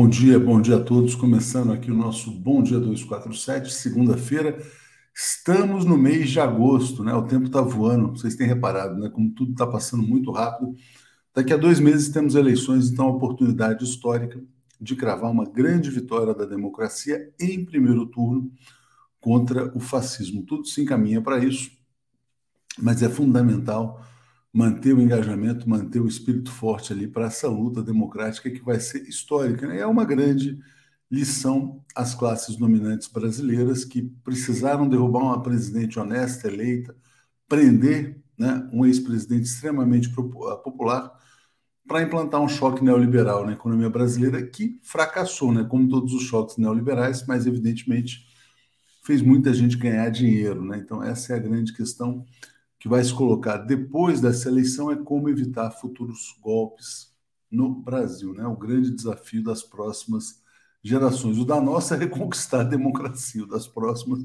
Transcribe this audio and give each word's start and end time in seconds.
Bom 0.00 0.08
dia, 0.08 0.38
bom 0.38 0.62
dia 0.62 0.76
a 0.76 0.80
todos. 0.80 1.16
Começando 1.16 1.72
aqui 1.72 1.90
o 1.90 1.94
nosso 1.96 2.30
Bom 2.30 2.62
Dia 2.62 2.78
247, 2.78 3.72
segunda-feira. 3.72 4.56
Estamos 5.12 5.84
no 5.84 5.98
mês 5.98 6.30
de 6.30 6.38
agosto, 6.38 7.02
né? 7.02 7.12
O 7.14 7.26
tempo 7.26 7.46
está 7.46 7.60
voando, 7.60 8.16
vocês 8.16 8.36
têm 8.36 8.46
reparado, 8.46 8.96
né? 8.96 9.10
Como 9.10 9.34
tudo 9.34 9.50
está 9.50 9.66
passando 9.66 10.04
muito 10.04 10.30
rápido. 10.30 10.72
Daqui 11.34 11.52
a 11.52 11.56
dois 11.56 11.80
meses 11.80 12.10
temos 12.10 12.36
eleições, 12.36 12.88
então 12.88 13.06
a 13.06 13.10
oportunidade 13.10 13.82
histórica 13.82 14.40
de 14.80 14.94
cravar 14.94 15.32
uma 15.32 15.44
grande 15.44 15.90
vitória 15.90 16.32
da 16.32 16.44
democracia 16.44 17.32
em 17.40 17.64
primeiro 17.64 18.06
turno 18.06 18.52
contra 19.18 19.76
o 19.76 19.80
fascismo. 19.80 20.44
Tudo 20.46 20.64
se 20.64 20.80
encaminha 20.80 21.20
para 21.20 21.42
isso, 21.44 21.72
mas 22.80 23.02
é 23.02 23.08
fundamental 23.08 24.00
manter 24.58 24.92
o 24.92 25.00
engajamento, 25.00 25.70
manter 25.70 26.00
o 26.00 26.08
espírito 26.08 26.50
forte 26.50 26.92
ali 26.92 27.06
para 27.06 27.26
essa 27.26 27.46
luta 27.46 27.80
democrática 27.80 28.50
que 28.50 28.60
vai 28.60 28.80
ser 28.80 29.08
histórica. 29.08 29.68
Né? 29.68 29.78
É 29.78 29.86
uma 29.86 30.04
grande 30.04 30.58
lição 31.08 31.84
às 31.94 32.12
classes 32.12 32.56
dominantes 32.56 33.06
brasileiras 33.06 33.84
que 33.84 34.02
precisaram 34.24 34.88
derrubar 34.88 35.22
uma 35.22 35.42
presidente 35.44 35.96
honesta, 36.00 36.48
eleita, 36.48 36.92
prender 37.48 38.20
né, 38.36 38.68
um 38.72 38.84
ex-presidente 38.84 39.44
extremamente 39.44 40.10
popular 40.10 41.16
para 41.86 42.02
implantar 42.02 42.40
um 42.40 42.48
choque 42.48 42.82
neoliberal 42.82 43.46
na 43.46 43.52
economia 43.52 43.88
brasileira 43.88 44.44
que 44.44 44.80
fracassou, 44.82 45.52
né, 45.52 45.62
como 45.70 45.88
todos 45.88 46.12
os 46.12 46.24
choques 46.24 46.56
neoliberais, 46.56 47.24
mas 47.28 47.46
evidentemente 47.46 48.26
fez 49.04 49.22
muita 49.22 49.54
gente 49.54 49.76
ganhar 49.76 50.10
dinheiro. 50.10 50.64
Né? 50.64 50.78
Então, 50.78 51.00
essa 51.00 51.32
é 51.32 51.36
a 51.36 51.40
grande 51.40 51.72
questão 51.72 52.26
que 52.78 52.88
vai 52.88 53.02
se 53.02 53.12
colocar 53.12 53.58
depois 53.58 54.20
dessa 54.20 54.48
eleição 54.48 54.90
é 54.90 54.96
como 54.96 55.28
evitar 55.28 55.70
futuros 55.70 56.36
golpes 56.40 57.12
no 57.50 57.74
Brasil, 57.74 58.32
né? 58.34 58.46
O 58.46 58.56
grande 58.56 58.90
desafio 58.90 59.42
das 59.42 59.62
próximas 59.62 60.42
gerações. 60.82 61.38
O 61.38 61.44
da 61.44 61.60
nossa 61.60 61.94
é 61.94 61.98
reconquistar 61.98 62.60
a 62.60 62.64
democracia, 62.64 63.42
o 63.42 63.46
das 63.46 63.66
próximas 63.66 64.24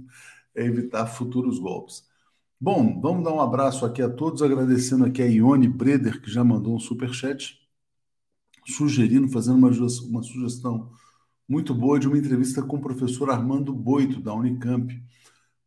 é 0.56 0.66
evitar 0.66 1.08
futuros 1.08 1.58
golpes. 1.60 2.04
Bom, 2.60 3.02
vamos 3.02 3.24
dar 3.24 3.34
um 3.34 3.42
abraço 3.42 3.86
aqui 3.86 4.02
a 4.02 4.10
todos, 4.10 4.42
agradecendo 4.42 5.06
aqui 5.06 5.22
a 5.22 5.26
Ione 5.26 5.68
Breder, 5.68 6.22
que 6.22 6.32
já 6.32 6.44
mandou 6.44 6.76
um 6.76 6.80
superchat, 6.80 7.60
sugerindo, 8.66 9.28
fazendo 9.30 9.58
uma, 9.58 9.70
uma 9.70 10.24
sugestão 10.24 10.92
muito 11.48 11.74
boa 11.74 12.00
de 12.00 12.08
uma 12.08 12.18
entrevista 12.18 12.62
com 12.62 12.78
o 12.78 12.82
professor 12.82 13.30
Armando 13.30 13.74
Boito, 13.74 14.22
da 14.22 14.34
Unicamp 14.34 14.94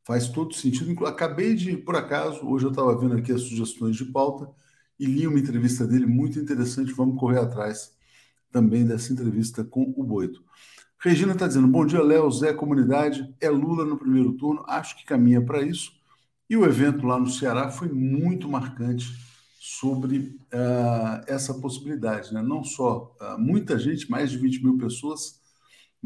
faz 0.07 0.29
todo 0.29 0.55
sentido. 0.55 1.05
Acabei 1.05 1.55
de, 1.55 1.77
por 1.77 1.97
acaso, 1.97 2.47
hoje 2.49 2.65
eu 2.65 2.71
estava 2.71 2.97
vendo 2.97 3.17
aqui 3.17 3.33
as 3.33 3.43
sugestões 3.43 3.97
de 3.97 4.05
pauta 4.05 4.49
e 4.99 5.05
li 5.05 5.27
uma 5.27 5.39
entrevista 5.39 5.85
dele 5.85 6.07
muito 6.07 6.39
interessante. 6.39 6.93
Vamos 6.93 7.19
correr 7.19 7.41
atrás 7.41 7.93
também 8.53 8.87
dessa 8.87 9.13
entrevista 9.13 9.65
com 9.65 9.93
o 9.97 10.05
Boito. 10.05 10.45
Regina 11.01 11.33
está 11.33 11.49
dizendo: 11.49 11.67
bom 11.67 11.85
dia, 11.85 12.01
Léo, 12.01 12.31
Zé, 12.31 12.55
comunidade. 12.55 13.35
É 13.41 13.51
Lula 13.51 13.85
no 13.85 13.99
primeiro 13.99 14.33
turno, 14.35 14.65
acho 14.69 14.97
que 14.97 15.05
caminha 15.05 15.45
para 15.45 15.61
isso. 15.61 15.93
E 16.49 16.57
o 16.57 16.65
evento 16.65 17.05
lá 17.05 17.19
no 17.19 17.29
Ceará 17.29 17.69
foi 17.69 17.89
muito 17.89 18.49
marcante 18.49 19.07
sobre 19.59 20.39
uh, 20.55 21.25
essa 21.27 21.53
possibilidade. 21.55 22.33
Né? 22.33 22.41
Não 22.41 22.63
só 22.63 23.13
uh, 23.21 23.37
muita 23.37 23.77
gente, 23.77 24.09
mais 24.09 24.31
de 24.31 24.39
20 24.39 24.63
mil 24.63 24.79
pessoas 24.79 25.41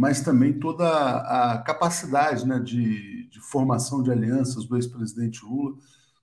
mas 0.01 0.23
também 0.23 0.59
toda 0.59 0.89
a 0.89 1.59
capacidade 1.59 2.49
né, 2.49 2.59
de, 2.59 3.29
de 3.29 3.39
formação 3.39 4.03
de 4.03 4.11
alianças 4.11 4.65
do 4.65 4.75
ex-presidente 4.77 5.45
Lula. 5.45 5.77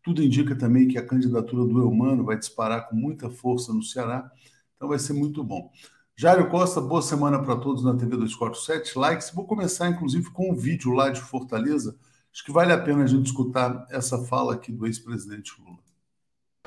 Tudo 0.04 0.24
indica 0.24 0.56
também 0.56 0.88
que 0.88 0.98
a 0.98 1.06
candidatura 1.06 1.64
do 1.64 1.80
Eumano 1.80 2.26
vai 2.26 2.40
disparar 2.40 2.90
com 2.90 2.96
muita 2.96 3.30
força 3.30 3.72
no 3.72 3.84
Ceará, 3.84 4.32
então 4.76 4.90
vai 4.90 4.98
ser 4.98 5.14
muito 5.14 5.44
bom. 5.44 5.70
Jário 6.16 6.50
Costa, 6.50 6.82
boa 6.82 7.04
semana 7.04 7.38
para 7.38 7.56
todos 7.56 7.84
na 7.84 7.94
TV 7.94 8.18
247. 8.18 8.98
Likes. 8.98 9.30
Vou 9.30 9.46
começar, 9.46 9.88
inclusive, 9.88 10.32
com 10.32 10.50
um 10.50 10.56
vídeo 10.56 10.92
lá 10.94 11.12
de 11.12 11.22
Fortaleza. 11.22 11.96
Acho 12.34 12.44
que 12.44 12.52
vale 12.52 12.74
a 12.74 12.80
pena 12.80 13.04
a 13.04 13.08
gente 13.08 13.28
escutar 13.28 13.86
essa 13.92 14.18
fala 14.26 14.56
aqui 14.56 14.72
do 14.72 14.88
ex-presidente 14.88 15.54
Lula. 15.60 15.78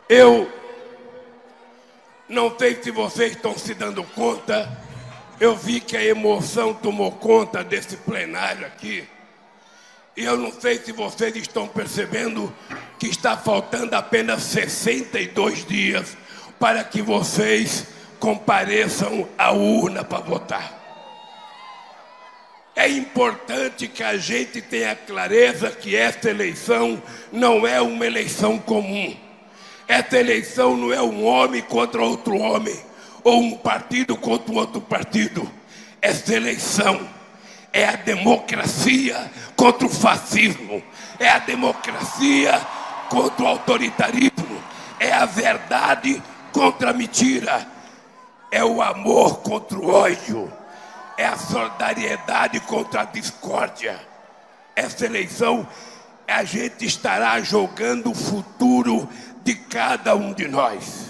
Eu 0.09 0.49
não 2.29 2.57
sei 2.57 2.81
se 2.81 2.93
vocês 2.93 3.33
estão 3.33 3.59
se 3.59 3.75
dando 3.75 4.05
conta 4.05 4.90
eu 5.41 5.57
vi 5.57 5.81
que 5.81 5.97
a 5.97 6.05
emoção 6.05 6.75
tomou 6.75 7.11
conta 7.13 7.65
desse 7.65 7.97
plenário 7.97 8.67
aqui. 8.67 9.09
E 10.15 10.23
eu 10.23 10.37
não 10.37 10.53
sei 10.53 10.79
se 10.79 10.93
vocês 10.93 11.35
estão 11.35 11.67
percebendo 11.67 12.55
que 12.99 13.07
está 13.07 13.39
faltando 13.39 13.97
apenas 13.97 14.43
62 14.43 15.65
dias 15.65 16.15
para 16.59 16.85
que 16.85 17.01
vocês 17.01 17.87
compareçam 18.19 19.27
à 19.39 19.51
urna 19.51 20.05
para 20.05 20.19
votar. 20.19 20.79
É 22.77 22.87
importante 22.87 23.89
que 23.89 24.03
a 24.03 24.19
gente 24.19 24.61
tenha 24.61 24.95
clareza 24.95 25.71
que 25.71 25.97
esta 25.97 26.29
eleição 26.29 27.03
não 27.33 27.67
é 27.67 27.81
uma 27.81 28.05
eleição 28.05 28.59
comum. 28.59 29.17
Esta 29.89 30.19
eleição 30.19 30.77
não 30.77 30.93
é 30.93 31.01
um 31.01 31.25
homem 31.25 31.63
contra 31.63 32.03
outro 32.03 32.37
homem 32.37 32.90
ou 33.25 33.41
um 33.41 33.57
partido 33.57 34.17
contra 34.17 34.53
um 34.53 34.57
outro 34.57 34.81
partido. 34.81 35.51
Essa 36.01 36.35
eleição 36.35 37.09
é 37.73 37.87
a 37.87 37.97
democracia 37.97 39.31
contra 39.57 39.87
o 39.87 39.91
fascismo, 39.91 40.83
é 41.19 41.29
a 41.29 41.39
democracia 41.39 42.61
contra 43.09 43.45
o 43.45 43.49
autoritarismo, 43.49 44.63
é 44.99 45.13
a 45.13 45.27
verdade 45.27 46.23
contra 46.53 46.91
a 46.91 46.93
mentira, 46.93 47.67
é 48.51 48.65
o 48.65 48.83
amor 48.83 49.41
contra 49.41 49.79
o 49.79 49.89
ódio, 49.89 50.53
é 51.17 51.27
a 51.27 51.37
solidariedade 51.37 52.61
contra 52.61 53.03
a 53.03 53.05
discórdia. 53.05 54.01
Essa 54.75 55.07
eleição 55.07 55.67
a 56.27 56.45
gente 56.45 56.87
estará 56.87 57.41
jogando 57.41 58.11
o 58.11 58.15
futuro 58.15 59.09
de 59.43 59.55
cada 59.55 60.15
um 60.15 60.33
de 60.33 60.47
nós. 60.47 61.10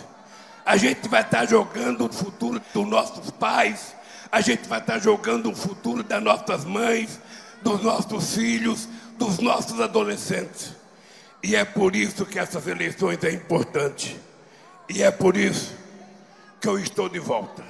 A 0.71 0.77
gente 0.77 1.09
vai 1.09 1.23
estar 1.23 1.49
jogando 1.49 2.07
o 2.07 2.13
futuro 2.13 2.63
dos 2.73 2.87
nossos 2.87 3.29
pais, 3.33 3.93
a 4.31 4.41
gente 4.41 4.69
vai 4.69 4.79
estar 4.79 5.01
jogando 5.01 5.51
o 5.51 5.57
futuro 5.57 6.05
das 6.05 6.23
nossas 6.23 6.65
mães, 6.65 7.19
dos 7.61 7.83
nossos 7.83 8.37
filhos, 8.37 8.89
dos 9.19 9.41
nossos 9.41 9.81
adolescentes. 9.81 10.71
E 11.43 11.57
é 11.57 11.65
por 11.65 11.97
isso 11.97 12.25
que 12.25 12.39
essas 12.39 12.69
eleições 12.69 13.19
é 13.25 13.33
importante. 13.33 14.17
E 14.89 15.03
é 15.03 15.11
por 15.11 15.37
isso 15.37 15.75
que 16.61 16.69
eu 16.69 16.79
estou 16.79 17.09
de 17.09 17.19
volta. 17.19 17.65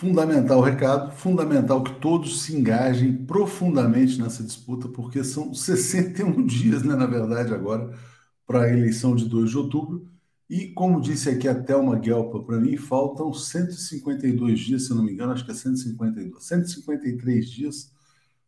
Fundamental 0.00 0.60
o 0.60 0.62
recado, 0.62 1.12
fundamental 1.12 1.84
que 1.84 1.92
todos 2.00 2.40
se 2.40 2.56
engajem 2.56 3.14
profundamente 3.26 4.18
nessa 4.18 4.42
disputa, 4.42 4.88
porque 4.88 5.22
são 5.22 5.52
61 5.52 6.46
dias, 6.46 6.82
né, 6.82 6.94
na 6.94 7.04
verdade, 7.04 7.52
agora, 7.52 7.94
para 8.46 8.62
a 8.62 8.72
eleição 8.72 9.14
de 9.14 9.28
2 9.28 9.50
de 9.50 9.58
outubro. 9.58 10.08
E, 10.48 10.68
como 10.68 11.02
disse 11.02 11.28
aqui 11.28 11.46
a 11.46 11.54
Thelma 11.54 11.98
Guelpa 11.98 12.42
para 12.42 12.58
mim, 12.58 12.78
faltam 12.78 13.30
152 13.30 14.60
dias, 14.60 14.86
se 14.86 14.94
não 14.94 15.04
me 15.04 15.12
engano, 15.12 15.32
acho 15.32 15.44
que 15.44 15.50
é 15.50 15.54
152, 15.54 16.46
153 16.46 17.50
dias 17.50 17.92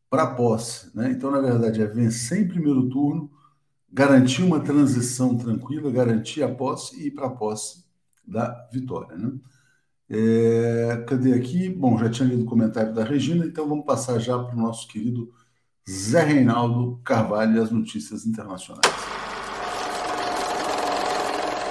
para 0.09 0.23
a 0.23 0.35
posse. 0.35 0.90
Né? 0.97 1.11
Então, 1.11 1.30
na 1.30 1.40
verdade, 1.42 1.82
é 1.82 1.87
vencer 1.87 2.40
em 2.40 2.49
primeiro 2.49 2.88
turno, 2.88 3.30
garantir 3.92 4.42
uma 4.42 4.61
transição 4.61 5.37
tranquila, 5.37 5.90
garantir 5.90 6.42
a 6.42 6.49
posse 6.49 6.99
e 6.99 7.09
ir 7.09 7.11
para 7.11 7.26
a 7.26 7.30
posse 7.30 7.85
da 8.26 8.71
vitória. 8.73 9.18
Né? 9.18 9.32
É, 10.14 11.02
cadê 11.09 11.33
aqui? 11.33 11.71
Bom, 11.71 11.97
já 11.97 12.11
tinha 12.11 12.28
lido 12.28 12.42
o 12.42 12.47
comentário 12.47 12.92
da 12.92 13.02
Regina, 13.02 13.47
então 13.47 13.66
vamos 13.66 13.87
passar 13.87 14.19
já 14.19 14.38
para 14.38 14.54
o 14.54 14.61
nosso 14.61 14.87
querido 14.87 15.33
Zé 15.88 16.23
Reinaldo 16.23 17.00
Carvalho 17.02 17.57
e 17.57 17.59
as 17.59 17.71
notícias 17.71 18.26
internacionais. 18.26 18.92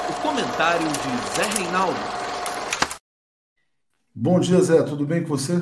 O 0.09 0.21
comentário 0.23 0.87
de 0.87 1.35
Zé 1.35 1.61
Reinaldo. 1.61 1.99
Bom 4.15 4.39
dia, 4.39 4.59
Zé, 4.59 4.81
tudo 4.81 5.05
bem 5.05 5.21
com 5.21 5.29
você? 5.29 5.61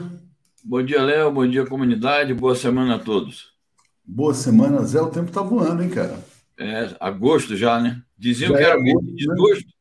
Bom 0.64 0.82
dia, 0.82 1.04
Léo, 1.04 1.34
bom 1.34 1.46
dia, 1.46 1.66
comunidade, 1.66 2.34
boa 2.34 2.56
semana 2.56 2.96
a 2.96 3.00
todos. 3.00 3.50
Boa 4.06 4.34
semana, 4.34 4.86
Zé, 4.86 5.02
o 5.02 5.10
tempo 5.10 5.34
tá 5.34 5.42
voando, 5.42 5.84
hein, 5.84 5.90
cara? 5.90 6.18
É, 6.58 6.96
agosto 6.98 7.58
já, 7.58 7.78
né? 7.78 8.02
Diziam 8.18 8.52
já 8.52 8.58
que 8.58 8.64
era 8.64 8.80
é 8.80 8.82
mês 8.82 8.98
de 9.02 9.16
desgosto. 9.16 9.79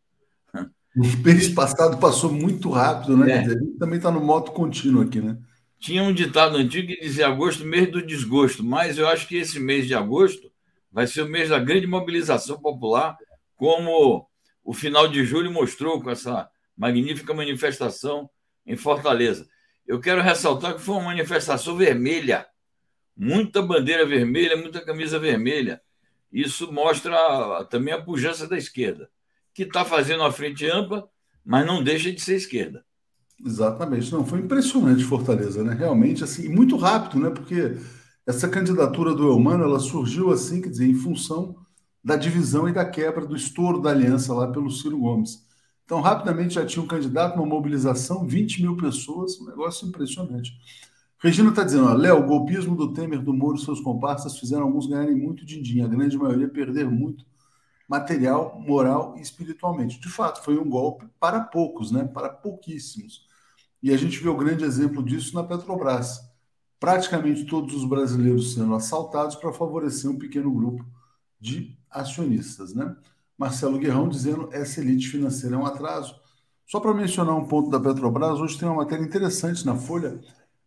O 0.99 1.25
mês 1.25 1.49
passado 1.49 1.99
passou 1.99 2.33
muito 2.33 2.71
rápido, 2.71 3.17
né? 3.17 3.45
É. 3.45 3.79
Também 3.79 3.99
está 3.99 4.11
no 4.11 4.21
moto 4.21 4.51
contínuo 4.51 5.03
aqui, 5.03 5.21
né? 5.21 5.39
Tinha 5.79 6.03
um 6.03 6.13
ditado 6.13 6.57
antigo 6.57 6.89
que 6.89 7.01
dizia 7.01 7.29
agosto, 7.29 7.65
mês 7.65 7.89
do 7.89 8.05
desgosto, 8.05 8.65
mas 8.65 8.99
eu 8.99 9.07
acho 9.07 9.29
que 9.29 9.37
esse 9.37 9.61
mês 9.61 9.87
de 9.87 9.95
agosto 9.95 10.51
vai 10.91 11.07
ser 11.07 11.23
o 11.23 11.29
mês 11.29 11.51
da 11.51 11.59
grande 11.61 11.87
mobilização 11.87 12.61
popular, 12.61 13.17
como 13.55 14.29
o 14.65 14.75
final 14.75 15.07
de 15.07 15.25
julho 15.25 15.53
mostrou 15.53 16.03
com 16.03 16.11
essa 16.11 16.51
magnífica 16.77 17.33
manifestação 17.33 18.29
em 18.67 18.77
Fortaleza. 18.77 19.49
Eu 19.87 20.01
quero 20.01 20.21
ressaltar 20.21 20.75
que 20.75 20.81
foi 20.81 20.97
uma 20.97 21.05
manifestação 21.05 21.77
vermelha, 21.77 22.45
muita 23.17 23.63
bandeira 23.63 24.05
vermelha, 24.05 24.57
muita 24.57 24.85
camisa 24.85 25.17
vermelha. 25.19 25.81
Isso 26.33 26.73
mostra 26.73 27.65
também 27.71 27.95
a 27.95 28.03
pujança 28.03 28.49
da 28.49 28.59
esquerda. 28.59 29.09
Que 29.59 29.65
está 29.65 29.85
fazendo 29.85 30.23
a 30.23 30.31
frente 30.31 30.65
ampla, 30.71 31.09
mas 31.45 31.67
não 31.67 31.83
deixa 31.83 32.13
de 32.13 32.21
ser 32.21 32.37
esquerda. 32.37 32.85
Exatamente. 33.45 34.13
Não, 34.13 34.25
foi 34.25 34.39
impressionante 34.39 35.03
Fortaleza, 35.03 35.65
né? 35.65 35.75
Realmente, 35.75 36.23
assim, 36.23 36.49
muito 36.49 36.77
rápido, 36.77 37.19
né? 37.19 37.31
Porque 37.31 37.77
essa 38.25 38.49
candidatura 38.49 39.13
do 39.13 39.29
Elmano, 39.29 39.65
ela 39.65 39.81
surgiu 39.81 40.31
assim, 40.31 40.61
quer 40.61 40.69
dizer, 40.69 40.87
em 40.87 40.95
função 40.95 41.57
da 42.05 42.15
divisão 42.15 42.69
e 42.69 42.73
da 42.73 42.85
quebra 42.85 43.27
do 43.27 43.35
estouro 43.35 43.81
da 43.81 43.91
aliança 43.91 44.33
lá 44.33 44.47
pelo 44.47 44.71
Ciro 44.71 44.97
Gomes. 44.97 45.45
Então, 45.85 46.01
rapidamente 46.01 46.55
já 46.55 46.65
tinha 46.65 46.85
um 46.85 46.87
candidato, 46.87 47.35
uma 47.35 47.47
mobilização, 47.47 48.25
20 48.25 48.63
mil 48.63 48.77
pessoas, 48.77 49.41
um 49.41 49.47
negócio 49.47 49.89
impressionante. 49.89 50.53
Regina 51.19 51.51
está 51.51 51.65
dizendo, 51.65 51.93
Léo, 51.95 52.21
o 52.21 52.27
golpismo 52.27 52.77
do 52.77 52.93
Temer, 52.93 53.21
do 53.21 53.35
Moro 53.35 53.57
e 53.57 53.65
seus 53.65 53.81
comparsas 53.81 54.39
fizeram 54.39 54.63
alguns 54.65 54.87
ganharem 54.87 55.17
muito 55.17 55.45
din-din, 55.45 55.83
a 55.83 55.89
grande 55.89 56.17
maioria 56.17 56.49
perder 56.49 56.89
muito 56.89 57.27
material, 57.89 58.61
moral 58.61 59.15
e 59.17 59.23
espiritualmente. 59.23 59.99
De 59.99 60.09
fato, 60.09 60.45
foi 60.45 60.59
um 60.59 60.69
golpe 60.69 61.07
para 61.19 61.41
poucos, 61.41 61.91
né? 61.91 62.05
para 62.05 62.29
pouquíssimos. 62.29 63.27
E 63.83 63.91
a 63.91 63.97
gente 63.97 64.19
vê 64.19 64.29
o 64.29 64.37
grande 64.37 64.65
exemplo 64.65 65.03
disso 65.03 65.35
na 65.35 65.43
Petrobras. 65.43 66.21
Praticamente 66.79 67.47
todos 67.47 67.75
os 67.75 67.85
brasileiros 67.89 68.55
sendo 68.55 68.75
assaltados 68.75 69.37
para 69.37 69.53
favorecer 69.53 70.11
um 70.11 70.19
pequeno 70.19 70.53
grupo 70.53 70.85
de 71.41 71.77
acionistas. 71.91 72.75
Né? 72.75 72.95
Marcelo 73.37 73.79
Guerrão 73.79 74.09
dizendo 74.09 74.49
essa 74.53 74.81
elite 74.81 75.09
financeira 75.09 75.57
é 75.57 75.59
um 75.59 75.67
atraso. 75.67 76.15
Só 76.67 76.81
para 76.81 76.93
mencionar 76.93 77.35
um 77.35 77.49
ponto 77.49 77.71
da 77.71 77.81
Petrobras, 77.81 78.39
hoje 78.39 78.59
tem 78.59 78.69
uma 78.69 78.77
matéria 78.77 79.03
interessante 79.03 79.65
na 79.65 79.75
Folha. 79.75 80.21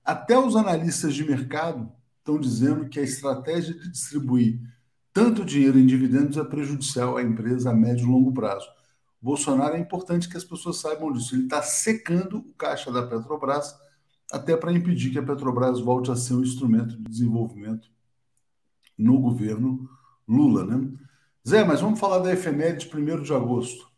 Até 0.03 0.37
os 0.37 0.55
analistas 0.55 1.13
de 1.13 1.23
mercado 1.23 1.91
estão 2.17 2.39
dizendo 2.39 2.89
que 2.89 2.99
a 2.99 3.03
estratégia 3.03 3.73
de 3.73 3.91
distribuir 3.91 4.59
tanto 5.13 5.45
dinheiro 5.45 5.77
em 5.77 5.85
dividendos 5.85 6.37
é 6.37 6.43
prejudicial 6.43 7.17
à 7.17 7.23
empresa 7.23 7.71
a 7.71 7.73
médio 7.73 8.05
e 8.05 8.09
longo 8.09 8.33
prazo. 8.33 8.67
Bolsonaro 9.21 9.75
é 9.75 9.79
importante 9.79 10.27
que 10.27 10.37
as 10.37 10.43
pessoas 10.43 10.77
saibam 10.77 11.11
disso. 11.11 11.35
Ele 11.35 11.43
está 11.43 11.61
secando 11.61 12.37
o 12.37 12.53
caixa 12.53 12.91
da 12.91 13.05
Petrobras 13.05 13.75
até 14.31 14.55
para 14.55 14.71
impedir 14.71 15.11
que 15.11 15.19
a 15.19 15.23
Petrobras 15.23 15.79
volte 15.79 16.09
a 16.09 16.15
ser 16.15 16.33
um 16.33 16.41
instrumento 16.41 16.97
de 16.97 17.03
desenvolvimento 17.03 17.91
no 18.97 19.19
governo 19.19 19.89
Lula, 20.27 20.65
né? 20.65 20.89
Zé, 21.47 21.63
mas 21.63 21.81
vamos 21.81 21.99
falar 21.99 22.19
da 22.19 22.31
efeméride 22.31 22.89
1 22.93 23.23
de 23.23 23.33
agosto. 23.33 23.91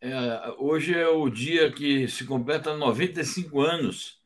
É, 0.00 0.54
hoje 0.58 0.94
é 0.94 1.08
o 1.08 1.30
dia 1.30 1.72
que 1.72 2.08
se 2.08 2.24
completa 2.24 2.76
95 2.76 3.60
anos 3.60 4.20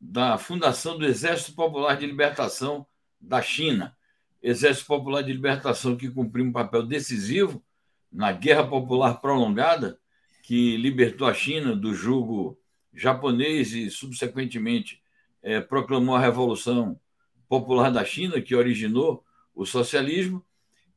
da 0.00 0.36
fundação 0.36 0.98
do 0.98 1.06
Exército 1.06 1.54
Popular 1.54 1.96
de 1.96 2.06
Libertação 2.06 2.84
da 3.20 3.40
China. 3.40 3.96
Exército 4.42 4.86
Popular 4.86 5.22
de 5.22 5.32
Libertação 5.32 5.96
que 5.96 6.10
cumpriu 6.10 6.44
um 6.44 6.52
papel 6.52 6.82
decisivo 6.82 7.62
na 8.10 8.32
Guerra 8.32 8.66
Popular 8.66 9.20
Prolongada, 9.20 9.98
que 10.42 10.76
libertou 10.76 11.26
a 11.26 11.34
China 11.34 11.76
do 11.76 11.94
jugo 11.94 12.58
japonês 12.92 13.72
e, 13.72 13.88
subsequentemente, 13.88 15.00
é, 15.42 15.60
proclamou 15.60 16.16
a 16.16 16.20
Revolução 16.20 17.00
Popular 17.48 17.90
da 17.90 18.04
China, 18.04 18.40
que 18.40 18.54
originou 18.54 19.24
o 19.54 19.64
socialismo, 19.64 20.44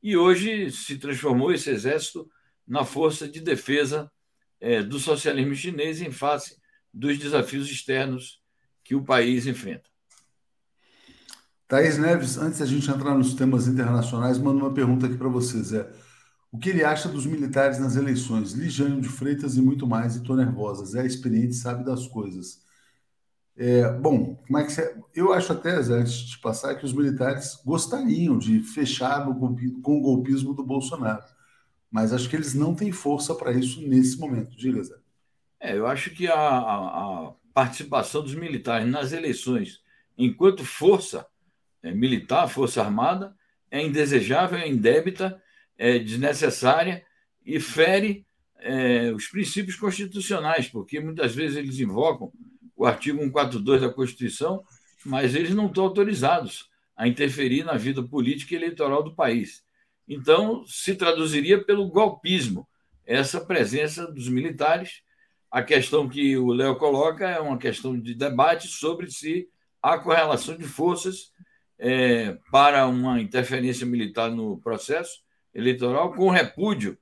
e 0.01 0.17
hoje 0.17 0.71
se 0.71 0.97
transformou 0.97 1.51
esse 1.51 1.69
exército 1.69 2.29
na 2.67 2.83
força 2.83 3.27
de 3.27 3.39
defesa 3.39 4.11
é, 4.59 4.81
do 4.81 4.99
socialismo 4.99 5.53
chinês 5.53 6.01
em 6.01 6.11
face 6.11 6.59
dos 6.93 7.17
desafios 7.17 7.69
externos 7.69 8.41
que 8.83 8.95
o 8.95 9.03
país 9.03 9.47
enfrenta. 9.47 9.89
Thaís 11.67 11.97
Neves, 11.97 12.37
antes 12.37 12.59
da 12.59 12.65
gente 12.65 12.89
entrar 12.89 13.15
nos 13.15 13.33
temas 13.33 13.67
internacionais, 13.67 14.37
manda 14.37 14.63
uma 14.63 14.73
pergunta 14.73 15.07
aqui 15.07 15.17
para 15.17 15.27
você, 15.27 15.61
Zé. 15.63 15.89
O 16.51 16.59
que 16.59 16.69
ele 16.69 16.83
acha 16.83 17.09
dos 17.09 17.25
militares 17.25 17.79
nas 17.79 17.95
eleições? 17.95 18.53
Lijânio 18.53 19.01
de 19.01 19.09
Freitas 19.09 19.57
e 19.57 19.61
muito 19.61 19.87
mais, 19.87 20.15
e 20.15 20.23
tô 20.23 20.35
nervosa. 20.35 20.99
é 21.01 21.05
experiente, 21.05 21.55
sabe 21.55 21.83
das 21.83 22.07
coisas. 22.07 22.63
É, 23.57 23.89
bom, 23.93 24.35
como 24.35 24.59
é 24.59 24.63
que 24.63 24.71
você... 24.71 24.95
eu 25.15 25.33
acho 25.33 25.53
até, 25.53 25.81
Zé, 25.81 25.95
antes 25.95 26.13
de 26.13 26.37
passar, 26.39 26.75
que 26.75 26.85
os 26.85 26.93
militares 26.93 27.59
gostariam 27.65 28.37
de 28.37 28.59
fechar 28.61 29.25
com 29.25 29.97
o 29.97 30.01
golpismo 30.01 30.53
do 30.53 30.63
Bolsonaro. 30.63 31.23
Mas 31.89 32.13
acho 32.13 32.29
que 32.29 32.35
eles 32.35 32.53
não 32.53 32.75
têm 32.75 32.91
força 32.91 33.33
para 33.33 33.51
isso 33.51 33.81
nesse 33.81 34.19
momento. 34.19 34.55
Diga, 34.55 34.83
Zé. 34.83 34.95
É, 35.59 35.75
eu 35.75 35.87
acho 35.87 36.11
que 36.11 36.27
a, 36.27 36.35
a, 36.35 37.27
a 37.27 37.33
participação 37.53 38.21
dos 38.21 38.35
militares 38.35 38.87
nas 38.87 39.11
eleições, 39.13 39.81
enquanto 40.17 40.63
força 40.63 41.25
é, 41.85 41.91
militar, 41.91 42.47
força 42.49 42.81
armada, 42.81 43.35
é 43.69 43.79
indesejável, 43.79 44.57
é 44.57 44.67
indébita 44.67 45.39
é, 45.77 45.99
desnecessária 45.99 47.05
e 47.45 47.59
fere 47.59 48.25
é, 48.59 49.11
os 49.11 49.27
princípios 49.27 49.75
constitucionais, 49.75 50.67
porque 50.67 50.99
muitas 50.99 51.35
vezes 51.35 51.57
eles 51.57 51.79
invocam 51.79 52.31
o 52.75 52.85
artigo 52.85 53.19
142 53.19 53.81
da 53.81 53.93
Constituição, 53.93 54.63
mas 55.05 55.35
eles 55.35 55.51
não 55.51 55.67
estão 55.67 55.83
autorizados 55.83 56.71
a 56.97 57.07
interferir 57.07 57.63
na 57.63 57.77
vida 57.77 58.01
política 58.01 58.55
e 58.55 58.57
eleitoral 58.57 59.03
do 59.03 59.13
país. 59.13 59.63
Então, 60.07 60.65
se 60.65 60.95
traduziria 60.95 61.63
pelo 61.63 61.87
golpismo 61.87 62.67
essa 63.05 63.39
presença 63.39 64.11
dos 64.11 64.27
militares. 64.27 65.03
A 65.51 65.61
questão 65.61 66.09
que 66.09 66.35
o 66.35 66.51
Léo 66.51 66.75
coloca 66.77 67.29
é 67.29 67.39
uma 67.39 67.57
questão 67.57 67.99
de 67.99 68.15
debate 68.15 68.67
sobre 68.67 69.11
se 69.11 69.47
há 69.81 69.99
correlação 69.99 70.57
de 70.57 70.63
forças 70.63 71.31
é, 71.77 72.37
para 72.51 72.87
uma 72.87 73.21
interferência 73.21 73.85
militar 73.85 74.31
no 74.31 74.57
processo 74.57 75.19
eleitoral, 75.53 76.13
com 76.13 76.27
o 76.27 76.31
repúdio 76.31 76.97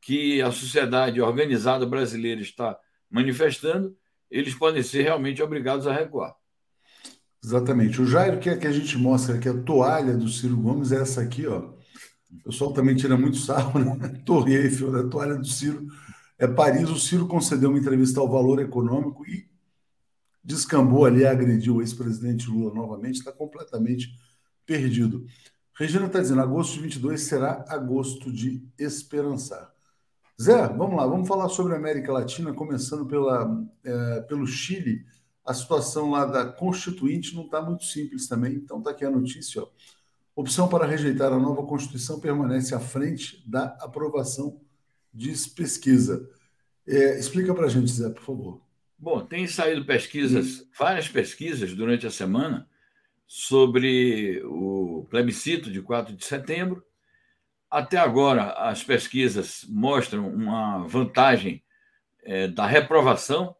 que 0.00 0.40
a 0.40 0.50
sociedade 0.50 1.20
organizada 1.20 1.84
brasileira 1.84 2.40
está 2.40 2.78
manifestando, 3.10 3.94
eles 4.30 4.54
podem 4.54 4.82
ser 4.82 5.02
realmente 5.02 5.42
obrigados 5.42 5.86
a 5.86 5.92
recuar. 5.92 6.34
Exatamente. 7.42 8.00
O 8.00 8.06
Jairo 8.06 8.38
quer 8.38 8.58
que 8.58 8.66
a 8.66 8.72
gente 8.72 8.96
mostre 8.98 9.36
aqui 9.36 9.48
a 9.48 9.62
toalha 9.62 10.16
do 10.16 10.28
Ciro 10.28 10.56
Gomes, 10.56 10.92
é 10.92 11.00
essa 11.00 11.20
aqui, 11.20 11.46
ó. 11.46 11.70
O 12.30 12.42
pessoal 12.44 12.72
também 12.72 12.94
tira 12.94 13.16
muito 13.16 13.38
sarro, 13.38 13.78
né? 13.78 13.96
Torre 14.24 14.54
Eiffel, 14.54 14.92
da 14.92 15.08
toalha 15.08 15.36
do 15.36 15.46
Ciro. 15.46 15.86
É 16.38 16.46
Paris. 16.46 16.88
O 16.90 16.98
Ciro 16.98 17.26
concedeu 17.26 17.70
uma 17.70 17.78
entrevista 17.78 18.20
ao 18.20 18.30
Valor 18.30 18.60
Econômico 18.60 19.26
e 19.26 19.48
descambou 20.48 21.04
ali, 21.04 21.26
agrediu 21.26 21.76
o 21.76 21.82
ex-presidente 21.82 22.48
Lula 22.48 22.74
novamente, 22.74 23.18
está 23.18 23.30
completamente 23.30 24.18
perdido. 24.64 25.26
Regina 25.74 26.06
está 26.06 26.20
dizendo, 26.20 26.40
agosto 26.40 26.72
de 26.74 26.80
22 26.80 27.20
será 27.20 27.66
agosto 27.68 28.32
de 28.32 28.66
esperançar. 28.78 29.70
Zé, 30.40 30.66
vamos 30.68 30.96
lá, 30.96 31.06
vamos 31.06 31.28
falar 31.28 31.50
sobre 31.50 31.74
a 31.74 31.76
América 31.76 32.10
Latina, 32.12 32.54
começando 32.54 33.04
pela, 33.04 33.62
é, 33.84 34.20
pelo 34.22 34.46
Chile. 34.46 35.04
A 35.44 35.52
situação 35.52 36.10
lá 36.10 36.24
da 36.24 36.46
Constituinte 36.46 37.34
não 37.34 37.44
está 37.44 37.60
muito 37.60 37.84
simples 37.84 38.26
também, 38.26 38.54
então 38.54 38.78
está 38.78 38.92
aqui 38.92 39.04
a 39.04 39.10
notícia. 39.10 39.62
Ó. 39.62 39.68
Opção 40.34 40.66
para 40.66 40.86
rejeitar 40.86 41.30
a 41.30 41.38
nova 41.38 41.62
Constituição 41.66 42.20
permanece 42.20 42.74
à 42.74 42.80
frente 42.80 43.42
da 43.46 43.76
aprovação, 43.80 44.58
diz 45.12 45.46
pesquisa. 45.46 46.26
É, 46.86 47.18
explica 47.18 47.54
para 47.54 47.66
a 47.66 47.68
gente, 47.68 47.90
Zé, 47.90 48.08
por 48.08 48.22
favor. 48.22 48.67
Bom, 49.00 49.24
tem 49.24 49.46
saído 49.46 49.84
pesquisas, 49.84 50.68
várias 50.76 51.08
pesquisas 51.08 51.72
durante 51.72 52.04
a 52.04 52.10
semana, 52.10 52.68
sobre 53.28 54.42
o 54.44 55.06
plebiscito 55.08 55.70
de 55.70 55.80
4 55.80 56.16
de 56.16 56.24
setembro. 56.24 56.84
Até 57.70 57.96
agora, 57.96 58.54
as 58.54 58.82
pesquisas 58.82 59.64
mostram 59.68 60.28
uma 60.28 60.84
vantagem 60.88 61.62
é, 62.24 62.48
da 62.48 62.66
reprovação 62.66 63.54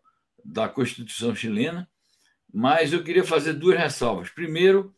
da 0.44 0.68
Constituição 0.68 1.32
chilena, 1.36 1.88
mas 2.52 2.92
eu 2.92 3.04
queria 3.04 3.22
fazer 3.22 3.52
duas 3.52 3.78
ressalvas. 3.78 4.30
Primeiro, 4.30 4.92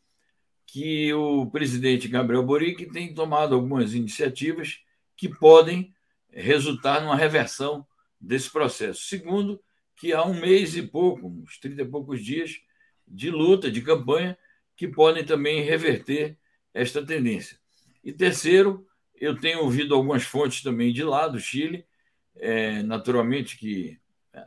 que 0.65 1.13
o 1.13 1.51
presidente 1.51 2.09
Gabriel 2.09 2.47
Boric 2.47 2.87
tem 2.87 3.13
tomado 3.13 3.55
algumas 3.55 3.93
iniciativas 3.93 4.79
que 5.17 5.29
podem 5.29 5.93
resultar 6.31 7.03
numa 7.03 7.17
reversão 7.17 7.87
desse 8.19 8.49
processo. 8.51 9.03
Segundo, 9.03 9.61
que 10.01 10.15
há 10.15 10.25
um 10.25 10.33
mês 10.33 10.75
e 10.77 10.83
pouco, 10.83 11.29
uns 11.29 11.59
30 11.59 11.83
e 11.83 11.85
poucos 11.85 12.25
dias 12.25 12.59
de 13.07 13.31
luta, 13.31 13.71
de 13.71 13.83
campanha, 13.83 14.37
que 14.75 14.89
podem 14.89 15.23
também 15.23 15.61
reverter 15.63 16.39
esta 16.73 17.05
tendência. 17.05 17.59
E 18.03 18.11
terceiro, 18.11 18.87
eu 19.15 19.39
tenho 19.39 19.61
ouvido 19.61 19.95
algumas 19.95 20.23
fontes 20.23 20.63
também 20.63 20.91
de 20.91 21.05
lá, 21.05 21.29
do 21.29 21.39
Chile, 21.39 21.87
é, 22.35 22.83
naturalmente 22.83 23.59
que 23.59 24.01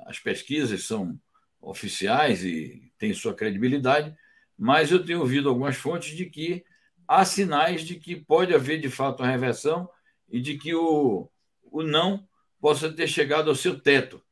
as 0.07 0.17
pesquisas 0.17 0.85
são 0.85 1.19
oficiais 1.61 2.43
e 2.43 2.91
têm 2.97 3.13
sua 3.13 3.35
credibilidade, 3.35 4.15
mas 4.57 4.91
eu 4.91 5.05
tenho 5.05 5.19
ouvido 5.19 5.49
algumas 5.49 5.75
fontes 5.75 6.17
de 6.17 6.25
que 6.25 6.65
há 7.07 7.23
sinais 7.23 7.83
de 7.83 7.95
que 7.95 8.15
pode 8.15 8.55
haver 8.55 8.79
de 8.79 8.89
fato 8.89 9.21
uma 9.21 9.29
reversão 9.29 9.87
e 10.27 10.41
de 10.41 10.57
que 10.57 10.73
o, 10.73 11.29
o 11.63 11.83
não 11.83 12.27
possa 12.59 12.91
ter 12.91 13.07
chegado 13.07 13.49
ao 13.49 13.55
seu 13.55 13.79
teto. 13.79 14.22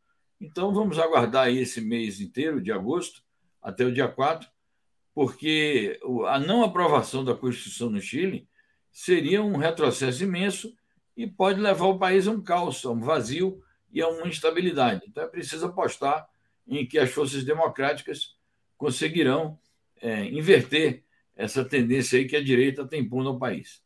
Então 0.41 0.73
vamos 0.73 0.97
aguardar 0.97 1.49
esse 1.49 1.79
mês 1.79 2.19
inteiro, 2.19 2.59
de 2.59 2.71
agosto, 2.71 3.21
até 3.61 3.85
o 3.85 3.93
dia 3.93 4.07
4, 4.07 4.49
porque 5.13 5.99
a 6.27 6.39
não 6.39 6.63
aprovação 6.63 7.23
da 7.23 7.35
Constituição 7.35 7.91
no 7.91 8.01
Chile 8.01 8.49
seria 8.91 9.43
um 9.43 9.55
retrocesso 9.55 10.23
imenso 10.23 10.75
e 11.15 11.27
pode 11.27 11.61
levar 11.61 11.85
o 11.85 11.99
país 11.99 12.27
a 12.27 12.31
um 12.31 12.41
caos, 12.41 12.83
a 12.83 12.89
um 12.89 12.99
vazio 12.99 13.61
e 13.91 14.01
a 14.01 14.07
uma 14.07 14.27
instabilidade. 14.27 15.05
Então 15.07 15.23
é 15.23 15.27
preciso 15.27 15.67
apostar 15.67 16.27
em 16.67 16.87
que 16.87 16.97
as 16.97 17.11
forças 17.11 17.43
democráticas 17.43 18.35
conseguirão 18.77 19.59
é, 20.01 20.25
inverter 20.25 21.03
essa 21.35 21.63
tendência 21.63 22.17
aí 22.17 22.25
que 22.25 22.35
a 22.35 22.43
direita 22.43 22.87
tem 22.87 23.07
pondo 23.07 23.29
ao 23.29 23.37
país. 23.37 23.83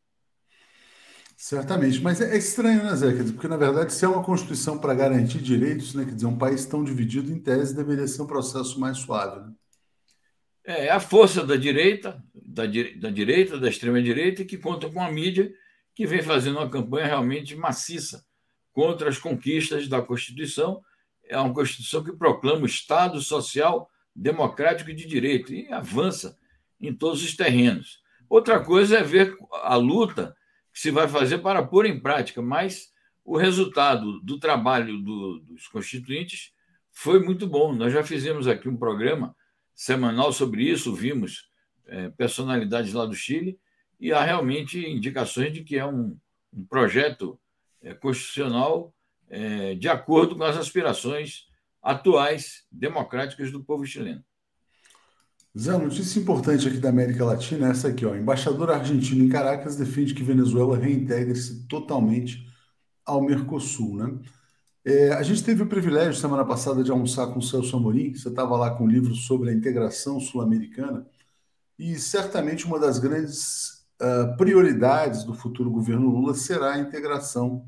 Certamente, 1.45 2.01
mas 2.01 2.19
é 2.21 2.35
estranho, 2.35 2.83
né, 2.83 2.95
Zé? 2.95 3.11
Porque, 3.31 3.47
na 3.47 3.55
verdade, 3.55 3.93
se 3.93 4.03
é 4.03 4.07
uma 4.07 4.23
Constituição 4.23 4.79
para 4.79 4.95
garantir 4.95 5.37
direitos, 5.37 5.93
né? 5.93 6.03
Quer 6.03 6.15
dizer, 6.15 6.25
um 6.25 6.39
país 6.39 6.65
tão 6.65 6.83
dividido, 6.83 7.31
em 7.31 7.39
tese, 7.39 7.75
deveria 7.75 8.07
ser 8.07 8.23
um 8.23 8.25
processo 8.25 8.79
mais 8.79 8.97
suave. 8.97 9.41
Né? 9.41 9.53
É, 10.65 10.87
é 10.87 10.89
a 10.89 10.99
força 10.99 11.45
da 11.45 11.55
direita, 11.55 12.19
da, 12.33 12.63
da 12.65 13.11
direita, 13.11 13.59
da 13.59 13.69
extrema-direita, 13.69 14.43
que 14.43 14.57
conta 14.57 14.89
com 14.89 14.99
a 14.99 15.11
mídia, 15.11 15.53
que 15.93 16.07
vem 16.07 16.23
fazendo 16.23 16.57
uma 16.57 16.67
campanha 16.67 17.05
realmente 17.05 17.55
maciça 17.55 18.25
contra 18.73 19.07
as 19.07 19.19
conquistas 19.19 19.87
da 19.87 20.01
Constituição. 20.01 20.81
É 21.25 21.37
uma 21.37 21.53
Constituição 21.53 22.03
que 22.03 22.11
proclama 22.11 22.63
o 22.63 22.65
Estado 22.65 23.21
social, 23.21 23.87
democrático 24.15 24.89
e 24.89 24.95
de 24.95 25.05
direito, 25.05 25.53
e 25.53 25.71
avança 25.71 26.35
em 26.81 26.91
todos 26.91 27.23
os 27.23 27.35
terrenos. 27.35 27.99
Outra 28.27 28.59
coisa 28.59 28.97
é 28.97 29.03
ver 29.03 29.37
a 29.61 29.75
luta 29.75 30.35
se 30.75 30.91
vai 30.91 31.07
fazer 31.07 31.37
para 31.37 31.63
pôr 31.63 31.85
em 31.85 31.97
prática, 31.97 32.41
mas 32.41 32.91
o 33.23 33.37
resultado 33.37 34.19
do 34.19 34.37
trabalho 34.37 34.99
do, 34.99 35.39
dos 35.39 35.67
constituintes 35.69 36.51
foi 36.91 37.19
muito 37.23 37.47
bom. 37.47 37.73
Nós 37.73 37.93
já 37.93 38.03
fizemos 38.03 38.45
aqui 38.45 38.67
um 38.67 38.75
programa 38.75 39.33
semanal 39.73 40.33
sobre 40.33 40.63
isso, 40.69 40.93
vimos 40.93 41.49
é, 41.87 42.09
personalidades 42.09 42.91
lá 42.91 43.05
do 43.05 43.15
Chile, 43.15 43.57
e 43.97 44.11
há 44.11 44.21
realmente 44.21 44.77
indicações 44.77 45.53
de 45.53 45.63
que 45.63 45.77
é 45.77 45.85
um, 45.85 46.17
um 46.53 46.65
projeto 46.65 47.39
é, 47.81 47.93
constitucional 47.93 48.93
é, 49.29 49.75
de 49.75 49.87
acordo 49.87 50.35
com 50.35 50.43
as 50.43 50.57
aspirações 50.57 51.47
atuais 51.81 52.65
democráticas 52.69 53.49
do 53.49 53.63
povo 53.63 53.85
chileno. 53.85 54.23
Zé, 55.57 55.77
notícia 55.77 56.19
importante 56.19 56.67
aqui 56.67 56.77
da 56.77 56.89
América 56.89 57.23
Latina 57.23 57.67
é 57.67 57.71
essa 57.71 57.87
aqui, 57.87 58.05
ó. 58.05 58.13
Embaixador 58.13 58.69
argentino 58.71 59.23
em 59.23 59.29
Caracas 59.29 59.77
defende 59.77 60.13
que 60.13 60.21
Venezuela 60.21 60.77
reintegre-se 60.77 61.65
totalmente 61.67 62.45
ao 63.05 63.21
Mercosul, 63.21 63.95
né? 63.95 64.19
É, 64.83 65.13
a 65.13 65.23
gente 65.23 65.43
teve 65.43 65.63
o 65.63 65.67
privilégio 65.67 66.13
semana 66.13 66.45
passada 66.45 66.83
de 66.83 66.91
almoçar 66.91 67.27
com 67.27 67.39
o 67.39 67.41
Celso 67.41 67.77
Amorim. 67.77 68.13
Você 68.13 68.27
estava 68.27 68.57
lá 68.57 68.71
com 68.75 68.83
um 68.83 68.87
livro 68.87 69.15
sobre 69.15 69.49
a 69.49 69.53
integração 69.53 70.19
sul-americana 70.19 71.07
e 71.79 71.95
certamente 71.95 72.65
uma 72.65 72.79
das 72.79 72.99
grandes 72.99 73.85
uh, 74.01 74.35
prioridades 74.37 75.23
do 75.23 75.33
futuro 75.33 75.71
governo 75.71 76.09
Lula 76.09 76.33
será 76.35 76.73
a 76.73 76.79
integração 76.79 77.65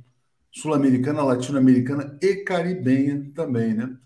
sul-americana, 0.51 1.23
latino-americana 1.23 2.17
e 2.21 2.35
caribenha 2.37 3.31
também, 3.33 3.73
né? 3.73 3.97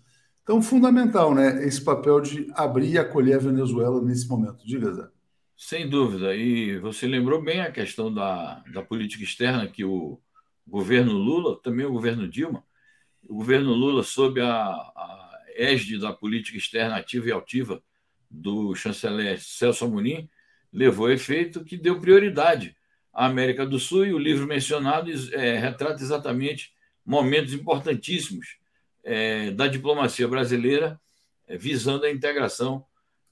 Então, 0.42 0.60
fundamental, 0.60 1.34
né? 1.34 1.64
Esse 1.64 1.82
papel 1.82 2.20
de 2.20 2.50
abrir 2.54 2.90
e 2.92 2.98
acolher 2.98 3.36
a 3.36 3.38
Venezuela 3.38 4.02
nesse 4.02 4.28
momento. 4.28 4.66
Diga, 4.66 4.92
Zé. 4.92 5.08
Sem 5.56 5.88
dúvida. 5.88 6.34
E 6.34 6.78
você 6.78 7.06
lembrou 7.06 7.40
bem 7.40 7.60
a 7.60 7.70
questão 7.70 8.12
da, 8.12 8.62
da 8.72 8.82
política 8.82 9.22
externa 9.22 9.68
que 9.68 9.84
o 9.84 10.20
governo 10.66 11.12
Lula, 11.12 11.60
também 11.62 11.86
o 11.86 11.92
governo 11.92 12.28
Dilma, 12.28 12.64
o 13.22 13.36
governo 13.36 13.72
Lula, 13.72 14.02
sob 14.02 14.40
a, 14.40 14.64
a 14.64 15.40
égide 15.54 16.00
da 16.00 16.12
política 16.12 16.58
externa 16.58 16.96
ativa 16.96 17.28
e 17.28 17.32
altiva 17.32 17.80
do 18.28 18.74
chanceler 18.74 19.40
Celso 19.40 19.84
Amorim, 19.84 20.28
levou 20.72 21.06
a 21.06 21.12
efeito 21.12 21.64
que 21.64 21.76
deu 21.76 22.00
prioridade 22.00 22.74
à 23.12 23.26
América 23.26 23.64
do 23.64 23.78
Sul 23.78 24.06
e 24.06 24.14
o 24.14 24.18
livro 24.18 24.46
mencionado 24.46 25.10
é, 25.32 25.58
retrata 25.58 26.02
exatamente 26.02 26.72
momentos 27.04 27.52
importantíssimos 27.52 28.56
é, 29.04 29.50
da 29.50 29.66
diplomacia 29.66 30.28
brasileira 30.28 31.00
é, 31.46 31.56
visando 31.56 32.04
a 32.04 32.10
integração 32.10 32.84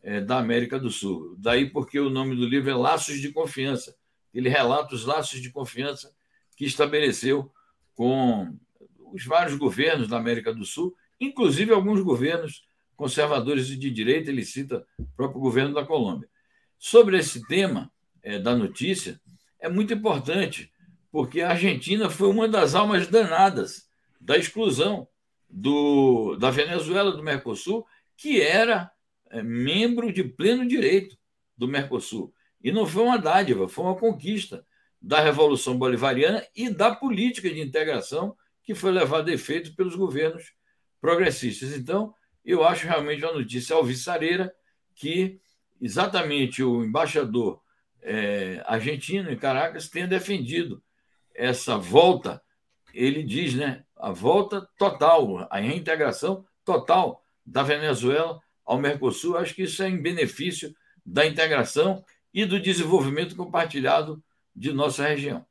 é, 0.02 0.20
da 0.20 0.38
América 0.38 0.78
do 0.78 0.90
Sul. 0.90 1.34
Daí 1.38 1.70
porque 1.70 1.98
o 1.98 2.10
nome 2.10 2.34
do 2.36 2.46
livro 2.46 2.70
é 2.70 2.74
Laços 2.74 3.20
de 3.20 3.30
Confiança. 3.32 3.94
Ele 4.32 4.48
relata 4.48 4.94
os 4.94 5.04
laços 5.04 5.40
de 5.40 5.50
confiança 5.50 6.14
que 6.56 6.64
estabeleceu 6.64 7.50
com 7.94 8.56
os 9.12 9.24
vários 9.24 9.56
governos 9.56 10.08
da 10.08 10.16
América 10.16 10.54
do 10.54 10.64
Sul, 10.64 10.94
inclusive 11.20 11.72
alguns 11.72 12.00
governos 12.00 12.64
conservadores 12.96 13.70
e 13.70 13.76
de 13.76 13.90
direita, 13.90 14.30
ele 14.30 14.44
cita 14.44 14.86
o 14.98 15.06
próprio 15.16 15.40
governo 15.40 15.74
da 15.74 15.84
Colômbia. 15.84 16.28
Sobre 16.78 17.18
esse 17.18 17.46
tema 17.46 17.90
é, 18.22 18.38
da 18.38 18.54
notícia, 18.54 19.20
é 19.58 19.68
muito 19.68 19.92
importante, 19.94 20.70
porque 21.10 21.40
a 21.40 21.50
Argentina 21.50 22.08
foi 22.08 22.28
uma 22.28 22.46
das 22.46 22.74
almas 22.74 23.06
danadas 23.06 23.88
da 24.20 24.36
exclusão 24.36 25.08
do, 25.50 26.36
da 26.36 26.50
Venezuela 26.50 27.10
do 27.12 27.22
Mercosul, 27.22 27.86
que 28.16 28.40
era 28.40 28.90
é, 29.30 29.42
membro 29.42 30.12
de 30.12 30.22
pleno 30.22 30.66
direito 30.66 31.16
do 31.56 31.66
Mercosul. 31.66 32.32
E 32.62 32.70
não 32.70 32.86
foi 32.86 33.02
uma 33.02 33.18
dádiva, 33.18 33.68
foi 33.68 33.84
uma 33.84 33.96
conquista 33.96 34.64
da 35.00 35.20
Revolução 35.20 35.78
Bolivariana 35.78 36.46
e 36.54 36.68
da 36.68 36.94
política 36.94 37.48
de 37.48 37.60
integração 37.60 38.36
que 38.62 38.74
foi 38.74 38.92
levada 38.92 39.30
a 39.30 39.34
efeito 39.34 39.74
pelos 39.74 39.96
governos 39.96 40.52
progressistas. 41.00 41.74
Então, 41.74 42.14
eu 42.44 42.64
acho 42.64 42.86
realmente 42.86 43.24
uma 43.24 43.32
notícia 43.32 43.74
alvissareira 43.74 44.54
que 44.94 45.40
exatamente 45.80 46.62
o 46.62 46.84
embaixador 46.84 47.60
é, 48.02 48.62
argentino 48.66 49.30
em 49.30 49.36
Caracas 49.36 49.88
tenha 49.88 50.06
defendido 50.06 50.82
essa 51.34 51.78
volta, 51.78 52.42
ele 52.92 53.22
diz, 53.22 53.54
né, 53.54 53.84
a 54.00 54.12
volta 54.12 54.68
total, 54.78 55.46
a 55.50 55.58
reintegração 55.58 56.44
total 56.64 57.22
da 57.44 57.62
Venezuela 57.62 58.40
ao 58.64 58.78
Mercosul. 58.78 59.36
Acho 59.36 59.54
que 59.54 59.62
isso 59.62 59.82
é 59.82 59.88
em 59.88 60.00
benefício 60.00 60.74
da 61.04 61.26
integração 61.26 62.04
e 62.32 62.44
do 62.44 62.60
desenvolvimento 62.60 63.36
compartilhado 63.36 64.22
de 64.54 64.72
nossa 64.72 65.06
região. 65.06 65.44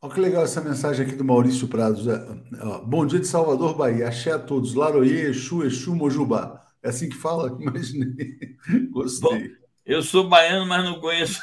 Olha 0.00 0.14
que 0.14 0.20
legal 0.20 0.44
essa 0.44 0.60
mensagem 0.60 1.04
aqui 1.04 1.16
do 1.16 1.24
Maurício 1.24 1.66
Prado. 1.66 2.00
Bom 2.86 3.04
dia 3.04 3.18
de 3.18 3.26
Salvador, 3.26 3.76
Bahia. 3.76 4.06
Axé 4.06 4.30
a 4.30 4.38
todos. 4.38 4.74
Laroie, 4.74 5.22
Exu, 5.22 5.64
Exu, 5.64 5.94
Mojubá. 5.94 6.64
É 6.82 6.90
assim 6.90 7.08
que 7.08 7.16
fala? 7.16 7.48
Imaginei. 7.60 8.38
Gostei. 8.90 9.28
Bom, 9.28 9.54
eu 9.84 10.02
sou 10.02 10.28
baiano, 10.28 10.66
mas 10.66 10.84
não 10.84 11.00
conheço 11.00 11.40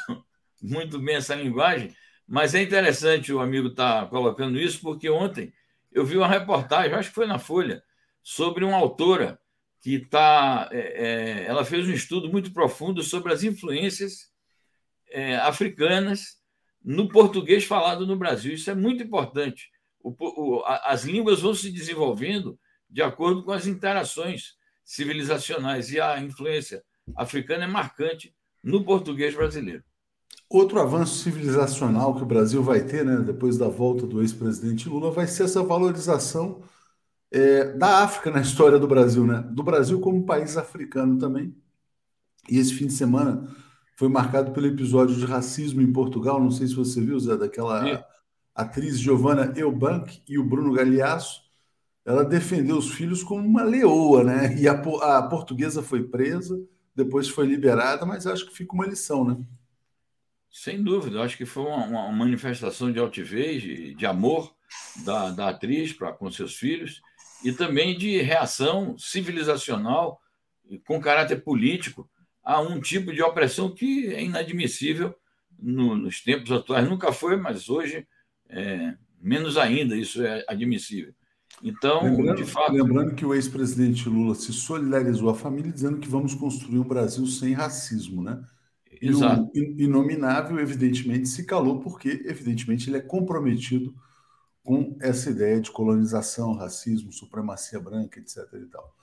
muito 0.62 0.98
bem 0.98 1.16
essa 1.16 1.34
linguagem. 1.34 1.94
Mas 2.26 2.54
é 2.54 2.62
interessante 2.62 3.30
o 3.30 3.40
amigo 3.40 3.68
estar 3.68 4.02
tá 4.02 4.06
colocando 4.06 4.58
isso, 4.58 4.80
porque 4.80 5.10
ontem 5.10 5.52
eu 5.96 6.04
vi 6.04 6.18
uma 6.18 6.28
reportagem, 6.28 6.92
acho 6.92 7.08
que 7.08 7.14
foi 7.14 7.26
na 7.26 7.38
Folha, 7.38 7.82
sobre 8.22 8.66
uma 8.66 8.76
autora 8.76 9.40
que 9.80 9.94
está. 9.94 10.68
É, 10.70 10.78
é, 10.78 11.44
ela 11.46 11.64
fez 11.64 11.88
um 11.88 11.92
estudo 11.92 12.28
muito 12.30 12.52
profundo 12.52 13.02
sobre 13.02 13.32
as 13.32 13.42
influências 13.42 14.30
é, 15.08 15.36
africanas 15.36 16.36
no 16.84 17.08
português 17.08 17.64
falado 17.64 18.06
no 18.06 18.14
Brasil. 18.14 18.52
Isso 18.52 18.70
é 18.70 18.74
muito 18.74 19.02
importante. 19.02 19.70
O, 19.98 20.14
o, 20.20 20.62
as 20.66 21.04
línguas 21.04 21.40
vão 21.40 21.54
se 21.54 21.72
desenvolvendo 21.72 22.60
de 22.90 23.00
acordo 23.00 23.42
com 23.42 23.52
as 23.52 23.66
interações 23.66 24.54
civilizacionais 24.84 25.90
e 25.90 25.98
a 25.98 26.20
influência 26.20 26.84
africana 27.16 27.64
é 27.64 27.66
marcante 27.66 28.34
no 28.62 28.84
português 28.84 29.34
brasileiro. 29.34 29.82
Outro 30.48 30.80
avanço 30.80 31.22
civilizacional 31.22 32.14
que 32.14 32.22
o 32.22 32.26
Brasil 32.26 32.62
vai 32.62 32.84
ter, 32.84 33.04
né, 33.04 33.16
depois 33.16 33.58
da 33.58 33.68
volta 33.68 34.06
do 34.06 34.20
ex-presidente 34.20 34.88
Lula, 34.88 35.10
vai 35.10 35.26
ser 35.26 35.44
essa 35.44 35.62
valorização 35.62 36.62
é, 37.30 37.72
da 37.72 38.04
África 38.04 38.30
na 38.30 38.40
história 38.40 38.78
do 38.78 38.86
Brasil, 38.86 39.26
né? 39.26 39.44
Do 39.50 39.62
Brasil 39.62 40.00
como 40.00 40.24
país 40.24 40.56
africano 40.56 41.18
também. 41.18 41.54
E 42.48 42.58
esse 42.58 42.74
fim 42.74 42.86
de 42.86 42.92
semana 42.92 43.48
foi 43.96 44.08
marcado 44.08 44.52
pelo 44.52 44.66
episódio 44.66 45.16
de 45.16 45.24
racismo 45.24 45.82
em 45.82 45.92
Portugal. 45.92 46.40
Não 46.40 46.50
sei 46.50 46.66
se 46.68 46.74
você 46.74 47.00
viu, 47.00 47.18
Zé, 47.18 47.36
daquela 47.36 47.96
Sim. 47.96 48.02
atriz 48.54 49.00
Giovanna 49.00 49.52
Eubank 49.56 50.22
e 50.28 50.38
o 50.38 50.44
Bruno 50.44 50.72
Galeasso. 50.72 51.42
Ela 52.04 52.24
defendeu 52.24 52.76
os 52.76 52.92
filhos 52.92 53.24
como 53.24 53.44
uma 53.44 53.64
leoa, 53.64 54.22
né? 54.22 54.56
E 54.56 54.68
a, 54.68 54.74
a 54.74 55.22
portuguesa 55.24 55.82
foi 55.82 56.04
presa, 56.04 56.56
depois 56.94 57.28
foi 57.28 57.46
liberada, 57.46 58.06
mas 58.06 58.26
acho 58.26 58.46
que 58.46 58.54
fica 58.54 58.74
uma 58.74 58.86
lição, 58.86 59.24
né? 59.24 59.36
Sem 60.58 60.82
dúvida, 60.82 61.20
acho 61.20 61.36
que 61.36 61.44
foi 61.44 61.64
uma, 61.64 61.84
uma 61.84 62.12
manifestação 62.12 62.90
de 62.90 62.98
altivez, 62.98 63.62
de, 63.62 63.94
de 63.94 64.06
amor 64.06 64.54
da, 65.04 65.30
da 65.30 65.48
atriz 65.50 65.92
para 65.92 66.14
com 66.14 66.30
seus 66.30 66.56
filhos 66.56 67.02
e 67.44 67.52
também 67.52 67.96
de 67.96 68.22
reação 68.22 68.96
civilizacional 68.96 70.18
com 70.86 70.98
caráter 70.98 71.42
político 71.44 72.08
a 72.42 72.58
um 72.58 72.80
tipo 72.80 73.12
de 73.12 73.22
opressão 73.22 73.74
que 73.74 74.06
é 74.14 74.24
inadmissível 74.24 75.14
no, 75.58 75.94
nos 75.94 76.22
tempos 76.22 76.50
atuais. 76.50 76.88
Nunca 76.88 77.12
foi, 77.12 77.36
mas 77.36 77.68
hoje 77.68 78.08
é, 78.48 78.94
menos 79.20 79.58
ainda 79.58 79.94
isso 79.94 80.24
é 80.24 80.42
admissível. 80.48 81.12
Então, 81.62 82.02
lembrando, 82.02 82.42
de 82.42 82.50
fato. 82.50 82.72
Lembrando 82.72 83.14
que 83.14 83.26
o 83.26 83.34
ex-presidente 83.34 84.08
Lula 84.08 84.34
se 84.34 84.54
solidarizou 84.54 85.28
à 85.28 85.34
família 85.34 85.70
dizendo 85.70 85.98
que 85.98 86.08
vamos 86.08 86.34
construir 86.34 86.78
um 86.78 86.88
Brasil 86.88 87.26
sem 87.26 87.52
racismo, 87.52 88.22
né? 88.22 88.42
Exato. 89.00 89.50
E 89.54 89.60
o 89.60 89.80
inominável, 89.80 90.58
evidentemente, 90.58 91.28
se 91.28 91.44
calou 91.44 91.80
porque, 91.80 92.22
evidentemente, 92.24 92.88
ele 92.88 92.98
é 92.98 93.00
comprometido 93.00 93.94
com 94.62 94.96
essa 95.00 95.30
ideia 95.30 95.60
de 95.60 95.70
colonização, 95.70 96.54
racismo, 96.54 97.12
supremacia 97.12 97.78
branca, 97.78 98.18
etc. 98.18 98.38
E 98.54 98.66
tal. 98.66 98.94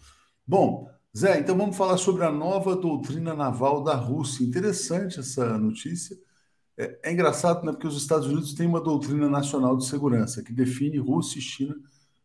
Bom, 0.45 0.89
Zé, 1.15 1.39
então 1.39 1.55
vamos 1.55 1.77
falar 1.77 1.97
sobre 1.97 2.23
a 2.25 2.31
nova 2.31 2.75
doutrina 2.75 3.33
naval 3.33 3.83
da 3.83 3.95
Rússia. 3.95 4.43
Interessante 4.43 5.19
essa 5.19 5.57
notícia. 5.57 6.17
É, 6.75 6.99
é, 7.03 7.13
engraçado, 7.13 7.63
né? 7.65 7.71
Porque 7.71 7.87
os 7.87 7.95
Estados 7.95 8.27
Unidos 8.27 8.53
têm 8.53 8.67
uma 8.67 8.81
doutrina 8.81 9.29
nacional 9.29 9.77
de 9.77 9.85
segurança 9.85 10.41
que 10.41 10.51
define 10.51 10.97
Rússia 10.97 11.37
e 11.37 11.41
China 11.41 11.75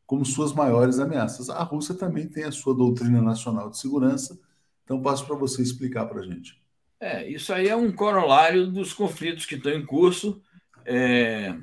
como 0.06 0.24
suas 0.24 0.54
maiores 0.54 0.98
ameaças. 0.98 1.50
A 1.50 1.62
Rússia 1.62 1.94
também 1.94 2.26
tem 2.26 2.44
a 2.44 2.52
sua 2.52 2.74
doutrina 2.74 3.20
nacional 3.20 3.70
de 3.70 3.78
segurança. 3.78 4.38
Então 4.84 5.02
passo 5.02 5.26
para 5.26 5.36
você 5.36 5.60
explicar 5.60 6.06
para 6.06 6.20
a 6.20 6.24
gente. 6.24 6.58
É, 7.00 7.28
isso 7.28 7.52
aí 7.52 7.68
é 7.68 7.76
um 7.76 7.92
corolário 7.92 8.66
dos 8.66 8.92
conflitos 8.92 9.46
que 9.46 9.54
estão 9.54 9.72
em 9.72 9.86
curso. 9.86 10.42
É, 10.84 11.54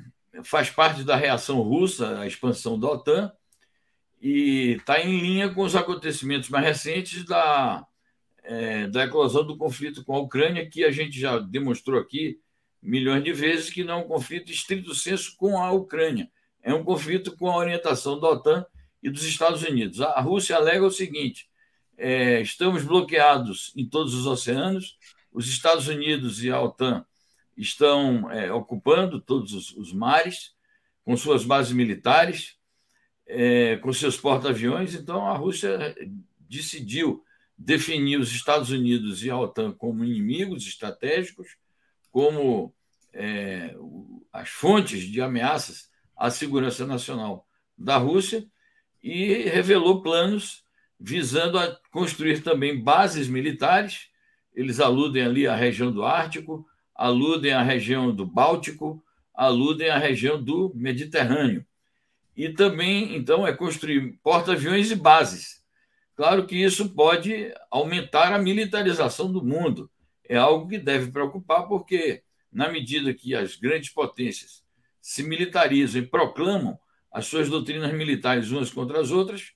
faz 0.42 0.70
parte 0.70 1.02
da 1.02 1.16
reação 1.16 1.60
russa 1.60 2.20
à 2.20 2.26
expansão 2.26 2.78
da 2.78 2.88
OTAN 2.88 3.32
e 4.20 4.76
está 4.78 5.00
em 5.00 5.20
linha 5.20 5.52
com 5.52 5.62
os 5.62 5.76
acontecimentos 5.76 6.48
mais 6.48 6.64
recentes 6.64 7.24
da, 7.24 7.86
é, 8.42 8.86
da 8.86 9.04
eclosão 9.04 9.46
do 9.46 9.56
conflito 9.58 10.04
com 10.04 10.14
a 10.14 10.20
Ucrânia, 10.20 10.68
que 10.68 10.84
a 10.84 10.90
gente 10.90 11.18
já 11.18 11.38
demonstrou 11.38 12.00
aqui 12.00 12.40
milhões 12.82 13.22
de 13.22 13.32
vezes 13.32 13.70
que 13.70 13.84
não 13.84 13.94
é 13.94 13.96
um 14.04 14.08
conflito 14.08 14.50
estrito 14.50 14.94
senso 14.94 15.36
com 15.36 15.58
a 15.58 15.70
Ucrânia, 15.72 16.30
é 16.62 16.72
um 16.72 16.84
conflito 16.84 17.36
com 17.36 17.50
a 17.50 17.56
orientação 17.56 18.18
da 18.18 18.28
OTAN 18.28 18.64
e 19.02 19.10
dos 19.10 19.24
Estados 19.24 19.62
Unidos. 19.62 20.00
A 20.00 20.20
Rússia 20.20 20.56
alega 20.56 20.84
o 20.84 20.90
seguinte: 20.90 21.48
é, 21.96 22.40
estamos 22.40 22.84
bloqueados 22.84 23.72
em 23.76 23.88
todos 23.88 24.14
os 24.14 24.26
oceanos, 24.26 24.96
os 25.36 25.50
Estados 25.50 25.86
Unidos 25.86 26.42
e 26.42 26.50
a 26.50 26.58
OTAN 26.58 27.04
estão 27.54 28.30
é, 28.30 28.50
ocupando 28.50 29.20
todos 29.20 29.52
os, 29.52 29.70
os, 29.76 29.92
mares, 29.92 30.54
com 31.04 31.14
suas 31.14 31.44
bases 31.44 31.74
militares, 31.74 32.56
é, 33.26 33.76
com 33.76 33.92
seus 33.92 34.18
porta-aviões. 34.18 34.94
Então, 34.94 35.26
a 35.26 35.36
Rússia 35.36 35.94
decidiu 36.40 37.22
definir 37.56 38.18
os 38.18 38.32
Estados 38.32 38.70
Unidos 38.70 39.22
e 39.22 39.28
a 39.28 39.38
OTAN 39.38 39.72
como 39.72 40.06
inimigos 40.06 40.66
estratégicos, 40.66 41.58
como 42.10 42.74
é, 43.12 43.76
as 44.32 44.48
fontes 44.48 45.02
de 45.02 45.20
ameaças 45.20 45.90
à 46.16 46.30
segurança 46.30 46.86
nacional 46.86 47.46
da 47.76 47.98
Rússia, 47.98 48.42
e 49.02 49.34
revelou 49.50 50.00
planos 50.00 50.64
visando 50.98 51.58
a 51.58 51.78
construir 51.90 52.42
também 52.42 52.82
bases 52.82 53.28
militares 53.28 54.08
eles 54.56 54.80
aludem 54.80 55.22
ali 55.22 55.46
à 55.46 55.54
região 55.54 55.92
do 55.92 56.02
Ártico, 56.02 56.66
aludem 56.94 57.52
à 57.52 57.62
região 57.62 58.10
do 58.10 58.24
Báltico, 58.24 59.04
aludem 59.34 59.90
à 59.90 59.98
região 59.98 60.42
do 60.42 60.72
Mediterrâneo. 60.74 61.64
E 62.34 62.48
também, 62.48 63.14
então, 63.14 63.46
é 63.46 63.52
construir 63.52 64.18
porta-aviões 64.22 64.90
e 64.90 64.96
bases. 64.96 65.62
Claro 66.14 66.46
que 66.46 66.56
isso 66.56 66.88
pode 66.94 67.52
aumentar 67.70 68.32
a 68.32 68.38
militarização 68.38 69.30
do 69.30 69.44
mundo. 69.44 69.90
É 70.26 70.36
algo 70.36 70.66
que 70.66 70.78
deve 70.78 71.10
preocupar, 71.10 71.68
porque, 71.68 72.22
na 72.50 72.70
medida 72.70 73.12
que 73.12 73.34
as 73.34 73.56
grandes 73.56 73.90
potências 73.90 74.64
se 75.02 75.22
militarizam 75.22 76.00
e 76.00 76.06
proclamam 76.06 76.78
as 77.12 77.26
suas 77.26 77.50
doutrinas 77.50 77.92
militares 77.92 78.50
umas 78.50 78.70
contra 78.70 79.00
as 79.00 79.10
outras, 79.10 79.52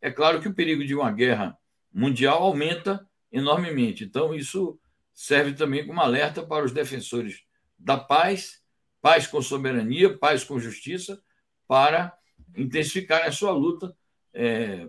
é 0.00 0.10
claro 0.10 0.40
que 0.40 0.48
o 0.48 0.54
perigo 0.54 0.84
de 0.84 0.94
uma 0.94 1.12
guerra 1.12 1.56
mundial 1.92 2.42
aumenta 2.42 3.07
enormemente. 3.32 4.04
Então, 4.04 4.34
isso 4.34 4.78
serve 5.14 5.52
também 5.52 5.86
como 5.86 6.00
alerta 6.00 6.42
para 6.42 6.64
os 6.64 6.72
defensores 6.72 7.42
da 7.78 7.96
paz, 7.96 8.60
paz 9.00 9.26
com 9.26 9.42
soberania, 9.42 10.16
paz 10.16 10.44
com 10.44 10.58
justiça, 10.58 11.20
para 11.66 12.16
intensificar 12.56 13.26
a 13.26 13.32
sua 13.32 13.52
luta 13.52 13.94
é, 14.32 14.88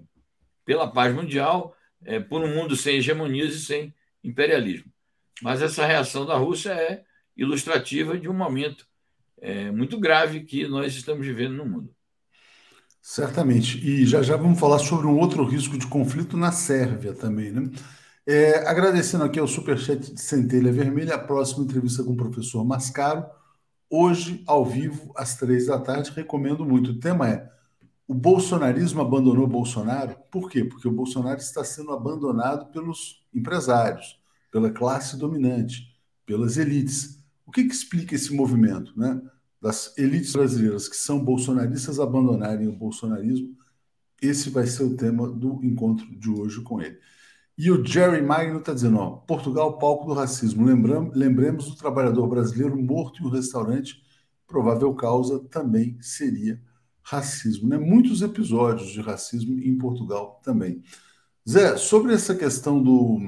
pela 0.65 0.91
paz 0.91 1.13
mundial, 1.13 1.75
é, 2.03 2.19
por 2.19 2.41
um 2.41 2.53
mundo 2.53 2.75
sem 2.75 2.97
hegemonias 2.97 3.53
e 3.55 3.65
sem 3.65 3.93
imperialismo. 4.23 4.91
Mas 5.41 5.61
essa 5.61 5.85
reação 5.85 6.25
da 6.25 6.35
Rússia 6.35 6.71
é 6.71 7.03
ilustrativa 7.35 8.17
de 8.17 8.29
um 8.29 8.33
momento 8.33 8.87
é, 9.41 9.71
muito 9.71 9.99
grave 9.99 10.41
que 10.41 10.67
nós 10.67 10.95
estamos 10.95 11.25
vivendo 11.25 11.55
no 11.55 11.65
mundo. 11.65 11.95
Certamente. 13.01 13.79
E 13.79 14.05
já 14.05 14.21
já 14.21 14.35
vamos 14.35 14.59
falar 14.59 14.79
sobre 14.79 15.07
um 15.07 15.17
outro 15.17 15.43
risco 15.45 15.77
de 15.77 15.87
conflito 15.87 16.35
na 16.35 16.51
Sérvia 16.51 17.13
também, 17.13 17.51
né? 17.51 17.69
É, 18.31 18.59
agradecendo 18.69 19.23
aqui 19.23 19.39
ao 19.39 19.47
Superchat 19.47 20.13
de 20.13 20.21
Centelha 20.21 20.71
Vermelha, 20.71 21.15
a 21.15 21.17
próxima 21.17 21.63
entrevista 21.63 22.03
com 22.03 22.11
o 22.11 22.15
professor 22.15 22.63
Mascaro, 22.63 23.25
hoje, 23.89 24.43
ao 24.45 24.63
vivo, 24.63 25.11
às 25.15 25.35
três 25.35 25.65
da 25.65 25.79
tarde. 25.79 26.11
Recomendo 26.11 26.63
muito. 26.63 26.91
O 26.91 26.99
tema 26.99 27.27
é: 27.27 27.51
o 28.07 28.13
bolsonarismo 28.13 29.01
abandonou 29.01 29.47
Bolsonaro? 29.47 30.15
Por 30.29 30.47
quê? 30.47 30.63
Porque 30.63 30.87
o 30.87 30.91
Bolsonaro 30.91 31.39
está 31.39 31.63
sendo 31.63 31.91
abandonado 31.91 32.71
pelos 32.71 33.25
empresários, 33.33 34.21
pela 34.51 34.69
classe 34.69 35.17
dominante, 35.17 35.91
pelas 36.23 36.55
elites. 36.57 37.19
O 37.47 37.51
que, 37.51 37.63
que 37.63 37.73
explica 37.73 38.13
esse 38.13 38.31
movimento, 38.31 38.93
né? 38.95 39.19
Das 39.59 39.97
elites 39.97 40.33
brasileiras 40.33 40.87
que 40.87 40.95
são 40.95 41.25
bolsonaristas 41.25 41.99
abandonarem 41.99 42.67
o 42.67 42.77
bolsonarismo. 42.77 43.57
Esse 44.21 44.51
vai 44.51 44.67
ser 44.67 44.83
o 44.83 44.95
tema 44.95 45.27
do 45.27 45.59
encontro 45.63 46.05
de 46.15 46.29
hoje 46.29 46.61
com 46.61 46.79
ele. 46.79 46.99
E 47.59 47.69
o 47.69 47.85
Jerry 47.85 48.21
Magno 48.21 48.59
está 48.59 48.73
dizendo: 48.73 48.99
ó, 48.99 49.09
Portugal, 49.17 49.77
palco 49.77 50.07
do 50.07 50.13
racismo. 50.13 50.65
Lembramos, 50.65 51.13
lembremos 51.13 51.65
do 51.65 51.75
trabalhador 51.75 52.25
brasileiro 52.25 52.81
morto 52.81 53.21
em 53.21 53.25
um 53.25 53.29
restaurante. 53.29 54.01
Provável 54.47 54.93
causa 54.93 55.39
também 55.39 55.97
seria 56.01 56.61
racismo. 57.03 57.67
Né? 57.67 57.77
Muitos 57.77 58.21
episódios 58.21 58.91
de 58.91 59.01
racismo 59.01 59.59
em 59.59 59.77
Portugal 59.77 60.39
também. 60.41 60.81
Zé, 61.47 61.75
sobre 61.75 62.13
essa 62.13 62.33
questão 62.33 62.81
do, 62.81 63.19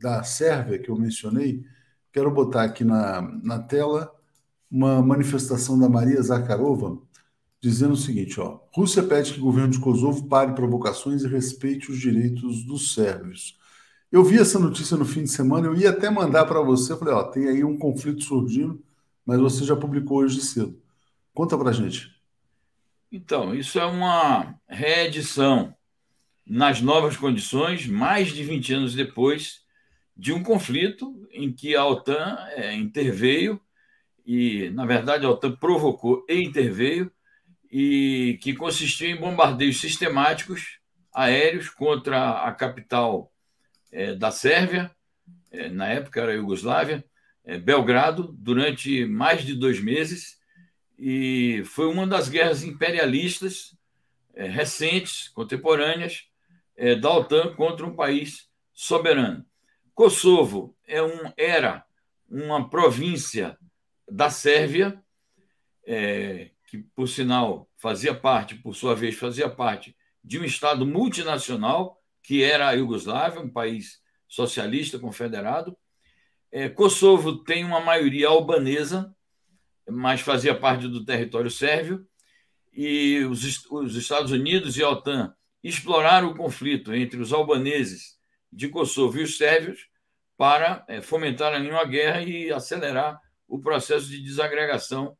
da 0.00 0.22
Sérvia 0.22 0.78
que 0.78 0.88
eu 0.88 0.96
mencionei, 0.96 1.64
quero 2.12 2.30
botar 2.30 2.62
aqui 2.62 2.84
na, 2.84 3.20
na 3.42 3.58
tela 3.58 4.14
uma 4.70 5.02
manifestação 5.02 5.76
da 5.76 5.88
Maria 5.88 6.22
Zakharova 6.22 6.96
dizendo 7.60 7.94
o 7.94 7.96
seguinte: 7.96 8.40
ó, 8.40 8.60
Rússia 8.72 9.02
pede 9.02 9.32
que 9.34 9.40
o 9.40 9.44
governo 9.44 9.72
de 9.72 9.80
Kosovo 9.80 10.28
pare 10.28 10.54
provocações 10.54 11.24
e 11.24 11.26
respeite 11.28 11.90
os 11.90 11.98
direitos 11.98 12.64
dos 12.64 12.94
sérvios. 12.94 13.58
Eu 14.12 14.24
vi 14.24 14.38
essa 14.40 14.58
notícia 14.58 14.96
no 14.96 15.04
fim 15.04 15.22
de 15.22 15.30
semana, 15.30 15.68
eu 15.68 15.74
ia 15.74 15.90
até 15.90 16.10
mandar 16.10 16.44
para 16.44 16.60
você, 16.60 16.96
falei, 16.96 17.14
ó, 17.14 17.22
tem 17.22 17.48
aí 17.48 17.62
um 17.62 17.78
conflito 17.78 18.24
surgindo, 18.24 18.82
mas 19.24 19.38
você 19.38 19.64
já 19.64 19.76
publicou 19.76 20.18
hoje 20.18 20.40
cedo. 20.40 20.82
Conta 21.32 21.56
para 21.56 21.70
gente. 21.70 22.10
Então, 23.12 23.54
isso 23.54 23.78
é 23.78 23.84
uma 23.84 24.54
reedição 24.68 25.72
nas 26.44 26.80
novas 26.80 27.16
condições, 27.16 27.86
mais 27.86 28.32
de 28.32 28.42
20 28.42 28.74
anos 28.74 28.94
depois 28.94 29.60
de 30.16 30.32
um 30.32 30.42
conflito 30.42 31.28
em 31.30 31.52
que 31.52 31.76
a 31.76 31.86
OTAN 31.86 32.36
é, 32.50 32.74
interveio 32.74 33.60
e, 34.26 34.70
na 34.70 34.84
verdade, 34.84 35.24
a 35.24 35.30
OTAN 35.30 35.54
provocou 35.54 36.26
e 36.28 36.42
interveio 36.42 37.12
e 37.70 38.38
que 38.42 38.54
consistiu 38.54 39.08
em 39.08 39.20
bombardeios 39.20 39.80
sistemáticos 39.80 40.80
aéreos 41.14 41.68
contra 41.68 42.44
a 42.44 42.52
capital 42.52 43.29
é, 43.90 44.14
da 44.14 44.30
Sérvia, 44.30 44.90
é, 45.50 45.68
na 45.68 45.88
época 45.88 46.20
era 46.20 46.32
a 46.32 46.34
Iugoslávia, 46.34 47.04
é, 47.44 47.58
Belgrado, 47.58 48.34
durante 48.38 49.04
mais 49.06 49.44
de 49.44 49.54
dois 49.54 49.80
meses, 49.80 50.38
e 50.98 51.62
foi 51.64 51.86
uma 51.86 52.06
das 52.06 52.28
guerras 52.28 52.62
imperialistas 52.62 53.74
é, 54.34 54.46
recentes, 54.46 55.28
contemporâneas, 55.28 56.24
é, 56.76 56.94
da 56.94 57.10
OTAN 57.10 57.54
contra 57.54 57.86
um 57.86 57.94
país 57.94 58.48
soberano. 58.72 59.44
Kosovo 59.94 60.76
é 60.86 61.02
um, 61.02 61.32
era 61.36 61.84
uma 62.28 62.68
província 62.70 63.58
da 64.10 64.30
Sérvia, 64.30 65.02
é, 65.86 66.50
que, 66.68 66.78
por 66.78 67.08
sinal, 67.08 67.68
fazia 67.76 68.14
parte, 68.14 68.54
por 68.54 68.74
sua 68.74 68.94
vez, 68.94 69.16
fazia 69.16 69.48
parte 69.48 69.96
de 70.22 70.38
um 70.38 70.44
Estado 70.44 70.86
multinacional, 70.86 71.99
que 72.30 72.44
era 72.44 72.68
a 72.68 72.72
Iugoslávia, 72.74 73.40
um 73.40 73.50
país 73.50 74.00
socialista 74.28 75.00
confederado. 75.00 75.76
É, 76.52 76.68
Kosovo 76.68 77.42
tem 77.42 77.64
uma 77.64 77.80
maioria 77.80 78.28
albanesa, 78.28 79.12
mas 79.88 80.20
fazia 80.20 80.54
parte 80.54 80.86
do 80.86 81.04
território 81.04 81.50
sérvio, 81.50 82.06
e 82.72 83.24
os, 83.24 83.68
os 83.68 83.96
Estados 83.96 84.30
Unidos 84.30 84.76
e 84.76 84.82
a 84.84 84.90
OTAN 84.90 85.34
exploraram 85.60 86.28
o 86.28 86.36
conflito 86.36 86.94
entre 86.94 87.20
os 87.20 87.32
albaneses 87.32 88.16
de 88.52 88.68
Kosovo 88.68 89.18
e 89.18 89.24
os 89.24 89.36
sérvios 89.36 89.88
para 90.36 90.84
é, 90.86 91.02
fomentar 91.02 91.52
ali 91.52 91.68
uma 91.68 91.84
guerra 91.84 92.22
e 92.22 92.52
acelerar 92.52 93.20
o 93.48 93.58
processo 93.58 94.06
de 94.06 94.22
desagregação 94.22 95.18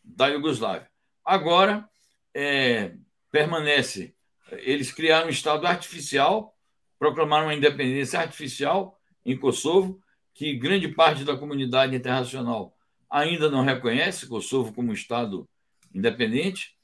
da 0.00 0.28
Iugoslávia. 0.28 0.88
Agora, 1.24 1.84
é, 2.32 2.94
permanece 3.32 4.14
eles 4.58 4.92
criaram 4.92 5.26
um 5.26 5.30
Estado 5.30 5.66
artificial, 5.66 6.56
proclamaram 6.98 7.46
uma 7.46 7.54
independência 7.54 8.20
artificial 8.20 8.98
em 9.24 9.36
Kosovo, 9.36 10.00
que 10.34 10.54
grande 10.56 10.88
parte 10.88 11.24
da 11.24 11.36
comunidade 11.36 11.94
internacional 11.94 12.76
ainda 13.10 13.50
não 13.50 13.62
reconhece 13.62 14.26
Kosovo 14.26 14.72
como 14.72 14.92
Estado 14.92 15.48
independente 15.94 16.74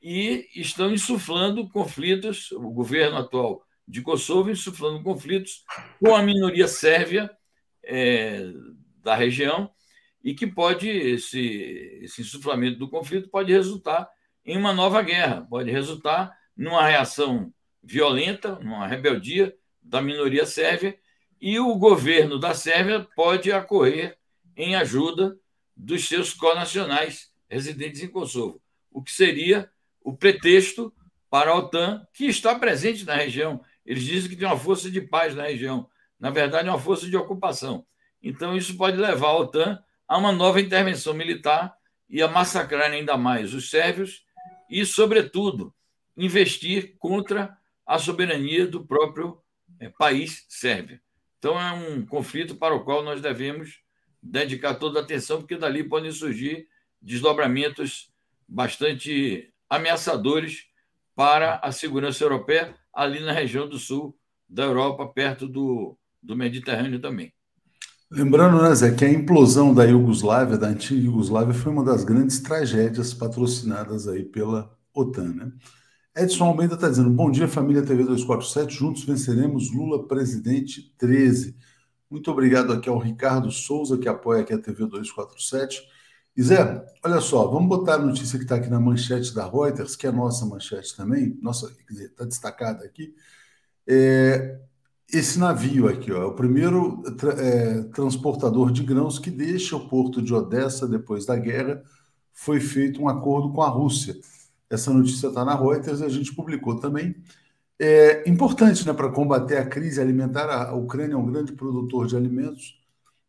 e 0.00 0.48
estão 0.54 0.92
insuflando 0.92 1.68
conflitos, 1.68 2.50
o 2.52 2.70
governo 2.70 3.16
atual 3.16 3.64
de 3.86 4.00
Kosovo 4.00 4.50
insuflando 4.50 5.02
conflitos 5.02 5.64
com 6.00 6.14
a 6.14 6.22
minoria 6.22 6.68
sérvia 6.68 7.30
é, 7.84 8.52
da 9.02 9.14
região 9.14 9.70
e 10.22 10.34
que 10.34 10.46
pode, 10.46 10.88
esse, 10.88 12.00
esse 12.02 12.22
insuflamento 12.22 12.78
do 12.78 12.88
conflito 12.88 13.28
pode 13.28 13.52
resultar 13.52 14.08
em 14.44 14.56
uma 14.56 14.72
nova 14.72 15.02
guerra, 15.02 15.46
pode 15.48 15.70
resultar 15.70 16.32
numa 16.56 16.86
reação 16.86 17.52
violenta, 17.82 18.58
numa 18.60 18.86
rebeldia 18.86 19.54
da 19.82 20.00
minoria 20.00 20.46
sérvia, 20.46 20.98
e 21.40 21.58
o 21.58 21.74
governo 21.74 22.38
da 22.38 22.54
Sérvia 22.54 23.04
pode 23.16 23.50
acorrer 23.50 24.16
em 24.56 24.76
ajuda 24.76 25.36
dos 25.76 26.06
seus 26.06 26.32
conacionais 26.32 27.32
residentes 27.50 28.00
em 28.00 28.06
Kosovo, 28.06 28.62
o 28.92 29.02
que 29.02 29.10
seria 29.10 29.68
o 30.00 30.16
pretexto 30.16 30.94
para 31.28 31.50
a 31.50 31.56
OTAN, 31.56 32.06
que 32.12 32.26
está 32.26 32.54
presente 32.54 33.04
na 33.04 33.16
região. 33.16 33.60
Eles 33.84 34.04
dizem 34.04 34.30
que 34.30 34.36
tem 34.36 34.46
uma 34.46 34.56
força 34.56 34.88
de 34.88 35.00
paz 35.00 35.34
na 35.34 35.44
região. 35.44 35.88
Na 36.20 36.30
verdade, 36.30 36.68
é 36.68 36.70
uma 36.70 36.78
força 36.78 37.08
de 37.08 37.16
ocupação. 37.16 37.84
Então, 38.22 38.56
isso 38.56 38.76
pode 38.76 38.96
levar 38.96 39.28
a 39.28 39.38
OTAN 39.38 39.82
a 40.06 40.18
uma 40.18 40.30
nova 40.30 40.60
intervenção 40.60 41.12
militar 41.12 41.74
e 42.08 42.22
a 42.22 42.28
massacrar 42.28 42.90
ainda 42.90 43.16
mais 43.16 43.52
os 43.52 43.68
sérvios 43.68 44.24
e, 44.70 44.86
sobretudo, 44.86 45.74
investir 46.16 46.96
contra 46.98 47.56
a 47.86 47.98
soberania 47.98 48.66
do 48.66 48.84
próprio 48.84 49.38
é, 49.80 49.88
país 49.88 50.44
sérvio. 50.48 51.00
Então, 51.38 51.60
é 51.60 51.72
um 51.72 52.06
conflito 52.06 52.54
para 52.54 52.74
o 52.74 52.84
qual 52.84 53.02
nós 53.02 53.20
devemos 53.20 53.80
dedicar 54.22 54.74
toda 54.74 55.00
a 55.00 55.02
atenção, 55.02 55.38
porque 55.38 55.56
dali 55.56 55.82
podem 55.82 56.12
surgir 56.12 56.68
desdobramentos 57.00 58.12
bastante 58.46 59.52
ameaçadores 59.68 60.66
para 61.14 61.56
a 61.56 61.72
segurança 61.72 62.22
europeia, 62.22 62.74
ali 62.92 63.20
na 63.20 63.32
região 63.32 63.68
do 63.68 63.78
sul 63.78 64.16
da 64.48 64.64
Europa, 64.64 65.06
perto 65.06 65.48
do, 65.48 65.96
do 66.22 66.36
Mediterrâneo 66.36 67.00
também. 67.00 67.32
Lembrando, 68.10 68.62
né, 68.62 68.74
Zé, 68.74 68.94
que 68.94 69.06
a 69.06 69.10
implosão 69.10 69.72
da 69.72 69.84
Iugoslávia, 69.84 70.58
da 70.58 70.68
antiga 70.68 71.06
Iugoslávia, 71.06 71.54
foi 71.54 71.72
uma 71.72 71.82
das 71.82 72.04
grandes 72.04 72.40
tragédias 72.40 73.14
patrocinadas 73.14 74.06
aí 74.06 74.22
pela 74.22 74.70
OTAN, 74.94 75.32
né? 75.34 75.52
Edson 76.14 76.44
Almeida 76.44 76.74
está 76.74 76.88
dizendo: 76.88 77.10
Bom 77.10 77.30
dia, 77.30 77.48
família 77.48 77.82
TV 77.82 78.04
247. 78.04 78.74
Juntos 78.74 79.04
venceremos 79.04 79.72
Lula 79.72 80.06
presidente 80.06 80.92
13. 80.98 81.56
Muito 82.10 82.30
obrigado 82.30 82.72
aqui 82.72 82.88
ao 82.88 82.98
Ricardo 82.98 83.50
Souza, 83.50 83.96
que 83.96 84.08
apoia 84.08 84.42
aqui 84.42 84.52
a 84.52 84.58
TV 84.58 84.86
247. 84.86 85.82
E 86.36 86.42
Zé, 86.42 86.84
olha 87.02 87.20
só, 87.20 87.46
vamos 87.46 87.68
botar 87.68 87.94
a 87.94 87.98
notícia 87.98 88.38
que 88.38 88.44
está 88.44 88.56
aqui 88.56 88.68
na 88.68 88.80
manchete 88.80 89.34
da 89.34 89.48
Reuters, 89.48 89.96
que 89.96 90.06
é 90.06 90.12
nossa 90.12 90.44
manchete 90.46 90.96
também, 90.96 91.38
nossa, 91.42 91.70
quer 91.74 91.92
dizer, 91.92 92.06
está 92.06 92.24
destacada 92.24 92.84
aqui. 92.84 93.14
É, 93.86 94.58
esse 95.10 95.38
navio 95.38 95.88
aqui, 95.88 96.12
ó, 96.12 96.22
é 96.22 96.26
o 96.26 96.34
primeiro 96.34 97.02
tra 97.16 97.32
é, 97.32 97.82
transportador 97.84 98.70
de 98.70 98.82
grãos 98.82 99.18
que 99.18 99.30
deixa 99.30 99.76
o 99.76 99.88
porto 99.88 100.20
de 100.22 100.34
Odessa 100.34 100.86
depois 100.86 101.24
da 101.26 101.36
guerra. 101.36 101.82
Foi 102.32 102.60
feito 102.60 103.02
um 103.02 103.08
acordo 103.08 103.52
com 103.52 103.62
a 103.62 103.68
Rússia. 103.68 104.14
Essa 104.72 104.90
notícia 104.90 105.26
está 105.26 105.44
na 105.44 105.54
Reuters 105.54 106.00
e 106.00 106.04
a 106.04 106.08
gente 106.08 106.34
publicou 106.34 106.80
também. 106.80 107.14
É 107.78 108.26
importante 108.26 108.86
né, 108.86 108.94
para 108.94 109.10
combater 109.10 109.58
a 109.58 109.66
crise 109.66 110.00
alimentar. 110.00 110.48
A 110.48 110.72
Ucrânia 110.74 111.12
é 111.12 111.16
um 111.16 111.30
grande 111.30 111.52
produtor 111.52 112.06
de 112.06 112.16
alimentos. 112.16 112.80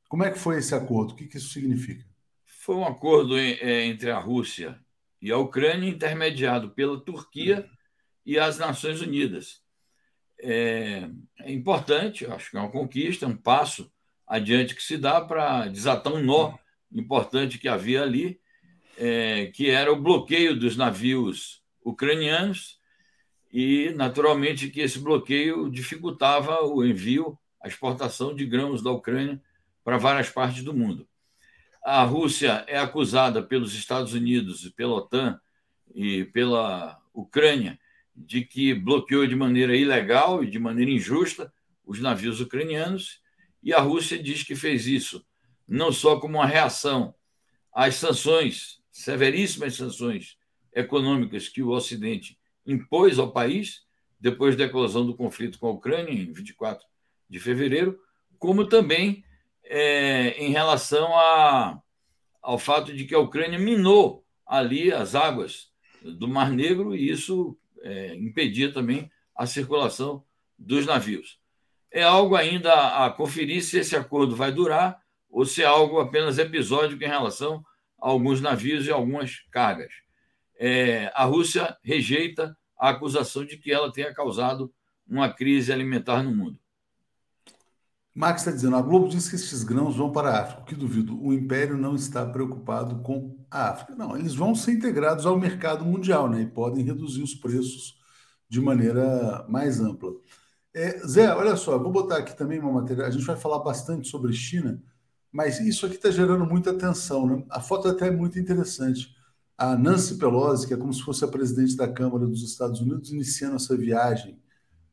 Como 0.08 0.24
é 0.24 0.32
que 0.32 0.40
foi 0.40 0.60
esse 0.60 0.74
acordo? 0.74 1.12
O 1.12 1.16
que, 1.16 1.28
que 1.28 1.38
isso 1.38 1.50
significa? 1.50 2.06
Foi 2.46 2.76
um 2.76 2.86
acordo 2.86 3.38
é, 3.38 3.86
entre 3.86 4.10
a 4.10 4.20
Rússia 4.20 4.80
e 5.22 5.32
a 5.32 5.38
Ucrânia, 5.38 5.90
intermediado 5.90 6.70
pela 6.70 6.98
Turquia 6.98 7.68
e 8.26 8.40
as 8.40 8.58
Nações 8.58 9.02
Unidas. 9.02 9.62
É, 10.40 11.10
é 11.40 11.52
importante, 11.52 12.26
acho 12.26 12.52
que 12.52 12.58
é 12.58 12.60
uma 12.62 12.72
conquista, 12.72 13.28
um 13.28 13.36
passo 13.36 13.92
adiante 14.26 14.76
que 14.76 14.84
se 14.84 14.98
dá 14.98 15.20
para 15.20 15.68
desatar 15.68 16.14
um 16.14 16.24
nó 16.24 16.54
importante 16.90 17.58
que 17.58 17.68
havia 17.68 18.02
ali 18.02 18.40
é, 18.98 19.48
que 19.48 19.70
era 19.70 19.92
o 19.92 20.02
bloqueio 20.02 20.58
dos 20.58 20.76
navios 20.76 21.62
ucranianos 21.84 22.80
e, 23.52 23.92
naturalmente, 23.96 24.70
que 24.70 24.82
esse 24.82 25.00
bloqueio 25.00 25.70
dificultava 25.70 26.64
o 26.64 26.84
envio, 26.86 27.38
a 27.62 27.68
exportação 27.68 28.36
de 28.36 28.46
grãos 28.46 28.82
da 28.82 28.92
Ucrânia 28.92 29.42
para 29.84 29.98
várias 29.98 30.30
partes 30.30 30.64
do 30.64 30.74
mundo. 30.74 31.08
A 31.84 32.04
Rússia 32.04 32.64
é 32.68 32.78
acusada 32.78 33.44
pelos 33.44 33.74
Estados 33.74 34.14
Unidos, 34.14 34.70
pela 34.70 34.96
OTAN 34.96 35.40
e 35.94 36.24
pela 36.26 37.00
Ucrânia 37.14 37.80
de 38.16 38.46
que 38.46 38.74
bloqueou 38.74 39.26
de 39.26 39.36
maneira 39.36 39.76
ilegal 39.76 40.44
e 40.44 40.50
de 40.50 40.60
maneira 40.60 40.92
injusta 40.92 41.52
os 41.86 42.00
navios 42.00 42.40
ucranianos, 42.40 43.22
e 43.62 43.74
a 43.74 43.80
Rússia 43.80 44.22
diz 44.22 44.44
que 44.44 44.56
fez 44.56 44.88
isso 44.88 45.26
não 45.68 45.92
só 45.92 46.20
como 46.20 46.38
uma 46.38 46.46
reação 46.46 47.16
às 47.74 47.96
sanções 47.96 48.82
severíssimas 48.94 49.76
sanções 49.76 50.38
econômicas 50.72 51.50
que 51.50 51.64
o 51.64 51.72
Ocidente 51.72 52.38
impôs 52.66 53.18
ao 53.18 53.32
país 53.32 53.82
depois 54.20 54.56
da 54.56 54.66
eclosão 54.66 55.06
do 55.06 55.16
conflito 55.16 55.60
com 55.60 55.68
a 55.68 55.72
Ucrânia, 55.72 56.14
em 56.14 56.32
24 56.32 56.86
de 57.28 57.40
fevereiro, 57.40 58.00
como 58.38 58.66
também 58.66 59.26
é, 59.64 60.30
em 60.38 60.52
relação 60.52 61.14
a, 61.18 61.82
ao 62.42 62.58
fato 62.60 62.94
de 62.94 63.06
que 63.06 63.16
a 63.16 63.20
Ucrânia 63.20 63.58
minou 63.58 64.24
ali 64.46 64.94
as 64.94 65.16
águas 65.16 65.72
do 66.04 66.28
Mar 66.28 66.52
Negro 66.52 66.96
e 66.96 67.10
isso 67.10 67.58
é, 67.82 68.16
impedia 68.16 68.72
também 68.72 69.12
a 69.36 69.46
circulação 69.48 70.24
dos 70.58 70.86
navios. 70.86 71.40
É 71.92 72.04
algo 72.04 72.36
ainda 72.36 73.06
a 73.06 73.10
conferir 73.10 73.64
se 73.64 73.80
esse 73.80 73.96
acordo 73.96 74.36
vai 74.36 74.52
durar 74.52 75.02
ou 75.30 75.46
se 75.46 75.64
é 75.64 75.66
algo 75.66 76.00
apenas 76.00 76.38
episódico 76.38 77.04
em 77.04 77.08
relação 77.08 77.66
alguns 78.04 78.42
navios 78.42 78.86
e 78.86 78.92
algumas 78.92 79.40
cargas. 79.50 79.92
É, 80.60 81.10
a 81.16 81.24
Rússia 81.24 81.76
rejeita 81.82 82.56
a 82.78 82.90
acusação 82.90 83.46
de 83.46 83.58
que 83.58 83.72
ela 83.72 83.92
tenha 83.92 84.14
causado 84.14 84.72
uma 85.08 85.32
crise 85.32 85.72
alimentar 85.72 86.22
no 86.22 86.36
mundo. 86.36 86.60
Max 88.14 88.42
está 88.42 88.52
dizendo: 88.52 88.76
a 88.76 88.82
Globo 88.82 89.08
diz 89.08 89.30
que 89.30 89.36
esses 89.36 89.64
grãos 89.64 89.96
vão 89.96 90.12
para 90.12 90.30
a 90.30 90.42
África. 90.42 90.64
Que 90.64 90.76
duvido, 90.76 91.20
o 91.20 91.34
Império 91.34 91.78
não 91.78 91.96
está 91.96 92.26
preocupado 92.26 93.02
com 93.02 93.38
a 93.50 93.70
África. 93.70 93.96
Não, 93.96 94.18
eles 94.18 94.36
vão 94.36 94.54
ser 94.54 94.74
integrados 94.74 95.26
ao 95.26 95.40
mercado 95.40 95.86
mundial 95.86 96.30
né, 96.30 96.42
e 96.42 96.46
podem 96.46 96.84
reduzir 96.84 97.24
os 97.24 97.34
preços 97.34 97.98
de 98.50 98.62
maneira 98.62 99.46
mais 99.48 99.80
ampla. 99.80 100.12
É, 100.76 101.00
Zé, 101.08 101.34
olha 101.34 101.56
só, 101.56 101.78
vou 101.80 101.92
botar 101.92 102.18
aqui 102.18 102.36
também 102.36 102.60
uma 102.60 102.82
matéria. 102.82 103.06
A 103.06 103.12
gente 103.12 103.26
vai 103.26 103.38
falar 103.38 103.60
bastante 103.60 104.08
sobre 104.08 104.34
China 104.34 104.82
mas 105.34 105.60
isso 105.60 105.88
aqui 105.88 105.96
está 105.96 106.12
gerando 106.12 106.46
muita 106.46 106.70
atenção. 106.70 107.26
Né? 107.26 107.44
A 107.50 107.60
foto 107.60 107.88
até 107.88 108.08
é 108.08 108.12
muito 108.12 108.40
interessante. 108.40 109.16
A 109.58 109.76
Nancy 109.76 110.16
Pelosi, 110.16 110.68
que 110.68 110.76
é 110.76 110.78
como 110.78 110.94
se 110.94 111.02
fosse 111.02 111.26
a 111.26 111.28
presidente 111.28 111.76
da 111.76 111.92
Câmara 111.92 112.28
dos 112.28 112.44
Estados 112.44 112.80
Unidos, 112.80 113.12
iniciando 113.12 113.56
essa 113.56 113.76
viagem 113.76 114.40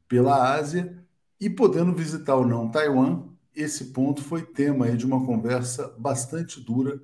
pela 0.09 0.55
Ásia 0.55 0.98
e 1.38 1.50
podendo 1.50 1.94
visitar 1.94 2.37
ou 2.37 2.46
não 2.46 2.70
Taiwan. 2.70 3.29
Esse 3.55 3.87
ponto 3.87 4.22
foi 4.22 4.42
tema 4.42 4.90
de 4.96 5.05
uma 5.05 5.24
conversa 5.26 5.94
bastante 5.98 6.59
dura 6.59 6.98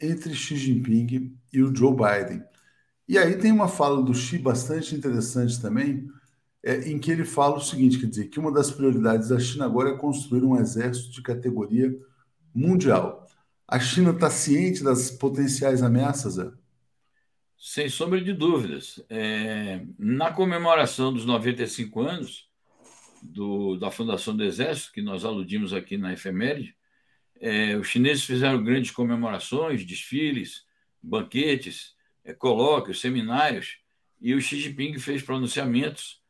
entre 0.00 0.32
Xi 0.32 0.56
Jinping 0.56 1.36
e 1.52 1.62
o 1.62 1.74
Joe 1.74 1.92
Biden. 1.92 2.44
E 3.08 3.18
aí 3.18 3.36
tem 3.38 3.50
uma 3.50 3.66
fala 3.66 4.02
do 4.02 4.14
Xi 4.14 4.38
bastante 4.38 4.94
interessante 4.94 5.60
também, 5.60 6.08
é, 6.62 6.88
em 6.90 6.98
que 6.98 7.10
ele 7.10 7.24
fala 7.24 7.56
o 7.56 7.60
seguinte, 7.60 7.98
quer 7.98 8.06
dizer, 8.06 8.28
que 8.28 8.38
uma 8.38 8.52
das 8.52 8.70
prioridades 8.70 9.30
da 9.30 9.40
China 9.40 9.64
agora 9.64 9.90
é 9.90 9.96
construir 9.96 10.44
um 10.44 10.56
exército 10.56 11.10
de 11.10 11.22
categoria 11.22 11.92
mundial. 12.54 13.26
A 13.66 13.78
China 13.78 14.10
está 14.10 14.30
ciente 14.30 14.82
das 14.82 15.10
potenciais 15.10 15.82
ameaças? 15.82 16.34
Zé? 16.34 16.50
Sem 17.56 17.88
sombra 17.88 18.20
de 18.20 18.32
dúvidas. 18.32 19.04
É, 19.10 19.82
na 19.98 20.32
comemoração 20.32 21.12
dos 21.12 21.26
95 21.26 22.00
anos 22.00 22.48
do, 23.22 23.76
da 23.76 23.90
Fundação 23.90 24.36
do 24.36 24.44
Exército, 24.44 24.92
que 24.92 25.02
nós 25.02 25.24
aludimos 25.24 25.72
aqui 25.72 25.96
na 25.96 26.12
efeméride, 26.12 26.76
é, 27.40 27.76
os 27.76 27.88
chineses 27.88 28.24
fizeram 28.24 28.62
grandes 28.62 28.90
comemorações, 28.90 29.84
desfiles, 29.84 30.64
banquetes, 31.02 31.94
é, 32.24 32.32
colóquios, 32.32 33.00
seminários, 33.00 33.78
e 34.20 34.34
o 34.34 34.40
Xi 34.40 34.60
Jinping 34.60 34.98
fez 34.98 35.22
pronunciamentos 35.22 36.20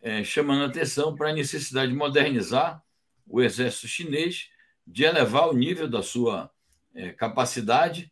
é, 0.00 0.22
chamando 0.24 0.64
atenção 0.64 1.14
para 1.14 1.30
a 1.30 1.34
necessidade 1.34 1.92
de 1.92 1.98
modernizar 1.98 2.82
o 3.26 3.42
exército 3.42 3.88
chinês 3.88 4.48
de 4.90 5.04
elevar 5.04 5.48
o 5.48 5.56
nível 5.56 5.88
da 5.88 6.02
sua 6.02 6.50
é, 6.94 7.10
capacidade, 7.10 8.10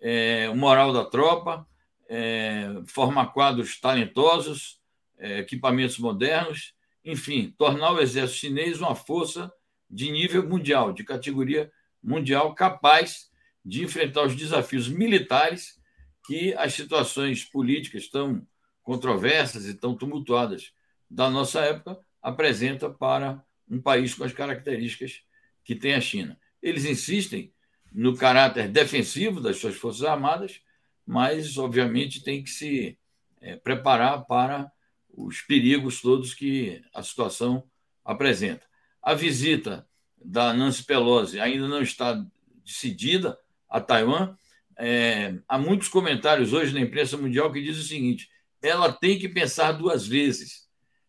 é, 0.00 0.48
o 0.50 0.56
moral 0.56 0.92
da 0.92 1.04
tropa, 1.04 1.66
é, 2.08 2.68
formar 2.88 3.26
quadros 3.26 3.80
talentosos, 3.80 4.80
é, 5.18 5.38
equipamentos 5.38 5.98
modernos, 5.98 6.74
enfim, 7.04 7.54
tornar 7.56 7.92
o 7.92 8.00
exército 8.00 8.40
chinês 8.40 8.80
uma 8.80 8.94
força 8.94 9.52
de 9.88 10.10
nível 10.10 10.46
mundial, 10.46 10.92
de 10.92 11.04
categoria 11.04 11.70
mundial, 12.02 12.54
capaz 12.54 13.30
de 13.64 13.84
enfrentar 13.84 14.24
os 14.24 14.34
desafios 14.34 14.88
militares 14.88 15.80
que 16.26 16.52
as 16.54 16.74
situações 16.74 17.44
políticas 17.44 18.08
tão 18.08 18.44
controversas 18.82 19.66
e 19.66 19.74
tão 19.74 19.96
tumultuadas 19.96 20.72
da 21.08 21.30
nossa 21.30 21.60
época 21.60 21.98
apresenta 22.20 22.90
para 22.90 23.44
um 23.68 23.80
país 23.80 24.12
com 24.14 24.24
as 24.24 24.32
características 24.32 25.22
que 25.66 25.74
tem 25.74 25.94
a 25.94 26.00
China. 26.00 26.38
Eles 26.62 26.84
insistem 26.84 27.52
no 27.92 28.16
caráter 28.16 28.68
defensivo 28.68 29.40
das 29.40 29.58
suas 29.58 29.74
Forças 29.74 30.04
Armadas, 30.04 30.60
mas, 31.04 31.58
obviamente, 31.58 32.22
tem 32.22 32.42
que 32.42 32.50
se 32.50 32.96
é, 33.40 33.56
preparar 33.56 34.24
para 34.26 34.70
os 35.12 35.40
perigos 35.42 36.00
todos 36.00 36.34
que 36.34 36.82
a 36.94 37.02
situação 37.02 37.64
apresenta. 38.04 38.64
A 39.02 39.12
visita 39.12 39.86
da 40.24 40.52
Nancy 40.52 40.84
Pelosi 40.84 41.40
ainda 41.40 41.66
não 41.66 41.82
está 41.82 42.24
decidida 42.64 43.36
a 43.68 43.80
Taiwan. 43.80 44.36
É, 44.78 45.36
há 45.48 45.58
muitos 45.58 45.88
comentários 45.88 46.52
hoje 46.52 46.72
na 46.72 46.80
imprensa 46.80 47.16
mundial 47.16 47.52
que 47.52 47.62
dizem 47.62 47.82
o 47.82 47.86
seguinte: 47.86 48.30
ela 48.62 48.92
tem 48.92 49.18
que 49.18 49.28
pensar 49.28 49.72
duas 49.72 50.06
vezes. 50.06 50.68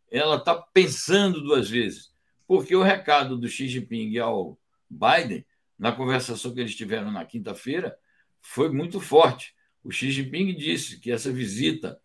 Ela 0.10 0.38
está 0.38 0.56
pensando 0.56 1.42
duas 1.42 1.70
vezes, 1.70 2.12
porque 2.48 2.76
o 2.76 2.82
recado 2.82 3.38
do 3.38 3.48
Xi 3.48 3.68
Jinping 3.68 4.18
ao 4.18 4.58
Biden, 4.90 5.46
na 5.78 5.92
conversação 5.92 6.54
que 6.54 6.62
eles 6.62 6.76
tiveram 6.76 7.12
na 7.12 7.26
quinta-feira, 7.26 7.98
foi 8.42 8.70
muito 8.70 9.00
forte. 9.00 9.54
O 9.84 9.92
Xi 9.92 10.12
Jinping 10.12 10.56
disse 10.56 11.00
que 11.00 11.12
essa 11.12 11.32
visita 11.32 12.00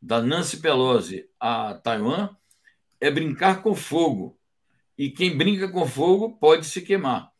da 0.00 0.22
Nancy 0.22 0.58
Pelosi 0.58 1.28
a 1.38 1.74
Taiwan 1.74 2.30
é 3.00 3.10
brincar 3.10 3.62
com 3.62 3.74
fogo. 3.74 4.38
E 4.96 5.10
quem 5.10 5.36
brinca 5.36 5.68
com 5.68 5.86
fogo 5.86 6.38
pode 6.38 6.66
se 6.66 6.80
queimar. 6.82 7.30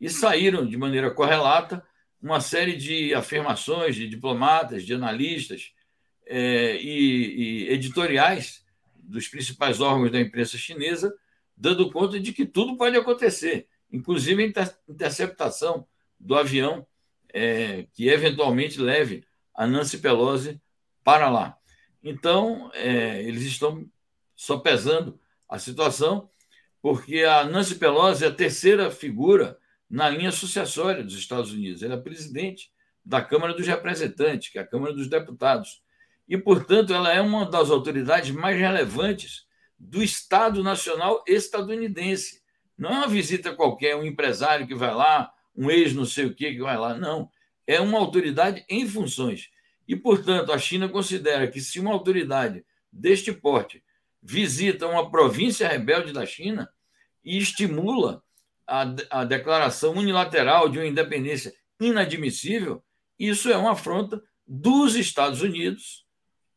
E 0.00 0.08
saíram 0.08 0.66
de 0.66 0.76
maneira 0.76 1.10
correlata 1.10 1.84
uma 2.22 2.40
série 2.40 2.76
de 2.76 3.12
afirmações 3.14 3.94
de 3.96 4.08
diplomatas, 4.08 4.84
de 4.84 4.94
analistas 4.94 5.72
é, 6.26 6.76
e, 6.80 7.66
e 7.66 7.68
editoriais 7.68 8.64
dos 8.94 9.28
principais 9.28 9.80
órgãos 9.80 10.10
da 10.10 10.20
imprensa 10.20 10.56
chinesa, 10.56 11.14
dando 11.56 11.90
conta 11.90 12.18
de 12.18 12.32
que 12.32 12.44
tudo 12.44 12.76
pode 12.76 12.96
acontecer, 12.96 13.68
inclusive 13.90 14.42
a 14.42 14.46
inter 14.46 14.78
interceptação 14.88 15.86
do 16.18 16.34
avião 16.34 16.86
é, 17.32 17.86
que 17.92 18.08
eventualmente 18.08 18.80
leve 18.80 19.24
a 19.54 19.66
Nancy 19.66 19.98
Pelosi 19.98 20.60
para 21.02 21.28
lá. 21.28 21.56
Então, 22.02 22.70
é, 22.74 23.22
eles 23.22 23.42
estão 23.42 23.88
só 24.36 24.58
pesando 24.58 25.18
a 25.48 25.58
situação, 25.58 26.28
porque 26.82 27.22
a 27.24 27.44
Nancy 27.44 27.76
Pelosi 27.76 28.24
é 28.24 28.28
a 28.28 28.34
terceira 28.34 28.90
figura 28.90 29.58
na 29.88 30.08
linha 30.08 30.32
sucessória 30.32 31.02
dos 31.02 31.14
Estados 31.14 31.52
Unidos. 31.52 31.82
Ela 31.82 31.94
é 31.94 31.98
presidente 31.98 32.70
da 33.04 33.22
Câmara 33.22 33.54
dos 33.54 33.66
Representantes, 33.66 34.48
que 34.48 34.58
é 34.58 34.62
a 34.62 34.66
Câmara 34.66 34.92
dos 34.92 35.08
Deputados. 35.08 35.82
E, 36.28 36.36
portanto, 36.38 36.92
ela 36.92 37.12
é 37.12 37.20
uma 37.20 37.48
das 37.48 37.70
autoridades 37.70 38.30
mais 38.30 38.58
relevantes 38.58 39.43
do 39.84 40.02
Estado 40.02 40.62
Nacional 40.62 41.22
estadunidense. 41.26 42.42
Não 42.76 42.90
é 42.90 42.92
uma 42.94 43.08
visita 43.08 43.54
qualquer, 43.54 43.94
um 43.94 44.04
empresário 44.04 44.66
que 44.66 44.74
vai 44.74 44.94
lá, 44.94 45.30
um 45.54 45.70
ex 45.70 45.92
não 45.92 46.06
sei 46.06 46.26
o 46.26 46.34
que 46.34 46.52
que 46.52 46.62
vai 46.62 46.76
lá. 46.76 46.94
Não. 46.94 47.30
É 47.66 47.80
uma 47.80 47.98
autoridade 47.98 48.64
em 48.68 48.88
funções. 48.88 49.50
E, 49.86 49.94
portanto, 49.94 50.52
a 50.52 50.58
China 50.58 50.88
considera 50.88 51.46
que 51.46 51.60
se 51.60 51.78
uma 51.78 51.92
autoridade 51.92 52.64
deste 52.90 53.32
porte 53.32 53.84
visita 54.22 54.86
uma 54.86 55.10
província 55.10 55.68
rebelde 55.68 56.12
da 56.12 56.24
China 56.24 56.68
e 57.22 57.36
estimula 57.36 58.22
a, 58.66 58.86
a 59.10 59.24
declaração 59.24 59.92
unilateral 59.92 60.68
de 60.68 60.78
uma 60.78 60.86
independência 60.86 61.52
inadmissível, 61.78 62.82
isso 63.18 63.50
é 63.50 63.56
uma 63.56 63.72
afronta 63.72 64.22
dos 64.46 64.96
Estados 64.96 65.42
Unidos 65.42 66.06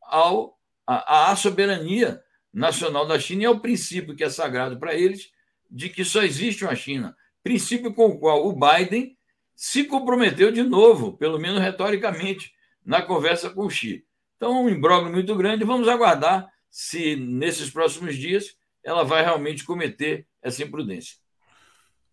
ao, 0.02 0.58
à, 0.86 1.32
à 1.32 1.36
soberania 1.36 2.22
nacional 2.54 3.06
da 3.06 3.20
China 3.20 3.44
e 3.44 3.46
ao 3.46 3.60
princípio 3.60 4.16
que 4.16 4.24
é 4.24 4.30
sagrado 4.30 4.80
para 4.80 4.96
eles 4.96 5.30
de 5.70 5.90
que 5.90 6.04
só 6.04 6.24
existe 6.24 6.64
uma 6.64 6.76
China. 6.76 7.16
Princípio 7.44 7.94
com 7.94 8.08
o 8.08 8.20
qual 8.20 8.48
o 8.48 8.54
Biden 8.54 9.18
se 9.56 9.84
comprometeu 9.84 10.52
de 10.52 10.64
novo, 10.64 11.18
pelo 11.18 11.40
menos 11.40 11.62
retoricamente, 11.62 12.52
na 12.86 13.02
conversa 13.02 13.50
com 13.50 13.66
o 13.66 13.70
Xi. 13.70 14.06
Então, 14.36 14.64
um 14.64 14.70
imbróglio 14.70 15.12
muito 15.12 15.36
grande. 15.36 15.66
Vamos 15.66 15.88
aguardar 15.88 16.48
se, 16.70 17.16
nesses 17.16 17.70
próximos 17.70 18.16
dias, 18.16 18.56
ela 18.84 19.04
vai 19.04 19.24
realmente 19.24 19.66
cometer 19.66 20.28
essa 20.42 20.64
imprudência. 20.64 21.16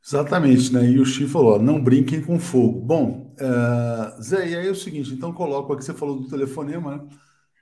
Exatamente, 0.06 0.72
né? 0.72 0.90
E 0.90 0.98
o 0.98 1.04
Xi 1.04 1.26
falou: 1.26 1.60
não 1.60 1.82
brinquem 1.82 2.20
com 2.20 2.38
fogo. 2.38 2.80
Bom, 2.80 3.34
uh, 3.40 4.22
Zé, 4.22 4.48
e 4.48 4.56
aí 4.56 4.66
é 4.66 4.70
o 4.70 4.74
seguinte: 4.74 5.12
então 5.12 5.32
coloco 5.32 5.72
aqui, 5.72 5.84
você 5.84 5.94
falou 5.94 6.20
do 6.20 6.28
telefonema, 6.28 6.96
né? 6.96 7.08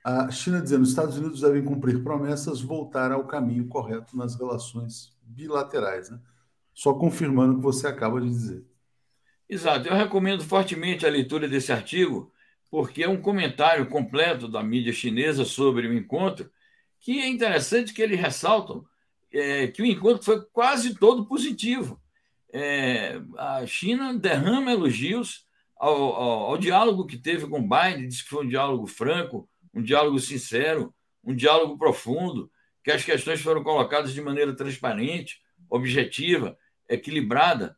A 0.03 0.29
China 0.29 0.61
dizendo 0.61 0.83
os 0.83 0.89
Estados 0.89 1.17
Unidos 1.17 1.41
devem 1.41 1.63
cumprir 1.63 2.03
promessas, 2.03 2.61
voltar 2.61 3.11
ao 3.11 3.25
caminho 3.25 3.67
correto 3.67 4.17
nas 4.17 4.35
relações 4.35 5.15
bilaterais, 5.21 6.09
né? 6.09 6.19
Só 6.73 6.93
confirmando 6.93 7.53
o 7.53 7.55
que 7.57 7.61
você 7.61 7.87
acaba 7.87 8.19
de 8.19 8.27
dizer. 8.27 8.65
Exato. 9.47 9.87
Eu 9.87 9.95
recomendo 9.95 10.43
fortemente 10.43 11.05
a 11.05 11.09
leitura 11.09 11.47
desse 11.47 11.71
artigo 11.71 12.33
porque 12.69 13.03
é 13.03 13.07
um 13.07 13.21
comentário 13.21 13.87
completo 13.87 14.47
da 14.47 14.63
mídia 14.63 14.91
chinesa 14.91 15.45
sobre 15.45 15.87
o 15.87 15.93
encontro, 15.93 16.49
que 16.99 17.19
é 17.19 17.29
interessante 17.29 17.93
que 17.93 18.01
eles 18.01 18.19
ressaltam 18.19 18.83
é, 19.31 19.67
que 19.67 19.81
o 19.81 19.85
encontro 19.85 20.23
foi 20.23 20.41
quase 20.51 20.95
todo 20.95 21.27
positivo. 21.27 22.01
É, 22.51 23.21
a 23.37 23.65
China 23.67 24.13
derrama 24.13 24.71
elogios 24.71 25.45
ao, 25.75 25.95
ao, 25.95 26.39
ao, 26.51 26.57
diálogo 26.57 27.05
que 27.05 27.17
teve 27.17 27.47
com 27.47 27.61
Biden, 27.61 28.07
diz 28.07 28.21
que 28.21 28.29
foi 28.29 28.43
um 28.45 28.49
diálogo 28.49 28.87
franco, 28.87 29.47
um 29.73 29.81
diálogo 29.81 30.19
sincero, 30.19 30.93
um 31.23 31.35
diálogo 31.35 31.77
profundo, 31.77 32.51
que 32.83 32.91
as 32.91 33.03
questões 33.03 33.41
foram 33.41 33.63
colocadas 33.63 34.13
de 34.13 34.21
maneira 34.21 34.55
transparente, 34.55 35.41
objetiva, 35.69 36.57
equilibrada, 36.87 37.77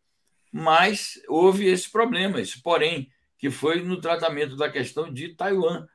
mas 0.51 1.21
houve 1.27 1.67
esse 1.67 1.91
problema, 1.91 2.41
esse 2.41 2.61
porém, 2.61 3.09
que 3.37 3.49
foi 3.49 3.81
no 3.81 3.99
tratamento 3.99 4.55
da 4.55 4.69
questão 4.69 5.13
de 5.13 5.35
Taiwan, 5.35 5.85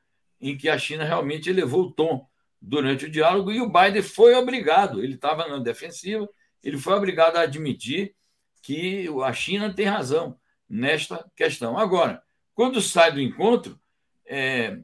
em 0.41 0.57
que 0.57 0.69
a 0.69 0.79
China 0.79 1.05
realmente 1.05 1.51
elevou 1.51 1.83
o 1.83 1.93
tom 1.93 2.27
durante 2.61 3.07
o 3.07 3.11
diálogo 3.11 3.51
e 3.51 3.61
o 3.61 3.71
Biden 3.71 4.03
foi 4.03 4.35
obrigado, 4.35 5.03
ele 5.03 5.15
estava 5.15 5.49
na 5.49 5.59
defensiva, 5.59 6.29
ele 6.63 6.79
foi 6.79 6.95
obrigado 6.95 7.37
a 7.37 7.43
admitir 7.43 8.15
que 8.63 9.09
a 9.25 9.33
China 9.33 9.73
tem 9.73 9.87
razão 9.87 10.39
nesta 10.69 11.29
questão. 11.35 11.79
Agora, 11.79 12.23
quando 12.55 12.81
sai 12.81 13.13
do 13.13 13.21
encontro, 13.21 13.81
é, 14.27 14.79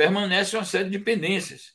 permanece 0.00 0.56
uma 0.56 0.64
série 0.64 0.88
de 0.88 0.98
pendências. 0.98 1.74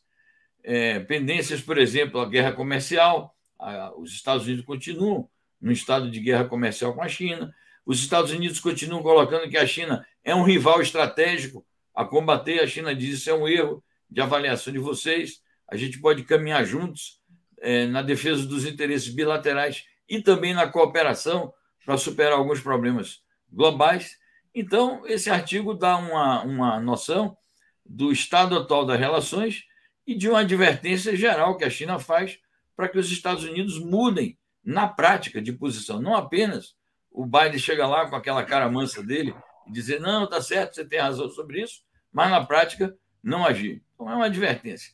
É, 0.64 1.00
pendências, 1.00 1.62
por 1.62 1.78
exemplo, 1.78 2.20
a 2.20 2.28
guerra 2.28 2.54
comercial, 2.54 3.36
a, 3.60 3.94
os 3.96 4.14
Estados 4.14 4.48
Unidos 4.48 4.66
continuam 4.66 5.30
no 5.62 5.72
estado 5.72 6.10
de 6.10 6.20
guerra 6.20 6.44
comercial 6.46 6.96
com 6.96 7.04
a 7.04 7.08
China, 7.08 7.54
os 7.86 8.00
Estados 8.00 8.32
Unidos 8.32 8.60
continuam 8.60 9.04
colocando 9.04 9.48
que 9.48 9.58
a 9.60 9.68
China 9.68 10.04
é 10.24 10.34
um 10.34 10.42
rival 10.42 10.82
estratégico 10.82 11.64
a 11.94 12.04
combater. 12.04 12.62
A 12.62 12.66
China 12.66 12.96
diz 12.96 13.20
isso 13.20 13.30
é 13.30 13.34
um 13.36 13.48
erro 13.48 13.84
de 14.10 14.20
avaliação 14.22 14.74
de 14.74 14.80
vocês. 14.80 15.44
A 15.70 15.78
gente 15.78 16.00
pode 16.00 16.24
caminhar 16.24 16.66
juntos 16.66 17.22
é, 17.60 17.86
na 17.86 18.02
defesa 18.02 18.44
dos 18.48 18.66
interesses 18.66 19.10
bilaterais 19.10 19.84
e 20.10 20.20
também 20.20 20.56
na 20.56 20.68
cooperação 20.68 21.54
para 21.86 21.96
superar 21.96 22.34
alguns 22.34 22.60
problemas 22.60 23.20
globais. 23.54 24.18
Então, 24.52 25.06
esse 25.06 25.30
artigo 25.30 25.76
dá 25.76 25.96
uma, 25.96 26.42
uma 26.42 26.80
noção 26.80 27.38
do 27.86 28.12
estado 28.12 28.58
atual 28.58 28.86
das 28.86 29.00
relações 29.00 29.64
e 30.06 30.16
de 30.16 30.30
uma 30.30 30.40
advertência 30.40 31.16
geral 31.16 31.58
que 31.58 31.64
a 31.64 31.70
China 31.70 32.00
faz 32.00 32.40
para 32.76 32.90
que 32.90 32.98
os 32.98 33.12
Estados 33.12 33.44
Unidos 33.44 33.80
mudem 33.80 34.38
na 34.64 34.88
prática 34.88 35.42
de 35.42 35.54
posição, 35.54 36.02
não 36.02 36.16
apenas 36.16 36.76
o 37.12 37.26
Biden 37.26 37.58
chega 37.58 37.88
lá 37.88 38.10
com 38.10 38.16
aquela 38.16 38.44
cara 38.44 38.70
mansa 38.70 39.02
dele 39.02 39.34
e 39.68 39.72
dizer: 39.72 40.02
não, 40.02 40.28
tá 40.28 40.42
certo, 40.42 40.76
você 40.76 40.86
tem 40.86 41.00
razão 41.00 41.30
sobre 41.30 41.62
isso, 41.62 41.82
mas 42.12 42.30
na 42.30 42.44
prática 42.44 42.96
não 43.24 43.46
agir. 43.46 43.82
Então 43.94 44.10
é 44.10 44.16
uma 44.16 44.26
advertência. 44.26 44.94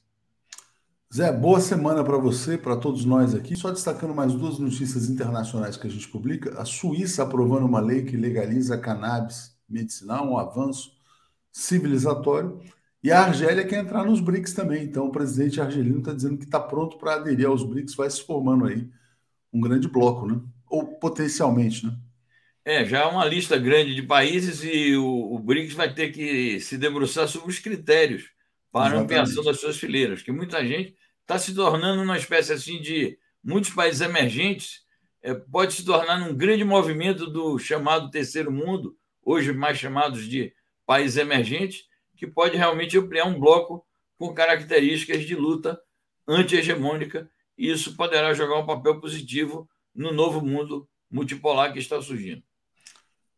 Zé, 1.14 1.32
boa 1.32 1.60
semana 1.60 2.04
para 2.04 2.18
você, 2.18 2.58
para 2.58 2.78
todos 2.78 3.04
nós 3.04 3.36
aqui. 3.36 3.56
Só 3.56 3.70
destacando 3.70 4.14
mais 4.14 4.34
duas 4.34 4.60
notícias 4.60 5.10
internacionais 5.10 5.76
que 5.76 5.88
a 5.88 5.90
gente 5.90 6.08
publica: 6.08 6.62
a 6.62 6.64
Suíça 6.64 7.24
aprovando 7.24 7.66
uma 7.66 7.82
lei 7.82 8.06
que 8.06 8.16
legaliza 8.16 8.78
cannabis 8.78 9.58
medicinal, 9.68 10.26
um 10.26 10.38
avanço 10.38 10.92
civilizatório. 11.52 12.62
E 13.04 13.12
a 13.12 13.22
Argélia 13.22 13.66
quer 13.66 13.80
entrar 13.80 14.04
nos 14.04 14.20
BRICS 14.20 14.54
também. 14.54 14.84
Então, 14.84 15.08
o 15.08 15.12
presidente 15.12 15.60
argelino 15.60 16.00
está 16.00 16.14
dizendo 16.14 16.38
que 16.38 16.46
está 16.46 16.60
pronto 16.60 16.98
para 16.98 17.16
aderir 17.16 17.48
aos 17.48 17.64
BRICS, 17.64 17.96
vai 17.96 18.10
se 18.10 18.24
formando 18.24 18.66
aí 18.66 18.88
um 19.52 19.60
grande 19.60 19.88
bloco, 19.88 20.28
né? 20.28 20.40
Ou 20.70 20.86
potencialmente, 21.00 21.86
né? 21.86 21.98
É, 22.64 22.86
já 22.86 23.00
é 23.00 23.06
uma 23.06 23.26
lista 23.26 23.58
grande 23.58 23.96
de 23.96 24.04
países 24.04 24.64
e 24.64 24.96
o, 24.96 25.34
o 25.34 25.40
BRICS 25.40 25.74
vai 25.74 25.94
ter 25.94 26.12
que 26.12 26.60
se 26.60 26.78
debruçar 26.78 27.28
sobre 27.28 27.50
os 27.50 27.58
critérios 27.58 28.30
para 28.72 28.98
a 28.98 29.02
ampliação 29.02 29.44
das 29.44 29.60
suas 29.60 29.78
fileiras, 29.78 30.22
que 30.22 30.32
muita 30.32 30.66
gente 30.66 30.96
está 31.22 31.40
se 31.40 31.56
tornando 31.56 32.02
uma 32.02 32.18
espécie 32.18 32.54
assim 32.54 32.80
de 32.80 33.18
muitos 33.44 33.72
países 33.72 34.02
emergentes 34.02 34.82
é, 35.24 35.34
pode 35.34 35.74
se 35.74 35.86
tornar 35.86 36.22
um 36.28 36.36
grande 36.36 36.64
movimento 36.64 37.28
do 37.28 37.58
chamado 37.60 38.10
terceiro 38.10 38.52
mundo, 38.52 38.98
hoje 39.24 39.54
mais 39.54 39.78
chamados 39.78 40.28
de 40.28 40.54
países 40.86 41.18
emergentes, 41.18 41.84
que 42.22 42.28
pode 42.28 42.56
realmente 42.56 42.96
ampliar 43.00 43.26
um 43.26 43.40
bloco 43.40 43.84
com 44.16 44.32
características 44.32 45.26
de 45.26 45.36
luta 45.36 45.82
anti-hegemônica, 46.28 47.28
e 47.58 47.72
isso 47.72 47.98
poderá 47.98 48.32
jogar 48.32 48.60
um 48.60 48.66
papel 48.68 49.02
positivo 49.02 49.68
no 49.94 50.14
novo 50.14 50.40
mundo 50.40 50.88
multipolar 51.10 51.74
que 51.74 51.80
está 51.80 52.00
surgindo. 52.00 52.44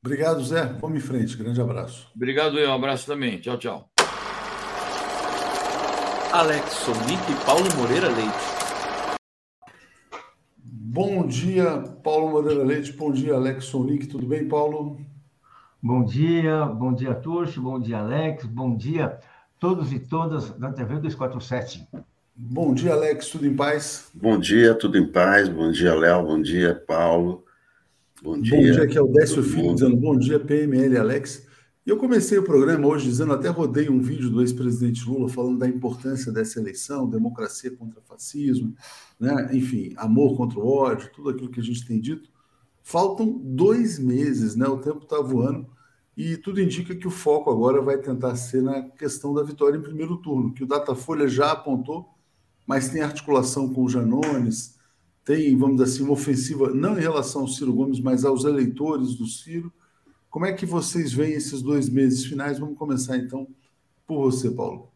Obrigado, 0.03 0.43
Zé. 0.43 0.65
Vamos 0.81 0.97
em 0.97 0.99
frente. 0.99 1.37
Grande 1.37 1.61
abraço. 1.61 2.11
Obrigado, 2.13 2.59
eu. 2.59 2.69
Um 2.69 2.73
abraço 2.73 3.05
também. 3.05 3.39
Tchau, 3.39 3.57
tchau. 3.57 3.89
Alex 6.33 6.69
Sonic 6.73 7.31
e 7.31 7.45
Paulo 7.45 7.73
Moreira 7.77 8.09
Leite. 8.09 9.63
Bom 10.57 11.25
dia, 11.25 11.77
Paulo 12.03 12.31
Moreira 12.31 12.65
Leite. 12.65 12.91
Bom 12.91 13.13
dia, 13.13 13.35
Alex 13.35 13.63
Sonic. 13.63 14.07
Tudo 14.07 14.27
bem, 14.27 14.45
Paulo? 14.45 14.99
Bom 15.85 16.05
dia, 16.05 16.65
bom 16.65 16.93
dia, 16.93 17.13
Turcio. 17.13 17.61
Bom 17.61 17.77
dia, 17.77 17.97
Alex. 17.97 18.45
Bom 18.45 18.73
dia, 18.73 19.19
todos 19.59 19.91
e 19.91 19.99
todas 19.99 20.49
da 20.51 20.71
TV 20.71 20.93
247. 20.93 21.85
Bom 22.33 22.73
dia, 22.73 22.93
Alex. 22.93 23.27
Tudo 23.27 23.45
em 23.45 23.53
paz? 23.53 24.09
Bom 24.13 24.39
dia, 24.39 24.73
tudo 24.75 24.97
em 24.97 25.05
paz. 25.05 25.49
Bom 25.49 25.69
dia, 25.73 25.93
Léo. 25.93 26.23
Bom 26.23 26.41
dia, 26.41 26.73
Paulo. 26.87 27.43
Bom 28.21 28.39
dia. 28.39 28.55
Bom 28.55 28.63
dia, 28.63 28.83
aqui 28.83 28.97
é 28.97 29.01
o 29.01 29.07
Décio 29.07 29.43
Filho 29.43 29.73
dizendo 29.73 29.97
bom 29.97 30.17
dia, 30.17 30.39
PML 30.39 30.97
Alex. 30.99 31.45
E 31.85 31.89
eu 31.89 31.97
comecei 31.97 32.37
o 32.37 32.43
programa 32.43 32.87
hoje 32.87 33.09
dizendo, 33.09 33.33
até 33.33 33.49
rodei 33.49 33.89
um 33.89 33.99
vídeo 33.99 34.29
do 34.29 34.39
ex-presidente 34.39 35.05
Lula 35.05 35.27
falando 35.27 35.59
da 35.59 35.67
importância 35.67 36.31
dessa 36.31 36.61
eleição, 36.61 37.09
democracia 37.09 37.71
contra 37.71 37.99
fascismo, 38.07 38.73
né? 39.19 39.49
enfim, 39.51 39.91
amor 39.97 40.37
contra 40.37 40.57
o 40.57 40.65
ódio, 40.65 41.11
tudo 41.13 41.29
aquilo 41.29 41.49
que 41.49 41.59
a 41.59 41.63
gente 41.63 41.85
tem 41.85 41.99
dito. 41.99 42.31
Faltam 42.83 43.39
dois 43.41 43.97
meses, 43.97 44.55
né? 44.55 44.67
O 44.67 44.77
tempo 44.77 45.03
está 45.03 45.21
voando 45.21 45.67
e 46.15 46.37
tudo 46.37 46.61
indica 46.61 46.93
que 46.93 47.07
o 47.07 47.11
foco 47.11 47.49
agora 47.49 47.81
vai 47.81 47.97
tentar 47.97 48.35
ser 48.35 48.61
na 48.61 48.83
questão 48.83 49.33
da 49.33 49.41
vitória 49.41 49.77
em 49.77 49.81
primeiro 49.81 50.17
turno, 50.17 50.53
que 50.53 50.63
o 50.63 50.67
Datafolha 50.67 51.27
já 51.27 51.51
apontou, 51.51 52.07
mas 52.67 52.89
tem 52.89 53.01
articulação 53.01 53.73
com 53.73 53.83
o 53.83 53.89
Janones, 53.89 54.77
tem, 55.25 55.57
vamos 55.57 55.77
dizer 55.77 55.89
assim, 55.89 56.03
uma 56.03 56.13
ofensiva 56.13 56.69
não 56.71 56.97
em 56.97 57.01
relação 57.01 57.41
ao 57.41 57.47
Ciro 57.47 57.73
Gomes, 57.73 57.99
mas 57.99 58.25
aos 58.25 58.43
eleitores 58.43 59.15
do 59.15 59.25
Ciro. 59.25 59.71
Como 60.29 60.45
é 60.45 60.51
que 60.51 60.65
vocês 60.65 61.13
veem 61.13 61.33
esses 61.33 61.61
dois 61.61 61.89
meses 61.89 62.25
finais? 62.25 62.59
Vamos 62.59 62.77
começar 62.77 63.17
então 63.17 63.47
por 64.05 64.19
você, 64.19 64.51
Paulo. 64.51 64.91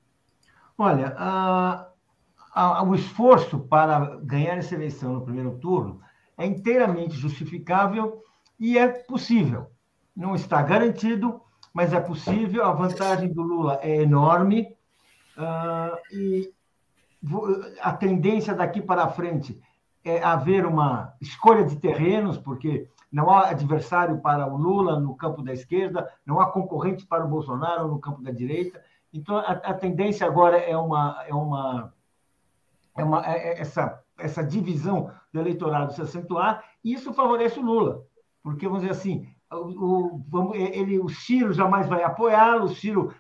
Olha, 0.77 1.15
a, 1.17 1.87
a, 2.53 2.83
o 2.83 2.93
esforço 2.93 3.59
para 3.59 4.17
ganhar 4.17 4.57
essa 4.57 4.75
eleição 4.75 5.13
no 5.13 5.21
primeiro 5.21 5.57
turno 5.57 6.01
é 6.37 6.45
inteiramente 6.45 7.15
justificável 7.15 8.21
e 8.59 8.77
é 8.77 8.87
possível. 8.87 9.71
Não 10.15 10.35
está 10.35 10.61
garantido, 10.61 11.41
mas 11.73 11.93
é 11.93 11.99
possível. 11.99 12.63
A 12.65 12.73
vantagem 12.73 13.31
do 13.31 13.41
Lula 13.41 13.79
é 13.81 14.01
enorme 14.01 14.75
uh, 15.37 15.97
e 16.11 16.51
a 17.81 17.93
tendência 17.93 18.53
daqui 18.53 18.81
para 18.81 19.09
frente 19.09 19.59
é, 20.03 20.23
haver 20.23 20.65
uma 20.65 21.13
escolha 21.19 21.65
de 21.65 21.75
terrenos, 21.75 22.37
porque 22.37 22.87
não 23.11 23.29
há 23.29 23.49
adversário 23.49 24.19
para 24.19 24.47
o 24.47 24.57
Lula 24.57 24.99
no 24.99 25.15
campo 25.15 25.41
da 25.41 25.53
esquerda, 25.53 26.09
não 26.25 26.39
há 26.39 26.51
concorrente 26.51 27.05
para 27.05 27.25
o 27.25 27.27
Bolsonaro 27.27 27.87
no 27.87 27.99
campo 27.99 28.21
da 28.21 28.31
direita. 28.31 28.81
Então, 29.13 29.37
a, 29.37 29.51
a 29.51 29.73
tendência 29.73 30.25
agora 30.25 30.57
é 30.57 30.77
uma, 30.77 31.23
é 31.27 31.33
uma, 31.33 31.93
é 32.95 33.03
uma 33.03 33.25
é, 33.25 33.49
é 33.49 33.61
essa, 33.61 34.01
essa 34.17 34.43
divisão 34.43 35.11
do 35.31 35.39
eleitorado 35.39 35.93
se 35.93 36.01
acentuar, 36.01 36.63
e 36.83 36.93
isso 36.93 37.13
favorece 37.13 37.59
o 37.59 37.63
Lula, 37.63 38.03
porque, 38.41 38.67
vamos 38.67 38.81
dizer 38.81 38.93
assim, 38.93 39.27
o, 39.51 40.21
o, 40.31 40.55
ele, 40.55 40.99
o 40.99 41.09
Ciro 41.09 41.53
jamais 41.53 41.87
vai 41.87 42.03
apoiá-lo, 42.03 42.65
o 42.65 42.75
Ciro 42.75 43.13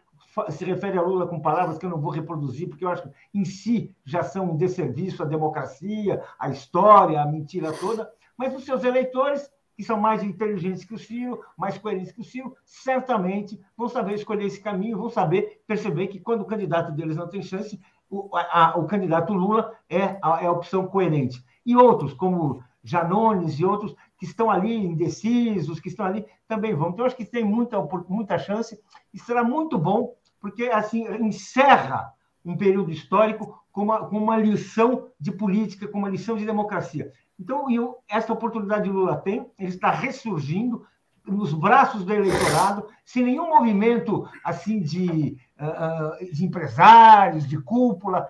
se 0.49 0.65
refere 0.65 0.97
a 0.97 1.01
Lula 1.01 1.27
com 1.27 1.39
palavras 1.39 1.77
que 1.77 1.85
eu 1.85 1.89
não 1.89 1.99
vou 1.99 2.11
reproduzir, 2.11 2.67
porque 2.67 2.85
eu 2.85 2.89
acho 2.89 3.03
que 3.03 3.09
em 3.33 3.45
si 3.45 3.95
já 4.05 4.23
são 4.23 4.51
um 4.51 4.57
desserviço 4.57 5.23
à 5.23 5.25
democracia, 5.25 6.21
à 6.37 6.49
história, 6.49 7.21
à 7.21 7.25
mentira 7.25 7.73
toda, 7.73 8.11
mas 8.37 8.55
os 8.55 8.63
seus 8.63 8.83
eleitores, 8.83 9.49
que 9.75 9.83
são 9.83 9.99
mais 9.99 10.23
inteligentes 10.23 10.83
que 10.83 10.93
o 10.93 10.97
Ciro, 10.97 11.43
mais 11.57 11.77
coerentes 11.77 12.11
que 12.11 12.21
o 12.21 12.23
Ciro, 12.23 12.55
certamente 12.63 13.59
vão 13.75 13.87
saber 13.87 14.15
escolher 14.15 14.45
esse 14.45 14.59
caminho, 14.59 14.97
vão 14.97 15.09
saber 15.09 15.61
perceber 15.67 16.07
que 16.07 16.19
quando 16.19 16.41
o 16.41 16.45
candidato 16.45 16.91
deles 16.91 17.15
não 17.15 17.27
tem 17.27 17.41
chance, 17.41 17.79
o, 18.09 18.29
a, 18.35 18.77
o 18.77 18.85
candidato 18.85 19.33
Lula 19.33 19.73
é 19.89 20.17
a, 20.21 20.43
é 20.43 20.47
a 20.47 20.51
opção 20.51 20.87
coerente. 20.87 21.43
E 21.65 21.75
outros, 21.75 22.13
como 22.13 22.63
Janones 22.83 23.59
e 23.59 23.65
outros, 23.65 23.95
que 24.17 24.25
estão 24.25 24.49
ali 24.49 24.73
indecisos, 24.73 25.79
que 25.79 25.89
estão 25.89 26.05
ali, 26.05 26.25
também 26.47 26.73
vão. 26.73 26.89
Então, 26.89 27.05
acho 27.05 27.15
que 27.15 27.25
tem 27.25 27.43
muita, 27.43 27.77
muita 28.07 28.37
chance 28.37 28.79
e 29.13 29.19
será 29.19 29.43
muito 29.43 29.77
bom 29.77 30.15
porque 30.39 30.65
assim 30.65 31.05
encerra 31.21 32.13
um 32.45 32.55
período 32.55 32.91
histórico 32.91 33.61
com 33.71 33.83
uma, 33.83 34.07
com 34.07 34.17
uma 34.17 34.37
lição 34.37 35.09
de 35.19 35.31
política, 35.31 35.87
com 35.87 35.97
uma 35.97 36.09
lição 36.09 36.37
de 36.37 36.45
democracia. 36.45 37.11
Então, 37.39 37.69
eu, 37.69 37.97
essa 38.07 38.33
oportunidade 38.33 38.89
Lula 38.89 39.17
tem, 39.17 39.45
ele 39.59 39.69
está 39.69 39.91
ressurgindo 39.91 40.85
nos 41.27 41.53
braços 41.53 42.03
do 42.03 42.13
eleitorado, 42.13 42.87
sem 43.05 43.23
nenhum 43.23 43.49
movimento 43.49 44.27
assim 44.43 44.79
de, 44.79 45.37
uh, 45.59 46.33
de 46.33 46.45
empresários, 46.45 47.47
de 47.47 47.59
cúpula. 47.61 48.29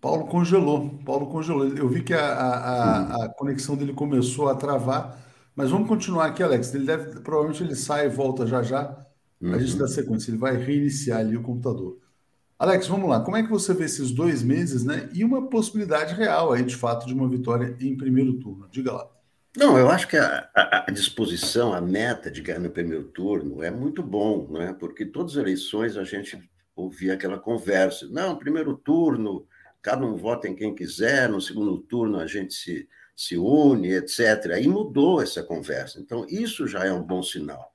Paulo 0.00 0.26
congelou, 0.26 0.90
Paulo 1.04 1.26
congelou. 1.26 1.66
Eu 1.66 1.88
vi 1.88 2.02
que 2.02 2.14
a, 2.14 2.32
a, 2.32 3.24
a 3.24 3.28
conexão 3.30 3.76
dele 3.76 3.92
começou 3.92 4.48
a 4.48 4.54
travar 4.54 5.28
mas 5.58 5.72
vamos 5.72 5.88
continuar 5.88 6.26
aqui, 6.26 6.40
Alex. 6.40 6.72
Ele 6.72 6.86
deve, 6.86 7.18
provavelmente 7.18 7.64
ele 7.64 7.74
sai 7.74 8.06
e 8.06 8.08
volta 8.08 8.46
já 8.46 8.62
já. 8.62 9.04
A 9.42 9.58
gente 9.58 9.72
uhum. 9.72 9.78
dá 9.80 9.88
sequência. 9.88 10.30
Ele 10.30 10.38
vai 10.38 10.56
reiniciar 10.56 11.18
ali 11.18 11.36
o 11.36 11.42
computador. 11.42 11.98
Alex, 12.58 12.88
vamos 12.88 13.08
lá. 13.08 13.20
Como 13.20 13.36
é 13.36 13.42
que 13.42 13.50
você 13.50 13.72
vê 13.72 13.84
esses 13.84 14.10
dois 14.10 14.42
meses, 14.42 14.84
né? 14.84 15.08
E 15.12 15.22
uma 15.22 15.48
possibilidade 15.48 16.14
real 16.14 16.52
aí, 16.52 16.64
de 16.64 16.74
fato, 16.74 17.06
de 17.06 17.14
uma 17.14 17.28
vitória 17.28 17.76
em 17.80 17.96
primeiro 17.96 18.34
turno? 18.40 18.68
Diga 18.70 18.92
lá. 18.92 19.08
Não, 19.56 19.78
eu 19.78 19.88
acho 19.88 20.08
que 20.08 20.16
a, 20.16 20.48
a, 20.54 20.84
a 20.88 20.90
disposição, 20.90 21.72
a 21.72 21.80
meta 21.80 22.30
de 22.30 22.42
ganhar 22.42 22.58
no 22.58 22.70
primeiro 22.70 23.04
turno 23.04 23.62
é 23.62 23.70
muito 23.70 24.02
bom, 24.02 24.48
né? 24.50 24.74
Porque 24.78 25.06
todas 25.06 25.32
as 25.32 25.38
eleições 25.38 25.96
a 25.96 26.04
gente 26.04 26.38
ouvia 26.74 27.14
aquela 27.14 27.38
conversa. 27.38 28.08
Não, 28.08 28.36
primeiro 28.36 28.76
turno, 28.76 29.46
cada 29.80 30.04
um 30.04 30.16
vota 30.16 30.48
em 30.48 30.54
quem 30.54 30.74
quiser, 30.74 31.28
no 31.28 31.40
segundo 31.40 31.78
turno 31.78 32.18
a 32.18 32.26
gente 32.26 32.54
se 32.54 32.88
se 33.18 33.36
une, 33.36 33.94
etc. 33.94 34.52
Aí 34.54 34.68
mudou 34.68 35.20
essa 35.20 35.42
conversa. 35.42 35.98
Então, 35.98 36.24
isso 36.28 36.68
já 36.68 36.84
é 36.84 36.92
um 36.92 37.02
bom 37.02 37.20
sinal 37.20 37.74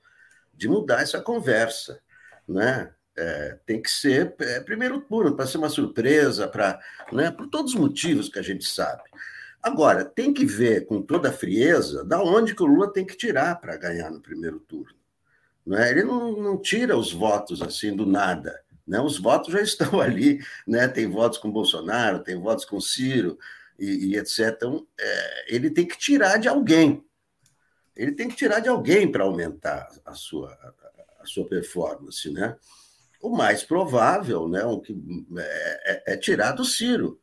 de 0.54 0.70
mudar 0.70 1.02
essa 1.02 1.20
conversa. 1.20 2.00
Né? 2.48 2.90
É, 3.16 3.60
tem 3.66 3.82
que 3.82 3.92
ser 3.92 4.34
é, 4.40 4.60
primeiro 4.60 5.00
turno, 5.02 5.36
para 5.36 5.46
ser 5.46 5.58
uma 5.58 5.70
surpresa, 5.70 6.48
para 6.48 6.80
né, 7.12 7.30
por 7.30 7.48
todos 7.48 7.74
os 7.74 7.80
motivos 7.80 8.28
que 8.28 8.40
a 8.40 8.42
gente 8.42 8.66
sabe. 8.66 9.04
Agora, 9.62 10.04
tem 10.04 10.34
que 10.34 10.46
ver 10.46 10.86
com 10.86 11.02
toda 11.02 11.30
a 11.30 11.34
frieza 11.34 12.04
da 12.04 12.22
onde 12.22 12.56
que 12.56 12.64
o 12.64 12.66
Lula 12.66 12.92
tem 12.92 13.06
que 13.06 13.16
tirar 13.16 13.62
para 13.62 13.78
ganhar 13.78 14.10
no 14.10 14.20
primeiro 14.20 14.60
turno. 14.60 14.96
Né? 15.66 15.92
Ele 15.92 16.04
não, 16.04 16.36
não 16.42 16.58
tira 16.58 16.98
os 16.98 17.14
votos 17.14 17.62
assim 17.62 17.96
do 17.96 18.06
nada. 18.06 18.62
Né? 18.86 19.00
Os 19.00 19.18
votos 19.20 19.54
já 19.54 19.62
estão 19.62 20.00
ali, 20.02 20.40
né? 20.68 20.88
tem 20.88 21.10
votos 21.10 21.38
com 21.38 21.52
Bolsonaro, 21.52 22.24
tem 22.24 22.36
votos 22.40 22.66
com 22.66 22.82
Ciro, 22.82 23.38
e, 23.80 24.08
e 24.08 24.18
etc. 24.18 24.54
Então, 24.56 24.88
é, 25.00 25.56
ele 25.56 25.70
tem 25.70 25.88
que 25.88 25.98
tirar 25.98 26.38
de 26.38 26.48
alguém. 26.48 27.04
Ele 27.96 28.12
tem 28.12 28.28
que 28.28 28.36
tirar 28.36 28.60
de 28.60 28.70
alguém 28.70 29.12
para 29.12 29.24
aumentar 29.24 29.88
a 30.06 30.14
sua, 30.14 30.52
a, 31.20 31.26
sua 31.26 31.48
performance, 31.48 32.30
né? 32.32 32.56
O 33.24 33.36
mais 33.36 33.64
provável, 33.64 34.48
né, 34.48 34.64
o 34.66 34.80
que 34.80 34.94
é, 35.38 36.12
é, 36.12 36.14
é 36.14 36.18
tirar 36.18 36.52
do 36.52 36.66
Ciro, 36.66 37.20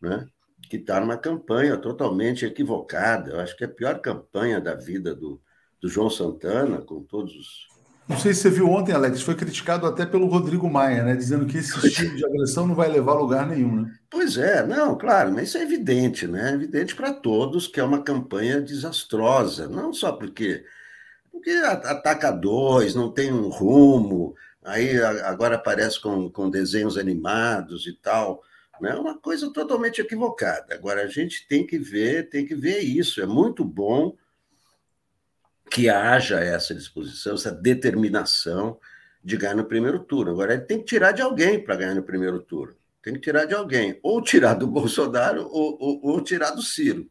né? 0.00 0.28
Que 0.68 0.76
está 0.76 1.00
numa 1.00 1.16
campanha 1.16 1.76
totalmente 1.76 2.44
equivocada. 2.44 3.32
Eu 3.32 3.40
acho 3.40 3.56
que 3.56 3.64
é 3.64 3.66
a 3.66 3.70
pior 3.70 3.98
campanha 4.00 4.60
da 4.60 4.74
vida 4.74 5.14
do, 5.14 5.40
do 5.80 5.88
João 5.88 6.10
Santana, 6.10 6.82
com 6.82 7.02
todos 7.02 7.34
os 7.34 7.72
não 8.08 8.18
sei 8.18 8.34
se 8.34 8.42
você 8.42 8.50
viu 8.50 8.68
ontem, 8.68 8.92
Alex, 8.92 9.22
foi 9.22 9.34
criticado 9.34 9.86
até 9.86 10.04
pelo 10.04 10.26
Rodrigo 10.26 10.68
Maia, 10.68 11.04
né? 11.04 11.14
Dizendo 11.14 11.46
que 11.46 11.58
esse 11.58 11.74
estilo 11.86 12.16
de 12.16 12.24
agressão 12.24 12.66
não 12.66 12.74
vai 12.74 12.88
levar 12.88 13.12
a 13.12 13.18
lugar 13.18 13.46
nenhum, 13.46 13.82
né? 13.82 13.92
Pois 14.10 14.36
é, 14.36 14.66
não, 14.66 14.98
claro, 14.98 15.32
mas 15.32 15.48
isso 15.48 15.58
é 15.58 15.62
evidente, 15.62 16.26
né? 16.26 16.50
É 16.50 16.54
evidente 16.54 16.96
para 16.96 17.12
todos 17.12 17.68
que 17.68 17.78
é 17.78 17.84
uma 17.84 18.02
campanha 18.02 18.60
desastrosa, 18.60 19.68
não 19.68 19.92
só 19.92 20.12
porque, 20.12 20.64
porque 21.30 21.50
ataca 21.50 22.30
dois, 22.32 22.94
não 22.94 23.10
tem 23.10 23.32
um 23.32 23.48
rumo, 23.48 24.34
aí 24.64 25.00
agora 25.02 25.56
aparece 25.56 26.00
com, 26.00 26.30
com 26.30 26.50
desenhos 26.50 26.96
animados 26.96 27.86
e 27.86 27.92
tal. 27.92 28.42
Né? 28.80 28.90
É 28.90 28.94
uma 28.94 29.18
coisa 29.18 29.52
totalmente 29.52 30.00
equivocada. 30.00 30.74
Agora 30.74 31.02
a 31.02 31.06
gente 31.06 31.46
tem 31.46 31.66
que 31.66 31.78
ver, 31.78 32.28
tem 32.28 32.46
que 32.46 32.54
ver 32.54 32.80
isso. 32.80 33.20
É 33.20 33.26
muito 33.26 33.64
bom 33.64 34.16
que 35.70 35.88
haja 35.88 36.38
essa 36.40 36.74
disposição, 36.74 37.34
essa 37.34 37.50
determinação 37.50 38.78
de 39.24 39.36
ganhar 39.36 39.54
no 39.54 39.64
primeiro 39.64 40.00
turno. 40.00 40.32
Agora, 40.32 40.54
ele 40.54 40.62
tem 40.62 40.78
que 40.78 40.84
tirar 40.84 41.12
de 41.12 41.22
alguém 41.22 41.62
para 41.62 41.76
ganhar 41.76 41.94
no 41.94 42.02
primeiro 42.02 42.40
turno. 42.40 42.74
Tem 43.02 43.14
que 43.14 43.20
tirar 43.20 43.44
de 43.46 43.54
alguém. 43.54 43.98
Ou 44.02 44.20
tirar 44.20 44.54
do 44.54 44.66
Bolsonaro 44.68 45.48
ou, 45.50 45.78
ou, 45.80 46.00
ou 46.02 46.20
tirar 46.20 46.50
do 46.50 46.62
Ciro. 46.62 47.08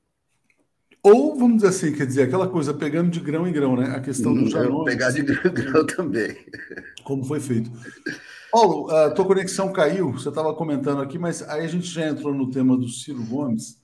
Ou, 1.03 1.35
vamos 1.35 1.57
dizer 1.57 1.69
assim, 1.69 1.91
quer 1.93 2.05
dizer, 2.05 2.23
aquela 2.23 2.47
coisa 2.47 2.75
pegando 2.75 3.09
de 3.09 3.19
grão 3.19 3.47
em 3.47 3.51
grão, 3.51 3.75
né? 3.75 3.95
A 3.95 3.99
questão 3.99 4.35
do 4.35 4.47
Janone. 4.47 4.85
Pegar 4.85 5.09
de 5.09 5.23
grão 5.23 5.51
em 5.51 5.53
grão 5.53 5.85
também. 5.87 6.37
Como 7.11 7.25
foi 7.25 7.41
feito. 7.41 7.69
Paulo, 8.49 8.89
a 8.89 9.11
tua 9.11 9.25
conexão 9.25 9.69
caiu, 9.73 10.13
você 10.13 10.29
estava 10.29 10.53
comentando 10.53 11.01
aqui, 11.01 11.19
mas 11.19 11.41
aí 11.41 11.65
a 11.65 11.67
gente 11.67 11.87
já 11.87 12.07
entrou 12.07 12.33
no 12.33 12.49
tema 12.49 12.77
do 12.77 12.87
Ciro 12.87 13.21
Gomes, 13.25 13.77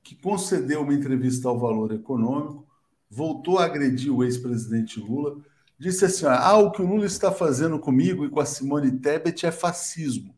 que 0.00 0.14
concedeu 0.14 0.82
uma 0.82 0.94
entrevista 0.94 1.48
ao 1.48 1.58
Valor 1.58 1.90
Econômico, 1.92 2.64
voltou 3.10 3.58
a 3.58 3.64
agredir 3.64 4.14
o 4.14 4.22
ex-presidente 4.22 5.00
Lula, 5.00 5.38
disse 5.76 6.04
assim: 6.04 6.26
ah, 6.26 6.56
o 6.56 6.70
que 6.70 6.80
o 6.80 6.86
Lula 6.86 7.04
está 7.04 7.32
fazendo 7.32 7.80
comigo 7.80 8.24
e 8.24 8.30
com 8.30 8.38
a 8.38 8.46
Simone 8.46 8.92
Tebet 8.92 9.44
é 9.44 9.50
fascismo. 9.50 10.32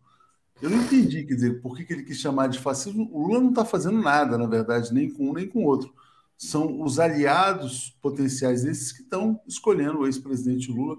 Eu 0.63 0.71
não 0.71 0.79
entendi, 0.79 1.25
quer 1.25 1.35
dizer, 1.35 1.61
por 1.61 1.77
que, 1.77 1.93
ele 1.93 2.05
quis 2.05 2.17
chamar 2.17 2.47
de 2.47 2.59
fascismo. 2.59 3.07
O 3.13 3.27
Lula 3.27 3.41
não 3.41 3.51
está 3.51 3.67
fazendo 3.67 4.01
nada, 4.01 4.39
na 4.39 4.47
verdade, 4.47 4.95
nem 4.95 5.11
com 5.11 5.29
um 5.29 5.35
nem 5.35 5.47
com 5.47 5.59
o 5.59 5.67
outro 5.67 5.93
são 6.41 6.81
os 6.81 6.99
aliados 6.99 7.95
potenciais 8.01 8.63
desses 8.63 8.93
que 8.93 9.03
estão 9.03 9.39
escolhendo 9.47 9.99
o 9.99 10.07
ex-presidente 10.07 10.73
Lula 10.73 10.97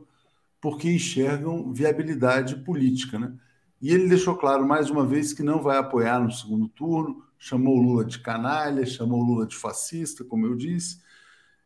porque 0.62 0.90
enxergam 0.90 1.74
viabilidade 1.74 2.56
política. 2.58 3.18
Né? 3.18 3.34
E 3.82 3.92
ele 3.92 4.08
deixou 4.08 4.36
claro 4.36 4.66
mais 4.66 4.90
uma 4.90 5.06
vez 5.06 5.34
que 5.34 5.42
não 5.42 5.62
vai 5.62 5.78
apoiar 5.78 6.20
no 6.20 6.32
segundo 6.32 6.70
turno, 6.70 7.24
chamou 7.38 7.78
o 7.78 7.82
Lula 7.82 8.06
de 8.06 8.20
canalha, 8.20 8.86
chamou 8.86 9.22
o 9.22 9.26
Lula 9.26 9.48
de 9.48 9.56
fascista, 9.56 10.24
como 10.24 10.46
eu 10.46 10.56
disse. 10.56 11.02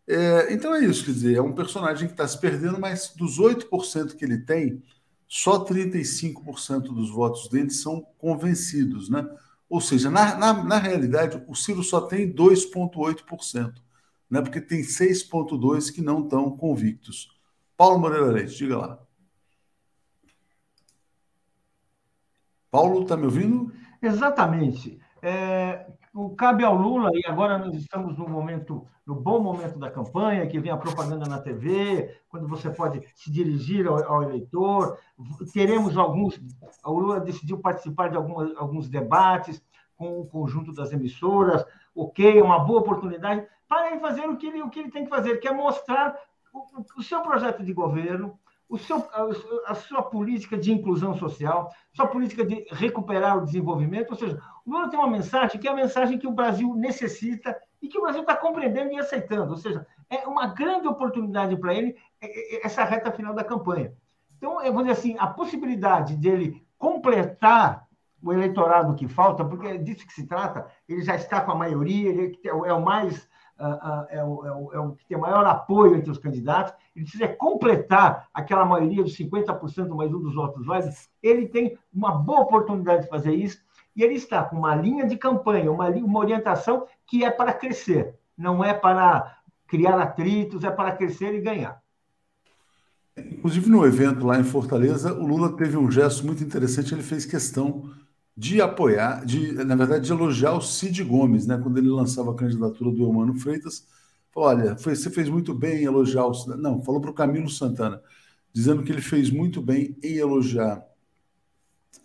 É, 0.08 0.54
então 0.54 0.74
é 0.74 0.86
isso, 0.86 1.04
quer 1.04 1.12
dizer, 1.12 1.36
é 1.36 1.42
um 1.42 1.54
personagem 1.54 2.08
que 2.08 2.14
está 2.14 2.28
se 2.28 2.40
perdendo, 2.40 2.80
mas 2.80 3.14
dos 3.16 3.40
8% 3.40 4.16
que 4.16 4.24
ele 4.24 4.38
tem, 4.38 4.82
só 5.28 5.66
35% 5.66 6.94
dos 6.94 7.10
votos 7.10 7.50
dele 7.50 7.72
são 7.72 8.02
convencidos, 8.18 9.10
né? 9.10 9.28
Ou 9.68 9.82
seja, 9.82 10.12
na, 10.12 10.36
na, 10.36 10.64
na 10.64 10.78
realidade, 10.78 11.44
o 11.48 11.56
Ciro 11.56 11.84
só 11.84 12.02
tem 12.02 12.32
2,8%, 12.32 13.74
né? 14.30 14.42
porque 14.42 14.62
tem 14.62 14.82
6,2% 14.82 15.92
que 15.92 16.02
não 16.02 16.24
estão 16.24 16.56
convictos. 16.56 17.35
Paulo 17.78 18.00
Moreira 18.00 18.28
Leite, 18.28 18.56
diga 18.58 18.78
lá. 18.78 19.00
Paulo, 22.72 23.04
está 23.04 23.16
me 23.16 23.26
ouvindo? 23.26 23.72
Exatamente. 24.02 25.00
É, 25.22 25.88
o 26.14 26.36
cabe 26.36 26.64
ao 26.64 26.76
Lula, 26.76 27.10
e 27.14 27.22
agora 27.26 27.58
nós 27.58 27.74
estamos 27.76 28.18
no 28.18 28.28
momento, 28.28 28.88
no 29.06 29.16
bom 29.16 29.42
momento 29.42 29.78
da 29.80 29.92
campanha, 29.92 30.48
que 30.48 30.60
vem 30.60 30.72
a 30.72 30.78
propaganda 30.78 31.26
na 31.26 31.40
TV, 31.40 32.22
quando 32.30 32.48
você 32.48 32.70
pode 32.70 33.02
se 33.16 33.32
dirigir 33.32 33.88
ao, 33.88 34.04
ao 34.06 34.24
eleitor. 34.24 34.98
Teremos 35.54 35.98
alguns. 35.98 36.40
O 36.86 37.00
Lula 37.00 37.20
decidiu 37.20 37.60
participar 37.60 38.10
de 38.10 38.18
algumas, 38.18 38.56
alguns 38.56 38.88
debates 38.88 39.62
com 39.98 40.20
o 40.20 40.26
conjunto 40.26 40.74
das 40.74 40.92
emissoras. 40.92 41.66
Ok, 41.94 42.40
é 42.40 42.44
uma 42.44 42.60
boa 42.60 42.80
oportunidade 42.80 43.46
para 43.68 43.92
ele 43.92 44.00
fazer 44.00 44.28
o 44.28 44.38
que 44.38 44.48
ele, 44.48 44.62
o 44.62 44.70
que 44.70 44.80
ele 44.80 44.92
tem 44.92 45.04
que 45.04 45.10
fazer, 45.10 45.38
que 45.38 45.48
é 45.48 45.54
mostrar 45.54 46.16
o, 46.98 47.04
seu 47.04 47.22
projeto 47.22 47.64
de 47.64 47.74
governo, 47.74 48.40
o 48.68 48.78
seu, 48.78 48.98
a, 48.98 49.72
a, 49.72 49.76
sua 49.76 50.02
política 50.02 50.58
de 50.58 50.72
inclusão 50.72 51.16
social, 51.16 51.72
sua 51.94 52.08
política 52.08 52.46
de 52.46 52.66
recuperar 52.72 53.38
o 53.38 53.46
desenvolvimento. 53.46 54.12
Ou 54.12 54.18
seja, 54.18 54.42
o 54.66 54.72
Lula 54.72 54.90
tem 54.90 54.98
uma 54.98 55.10
mensagem 55.10 55.60
que 55.60 55.68
é 55.68 55.72
a 55.72 55.76
mensagem 55.76 56.18
que 56.18 56.28
o 56.28 56.32
Brasil 56.32 56.74
necessita 56.76 57.56
e 57.82 57.88
que 57.88 57.98
o 57.98 58.02
Brasil 58.02 58.22
está 58.22 58.36
compreendendo 58.36 58.94
e 58.94 59.00
aceitando. 59.00 59.52
Ou 59.52 59.58
seja, 59.58 59.86
é 60.10 60.28
uma 60.28 60.48
grande 60.48 60.88
oportunidade 60.88 61.56
para 61.58 61.74
ele 61.74 61.96
é, 62.22 62.56
é, 62.58 62.66
essa 62.66 62.84
reta 62.84 63.12
final 63.12 63.34
da 63.34 63.44
campanha. 63.44 63.94
Então, 64.38 64.62
eu 64.62 64.74
vou 64.74 64.82
dizer 64.82 64.94
assim, 64.94 65.16
a 65.20 65.28
possibilidade 65.28 66.16
dele 66.16 66.66
completar 66.78 67.86
o 68.22 68.34
eleitorado 68.34 68.96
que 68.96 69.08
falta, 69.08 69.46
porque 69.46 69.68
é 69.68 69.78
disso 69.78 70.06
que 70.06 70.14
se 70.14 70.26
trata, 70.26 70.68
ele 70.90 71.04
já 71.04 71.16
está 71.16 71.42
com 71.42 71.52
a 71.52 71.56
maioria, 71.56 72.10
ele 72.10 72.40
é 72.44 72.74
o 72.74 72.84
mais 72.84 73.30
é 74.10 74.24
o, 74.24 74.46
é, 74.46 74.52
o, 74.52 74.74
é 74.74 74.80
o, 74.80 74.92
que 74.92 75.06
tem 75.06 75.18
maior 75.18 75.46
apoio 75.46 75.96
entre 75.96 76.12
os 76.12 76.18
candidatos, 76.18 76.74
ele 76.96 77.06
precisa 77.06 77.28
completar 77.28 78.28
aquela 78.34 78.66
maioria 78.66 79.04
dos 79.04 79.18
50% 79.18 79.96
mais 79.96 80.14
um 80.14 80.20
dos 80.20 80.36
votos 80.36 80.66
válidos, 80.66 81.10
ele 81.24 81.48
tem 81.48 81.78
uma 81.94 82.12
boa 82.12 82.42
oportunidade 82.42 83.04
de 83.04 83.10
fazer 83.10 83.34
isso, 83.34 83.64
e 83.96 84.04
ele 84.04 84.16
está 84.16 84.44
com 84.44 84.58
uma 84.58 84.76
linha 84.76 85.08
de 85.08 85.18
campanha, 85.18 85.72
uma, 85.72 85.90
uma 85.90 86.20
orientação 86.20 86.86
que 87.08 87.24
é 87.24 87.32
para 87.32 87.54
crescer, 87.54 88.16
não 88.38 88.64
é 88.64 88.74
para 88.74 89.38
criar 89.68 90.00
atritos, 90.00 90.64
é 90.64 90.70
para 90.70 90.92
crescer 90.92 91.34
e 91.34 91.42
ganhar. 91.42 91.82
Inclusive, 93.18 93.70
no 93.70 93.86
evento 93.86 94.26
lá 94.26 94.38
em 94.38 94.44
Fortaleza, 94.44 95.14
o 95.14 95.26
Lula 95.26 95.56
teve 95.56 95.78
um 95.78 95.90
gesto 95.90 96.26
muito 96.26 96.44
interessante, 96.44 96.94
ele 96.94 97.02
fez 97.02 97.26
questão 97.26 97.90
de 98.38 98.62
apoiar, 98.62 99.26
de, 99.26 99.54
na 99.54 99.76
verdade, 99.76 100.06
de 100.06 100.12
elogiar 100.12 100.54
o 100.54 100.62
Cid 100.62 101.04
Gomes, 101.04 101.48
né? 101.48 101.58
Quando 101.58 101.78
ele 101.78 101.90
lançava 101.90 102.32
a 102.32 102.36
candidatura 102.36 102.92
do 102.92 103.04
Eumano 103.04 103.36
Freitas, 103.36 103.88
falou, 104.32 104.50
olha, 104.50 104.78
foi, 104.78 104.96
você 104.96 105.10
fez 105.10 105.30
muito 105.30 105.54
bem 105.54 105.82
em 105.82 105.86
elogiar 105.86 106.26
o 106.26 106.58
Não, 106.58 106.82
falou 106.82 107.00
para 107.00 107.12
o 107.12 107.14
Camilo 107.14 107.50
Santana, 107.50 108.02
dizendo 108.52 108.84
que 108.84 108.92
ele 108.92 109.02
fez 109.02 109.30
muito 109.30 109.62
bem 109.62 109.98
em 110.04 110.16
elogiar 110.16 110.86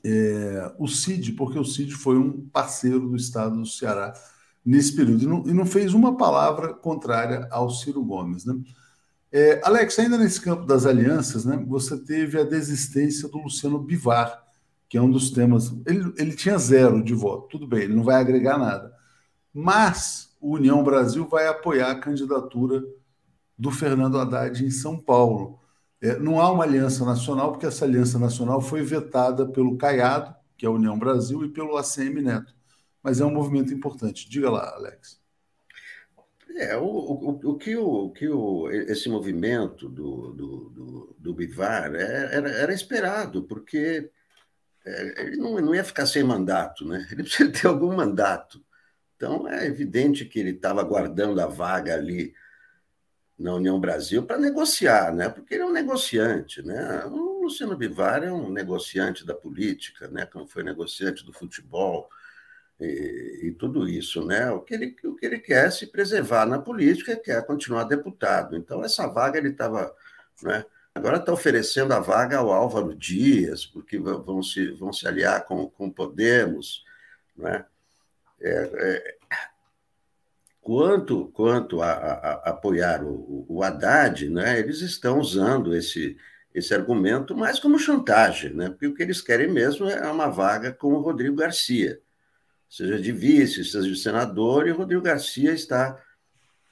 é, 0.05 0.73
o 0.79 0.87
Cid, 0.87 1.33
porque 1.33 1.59
o 1.59 1.65
Cid 1.65 1.95
foi 1.95 2.17
um 2.17 2.49
parceiro 2.49 3.09
do 3.09 3.17
Estado 3.17 3.57
do 3.57 3.67
Ceará 3.67 4.15
nesse 4.65 4.95
período, 4.95 5.25
e 5.25 5.27
não, 5.27 5.49
e 5.49 5.53
não 5.53 5.67
fez 5.67 5.95
uma 5.95 6.17
palavra 6.17 6.75
contrária 6.75 7.49
ao 7.51 7.71
Ciro 7.71 8.05
Gomes, 8.05 8.45
né? 8.45 8.55
É, 9.33 9.61
Alex, 9.65 9.99
ainda 9.99 10.19
nesse 10.19 10.41
campo 10.41 10.67
das 10.67 10.87
alianças, 10.87 11.45
né, 11.45 11.57
você 11.69 11.97
teve 11.97 12.39
a 12.39 12.45
desistência 12.45 13.29
do 13.29 13.39
Luciano 13.39 13.79
Bivar, 13.79 14.43
que 14.91 14.99
é 14.99 15.01
um 15.01 15.11
dos 15.11 15.31
temas. 15.31 15.73
Ele, 15.87 16.13
ele 16.19 16.35
tinha 16.35 16.59
zero 16.59 17.03
de 17.03 17.15
voto, 17.15 17.47
tudo 17.49 17.67
bem, 17.67 17.85
ele 17.85 17.95
não 17.95 18.03
vai 18.03 18.17
agregar 18.17 18.59
nada. 18.59 18.93
Mas 19.55 20.37
o 20.41 20.55
União 20.57 20.83
Brasil 20.83 21.29
vai 21.29 21.47
apoiar 21.47 21.93
a 21.93 22.01
candidatura 22.01 22.83
do 23.57 23.71
Fernando 23.71 24.19
Haddad 24.19 24.65
em 24.65 24.71
São 24.71 24.99
Paulo. 24.99 25.61
É, 26.03 26.19
não 26.19 26.41
há 26.41 26.51
uma 26.51 26.65
aliança 26.65 27.05
nacional, 27.05 27.53
porque 27.53 27.67
essa 27.67 27.85
aliança 27.85 28.19
nacional 28.19 28.61
foi 28.61 28.83
vetada 28.83 29.47
pelo 29.47 29.79
Caiado, 29.79 30.35
que 30.57 30.67
é 30.67 30.69
a 30.69 30.73
União 30.73 30.99
Brasil, 30.99 31.45
e 31.45 31.49
pelo 31.49 31.77
ACM 31.77 32.21
Neto. 32.21 32.53
Mas 33.01 33.21
é 33.21 33.25
um 33.25 33.33
movimento 33.33 33.73
importante. 33.73 34.29
Diga 34.29 34.51
lá, 34.51 34.75
Alex. 34.75 35.21
É, 36.57 36.77
o, 36.77 36.85
o, 36.85 37.41
o, 37.51 37.57
que, 37.57 37.77
o, 37.77 38.11
que 38.11 38.29
o, 38.29 38.69
esse 38.69 39.09
movimento 39.09 39.89
do, 39.89 40.33
do, 40.33 40.71
do, 40.71 41.17
do 41.17 41.35
Bivar 41.35 41.95
é, 41.95 42.35
era, 42.35 42.51
era 42.51 42.75
esperado, 42.75 43.45
porque 43.45 44.11
ele 44.85 45.37
não, 45.37 45.61
não 45.61 45.75
ia 45.75 45.85
ficar 45.85 46.07
sem 46.07 46.23
mandato, 46.23 46.85
né? 46.87 47.07
Ele 47.11 47.23
precisa 47.25 47.51
ter 47.51 47.67
algum 47.67 47.95
mandato. 47.95 48.65
Então, 49.17 49.47
é 49.47 49.67
evidente 49.67 50.25
que 50.25 50.39
ele 50.39 50.51
estava 50.51 50.83
guardando 50.83 51.41
a 51.41 51.47
vaga 51.47 51.95
ali 51.95 52.33
na 53.39 53.55
União 53.55 53.81
Brasil 53.81 54.23
para 54.23 54.39
negociar, 54.39 55.15
né? 55.15 55.29
Porque 55.29 55.55
ele 55.55 55.63
é 55.63 55.67
um 55.67 55.73
negociante, 55.73 56.63
né? 56.63 57.05
O 57.07 57.43
Luciano 57.43 57.77
Bivar 57.77 58.23
é 58.23 58.33
um 58.33 58.51
negociante 58.51 59.27
da 59.27 59.35
política, 59.35 60.09
né? 60.09 60.27
Como 60.27 60.47
foi 60.47 60.63
negociante 60.63 61.25
do 61.25 61.33
futebol 61.33 62.09
e, 62.79 63.41
e, 63.45 63.53
tudo 63.53 63.89
isso, 63.89 64.25
né? 64.25 64.51
O 64.51 64.61
que, 64.61 64.75
ele, 64.75 64.97
o 65.05 65.15
que 65.15 65.27
ele 65.27 65.39
quer 65.39 65.67
é 65.67 65.71
se 65.71 65.87
preservar 65.87 66.47
na 66.47 66.59
política, 66.59 67.17
quer 67.17 67.45
continuar 67.47 67.85
deputado. 67.85 68.57
Então, 68.57 68.83
essa 68.85 69.07
vaga 69.07 69.39
ele 69.39 69.51
estava, 69.51 69.95
né? 70.43 70.65
Agora 70.95 71.19
está 71.19 71.33
oferecendo 71.33 71.93
a 71.93 72.01
vaga 72.01 72.39
ao 72.39 72.51
Álvaro 72.51 72.95
Dias, 72.95 73.65
porque 73.65 73.99
vão 73.99 74.43
se, 74.43 74.73
vão 74.73 74.93
se 74.93 75.07
aliar 75.07 75.45
com, 75.45 75.69
com 75.71 75.91
Podemos. 75.91 76.85
Né? 77.37 77.65
É, 78.41 78.71
é, 78.75 79.17
quanto 80.61 81.27
quanto 81.29 81.81
a, 81.81 81.93
a, 81.93 82.13
a 82.13 82.51
apoiar 82.51 83.05
o, 83.05 83.47
o 83.49 83.63
Haddad, 83.63 84.29
né, 84.29 84.59
eles 84.59 84.81
estão 84.81 85.19
usando 85.19 85.75
esse, 85.75 86.17
esse 86.55 86.75
argumento 86.75 87.37
mais 87.37 87.59
como 87.59 87.79
chantagem, 87.79 88.53
né? 88.53 88.69
porque 88.69 88.87
o 88.87 88.95
que 88.95 89.03
eles 89.03 89.21
querem 89.21 89.49
mesmo 89.49 89.89
é 89.89 90.11
uma 90.11 90.29
vaga 90.29 90.73
com 90.73 90.89
o 90.93 91.01
Rodrigo 91.01 91.37
Garcia, 91.37 92.01
seja 92.69 93.01
de 93.01 93.13
vice, 93.13 93.65
seja 93.65 93.89
de 93.89 93.97
senador, 93.97 94.67
e 94.67 94.73
o 94.73 94.77
Rodrigo 94.77 95.03
Garcia 95.03 95.53
está 95.53 96.03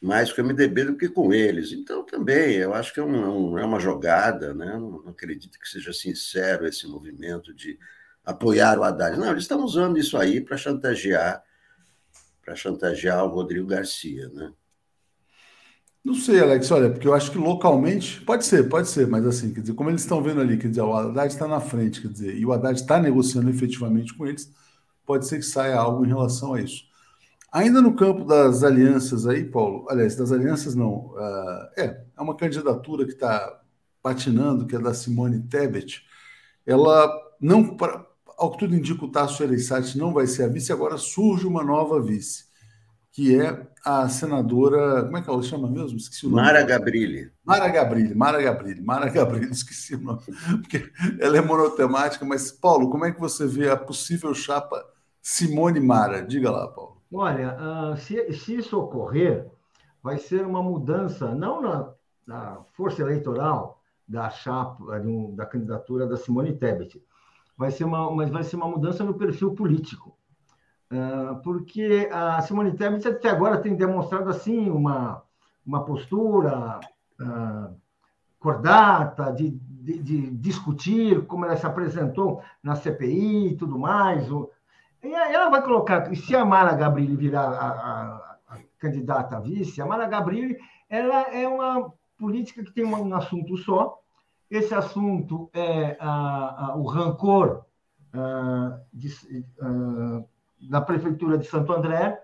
mais 0.00 0.32
com 0.32 0.42
o 0.42 0.44
MDB 0.44 0.84
do 0.84 0.96
que 0.96 1.08
com 1.08 1.32
eles. 1.32 1.72
Então, 1.72 2.04
também, 2.04 2.54
eu 2.54 2.72
acho 2.74 2.92
que 2.94 3.00
é, 3.00 3.02
um, 3.02 3.58
é 3.58 3.64
uma 3.64 3.80
jogada, 3.80 4.54
né? 4.54 4.72
não, 4.74 5.02
não 5.02 5.10
acredito 5.10 5.58
que 5.58 5.68
seja 5.68 5.92
sincero 5.92 6.66
esse 6.66 6.86
movimento 6.86 7.52
de 7.52 7.78
apoiar 8.24 8.78
o 8.78 8.84
Haddad. 8.84 9.18
Não, 9.18 9.30
eles 9.30 9.44
estão 9.44 9.64
usando 9.64 9.98
isso 9.98 10.16
aí 10.16 10.40
para 10.40 10.56
chantagear 10.56 11.42
para 12.48 12.56
chantagear 12.56 13.22
o 13.26 13.28
Rodrigo 13.28 13.66
Garcia, 13.66 14.30
né? 14.30 14.50
Não 16.02 16.14
sei, 16.14 16.40
Alex, 16.40 16.70
olha, 16.70 16.88
porque 16.88 17.06
eu 17.06 17.12
acho 17.12 17.30
que 17.30 17.36
localmente, 17.36 18.22
pode 18.22 18.46
ser, 18.46 18.70
pode 18.70 18.88
ser, 18.88 19.06
mas 19.06 19.26
assim, 19.26 19.52
quer 19.52 19.60
dizer, 19.60 19.74
como 19.74 19.90
eles 19.90 20.00
estão 20.00 20.22
vendo 20.22 20.40
ali, 20.40 20.56
quer 20.56 20.68
dizer, 20.68 20.80
o 20.80 20.94
Haddad 20.94 21.30
está 21.30 21.46
na 21.46 21.60
frente, 21.60 22.00
quer 22.00 22.08
dizer, 22.08 22.38
e 22.38 22.46
o 22.46 22.52
Haddad 22.52 22.80
está 22.80 22.98
negociando 22.98 23.50
efetivamente 23.50 24.16
com 24.16 24.26
eles, 24.26 24.50
pode 25.04 25.26
ser 25.26 25.36
que 25.36 25.44
saia 25.44 25.76
algo 25.76 26.06
em 26.06 26.08
relação 26.08 26.54
a 26.54 26.62
isso. 26.62 26.84
Ainda 27.50 27.80
no 27.80 27.94
campo 27.96 28.24
das 28.24 28.62
alianças 28.62 29.26
aí, 29.26 29.44
Paulo, 29.44 29.86
aliás, 29.88 30.14
das 30.14 30.32
alianças 30.32 30.74
não, 30.74 31.06
uh, 31.14 31.68
é, 31.76 32.04
é 32.16 32.20
uma 32.20 32.36
candidatura 32.36 33.06
que 33.06 33.12
está 33.12 33.60
patinando, 34.02 34.66
que 34.66 34.76
é 34.76 34.78
da 34.78 34.92
Simone 34.92 35.40
Tebet, 35.40 36.02
ela 36.66 37.10
não, 37.40 37.76
ao 38.36 38.52
que 38.52 38.58
tudo 38.58 38.76
indica, 38.76 39.04
o 39.04 39.10
Tasso 39.10 39.38
Gereissati 39.38 39.96
não 39.96 40.12
vai 40.12 40.26
ser 40.26 40.44
a 40.44 40.48
vice, 40.48 40.72
agora 40.72 40.98
surge 40.98 41.46
uma 41.46 41.64
nova 41.64 42.00
vice, 42.00 42.44
que 43.10 43.40
é 43.40 43.66
a 43.84 44.08
senadora. 44.08 45.04
Como 45.04 45.16
é 45.16 45.22
que 45.22 45.30
ela 45.30 45.42
chama 45.42 45.68
mesmo? 45.70 45.96
Esqueci 45.96 46.26
o 46.26 46.30
nome. 46.30 46.42
Mara 46.42 46.62
Gabrilli. 46.62 47.32
Mara 47.44 47.68
Gabrilli, 47.68 48.14
Mara 48.14 48.42
Gabrilli, 48.42 48.80
Mara 48.82 49.08
Gabrilli, 49.08 49.50
esqueci 49.52 49.94
o 49.94 50.00
nome, 50.00 50.20
porque 50.60 50.90
ela 51.18 51.38
é 51.38 51.40
monotemática, 51.40 52.24
mas, 52.24 52.52
Paulo, 52.52 52.90
como 52.90 53.06
é 53.06 53.12
que 53.12 53.20
você 53.20 53.46
vê 53.46 53.70
a 53.70 53.76
possível 53.76 54.34
chapa 54.34 54.84
Simone 55.22 55.80
Mara? 55.80 56.22
Diga 56.22 56.50
lá, 56.50 56.68
Paulo. 56.68 56.97
Olha, 57.12 57.56
uh, 57.56 57.96
se, 57.96 58.32
se 58.32 58.56
isso 58.56 58.78
ocorrer, 58.78 59.50
vai 60.02 60.18
ser 60.18 60.44
uma 60.44 60.62
mudança, 60.62 61.34
não 61.34 61.62
na, 61.62 61.90
na 62.26 62.58
força 62.74 63.02
eleitoral 63.02 63.80
da 64.06 64.28
chapa, 64.30 65.00
da 65.34 65.46
candidatura 65.46 66.06
da 66.06 66.16
Simone 66.16 66.56
Tebet, 66.56 67.02
vai 67.56 67.70
ser 67.70 67.84
uma, 67.84 68.10
mas 68.14 68.30
vai 68.30 68.42
ser 68.42 68.56
uma 68.56 68.68
mudança 68.68 69.04
no 69.04 69.14
perfil 69.14 69.54
político. 69.54 70.16
Uh, 70.90 71.42
porque 71.42 72.08
a 72.12 72.40
Simone 72.40 72.72
Tebet 72.72 73.06
até 73.06 73.28
agora 73.28 73.60
tem 73.60 73.76
demonstrado 73.76 74.30
assim 74.30 74.70
uma, 74.70 75.22
uma 75.66 75.84
postura 75.84 76.80
uh, 77.20 77.76
cordata 78.38 79.30
de, 79.32 79.50
de, 79.50 79.98
de, 79.98 80.30
discutir 80.36 81.26
como 81.26 81.44
ela 81.44 81.56
se 81.56 81.66
apresentou 81.66 82.42
na 82.62 82.74
CPI 82.74 83.48
e 83.48 83.56
tudo 83.56 83.78
mais. 83.78 84.30
O, 84.30 84.50
e 85.02 85.12
ela 85.14 85.48
vai 85.48 85.62
colocar, 85.62 86.14
se 86.14 86.34
a 86.34 86.44
Mara 86.44 86.74
Gabrilli 86.74 87.16
virar 87.16 87.48
a, 87.48 87.68
a, 87.68 88.38
a 88.48 88.58
candidata 88.78 89.36
a 89.36 89.40
vice, 89.40 89.80
a 89.80 89.86
Mara 89.86 90.06
Gabrilli 90.06 90.56
ela 90.88 91.22
é 91.34 91.46
uma 91.46 91.92
política 92.18 92.64
que 92.64 92.72
tem 92.72 92.84
um 92.84 93.14
assunto 93.14 93.56
só, 93.58 93.98
esse 94.50 94.74
assunto 94.74 95.50
é 95.52 95.96
ah, 96.00 96.56
ah, 96.58 96.76
o 96.76 96.86
rancor 96.86 97.64
ah, 98.12 98.80
de, 98.92 99.14
da 100.68 100.80
Prefeitura 100.80 101.36
de 101.36 101.46
Santo 101.46 101.72
André, 101.72 102.18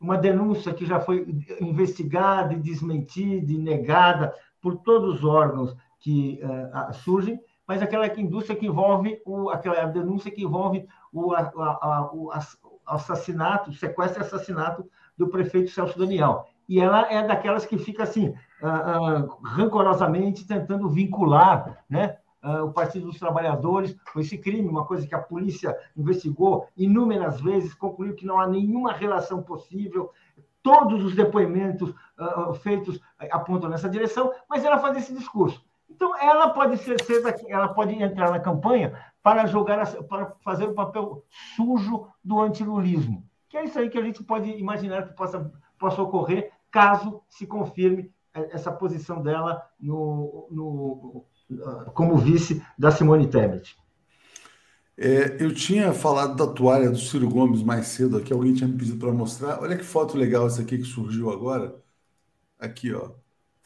uma 0.00 0.16
denúncia 0.16 0.74
que 0.74 0.84
já 0.84 1.00
foi 1.00 1.26
investigada 1.60 2.54
e 2.54 2.60
desmentida 2.60 3.52
e 3.52 3.58
negada 3.58 4.34
por 4.60 4.76
todos 4.78 5.18
os 5.18 5.24
órgãos 5.24 5.76
que 6.00 6.40
surgem, 6.92 7.40
mas 7.66 7.82
aquela 7.82 8.06
indústria 8.20 8.56
que 8.56 8.66
envolve, 8.66 9.20
o, 9.24 9.50
aquela 9.50 9.86
denúncia 9.86 10.30
que 10.30 10.44
envolve 10.44 10.86
o, 11.12 11.32
a, 11.34 11.40
a, 11.40 12.10
o 12.12 12.30
assassinato, 12.86 13.72
sequestro 13.72 14.22
e 14.22 14.24
assassinato 14.24 14.88
do 15.16 15.28
prefeito 15.28 15.70
Celso 15.70 15.98
Daniel. 15.98 16.46
E 16.68 16.80
ela 16.80 17.10
é 17.12 17.26
daquelas 17.26 17.64
que 17.64 17.78
fica 17.78 18.02
assim, 18.02 18.28
uh, 18.62 19.24
uh, 19.24 19.38
rancorosamente 19.42 20.46
tentando 20.46 20.88
vincular 20.88 21.84
né, 21.88 22.16
uh, 22.42 22.64
o 22.64 22.72
Partido 22.72 23.06
dos 23.06 23.18
Trabalhadores 23.18 23.96
com 24.12 24.20
esse 24.20 24.36
crime, 24.38 24.68
uma 24.68 24.84
coisa 24.84 25.06
que 25.06 25.14
a 25.14 25.20
polícia 25.20 25.76
investigou 25.96 26.68
inúmeras 26.76 27.40
vezes, 27.40 27.74
concluiu 27.74 28.14
que 28.14 28.26
não 28.26 28.40
há 28.40 28.46
nenhuma 28.46 28.92
relação 28.92 29.42
possível, 29.42 30.10
todos 30.62 31.04
os 31.04 31.14
depoimentos 31.14 31.94
feitos 32.60 33.00
apontam 33.30 33.70
nessa 33.70 33.88
direção, 33.88 34.32
mas 34.50 34.64
ela 34.64 34.78
faz 34.78 34.96
esse 34.96 35.14
discurso. 35.14 35.64
Então, 35.88 36.18
ela 36.18 36.50
pode 36.50 36.78
ser, 36.78 37.00
ser 37.02 37.22
ela 37.48 37.68
pode 37.68 37.94
entrar 37.94 38.30
na 38.30 38.40
campanha 38.40 38.98
para 39.22 39.46
jogar, 39.46 39.86
para 40.04 40.34
fazer 40.44 40.64
o 40.64 40.74
papel 40.74 41.24
sujo 41.56 42.08
do 42.24 42.40
antilulismo, 42.40 43.24
que 43.48 43.56
é 43.56 43.64
isso 43.64 43.78
aí 43.78 43.88
que 43.88 43.98
a 43.98 44.02
gente 44.02 44.22
pode 44.22 44.50
imaginar 44.50 45.08
que 45.08 45.14
possa, 45.14 45.50
possa 45.78 46.02
ocorrer 46.02 46.52
caso 46.70 47.22
se 47.28 47.46
confirme 47.46 48.12
essa 48.32 48.70
posição 48.70 49.22
dela 49.22 49.62
no, 49.80 50.46
no, 50.50 51.24
como 51.94 52.16
vice 52.16 52.62
da 52.78 52.90
Simone 52.90 53.28
Tebet. 53.28 53.76
É, 54.98 55.42
eu 55.42 55.54
tinha 55.54 55.92
falado 55.92 56.36
da 56.36 56.52
toalha 56.52 56.90
do 56.90 56.98
Ciro 56.98 57.28
Gomes 57.28 57.62
mais 57.62 57.86
cedo 57.88 58.16
aqui, 58.16 58.32
alguém 58.32 58.54
tinha 58.54 58.68
me 58.68 58.78
pedido 58.78 58.98
para 58.98 59.12
mostrar. 59.12 59.60
Olha 59.60 59.76
que 59.76 59.84
foto 59.84 60.16
legal 60.16 60.46
essa 60.46 60.62
aqui 60.62 60.78
que 60.78 60.84
surgiu 60.84 61.30
agora. 61.30 61.76
Aqui, 62.58 62.94
ó. 62.94 63.10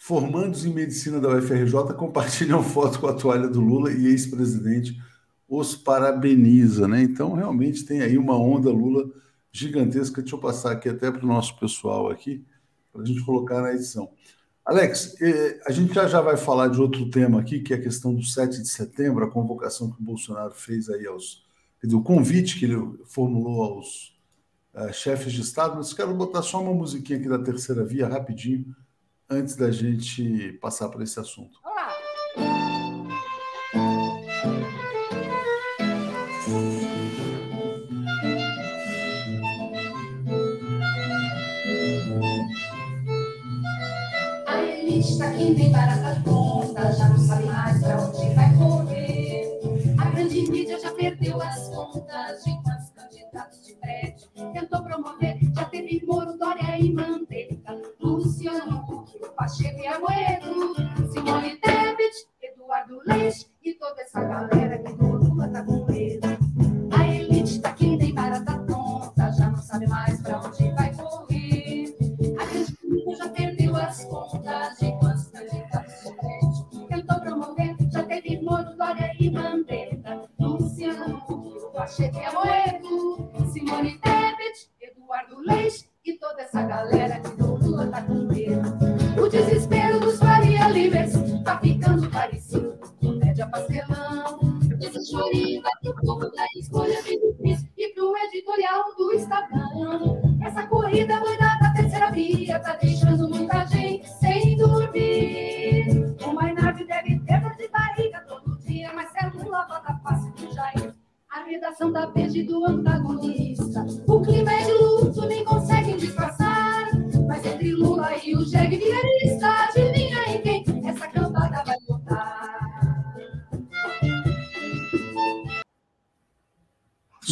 Formandos 0.02 0.64
em 0.64 0.72
medicina 0.72 1.20
da 1.20 1.28
UFRJ 1.28 1.92
compartilham 1.94 2.64
foto 2.64 2.98
com 2.98 3.06
a 3.06 3.12
toalha 3.12 3.46
do 3.46 3.60
Lula 3.60 3.92
e 3.92 4.06
ex-presidente 4.06 4.98
os 5.46 5.76
parabeniza, 5.76 6.88
né? 6.88 7.02
Então, 7.02 7.34
realmente 7.34 7.84
tem 7.84 8.00
aí 8.00 8.16
uma 8.16 8.34
onda 8.34 8.70
Lula 8.70 9.10
gigantesca. 9.52 10.22
Deixa 10.22 10.34
eu 10.34 10.40
passar 10.40 10.72
aqui 10.72 10.88
até 10.88 11.10
para 11.10 11.22
o 11.22 11.28
nosso 11.28 11.58
pessoal 11.60 12.08
aqui, 12.08 12.42
para 12.90 13.02
a 13.02 13.04
gente 13.04 13.22
colocar 13.22 13.60
na 13.60 13.74
edição. 13.74 14.10
Alex, 14.64 15.20
eh, 15.20 15.60
a 15.66 15.70
gente 15.70 15.92
já, 15.92 16.08
já 16.08 16.22
vai 16.22 16.38
falar 16.38 16.68
de 16.68 16.80
outro 16.80 17.10
tema 17.10 17.38
aqui, 17.38 17.60
que 17.60 17.74
é 17.74 17.76
a 17.76 17.82
questão 17.82 18.14
do 18.14 18.24
7 18.24 18.62
de 18.62 18.68
setembro, 18.68 19.22
a 19.22 19.30
convocação 19.30 19.90
que 19.90 20.00
o 20.00 20.04
Bolsonaro 20.04 20.54
fez 20.54 20.88
aí 20.88 21.06
aos. 21.06 21.44
O 21.84 22.02
convite 22.02 22.58
que 22.58 22.64
ele 22.64 22.98
formulou 23.04 23.62
aos 23.62 24.18
uh, 24.74 24.92
chefes 24.94 25.34
de 25.34 25.42
Estado, 25.42 25.76
mas 25.76 25.92
quero 25.92 26.14
botar 26.14 26.40
só 26.40 26.62
uma 26.62 26.72
musiquinha 26.72 27.18
aqui 27.18 27.28
da 27.28 27.38
terceira 27.38 27.84
via, 27.84 28.08
rapidinho, 28.08 28.74
antes 29.30 29.54
da 29.54 29.70
gente 29.70 30.52
passar 30.54 30.88
para 30.88 31.04
esse 31.04 31.18
assunto. 31.20 31.58
Olá! 31.64 31.94
está 44.98 45.30
que 45.32 45.50
nem 45.50 45.70
barata 45.70 46.20
tonta, 46.24 46.92
já 46.92 47.08
não 47.08 47.18
sabe 47.18 47.44
mais 47.44 47.80
pra 47.80 48.02
onde 48.02 48.34
vai 48.34 48.54
correr. 48.56 49.60
A 49.98 50.10
grande 50.10 50.50
mídia 50.50 50.78
já 50.78 50.92
perdeu 50.92 51.40
as 51.40 51.68
contas 51.68 52.44
de 52.44 52.59
Pacheco 59.80 59.82
e 59.82 59.86
Aguedo, 59.86 60.74
Simone 61.10 61.56
Tebet, 61.56 62.28
Eduardo 62.42 63.00
Leite 63.06 63.46
e 63.62 63.72
toda 63.74 64.02
essa 64.02 64.22
galera 64.22 64.78
que 64.78 64.92
do 64.92 65.06
Lula 65.06 65.48
tá 65.48 65.64
com 65.64 65.86
medo. 65.86 66.28
A 66.92 67.06
elite 67.06 67.56
está 67.56 67.72
que 67.72 67.96
nem 67.96 68.12
barata 68.12 68.58
tonta, 68.66 69.32
já 69.32 69.48
não 69.48 69.56
sabe 69.56 69.86
mais 69.88 70.20
pra 70.20 70.40
onde 70.40 70.70
vai 70.72 70.94
correr. 70.94 71.96
A 72.38 72.54
mídia 72.54 73.16
já 73.16 73.28
perdeu 73.30 73.76
as 73.76 74.04
contas 74.04 74.78
de 74.78 74.90
Dória 78.90 79.14
e 79.20 79.30
Mandetta, 79.30 80.28
Luciano 80.38 81.22
Huck, 81.28 81.72
Pacheco 81.72 82.18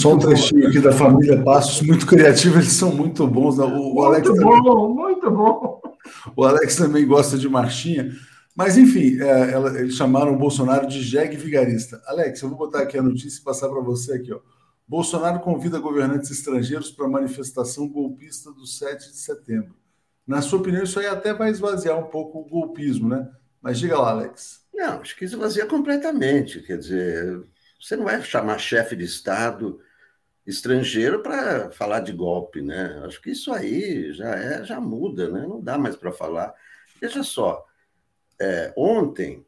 Só 0.09 0.15
um 0.15 0.19
trechinho 0.19 0.69
aqui 0.69 0.81
da 0.81 0.91
família 0.93 1.43
Passos, 1.43 1.83
muito 1.83 2.07
criativo, 2.07 2.57
eles 2.57 2.73
são 2.73 2.95
muito 2.95 3.27
bons. 3.27 3.59
Né? 3.59 3.65
O, 3.65 3.69
muito 3.69 4.03
Alex 4.03 4.29
bom, 4.29 4.35
também, 4.35 4.95
muito 4.95 5.31
bom. 5.31 5.83
O 6.35 6.45
Alex 6.45 6.77
também 6.77 7.07
gosta 7.07 7.37
de 7.37 7.47
marchinha. 7.47 8.11
Mas, 8.57 8.79
enfim, 8.79 9.21
é, 9.21 9.53
ela, 9.53 9.79
eles 9.79 9.95
chamaram 9.95 10.35
o 10.35 10.39
Bolsonaro 10.39 10.87
de 10.87 11.03
jegue 11.03 11.37
vigarista. 11.37 12.01
Alex, 12.07 12.41
eu 12.41 12.49
vou 12.49 12.57
botar 12.57 12.81
aqui 12.81 12.97
a 12.97 13.03
notícia 13.03 13.39
e 13.39 13.45
passar 13.45 13.69
para 13.69 13.83
você 13.83 14.15
aqui. 14.15 14.33
Ó. 14.33 14.41
Bolsonaro 14.87 15.41
convida 15.41 15.79
governantes 15.79 16.31
estrangeiros 16.31 16.91
para 16.91 17.05
a 17.05 17.11
manifestação 17.11 17.87
golpista 17.87 18.51
do 18.51 18.67
7 18.67 19.11
de 19.11 19.19
setembro. 19.19 19.77
Na 20.27 20.41
sua 20.41 20.59
opinião, 20.59 20.85
isso 20.85 20.99
aí 20.99 21.07
até 21.07 21.35
vai 21.35 21.51
esvaziar 21.51 21.99
um 21.99 22.05
pouco 22.05 22.39
o 22.39 22.49
golpismo, 22.49 23.11
né? 23.11 23.29
Mas 23.61 23.79
diga 23.79 23.99
lá, 23.99 24.11
Alex. 24.11 24.63
Não, 24.73 25.01
acho 25.01 25.15
que 25.15 25.27
esvazia 25.27 25.67
completamente. 25.67 26.61
Quer 26.63 26.79
dizer, 26.79 27.43
você 27.79 27.95
não 27.95 28.05
vai 28.05 28.23
chamar 28.23 28.59
chefe 28.59 28.97
de 28.97 29.05
Estado 29.05 29.79
estrangeiro 30.49 31.23
para 31.23 31.71
falar 31.71 32.01
de 32.01 32.13
golpe, 32.13 32.63
né? 32.63 33.03
Acho 33.05 33.21
que 33.21 33.31
isso 33.31 33.53
aí 33.53 34.13
já 34.15 34.35
é, 34.35 34.65
já 34.65 34.81
muda, 34.81 35.29
né? 35.29 35.43
Não 35.47 35.61
dá 35.61 35.77
mais 35.77 35.95
para 35.95 36.11
falar. 36.11 36.55
Veja 37.01 37.23
só, 37.23 37.65
é, 38.41 38.73
ontem 38.77 39.47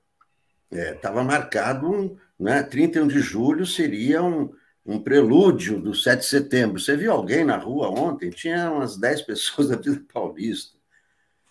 estava 0.71 1.23
é, 1.23 1.25
marcado, 1.25 1.91
um, 1.91 2.17
né, 2.39 2.63
31 2.63 3.09
de 3.09 3.19
julho 3.21 3.65
seria 3.67 4.23
um, 4.23 4.53
um 4.85 5.03
prelúdio 5.03 5.81
do 5.81 5.95
7 5.95 6.21
de 6.21 6.27
setembro. 6.27 6.79
Você 6.79 6.97
viu 6.97 7.13
alguém 7.13 7.45
na 7.45 7.57
rua 7.57 7.89
ontem? 7.89 8.31
Tinha 8.31 8.71
umas 8.71 8.97
10 8.99 9.23
pessoas 9.23 9.69
da 9.69 9.77
Vida 9.77 10.05
Paulista. 10.13 10.77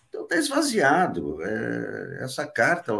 Então 0.08 0.22
está 0.22 0.36
esvaziado. 0.36 1.42
É, 1.42 2.18
essa 2.22 2.46
carta 2.46 2.92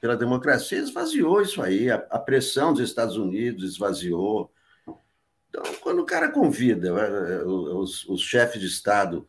pela 0.00 0.16
democracia 0.16 0.78
esvaziou 0.78 1.40
isso 1.40 1.62
aí. 1.62 1.90
A, 1.90 1.96
a, 2.10 2.18
pressão 2.18 2.72
dos 2.72 2.82
Estados 2.82 3.16
Unidos 3.16 3.72
esvaziou. 3.72 4.52
Então, 5.58 5.74
quando 5.80 6.00
o 6.00 6.06
cara 6.06 6.28
convida 6.28 6.88
é, 6.88 7.44
os, 7.44 8.08
os 8.08 8.20
chefes 8.20 8.60
de 8.60 8.66
Estado 8.66 9.26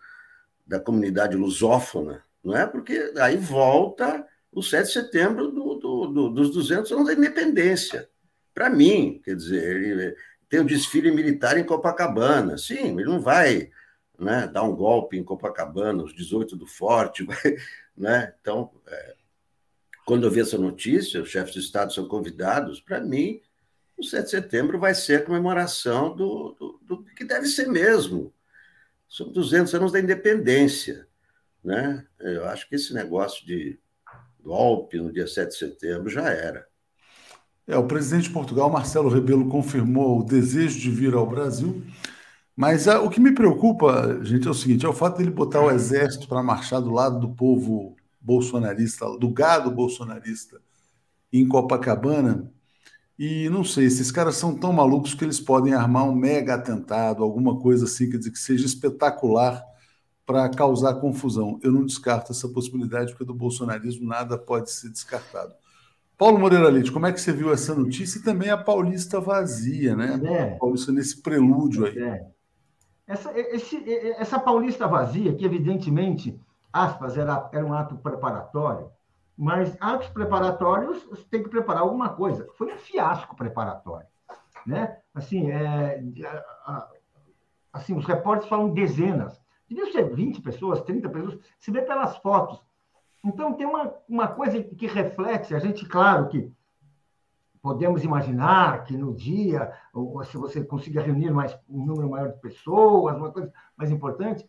da 0.66 0.80
comunidade 0.80 1.36
lusófona, 1.36 2.24
não 2.44 2.56
é? 2.56 2.68
Porque 2.68 3.12
aí 3.18 3.38
volta 3.38 4.26
o 4.52 4.62
7 4.62 4.88
de 4.88 4.94
setembro 4.94 5.52
do, 5.52 5.76
do, 5.76 6.08
do, 6.08 6.30
dos 6.30 6.52
200 6.52 6.92
anos 6.92 7.08
da 7.08 7.14
independência. 7.14 8.10
Para 8.54 8.70
mim, 8.70 9.20
quer 9.24 9.36
dizer, 9.36 9.78
ele 9.78 10.16
tem 10.48 10.60
o 10.60 10.64
um 10.64 10.66
desfile 10.66 11.12
militar 11.12 11.58
em 11.58 11.64
Copacabana. 11.64 12.58
Sim, 12.58 13.00
ele 13.00 13.06
não 13.06 13.20
vai 13.20 13.72
né, 14.18 14.48
dar 14.48 14.64
um 14.64 14.76
golpe 14.76 15.18
em 15.18 15.24
Copacabana, 15.24 16.04
os 16.04 16.14
18 16.14 16.56
do 16.56 16.68
Forte. 16.68 17.24
Vai, 17.26 17.58
né? 17.96 18.34
Então, 18.42 18.72
é, 18.88 19.16
quando 20.06 20.26
eu 20.26 20.32
vi 20.32 20.42
essa 20.42 20.58
notícia, 20.58 21.22
os 21.22 21.30
chefes 21.30 21.54
de 21.54 21.60
Estado 21.60 21.94
são 21.94 22.08
convidados, 22.08 22.82
para 22.82 23.00
mim, 23.00 23.42
o 24.00 24.04
7 24.04 24.24
de 24.24 24.30
setembro 24.30 24.80
vai 24.80 24.96
ser 24.96 25.22
a 25.22 25.26
comemoração 25.26 26.16
do, 26.16 26.56
do, 26.58 26.80
do 26.82 27.04
que 27.16 27.24
deve 27.24 27.48
ser 27.48 27.68
mesmo. 27.68 28.34
São 29.08 29.32
200 29.32 29.74
anos 29.76 29.92
da 29.92 30.00
independência. 30.00 31.08
Né? 31.64 32.06
Eu 32.20 32.46
acho 32.48 32.68
que 32.70 32.76
esse 32.76 32.94
negócio 32.94 33.46
de 33.46 33.80
golpe 34.42 34.98
no 34.98 35.12
dia 35.12 35.28
7 35.28 35.50
de 35.50 35.58
setembro 35.58 36.10
já 36.10 36.30
era. 36.30 36.68
É, 37.68 37.78
o 37.78 37.86
presidente 37.86 38.24
de 38.24 38.34
Portugal, 38.34 38.70
Marcelo 38.70 39.10
Rebelo, 39.10 39.48
confirmou 39.48 40.20
o 40.20 40.24
desejo 40.24 40.80
de 40.80 40.90
vir 40.90 41.14
ao 41.14 41.28
Brasil, 41.28 41.84
mas 42.56 42.88
ah, 42.88 43.00
o 43.00 43.10
que 43.10 43.20
me 43.20 43.34
preocupa, 43.34 44.20
gente, 44.24 44.48
é 44.48 44.52
o 44.52 44.56
seguinte: 44.56 44.86
é 44.86 44.90
o 44.90 44.94
fato 44.94 45.18
dele 45.18 45.30
botar 45.30 45.62
o 45.62 45.70
exército 45.70 46.28
para 46.28 46.42
marchar 46.42 46.82
do 46.82 46.90
lado 46.90 47.20
do 47.20 47.30
povo 47.30 47.96
bolsonarista, 48.20 49.06
do 49.18 49.30
gado 49.30 49.70
bolsonarista 49.70 50.60
em 51.32 51.48
Copacabana. 51.48 52.52
E 53.20 53.50
não 53.50 53.66
sei, 53.66 53.86
esses 53.86 54.14
caras 54.14 54.38
são 54.38 54.56
tão 54.56 54.72
malucos 54.72 55.14
que 55.14 55.26
eles 55.26 55.42
podem 55.42 55.74
armar 55.74 56.06
um 56.06 56.16
mega 56.16 56.56
atentado, 56.56 57.22
alguma 57.22 57.60
coisa 57.60 57.84
assim, 57.84 58.10
quer 58.10 58.18
dizer, 58.18 58.32
que 58.32 58.40
seja 58.40 58.66
espetacular 58.66 59.62
para 60.26 60.48
causar 60.48 61.02
confusão. 61.02 61.60
Eu 61.62 61.74
não 61.74 61.86
descarto 61.86 62.32
essa 62.32 62.48
possibilidade, 62.48 63.12
porque 63.12 63.26
do 63.26 63.34
bolsonarismo 63.34 64.08
nada 64.08 64.38
pode 64.38 64.72
ser 64.72 64.90
descartado. 64.90 65.54
Paulo 66.18 66.40
Moreira 66.40 66.70
Leite, 66.70 66.94
como 66.94 67.08
é 67.08 67.12
que 67.12 67.20
você 67.20 67.34
viu 67.34 67.52
essa 67.52 67.76
notícia 67.76 68.20
e 68.20 68.24
também 68.24 68.52
a 68.52 68.58
Paulista 68.58 69.20
vazia, 69.20 69.98
né? 69.98 70.22
É. 70.24 70.46
Paulista 70.58 70.94
nesse 70.94 71.22
prelúdio 71.22 71.88
aí. 71.88 72.00
É. 72.00 72.26
Essa, 73.06 73.38
esse, 73.38 73.84
essa 74.18 74.40
Paulista 74.40 74.88
vazia, 74.88 75.36
que 75.36 75.44
evidentemente, 75.44 76.40
aspas, 76.72 77.18
era, 77.18 77.50
era 77.52 77.66
um 77.66 77.74
ato 77.74 77.96
preparatório, 77.98 78.90
mas 79.40 79.74
atos 79.80 80.10
preparatórios 80.10 81.02
você 81.06 81.24
tem 81.24 81.42
que 81.42 81.48
preparar 81.48 81.84
alguma 81.84 82.10
coisa. 82.10 82.46
Foi 82.58 82.74
um 82.74 82.78
fiasco 82.78 83.38
preparatório, 83.38 84.06
né? 84.68 84.98
Assim, 85.16 85.50
é, 85.50 86.04
assim 87.72 87.96
os 87.96 88.06
repórteres 88.06 88.50
falam 88.50 88.74
dezenas. 88.74 89.42
Devia 89.66 89.90
ser 89.94 90.14
20 90.14 90.42
pessoas, 90.42 90.82
30 90.82 91.08
pessoas, 91.08 91.40
se 91.58 91.72
vê 91.72 91.82
pelas 91.82 92.18
fotos. 92.18 92.62
Então, 93.24 93.54
tem 93.54 93.66
uma, 93.66 93.94
uma 94.10 94.28
coisa 94.28 94.62
que 94.62 94.88
reflete, 94.88 95.56
a 95.56 95.60
gente, 95.60 95.86
claro 95.86 96.28
que 96.28 96.52
podemos 97.62 98.04
imaginar 98.04 98.84
que 98.84 98.98
no 98.98 99.16
dia, 99.16 99.72
ou 99.94 100.22
se 100.26 100.36
você 100.36 100.66
consiga 100.66 101.02
reunir 101.02 101.32
mais, 101.32 101.58
um 101.70 101.86
número 101.86 102.10
maior 102.10 102.34
de 102.34 102.42
pessoas, 102.42 103.16
uma 103.16 103.32
coisa 103.32 103.54
mais 103.78 103.90
importante, 103.90 104.46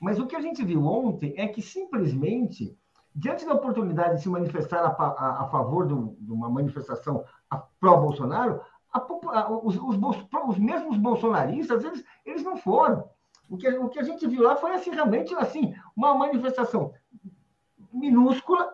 mas 0.00 0.20
o 0.20 0.28
que 0.28 0.36
a 0.36 0.40
gente 0.40 0.64
viu 0.64 0.84
ontem 0.84 1.34
é 1.36 1.48
que 1.48 1.60
simplesmente, 1.60 2.78
diante 3.18 3.44
da 3.44 3.54
oportunidade 3.54 4.16
de 4.16 4.22
se 4.22 4.28
manifestar 4.28 4.78
a, 4.78 4.90
a, 4.90 5.42
a 5.42 5.48
favor 5.48 5.86
de 5.86 6.32
uma 6.32 6.48
manifestação 6.48 7.24
pró-Bolsonaro, 7.80 8.60
os, 9.62 9.76
os, 9.76 9.96
os, 10.48 10.58
mesmos 10.58 10.96
bolsonaristas, 10.96 11.84
eles, 11.84 12.04
eles 12.24 12.42
não 12.44 12.56
foram. 12.56 13.08
O 13.50 13.56
que, 13.56 13.68
o 13.68 13.88
que 13.88 13.98
a 13.98 14.04
gente 14.04 14.26
viu 14.26 14.42
lá 14.42 14.56
foi 14.56 14.72
assim, 14.72 14.90
realmente 14.90 15.34
assim, 15.34 15.74
uma 15.96 16.14
manifestação 16.14 16.92
minúscula 17.92 18.68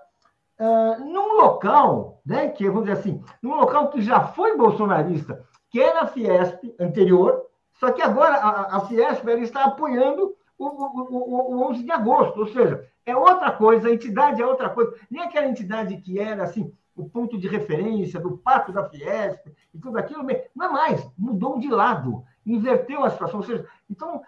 uh, 0.58 1.04
num 1.04 1.40
local, 1.40 2.20
né, 2.24 2.48
que 2.48 2.68
vamos 2.68 2.84
dizer 2.84 2.98
assim, 2.98 3.24
num 3.42 3.54
local 3.54 3.88
que 3.88 4.02
já 4.02 4.20
foi 4.20 4.56
bolsonarista, 4.56 5.42
que 5.70 5.80
era 5.80 6.02
a 6.02 6.06
Fiesp 6.06 6.74
anterior, 6.78 7.46
só 7.72 7.90
que 7.92 8.02
agora 8.02 8.36
a, 8.36 8.76
a 8.76 8.80
Fiesp 8.80 9.26
ela 9.26 9.40
está 9.40 9.64
apoiando 9.64 10.36
o, 10.58 10.66
o, 10.66 11.04
o, 11.10 11.56
o 11.56 11.70
11 11.70 11.82
de 11.82 11.92
agosto, 11.92 12.40
ou 12.40 12.46
seja, 12.48 12.86
é 13.04 13.16
outra 13.16 13.52
coisa, 13.52 13.88
a 13.88 13.92
entidade 13.92 14.40
é 14.40 14.46
outra 14.46 14.70
coisa, 14.70 14.94
nem 15.10 15.22
aquela 15.22 15.48
entidade 15.48 15.96
que 15.98 16.18
era 16.18 16.44
assim 16.44 16.72
o 16.96 17.08
ponto 17.08 17.36
de 17.36 17.48
referência 17.48 18.20
do 18.20 18.38
pacto 18.38 18.72
da 18.72 18.88
Fiesp 18.88 19.48
e 19.74 19.78
tudo 19.78 19.98
aquilo, 19.98 20.24
não 20.54 20.66
é 20.66 20.68
mais, 20.70 21.10
mudou 21.18 21.58
de 21.58 21.68
lado 21.68 22.24
inverteu 22.46 23.04
a 23.04 23.10
situação. 23.10 23.40
Ou 23.40 23.46
seja, 23.46 23.66
então 23.88 24.22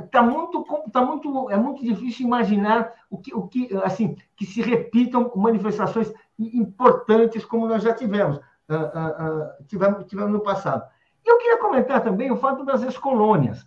está 0.00 0.22
muito, 0.22 0.64
tá 0.90 1.02
muito, 1.04 1.50
é 1.50 1.56
muito 1.56 1.84
difícil 1.84 2.26
imaginar 2.26 2.92
o 3.10 3.18
que, 3.18 3.34
o 3.34 3.46
que, 3.46 3.68
assim, 3.82 4.16
que 4.36 4.46
se 4.46 4.62
repitam 4.62 5.30
manifestações 5.36 6.12
importantes 6.38 7.44
como 7.44 7.66
nós 7.66 7.82
já 7.82 7.92
tivemos, 7.92 8.38
uh, 8.38 8.40
uh, 8.74 9.60
uh, 9.60 9.64
tivemos, 9.66 10.04
tivemos 10.06 10.32
no 10.32 10.40
passado. 10.40 10.88
E 11.24 11.30
eu 11.30 11.38
queria 11.38 11.58
comentar 11.58 12.02
também 12.02 12.30
o 12.30 12.36
fato 12.36 12.64
das 12.64 12.82
ex-colônias 12.82 13.66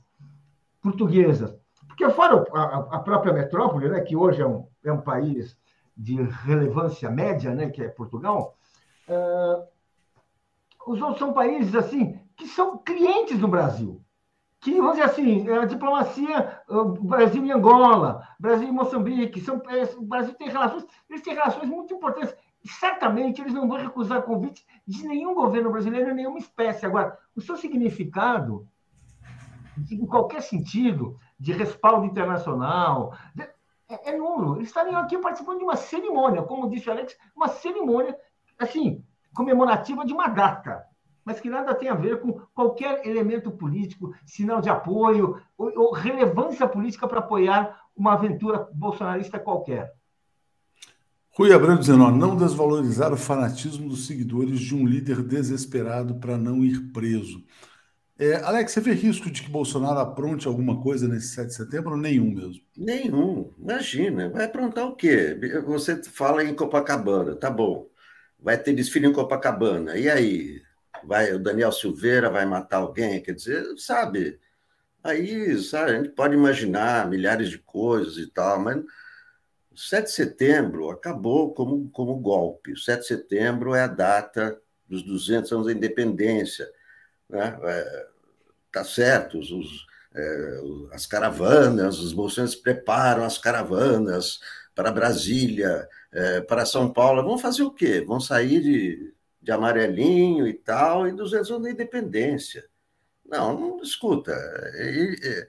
portuguesas, 0.81 1.55
porque 2.01 2.13
fora 2.13 2.43
a, 2.89 2.99
própria 2.99 3.31
metrópole, 3.31 3.87
né, 3.87 4.01
que 4.01 4.15
hoje 4.15 4.41
é 4.41 4.47
um, 4.47 4.67
é 4.83 4.91
um 4.91 5.01
país 5.01 5.55
de 5.95 6.19
relevância 6.19 7.11
média, 7.11 7.53
né, 7.53 7.69
que 7.69 7.83
é 7.83 7.89
Portugal, 7.89 8.57
os 10.87 10.99
outros 10.99 11.19
são 11.19 11.31
países 11.31 11.75
assim 11.75 12.19
que 12.35 12.47
são 12.47 12.77
clientes 12.79 13.37
do 13.37 13.47
Brasil. 13.47 14.01
Que, 14.59 14.75
vamos 14.75 14.93
dizer 14.93 15.03
assim, 15.03 15.47
a 15.49 15.65
diplomacia, 15.65 16.61
Brasil 17.01 17.45
e 17.45 17.51
Angola, 17.51 18.27
Brasil 18.39 18.67
e 18.67 18.71
Moçambique, 18.71 19.41
são, 19.41 19.61
é, 19.67 19.83
o 19.95 20.01
Brasil 20.01 20.33
tem 20.35 20.49
relações, 20.49 20.85
eles 21.09 21.21
têm 21.21 21.33
relações 21.33 21.67
muito 21.67 21.93
importantes. 21.93 22.35
Certamente 22.63 23.41
eles 23.41 23.53
não 23.53 23.67
vão 23.67 23.77
recusar 23.77 24.21
convite 24.21 24.63
de 24.87 25.03
nenhum 25.07 25.33
governo 25.33 25.71
brasileiro, 25.71 26.13
nenhuma 26.13 26.37
espécie. 26.37 26.85
Agora, 26.85 27.17
o 27.35 27.41
seu 27.41 27.57
significado, 27.57 28.67
em 29.89 30.05
qualquer 30.05 30.43
sentido, 30.43 31.19
de 31.41 31.51
respaldo 31.51 32.05
internacional, 32.05 33.13
é, 33.89 34.11
é 34.11 34.17
nulo. 34.17 34.57
Eles 34.57 34.67
estariam 34.67 34.99
aqui 34.99 35.17
participando 35.17 35.57
de 35.57 35.63
uma 35.63 35.75
cerimônia, 35.75 36.43
como 36.43 36.69
disse 36.69 36.87
o 36.87 36.91
Alex, 36.91 37.17
uma 37.35 37.49
cerimônia, 37.49 38.17
assim, 38.59 39.03
comemorativa 39.33 40.05
de 40.05 40.13
uma 40.13 40.27
data 40.27 40.89
mas 41.23 41.39
que 41.39 41.49
nada 41.49 41.75
tem 41.75 41.89
a 41.89 41.95
ver 41.95 42.19
com 42.19 42.33
qualquer 42.53 43.05
elemento 43.05 43.51
político, 43.51 44.13
sinal 44.25 44.61
de 44.61 44.69
apoio 44.69 45.39
ou, 45.57 45.71
ou 45.75 45.93
relevância 45.93 46.67
política 46.67 47.07
para 47.07 47.19
apoiar 47.19 47.79
uma 47.95 48.13
aventura 48.13 48.67
bolsonarista 48.73 49.39
qualquer. 49.39 49.93
Rui 51.37 51.53
Abreu 51.53 51.77
dizendo, 51.77 52.03
ó, 52.03 52.11
não 52.11 52.35
desvalorizar 52.35 53.13
o 53.13 53.17
fanatismo 53.17 53.87
dos 53.87 54.05
seguidores 54.05 54.59
de 54.59 54.75
um 54.75 54.85
líder 54.85 55.21
desesperado 55.23 56.15
para 56.15 56.37
não 56.37 56.65
ir 56.65 56.91
preso. 56.91 57.43
É, 58.21 58.35
Alex, 58.35 58.71
você 58.71 58.79
vê 58.79 58.93
risco 58.93 59.31
de 59.31 59.41
que 59.41 59.49
Bolsonaro 59.49 59.99
apronte 59.99 60.47
alguma 60.47 60.81
coisa 60.81 61.07
nesse 61.07 61.29
7 61.29 61.47
de 61.47 61.55
setembro 61.55 61.91
ou 61.91 61.97
nenhum 61.97 62.31
mesmo? 62.31 62.61
Nenhum, 62.77 63.51
imagina. 63.57 64.29
Vai 64.29 64.45
aprontar 64.45 64.85
o 64.85 64.95
quê? 64.95 65.35
Você 65.65 66.01
fala 66.03 66.43
em 66.43 66.53
Copacabana, 66.53 67.35
tá 67.35 67.49
bom. 67.49 67.89
Vai 68.39 68.57
ter 68.57 68.73
desfile 68.73 69.07
em 69.07 69.13
Copacabana. 69.13 69.97
E 69.97 70.09
aí? 70.09 70.61
vai 71.03 71.33
o 71.33 71.39
Daniel 71.39 71.71
Silveira 71.71 72.29
vai 72.29 72.45
matar 72.45 72.77
alguém, 72.77 73.21
quer 73.21 73.33
dizer, 73.33 73.65
sabe? 73.77 74.39
Aí, 75.03 75.57
sabe, 75.59 75.91
a 75.91 75.95
gente 75.95 76.09
pode 76.09 76.35
imaginar 76.35 77.09
milhares 77.09 77.49
de 77.49 77.57
coisas 77.57 78.17
e 78.17 78.27
tal, 78.27 78.59
mas 78.59 78.77
o 79.71 79.77
7 79.77 80.05
de 80.05 80.11
setembro 80.11 80.89
acabou 80.91 81.53
como, 81.53 81.89
como 81.91 82.19
golpe. 82.19 82.73
O 82.73 82.77
7 82.77 83.01
de 83.01 83.07
setembro 83.07 83.73
é 83.73 83.81
a 83.81 83.87
data 83.87 84.59
dos 84.87 85.03
200 85.03 85.51
anos 85.51 85.67
da 85.67 85.73
independência. 85.73 86.69
Né? 87.29 87.57
É, 87.63 88.07
tá 88.71 88.83
certo, 88.83 89.39
os, 89.39 89.51
os, 89.51 89.85
é, 90.15 90.61
as 90.93 91.05
caravanas, 91.05 91.99
os 91.99 92.13
bolsões 92.13 92.55
preparam 92.55 93.23
as 93.23 93.37
caravanas 93.37 94.39
para 94.75 94.91
Brasília, 94.91 95.87
é, 96.11 96.41
para 96.41 96.65
São 96.65 96.91
Paulo. 96.91 97.23
Vão 97.23 97.37
fazer 97.37 97.63
o 97.63 97.71
quê? 97.71 98.03
Vão 98.05 98.19
sair 98.19 98.61
de 98.61 99.13
de 99.41 99.51
amarelinho 99.51 100.47
e 100.47 100.53
tal, 100.53 101.07
e 101.07 101.11
200 101.11 101.51
anos 101.51 101.63
da 101.63 101.71
independência. 101.71 102.65
Não, 103.25 103.59
não 103.59 103.81
escuta. 103.81 104.31
E, 104.75 105.15
e, 105.21 105.47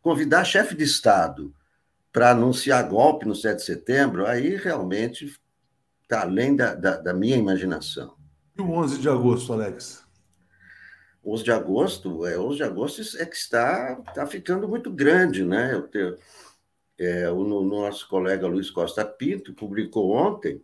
convidar 0.00 0.44
chefe 0.44 0.74
de 0.76 0.84
Estado 0.84 1.52
para 2.12 2.30
anunciar 2.30 2.88
golpe 2.88 3.26
no 3.26 3.34
7 3.34 3.56
de 3.56 3.64
setembro, 3.64 4.26
aí 4.26 4.56
realmente 4.56 5.34
está 6.02 6.22
além 6.22 6.54
da, 6.54 6.74
da, 6.74 6.98
da, 6.98 7.14
minha 7.14 7.36
imaginação. 7.36 8.14
E 8.56 8.60
o 8.60 8.70
11 8.70 8.98
de 9.00 9.08
agosto, 9.08 9.52
Alex? 9.52 10.01
11 11.24 11.44
de 11.44 11.52
agosto, 11.52 12.26
é, 12.26 12.38
11 12.38 12.56
de 12.56 12.62
agosto 12.64 13.18
é 13.18 13.24
que 13.24 13.36
está, 13.36 14.02
está 14.08 14.26
ficando 14.26 14.68
muito 14.68 14.90
grande, 14.90 15.44
né? 15.44 15.72
Eu 15.72 15.82
tenho, 15.82 16.16
é, 16.98 17.30
o, 17.30 17.36
o 17.36 17.64
nosso 17.64 18.08
colega 18.08 18.46
Luiz 18.46 18.70
Costa 18.70 19.04
Pinto 19.04 19.54
publicou 19.54 20.12
ontem 20.12 20.62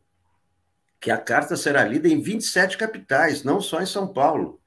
que 1.00 1.10
a 1.10 1.18
carta 1.18 1.56
será 1.56 1.84
lida 1.84 2.08
em 2.08 2.20
27 2.20 2.76
capitais, 2.76 3.44
não 3.44 3.60
só 3.60 3.80
em 3.80 3.86
São 3.86 4.12
Paulo, 4.12 4.60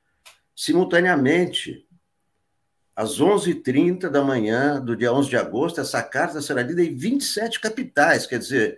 simultaneamente. 0.55 1.85
Às 2.95 3.19
11h30 3.19 4.09
da 4.09 4.23
manhã 4.23 4.79
do 4.79 4.95
dia 4.95 5.11
11 5.13 5.29
de 5.29 5.37
agosto, 5.37 5.81
essa 5.81 6.03
carta 6.03 6.41
será 6.41 6.61
lida 6.61 6.83
em 6.83 6.95
27 6.95 7.59
capitais, 7.59 8.25
quer 8.25 8.37
dizer, 8.37 8.77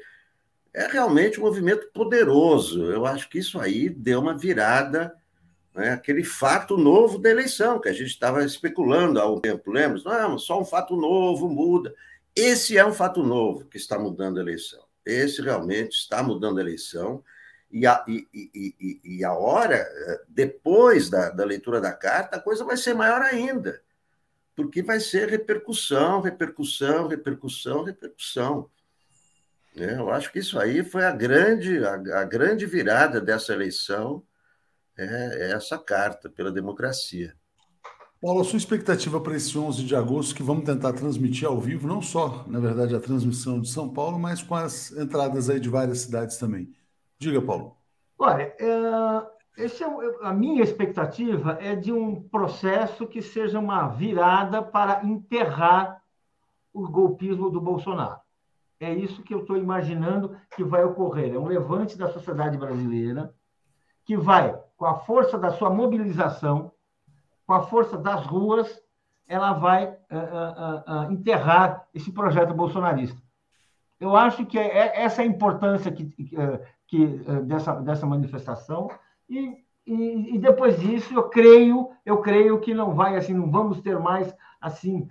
é 0.73 0.87
realmente 0.87 1.39
um 1.39 1.43
movimento 1.43 1.91
poderoso. 1.93 2.85
Eu 2.91 3.05
acho 3.05 3.29
que 3.29 3.39
isso 3.39 3.59
aí 3.59 3.89
deu 3.89 4.19
uma 4.19 4.37
virada, 4.37 5.13
né, 5.73 5.91
aquele 5.91 6.23
fato 6.23 6.77
novo 6.77 7.17
da 7.17 7.29
eleição, 7.29 7.79
que 7.79 7.89
a 7.89 7.93
gente 7.93 8.07
estava 8.07 8.43
especulando 8.43 9.19
há 9.19 9.31
um 9.31 9.39
tempo, 9.39 9.71
lembra? 9.71 10.01
Não, 10.05 10.37
só 10.37 10.61
um 10.61 10.65
fato 10.65 10.95
novo 10.95 11.49
muda. 11.49 11.93
Esse 12.35 12.77
é 12.77 12.85
um 12.85 12.93
fato 12.93 13.23
novo 13.23 13.65
que 13.65 13.77
está 13.77 13.97
mudando 13.97 14.37
a 14.37 14.41
eleição. 14.41 14.83
Esse 15.05 15.41
realmente 15.41 15.93
está 15.93 16.21
mudando 16.23 16.59
a 16.59 16.61
eleição. 16.61 17.23
E 17.71 17.87
a, 17.87 18.03
e, 18.07 18.27
e, 18.33 19.01
e 19.03 19.25
a 19.25 19.33
hora, 19.33 19.75
eh, 19.75 20.21
depois 20.27 21.09
da, 21.09 21.31
da 21.31 21.43
leitura 21.43 21.81
da 21.81 21.91
carta, 21.91 22.37
a 22.37 22.39
coisa 22.39 22.63
vai 22.63 22.77
ser 22.77 22.93
maior 22.93 23.21
ainda. 23.21 23.81
Porque 24.55 24.83
vai 24.83 24.99
ser 24.99 25.27
repercussão, 25.27 26.21
repercussão, 26.21 27.07
repercussão, 27.07 27.83
repercussão. 27.83 28.69
Né? 29.75 29.95
Eu 29.97 30.11
acho 30.11 30.31
que 30.31 30.37
isso 30.37 30.59
aí 30.59 30.83
foi 30.83 31.03
a 31.03 31.11
grande, 31.11 31.83
a, 31.83 31.93
a 32.19 32.23
grande 32.23 32.67
virada 32.67 33.19
dessa 33.19 33.53
eleição, 33.53 34.23
é, 34.97 35.49
é 35.49 35.51
essa 35.53 35.77
carta 35.77 36.29
pela 36.29 36.51
democracia. 36.51 37.35
Paulo, 38.21 38.39
a 38.39 38.43
sua 38.45 38.57
expectativa 38.57 39.19
para 39.19 39.35
esse 39.35 39.57
11 39.57 39.83
de 39.83 39.95
agosto, 39.95 40.33
que 40.33 40.41
vamos 40.41 40.63
tentar 40.63 40.93
transmitir 40.93 41.45
ao 41.45 41.59
vivo, 41.59 41.87
não 41.87 42.01
só, 42.01 42.45
na 42.47 42.59
verdade, 42.59 42.95
a 42.95 42.99
transmissão 42.99 43.59
de 43.59 43.69
São 43.69 43.89
Paulo, 43.89 44.17
mas 44.17 44.41
com 44.41 44.55
as 44.55 44.91
entradas 44.93 45.49
aí 45.49 45.59
de 45.59 45.67
várias 45.67 45.99
cidades 45.99 46.37
também. 46.37 46.73
Diga, 47.19 47.41
Paulo. 47.41 47.75
Olha, 48.17 48.55
é, 48.57 49.61
esse 49.63 49.83
é, 49.83 49.87
a 50.21 50.33
minha 50.33 50.63
expectativa 50.63 51.57
é 51.59 51.75
de 51.75 51.91
um 51.91 52.23
processo 52.29 53.05
que 53.05 53.21
seja 53.21 53.59
uma 53.59 53.89
virada 53.89 54.63
para 54.63 55.05
enterrar 55.05 56.01
o 56.73 56.87
golpismo 56.87 57.49
do 57.49 57.59
Bolsonaro. 57.59 58.21
É 58.79 58.93
isso 58.93 59.21
que 59.21 59.33
eu 59.33 59.41
estou 59.41 59.57
imaginando 59.57 60.35
que 60.55 60.63
vai 60.63 60.83
ocorrer. 60.83 61.33
É 61.33 61.37
um 61.37 61.47
levante 61.47 61.97
da 61.97 62.09
sociedade 62.09 62.57
brasileira 62.57 63.33
que 64.05 64.17
vai, 64.17 64.57
com 64.77 64.85
a 64.85 64.95
força 64.99 65.37
da 65.37 65.51
sua 65.51 65.69
mobilização, 65.69 66.71
com 67.45 67.53
a 67.53 67.63
força 67.63 67.97
das 67.97 68.25
ruas, 68.25 68.81
ela 69.27 69.53
vai 69.53 69.85
uh, 69.85 69.89
uh, 69.89 71.07
uh, 71.07 71.11
enterrar 71.11 71.87
esse 71.93 72.11
projeto 72.11 72.53
bolsonarista. 72.53 73.21
Eu 73.99 74.15
acho 74.15 74.45
que 74.45 74.59
é, 74.59 74.67
é 74.67 75.03
essa 75.03 75.21
é 75.21 75.25
a 75.25 75.27
importância 75.27 75.91
que, 75.91 76.05
que, 76.05 76.35
que 76.87 77.07
dessa, 77.45 77.73
dessa 77.81 78.05
manifestação 78.05 78.89
e, 79.29 79.63
e, 79.87 80.35
e, 80.35 80.39
depois 80.39 80.77
disso 80.79 81.13
eu 81.13 81.29
creio 81.29 81.89
eu 82.05 82.17
creio 82.17 82.59
que 82.59 82.73
não 82.73 82.93
vai 82.93 83.15
assim 83.15 83.33
não 83.33 83.49
vamos 83.49 83.79
ter 83.79 83.97
mais 83.97 84.35
assim 84.59 85.07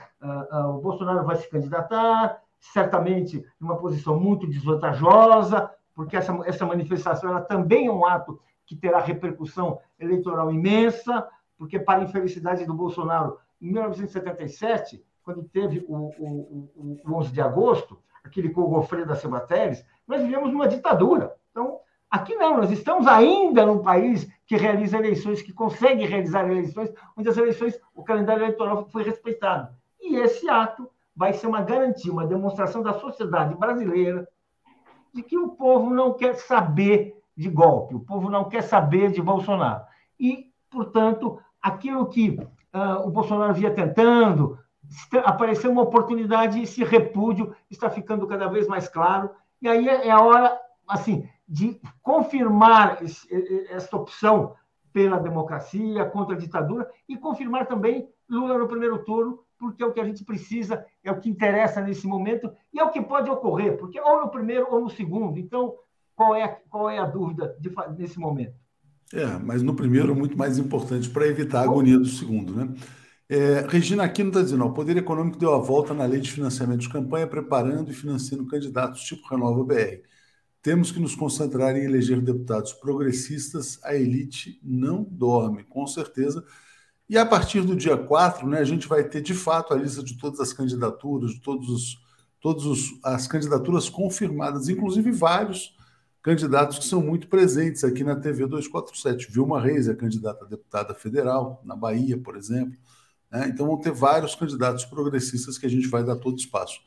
o 0.69 0.79
Bolsonaro 0.79 1.25
vai 1.25 1.37
se 1.37 1.49
candidatar 1.49 2.43
certamente 2.63 3.45
numa 3.61 3.77
posição 3.77 4.19
muito 4.19 4.47
desvantajosa, 4.47 5.71
porque 5.95 6.17
essa, 6.17 6.33
essa 6.45 6.65
manifestação 6.65 7.31
ela 7.31 7.41
também 7.41 7.87
é 7.87 7.93
um 7.93 8.07
ato 8.07 8.41
que 8.67 8.77
terá 8.77 9.01
repercussão 9.01 9.79
eleitoral 9.99 10.53
imensa, 10.53 11.29
porque, 11.57 11.79
para 11.79 12.01
a 12.01 12.05
infelicidade 12.05 12.65
do 12.65 12.75
Bolsonaro, 12.75 13.39
em 13.61 13.71
1977, 13.73 15.05
quando 15.23 15.45
teve 15.45 15.85
o, 15.89 15.95
o, 16.19 17.01
o 17.05 17.15
11 17.15 17.33
de 17.33 17.41
agosto, 17.41 17.99
aquele 18.25 18.51
cogofreio 18.51 19.07
da 19.07 19.15
Semateres, 19.15 19.85
nós 20.07 20.23
vivemos 20.23 20.53
numa 20.53 20.69
ditadura. 20.69 21.35
Então, 21.51 21.81
aqui 22.11 22.35
não, 22.35 22.57
nós 22.57 22.71
estamos 22.71 23.07
ainda 23.07 23.65
num 23.65 23.83
país 23.83 24.29
que 24.47 24.57
realiza 24.57 24.99
eleições, 24.99 25.43
que 25.43 25.53
consegue 25.53 26.05
realizar 26.05 26.49
eleições, 26.51 26.93
onde 27.17 27.29
as 27.29 27.37
eleições, 27.37 27.79
o 27.95 28.03
calendário 28.03 28.45
eleitoral 28.45 28.89
foi 28.91 29.03
respeitado. 29.03 29.75
E 30.01 30.17
esse 30.17 30.49
ato 30.49 30.91
vai 31.15 31.33
ser 31.33 31.47
uma 31.47 31.63
garantia, 31.63 32.13
uma 32.13 32.27
demonstração 32.27 32.83
da 32.83 32.95
sociedade 32.95 33.55
brasileira 33.55 34.27
de 35.13 35.23
que 35.23 35.39
o 35.39 35.51
povo 35.51 35.91
não 35.91 36.15
quer 36.15 36.35
saber 36.37 37.22
de 37.37 37.49
golpe, 37.49 37.95
o 37.95 38.01
povo 38.01 38.31
não 38.31 38.49
quer 38.49 38.63
saber 38.63 39.11
de 39.11 39.23
Bolsonaro. 39.23 39.85
E, 40.19 40.53
portanto, 40.71 41.41
aquilo 41.61 42.07
que 42.07 42.31
uh, 42.31 43.07
o 43.07 43.11
Bolsonaro 43.11 43.55
via 43.55 43.73
tentando, 43.73 44.59
apareceu 45.25 45.71
uma 45.71 45.83
oportunidade 45.83 46.61
esse 46.61 46.85
repúdio 46.85 47.55
está 47.71 47.89
ficando 47.89 48.27
cada 48.27 48.49
vez 48.49 48.67
mais 48.67 48.89
claro. 48.89 49.31
E 49.61 49.69
aí 49.69 49.89
é, 49.89 50.09
é 50.09 50.11
a 50.11 50.21
hora, 50.21 50.59
assim, 50.87 51.29
de 51.49 51.81
confirmar 52.03 53.03
esse, 53.03 53.29
essa 53.71 53.97
opção 53.97 54.55
pela 54.93 55.19
democracia, 55.19 56.05
contra 56.05 56.35
a 56.35 56.39
ditadura, 56.39 56.89
e 57.09 57.17
confirmar 57.17 57.67
também 57.67 58.09
Lula 58.29 58.59
no 58.59 58.69
primeiro 58.69 59.05
turno, 59.05 59.41
porque 59.59 59.83
é 59.83 59.87
o 59.87 59.93
que 59.93 60.01
a 60.01 60.05
gente 60.05 60.25
precisa, 60.25 60.85
é 61.05 61.11
o 61.11 61.21
que 61.21 61.31
interessa 61.31 61.81
nesse 61.81 62.07
momento 62.07 62.53
e 62.73 62.81
é 62.81 62.85
o 62.85 62.91
que 62.91 63.01
pode 63.01 63.31
ocorrer, 63.31 63.79
porque 63.79 64.01
ou 64.01 64.21
no 64.21 64.29
primeiro 64.29 64.67
ou 64.71 64.81
no 64.81 64.91
segundo. 64.91 65.39
Então, 65.39 65.75
qual 66.15 66.35
é, 66.35 66.49
qual 66.71 66.91
é 66.91 66.99
a 66.99 67.07
dúvida 67.07 67.57
de, 67.61 67.71
nesse 67.97 68.19
momento? 68.19 68.55
É, 69.13 69.27
mas 69.39 69.63
no 69.63 69.75
primeiro 69.75 70.13
é 70.13 70.15
muito 70.15 70.37
mais 70.37 70.59
importante 70.59 71.09
para 71.11 71.27
evitar 71.27 71.61
a 71.61 71.65
agonia 71.65 71.99
do 71.99 72.07
segundo, 72.07 72.55
né? 72.55 72.75
É, 73.29 73.67
Regina 73.69 74.05
Aquino 74.05 74.29
está 74.29 74.43
dizendo: 74.43 74.65
ó, 74.65 74.69
o 74.69 74.75
Poder 74.75 74.97
Econômico 74.97 75.39
deu 75.39 75.55
a 75.55 75.59
volta 75.59 75.95
na 75.95 76.05
lei 76.05 76.21
de 76.21 76.31
financiamento 76.31 76.81
de 76.81 76.89
campanha, 76.89 77.27
preparando 77.27 77.91
e 77.91 77.95
financiando 77.95 78.47
candidatos 78.47 79.03
tipo 79.03 79.27
Renova 79.29 79.65
BR. 79.65 80.03
Temos 80.63 80.93
que 80.93 81.01
nos 81.01 81.15
concentrar 81.15 81.77
em 81.77 81.85
eleger 81.85 82.21
deputados 82.21 82.73
progressistas. 82.73 83.81
A 83.85 83.95
elite 83.95 84.61
não 84.63 85.03
dorme, 85.03 85.65
com 85.65 85.87
certeza. 85.87 86.45
E 87.09 87.19
a 87.19 87.27
partir 87.27 87.63
do 87.63 87.75
dia 87.77 87.97
4, 87.97 88.47
né, 88.47 88.59
a 88.59 88.65
gente 88.65 88.87
vai 88.87 89.05
ter 89.05 89.21
de 89.21 89.35
fato 89.35 89.75
a 89.75 89.77
lista 89.77 90.03
de 90.03 90.17
todas 90.17 90.41
as 90.41 90.53
candidaturas, 90.53 91.33
de 91.33 91.41
todos 91.41 91.69
os, 91.69 91.99
todas 92.41 92.65
as 93.03 93.27
candidaturas 93.27 93.89
confirmadas, 93.89 94.69
inclusive 94.69 95.11
vários 95.11 95.75
candidatos 96.23 96.79
que 96.79 96.85
são 96.85 97.03
muito 97.03 97.27
presentes 97.27 97.83
aqui 97.83 98.05
na 98.05 98.15
TV 98.15 98.47
247. 98.47 99.31
Vilma 99.31 99.61
Reis 99.61 99.89
é 99.89 99.95
candidata 99.95 100.45
a 100.45 100.49
deputada 100.49 100.95
federal, 100.95 101.61
na 101.65 101.75
Bahia, 101.75 102.17
por 102.17 102.37
exemplo. 102.37 102.79
Né? 103.31 103.49
Então 103.49 103.67
vão 103.67 103.77
ter 103.77 103.91
vários 103.91 104.35
candidatos 104.35 104.85
progressistas 104.85 105.59
que 105.59 105.67
a 105.67 105.69
gente 105.69 105.89
vai 105.89 106.05
dar 106.05 106.17
todo 106.17 106.39
espaço. 106.39 106.81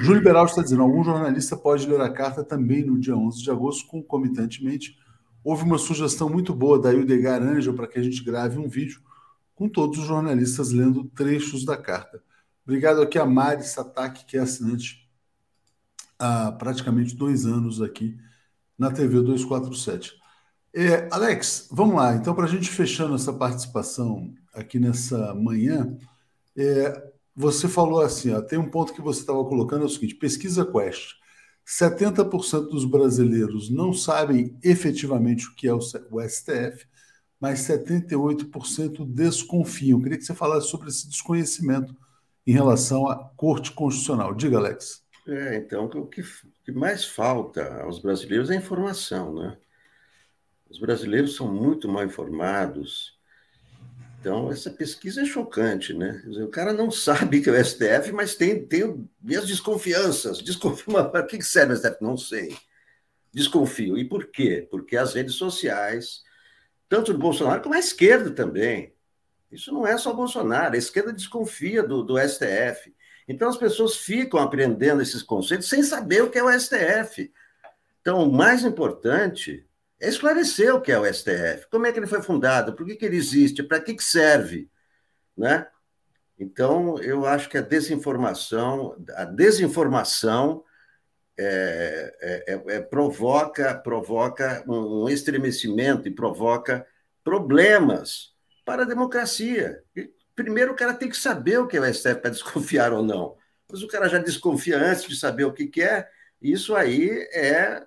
Júlio 0.00 0.18
Liberal 0.18 0.46
está 0.46 0.62
dizendo: 0.62 0.82
algum 0.82 1.02
jornalista 1.02 1.56
pode 1.56 1.86
ler 1.86 2.00
a 2.00 2.12
carta 2.12 2.44
também 2.44 2.84
no 2.84 2.98
dia 2.98 3.16
11 3.16 3.42
de 3.42 3.50
agosto, 3.50 3.88
concomitantemente. 3.88 4.96
Houve 5.42 5.64
uma 5.64 5.78
sugestão 5.78 6.28
muito 6.28 6.54
boa 6.54 6.78
da 6.78 6.92
Ildegar 6.92 7.42
Ângel 7.42 7.74
para 7.74 7.86
que 7.86 7.98
a 7.98 8.02
gente 8.02 8.22
grave 8.22 8.58
um 8.58 8.68
vídeo 8.68 9.00
com 9.54 9.68
todos 9.68 9.98
os 9.98 10.04
jornalistas 10.04 10.70
lendo 10.70 11.04
trechos 11.04 11.64
da 11.64 11.76
carta. 11.76 12.22
Obrigado 12.64 13.00
aqui 13.00 13.18
a 13.18 13.24
Mari 13.24 13.64
Satak, 13.64 14.24
que 14.26 14.36
é 14.36 14.40
assinante 14.40 15.08
há 16.18 16.52
praticamente 16.52 17.16
dois 17.16 17.46
anos 17.46 17.80
aqui 17.80 18.16
na 18.78 18.90
TV 18.90 19.20
247. 19.20 20.14
É, 20.74 21.08
Alex, 21.10 21.68
vamos 21.70 21.96
lá. 21.96 22.14
Então, 22.14 22.34
para 22.34 22.44
a 22.44 22.48
gente 22.48 22.70
fechando 22.70 23.14
essa 23.14 23.32
participação 23.32 24.32
aqui 24.54 24.78
nessa 24.78 25.34
manhã, 25.34 25.96
é, 26.56 27.10
você 27.34 27.68
falou 27.68 28.00
assim: 28.00 28.32
ó, 28.32 28.40
tem 28.40 28.58
um 28.58 28.70
ponto 28.70 28.92
que 28.92 29.00
você 29.00 29.20
estava 29.20 29.44
colocando, 29.44 29.82
é 29.82 29.86
o 29.86 29.88
seguinte: 29.88 30.14
pesquisa 30.14 30.64
Quest. 30.64 31.16
70% 31.66 32.70
dos 32.70 32.84
brasileiros 32.84 33.68
não 33.68 33.92
sabem 33.92 34.56
efetivamente 34.62 35.48
o 35.48 35.54
que 35.54 35.68
é 35.68 35.74
o 35.74 35.80
STF 35.80 36.86
mas 37.40 37.60
78% 37.60 39.06
desconfiam. 39.06 39.98
Eu 39.98 40.02
queria 40.02 40.18
que 40.18 40.24
você 40.24 40.34
falasse 40.34 40.68
sobre 40.68 40.88
esse 40.88 41.08
desconhecimento 41.08 41.96
em 42.46 42.52
relação 42.52 43.08
à 43.08 43.16
Corte 43.36 43.72
Constitucional. 43.72 44.34
Diga, 44.34 44.58
Alex. 44.58 45.02
É, 45.26 45.56
então, 45.56 45.84
o 45.84 46.06
que, 46.06 46.22
que 46.68 46.72
mais 46.72 47.02
falta 47.02 47.80
aos 47.80 47.98
brasileiros 47.98 48.50
é 48.50 48.54
informação, 48.54 49.34
né? 49.34 49.56
Os 50.68 50.78
brasileiros 50.78 51.34
são 51.34 51.50
muito 51.50 51.88
mal 51.88 52.04
informados. 52.04 53.18
Então, 54.20 54.52
essa 54.52 54.70
pesquisa 54.70 55.22
é 55.22 55.24
chocante, 55.24 55.94
né? 55.94 56.22
o 56.26 56.48
cara 56.48 56.74
não 56.74 56.90
sabe 56.92 57.40
que 57.40 57.48
é 57.48 57.52
o 57.54 57.64
STF, 57.64 58.12
mas 58.12 58.34
tem, 58.34 58.66
tem 58.66 59.08
as 59.34 59.46
desconfianças. 59.46 60.42
Desconfia, 60.42 61.04
para 61.04 61.22
que 61.22 61.40
serve 61.40 61.72
o 61.72 61.76
STF? 61.78 61.96
Não 62.02 62.18
sei. 62.18 62.54
Desconfio. 63.32 63.96
E 63.96 64.04
por 64.04 64.26
quê? 64.26 64.68
Porque 64.70 64.94
as 64.94 65.14
redes 65.14 65.36
sociais, 65.36 66.22
tanto 66.86 67.14
do 67.14 67.18
Bolsonaro 67.18 67.62
como 67.62 67.76
a 67.76 67.78
esquerda 67.78 68.30
também. 68.30 68.92
Isso 69.50 69.72
não 69.72 69.86
é 69.86 69.96
só 69.96 70.12
Bolsonaro, 70.12 70.74
a 70.74 70.78
esquerda 70.78 71.14
desconfia 71.14 71.82
do, 71.82 72.02
do 72.02 72.18
STF. 72.18 72.94
Então 73.28 73.48
as 73.48 73.58
pessoas 73.58 73.94
ficam 73.94 74.40
aprendendo 74.40 75.02
esses 75.02 75.22
conceitos 75.22 75.68
sem 75.68 75.82
saber 75.82 76.22
o 76.22 76.30
que 76.30 76.38
é 76.38 76.42
o 76.42 76.50
STF. 76.50 77.30
Então, 78.00 78.26
o 78.26 78.32
mais 78.32 78.64
importante 78.64 79.66
é 80.00 80.08
esclarecer 80.08 80.74
o 80.74 80.80
que 80.80 80.90
é 80.90 80.98
o 80.98 81.04
STF, 81.04 81.68
como 81.70 81.86
é 81.86 81.92
que 81.92 81.98
ele 81.98 82.06
foi 82.06 82.22
fundado, 82.22 82.74
por 82.74 82.86
que, 82.86 82.96
que 82.96 83.04
ele 83.04 83.16
existe, 83.16 83.62
para 83.62 83.80
que, 83.80 83.94
que 83.94 84.02
serve, 84.02 84.70
né? 85.36 85.66
Então, 86.38 86.98
eu 87.02 87.26
acho 87.26 87.50
que 87.50 87.58
a 87.58 87.60
desinformação, 87.60 88.96
a 89.14 89.24
desinformação 89.24 90.64
é, 91.36 92.14
é, 92.20 92.54
é, 92.54 92.76
é 92.76 92.80
provoca, 92.80 93.74
provoca 93.74 94.64
um 94.66 95.08
estremecimento 95.08 96.08
e 96.08 96.14
provoca 96.14 96.86
problemas 97.22 98.32
para 98.64 98.82
a 98.82 98.86
democracia. 98.86 99.82
Primeiro, 100.38 100.70
o 100.70 100.76
cara 100.76 100.94
tem 100.94 101.08
que 101.08 101.16
saber 101.16 101.58
o 101.58 101.66
que 101.66 101.76
é 101.76 101.80
o 101.80 101.92
STF 101.92 102.20
para 102.20 102.30
desconfiar 102.30 102.92
ou 102.92 103.02
não. 103.02 103.36
Mas 103.68 103.82
o 103.82 103.88
cara 103.88 104.08
já 104.08 104.18
desconfia 104.18 104.78
antes 104.78 105.02
de 105.02 105.16
saber 105.16 105.42
o 105.42 105.52
que, 105.52 105.66
que 105.66 105.82
é. 105.82 106.08
Isso 106.40 106.76
aí 106.76 107.28
é 107.32 107.84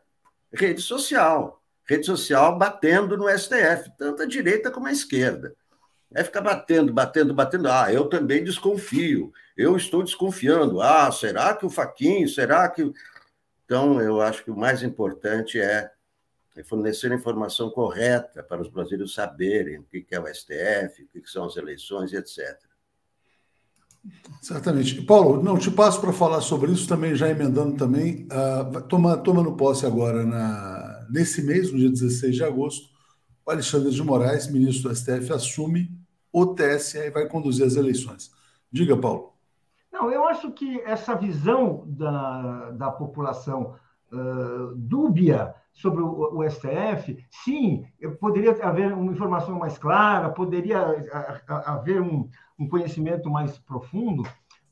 rede 0.51 0.81
social. 0.81 1.63
Rede 1.87 2.05
social 2.05 2.57
batendo 2.57 3.15
no 3.15 3.29
STF, 3.29 3.89
tanto 3.97 4.21
a 4.21 4.25
direita 4.25 4.69
como 4.69 4.87
a 4.87 4.91
esquerda. 4.91 5.55
É 6.13 6.25
ficar 6.25 6.41
batendo, 6.41 6.91
batendo, 6.91 7.33
batendo. 7.33 7.69
Ah, 7.69 7.91
eu 7.91 8.09
também 8.09 8.43
desconfio. 8.43 9.31
Eu 9.55 9.77
estou 9.77 10.03
desconfiando. 10.03 10.81
Ah, 10.81 11.09
será 11.09 11.55
que 11.55 11.65
o 11.65 11.69
Faquinho? 11.69 12.27
Será 12.27 12.67
que. 12.67 12.91
Então, 13.63 14.01
eu 14.01 14.19
acho 14.19 14.43
que 14.43 14.51
o 14.51 14.57
mais 14.57 14.83
importante 14.83 15.57
é 15.57 15.89
fornecer 16.65 17.11
a 17.11 17.15
informação 17.15 17.69
correta 17.69 18.43
para 18.43 18.61
os 18.61 18.67
brasileiros 18.67 19.13
saberem 19.13 19.79
o 19.79 19.83
que 19.83 20.05
é 20.11 20.19
o 20.19 20.27
STF, 20.27 21.03
o 21.03 21.07
que 21.07 21.29
são 21.29 21.45
as 21.45 21.55
eleições, 21.55 22.11
etc. 22.13 22.59
Certamente. 24.41 25.01
Paulo, 25.03 25.41
não, 25.41 25.57
te 25.57 25.69
passo 25.69 26.01
para 26.01 26.11
falar 26.11 26.41
sobre 26.41 26.71
isso 26.71 26.87
também, 26.87 27.15
já 27.15 27.29
emendando 27.29 27.77
também. 27.77 28.27
Uh, 28.27 28.81
toma, 28.81 29.15
tomando 29.15 29.55
posse 29.55 29.85
agora, 29.85 30.25
na, 30.25 31.07
nesse 31.09 31.43
mês, 31.43 31.71
no 31.71 31.77
dia 31.77 31.89
16 31.89 32.35
de 32.35 32.43
agosto, 32.43 32.89
o 33.45 33.51
Alexandre 33.51 33.91
de 33.91 34.03
Moraes, 34.03 34.51
ministro 34.51 34.89
do 34.89 34.95
STF, 34.95 35.31
assume 35.31 35.91
o 36.33 36.47
TSE 36.47 36.97
e 36.97 37.11
vai 37.11 37.27
conduzir 37.27 37.65
as 37.65 37.75
eleições. 37.75 38.31
Diga, 38.71 38.97
Paulo. 38.97 39.33
Não, 39.91 40.11
eu 40.11 40.25
acho 40.27 40.51
que 40.51 40.79
essa 40.81 41.13
visão 41.13 41.83
da, 41.85 42.71
da 42.71 42.91
população 42.91 43.75
uh, 44.11 44.73
dúbia 44.75 45.53
sobre 45.73 46.01
o, 46.01 46.37
o, 46.37 46.49
STF, 46.49 47.25
sim, 47.29 47.85
poderia 48.19 48.51
haver 48.63 48.93
uma 48.93 49.11
informação 49.11 49.57
mais 49.57 49.77
clara, 49.77 50.29
poderia 50.29 50.79
haver 51.65 52.01
um, 52.01 52.29
um 52.59 52.67
conhecimento 52.67 53.29
mais 53.29 53.57
profundo, 53.57 54.23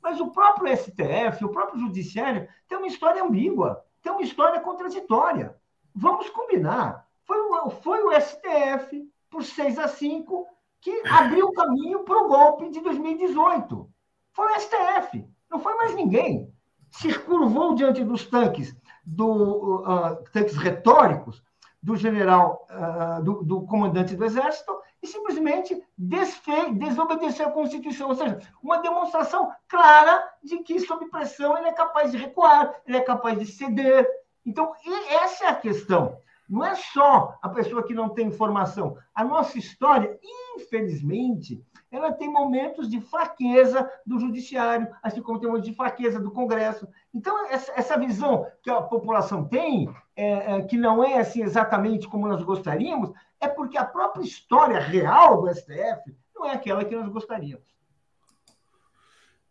mas 0.01 0.19
o 0.19 0.31
próprio 0.31 0.75
STF, 0.75 1.43
o 1.43 1.49
próprio 1.49 1.79
Judiciário, 1.79 2.47
tem 2.67 2.77
uma 2.77 2.87
história 2.87 3.23
ambígua, 3.23 3.83
tem 4.01 4.11
uma 4.11 4.21
história 4.21 4.59
contraditória. 4.59 5.55
Vamos 5.93 6.29
combinar. 6.29 7.05
Foi 7.25 7.37
o, 7.37 7.69
foi 7.69 8.01
o 8.03 8.11
STF, 8.19 9.07
por 9.29 9.43
6 9.43 9.77
a 9.77 9.87
5, 9.87 10.47
que 10.81 11.03
abriu 11.07 11.47
o 11.47 11.53
caminho 11.53 12.03
para 12.03 12.23
o 12.23 12.27
golpe 12.27 12.69
de 12.69 12.81
2018. 12.81 13.89
Foi 14.31 14.51
o 14.51 14.59
STF, 14.59 15.27
não 15.49 15.59
foi 15.59 15.75
mais 15.75 15.93
ninguém. 15.93 16.51
Se 16.91 17.13
curvou 17.19 17.75
diante 17.75 18.03
dos 18.03 18.25
tanques, 18.25 18.75
do, 19.09 19.81
uh, 19.81 20.23
tanques 20.31 20.55
retóricos 20.55 21.41
do 21.81 21.95
general, 21.95 22.67
uh, 22.69 23.23
do, 23.23 23.43
do, 23.43 23.61
comandante 23.63 24.15
do 24.15 24.23
Exército, 24.23 24.71
e 25.01 25.07
simplesmente 25.07 25.81
desfez, 25.97 26.75
desobedeceu 26.77 27.47
a 27.47 27.51
Constituição. 27.51 28.09
Ou 28.09 28.15
seja, 28.15 28.39
uma 28.61 28.79
demonstração 28.79 29.51
clara 29.67 30.23
de 30.43 30.57
que, 30.59 30.79
sob 30.79 31.09
pressão, 31.09 31.57
ele 31.57 31.69
é 31.69 31.73
capaz 31.73 32.11
de 32.11 32.17
recuar, 32.17 32.75
ele 32.85 32.97
é 32.97 33.01
capaz 33.01 33.39
de 33.39 33.45
ceder. 33.45 34.07
Então, 34.45 34.73
essa 35.09 35.45
é 35.45 35.47
a 35.47 35.55
questão. 35.55 36.17
Não 36.47 36.65
é 36.65 36.75
só 36.75 37.37
a 37.41 37.49
pessoa 37.49 37.83
que 37.83 37.93
não 37.93 38.09
tem 38.09 38.27
informação. 38.27 38.97
A 39.15 39.23
nossa 39.23 39.57
história, 39.57 40.19
infelizmente, 40.59 41.63
ela 41.91 42.11
tem 42.11 42.31
momentos 42.31 42.89
de 42.89 43.01
fraqueza 43.01 43.89
do 44.05 44.19
judiciário, 44.19 44.87
assim 45.01 45.21
como 45.21 45.39
tem 45.39 45.47
momentos 45.47 45.69
de 45.69 45.75
fraqueza 45.75 46.19
do 46.19 46.31
Congresso. 46.31 46.87
Então, 47.13 47.47
essa, 47.49 47.97
visão 47.97 48.45
que 48.61 48.69
a 48.69 48.81
população 48.81 49.45
tem, 49.45 49.89
é, 50.15 50.57
é, 50.57 50.61
que 50.61 50.77
não 50.77 51.03
é 51.03 51.19
assim 51.19 51.41
exatamente 51.41 52.07
como 52.07 52.27
nós 52.27 52.43
gostaríamos, 52.43 53.11
é 53.39 53.47
porque 53.47 53.77
a 53.77 53.85
própria 53.85 54.23
história 54.23 54.79
real 54.79 55.41
do 55.41 55.53
STF 55.53 56.15
não 56.35 56.45
é 56.45 56.53
aquela 56.53 56.85
que 56.85 56.95
nós 56.95 57.09
gostaríamos. 57.09 57.67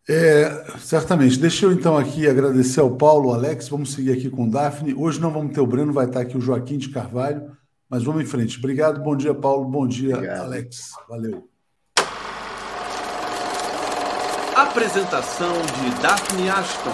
É, 0.08 0.78
certamente. 0.78 1.38
Deixa 1.38 1.66
eu 1.66 1.72
então 1.72 1.96
aqui 1.98 2.26
agradecer 2.26 2.80
ao 2.80 2.96
Paulo, 2.96 3.28
ao 3.28 3.34
Alex. 3.34 3.68
Vamos 3.68 3.92
seguir 3.92 4.12
aqui 4.12 4.30
com 4.30 4.44
o 4.44 4.50
Daphne. 4.50 4.94
Hoje 4.94 5.20
não 5.20 5.30
vamos 5.30 5.52
ter 5.52 5.60
o 5.60 5.66
Breno, 5.66 5.92
vai 5.92 6.06
estar 6.06 6.20
aqui 6.20 6.38
o 6.38 6.40
Joaquim 6.40 6.78
de 6.78 6.88
Carvalho, 6.88 7.54
mas 7.88 8.02
vamos 8.04 8.22
em 8.22 8.26
frente. 8.26 8.58
Obrigado, 8.58 9.02
bom 9.02 9.16
dia, 9.16 9.34
Paulo. 9.34 9.64
Bom 9.64 9.86
dia, 9.86 10.14
Obrigado. 10.14 10.40
Alex. 10.42 10.92
Valeu. 11.08 11.48
Apresentação 14.54 15.52
de 15.52 16.02
Daphne 16.02 16.50
Ashton. 16.50 16.90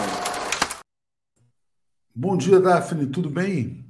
Bom 2.14 2.36
dia, 2.36 2.60
Daphne, 2.60 3.06
tudo 3.06 3.28
bem? 3.28 3.84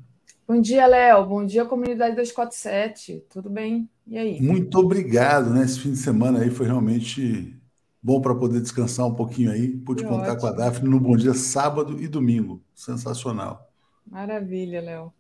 Bom 0.47 0.61
dia, 0.61 0.87
Léo. 0.87 1.27
Bom 1.27 1.45
dia, 1.45 1.65
comunidade 1.65 2.15
247. 2.17 3.27
Tudo 3.29 3.51
bem? 3.51 3.91
E 4.07 4.17
aí? 4.17 4.41
Muito 4.41 4.79
obrigado, 4.79 5.51
né? 5.51 5.65
Esse 5.65 5.81
fim 5.81 5.93
de 5.93 5.99
semana 5.99 6.41
aí 6.41 6.51
foi 6.51 6.67
realmente 6.67 7.59
Bom 8.07 8.21
para 8.21 8.35
poder 8.35 8.61
descansar 8.61 9.07
um 9.07 9.15
pouquinho 9.15 9.51
aí. 9.51 9.79
Pude 9.79 10.03
que 10.03 10.09
contar 10.09 10.33
ótimo. 10.33 10.41
com 10.43 10.47
a 10.49 10.53
Daphne 10.53 10.91
no 10.91 11.01
Bom 11.01 11.17
Dia 11.17 11.33
sábado 11.33 11.99
e 11.99 12.07
domingo. 12.07 12.63
Sensacional. 12.75 13.67
Maravilha, 14.07 14.83
Léo. 14.83 15.11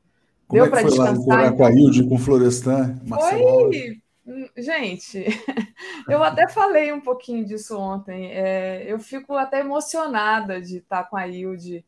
Deu 0.55 0.64
é 0.66 0.70
que 0.70 0.88
foi 0.88 0.98
lá 0.98 1.14
Coracoaílde 1.16 1.98
então? 2.00 2.09
com 2.11 2.18
Florestan? 2.18 3.00
Foi! 3.09 4.00
Hum, 4.26 4.48
gente, 4.57 5.24
eu 6.09 6.22
até 6.22 6.48
falei 6.48 6.92
um 6.92 7.00
pouquinho 7.00 7.44
disso 7.44 7.76
ontem. 7.78 8.32
É, 8.32 8.84
eu 8.86 8.98
fico 8.98 9.34
até 9.34 9.61
emocionada 9.61 10.62
de 10.62 10.78
estar 10.78 11.05
com 11.05 11.16
a 11.16 11.26
Hilde 11.26 11.84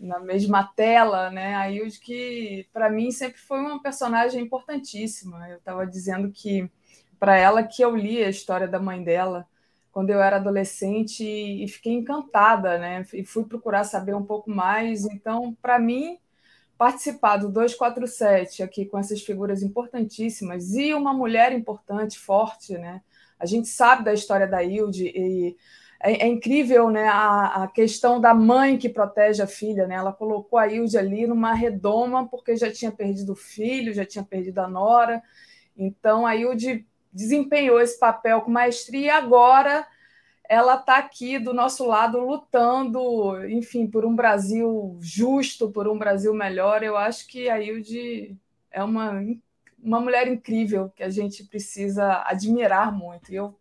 na 0.00 0.18
mesma 0.18 0.64
tela, 0.64 1.30
né? 1.30 1.54
A 1.54 1.70
Hilde 1.70 2.00
que, 2.00 2.66
para 2.72 2.90
mim, 2.90 3.12
sempre 3.12 3.38
foi 3.38 3.60
uma 3.60 3.80
personagem 3.80 4.42
importantíssima. 4.42 5.48
Eu 5.48 5.58
estava 5.58 5.86
dizendo 5.86 6.30
que, 6.32 6.68
para 7.20 7.36
ela, 7.36 7.62
que 7.62 7.82
eu 7.82 7.94
li 7.94 8.22
a 8.24 8.28
história 8.28 8.66
da 8.66 8.80
mãe 8.80 9.02
dela 9.02 9.46
quando 9.92 10.10
eu 10.10 10.20
era 10.20 10.36
adolescente 10.36 11.24
e 11.24 11.66
fiquei 11.68 11.92
encantada, 11.92 12.78
né? 12.78 13.06
E 13.14 13.24
fui 13.24 13.44
procurar 13.44 13.84
saber 13.84 14.14
um 14.14 14.24
pouco 14.24 14.50
mais. 14.50 15.04
Então, 15.06 15.56
para 15.62 15.78
mim, 15.78 16.18
participar 16.78 17.38
do 17.38 17.48
247 17.48 18.62
aqui 18.62 18.84
com 18.84 18.98
essas 18.98 19.22
figuras 19.22 19.62
importantíssimas 19.62 20.74
e 20.74 20.92
uma 20.92 21.12
mulher 21.12 21.52
importante, 21.52 22.18
forte, 22.18 22.76
né? 22.76 23.02
A 23.38 23.46
gente 23.46 23.68
sabe 23.68 24.04
da 24.04 24.12
história 24.12 24.46
da 24.46 24.62
Hilde 24.62 25.06
e 25.14 25.56
é, 26.00 26.24
é 26.24 26.26
incrível, 26.26 26.90
né? 26.90 27.08
A, 27.08 27.64
a, 27.64 27.68
questão 27.68 28.20
da 28.20 28.34
mãe 28.34 28.76
que 28.76 28.88
protege 28.88 29.42
a 29.42 29.46
filha, 29.46 29.86
né? 29.86 29.94
Ela 29.94 30.12
colocou 30.12 30.58
a 30.58 30.66
Hilde 30.66 30.98
ali 30.98 31.26
numa 31.26 31.54
redoma 31.54 32.28
porque 32.28 32.56
já 32.56 32.70
tinha 32.70 32.92
perdido 32.92 33.32
o 33.32 33.36
filho, 33.36 33.94
já 33.94 34.04
tinha 34.04 34.24
perdido 34.24 34.58
a 34.58 34.68
nora. 34.68 35.22
Então 35.76 36.26
a 36.26 36.36
Hilde 36.36 36.86
desempenhou 37.12 37.80
esse 37.80 37.98
papel 37.98 38.42
com 38.42 38.50
maestria 38.50 39.06
e 39.06 39.10
agora 39.10 39.86
ela 40.48 40.76
está 40.76 40.98
aqui 40.98 41.38
do 41.38 41.52
nosso 41.52 41.86
lado 41.86 42.18
lutando, 42.18 43.44
enfim, 43.48 43.86
por 43.86 44.04
um 44.04 44.14
Brasil 44.14 44.96
justo, 45.00 45.70
por 45.70 45.88
um 45.88 45.98
Brasil 45.98 46.32
melhor. 46.34 46.82
Eu 46.82 46.96
acho 46.96 47.26
que 47.26 47.48
a 47.48 47.60
Hilde 47.60 48.36
é 48.70 48.82
uma, 48.82 49.22
uma 49.82 50.00
mulher 50.00 50.28
incrível 50.28 50.90
que 50.94 51.02
a 51.02 51.10
gente 51.10 51.44
precisa 51.44 52.22
admirar 52.26 52.92
muito. 52.92 53.32
E 53.32 53.36
eu 53.36 53.54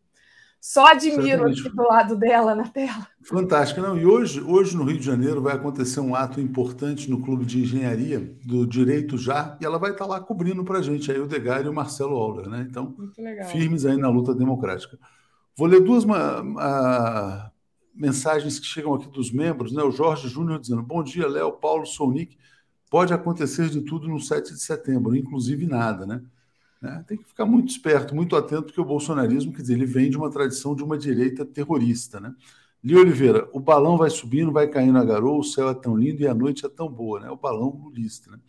só 0.68 0.88
admiro 0.88 1.48
aqui 1.48 1.70
do 1.70 1.84
lado 1.84 2.16
dela 2.16 2.56
na 2.56 2.68
tela. 2.68 3.08
Fantástico. 3.22 3.82
Não, 3.82 3.96
e 3.96 4.04
hoje, 4.04 4.42
hoje 4.42 4.76
no 4.76 4.84
Rio 4.84 4.98
de 4.98 5.06
Janeiro 5.06 5.40
vai 5.40 5.54
acontecer 5.54 6.00
um 6.00 6.16
ato 6.16 6.42
importante 6.42 7.08
no 7.08 7.22
Clube 7.22 7.46
de 7.46 7.62
Engenharia 7.62 8.20
do 8.44 8.66
Direito 8.66 9.16
Já, 9.16 9.56
e 9.62 9.66
ela 9.66 9.78
vai 9.78 9.92
estar 9.92 10.08
lá 10.08 10.20
cobrindo 10.20 10.64
para 10.64 10.80
a 10.80 10.82
gente, 10.82 11.12
aí 11.12 11.20
o 11.20 11.28
Degar 11.28 11.64
e 11.64 11.70
o 11.70 11.74
Marcelo 11.74 12.16
Auler, 12.16 12.50
né? 12.50 12.66
Então, 12.68 12.96
firmes 13.52 13.86
aí 13.86 13.96
na 13.96 14.10
luta 14.10 14.34
democrática. 14.34 14.98
Vou 15.58 15.68
ler 15.68 15.82
duas 15.82 16.04
mensagens 17.94 18.60
que 18.60 18.66
chegam 18.66 18.94
aqui 18.94 19.08
dos 19.08 19.32
membros, 19.32 19.72
né? 19.72 19.82
O 19.84 19.92
Jorge 19.92 20.28
Júnior 20.28 20.60
dizendo: 20.60 20.82
Bom 20.82 21.02
dia, 21.04 21.28
Léo, 21.28 21.54
Paulo, 21.54 21.86
Sonic. 21.86 22.38
Pode 22.90 23.14
acontecer 23.14 23.70
de 23.70 23.82
tudo 23.82 24.08
no 24.08 24.20
7 24.20 24.54
de 24.54 24.60
setembro, 24.60 25.16
inclusive 25.16 25.66
nada, 25.66 26.06
né? 26.06 26.22
né? 26.82 27.04
Tem 27.08 27.18
que 27.18 27.26
ficar 27.26 27.46
muito 27.46 27.70
esperto, 27.70 28.16
muito 28.16 28.36
atento, 28.36 28.66
porque 28.66 28.80
o 28.80 28.86
bolsonarismo, 28.86 29.52
quer 29.52 29.62
dizer, 29.62 29.74
ele 29.74 29.86
vem 29.86 30.10
de 30.10 30.18
uma 30.18 30.30
tradição 30.30 30.76
de 30.76 30.84
uma 30.84 30.98
direita 30.98 31.46
terrorista, 31.46 32.20
né? 32.20 32.34
Li 32.84 32.96
Oliveira, 32.96 33.50
o 33.52 33.60
balão 33.60 33.98
vai 33.98 34.10
subindo, 34.12 34.52
vai 34.52 34.68
caindo 34.68 35.00
a 35.00 35.04
garoa, 35.04 35.40
o 35.40 35.44
céu 35.44 35.70
é 35.70 35.74
tão 35.74 35.98
lindo 35.98 36.22
e 36.22 36.28
a 36.28 36.36
noite 36.36 36.66
é 36.66 36.70
tão 36.70 36.88
boa, 36.88 37.20
né? 37.20 37.30
O 37.32 37.36
balão 37.36 37.70
lulista, 37.70 38.30
né? 38.30 38.40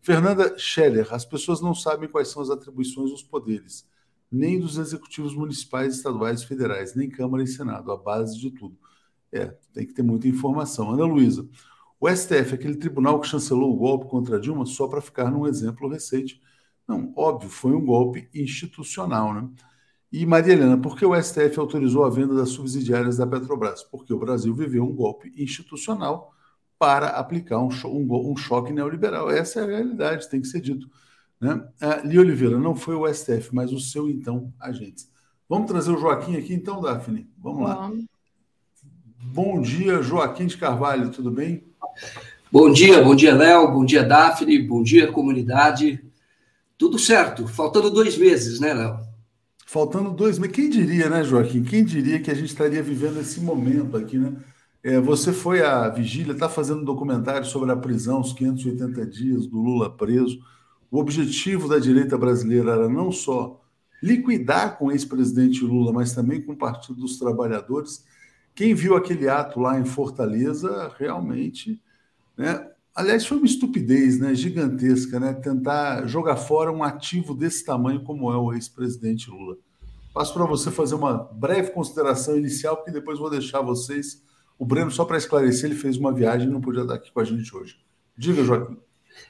Fernanda 0.00 0.56
Scheller, 0.56 1.12
as 1.12 1.24
pessoas 1.24 1.60
não 1.60 1.74
sabem 1.74 2.08
quais 2.08 2.28
são 2.28 2.42
as 2.42 2.50
atribuições 2.50 3.10
dos 3.10 3.22
poderes, 3.22 3.84
nem 4.32 4.58
dos 4.58 4.78
executivos 4.78 5.34
municipais, 5.34 5.96
estaduais 5.96 6.40
e 6.42 6.46
federais, 6.46 6.94
nem 6.94 7.10
Câmara 7.10 7.42
e 7.42 7.46
Senado, 7.46 7.92
a 7.92 7.96
base 7.96 8.38
de 8.38 8.50
tudo. 8.50 8.76
É, 9.30 9.46
tem 9.72 9.86
que 9.86 9.92
ter 9.94 10.02
muita 10.02 10.28
informação. 10.28 10.90
Ana 10.90 11.04
Luísa, 11.04 11.48
o 12.00 12.08
STF, 12.08 12.54
aquele 12.54 12.76
tribunal 12.76 13.20
que 13.20 13.28
chancelou 13.28 13.72
o 13.72 13.76
golpe 13.76 14.06
contra 14.06 14.40
Dilma, 14.40 14.66
só 14.66 14.88
para 14.88 15.00
ficar 15.00 15.30
num 15.30 15.46
exemplo 15.46 15.88
recente, 15.88 16.40
Não, 16.88 17.12
óbvio, 17.16 17.48
foi 17.48 17.72
um 17.72 17.84
golpe 17.84 18.28
institucional, 18.34 19.32
né? 19.32 19.48
E 20.12 20.26
Maria 20.26 20.52
Helena, 20.52 20.76
por 20.76 20.96
que 20.96 21.06
o 21.06 21.14
STF 21.20 21.58
autorizou 21.58 22.04
a 22.04 22.10
venda 22.10 22.34
das 22.34 22.50
subsidiárias 22.50 23.16
da 23.16 23.26
Petrobras? 23.26 23.82
Porque 23.82 24.12
o 24.12 24.18
Brasil 24.18 24.54
viveu 24.54 24.84
um 24.84 24.94
golpe 24.94 25.32
institucional 25.36 26.34
para 26.78 27.08
aplicar 27.10 27.60
um, 27.60 27.70
cho 27.70 27.88
um, 27.88 28.06
um 28.30 28.36
choque 28.36 28.72
neoliberal. 28.72 29.30
Essa 29.30 29.60
é 29.60 29.64
a 29.64 29.66
realidade, 29.68 30.28
tem 30.28 30.40
que 30.40 30.48
ser 30.48 30.60
dito. 30.60 30.90
Né? 31.42 31.60
Ah, 31.80 32.00
Li 32.04 32.20
Oliveira, 32.20 32.56
não 32.56 32.76
foi 32.76 32.94
o 32.94 33.12
STF, 33.12 33.52
mas 33.52 33.72
o 33.72 33.80
seu, 33.80 34.08
então, 34.08 34.54
agente. 34.60 35.08
Vamos 35.48 35.68
trazer 35.68 35.90
o 35.90 35.98
Joaquim 35.98 36.36
aqui, 36.36 36.54
então, 36.54 36.80
Daphne? 36.80 37.28
Vamos 37.36 37.64
lá. 37.64 37.90
Bom 39.20 39.60
dia, 39.60 40.00
Joaquim 40.00 40.46
de 40.46 40.56
Carvalho, 40.56 41.10
tudo 41.10 41.32
bem? 41.32 41.64
Bom 42.50 42.70
dia, 42.70 43.02
bom 43.02 43.16
dia, 43.16 43.34
Léo, 43.34 43.72
bom 43.72 43.84
dia, 43.84 44.04
Daphne, 44.04 44.56
bom 44.62 44.84
dia, 44.84 45.10
comunidade. 45.10 46.04
Tudo 46.78 46.96
certo, 46.96 47.48
faltando 47.48 47.90
dois 47.90 48.16
meses, 48.16 48.60
né, 48.60 48.72
Léo? 48.72 49.00
Faltando 49.66 50.12
dois 50.12 50.38
meses. 50.38 50.54
Quem 50.54 50.70
diria, 50.70 51.10
né, 51.10 51.24
Joaquim? 51.24 51.64
Quem 51.64 51.84
diria 51.84 52.20
que 52.20 52.30
a 52.30 52.34
gente 52.34 52.50
estaria 52.50 52.82
vivendo 52.84 53.18
esse 53.18 53.40
momento 53.40 53.96
aqui, 53.96 54.16
né? 54.16 54.32
É, 54.84 55.00
você 55.00 55.32
foi 55.32 55.60
à 55.60 55.88
vigília, 55.88 56.32
está 56.32 56.48
fazendo 56.48 56.82
um 56.82 56.84
documentário 56.84 57.46
sobre 57.46 57.72
a 57.72 57.76
prisão, 57.76 58.20
os 58.20 58.32
580 58.32 59.06
dias 59.06 59.46
do 59.46 59.60
Lula 59.60 59.90
preso. 59.90 60.38
O 60.92 61.00
objetivo 61.00 61.68
da 61.68 61.78
direita 61.78 62.18
brasileira 62.18 62.72
era 62.72 62.86
não 62.86 63.10
só 63.10 63.58
liquidar 64.02 64.76
com 64.76 64.88
o 64.88 64.92
ex-presidente 64.92 65.64
Lula, 65.64 65.90
mas 65.90 66.12
também 66.12 66.42
com 66.42 66.52
o 66.52 66.56
Partido 66.56 67.00
dos 67.00 67.18
Trabalhadores. 67.18 68.04
Quem 68.54 68.74
viu 68.74 68.94
aquele 68.94 69.26
ato 69.26 69.58
lá 69.58 69.80
em 69.80 69.86
Fortaleza 69.86 70.92
realmente, 70.98 71.80
né? 72.36 72.68
Aliás, 72.94 73.24
foi 73.24 73.38
uma 73.38 73.46
estupidez, 73.46 74.18
né? 74.18 74.34
Gigantesca, 74.34 75.18
né? 75.18 75.32
Tentar 75.32 76.06
jogar 76.06 76.36
fora 76.36 76.70
um 76.70 76.84
ativo 76.84 77.34
desse 77.34 77.64
tamanho 77.64 78.04
como 78.04 78.30
é 78.30 78.36
o 78.36 78.52
ex-presidente 78.52 79.30
Lula. 79.30 79.56
Passo 80.12 80.34
para 80.34 80.44
você 80.44 80.70
fazer 80.70 80.94
uma 80.94 81.14
breve 81.14 81.70
consideração 81.70 82.36
inicial, 82.36 82.76
porque 82.76 82.90
depois 82.90 83.18
vou 83.18 83.30
deixar 83.30 83.62
vocês 83.62 84.22
o 84.58 84.66
Breno, 84.66 84.90
só 84.90 85.06
para 85.06 85.16
esclarecer, 85.16 85.70
ele 85.70 85.80
fez 85.80 85.96
uma 85.96 86.12
viagem 86.12 86.48
e 86.48 86.50
não 86.50 86.60
podia 86.60 86.82
estar 86.82 86.94
aqui 86.94 87.10
com 87.10 87.20
a 87.20 87.24
gente 87.24 87.56
hoje. 87.56 87.78
Diga, 88.14 88.44
Joaquim. 88.44 88.76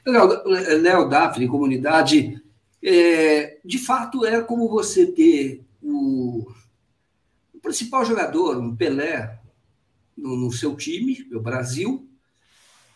Léo 0.05 1.09
Daphne, 1.09 1.47
comunidade, 1.47 2.41
é, 2.83 3.59
de 3.63 3.77
fato 3.77 4.25
é 4.25 4.41
como 4.41 4.67
você 4.67 5.05
ter 5.05 5.63
o, 5.81 6.45
o 7.53 7.59
principal 7.61 8.03
jogador, 8.03 8.57
um 8.57 8.75
Pelé, 8.75 9.39
no, 10.17 10.35
no, 10.35 10.51
seu 10.51 10.75
time, 10.75 11.27
o 11.33 11.39
Brasil, 11.39 12.07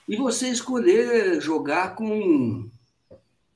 e 0.07 0.15
você 0.15 0.49
escolher 0.49 1.41
jogar 1.41 1.95
com, 1.95 2.69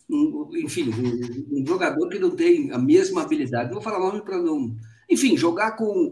um, 0.10 0.50
enfim, 0.58 0.90
um, 0.90 1.62
um, 1.62 1.66
jogador 1.66 2.10
que 2.10 2.20
não 2.20 2.32
tem 2.32 2.72
a 2.72 2.78
mesma 2.78 3.24
habilidade. 3.24 3.68
Não 3.68 3.76
vou 3.76 3.84
falar 3.84 4.00
nome 4.00 4.22
para 4.22 4.38
não. 4.38 4.76
Enfim, 5.10 5.38
jogar 5.38 5.72
com 5.72 6.12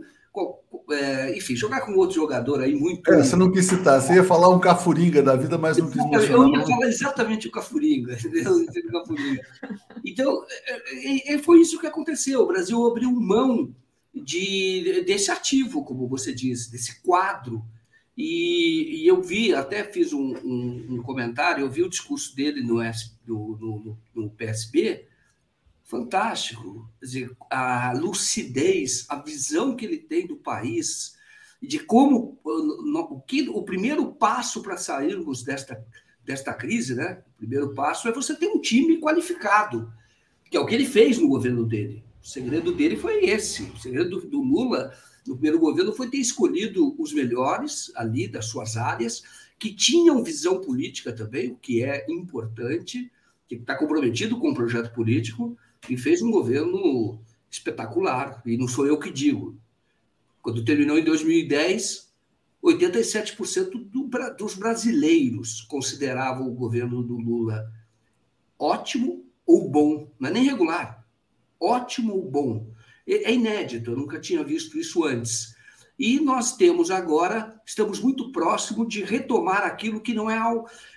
é, 0.92 1.38
enfim, 1.38 1.56
jogar 1.56 1.82
com 1.82 1.94
outro 1.94 2.16
jogador 2.16 2.62
aí 2.62 2.76
muito. 2.76 3.12
É, 3.12 3.24
você 3.24 3.36
não 3.36 3.52
quis 3.52 3.66
citar, 3.66 4.02
você 4.02 4.16
ia 4.16 4.24
falar 4.24 4.50
um 4.50 4.60
Cafuringa 4.60 5.22
da 5.22 5.36
vida, 5.36 5.58
mas 5.58 5.78
não 5.78 5.90
quis 5.90 6.04
mencionar. 6.10 6.48
Eu 6.48 6.50
ia 6.50 6.66
falar 6.66 6.88
exatamente 6.88 7.48
o 7.48 7.52
Cafuringa, 7.52 8.18
Então, 10.06 10.44
é, 10.68 11.34
é, 11.34 11.38
foi 11.40 11.62
isso 11.62 11.80
que 11.80 11.88
aconteceu. 11.88 12.42
O 12.42 12.48
Brasil 12.48 12.86
abriu 12.86 13.12
mão 13.12 13.74
de, 14.14 15.04
desse 15.06 15.32
ativo, 15.32 15.84
como 15.84 16.08
você 16.08 16.34
diz, 16.34 16.68
desse 16.68 17.02
quadro. 17.02 17.64
E, 18.18 19.04
e 19.04 19.08
eu 19.08 19.22
vi, 19.22 19.54
até 19.54 19.84
fiz 19.84 20.12
um, 20.12 20.36
um, 20.44 20.88
um, 20.90 21.04
comentário, 21.04 21.64
eu 21.64 21.70
vi 21.70 21.84
o 21.84 21.90
discurso 21.90 22.36
dele 22.36 22.62
no, 22.62 22.82
no, 23.26 23.58
no, 23.58 23.98
no 24.14 24.30
PSB, 24.32 25.06
fantástico. 25.90 26.88
Quer 27.00 27.06
dizer, 27.06 27.38
a 27.50 27.94
lucidez, 27.94 29.06
a 29.10 29.16
visão 29.16 29.76
que 29.76 29.84
ele 29.84 29.98
tem 29.98 30.28
do 30.28 30.38
país, 30.38 31.18
de 31.62 31.80
como 31.80 32.40
o, 32.44 33.20
que, 33.22 33.50
o 33.50 33.64
primeiro 33.64 34.14
passo 34.14 34.62
para 34.62 34.78
sairmos 34.78 35.44
desta, 35.44 35.84
desta 36.24 36.54
crise, 36.54 36.94
né? 36.94 37.24
O 37.36 37.38
primeiro 37.40 37.74
passo 37.74 38.08
é 38.08 38.12
você 38.12 38.36
ter 38.36 38.48
um 38.48 38.62
time 38.62 39.00
qualificado, 39.00 39.92
que 40.50 40.56
é 40.56 40.60
o 40.60 40.66
que 40.66 40.76
ele 40.76 40.86
fez 40.86 41.18
no 41.18 41.28
governo 41.28 41.66
dele. 41.66 42.04
O 42.22 42.28
segredo 42.28 42.72
dele 42.72 42.96
foi 42.96 43.26
esse. 43.26 43.64
O 43.64 43.78
segredo 43.78 44.22
do, 44.22 44.42
Lula 44.42 44.94
no 45.26 45.34
primeiro 45.34 45.60
governo 45.60 45.92
foi 45.92 46.08
ter 46.08 46.18
escolhido 46.18 46.96
os 47.02 47.14
melhores 47.14 47.92
ali 47.96 48.28
das 48.28 48.46
suas 48.46 48.78
áreas, 48.78 49.24
que 49.58 49.74
tinham 49.74 50.24
visão 50.24 50.62
política 50.62 51.12
também, 51.12 51.52
o 51.52 51.56
que 51.56 51.84
é 51.84 52.06
importante, 52.10 53.12
que 53.48 53.56
está 53.56 53.76
comprometido 53.76 54.40
com 54.40 54.52
o 54.52 54.54
projeto 54.54 54.94
político, 54.94 55.58
e 55.88 55.98
fez 55.98 56.22
um 56.22 56.32
governo 56.32 57.22
espetacular. 57.50 58.42
E 58.46 58.58
não 58.58 58.68
sou 58.68 58.88
eu 58.88 59.00
que 59.00 59.12
digo. 59.12 59.58
Quando 60.42 60.66
terminou 60.66 60.98
em 60.98 61.04
2010, 61.04 62.10
87% 62.64 63.70
do, 63.72 64.10
dos 64.38 64.56
brasileiros 64.56 65.62
consideravam 65.62 66.48
o 66.48 66.56
governo 66.56 67.04
do 67.04 67.16
Lula 67.16 67.72
ótimo 68.58 69.26
ou 69.46 69.70
bom, 69.70 70.12
não 70.20 70.30
é 70.30 70.34
nem 70.34 70.44
regular, 70.44 71.06
ótimo 71.60 72.14
ou 72.14 72.30
bom. 72.30 72.68
É, 73.08 73.32
é 73.32 73.34
inédito, 73.34 73.92
eu 73.92 73.98
nunca 73.98 74.20
tinha 74.20 74.44
visto 74.44 74.78
isso 74.78 75.06
antes. 75.06 75.56
E 75.98 76.20
nós 76.20 76.56
temos 76.56 76.92
agora, 76.92 77.60
estamos 77.66 78.00
muito 78.00 78.32
próximo 78.32 78.88
de 78.88 79.04
retomar 79.04 79.64
aquilo 79.64 80.00
que 80.00 80.14
não 80.14 80.30
é 80.30 80.40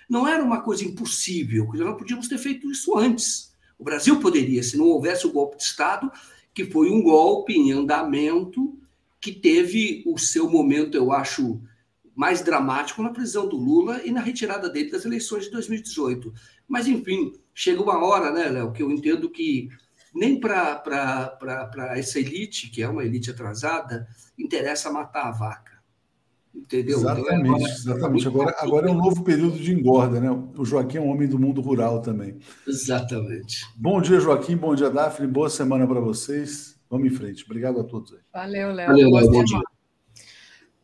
não 0.09 0.27
era 0.27 0.43
uma 0.43 0.61
coisa 0.61 0.85
impossível, 0.85 1.69
que 1.69 1.77
nós 1.77 1.97
podíamos 1.97 2.27
ter 2.27 2.37
feito 2.37 2.69
isso 2.71 2.97
antes. 2.97 3.52
O 3.83 3.91
Brasil 3.91 4.17
poderia, 4.21 4.63
se 4.63 4.77
não 4.77 4.85
houvesse 4.85 5.27
o 5.27 5.31
golpe 5.33 5.57
de 5.57 5.63
Estado, 5.63 6.09
que 6.53 6.63
foi 6.63 6.89
um 6.89 7.03
golpe 7.03 7.51
em 7.51 7.73
andamento 7.73 8.79
que 9.19 9.33
teve 9.33 10.01
o 10.07 10.17
seu 10.17 10.49
momento, 10.49 10.95
eu 10.95 11.11
acho, 11.11 11.59
mais 12.15 12.41
dramático 12.41 13.03
na 13.03 13.09
prisão 13.09 13.45
do 13.45 13.57
Lula 13.57 14.01
e 14.05 14.09
na 14.09 14.21
retirada 14.21 14.69
dele 14.69 14.89
das 14.89 15.03
eleições 15.03 15.43
de 15.43 15.51
2018. 15.51 16.33
Mas, 16.65 16.87
enfim, 16.87 17.33
chega 17.53 17.83
uma 17.83 18.01
hora, 18.01 18.31
né, 18.31 18.47
Léo, 18.47 18.71
que 18.71 18.81
eu 18.81 18.89
entendo 18.89 19.29
que 19.29 19.67
nem 20.15 20.39
para 20.39 21.65
essa 21.97 22.21
elite, 22.21 22.69
que 22.69 22.81
é 22.81 22.87
uma 22.87 23.03
elite 23.03 23.31
atrasada, 23.31 24.07
interessa 24.39 24.89
matar 24.89 25.27
a 25.27 25.31
vaca. 25.31 25.72
Entendeu? 26.53 26.99
Exatamente, 26.99 27.49
então, 27.49 27.67
exatamente. 27.67 28.27
Agora, 28.27 28.55
agora 28.59 28.87
é 28.87 28.91
um 28.91 28.97
novo 28.97 29.23
período 29.23 29.57
de 29.57 29.73
engorda, 29.73 30.19
né? 30.19 30.29
O 30.55 30.63
Joaquim 30.63 30.97
é 30.97 31.01
um 31.01 31.09
homem 31.09 31.27
do 31.27 31.39
mundo 31.39 31.61
rural 31.61 32.01
também. 32.01 32.37
Exatamente. 32.67 33.65
Bom 33.75 33.99
dia, 33.99 34.19
Joaquim. 34.19 34.55
Bom 34.55 34.75
dia, 34.75 34.89
Daphne. 34.89 35.27
Boa 35.27 35.49
semana 35.49 35.87
para 35.87 35.99
vocês. 35.99 36.79
Vamos 36.89 37.11
em 37.11 37.15
frente. 37.15 37.43
Obrigado 37.43 37.79
a 37.79 37.83
todos. 37.83 38.13
Aí. 38.13 38.19
Valeu, 38.31 38.71
Léo. 38.71 38.87
Valeu, 38.87 39.09
Léo. 39.09 39.31
Bom 39.31 39.43
dia. 39.43 39.61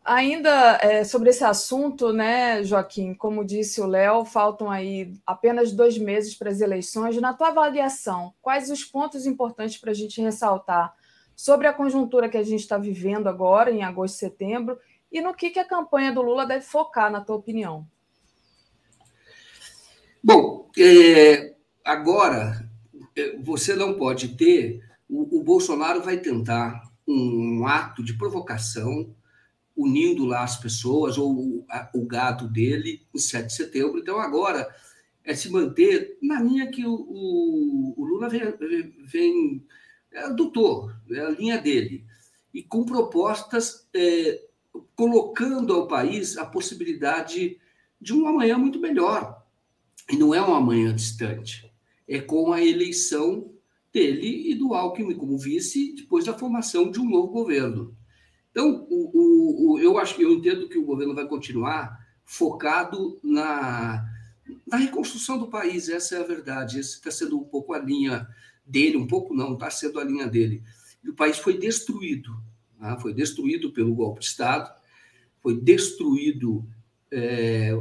Ainda 0.04 0.80
é, 0.82 1.04
sobre 1.04 1.30
esse 1.30 1.44
assunto, 1.44 2.12
né, 2.12 2.64
Joaquim? 2.64 3.14
Como 3.14 3.46
disse 3.46 3.80
o 3.80 3.86
Léo, 3.86 4.26
faltam 4.26 4.72
aí 4.72 5.14
apenas 5.24 5.72
dois 5.72 6.00
meses 6.00 6.34
para 6.34 6.50
as 6.50 6.62
eleições. 6.62 7.16
Na 7.22 7.32
tua 7.32 7.50
avaliação, 7.50 8.34
quais 8.42 8.72
os 8.72 8.84
pontos 8.84 9.28
importantes 9.28 9.78
para 9.78 9.92
a 9.92 9.94
gente 9.94 10.20
ressaltar 10.20 10.96
sobre 11.36 11.68
a 11.68 11.74
conjuntura 11.74 12.28
que 12.28 12.38
a 12.38 12.44
gente 12.44 12.62
está 12.62 12.76
vivendo 12.76 13.28
agora, 13.28 13.70
em 13.70 13.84
agosto 13.84 14.16
e 14.16 14.18
setembro, 14.18 14.80
e 15.12 15.22
no 15.22 15.34
que, 15.34 15.50
que 15.50 15.60
a 15.60 15.68
campanha 15.68 16.12
do 16.12 16.22
Lula 16.22 16.46
deve 16.46 16.66
focar, 16.66 17.12
na 17.12 17.22
tua 17.22 17.36
opinião? 17.36 17.88
Bom, 20.24 20.70
é, 20.78 21.56
agora 21.84 22.70
é, 23.16 23.38
você 23.38 23.76
não 23.76 23.96
pode 23.96 24.30
ter. 24.36 24.84
O, 25.10 25.40
o, 25.40 25.44
Bolsonaro 25.44 26.04
vai 26.04 26.18
tentar 26.18 26.84
um 27.08 27.66
ato 27.66 28.04
de 28.04 28.14
provocação, 28.14 29.16
unindo 29.76 30.26
lá 30.26 30.44
as 30.44 30.58
pessoas, 30.58 31.18
ou 31.18 31.32
o, 31.32 31.66
a, 31.70 31.90
o 31.96 32.06
gado 32.06 32.48
dele, 32.48 33.08
em 33.14 33.18
7 33.18 33.48
de 33.48 33.54
setembro. 33.54 34.00
Então, 34.00 34.20
agora 34.20 34.68
é 35.24 35.34
se 35.34 35.50
manter 35.50 36.18
na 36.22 36.42
linha 36.42 36.70
que 36.70 36.86
o, 36.86 36.94
o, 36.94 37.94
o 37.98 38.06
Lula 38.06 38.30
vem, 38.30 38.42
vem 39.06 39.66
é, 40.12 40.26
adotou, 40.26 40.92
é 41.12 41.20
a 41.20 41.30
linha 41.30 41.58
dele, 41.58 42.04
e 42.54 42.64
com 42.64 42.84
propostas 42.84 43.88
é, 43.94 44.42
colocando 44.96 45.74
ao 45.74 45.88
país 45.88 46.38
a 46.38 46.46
possibilidade 46.46 47.60
de 48.00 48.14
um 48.14 48.28
amanhã 48.28 48.58
muito 48.58 48.80
melhor. 48.80 49.46
E 50.10 50.18
não 50.18 50.34
é 50.34 50.42
um 50.42 50.54
amanhã 50.54 50.94
distante. 50.94 51.72
É 52.08 52.20
com 52.20 52.52
a 52.52 52.64
eleição 52.64 53.52
dele 53.94 54.52
e 54.52 54.56
do 54.56 54.74
Alckmin 54.74 55.16
como 55.16 55.38
vice 55.38 55.94
depois 55.96 56.26
da 56.26 56.38
formação 56.38 56.90
de 56.90 57.00
um 57.00 57.10
novo 57.10 57.28
governo. 57.28 57.96
Então, 58.52 58.88
o, 58.90 59.12
o, 59.14 59.74
o, 59.74 59.80
eu 59.80 59.98
acho 59.98 60.20
eu 60.22 60.34
entendo 60.34 60.68
que 60.68 60.78
o 60.78 60.86
governo 60.86 61.14
vai 61.14 61.28
continuar 61.28 62.00
focado 62.26 63.20
na, 63.24 64.06
na 64.66 64.78
reconstrução 64.78 65.38
do 65.38 65.48
país. 65.48 65.90
Essa 65.90 66.16
é 66.16 66.20
a 66.20 66.28
verdade. 66.28 66.80
Essa 66.80 66.96
está 66.96 67.12
sendo 67.12 67.40
um 67.40 67.44
pouco 67.44 67.74
a 67.74 67.80
linha 67.80 68.28
dele, 68.66 68.98
um 68.98 69.08
pouco 69.08 69.34
não, 69.34 69.54
está 69.54 69.70
sendo 69.70 70.00
a 70.00 70.04
linha 70.04 70.28
dele. 70.28 70.64
E 71.04 71.10
o 71.10 71.16
país 71.16 71.38
foi 71.38 71.58
destruído 71.58 72.36
Tá? 72.80 72.98
foi 73.00 73.14
destruído 73.14 73.72
pelo 73.72 73.94
golpe 73.94 74.22
de 74.22 74.28
Estado, 74.28 74.72
foi 75.42 75.60
destruído, 75.60 76.66
é, 77.12 77.72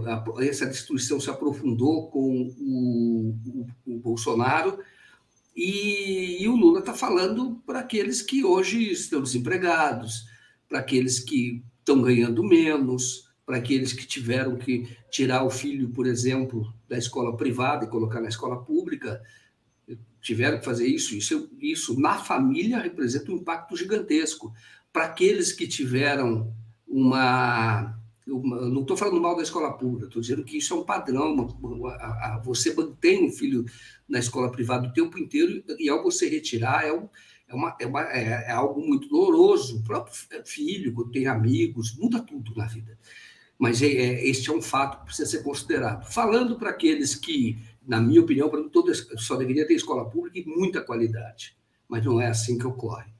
essa 0.40 0.66
destruição 0.66 1.20
se 1.20 1.30
aprofundou 1.30 2.08
com 2.08 2.52
o, 2.58 3.36
o, 3.46 3.94
o 3.94 3.98
Bolsonaro, 3.98 4.78
E, 5.56 6.40
e 6.40 6.48
o 6.48 6.54
Lula 6.54 6.78
está 6.78 6.94
falando 6.94 7.60
para 7.66 7.80
aqueles 7.80 8.22
que 8.22 8.44
hoje 8.44 8.92
estão 8.92 9.20
desempregados, 9.20 10.26
para 10.68 10.78
aqueles 10.78 11.18
que 11.18 11.64
estão 11.80 12.00
ganhando 12.00 12.44
menos, 12.44 13.28
para 13.44 13.56
aqueles 13.56 13.92
que 13.92 14.06
tiveram 14.06 14.56
que 14.56 14.86
tirar 15.10 15.42
o 15.42 15.50
filho, 15.50 15.88
por 15.88 16.06
exemplo, 16.06 16.72
da 16.88 16.96
escola 16.96 17.36
privada 17.36 17.86
e 17.86 17.90
colocar 17.90 18.20
na 18.20 18.28
escola 18.28 18.62
pública, 18.62 19.20
tiveram 20.20 20.58
que 20.58 20.64
fazer 20.64 20.86
isso. 20.86 21.16
Isso, 21.16 21.50
isso 21.60 21.98
na 21.98 22.18
família 22.18 22.78
representa 22.78 23.32
um 23.32 23.36
impacto 23.36 23.76
gigantesco. 23.76 24.52
Para 24.93 25.05
aqueles 25.05 25.52
que 25.52 25.66
tiveram 25.66 26.55
uma. 26.86 27.94
uma 28.27 28.69
não 28.69 28.82
estou 28.82 28.97
falando 28.97 29.20
mal 29.20 29.36
da 29.36 29.43
escola 29.43 29.73
pública, 29.73 30.06
estou 30.06 30.23
dizendo 30.23 30.44
que 30.44 30.59
isso 30.59 30.74
é 30.74 30.77
um 30.77 30.85
padrão. 30.85 31.35
Uma, 31.35 31.44
uma, 31.44 32.39
você 32.44 32.74
mantém 32.74 33.27
um 33.27 33.32
filho 33.32 33.65
na 34.09 34.19
escola 34.19 34.51
privada 34.51 34.89
o 34.89 34.93
tempo 34.93 35.19
inteiro 35.19 35.62
e, 35.78 35.89
ao 35.89 36.02
você 36.02 36.28
retirar, 36.28 36.86
é 36.86 36.93
um, 36.93 37.09
é, 37.48 37.85
é, 37.85 38.23
é, 38.23 38.44
é, 38.48 38.51
algo 38.51 38.81
muito 38.81 39.09
doloroso. 39.09 39.78
O 39.78 39.85
próprio 39.85 40.15
filho, 40.44 41.10
tem 41.10 41.27
amigos, 41.27 41.97
muda 41.97 42.20
tudo 42.20 42.55
na 42.55 42.66
vida. 42.66 42.98
Mas 43.59 43.82
é, 43.82 43.86
é, 43.86 44.28
este 44.28 44.51
é 44.51 44.52
um 44.52 44.62
fato 44.62 44.98
que 44.98 45.06
precisa 45.06 45.31
ser 45.31 45.43
considerado. 45.43 46.05
Falando 46.05 46.59
para 46.59 46.70
aqueles 46.70 47.15
que, 47.15 47.59
na 47.86 48.01
minha 48.01 48.20
opinião, 48.20 48.51
para 48.51 48.62
todo, 48.69 48.94
só 49.19 49.36
deveria 49.36 49.66
ter 49.66 49.74
escola 49.74 50.09
pública 50.09 50.39
e 50.39 50.44
muita 50.44 50.82
qualidade, 50.82 51.56
mas 51.89 52.05
não 52.05 52.20
é 52.20 52.28
assim 52.28 52.59
que 52.59 52.66
ocorre. 52.66 53.10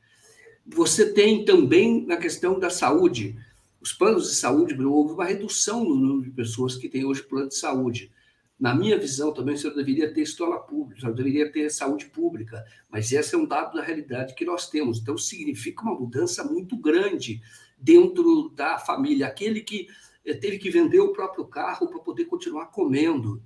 Você 0.75 1.13
tem 1.13 1.45
também 1.45 2.05
na 2.05 2.17
questão 2.17 2.59
da 2.59 2.69
saúde, 2.69 3.37
os 3.81 3.93
planos 3.93 4.29
de 4.29 4.35
saúde, 4.35 4.81
houve 4.85 5.15
uma 5.15 5.25
redução 5.25 5.83
no 5.85 5.95
número 5.95 6.31
de 6.31 6.37
pessoas 6.37 6.77
que 6.77 6.89
têm 6.89 7.05
hoje 7.05 7.23
plano 7.23 7.49
de 7.49 7.57
saúde. 7.57 8.13
Na 8.59 8.75
minha 8.75 8.99
visão, 8.99 9.33
também 9.33 9.55
o 9.55 9.59
senhor 9.59 9.75
deveria 9.75 10.13
ter 10.13 10.23
escola 10.23 10.59
pública, 10.59 10.99
o 10.99 11.01
senhor 11.01 11.15
deveria 11.15 11.51
ter 11.51 11.71
saúde 11.71 12.07
pública, 12.07 12.65
mas 12.91 13.11
esse 13.13 13.35
é 13.35 13.39
um 13.39 13.47
dado 13.47 13.77
da 13.77 13.83
realidade 13.83 14.35
que 14.35 14.45
nós 14.45 14.69
temos. 14.69 14.99
Então, 14.99 15.17
significa 15.17 15.83
uma 15.83 15.95
mudança 15.95 16.45
muito 16.45 16.77
grande 16.77 17.41
dentro 17.79 18.51
da 18.51 18.79
família. 18.79 19.29
Aquele 19.29 19.61
que 19.61 19.87
eh, 20.25 20.35
teve 20.35 20.59
que 20.59 20.71
vender 20.71 21.01
o 21.01 21.13
próprio 21.13 21.45
carro 21.47 21.87
para 21.87 22.01
poder 22.01 22.25
continuar 22.25 22.67
comendo. 22.67 23.41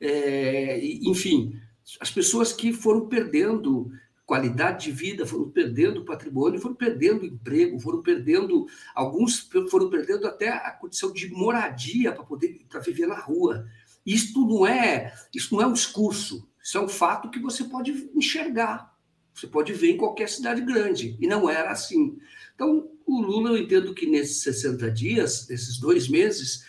É, 0.00 0.78
enfim, 0.84 1.58
as 2.00 2.10
pessoas 2.10 2.52
que 2.52 2.72
foram 2.72 3.06
perdendo 3.06 3.90
qualidade 4.26 4.86
de 4.86 4.90
vida, 4.90 5.24
foram 5.24 5.48
perdendo 5.48 6.04
patrimônio, 6.04 6.60
foram 6.60 6.74
perdendo 6.74 7.24
emprego, 7.24 7.78
foram 7.78 8.02
perdendo, 8.02 8.66
alguns 8.92 9.48
foram 9.70 9.88
perdendo 9.88 10.26
até 10.26 10.48
a 10.48 10.72
condição 10.72 11.12
de 11.12 11.30
moradia 11.30 12.12
para 12.12 12.24
poder 12.24 12.66
para 12.68 12.80
viver 12.80 13.06
na 13.06 13.18
rua. 13.18 13.66
Isto 14.04 14.44
não 14.44 14.66
é, 14.66 15.14
isso 15.32 15.54
não 15.54 15.62
é 15.62 15.66
um 15.66 15.72
discurso, 15.72 16.48
isso 16.62 16.76
é 16.76 16.80
um 16.80 16.88
fato 16.88 17.30
que 17.30 17.38
você 17.38 17.64
pode 17.64 18.10
enxergar. 18.14 18.94
Você 19.32 19.46
pode 19.46 19.72
ver 19.74 19.90
em 19.90 19.98
qualquer 19.98 20.28
cidade 20.30 20.62
grande. 20.62 21.14
E 21.20 21.26
não 21.26 21.48
era 21.48 21.70
assim. 21.70 22.18
Então, 22.54 22.90
o 23.06 23.20
Lula, 23.20 23.50
eu 23.50 23.58
entendo 23.58 23.94
que 23.94 24.06
nesses 24.06 24.40
60 24.42 24.90
dias, 24.90 25.46
nesses 25.48 25.78
dois 25.78 26.08
meses, 26.08 26.64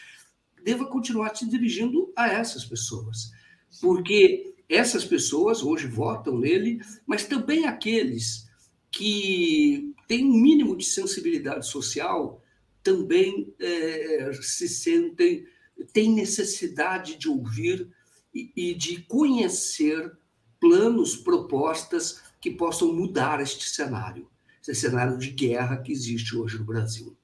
deva 0.64 0.86
continuar 0.86 1.34
se 1.34 1.48
dirigindo 1.48 2.12
a 2.14 2.28
essas 2.28 2.66
pessoas. 2.66 3.32
Porque 3.80 4.54
essas 4.70 5.06
pessoas 5.06 5.64
hoje 5.64 5.88
votam 5.88 6.38
nele, 6.38 6.82
mas 7.06 7.26
também 7.26 7.66
aqueles 7.66 8.48
que 8.92 9.94
têm 10.08 10.26
um 10.26 10.34
mínimo 10.34 10.76
de 10.76 10.86
sensibilidade 10.86 11.68
social 11.68 12.42
também 12.84 13.54
é, 13.60 14.32
se 14.42 14.68
sentem 14.68 15.46
tem 15.94 16.12
necessidade 16.12 17.18
de 17.18 17.30
ouvir 17.30 17.88
e, 18.34 18.52
e 18.56 18.74
de 18.74 19.04
conhecer 19.04 20.12
planos, 20.60 21.16
propostas 21.16 22.24
que 22.42 22.52
possam 22.52 22.94
mudar 22.94 23.40
este 23.42 23.70
cenário, 23.70 24.28
esse 24.62 24.74
cenário 24.74 25.18
de 25.18 25.30
guerra 25.30 25.78
que 25.78 25.92
existe 25.92 26.36
hoje 26.36 26.58
no 26.58 26.66
Brasil. 26.66 27.16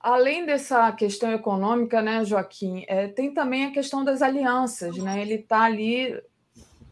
Além 0.00 0.46
dessa 0.46 0.90
questão 0.92 1.30
econômica, 1.30 2.00
né, 2.00 2.24
Joaquim, 2.24 2.84
é, 2.88 3.08
tem 3.08 3.34
também 3.34 3.66
a 3.66 3.70
questão 3.70 4.02
das 4.02 4.22
alianças, 4.22 4.96
né? 4.96 5.20
Ele 5.20 5.34
está 5.34 5.64
ali 5.64 6.18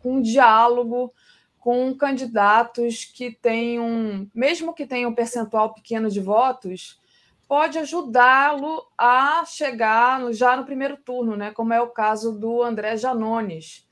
com 0.02 0.20
diálogo 0.20 1.12
com 1.58 1.94
candidatos 1.94 3.04
que 3.04 3.36
um, 3.78 4.28
mesmo 4.34 4.72
que 4.72 4.86
tenham 4.86 5.10
um 5.10 5.14
percentual 5.14 5.74
pequeno 5.74 6.08
de 6.08 6.20
votos, 6.20 6.98
pode 7.46 7.78
ajudá-lo 7.78 8.86
a 8.96 9.44
chegar 9.44 10.32
já 10.32 10.56
no 10.56 10.64
primeiro 10.64 10.96
turno, 10.96 11.36
né? 11.36 11.50
como 11.50 11.72
é 11.72 11.80
o 11.80 11.90
caso 11.90 12.32
do 12.32 12.62
André 12.62 12.96
Janones, 12.96 13.86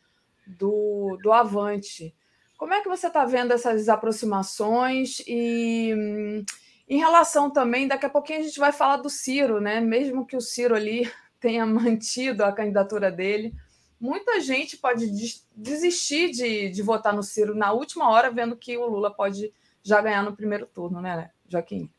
do, 0.46 1.18
do 1.22 1.32
Avante. 1.32 2.14
Como 2.56 2.72
é 2.72 2.80
que 2.80 2.88
você 2.88 3.08
está 3.08 3.24
vendo 3.24 3.52
essas 3.52 3.88
aproximações 3.88 5.22
e 5.26 5.92
hum, 5.94 6.44
em 6.88 6.98
relação 6.98 7.50
também, 7.50 7.88
daqui 7.88 8.06
a 8.06 8.10
pouquinho 8.10 8.40
a 8.40 8.42
gente 8.42 8.60
vai 8.60 8.72
falar 8.72 8.98
do 8.98 9.10
Ciro, 9.10 9.60
né? 9.60 9.80
Mesmo 9.80 10.24
que 10.24 10.36
o 10.36 10.40
Ciro 10.40 10.74
ali 10.74 11.10
tenha 11.40 11.66
mantido 11.66 12.44
a 12.44 12.52
candidatura 12.52 13.10
dele, 13.10 13.52
muita 14.00 14.40
gente 14.40 14.76
pode 14.76 15.10
desistir 15.54 16.30
de, 16.30 16.70
de 16.70 16.82
votar 16.82 17.14
no 17.14 17.22
Ciro 17.22 17.54
na 17.54 17.72
última 17.72 18.10
hora, 18.10 18.30
vendo 18.30 18.56
que 18.56 18.76
o 18.76 18.86
Lula 18.86 19.10
pode 19.10 19.52
já 19.82 20.00
ganhar 20.00 20.22
no 20.22 20.36
primeiro 20.36 20.66
turno, 20.66 21.00
né, 21.00 21.30
Joaquim? 21.48 21.90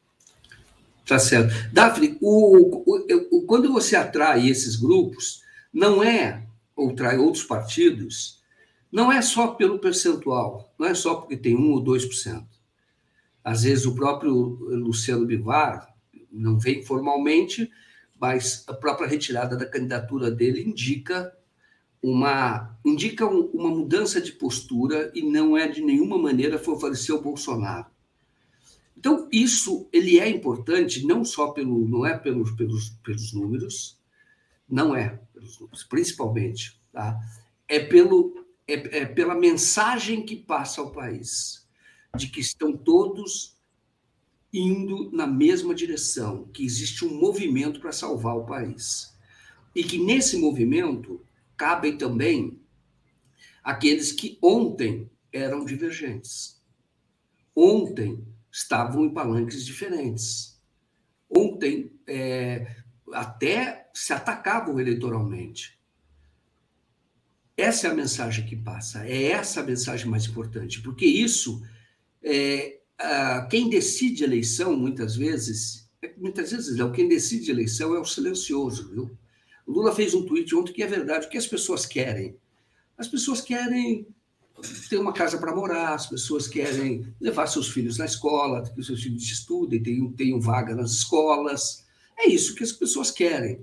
Tá 1.05 1.17
certo. 1.17 1.53
Daphne, 1.71 2.17
o, 2.21 2.83
o, 2.85 3.37
o, 3.37 3.45
quando 3.45 3.71
você 3.71 3.95
atrai 3.95 4.49
esses 4.49 4.75
grupos, 4.75 5.41
não 5.73 6.03
é, 6.03 6.45
ou 6.75 6.93
trai 6.93 7.17
outros 7.17 7.45
partidos, 7.45 8.43
não 8.91 9.11
é 9.11 9.21
só 9.21 9.47
pelo 9.47 9.79
percentual, 9.79 10.73
não 10.77 10.85
é 10.85 10.93
só 10.93 11.15
porque 11.15 11.37
tem 11.37 11.55
1 11.55 11.71
ou 11.71 11.83
2%. 11.83 12.45
Às 13.43 13.63
vezes 13.63 13.85
o 13.85 13.95
próprio 13.95 14.33
Luciano 14.33 15.25
Bivar 15.25 15.87
não 16.29 16.59
vem 16.59 16.83
formalmente, 16.83 17.71
mas 18.19 18.65
a 18.67 18.73
própria 18.73 19.07
retirada 19.07 19.55
da 19.55 19.65
candidatura 19.65 20.29
dele 20.29 20.61
indica 20.61 21.33
uma 22.01 22.77
indica 22.85 23.25
uma 23.25 23.69
mudança 23.69 24.21
de 24.21 24.31
postura 24.31 25.11
e 25.13 25.21
não 25.21 25.57
é 25.57 25.67
de 25.67 25.81
nenhuma 25.81 26.17
maneira 26.17 26.59
favorecer 26.59 27.13
o 27.13 27.21
Bolsonaro. 27.21 27.87
Então, 28.97 29.27
isso 29.31 29.87
ele 29.91 30.19
é 30.19 30.27
importante 30.29 31.05
não 31.05 31.23
só 31.23 31.49
pelo, 31.49 31.87
não 31.87 32.05
é 32.05 32.17
pelos, 32.17 32.51
pelos, 32.51 32.89
pelos 33.03 33.33
números, 33.33 33.99
não 34.67 34.95
é 34.95 35.19
pelos 35.33 35.59
números, 35.59 35.83
principalmente, 35.83 36.79
tá? 36.91 37.19
é, 37.67 37.79
pelo, 37.79 38.45
é, 38.67 38.99
é 38.99 39.05
pela 39.05 39.35
mensagem 39.35 40.23
que 40.23 40.35
passa 40.35 40.81
ao 40.81 40.91
país, 40.91 41.67
de 42.15 42.27
que 42.27 42.39
estão 42.39 42.75
todos 42.75 43.57
indo 44.53 45.11
na 45.11 45.27
mesma 45.27 45.75
direção, 45.75 46.47
que 46.53 46.63
existe 46.63 47.05
um 47.05 47.19
movimento 47.19 47.79
para 47.79 47.91
salvar 47.91 48.35
o 48.37 48.45
país. 48.45 49.15
E 49.75 49.83
que 49.83 49.99
nesse 49.99 50.37
movimento 50.37 51.21
cabem 51.57 51.97
também 51.97 52.61
aqueles 53.63 54.11
que 54.11 54.37
ontem 54.41 55.11
eram 55.33 55.65
divergentes. 55.65 56.61
Ontem 57.55 58.25
estavam 58.51 59.05
em 59.05 59.13
palanques 59.13 59.65
diferentes. 59.65 60.61
Ontem, 61.29 61.91
é, 62.07 62.77
até 63.11 63.89
se 63.93 64.13
atacavam 64.13 64.79
eleitoralmente. 64.79 65.77
Essa 67.55 67.87
é 67.87 67.91
a 67.91 67.95
mensagem 67.95 68.45
que 68.45 68.55
passa, 68.55 69.05
é 69.07 69.31
essa 69.31 69.61
a 69.61 69.63
mensagem 69.63 70.07
mais 70.07 70.25
importante, 70.25 70.79
porque 70.81 71.07
isso, 71.07 71.63
é, 72.21 72.81
a, 72.99 73.47
quem 73.49 73.67
decide 73.67 74.23
eleição, 74.23 74.77
muitas 74.77 75.15
vezes, 75.15 75.89
muitas 76.17 76.51
vezes 76.51 76.77
não, 76.77 76.91
quem 76.91 77.09
decide 77.09 77.49
eleição 77.49 77.95
é 77.95 77.99
o 77.99 78.05
silencioso, 78.05 78.91
viu? 78.91 79.17
O 79.67 79.73
Lula 79.73 79.93
fez 79.93 80.13
um 80.13 80.25
tweet 80.25 80.55
ontem 80.55 80.71
que 80.71 80.81
é 80.81 80.87
verdade, 80.87 81.27
o 81.27 81.29
que 81.29 81.37
as 81.37 81.45
pessoas 81.45 81.85
querem? 81.85 82.37
As 82.97 83.07
pessoas 83.07 83.41
querem 83.41 84.07
ter 84.89 84.97
uma 84.97 85.11
casa 85.11 85.37
para 85.37 85.53
morar, 85.53 85.93
as 85.93 86.07
pessoas 86.07 86.47
querem 86.47 87.05
levar 87.19 87.47
seus 87.47 87.67
filhos 87.67 87.97
na 87.97 88.05
escola, 88.05 88.63
que 88.63 88.81
seus 88.81 89.03
filhos 89.03 89.23
estudem, 89.23 89.83
tenham, 89.83 90.11
tenham 90.13 90.39
vaga 90.39 90.73
nas 90.73 90.91
escolas. 90.91 91.85
É 92.17 92.29
isso 92.29 92.55
que 92.55 92.63
as 92.63 92.71
pessoas 92.71 93.11
querem. 93.11 93.59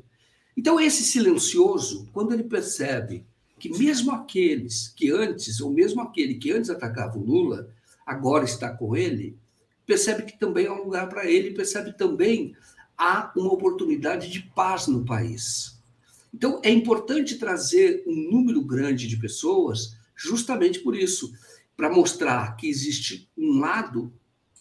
Então, 0.54 0.78
esse 0.78 1.02
silencioso, 1.02 2.06
quando 2.12 2.34
ele 2.34 2.44
percebe 2.44 3.26
que 3.58 3.70
mesmo 3.70 4.12
aqueles 4.12 4.88
que 4.88 5.10
antes, 5.10 5.60
ou 5.60 5.72
mesmo 5.72 6.02
aquele 6.02 6.34
que 6.34 6.52
antes 6.52 6.68
atacava 6.68 7.18
o 7.18 7.24
Lula, 7.24 7.70
agora 8.04 8.44
está 8.44 8.68
com 8.68 8.94
ele, 8.94 9.36
percebe 9.86 10.22
que 10.22 10.38
também 10.38 10.66
há 10.66 10.74
um 10.74 10.84
lugar 10.84 11.08
para 11.08 11.24
ele, 11.24 11.54
percebe 11.54 11.96
também 11.96 12.54
há 12.96 13.32
uma 13.34 13.52
oportunidade 13.52 14.30
de 14.30 14.42
paz 14.54 14.86
no 14.86 15.04
país. 15.04 15.74
Então, 16.34 16.60
é 16.64 16.70
importante 16.70 17.38
trazer 17.38 18.02
um 18.08 18.32
número 18.32 18.60
grande 18.60 19.06
de 19.06 19.16
pessoas 19.16 19.96
justamente 20.16 20.80
por 20.80 20.96
isso, 20.96 21.32
para 21.76 21.88
mostrar 21.88 22.56
que 22.56 22.68
existe 22.68 23.30
um 23.38 23.60
lado 23.60 24.12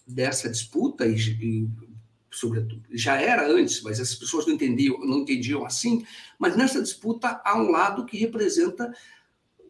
dessa 0.06 0.48
disputa, 0.48 1.08
e, 1.08 1.16
e, 1.16 1.68
sobretudo, 2.30 2.84
já 2.92 3.20
era 3.20 3.52
antes, 3.52 3.82
mas 3.82 4.00
as 4.00 4.14
pessoas 4.14 4.46
não 4.46 4.54
entendiam, 4.54 5.00
não 5.00 5.20
entendiam 5.22 5.66
assim, 5.66 6.06
mas 6.38 6.56
nessa 6.56 6.80
disputa 6.82 7.42
há 7.44 7.58
um 7.60 7.72
lado 7.72 8.06
que 8.06 8.18
representa 8.18 8.94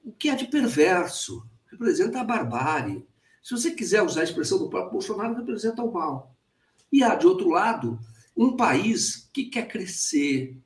o 0.03 0.11
que 0.11 0.27
é 0.27 0.35
de 0.35 0.45
perverso, 0.45 1.47
representa 1.71 2.19
a 2.19 2.23
barbárie, 2.23 3.05
Se 3.41 3.51
você 3.51 3.71
quiser 3.71 4.01
usar 4.01 4.21
a 4.21 4.25
expressão 4.25 4.57
do 4.57 4.69
próprio 4.69 4.93
Bolsonaro, 4.93 5.35
representa 5.35 5.83
o 5.83 5.91
mal. 5.91 6.35
E 6.91 7.01
há, 7.01 7.15
de 7.15 7.27
outro 7.27 7.49
lado, 7.49 7.97
um 8.35 8.55
país 8.55 9.29
que 9.33 9.45
quer 9.45 9.67
crescer, 9.67 10.57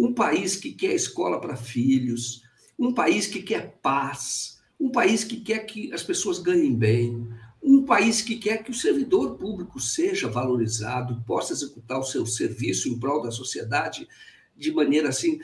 um 0.00 0.14
país 0.14 0.56
que 0.56 0.72
quer 0.72 0.94
escola 0.94 1.38
para 1.38 1.56
filhos, 1.56 2.42
um 2.78 2.94
país 2.94 3.26
que 3.26 3.42
quer 3.42 3.78
paz, 3.82 4.58
um 4.80 4.90
país 4.90 5.22
que 5.22 5.38
quer 5.38 5.58
que 5.66 5.92
as 5.92 6.02
pessoas 6.02 6.38
ganhem 6.38 6.74
bem, 6.74 7.28
um 7.62 7.84
país 7.84 8.22
que 8.22 8.36
quer 8.36 8.64
que 8.64 8.70
o 8.70 8.74
servidor 8.74 9.36
público 9.36 9.78
seja 9.78 10.26
valorizado, 10.26 11.22
possa 11.26 11.52
executar 11.52 11.98
o 12.00 12.04
seu 12.04 12.24
serviço 12.24 12.88
em 12.88 12.98
prol 12.98 13.20
da 13.20 13.30
sociedade 13.30 14.08
de 14.56 14.72
maneira 14.72 15.10
assim 15.10 15.38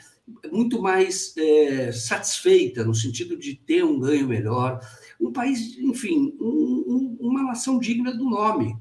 muito 0.51 0.81
mais 0.81 1.37
é, 1.37 1.91
satisfeita 1.91 2.83
no 2.83 2.95
sentido 2.95 3.37
de 3.37 3.55
ter 3.55 3.85
um 3.85 3.99
ganho 3.99 4.27
melhor, 4.27 4.81
um 5.21 5.31
país, 5.31 5.77
enfim, 5.77 6.35
um, 6.41 6.83
um, 6.87 7.17
uma 7.19 7.43
nação 7.43 7.77
digna 7.77 8.11
do 8.11 8.27
nome. 8.27 8.75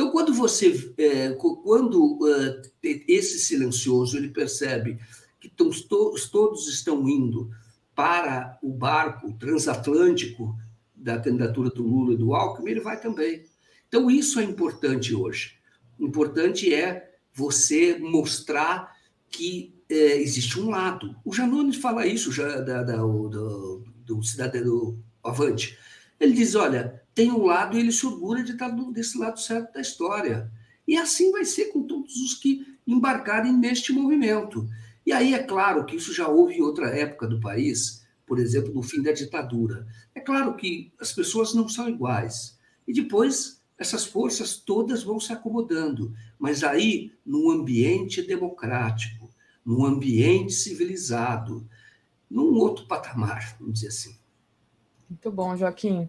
Então, 0.00 0.12
quando 0.12 0.32
você, 0.32 0.94
é, 0.96 1.32
quando 1.32 2.14
uh, 2.22 2.62
esse 3.06 3.38
silencioso 3.38 4.16
ele 4.16 4.30
percebe 4.30 4.98
que 5.38 5.46
todos, 5.46 5.82
todos 5.82 6.68
estão 6.68 7.06
indo 7.06 7.50
para 7.94 8.58
o 8.62 8.72
barco 8.72 9.30
transatlântico 9.34 10.56
da 10.96 11.20
candidatura 11.20 11.68
do 11.68 11.82
Lula 11.82 12.14
e 12.14 12.16
do 12.16 12.34
Alckmin, 12.34 12.70
ele 12.70 12.80
vai 12.80 12.98
também. 12.98 13.44
Então, 13.88 14.10
isso 14.10 14.40
é 14.40 14.42
importante 14.42 15.14
hoje. 15.14 15.58
O 15.98 16.06
importante 16.06 16.72
é 16.72 17.10
você 17.34 17.98
mostrar 17.98 18.96
que 19.28 19.74
é, 19.86 20.16
existe 20.16 20.58
um 20.58 20.70
lado. 20.70 21.14
O 21.22 21.34
Janones 21.34 21.76
fala 21.76 22.06
isso 22.06 22.32
já 22.32 22.62
da, 22.62 22.82
da, 22.82 22.96
do, 22.96 23.84
do 24.06 24.22
cidadão 24.22 24.64
do 24.64 24.98
Avante. 25.22 25.78
Ele 26.18 26.32
diz: 26.32 26.54
olha, 26.54 26.99
tem 27.14 27.30
um 27.30 27.44
lado 27.44 27.76
e 27.76 27.80
ele 27.80 27.92
se 27.92 28.06
orgulha 28.06 28.42
de 28.42 28.52
estar 28.52 28.68
desse 28.92 29.18
lado 29.18 29.40
certo 29.40 29.74
da 29.74 29.80
história. 29.80 30.50
E 30.86 30.96
assim 30.96 31.30
vai 31.30 31.44
ser 31.44 31.66
com 31.66 31.82
todos 31.82 32.16
os 32.16 32.34
que 32.34 32.66
embarcarem 32.86 33.52
neste 33.52 33.92
movimento. 33.92 34.68
E 35.04 35.12
aí 35.12 35.34
é 35.34 35.42
claro 35.42 35.84
que 35.84 35.96
isso 35.96 36.12
já 36.12 36.28
houve 36.28 36.54
em 36.54 36.62
outra 36.62 36.88
época 36.88 37.26
do 37.26 37.40
país, 37.40 38.06
por 38.26 38.38
exemplo, 38.38 38.72
no 38.72 38.82
fim 38.82 39.02
da 39.02 39.12
ditadura. 39.12 39.86
É 40.14 40.20
claro 40.20 40.54
que 40.56 40.92
as 41.00 41.12
pessoas 41.12 41.54
não 41.54 41.68
são 41.68 41.88
iguais. 41.88 42.58
E 42.86 42.92
depois 42.92 43.60
essas 43.78 44.04
forças 44.04 44.56
todas 44.56 45.02
vão 45.02 45.18
se 45.18 45.32
acomodando, 45.32 46.14
mas 46.38 46.62
aí 46.62 47.12
num 47.24 47.50
ambiente 47.50 48.20
democrático, 48.20 49.30
num 49.64 49.84
ambiente 49.84 50.52
civilizado, 50.52 51.66
num 52.28 52.54
outro 52.54 52.86
patamar, 52.86 53.56
vamos 53.58 53.74
dizer 53.74 53.88
assim. 53.88 54.18
Muito 55.08 55.30
bom, 55.32 55.56
Joaquim. 55.56 56.08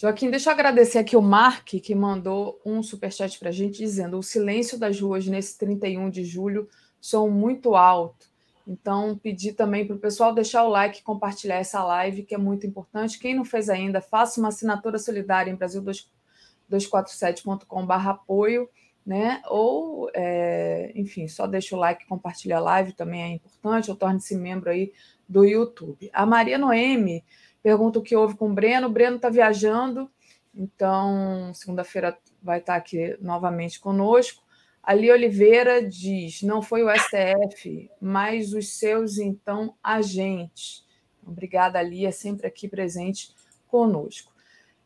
Joaquim, 0.00 0.30
deixa 0.30 0.48
eu 0.48 0.54
agradecer 0.54 0.96
aqui 0.96 1.14
o 1.14 1.20
Mark, 1.20 1.66
que 1.66 1.94
mandou 1.94 2.58
um 2.64 2.82
superchat 2.82 3.38
para 3.38 3.50
a 3.50 3.52
gente 3.52 3.76
dizendo: 3.76 4.16
o 4.16 4.22
silêncio 4.22 4.78
das 4.78 4.98
ruas 4.98 5.26
nesse 5.26 5.58
31 5.58 6.08
de 6.08 6.24
julho 6.24 6.66
são 6.98 7.28
muito 7.28 7.76
alto. 7.76 8.26
Então, 8.66 9.18
pedir 9.18 9.52
também 9.52 9.86
para 9.86 9.94
o 9.94 9.98
pessoal 9.98 10.32
deixar 10.32 10.64
o 10.64 10.70
like 10.70 11.00
e 11.00 11.02
compartilhar 11.02 11.56
essa 11.56 11.84
live, 11.84 12.22
que 12.22 12.34
é 12.34 12.38
muito 12.38 12.66
importante. 12.66 13.18
Quem 13.18 13.34
não 13.34 13.44
fez 13.44 13.68
ainda, 13.68 14.00
faça 14.00 14.40
uma 14.40 14.48
assinatura 14.48 14.98
solidária 14.98 15.50
em 15.50 15.56
Brasil247.com.br 15.58 18.08
apoio, 18.08 18.70
né? 19.04 19.42
Ou, 19.50 20.10
é, 20.14 20.92
enfim, 20.94 21.28
só 21.28 21.46
deixa 21.46 21.76
o 21.76 21.78
like 21.78 22.04
e 22.04 22.06
compartilha 22.06 22.56
a 22.56 22.60
live, 22.60 22.94
também 22.94 23.22
é 23.22 23.28
importante, 23.34 23.90
ou 23.90 23.96
torne-se 23.98 24.34
membro 24.34 24.70
aí 24.70 24.94
do 25.28 25.44
YouTube. 25.44 26.08
A 26.10 26.24
Maria 26.24 26.56
Noemi 26.56 27.22
pergunta 27.62 27.98
o 27.98 28.02
que 28.02 28.16
houve 28.16 28.36
com 28.36 28.50
o 28.50 28.54
Breno. 28.54 28.86
O 28.86 28.90
Breno 28.90 29.16
está 29.16 29.28
viajando, 29.28 30.10
então 30.54 31.52
segunda-feira 31.54 32.16
vai 32.42 32.58
estar 32.58 32.76
aqui 32.76 33.16
novamente 33.20 33.78
conosco. 33.80 34.42
Ali 34.82 35.10
Oliveira 35.10 35.86
diz: 35.86 36.42
não 36.42 36.62
foi 36.62 36.82
o 36.82 36.90
STF, 36.90 37.90
mas 38.00 38.52
os 38.52 38.78
seus 38.78 39.18
então 39.18 39.74
agentes. 39.82 40.84
Obrigada, 41.26 41.78
Ali, 41.78 42.06
é 42.06 42.10
sempre 42.10 42.46
aqui 42.46 42.66
presente 42.66 43.34
conosco. 43.68 44.32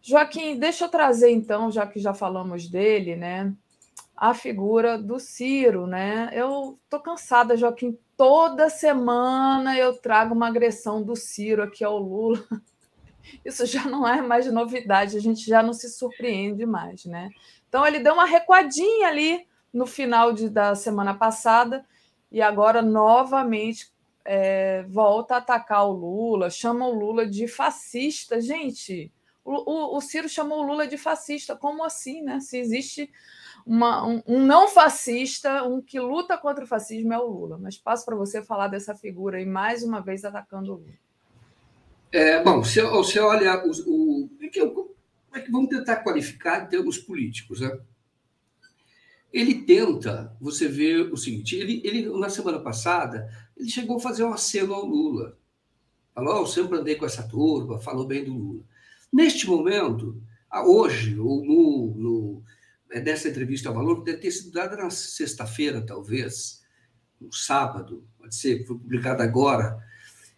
Joaquim, 0.02 0.58
deixa 0.58 0.84
eu 0.84 0.88
trazer 0.90 1.30
então, 1.30 1.70
já 1.70 1.86
que 1.86 1.98
já 1.98 2.12
falamos 2.12 2.68
dele, 2.68 3.16
né? 3.16 3.54
A 4.14 4.34
figura 4.34 4.98
do 4.98 5.18
Ciro, 5.18 5.86
né? 5.86 6.30
Eu 6.32 6.78
tô 6.90 7.00
cansada, 7.00 7.56
Joaquim. 7.56 7.98
Toda 8.16 8.70
semana 8.70 9.76
eu 9.76 9.96
trago 9.96 10.34
uma 10.34 10.48
agressão 10.48 11.02
do 11.02 11.16
Ciro 11.16 11.62
aqui 11.62 11.82
ao 11.82 11.98
Lula. 11.98 12.44
Isso 13.44 13.66
já 13.66 13.84
não 13.84 14.06
é 14.06 14.22
mais 14.22 14.50
novidade, 14.52 15.16
a 15.16 15.20
gente 15.20 15.46
já 15.46 15.62
não 15.62 15.72
se 15.72 15.88
surpreende 15.88 16.64
mais, 16.64 17.04
né? 17.04 17.30
Então 17.68 17.86
ele 17.86 17.98
deu 17.98 18.14
uma 18.14 18.24
recuadinha 18.24 19.08
ali 19.08 19.46
no 19.72 19.86
final 19.86 20.32
de, 20.32 20.48
da 20.48 20.74
semana 20.74 21.14
passada 21.14 21.84
e 22.30 22.40
agora 22.40 22.80
novamente 22.80 23.92
é, 24.24 24.84
volta 24.84 25.34
a 25.34 25.38
atacar 25.38 25.86
o 25.86 25.92
Lula, 25.92 26.48
chama 26.50 26.86
o 26.86 26.94
Lula 26.94 27.26
de 27.26 27.46
fascista. 27.46 28.40
Gente, 28.40 29.12
o, 29.44 29.52
o, 29.70 29.96
o, 29.96 30.00
Ciro 30.00 30.28
chamou 30.28 30.60
o 30.60 30.66
Lula 30.66 30.86
de 30.86 30.96
fascista. 30.96 31.54
Como 31.54 31.84
assim, 31.84 32.22
né? 32.22 32.40
Se 32.40 32.58
existe 32.58 33.10
uma, 33.66 34.06
um, 34.06 34.22
um, 34.26 34.44
não 34.44 34.68
fascista, 34.68 35.62
um 35.64 35.80
que 35.80 35.98
luta 35.98 36.36
contra 36.36 36.64
o 36.64 36.66
fascismo 36.66 37.12
é 37.12 37.18
o 37.18 37.26
Lula. 37.26 37.58
Mas 37.58 37.78
passo 37.78 38.04
para 38.04 38.16
você 38.16 38.42
falar 38.42 38.68
dessa 38.68 38.94
figura 38.94 39.40
e 39.40 39.46
mais 39.46 39.82
uma 39.82 40.00
vez 40.00 40.24
atacando 40.24 40.72
o 40.72 40.76
Lula. 40.76 40.92
É, 42.12 42.42
bom, 42.42 42.62
você, 42.62 42.82
você 42.82 43.18
olha 43.18 43.62
o, 43.66 44.30
é 44.40 44.48
que, 44.48 44.60
é 44.60 45.40
que 45.40 45.50
vamos 45.50 45.68
tentar 45.68 45.96
qualificar 45.96 46.64
em 46.64 46.68
termos 46.68 46.98
políticos, 46.98 47.60
né? 47.60 47.76
ele 49.34 49.62
tenta, 49.62 50.32
você 50.40 50.68
vê 50.68 51.00
o 51.00 51.16
seguinte, 51.16 51.56
ele, 51.56 51.82
ele 51.84 52.08
na 52.20 52.28
semana 52.28 52.60
passada, 52.60 53.28
ele 53.56 53.68
chegou 53.68 53.96
a 53.96 54.00
fazer 54.00 54.22
um 54.22 54.32
aceno 54.32 54.72
ao 54.72 54.86
Lula. 54.86 55.36
Falou, 56.14 56.36
oh, 56.36 56.40
eu 56.42 56.46
sempre 56.46 56.78
andei 56.78 56.94
com 56.94 57.04
essa 57.04 57.24
turma, 57.24 57.80
falou 57.80 58.06
bem 58.06 58.22
do 58.22 58.32
Lula. 58.32 58.62
Neste 59.12 59.48
momento, 59.48 60.22
hoje, 60.64 61.18
ou 61.18 61.44
no, 61.44 61.94
no, 61.96 62.42
é, 62.94 63.00
nessa 63.00 63.28
entrevista 63.28 63.68
ao 63.68 63.74
Valor, 63.74 64.04
deve 64.04 64.18
ter 64.18 64.30
sido 64.30 64.52
dada 64.52 64.76
na 64.76 64.88
sexta-feira, 64.88 65.84
talvez, 65.84 66.62
no 67.20 67.32
sábado, 67.32 68.06
pode 68.16 68.36
ser, 68.36 68.64
foi 68.64 68.78
publicado 68.78 69.20
agora, 69.20 69.82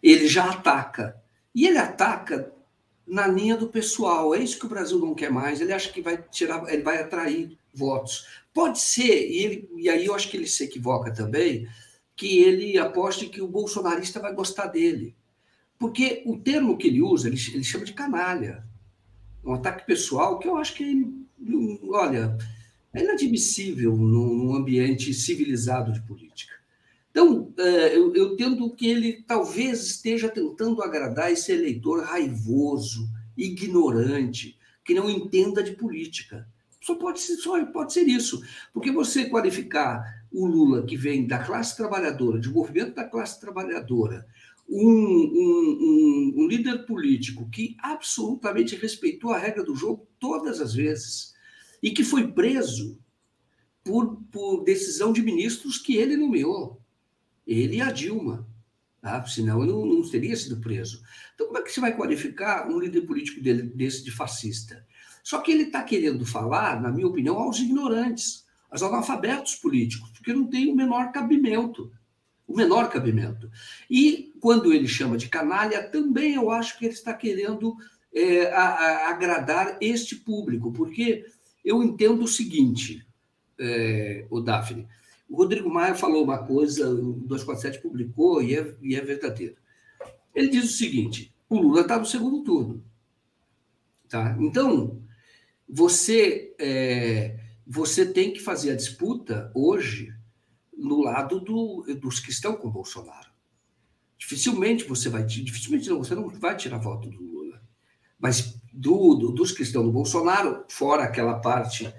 ele 0.01 0.27
já 0.27 0.49
ataca. 0.49 1.15
E 1.53 1.67
ele 1.67 1.77
ataca 1.77 2.51
na 3.05 3.27
linha 3.27 3.55
do 3.55 3.69
pessoal. 3.69 4.33
É 4.33 4.39
isso 4.39 4.59
que 4.59 4.65
o 4.65 4.69
Brasil 4.69 4.97
não 4.99 5.13
quer 5.13 5.31
mais. 5.31 5.61
Ele 5.61 5.71
acha 5.71 5.91
que 5.91 6.01
vai 6.01 6.17
tirar, 6.17 6.67
ele 6.71 6.81
vai 6.81 6.99
atrair 6.99 7.57
votos. 7.73 8.27
Pode 8.53 8.79
ser, 8.79 9.29
e, 9.29 9.43
ele, 9.43 9.69
e 9.77 9.87
aí 9.87 10.05
eu 10.07 10.15
acho 10.15 10.29
que 10.29 10.37
ele 10.37 10.47
se 10.47 10.63
equivoca 10.63 11.13
também, 11.13 11.67
que 12.15 12.39
ele 12.39 12.77
aposte 12.79 13.27
que 13.27 13.41
o 13.41 13.47
bolsonarista 13.47 14.19
vai 14.19 14.33
gostar 14.33 14.65
dele. 14.67 15.15
Porque 15.77 16.23
o 16.25 16.37
termo 16.37 16.75
que 16.75 16.87
ele 16.87 17.03
usa, 17.03 17.27
ele, 17.27 17.37
ele 17.53 17.63
chama 17.63 17.85
de 17.85 17.93
canalha. 17.93 18.63
Um 19.45 19.53
ataque 19.53 19.85
pessoal 19.85 20.39
que 20.39 20.47
eu 20.47 20.57
acho 20.57 20.73
que, 20.73 21.26
olha, 21.89 22.37
é 22.93 23.03
inadmissível 23.03 23.95
num, 23.95 24.55
ambiente 24.55 25.13
civilizado 25.13 25.91
de 25.91 26.01
política. 26.01 26.53
Então, 27.11 27.51
é, 27.57 27.95
eu, 27.95 28.15
eu 28.15 28.35
tendo 28.35 28.69
que 28.75 28.87
ele 28.87 29.23
talvez 29.27 29.83
esteja 29.83 30.29
tentando 30.29 30.81
agradar 30.81 31.31
esse 31.31 31.51
eleitor 31.51 32.03
raivoso, 32.03 33.09
ignorante, 33.35 34.57
que 34.83 34.93
não 34.93 35.09
entenda 35.09 35.63
de 35.63 35.73
política. 35.73 36.47
Só 36.81 36.95
pode 36.95 37.19
ser, 37.19 37.35
só 37.37 37.63
pode 37.65 37.91
ser 37.91 38.07
isso. 38.07 38.41
Porque 38.73 38.91
você 38.91 39.25
qualificar 39.25 40.23
o 40.31 40.45
Lula, 40.45 40.85
que 40.85 40.95
vem 40.95 41.27
da 41.27 41.39
classe 41.39 41.75
trabalhadora, 41.75 42.39
de 42.39 42.49
movimento 42.49 42.95
da 42.95 43.03
classe 43.03 43.39
trabalhadora, 43.39 44.25
um, 44.69 44.81
um, 44.81 46.33
um, 46.37 46.47
líder 46.47 46.85
político 46.85 47.49
que 47.49 47.75
absolutamente 47.79 48.75
respeitou 48.75 49.31
a 49.31 49.37
regra 49.37 49.63
do 49.63 49.75
jogo 49.75 50.07
todas 50.19 50.59
as 50.59 50.73
vezes 50.73 51.33
e 51.81 51.91
que 51.91 52.03
foi 52.03 52.31
preso 52.31 52.99
por, 53.83 54.21
por 54.31 54.63
decisão 54.63 55.13
de 55.13 55.21
ministros 55.21 55.77
que 55.77 55.95
ele 55.95 56.17
nomeou, 56.17 56.81
ele 57.45 57.77
e 57.77 57.81
a 57.81 57.91
Dilma. 57.91 58.45
Tá? 59.01 59.25
Senão 59.25 59.63
ele 59.63 59.71
não, 59.71 59.85
não 59.85 60.09
teria 60.09 60.35
sido 60.35 60.59
preso. 60.59 61.01
Então, 61.33 61.47
como 61.47 61.59
é 61.59 61.61
que 61.61 61.71
você 61.71 61.79
vai 61.79 61.95
qualificar 61.95 62.67
um 62.67 62.79
líder 62.79 63.01
político 63.01 63.41
dele, 63.41 63.63
desse 63.63 64.03
de 64.03 64.11
fascista? 64.11 64.85
Só 65.23 65.39
que 65.39 65.51
ele 65.51 65.63
está 65.63 65.83
querendo 65.83 66.25
falar, 66.25 66.81
na 66.81 66.91
minha 66.91 67.07
opinião, 67.07 67.37
aos 67.37 67.59
ignorantes, 67.59 68.45
aos 68.69 68.83
analfabetos 68.83 69.55
políticos, 69.55 70.09
porque 70.11 70.33
não 70.33 70.47
tem 70.47 70.71
o 70.71 70.75
menor 70.75 71.11
cabimento. 71.11 71.91
O 72.47 72.55
menor 72.55 72.89
cabimento. 72.89 73.51
E 73.89 74.33
quando 74.39 74.73
ele 74.73 74.87
chama 74.87 75.17
de 75.17 75.27
canalha, 75.27 75.83
também 75.83 76.35
eu 76.35 76.49
acho 76.49 76.77
que 76.77 76.85
ele 76.85 76.93
está 76.93 77.13
querendo 77.13 77.75
é, 78.13 78.51
a, 78.51 78.63
a 78.63 79.09
agradar 79.09 79.77
este 79.81 80.15
público, 80.15 80.71
porque 80.71 81.25
eu 81.63 81.83
entendo 81.83 82.23
o 82.23 82.27
seguinte, 82.27 83.05
é, 83.59 84.25
o 84.29 84.39
Daphne. 84.39 84.87
O 85.29 85.35
Rodrigo 85.35 85.69
Maia 85.69 85.93
falou 85.93 86.23
uma 86.23 86.37
coisa, 86.37 86.89
o 86.89 87.13
247 87.13 87.81
publicou 87.81 88.41
e 88.41 88.55
é, 88.55 88.75
e 88.81 88.95
é 88.95 89.01
verdadeira. 89.01 89.55
Ele 90.33 90.47
diz 90.47 90.63
o 90.63 90.77
seguinte: 90.77 91.33
o 91.49 91.57
Lula 91.57 91.81
está 91.81 91.97
no 91.97 92.05
segundo 92.05 92.43
turno. 92.43 92.83
Tá? 94.07 94.37
Então, 94.39 95.01
você, 95.67 96.55
é, 96.57 97.37
você 97.65 98.05
tem 98.05 98.31
que 98.31 98.39
fazer 98.39 98.71
a 98.71 98.75
disputa 98.75 99.51
hoje 99.53 100.13
no 100.77 101.01
lado 101.01 101.39
do, 101.39 101.83
dos 101.99 102.19
que 102.19 102.29
estão 102.29 102.55
com 102.55 102.69
Bolsonaro. 102.69 103.29
Dificilmente 104.17 104.83
você 104.83 105.09
vai, 105.09 105.23
dificilmente 105.23 105.89
não, 105.89 105.99
você 105.99 106.15
não 106.15 106.27
vai 106.29 106.55
tirar 106.55 106.77
voto 106.77 107.09
do 107.09 107.21
Lula, 107.21 107.61
mas 108.19 108.59
do, 108.71 109.15
do, 109.15 109.31
dos 109.31 109.51
que 109.51 109.63
estão 109.63 109.83
no 109.83 109.91
Bolsonaro, 109.91 110.65
fora 110.69 111.03
aquela 111.03 111.39
parte 111.39 111.91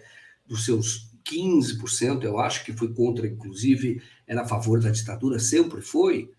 dos 0.47 0.65
seus 0.65 1.09
15%, 1.25 2.25
eu 2.25 2.39
acho 2.39 2.65
que 2.65 2.73
foi 2.73 2.93
contra, 2.93 3.27
inclusive, 3.27 4.01
era 4.27 4.43
a 4.43 4.49
favor 4.49 4.81
da 4.81 4.91
ditadura, 4.91 5.39
sempre 5.39 5.83
foi. 5.83 6.31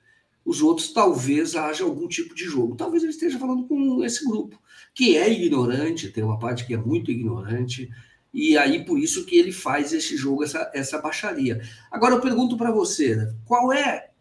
Os 0.44 0.62
outros 0.62 0.92
talvez 0.92 1.56
haja 1.56 1.84
algum 1.84 2.08
tipo 2.08 2.34
de 2.34 2.46
jogo. 2.46 2.76
Talvez 2.76 3.04
ele 3.04 3.12
esteja 3.12 3.38
falando 3.38 3.68
com 3.68 4.04
esse 4.04 4.26
grupo, 4.26 4.60
que 4.96 5.16
é 5.16 5.32
ignorante, 5.32 6.10
tem 6.10 6.24
uma 6.24 6.40
parte 6.40 6.66
que 6.66 6.74
é 6.74 6.78
muito 6.78 7.12
ignorante, 7.12 7.90
e 8.34 8.58
aí 8.58 8.86
por 8.86 9.00
isso 9.00 9.26
que 9.26 9.36
ele 9.36 9.52
faz 9.52 9.92
esse 9.92 10.16
jogo, 10.16 10.44
essa, 10.44 10.70
essa 10.74 11.00
baixaria. 11.00 11.62
Agora 11.92 12.16
eu 12.16 12.22
pergunto 12.22 12.58
para 12.58 12.72
você, 12.72 13.16
né, 13.16 13.34
qual 13.46 13.74
é 13.74 14.12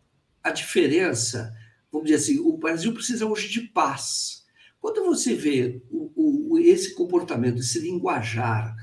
a 0.42 0.50
diferença? 0.50 1.54
Vamos 1.92 2.10
dizer 2.10 2.22
assim, 2.22 2.38
o 2.40 2.56
Brasil 2.56 2.92
precisa 2.92 3.26
hoje 3.26 3.48
de 3.48 3.62
paz. 3.62 4.46
Quando 4.80 5.04
você 5.04 5.34
vê 5.34 5.82
o, 5.90 6.52
o, 6.54 6.58
esse 6.58 6.94
comportamento, 6.94 7.58
esse 7.58 7.78
linguajar, 7.80 8.74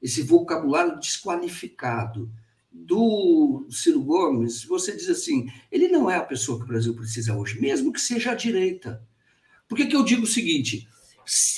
esse 0.00 0.22
vocabulário 0.22 0.98
desqualificado 0.98 2.30
do 2.70 3.66
Ciro 3.70 4.02
Gomes, 4.02 4.64
você 4.64 4.96
diz 4.96 5.08
assim, 5.08 5.46
ele 5.70 5.88
não 5.88 6.10
é 6.10 6.16
a 6.16 6.24
pessoa 6.24 6.58
que 6.58 6.64
o 6.64 6.68
Brasil 6.68 6.94
precisa 6.94 7.36
hoje, 7.36 7.60
mesmo 7.60 7.92
que 7.92 8.00
seja 8.00 8.32
a 8.32 8.36
direita. 8.36 9.02
Por 9.68 9.76
que, 9.76 9.86
que 9.86 9.96
eu 9.96 10.04
digo 10.04 10.22
o 10.22 10.26
seguinte? 10.26 10.88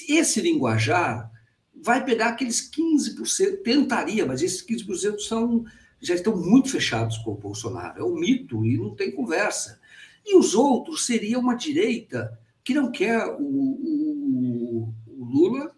Esse 0.08 0.40
linguajar 0.40 1.30
vai 1.82 2.04
pegar 2.04 2.28
aqueles 2.28 2.70
15%, 2.70 3.62
tentaria, 3.62 4.24
mas 4.24 4.42
esses 4.42 4.64
15% 4.64 5.18
são, 5.20 5.64
já 6.00 6.14
estão 6.14 6.36
muito 6.36 6.68
fechados 6.68 7.18
com 7.18 7.32
o 7.32 7.36
Bolsonaro. 7.36 8.00
É 8.00 8.04
um 8.04 8.14
mito 8.14 8.64
e 8.64 8.76
não 8.76 8.94
tem 8.94 9.10
conversa. 9.10 9.80
E 10.24 10.36
os 10.36 10.54
outros 10.54 11.04
seria 11.04 11.38
uma 11.38 11.54
direita 11.54 12.38
que 12.62 12.74
não 12.74 12.90
quer 12.90 13.26
o, 13.38 13.42
o, 13.42 14.94
o 15.06 15.24
Lula, 15.24 15.74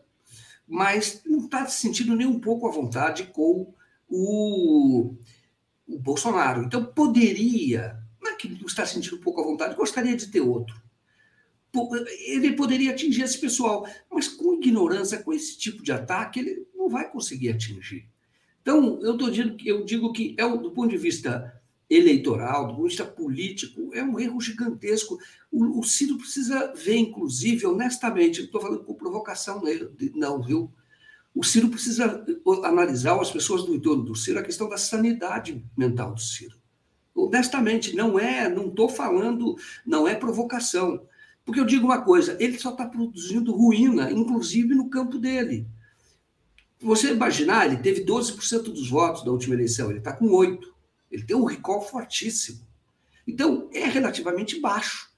mas 0.66 1.23
não 1.24 1.44
está 1.44 1.66
se 1.66 1.81
sentindo 1.81 2.14
nem 2.14 2.27
um 2.27 2.39
pouco 2.39 2.68
à 2.68 2.70
vontade 2.70 3.24
com 3.24 3.74
o, 4.09 5.14
o 5.89 5.98
Bolsonaro. 5.98 6.62
Então, 6.62 6.85
poderia, 6.85 7.98
não 8.23 8.31
é 8.31 8.36
que 8.36 8.48
não 8.48 8.66
está 8.66 8.86
sentindo 8.86 9.16
um 9.16 9.20
pouco 9.20 9.40
à 9.40 9.44
vontade, 9.44 9.74
gostaria 9.74 10.16
de 10.16 10.28
ter 10.28 10.40
outro 10.40 10.86
ele 12.26 12.52
poderia 12.52 12.93
atingir 12.93 13.22
esse 13.22 13.38
pessoal, 13.38 13.86
mas 14.10 14.28
com 14.28 14.55
ignorância, 14.55 15.22
com 15.22 15.32
esse 15.32 15.59
tipo 15.59 15.82
de 15.82 15.93
ataque, 15.93 16.40
ele 16.40 16.66
não 16.74 16.88
vai 16.88 17.10
conseguir 17.10 17.51
atingir. 17.51 18.09
Então, 18.62 19.01
eu, 19.02 19.16
tô 19.16 19.30
dizendo, 19.30 19.56
eu 19.64 19.84
digo 19.84 20.12
que, 20.12 20.34
é, 20.38 20.48
do 20.48 20.70
ponto 20.70 20.88
de 20.88 20.97
vista 20.97 21.52
eleitoral, 21.88 22.66
do 22.66 22.74
ponto 22.74 22.82
de 22.82 22.88
vista 22.88 23.05
político, 23.05 23.94
é 23.94 24.02
um 24.02 24.18
erro 24.18 24.40
gigantesco. 24.40 25.18
O, 25.52 25.80
o 25.80 25.84
Ciro 25.84 26.18
precisa 26.18 26.72
ver, 26.74 26.97
inclusive, 26.97 27.66
honestamente, 27.66 28.38
não 28.38 28.47
estou 28.47 28.60
falando 28.60 28.84
com 28.84 28.94
provocação, 28.94 29.62
não, 30.14 30.43
viu? 30.43 30.72
O 31.34 31.44
Ciro 31.44 31.68
precisa 31.68 32.24
analisar, 32.64 33.20
as 33.20 33.30
pessoas 33.30 33.64
do 33.64 33.74
entorno 33.74 34.02
do 34.02 34.16
Ciro, 34.16 34.38
a 34.38 34.43
questão 34.43 34.68
da 34.68 34.78
sanidade 34.78 35.64
mental 35.76 36.14
do 36.14 36.20
Ciro. 36.20 36.56
Honestamente, 37.14 37.94
não 37.94 38.18
é, 38.18 38.48
não 38.48 38.68
estou 38.68 38.88
falando, 38.88 39.56
não 39.86 40.09
é 40.09 40.14
provocação. 40.14 41.06
Porque 41.47 41.60
eu 41.60 41.64
digo 41.64 41.86
uma 41.86 42.02
coisa, 42.02 42.36
ele 42.40 42.59
só 42.59 42.73
está 42.73 42.85
produzindo 42.85 43.55
ruína, 43.55 44.10
inclusive 44.10 44.74
no 44.74 44.90
campo 44.90 45.16
dele. 45.16 45.64
Você 46.81 47.12
imaginar, 47.12 47.66
ele 47.66 47.77
teve 47.77 48.05
12% 48.05 48.64
dos 48.64 48.90
votos 48.90 49.24
da 49.24 49.31
última 49.31 49.55
eleição, 49.55 49.89
ele 49.89 50.01
está 50.01 50.12
com 50.12 50.27
8%. 50.27 50.59
Ele 51.09 51.23
tem 51.23 51.36
um 51.36 51.44
recall 51.44 51.81
fortíssimo. 51.81 52.66
Então, 53.24 53.70
é 53.73 53.85
relativamente 53.86 54.60
baixo 54.60 55.09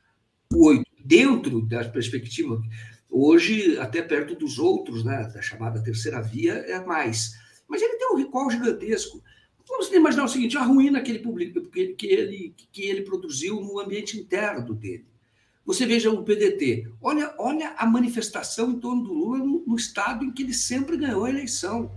o 0.52 0.68
8%. 0.68 0.82
Dentro 1.02 1.62
da 1.62 1.88
perspectiva, 1.88 2.60
hoje, 3.08 3.78
até 3.78 4.02
perto 4.02 4.34
dos 4.34 4.58
outros, 4.58 5.02
né, 5.02 5.30
da 5.32 5.40
chamada 5.40 5.82
terceira 5.82 6.20
via, 6.20 6.52
é 6.52 6.84
mais. 6.84 7.32
Mas 7.66 7.80
ele 7.80 7.96
tem 7.96 8.12
um 8.12 8.16
recall 8.16 8.50
gigantesco. 8.50 9.22
Vamos 9.66 9.90
imaginar 9.90 10.24
o 10.24 10.28
seguinte: 10.28 10.58
a 10.58 10.62
ruína 10.62 11.00
que 11.00 11.10
ele, 11.10 11.20
publica, 11.20 11.62
que 11.70 12.06
ele, 12.06 12.54
que 12.70 12.82
ele 12.82 13.02
produziu 13.02 13.58
no 13.62 13.80
ambiente 13.80 14.18
interno 14.18 14.74
dele. 14.74 15.06
Você 15.68 15.84
veja 15.84 16.10
o 16.10 16.24
PDT. 16.24 16.88
Olha, 16.98 17.34
olha 17.36 17.74
a 17.76 17.84
manifestação 17.84 18.70
em 18.70 18.80
torno 18.80 19.02
do 19.02 19.12
Lula 19.12 19.36
no, 19.36 19.62
no 19.66 19.76
estado 19.76 20.24
em 20.24 20.32
que 20.32 20.42
ele 20.42 20.54
sempre 20.54 20.96
ganhou 20.96 21.26
a 21.26 21.28
eleição. 21.28 21.92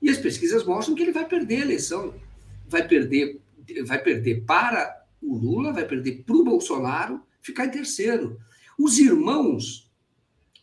E 0.00 0.08
as 0.08 0.16
pesquisas 0.16 0.64
mostram 0.64 0.94
que 0.94 1.02
ele 1.02 1.12
vai 1.12 1.28
perder 1.28 1.56
a 1.56 1.64
eleição. 1.66 2.14
Vai 2.66 2.88
perder, 2.88 3.38
vai 3.84 4.02
perder 4.02 4.46
para 4.46 5.04
o 5.20 5.36
Lula, 5.36 5.74
vai 5.74 5.86
perder 5.86 6.22
para 6.24 6.34
o 6.34 6.42
Bolsonaro, 6.42 7.20
ficar 7.42 7.66
em 7.66 7.70
terceiro. 7.70 8.40
Os 8.78 8.98
irmãos 8.98 9.92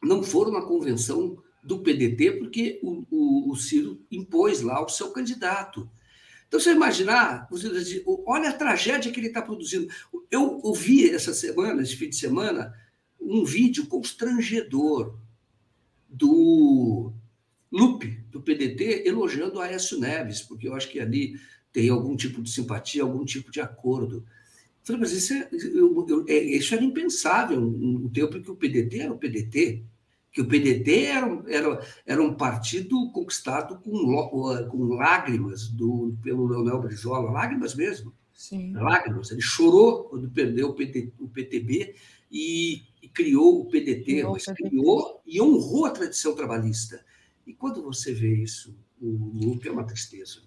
não 0.01 0.23
foram 0.23 0.51
na 0.51 0.63
convenção 0.63 1.37
do 1.63 1.83
PDT 1.83 2.31
porque 2.39 2.79
o, 2.81 3.05
o, 3.11 3.51
o 3.51 3.55
Ciro 3.55 4.01
impôs 4.11 4.63
lá 4.63 4.83
o 4.83 4.89
seu 4.89 5.11
candidato. 5.11 5.87
Então, 6.47 6.59
você 6.59 6.71
imaginar, 6.71 7.47
você, 7.49 8.03
olha 8.25 8.49
a 8.49 8.53
tragédia 8.53 9.11
que 9.11 9.19
ele 9.19 9.27
está 9.27 9.41
produzindo. 9.41 9.87
Eu 10.31 10.59
ouvi 10.63 11.09
essa 11.09 11.33
semana, 11.33 11.81
esse 11.81 11.95
fim 11.95 12.09
de 12.09 12.15
semana, 12.15 12.73
um 13.19 13.43
vídeo 13.43 13.85
constrangedor 13.87 15.17
do 16.07 17.11
Lupe, 17.71 18.23
do 18.31 18.41
PDT, 18.41 19.03
elogiando 19.05 19.59
Aécio 19.59 19.99
Neves, 19.99 20.41
porque 20.41 20.67
eu 20.67 20.73
acho 20.73 20.89
que 20.89 20.99
ali 20.99 21.37
tem 21.73 21.89
algum 21.89 22.15
tipo 22.15 22.41
de 22.41 22.49
simpatia, 22.49 23.03
algum 23.03 23.25
tipo 23.25 23.51
de 23.51 23.59
acordo. 23.59 24.17
Eu 24.17 24.25
falei, 24.83 25.01
mas 25.01 25.11
isso, 25.11 25.33
é, 25.33 25.49
eu, 25.51 26.07
eu, 26.07 26.25
é, 26.29 26.37
isso 26.37 26.73
era 26.73 26.83
impensável 26.83 27.59
no 27.59 28.09
tempo 28.09 28.37
em 28.37 28.41
que 28.41 28.49
o 28.49 28.55
PDT 28.55 29.01
era 29.01 29.13
o 29.13 29.17
PDT 29.17 29.83
que 30.37 30.41
o 30.41 30.47
PDT 30.47 31.05
era, 31.05 31.43
era, 31.47 31.87
era 32.05 32.21
um 32.21 32.35
partido 32.35 33.11
conquistado 33.11 33.79
com, 33.79 34.67
com 34.69 34.83
lágrimas 34.93 35.67
do, 35.67 36.15
pelo 36.21 36.45
Leonel 36.45 36.79
Brizola, 36.79 37.31
lágrimas 37.31 37.73
mesmo. 37.73 38.13
Sim. 38.35 38.71
Lágrimas. 38.73 39.31
Ele 39.31 39.41
chorou 39.41 40.03
quando 40.03 40.29
perdeu 40.29 40.69
o, 40.69 40.75
PT, 40.75 41.11
o 41.19 41.27
PTB 41.27 41.95
e, 42.31 42.83
e, 43.01 43.09
criou 43.09 43.61
o 43.61 43.65
PDT, 43.65 44.03
criou 44.03 44.31
mas 44.33 44.45
criou 44.45 45.21
e 45.25 45.41
honrou 45.41 45.87
a 45.87 45.89
tradição 45.89 46.35
trabalhista. 46.35 47.03
E 47.47 47.51
quando 47.55 47.81
você 47.81 48.13
vê 48.13 48.35
isso, 48.35 48.77
o 49.01 49.31
Lupe 49.43 49.67
é 49.67 49.71
uma 49.71 49.87
tristeza. 49.87 50.43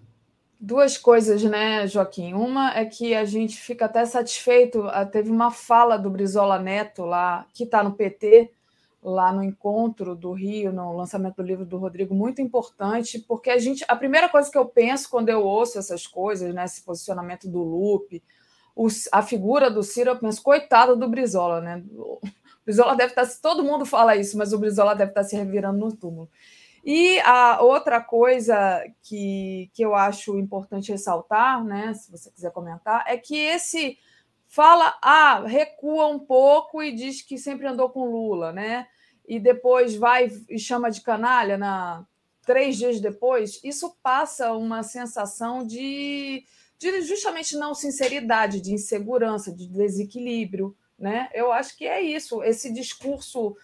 Duas 0.61 0.97
coisas, 0.97 1.43
né, 1.43 1.89
Joaquim? 1.89 2.33
Uma 2.33 2.79
é 2.79 2.85
que 2.85 3.12
a 3.12 3.25
gente 3.25 3.57
fica 3.57 3.87
até 3.87 4.07
satisfeito. 4.07 4.83
Ah, 4.85 5.05
teve 5.05 5.31
uma 5.31 5.51
fala 5.51 5.97
do 5.97 6.09
Brizola 6.11 6.61
Neto 6.61 7.03
lá, 7.03 7.45
que 7.53 7.65
está 7.65 7.83
no 7.83 7.95
PT, 7.95 8.53
lá 9.02 9.32
no 9.32 9.43
encontro 9.43 10.14
do 10.14 10.32
Rio, 10.32 10.72
no 10.72 10.97
lançamento 10.97 11.36
do 11.36 11.43
livro 11.43 11.64
do 11.64 11.78
Rodrigo, 11.78 12.14
muito 12.14 12.43
importante, 12.43 13.18
porque 13.18 13.51
a 13.51 13.59
gente, 13.59 13.85
a 13.89 13.97
primeira 13.97 14.28
coisa 14.28 14.51
que 14.51 14.59
eu 14.59 14.66
penso 14.66 15.09
quando 15.09 15.31
eu 15.31 15.43
ouço 15.43 15.78
essas 15.78 16.06
coisas, 16.06 16.52
né, 16.55 16.64
esse 16.64 16.82
posicionamento 16.82 17.48
do 17.48 17.62
Lupe, 17.62 18.22
a 19.12 19.22
figura 19.22 19.70
do 19.70 19.82
Ciro, 19.82 20.10
eu 20.10 20.18
penso, 20.18 20.43
coitado 20.43 20.97
do 20.97 21.09
Brizola, 21.09 21.60
né? 21.60 21.82
O 21.94 22.20
Brizola 22.64 22.97
deve 22.97 23.12
estar, 23.12 23.27
todo 23.40 23.64
mundo 23.64 23.85
fala 23.85 24.16
isso, 24.16 24.39
mas 24.39 24.52
o 24.52 24.59
Brizola 24.59 24.94
deve 24.94 25.10
estar 25.10 25.24
se 25.24 25.36
revirando 25.36 25.78
no 25.78 25.94
túmulo. 25.94 26.28
E 26.85 27.20
a 27.20 27.60
outra 27.60 28.01
coisa 28.01 28.82
que, 29.02 29.70
que 29.74 29.82
eu 29.82 29.94
acho 29.94 30.39
importante 30.39 30.93
ressaltar, 30.93 31.62
né, 31.62 31.93
se 31.94 32.10
você 32.10 32.31
quiser 32.31 32.52
comentar, 32.52 33.05
é 33.06 33.18
que 33.18 33.36
esse 33.36 33.98
fala, 34.51 34.98
ah, 35.01 35.44
recua 35.47 36.09
um 36.09 36.18
pouco 36.18 36.82
e 36.82 36.93
diz 36.93 37.22
que 37.22 37.39
sempre 37.39 37.68
andou 37.68 37.89
com 37.89 38.10
Lula, 38.10 38.52
né? 38.52 38.89
E 39.27 39.39
depois 39.39 39.94
vai 39.94 40.28
e 40.48 40.59
chama 40.59 40.90
de 40.90 41.01
canalha 41.01 41.56
na 41.56 42.05
três 42.43 42.77
dias 42.77 43.01
depois, 43.01 43.60
isso 43.62 43.97
passa 44.02 44.52
uma 44.55 44.82
sensação 44.82 45.64
de, 45.64 46.43
de 46.77 47.02
justamente 47.02 47.56
não 47.56 47.74
sinceridade, 47.74 48.60
de 48.60 48.72
insegurança, 48.72 49.55
de 49.55 49.68
desequilíbrio, 49.68 50.77
né? 50.98 51.28
Eu 51.32 51.52
acho 51.52 51.77
que 51.77 51.86
é 51.86 52.01
isso, 52.01 52.43
esse 52.43 52.72
discurso 52.72 53.55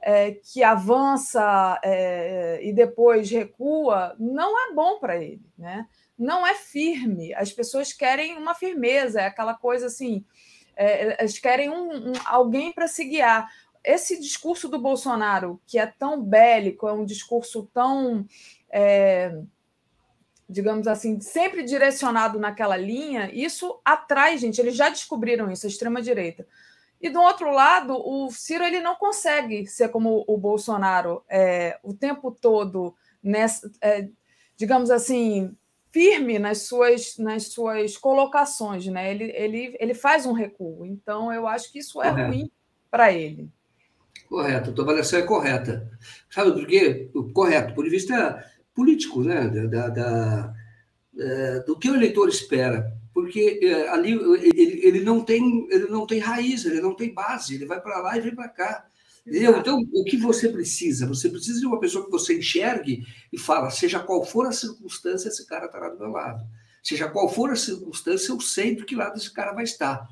é, 0.00 0.32
que 0.32 0.62
avança 0.62 1.78
é, 1.84 2.60
e 2.62 2.72
depois 2.72 3.30
recua 3.30 4.16
não 4.18 4.70
é 4.70 4.72
bom 4.72 4.98
para 4.98 5.22
ele, 5.22 5.44
né? 5.58 5.86
Não 6.20 6.46
é 6.46 6.54
firme. 6.54 7.32
As 7.34 7.50
pessoas 7.50 7.94
querem 7.94 8.36
uma 8.36 8.54
firmeza, 8.54 9.22
é 9.22 9.26
aquela 9.26 9.54
coisa 9.54 9.86
assim, 9.86 10.22
é, 10.76 11.16
elas 11.18 11.38
querem 11.38 11.70
um, 11.70 12.10
um 12.10 12.12
alguém 12.26 12.72
para 12.72 12.86
se 12.86 13.04
guiar. 13.04 13.50
Esse 13.82 14.20
discurso 14.20 14.68
do 14.68 14.78
Bolsonaro, 14.78 15.58
que 15.66 15.78
é 15.78 15.86
tão 15.86 16.22
bélico, 16.22 16.86
é 16.86 16.92
um 16.92 17.06
discurso 17.06 17.68
tão, 17.72 18.26
é, 18.70 19.34
digamos 20.46 20.86
assim, 20.86 21.18
sempre 21.20 21.62
direcionado 21.62 22.38
naquela 22.38 22.76
linha, 22.76 23.30
isso 23.32 23.80
atrai 23.82 24.36
gente. 24.36 24.60
Eles 24.60 24.76
já 24.76 24.90
descobriram 24.90 25.50
isso, 25.50 25.66
a 25.66 25.70
extrema-direita. 25.70 26.46
E 27.00 27.08
do 27.08 27.22
outro 27.22 27.50
lado, 27.50 27.94
o 27.94 28.30
Ciro 28.30 28.62
ele 28.62 28.80
não 28.80 28.94
consegue 28.94 29.66
ser 29.66 29.88
como 29.88 30.22
o 30.28 30.36
Bolsonaro 30.36 31.24
é, 31.30 31.78
o 31.82 31.94
tempo 31.94 32.30
todo 32.30 32.94
nessa, 33.22 33.72
é, 33.80 34.06
digamos 34.54 34.90
assim, 34.90 35.56
firme 35.92 36.38
nas 36.38 36.62
suas, 36.62 37.16
nas 37.18 37.48
suas 37.48 37.96
colocações, 37.96 38.86
né? 38.86 39.10
Ele, 39.10 39.24
ele, 39.34 39.76
ele 39.80 39.94
faz 39.94 40.24
um 40.26 40.32
recuo. 40.32 40.86
Então, 40.86 41.32
eu 41.32 41.46
acho 41.46 41.70
que 41.72 41.78
isso 41.80 42.00
é 42.02 42.10
ruim 42.26 42.50
para 42.90 43.12
ele. 43.12 43.48
Correto, 44.28 44.70
a 44.70 44.72
tua 44.72 44.84
avaliação 44.84 45.18
é 45.18 45.22
correta. 45.22 45.90
Sabe 46.30 46.52
por 46.52 46.66
quê? 46.66 47.10
Correto, 47.34 47.74
por 47.74 47.88
vista 47.88 48.44
político, 48.74 49.22
né? 49.22 49.48
Da, 49.48 49.66
da- 49.66 49.88
da- 49.88 50.54
é, 51.18 51.60
do 51.60 51.76
que 51.76 51.90
o 51.90 51.94
eleitor 51.96 52.28
espera. 52.28 52.96
Porque 53.12 53.58
é, 53.60 53.88
ali 53.88 54.12
ele, 54.12 54.80
ele 54.86 55.00
não 55.00 55.24
tem, 55.24 55.66
ele 55.70 55.88
não 55.88 56.06
tem 56.06 56.20
raiz, 56.20 56.64
ele 56.64 56.80
não 56.80 56.94
tem 56.94 57.12
base, 57.12 57.56
ele 57.56 57.66
vai 57.66 57.80
para 57.80 57.98
lá 57.98 58.16
e 58.16 58.20
vem 58.20 58.34
para 58.34 58.48
cá. 58.48 58.86
Entendeu? 59.26 59.58
Então, 59.58 59.86
o 59.92 60.04
que 60.04 60.16
você 60.16 60.48
precisa? 60.48 61.06
Você 61.06 61.28
precisa 61.28 61.60
de 61.60 61.66
uma 61.66 61.78
pessoa 61.78 62.04
que 62.04 62.10
você 62.10 62.38
enxergue 62.38 63.04
e 63.32 63.38
fala, 63.38 63.70
seja 63.70 64.00
qual 64.00 64.24
for 64.24 64.46
a 64.46 64.52
circunstância, 64.52 65.28
esse 65.28 65.46
cara 65.46 65.66
estará 65.66 65.88
do 65.90 65.98
meu 65.98 66.08
lado. 66.08 66.44
Seja 66.82 67.08
qual 67.08 67.28
for 67.28 67.50
a 67.50 67.56
circunstância, 67.56 68.32
eu 68.32 68.40
sei 68.40 68.74
do 68.74 68.84
que 68.84 68.96
lado 68.96 69.16
esse 69.18 69.32
cara 69.32 69.52
vai 69.52 69.64
estar. 69.64 70.08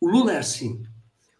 O 0.00 0.08
Lula 0.08 0.32
é 0.32 0.38
assim. 0.38 0.82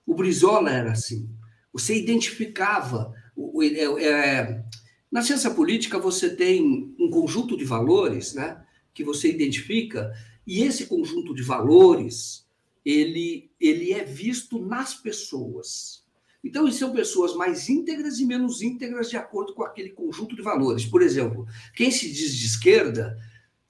O 0.06 0.14
Brizola 0.14 0.70
era 0.70 0.92
assim. 0.92 1.28
Você 1.72 1.96
identificava. 1.96 3.14
é- 3.62 4.04
é- 4.04 4.64
na 5.10 5.22
ciência 5.22 5.50
política, 5.50 5.98
você 5.98 6.28
tem 6.36 6.94
um 6.98 7.08
conjunto 7.10 7.56
de 7.56 7.64
valores 7.64 8.34
né, 8.34 8.62
que 8.92 9.02
você 9.02 9.30
identifica, 9.30 10.12
e 10.46 10.62
esse 10.62 10.86
conjunto 10.86 11.34
de 11.34 11.42
valores 11.42 12.46
ele, 12.84 13.50
ele 13.58 13.92
é 13.92 14.04
visto 14.04 14.58
nas 14.58 14.94
pessoas. 14.94 15.99
Então, 16.42 16.70
são 16.72 16.92
pessoas 16.92 17.34
mais 17.34 17.68
íntegras 17.68 18.18
e 18.18 18.24
menos 18.24 18.62
íntegras 18.62 19.10
de 19.10 19.16
acordo 19.16 19.54
com 19.54 19.62
aquele 19.62 19.90
conjunto 19.90 20.34
de 20.34 20.42
valores. 20.42 20.86
Por 20.86 21.02
exemplo, 21.02 21.46
quem 21.74 21.90
se 21.90 22.10
diz 22.10 22.34
de 22.34 22.46
esquerda 22.46 23.18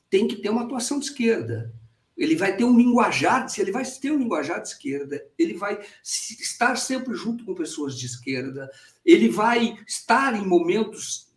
tem 0.09 0.27
que 0.27 0.37
ter 0.37 0.51
uma 0.51 0.63
atuação 0.63 0.99
de 0.99 1.07
esquerda. 1.07 1.75
Ele 2.17 2.37
vai 2.37 2.57
ter 2.57 2.65
um 2.65 2.77
linguajar, 2.77 3.47
ele 3.59 3.73
vai 3.73 3.85
ter 3.85 4.13
um 4.13 4.19
linguajar 4.19 4.61
de 4.61 4.69
esquerda, 4.69 5.25
ele 5.39 5.55
vai 5.55 5.81
estar 6.03 6.77
sempre 6.77 7.15
junto 7.15 7.45
com 7.45 7.55
pessoas 7.55 7.99
de 7.99 8.07
esquerda, 8.07 8.71
ele 9.05 9.29
vai 9.29 9.79
estar 9.87 10.35
em 10.35 10.47
momentos 10.47 11.33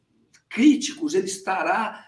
críticos, 0.50 1.14
ele 1.14 1.28
estará 1.28 2.06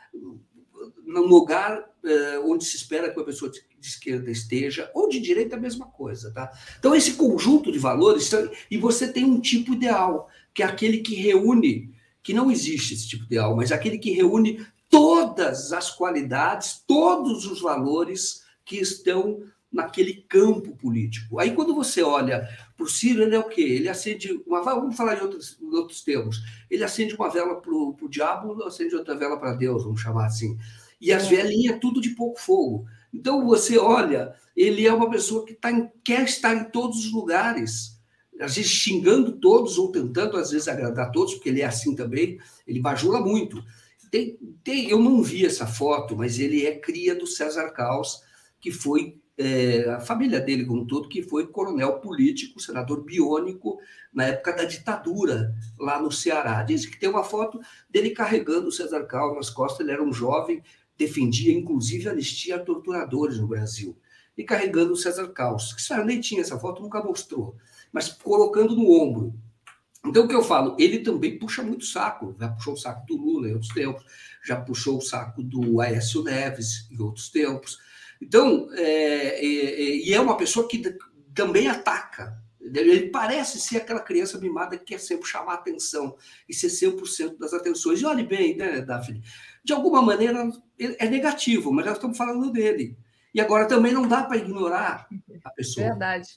num 1.06 1.26
lugar 1.26 1.90
eh, 2.04 2.40
onde 2.40 2.66
se 2.66 2.76
espera 2.76 3.10
que 3.10 3.18
uma 3.18 3.26
pessoa 3.26 3.52
de 3.86 3.91
esquerda 3.91 4.32
esteja, 4.32 4.90
ou 4.94 5.07
de 5.07 5.20
direita 5.20 5.56
a 5.56 5.60
mesma 5.60 5.86
coisa, 5.86 6.32
tá? 6.32 6.52
Então, 6.80 6.95
esse 6.95 7.14
conjunto 7.14 7.72
de 7.72 7.80
valores, 7.80 8.32
e 8.70 8.78
você 8.78 9.12
tem 9.12 9.24
um 9.24 9.40
tipo 9.40 9.74
ideal, 9.74 10.28
que 10.53 10.64
é 10.64 10.66
aquele 10.66 10.99
que 10.99 11.16
reúne, 11.16 11.94
que 12.24 12.34
não 12.34 12.52
existe 12.52 12.95
esse 12.95 13.07
tipo 13.07 13.26
ideal, 13.26 13.56
mas 13.56 13.72
aquele 13.72 13.98
que 13.98 14.12
reúne 14.12 14.66
todas 14.90 15.72
as 15.72 15.91
qualidades, 15.91 16.84
todos 16.88 17.45
os 17.45 17.62
valores 17.62 18.44
que 18.66 18.78
estão 18.78 19.44
naquele 19.72 20.26
campo 20.28 20.76
político. 20.76 21.38
Aí, 21.38 21.53
quando 21.53 21.76
você 21.76 22.02
olha 22.02 22.48
para 22.76 22.86
o 22.86 22.90
Ciro, 22.90 23.22
ele 23.22 23.36
é 23.36 23.40
o 23.40 23.48
quê? 23.48 23.62
Ele 23.62 23.90
acende 23.90 24.32
uma 24.48 24.64
vela, 24.64 24.80
vamos 24.80 24.95
falar 24.95 25.18
em 25.18 25.22
outros, 25.22 25.57
em 25.62 25.76
outros 25.76 26.02
termos, 26.02 26.41
ele 26.72 26.84
acende 26.84 27.14
uma 27.14 27.30
vela 27.30 27.62
para 27.62 27.72
o 27.72 28.10
diabo, 28.10 28.64
acende 28.64 28.95
outra 28.95 29.16
vela 29.16 29.38
para 29.38 29.53
Deus, 29.53 29.84
vamos 29.84 30.02
chamar 30.02 30.28
assim. 30.28 30.57
E 30.99 31.12
as 31.12 31.28
velinhas, 31.28 31.80
tudo 31.80 31.99
de 31.99 32.12
pouco 32.12 32.40
fogo. 32.40 32.86
Então, 33.16 33.46
você 33.46 33.78
olha, 33.78 34.34
ele 34.56 34.86
é 34.86 34.94
uma 34.94 35.10
pessoa 35.10 35.46
que 35.46 35.54
tá 35.54 35.72
em- 35.72 35.90
quer 36.04 36.24
estar 36.24 36.54
em 36.54 36.66
todos 36.66 37.06
os 37.06 37.12
lugares, 37.14 38.00
às 38.40 38.56
vezes 38.56 38.70
xingando 38.70 39.40
todos 39.40 39.78
ou 39.78 39.92
tentando, 39.92 40.38
às 40.38 40.52
vezes, 40.52 40.68
agradar 40.68 41.12
todos, 41.12 41.34
porque 41.36 41.50
ele 41.50 41.62
é 41.62 41.66
assim 41.66 41.96
também, 41.96 42.38
ele 42.68 42.82
bajula 42.82 43.22
muito. 43.22 43.64
Tem, 44.12 44.38
tem, 44.64 44.90
eu 44.90 45.00
não 45.00 45.22
vi 45.24 45.46
essa 45.46 45.66
foto, 45.66 46.16
mas 46.16 46.40
ele 46.40 46.66
é 46.66 46.78
cria 46.78 47.16
do 47.16 47.26
César 47.26 47.70
Caos, 47.72 48.22
que 48.60 48.72
foi 48.72 49.18
é, 49.38 49.90
a 49.90 50.00
família 50.00 50.40
dele 50.40 50.66
como 50.66 50.82
um 50.82 50.88
todo, 50.88 51.10
que 51.10 51.22
foi 51.22 51.48
coronel 51.48 52.00
político, 52.00 52.60
senador 52.60 53.04
biônico, 53.04 53.78
na 54.14 54.26
época 54.26 54.54
da 54.54 54.64
ditadura, 54.64 55.54
lá 55.78 56.02
no 56.02 56.12
Ceará. 56.12 56.64
Diz 56.64 56.86
que 56.86 57.00
tem 57.00 57.10
uma 57.10 57.24
foto 57.24 57.60
dele 57.90 58.12
carregando 58.12 58.68
o 58.68 58.72
César 58.72 59.04
Caos 59.06 59.36
nas 59.36 59.50
costas, 59.50 59.82
ele 59.82 59.92
era 59.92 60.04
um 60.04 60.14
jovem, 60.14 60.62
defendia 60.98 61.54
inclusive 61.54 62.10
anistia 62.10 62.56
a 62.56 62.60
torturadores 62.60 63.40
no 63.40 63.48
Brasil, 63.48 63.98
e 64.38 64.44
carregando 64.44 64.94
o 64.94 64.98
César 64.98 65.28
Caos, 65.30 65.74
que 65.74 65.82
Sarney 65.82 66.08
nem 66.08 66.22
tinha 66.22 66.42
essa 66.42 66.60
foto, 66.60 66.82
nunca 66.82 67.02
mostrou, 67.02 67.56
mas 67.92 68.10
colocando 68.10 68.76
no 68.76 68.92
ombro. 68.92 69.34
Então, 70.06 70.26
o 70.26 70.28
que 70.28 70.36
eu 70.36 70.44
falo? 70.44 70.76
Ele 70.78 71.00
também 71.00 71.40
puxa 71.40 71.64
muito 71.64 71.86
saco, 71.86 72.36
já 72.40 72.50
puxou 72.50 72.74
o 72.74 72.78
saco 72.78 73.08
do 73.08 73.18
Lula 73.18 73.50
em 73.50 73.54
outros 73.54 73.74
tempos, 73.74 74.04
já 74.44 74.56
puxou 74.56 74.98
o 74.98 75.02
saco 75.02 75.42
do 75.42 75.82
Aécio 75.82 76.24
Neves 76.24 76.88
em 76.92 77.02
outros 77.02 77.30
tempos. 77.30 77.80
Então, 78.22 78.70
é, 78.74 79.40
é, 79.40 79.96
e 80.06 80.14
é 80.14 80.20
uma 80.20 80.38
pessoa 80.38 80.68
que 80.68 80.96
também 81.34 81.68
ataca. 81.68 82.40
Ele 82.62 83.10
parece 83.10 83.60
ser 83.60 83.78
aquela 83.78 84.00
criança 84.00 84.40
mimada 84.40 84.78
que 84.78 84.86
quer 84.86 85.00
sempre 85.00 85.28
chamar 85.28 85.56
atenção 85.56 86.16
e 86.48 86.54
ser 86.54 86.68
100% 86.68 87.38
das 87.38 87.54
atenções. 87.54 88.02
E 88.02 88.06
olhe 88.06 88.24
bem, 88.24 88.56
né, 88.56 88.82
Daphne? 88.82 89.22
De 89.66 89.74
alguma 89.74 90.02
maneira 90.02 90.50
é 90.78 91.10
negativo, 91.10 91.74
mas 91.74 91.86
nós 91.86 91.96
estamos 91.96 92.18
falando 92.18 92.52
dele. 92.52 92.96
E 93.34 93.42
agora 93.42 93.68
também 93.68 93.92
não 93.92 94.08
dá 94.08 94.24
para 94.24 94.38
ignorar 94.38 95.10
a 95.44 95.50
pessoa. 95.50 95.90
Verdade. 95.90 96.30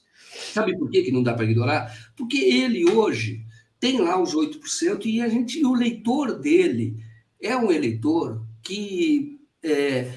Sabe 0.51 0.77
por 0.77 0.89
que, 0.89 1.03
que 1.03 1.11
não 1.11 1.23
dá 1.23 1.33
para 1.33 1.45
ignorar? 1.45 1.95
Porque 2.17 2.37
ele 2.37 2.89
hoje 2.91 3.45
tem 3.79 3.99
lá 4.01 4.21
os 4.21 4.35
8% 4.35 5.05
e 5.05 5.21
a 5.21 5.29
gente, 5.29 5.63
o 5.65 5.73
leitor 5.73 6.37
dele 6.37 6.97
é 7.41 7.55
um 7.55 7.71
eleitor 7.71 8.43
que 8.61 9.39
é, 9.63 10.11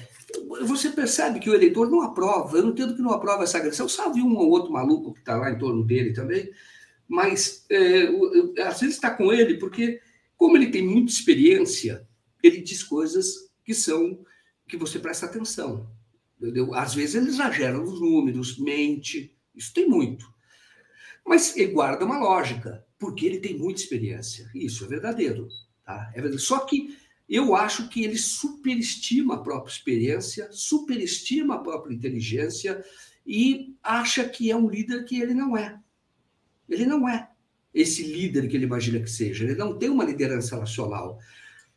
você 0.65 0.89
percebe 0.89 1.39
que 1.39 1.49
o 1.49 1.53
eleitor 1.53 1.89
não 1.89 2.01
aprova. 2.01 2.57
Eu 2.57 2.63
não 2.63 2.71
entendo 2.71 2.95
que 2.95 3.01
não 3.01 3.11
aprova 3.11 3.43
essa 3.43 3.59
agressão. 3.59 3.87
Sabe 3.87 4.21
um 4.21 4.35
ou 4.35 4.49
outro 4.49 4.73
maluco 4.73 5.13
que 5.13 5.19
está 5.19 5.37
lá 5.37 5.51
em 5.51 5.57
torno 5.57 5.85
dele 5.85 6.11
também, 6.11 6.49
mas 7.07 7.65
é, 7.69 8.09
às 8.63 8.81
vezes 8.81 8.95
está 8.95 9.11
com 9.11 9.31
ele 9.31 9.55
porque, 9.55 10.01
como 10.35 10.57
ele 10.57 10.71
tem 10.71 10.85
muita 10.85 11.11
experiência, 11.11 12.05
ele 12.43 12.61
diz 12.61 12.83
coisas 12.83 13.49
que 13.63 13.73
são 13.73 14.23
que 14.67 14.77
você 14.77 14.99
presta 14.99 15.25
atenção. 15.25 15.89
Entendeu? 16.39 16.73
Às 16.73 16.93
vezes 16.93 17.15
ele 17.15 17.29
exagera 17.29 17.77
nos 17.77 17.99
números, 18.01 18.59
mente, 18.59 19.35
isso 19.55 19.73
tem 19.73 19.87
muito. 19.87 20.31
Mas 21.25 21.55
ele 21.55 21.71
guarda 21.71 22.05
uma 22.05 22.19
lógica, 22.19 22.85
porque 22.99 23.25
ele 23.25 23.39
tem 23.39 23.57
muita 23.57 23.81
experiência. 23.81 24.49
Isso 24.53 24.83
é 24.83 24.87
verdadeiro. 24.87 25.47
Tá? 25.85 26.09
É 26.11 26.15
verdadeiro. 26.15 26.39
Só 26.39 26.59
que 26.59 26.97
eu 27.29 27.55
acho 27.55 27.87
que 27.87 28.03
ele 28.03 28.17
superestima 28.17 29.35
a 29.35 29.39
própria 29.39 29.71
experiência, 29.71 30.49
superestima 30.51 31.55
a 31.55 31.59
própria 31.59 31.93
inteligência 31.93 32.83
e 33.25 33.75
acha 33.81 34.27
que 34.27 34.51
é 34.51 34.55
um 34.55 34.69
líder 34.69 35.05
que 35.05 35.21
ele 35.21 35.33
não 35.33 35.55
é. 35.55 35.79
Ele 36.67 36.85
não 36.85 37.07
é 37.07 37.29
esse 37.73 38.03
líder 38.03 38.47
que 38.47 38.55
ele 38.55 38.65
imagina 38.65 38.99
que 38.99 39.09
seja. 39.09 39.45
Ele 39.45 39.55
não 39.55 39.77
tem 39.77 39.89
uma 39.89 40.03
liderança 40.03 40.57
nacional. 40.57 41.19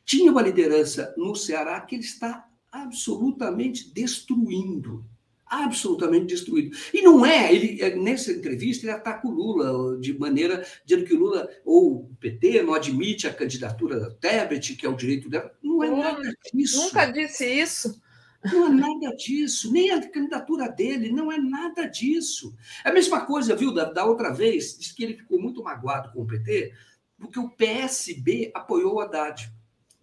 Tinha 0.07 0.31
uma 0.31 0.41
liderança 0.41 1.13
no 1.19 1.35
Ceará 1.35 1.81
que 1.81 1.97
ele 1.97 2.05
está 2.05 2.49
absolutamente 2.71 3.93
destruindo. 3.93 5.05
Absolutamente 5.45 6.27
destruído. 6.27 6.77
E 6.95 7.03
não 7.03 7.27
é, 7.27 7.53
ele 7.53 7.97
nessa 7.97 8.33
entrevista 8.33 8.85
ele 8.85 8.93
ataca 8.93 9.27
o 9.27 9.31
Lula 9.31 9.99
de 9.99 10.17
maneira 10.19 10.67
dizendo 10.85 11.07
que 11.07 11.15
o 11.15 11.19
Lula 11.19 11.49
ou 11.65 11.97
o 11.97 12.17
PT 12.21 12.63
não 12.63 12.75
admite 12.75 13.27
a 13.27 13.35
candidatura 13.35 13.99
da 13.99 14.11
Tebet, 14.11 14.77
que 14.77 14.87
é 14.87 14.89
o 14.89 14.97
direito 14.97 15.29
dela. 15.29 15.53
Não 15.63 15.83
é 15.83 15.91
nada 15.91 16.33
disso. 16.53 16.85
Nunca 16.85 17.07
disse 17.07 17.45
isso. 17.45 18.01
Não 18.45 18.67
é 18.67 18.69
nada 18.69 19.17
disso, 19.17 19.73
nem 19.73 19.91
a 19.91 20.09
candidatura 20.09 20.69
dele, 20.69 21.11
não 21.11 21.33
é 21.33 21.39
nada 21.39 21.87
disso. 21.87 22.55
É 22.85 22.91
a 22.91 22.93
mesma 22.93 23.27
coisa, 23.27 23.57
viu, 23.57 23.73
da, 23.73 23.85
da 23.85 24.05
outra 24.05 24.33
vez, 24.33 24.79
disse 24.79 24.95
que 24.95 25.03
ele 25.03 25.17
ficou 25.17 25.41
muito 25.41 25.65
magoado 25.65 26.13
com 26.13 26.23
o 26.23 26.27
PT, 26.27 26.73
porque 27.19 27.41
o 27.41 27.49
PSB 27.49 28.53
apoiou 28.55 28.95
o 28.95 29.01
Haddad 29.01 29.53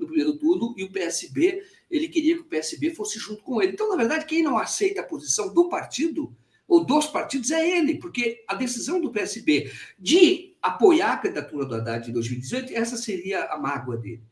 no 0.04 0.08
primeiro 0.08 0.38
turno 0.38 0.74
e 0.78 0.84
o 0.84 0.92
PSB, 0.92 1.64
ele 1.90 2.08
queria 2.08 2.36
que 2.36 2.42
o 2.42 2.46
PSB 2.46 2.92
fosse 2.92 3.20
junto 3.20 3.44
com 3.44 3.62
ele. 3.62 3.74
Então, 3.74 3.90
na 3.90 3.96
verdade, 3.96 4.26
quem 4.26 4.44
não 4.44 4.58
aceita 4.58 5.02
a 5.02 5.06
posição 5.06 5.54
do 5.54 5.70
partido 5.70 6.36
ou 6.68 6.86
dos 6.86 7.08
partidos 7.08 7.52
é 7.52 7.78
ele, 7.78 8.00
porque 8.00 8.44
a 8.48 8.56
decisão 8.56 9.00
do 9.00 9.12
PSB 9.12 9.72
de 10.00 10.56
apoiar 10.62 11.14
a 11.14 11.18
candidatura 11.18 11.66
do 11.66 11.76
Haddad 11.76 12.10
em 12.10 12.14
2018, 12.14 12.74
essa 12.74 12.98
seria 12.98 13.46
a 13.46 13.58
mágoa 13.58 13.98
dele. 13.98 14.24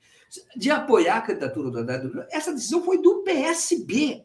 De 0.56 0.72
apoiar 0.72 1.18
a 1.18 1.22
candidatura 1.22 1.70
do 1.70 1.80
Haddad, 1.80 2.10
essa 2.32 2.54
decisão 2.54 2.84
foi 2.84 3.02
do 3.02 3.22
PSB, 3.22 4.24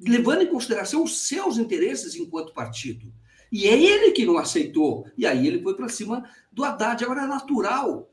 levando 0.00 0.42
em 0.42 0.46
consideração 0.46 1.02
os 1.02 1.26
seus 1.26 1.56
interesses 1.58 2.14
enquanto 2.14 2.52
partido. 2.52 3.12
E 3.50 3.66
é 3.66 3.80
ele 3.80 4.12
que 4.12 4.26
não 4.26 4.36
aceitou. 4.36 5.06
E 5.16 5.26
aí 5.26 5.46
ele 5.46 5.62
foi 5.62 5.74
para 5.74 5.88
cima 5.88 6.28
do 6.52 6.64
Haddad. 6.64 7.02
Agora 7.02 7.22
é 7.22 7.26
natural 7.26 8.08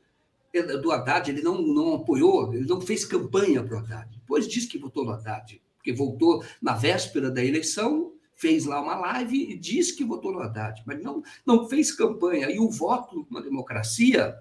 do 0.62 0.92
Haddad, 0.92 1.30
ele 1.30 1.42
não, 1.42 1.60
não 1.60 1.94
apoiou, 1.94 2.52
ele 2.54 2.66
não 2.66 2.80
fez 2.80 3.04
campanha 3.04 3.62
para 3.62 3.76
o 3.76 3.78
Haddad. 3.78 4.18
Depois 4.18 4.48
disse 4.48 4.68
que 4.68 4.78
votou 4.78 5.04
no 5.04 5.12
Haddad, 5.12 5.62
porque 5.76 5.92
voltou 5.92 6.44
na 6.60 6.74
véspera 6.74 7.30
da 7.30 7.44
eleição, 7.44 8.12
fez 8.34 8.66
lá 8.66 8.80
uma 8.80 8.96
live 8.96 9.50
e 9.50 9.56
disse 9.56 9.96
que 9.96 10.04
votou 10.04 10.32
no 10.32 10.40
Haddad, 10.40 10.82
mas 10.86 11.02
não, 11.02 11.22
não 11.44 11.68
fez 11.68 11.92
campanha. 11.92 12.50
E 12.50 12.58
o 12.58 12.70
voto 12.70 13.26
numa 13.30 13.42
democracia 13.42 14.36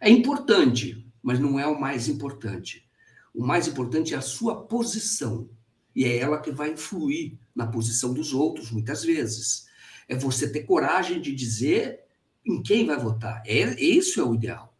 é 0.00 0.10
importante, 0.10 1.06
mas 1.22 1.38
não 1.40 1.58
é 1.58 1.66
o 1.66 1.80
mais 1.80 2.08
importante. 2.08 2.86
O 3.34 3.44
mais 3.44 3.66
importante 3.66 4.14
é 4.14 4.16
a 4.16 4.22
sua 4.22 4.64
posição. 4.66 5.48
E 5.94 6.04
é 6.04 6.18
ela 6.18 6.40
que 6.40 6.50
vai 6.50 6.72
influir 6.72 7.38
na 7.54 7.66
posição 7.66 8.12
dos 8.12 8.32
outros, 8.32 8.70
muitas 8.70 9.02
vezes. 9.02 9.66
É 10.06 10.14
você 10.14 10.50
ter 10.50 10.64
coragem 10.64 11.20
de 11.20 11.34
dizer 11.34 12.00
em 12.44 12.62
quem 12.62 12.86
vai 12.86 12.98
votar. 12.98 13.42
É, 13.46 13.80
isso 13.82 14.20
é 14.20 14.24
o 14.24 14.34
ideal. 14.34 14.74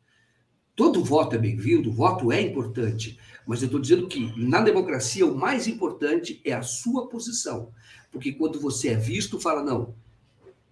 Todo 0.78 1.02
voto 1.02 1.34
é 1.34 1.38
bem-vindo, 1.40 1.90
voto 1.90 2.30
é 2.30 2.40
importante, 2.40 3.18
mas 3.44 3.60
eu 3.60 3.66
estou 3.66 3.80
dizendo 3.80 4.06
que 4.06 4.32
na 4.36 4.60
democracia 4.60 5.26
o 5.26 5.36
mais 5.36 5.66
importante 5.66 6.40
é 6.44 6.52
a 6.52 6.62
sua 6.62 7.08
posição. 7.08 7.72
Porque 8.12 8.30
quando 8.30 8.60
você 8.60 8.90
é 8.90 8.94
visto, 8.94 9.40
fala, 9.40 9.60
não, 9.60 9.96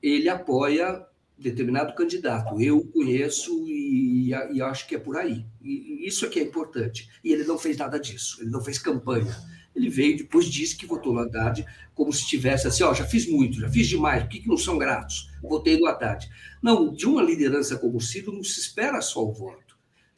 ele 0.00 0.28
apoia 0.28 1.04
determinado 1.36 1.92
candidato, 1.96 2.62
eu 2.62 2.84
conheço 2.84 3.66
e, 3.66 4.28
e, 4.28 4.62
acho 4.62 4.86
que 4.86 4.94
é 4.94 4.98
por 5.00 5.16
aí. 5.16 5.44
E, 5.60 6.06
isso 6.06 6.24
é 6.24 6.28
que 6.28 6.38
é 6.38 6.44
importante. 6.44 7.10
E 7.24 7.32
ele 7.32 7.42
não 7.42 7.58
fez 7.58 7.76
nada 7.76 7.98
disso, 7.98 8.40
ele 8.40 8.50
não 8.50 8.62
fez 8.62 8.78
campanha. 8.78 9.36
Ele 9.74 9.90
veio 9.90 10.18
depois 10.18 10.46
disse 10.46 10.76
que 10.76 10.86
votou 10.86 11.12
no 11.12 11.18
Haddad 11.18 11.66
como 11.96 12.12
se 12.12 12.24
tivesse 12.28 12.68
assim, 12.68 12.84
ó, 12.84 12.94
já 12.94 13.04
fiz 13.04 13.28
muito, 13.28 13.58
já 13.58 13.68
fiz 13.68 13.88
demais, 13.88 14.22
por 14.22 14.28
que, 14.28 14.38
que 14.38 14.48
não 14.48 14.56
são 14.56 14.78
gratos? 14.78 15.32
Votei 15.42 15.80
no 15.80 15.86
Haddad. 15.86 16.30
Não, 16.62 16.92
de 16.92 17.06
uma 17.06 17.22
liderança 17.22 17.76
como 17.76 17.96
o 17.96 18.00
Ciro 18.00 18.30
não 18.30 18.44
se 18.44 18.60
espera 18.60 19.00
só 19.00 19.24
o 19.24 19.32
voto, 19.32 19.65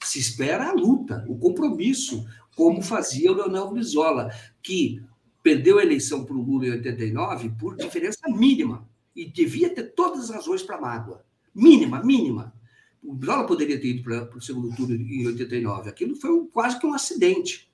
se 0.06 0.18
espera 0.18 0.68
a 0.68 0.72
luta, 0.72 1.24
o 1.28 1.38
compromisso, 1.38 2.26
como 2.56 2.82
fazia 2.82 3.30
o 3.30 3.34
Leonel 3.34 3.70
Brizola, 3.70 4.30
que 4.62 5.02
perdeu 5.42 5.78
a 5.78 5.82
eleição 5.82 6.24
para 6.24 6.36
o 6.36 6.42
Lula 6.42 6.66
em 6.66 6.72
89 6.72 7.50
por 7.58 7.76
diferença 7.76 8.28
mínima 8.28 8.88
e 9.14 9.24
devia 9.24 9.70
ter 9.70 9.94
todas 9.94 10.24
as 10.24 10.30
razões 10.30 10.62
para 10.62 10.80
mágoa. 10.80 11.24
Mínima, 11.54 12.02
mínima. 12.02 12.54
O 13.02 13.14
Brizola 13.14 13.46
poderia 13.46 13.80
ter 13.80 13.88
ido 13.88 14.02
para 14.02 14.36
o 14.36 14.40
segundo 14.40 14.74
turno 14.74 14.94
em 14.94 15.26
89. 15.26 15.88
Aquilo 15.88 16.14
foi 16.16 16.30
um, 16.30 16.46
quase 16.46 16.78
que 16.78 16.86
um 16.86 16.94
acidente. 16.94 17.70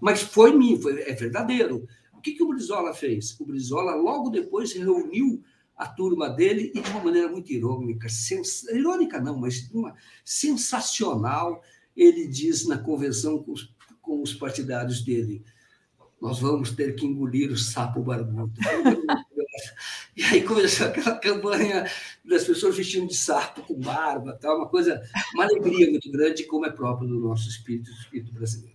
Mas 0.00 0.22
foi, 0.22 0.52
foi 0.78 1.02
é 1.02 1.14
verdadeiro. 1.14 1.86
O 2.12 2.20
que, 2.20 2.32
que 2.32 2.42
o 2.42 2.48
Brizola 2.48 2.92
fez? 2.92 3.38
O 3.40 3.44
Brizola, 3.44 3.94
logo 3.94 4.30
depois, 4.30 4.72
reuniu 4.72 5.42
a 5.76 5.86
turma 5.86 6.30
dele 6.30 6.72
e 6.74 6.80
de 6.80 6.90
uma 6.90 7.04
maneira 7.04 7.28
muito 7.28 7.52
irônica, 7.52 8.08
sens... 8.08 8.64
irônica 8.64 9.20
não, 9.20 9.38
mas 9.38 9.68
uma 9.72 9.94
sensacional, 10.24 11.62
ele 11.96 12.26
diz 12.26 12.66
na 12.66 12.78
convenção 12.78 13.42
com 13.42 13.52
os, 13.52 13.74
com 14.00 14.22
os 14.22 14.32
partidários 14.32 15.02
dele, 15.02 15.44
nós 16.20 16.38
vamos 16.38 16.70
ter 16.70 16.94
que 16.94 17.04
engolir 17.04 17.50
o 17.50 17.56
sapo 17.58 18.00
barbudo. 18.00 18.52
e 20.16 20.22
aí 20.22 20.42
começou 20.42 20.86
aquela 20.86 21.18
campanha 21.18 21.84
das 22.24 22.44
pessoas 22.44 22.76
vestindo 22.76 23.08
de 23.08 23.16
sapo, 23.16 23.62
com 23.62 23.74
barba, 23.74 24.38
tal, 24.40 24.56
uma 24.56 24.68
coisa, 24.68 25.02
uma 25.34 25.44
alegria 25.44 25.90
muito 25.90 26.10
grande, 26.10 26.44
como 26.44 26.66
é 26.66 26.70
próprio 26.70 27.08
do 27.08 27.20
nosso 27.20 27.48
espírito, 27.48 27.90
espírito 27.90 28.32
brasileiro. 28.32 28.74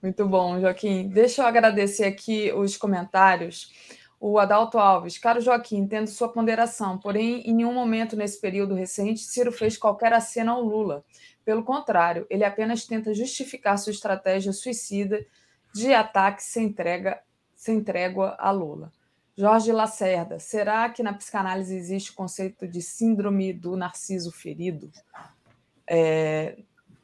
Muito 0.00 0.24
bom, 0.28 0.60
Joaquim. 0.60 1.08
Deixa 1.08 1.42
eu 1.42 1.46
agradecer 1.46 2.04
aqui 2.04 2.52
os 2.52 2.76
comentários. 2.76 3.72
O 4.20 4.38
Adalto 4.38 4.78
Alves, 4.78 5.16
caro 5.16 5.40
Joaquim, 5.40 5.78
entendo 5.78 6.08
sua 6.08 6.28
ponderação, 6.28 6.98
porém, 6.98 7.40
em 7.42 7.54
nenhum 7.54 7.72
momento 7.72 8.16
nesse 8.16 8.40
período 8.40 8.74
recente, 8.74 9.20
Ciro 9.20 9.52
fez 9.52 9.76
qualquer 9.76 10.12
acena 10.12 10.52
ao 10.52 10.60
Lula. 10.60 11.04
Pelo 11.44 11.62
contrário, 11.62 12.26
ele 12.28 12.44
apenas 12.44 12.84
tenta 12.84 13.14
justificar 13.14 13.78
sua 13.78 13.92
estratégia 13.92 14.52
suicida 14.52 15.24
de 15.72 15.94
ataque 15.94 16.42
sem, 16.42 16.66
entrega, 16.66 17.20
sem 17.54 17.82
trégua 17.82 18.36
a 18.38 18.50
Lula. 18.50 18.92
Jorge 19.36 19.70
Lacerda, 19.70 20.40
será 20.40 20.88
que 20.88 21.00
na 21.00 21.14
psicanálise 21.14 21.76
existe 21.76 22.10
o 22.10 22.14
conceito 22.14 22.66
de 22.66 22.82
síndrome 22.82 23.52
do 23.52 23.76
narciso 23.76 24.32
ferido? 24.32 24.90
É, 25.86 26.58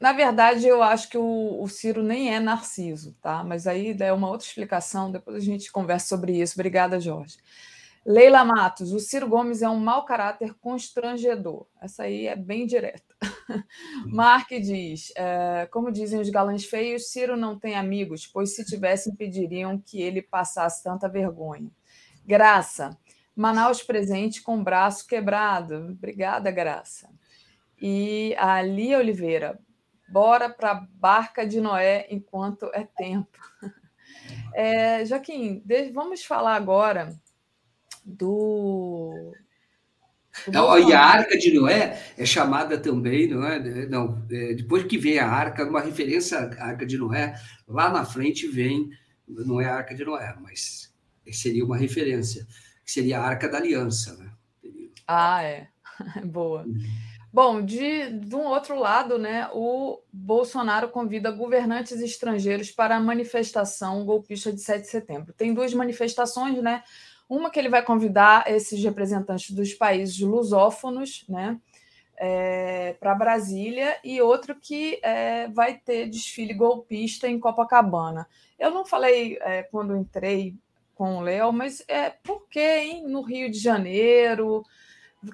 na 0.05 0.13
verdade, 0.13 0.69
eu 0.69 0.83
acho 0.83 1.09
que 1.09 1.17
o, 1.17 1.63
o, 1.63 1.67
Ciro 1.67 2.03
nem 2.03 2.35
é 2.35 2.39
narciso, 2.39 3.17
tá? 3.23 3.43
Mas 3.43 3.67
aí 3.67 3.97
é 3.99 4.13
uma 4.13 4.29
outra 4.29 4.47
explicação, 4.47 5.11
depois 5.11 5.35
a 5.35 5.41
gente 5.41 5.73
conversa 5.73 6.09
sobre 6.09 6.39
isso. 6.39 6.57
Obrigada, 6.57 7.01
Jorge. 7.01 7.39
Leila 8.05 8.45
Matos, 8.45 8.93
o 8.93 9.01
Ciro 9.01 9.27
Gomes 9.27 9.63
é 9.63 9.69
um 9.71 9.81
mau 9.81 10.05
caráter 10.05 10.53
constrangedor. 10.61 11.65
Essa 11.81 12.03
aí 12.03 12.27
é 12.27 12.37
bem 12.37 12.67
direta. 12.67 13.15
Mark 14.05 14.51
diz: 14.51 15.11
é, 15.17 15.67
como 15.73 15.91
dizem 15.91 16.21
os 16.21 16.29
galãs 16.29 16.67
feios, 16.67 17.09
Ciro 17.09 17.35
não 17.35 17.59
tem 17.59 17.75
amigos, 17.75 18.27
pois 18.27 18.55
se 18.55 18.63
tivesse 18.63 19.09
impediriam 19.09 19.79
que 19.79 20.03
ele 20.03 20.21
passasse 20.21 20.85
tanta 20.85 21.09
vergonha. 21.09 21.71
Graça, 22.27 22.95
Manaus 23.35 23.83
presente 23.83 24.43
com 24.43 24.63
braço 24.63 25.07
quebrado. 25.07 25.93
Obrigada, 25.93 26.51
Graça. 26.51 27.09
E 27.81 28.35
a 28.39 28.61
Lia 28.61 28.99
Oliveira, 28.99 29.59
bora 30.09 30.49
para 30.49 30.71
a 30.73 30.75
barca 30.75 31.47
de 31.47 31.61
Noé 31.61 32.07
enquanto 32.11 32.71
é 32.73 32.85
tempo. 32.85 33.39
É, 34.55 35.05
Joaquim, 35.05 35.63
vamos 35.93 36.25
falar 36.25 36.55
agora 36.55 37.13
do. 38.05 39.33
do 40.47 40.79
e 40.79 40.93
a 40.93 41.01
Arca 41.01 41.37
de 41.37 41.53
Noé 41.53 42.01
é 42.17 42.25
chamada 42.25 42.79
também, 42.79 43.29
não 43.29 43.45
é? 43.45 43.87
Não, 43.87 44.25
é, 44.31 44.55
depois 44.55 44.85
que 44.85 44.97
vem 44.97 45.19
a 45.19 45.29
Arca, 45.29 45.65
uma 45.65 45.81
referência 45.81 46.39
à 46.39 46.67
Arca 46.67 46.87
de 46.87 46.97
Noé, 46.97 47.35
lá 47.67 47.91
na 47.91 48.05
frente 48.05 48.47
vem, 48.47 48.91
não 49.27 49.61
é 49.61 49.67
a 49.67 49.75
Arca 49.75 49.95
de 49.95 50.05
Noé, 50.05 50.35
mas 50.41 50.95
seria 51.33 51.65
uma 51.65 51.77
referência, 51.77 52.47
que 52.85 52.93
seria 52.93 53.19
a 53.19 53.27
Arca 53.27 53.49
da 53.49 53.59
Aliança, 53.59 54.17
né? 54.17 54.31
Ah, 55.07 55.43
é. 55.43 55.69
Boa. 56.25 56.65
Bom, 57.35 57.61
de, 57.61 58.11
de 58.11 58.37
um 58.37 58.47
outro 58.47 58.79
lado, 58.79 59.19
né, 59.19 59.51
o 59.53 60.01
Bolsonaro 60.13 60.89
convida 60.89 61.33
governantes 61.33 62.01
estrangeiros 62.01 62.71
para 62.71 62.95
a 62.95 63.01
manifestação 63.01 64.05
golpista 64.05 64.53
de 64.53 64.61
7 64.61 64.83
de 64.83 64.87
setembro. 64.89 65.33
Tem 65.33 65.53
duas 65.53 65.75
manifestações, 65.75 66.63
né? 66.63 66.85
Uma 67.29 67.51
que 67.51 67.59
ele 67.59 67.69
vai 67.69 67.83
convidar 67.83 68.49
esses 68.49 68.81
representantes 68.85 69.51
dos 69.51 69.75
países 69.75 70.21
lusófonos, 70.21 71.25
né, 71.29 71.59
é, 72.17 72.93
para 73.01 73.17
Brasília, 73.17 73.99
e 74.05 74.23
outro 74.23 74.55
que 74.55 75.01
é, 75.03 75.49
vai 75.49 75.77
ter 75.77 76.09
desfile 76.09 76.55
golpista 76.55 77.27
em 77.27 77.41
Copacabana. 77.41 78.29
Eu 78.57 78.71
não 78.71 78.87
falei 78.87 79.39
é, 79.41 79.65
quando 79.65 79.97
entrei 79.97 80.55
com 80.95 81.17
o 81.17 81.21
Léo, 81.21 81.53
mas 81.53 81.83
é 81.89 82.11
por 82.11 82.47
que 82.49 83.03
no 83.03 83.23
Rio 83.23 83.51
de 83.51 83.59
Janeiro 83.59 84.65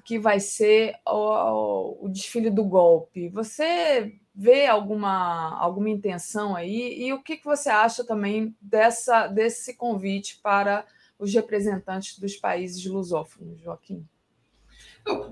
que 0.02 0.18
vai 0.18 0.40
ser 0.40 0.94
o, 1.06 2.04
o 2.04 2.08
desfile 2.08 2.50
do 2.50 2.64
golpe? 2.64 3.28
Você 3.30 4.14
vê 4.34 4.66
alguma, 4.66 5.58
alguma 5.58 5.88
intenção 5.88 6.54
aí? 6.54 7.02
E 7.02 7.12
o 7.12 7.22
que, 7.22 7.36
que 7.36 7.44
você 7.44 7.68
acha 7.68 8.04
também 8.04 8.54
dessa, 8.60 9.26
desse 9.26 9.74
convite 9.74 10.38
para 10.42 10.84
os 11.18 11.32
representantes 11.32 12.18
dos 12.18 12.36
países 12.36 12.84
lusófonos, 12.84 13.60
Joaquim? 13.60 14.06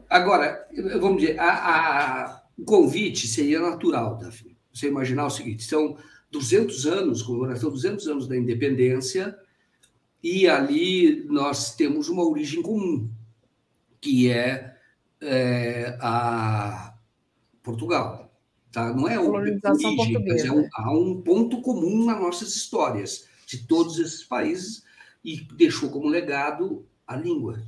Agora, 0.08 0.66
vamos 1.00 1.20
dizer, 1.20 1.38
a, 1.38 2.24
a, 2.24 2.42
o 2.56 2.64
convite 2.64 3.26
seria 3.26 3.60
natural, 3.60 4.16
Davi. 4.16 4.56
Você 4.72 4.88
imaginar 4.88 5.26
o 5.26 5.30
seguinte: 5.30 5.64
são 5.64 5.96
200 6.30 6.86
anos, 6.86 7.22
comemoração 7.22 7.70
200 7.70 8.06
anos 8.08 8.28
da 8.28 8.36
independência, 8.36 9.38
e 10.22 10.48
ali 10.48 11.24
nós 11.28 11.74
temos 11.74 12.08
uma 12.08 12.24
origem 12.24 12.62
comum, 12.62 13.10
que 14.00 14.30
é, 14.30 14.76
é 15.20 15.98
a 16.00 16.94
Portugal. 17.62 18.32
Tá? 18.70 18.92
Não 18.92 19.08
é 19.08 19.18
uma 19.18 19.38
origem, 19.38 19.60
mas 20.26 20.44
é 20.44 20.52
um, 20.52 20.68
há 20.74 20.92
um 20.92 21.22
ponto 21.22 21.60
comum 21.62 22.04
nas 22.04 22.20
nossas 22.20 22.54
histórias 22.54 23.26
de 23.46 23.66
todos 23.66 23.98
esses 23.98 24.24
países 24.24 24.84
e 25.24 25.40
deixou 25.54 25.90
como 25.90 26.08
legado 26.08 26.86
a 27.06 27.16
língua, 27.16 27.62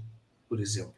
por 0.49 0.61
exemplo. 0.61 0.95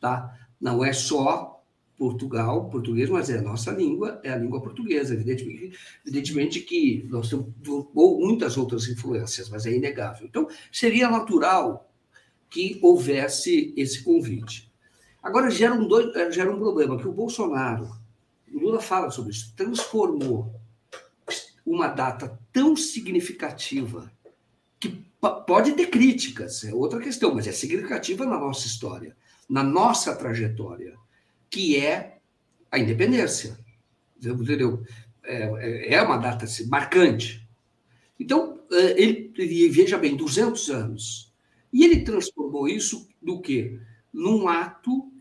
Tá? 0.00 0.38
Não 0.60 0.84
é 0.84 0.92
só 0.92 1.58
Portugal, 1.96 2.70
português, 2.70 3.10
mas 3.10 3.28
é 3.28 3.38
a 3.38 3.42
nossa 3.42 3.72
língua, 3.72 4.20
é 4.22 4.30
a 4.30 4.36
língua 4.36 4.62
portuguesa. 4.62 5.14
Evidentemente, 5.14 5.76
evidentemente 6.06 6.60
que 6.60 7.04
nós 7.10 7.28
temos 7.28 7.48
muitas 7.92 8.56
outras 8.56 8.86
influências, 8.88 9.48
mas 9.48 9.66
é 9.66 9.74
inegável. 9.74 10.26
Então, 10.26 10.46
seria 10.70 11.10
natural 11.10 11.90
que 12.48 12.78
houvesse 12.80 13.74
esse 13.76 14.02
convite. 14.02 14.67
Agora, 15.22 15.50
gera 15.50 15.74
um, 15.74 15.86
dois, 15.86 16.34
gera 16.34 16.50
um 16.50 16.58
problema, 16.58 16.98
que 16.98 17.08
o 17.08 17.12
Bolsonaro, 17.12 17.90
o 18.52 18.58
Lula 18.58 18.80
fala 18.80 19.10
sobre 19.10 19.32
isso, 19.32 19.52
transformou 19.56 20.54
uma 21.66 21.88
data 21.88 22.38
tão 22.52 22.74
significativa 22.76 24.10
que 24.80 25.04
pode 25.46 25.72
ter 25.72 25.88
críticas, 25.88 26.64
é 26.64 26.72
outra 26.72 27.00
questão, 27.00 27.34
mas 27.34 27.46
é 27.46 27.52
significativa 27.52 28.24
na 28.24 28.38
nossa 28.38 28.66
história, 28.66 29.16
na 29.48 29.62
nossa 29.62 30.14
trajetória, 30.14 30.94
que 31.50 31.76
é 31.76 32.18
a 32.70 32.78
independência. 32.78 33.58
Entendeu? 34.16 34.82
É, 35.24 35.94
é 35.94 36.02
uma 36.02 36.16
data 36.16 36.44
assim, 36.44 36.66
marcante. 36.68 37.46
Então, 38.18 38.60
é, 38.70 39.00
ele, 39.00 39.32
veja 39.68 39.98
bem, 39.98 40.16
200 40.16 40.70
anos. 40.70 41.32
E 41.72 41.84
ele 41.84 42.02
transformou 42.02 42.68
isso 42.68 43.08
do 43.20 43.40
quê? 43.40 43.78
Num 44.12 44.48
ato 44.48 45.12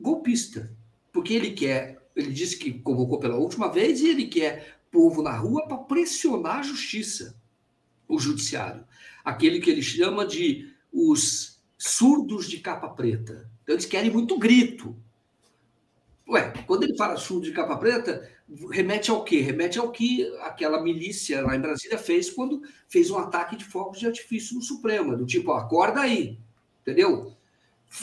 golpista. 0.00 0.74
Porque 1.12 1.34
ele 1.34 1.52
quer, 1.52 2.06
ele 2.14 2.32
disse 2.32 2.58
que 2.58 2.78
convocou 2.80 3.18
pela 3.18 3.36
última 3.36 3.68
vez 3.68 4.00
e 4.00 4.08
ele 4.08 4.26
quer 4.26 4.78
povo 4.90 5.22
na 5.22 5.36
rua 5.36 5.66
para 5.66 5.78
pressionar 5.78 6.60
a 6.60 6.62
justiça, 6.62 7.40
o 8.08 8.18
judiciário. 8.18 8.86
Aquele 9.24 9.60
que 9.60 9.70
ele 9.70 9.82
chama 9.82 10.26
de 10.26 10.74
os 10.92 11.60
surdos 11.76 12.48
de 12.48 12.58
capa 12.58 12.88
preta. 12.88 13.50
Então, 13.62 13.74
eles 13.74 13.84
querem 13.84 14.10
muito 14.10 14.38
grito. 14.38 14.96
Ué, 16.28 16.52
quando 16.66 16.84
ele 16.84 16.96
fala 16.96 17.16
surdo 17.16 17.44
de 17.44 17.52
capa 17.52 17.76
preta, 17.76 18.28
remete 18.70 19.10
ao 19.10 19.22
quê? 19.22 19.40
Remete 19.40 19.78
ao 19.78 19.92
que 19.92 20.26
aquela 20.40 20.82
milícia 20.82 21.42
lá 21.42 21.54
em 21.54 21.60
Brasília 21.60 21.98
fez 21.98 22.30
quando 22.30 22.62
fez 22.88 23.10
um 23.10 23.18
ataque 23.18 23.56
de 23.56 23.64
fogos 23.64 23.98
de 23.98 24.06
artifício 24.06 24.56
no 24.56 24.62
Supremo, 24.62 25.16
do 25.16 25.26
tipo, 25.26 25.50
ó, 25.50 25.58
acorda 25.58 26.00
aí, 26.00 26.38
entendeu? 26.80 27.35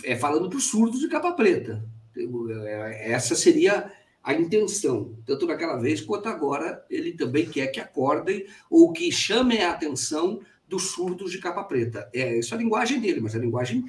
É 0.04 0.16
falando 0.16 0.50
para 0.50 0.58
os 0.58 0.66
surdos 0.66 1.00
de 1.00 1.08
capa 1.08 1.34
preta. 1.34 1.84
É, 2.16 3.12
essa 3.12 3.36
seria 3.36 3.92
a 4.24 4.34
intenção, 4.34 5.18
tanto 5.26 5.46
naquela 5.46 5.78
vez 5.78 6.00
quanto 6.00 6.30
agora, 6.30 6.86
ele 6.90 7.12
também 7.14 7.46
quer 7.46 7.68
que 7.68 7.80
acordem 7.80 8.46
ou 8.70 8.94
que 8.94 9.12
chamem 9.12 9.64
a 9.64 9.72
atenção 9.72 10.40
dos 10.68 10.92
surdos 10.92 11.32
de 11.32 11.40
capa 11.40 11.64
preta. 11.64 12.10
É 12.14 12.40
isso 12.40 12.54
é 12.54 12.58
a 12.58 12.62
linguagem 12.62 13.02
dele, 13.02 13.20
mas 13.20 13.36
a 13.36 13.40
linguagem, 13.40 13.86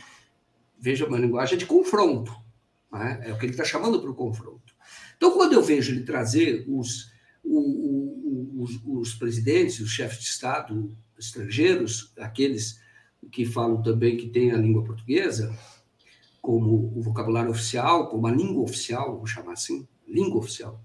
veja, 0.79 1.07
uma 1.07 1.19
linguagem 1.19 1.57
de 1.57 1.67
confronto. 1.67 2.35
Né? 2.93 3.23
É 3.27 3.33
o 3.33 3.39
que 3.39 3.47
ele 3.47 3.53
está 3.53 3.65
chamando 3.65 4.01
para 4.01 4.11
o 4.11 4.15
confronto. 4.15 4.75
Então, 5.17 5.31
quando 5.31 5.53
eu 5.53 5.63
vejo 5.63 5.93
ele 5.93 6.03
trazer 6.03 6.65
os, 6.69 7.13
o, 7.43 7.59
o, 7.59 8.63
os, 8.63 8.81
os 8.85 9.15
presidentes, 9.15 9.79
os 9.79 9.91
chefes 9.91 10.19
de 10.19 10.27
Estado 10.27 10.97
estrangeiros, 11.19 12.13
aqueles 12.19 12.81
que 13.31 13.45
falam 13.45 13.83
também 13.83 14.17
que 14.17 14.29
têm 14.29 14.51
a 14.51 14.57
língua 14.57 14.85
portuguesa, 14.85 15.57
como 16.45 16.93
o 16.95 17.01
vocabulário 17.01 17.51
oficial, 17.51 18.11
como 18.11 18.27
a 18.27 18.31
língua 18.31 18.65
oficial, 18.65 19.17
vou 19.17 19.27
chamar 19.27 19.55
assim, 19.55 19.89
língua 20.07 20.41
oficial. 20.41 20.79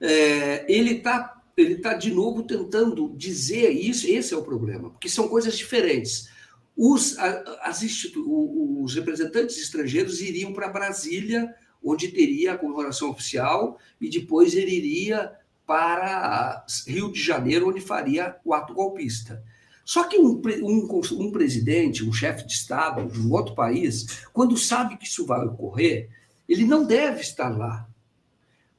É, 0.00 0.64
ele 0.72 0.98
está 0.98 1.42
ele 1.56 1.78
tá 1.78 1.94
de 1.94 2.12
novo 2.12 2.44
tentando 2.44 3.12
dizer 3.16 3.70
isso, 3.70 4.06
esse 4.08 4.32
é 4.32 4.36
o 4.36 4.44
problema, 4.44 4.90
porque 4.90 5.08
são 5.08 5.26
coisas 5.26 5.58
diferentes. 5.58 6.28
Os, 6.76 7.18
as 7.18 7.82
os 8.14 8.94
representantes 8.94 9.58
estrangeiros 9.58 10.20
iriam 10.20 10.52
para 10.52 10.68
Brasília, 10.68 11.52
onde 11.82 12.08
teria 12.08 12.52
a 12.52 12.58
comemoração 12.58 13.10
oficial, 13.10 13.76
e 14.00 14.08
depois 14.08 14.54
ele 14.54 14.72
iria 14.72 15.32
para 15.66 16.64
Rio 16.86 17.10
de 17.10 17.20
Janeiro, 17.20 17.68
onde 17.68 17.80
faria 17.80 18.36
o 18.44 18.54
ato 18.54 18.72
golpista. 18.72 19.42
Só 19.84 20.04
que 20.04 20.18
um, 20.18 20.40
um, 20.62 21.00
um 21.18 21.30
presidente, 21.30 22.04
um 22.04 22.12
chefe 22.12 22.46
de 22.46 22.52
Estado 22.52 23.06
de 23.06 23.20
um 23.20 23.32
outro 23.32 23.54
país, 23.54 24.24
quando 24.32 24.56
sabe 24.56 24.96
que 24.96 25.06
isso 25.06 25.26
vai 25.26 25.44
ocorrer, 25.44 26.08
ele 26.48 26.64
não 26.64 26.86
deve 26.86 27.20
estar 27.20 27.48
lá. 27.48 27.88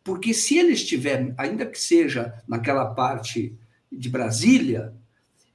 Porque 0.03 0.33
se 0.33 0.57
ele 0.57 0.73
estiver, 0.73 1.33
ainda 1.37 1.65
que 1.65 1.79
seja 1.79 2.33
naquela 2.47 2.85
parte 2.93 3.57
de 3.91 4.09
Brasília, 4.09 4.93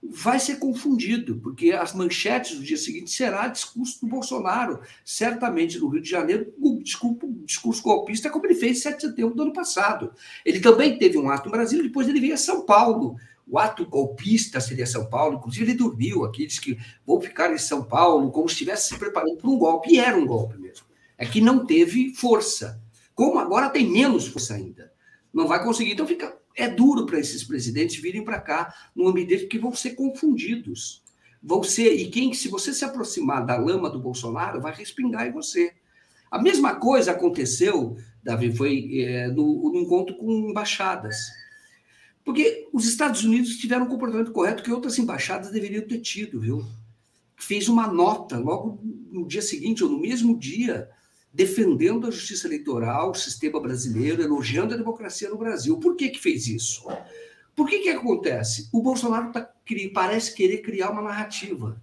vai 0.02 0.40
ser 0.40 0.56
confundido, 0.56 1.36
porque 1.36 1.72
as 1.72 1.92
manchetes 1.92 2.56
do 2.56 2.64
dia 2.64 2.76
seguinte 2.76 3.10
será 3.10 3.48
discurso 3.48 4.00
do 4.00 4.08
Bolsonaro, 4.08 4.80
certamente 5.04 5.78
no 5.78 5.88
Rio 5.88 6.00
de 6.00 6.08
Janeiro, 6.08 6.52
o 6.58 6.82
discurso, 6.82 7.18
discurso 7.44 7.82
golpista, 7.82 8.30
como 8.30 8.46
ele 8.46 8.54
fez 8.54 8.78
em 8.78 8.80
7 8.80 8.96
de 8.96 9.02
setembro 9.08 9.34
do 9.34 9.42
ano 9.42 9.52
passado. 9.52 10.12
Ele 10.44 10.58
também 10.58 10.98
teve 10.98 11.18
um 11.18 11.28
ato 11.28 11.48
em 11.48 11.52
Brasília, 11.52 11.84
depois 11.84 12.08
ele 12.08 12.20
veio 12.20 12.34
a 12.34 12.38
São 12.38 12.64
Paulo. 12.64 13.16
O 13.50 13.58
ato 13.58 13.84
golpista 13.84 14.60
seria 14.60 14.86
São 14.86 15.10
Paulo, 15.10 15.38
inclusive 15.38 15.64
ele 15.72 15.78
dormiu 15.78 16.24
aqui, 16.24 16.46
disse 16.46 16.60
que 16.60 16.78
vou 17.04 17.20
ficar 17.20 17.52
em 17.52 17.58
São 17.58 17.82
Paulo, 17.82 18.30
como 18.30 18.48
se 18.48 18.52
estivesse 18.52 18.90
se 18.90 18.98
preparando 18.98 19.38
para 19.38 19.50
um 19.50 19.58
golpe, 19.58 19.90
e 19.92 19.98
era 19.98 20.16
um 20.16 20.24
golpe 20.24 20.56
mesmo. 20.56 20.86
É 21.18 21.26
que 21.26 21.40
não 21.40 21.66
teve 21.66 22.14
força. 22.14 22.80
Como 23.12 23.40
agora 23.40 23.68
tem 23.68 23.90
menos 23.90 24.28
força 24.28 24.54
ainda. 24.54 24.92
Não 25.34 25.48
vai 25.48 25.62
conseguir. 25.62 25.92
Então 25.92 26.06
fica. 26.06 26.38
É 26.56 26.68
duro 26.68 27.06
para 27.06 27.18
esses 27.18 27.44
presidentes 27.44 28.00
virem 28.00 28.24
para 28.24 28.40
cá 28.40 28.74
num 28.94 29.08
ambiente 29.08 29.46
que 29.46 29.58
vão 29.58 29.72
ser 29.74 29.90
confundidos. 29.90 31.02
Vão 31.42 31.62
ser. 31.62 31.92
E 31.94 32.08
quem, 32.08 32.32
se 32.32 32.48
você 32.48 32.72
se 32.72 32.84
aproximar 32.84 33.44
da 33.44 33.56
lama 33.56 33.90
do 33.90 34.00
Bolsonaro, 34.00 34.60
vai 34.60 34.74
respingar 34.74 35.26
em 35.26 35.32
você. 35.32 35.72
A 36.30 36.40
mesma 36.40 36.76
coisa 36.76 37.10
aconteceu, 37.10 37.96
Davi, 38.22 38.54
foi 38.54 39.02
é, 39.02 39.28
no, 39.28 39.72
no 39.72 39.80
encontro 39.80 40.16
com 40.16 40.30
embaixadas. 40.30 41.16
Porque 42.24 42.68
os 42.72 42.86
Estados 42.86 43.24
Unidos 43.24 43.56
tiveram 43.56 43.86
um 43.86 43.88
comportamento 43.88 44.32
correto 44.32 44.62
que 44.62 44.72
outras 44.72 44.98
embaixadas 44.98 45.50
deveriam 45.50 45.86
ter 45.86 46.00
tido, 46.00 46.40
viu? 46.40 46.64
Fez 47.36 47.68
uma 47.68 47.86
nota 47.86 48.38
logo 48.38 48.78
no 49.10 49.26
dia 49.26 49.40
seguinte, 49.40 49.82
ou 49.82 49.90
no 49.90 49.98
mesmo 49.98 50.38
dia, 50.38 50.88
defendendo 51.32 52.06
a 52.06 52.10
justiça 52.10 52.46
eleitoral, 52.46 53.10
o 53.10 53.14
sistema 53.14 53.60
brasileiro, 53.60 54.22
elogiando 54.22 54.74
a 54.74 54.76
democracia 54.76 55.30
no 55.30 55.38
Brasil. 55.38 55.78
Por 55.78 55.96
que, 55.96 56.10
que 56.10 56.20
fez 56.20 56.46
isso? 56.46 56.86
Por 57.56 57.68
que, 57.68 57.80
que 57.80 57.88
acontece? 57.88 58.68
O 58.72 58.82
Bolsonaro 58.82 59.32
tá, 59.32 59.50
parece 59.94 60.34
querer 60.34 60.58
criar 60.58 60.90
uma 60.90 61.02
narrativa, 61.02 61.80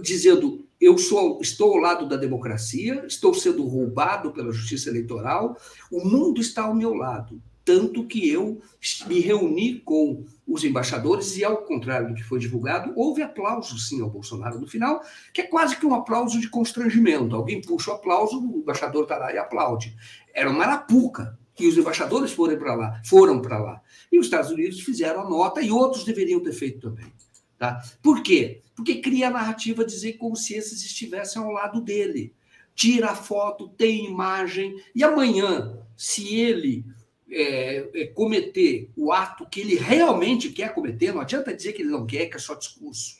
dizendo: 0.00 0.64
eu 0.80 0.96
sou, 0.96 1.40
estou 1.42 1.72
ao 1.72 1.80
lado 1.80 2.08
da 2.08 2.16
democracia, 2.16 3.04
estou 3.06 3.34
sendo 3.34 3.66
roubado 3.66 4.32
pela 4.32 4.52
justiça 4.52 4.88
eleitoral, 4.88 5.58
o 5.90 6.04
mundo 6.04 6.40
está 6.40 6.62
ao 6.62 6.74
meu 6.74 6.94
lado 6.94 7.42
tanto 7.68 8.06
que 8.06 8.26
eu 8.26 8.62
me 9.06 9.20
reuni 9.20 9.78
com 9.80 10.24
os 10.46 10.64
embaixadores 10.64 11.36
e, 11.36 11.44
ao 11.44 11.58
contrário 11.58 12.08
do 12.08 12.14
que 12.14 12.24
foi 12.24 12.38
divulgado, 12.38 12.94
houve 12.96 13.20
aplauso 13.20 13.78
sim 13.78 14.00
ao 14.00 14.08
Bolsonaro 14.08 14.58
no 14.58 14.66
final, 14.66 15.02
que 15.34 15.42
é 15.42 15.44
quase 15.44 15.76
que 15.76 15.84
um 15.84 15.94
aplauso 15.94 16.40
de 16.40 16.48
constrangimento. 16.48 17.36
Alguém 17.36 17.60
puxa 17.60 17.90
o 17.90 17.94
aplauso, 17.94 18.40
o 18.40 18.60
embaixador 18.60 19.02
está 19.02 19.18
lá 19.18 19.34
e 19.34 19.36
aplaude. 19.36 19.94
Era 20.32 20.48
uma 20.48 20.64
arapuca 20.64 21.38
que 21.54 21.66
os 21.66 21.76
embaixadores 21.76 22.32
foram 22.32 22.56
para 22.56 22.74
lá, 22.74 23.02
foram 23.04 23.42
para 23.42 23.58
lá. 23.58 23.82
E 24.10 24.18
os 24.18 24.24
Estados 24.24 24.50
Unidos 24.50 24.80
fizeram 24.80 25.20
a 25.20 25.28
nota 25.28 25.60
e 25.60 25.70
outros 25.70 26.04
deveriam 26.04 26.40
ter 26.40 26.54
feito 26.54 26.80
também. 26.80 27.12
Tá? 27.58 27.82
Por 28.02 28.22
quê? 28.22 28.62
Porque 28.74 29.02
cria 29.02 29.28
a 29.28 29.32
narrativa 29.32 29.84
dizer 29.84 30.14
como 30.14 30.34
se 30.36 30.54
esses 30.54 30.82
estivessem 30.82 31.42
ao 31.42 31.50
lado 31.50 31.82
dele. 31.82 32.32
Tira 32.74 33.10
a 33.10 33.14
foto, 33.14 33.68
tem 33.68 34.06
imagem, 34.06 34.74
e 34.94 35.04
amanhã, 35.04 35.78
se 35.94 36.34
ele 36.34 36.86
é, 37.30 38.02
é, 38.02 38.06
cometer 38.08 38.90
o 38.96 39.12
ato 39.12 39.48
que 39.48 39.60
ele 39.60 39.74
realmente 39.74 40.50
quer 40.50 40.72
cometer, 40.72 41.12
não 41.12 41.20
adianta 41.20 41.54
dizer 41.54 41.72
que 41.72 41.82
ele 41.82 41.90
não 41.90 42.06
quer, 42.06 42.26
que 42.26 42.36
é 42.36 42.40
só 42.40 42.54
discurso. 42.54 43.18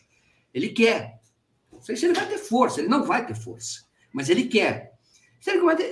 Ele 0.52 0.70
quer. 0.70 1.20
Não 1.72 1.80
sei 1.80 1.96
se 1.96 2.06
ele 2.06 2.14
vai 2.14 2.28
ter 2.28 2.38
força, 2.38 2.80
ele 2.80 2.88
não 2.88 3.04
vai 3.04 3.26
ter 3.26 3.34
força, 3.34 3.84
mas 4.12 4.28
ele 4.28 4.44
quer. 4.44 4.98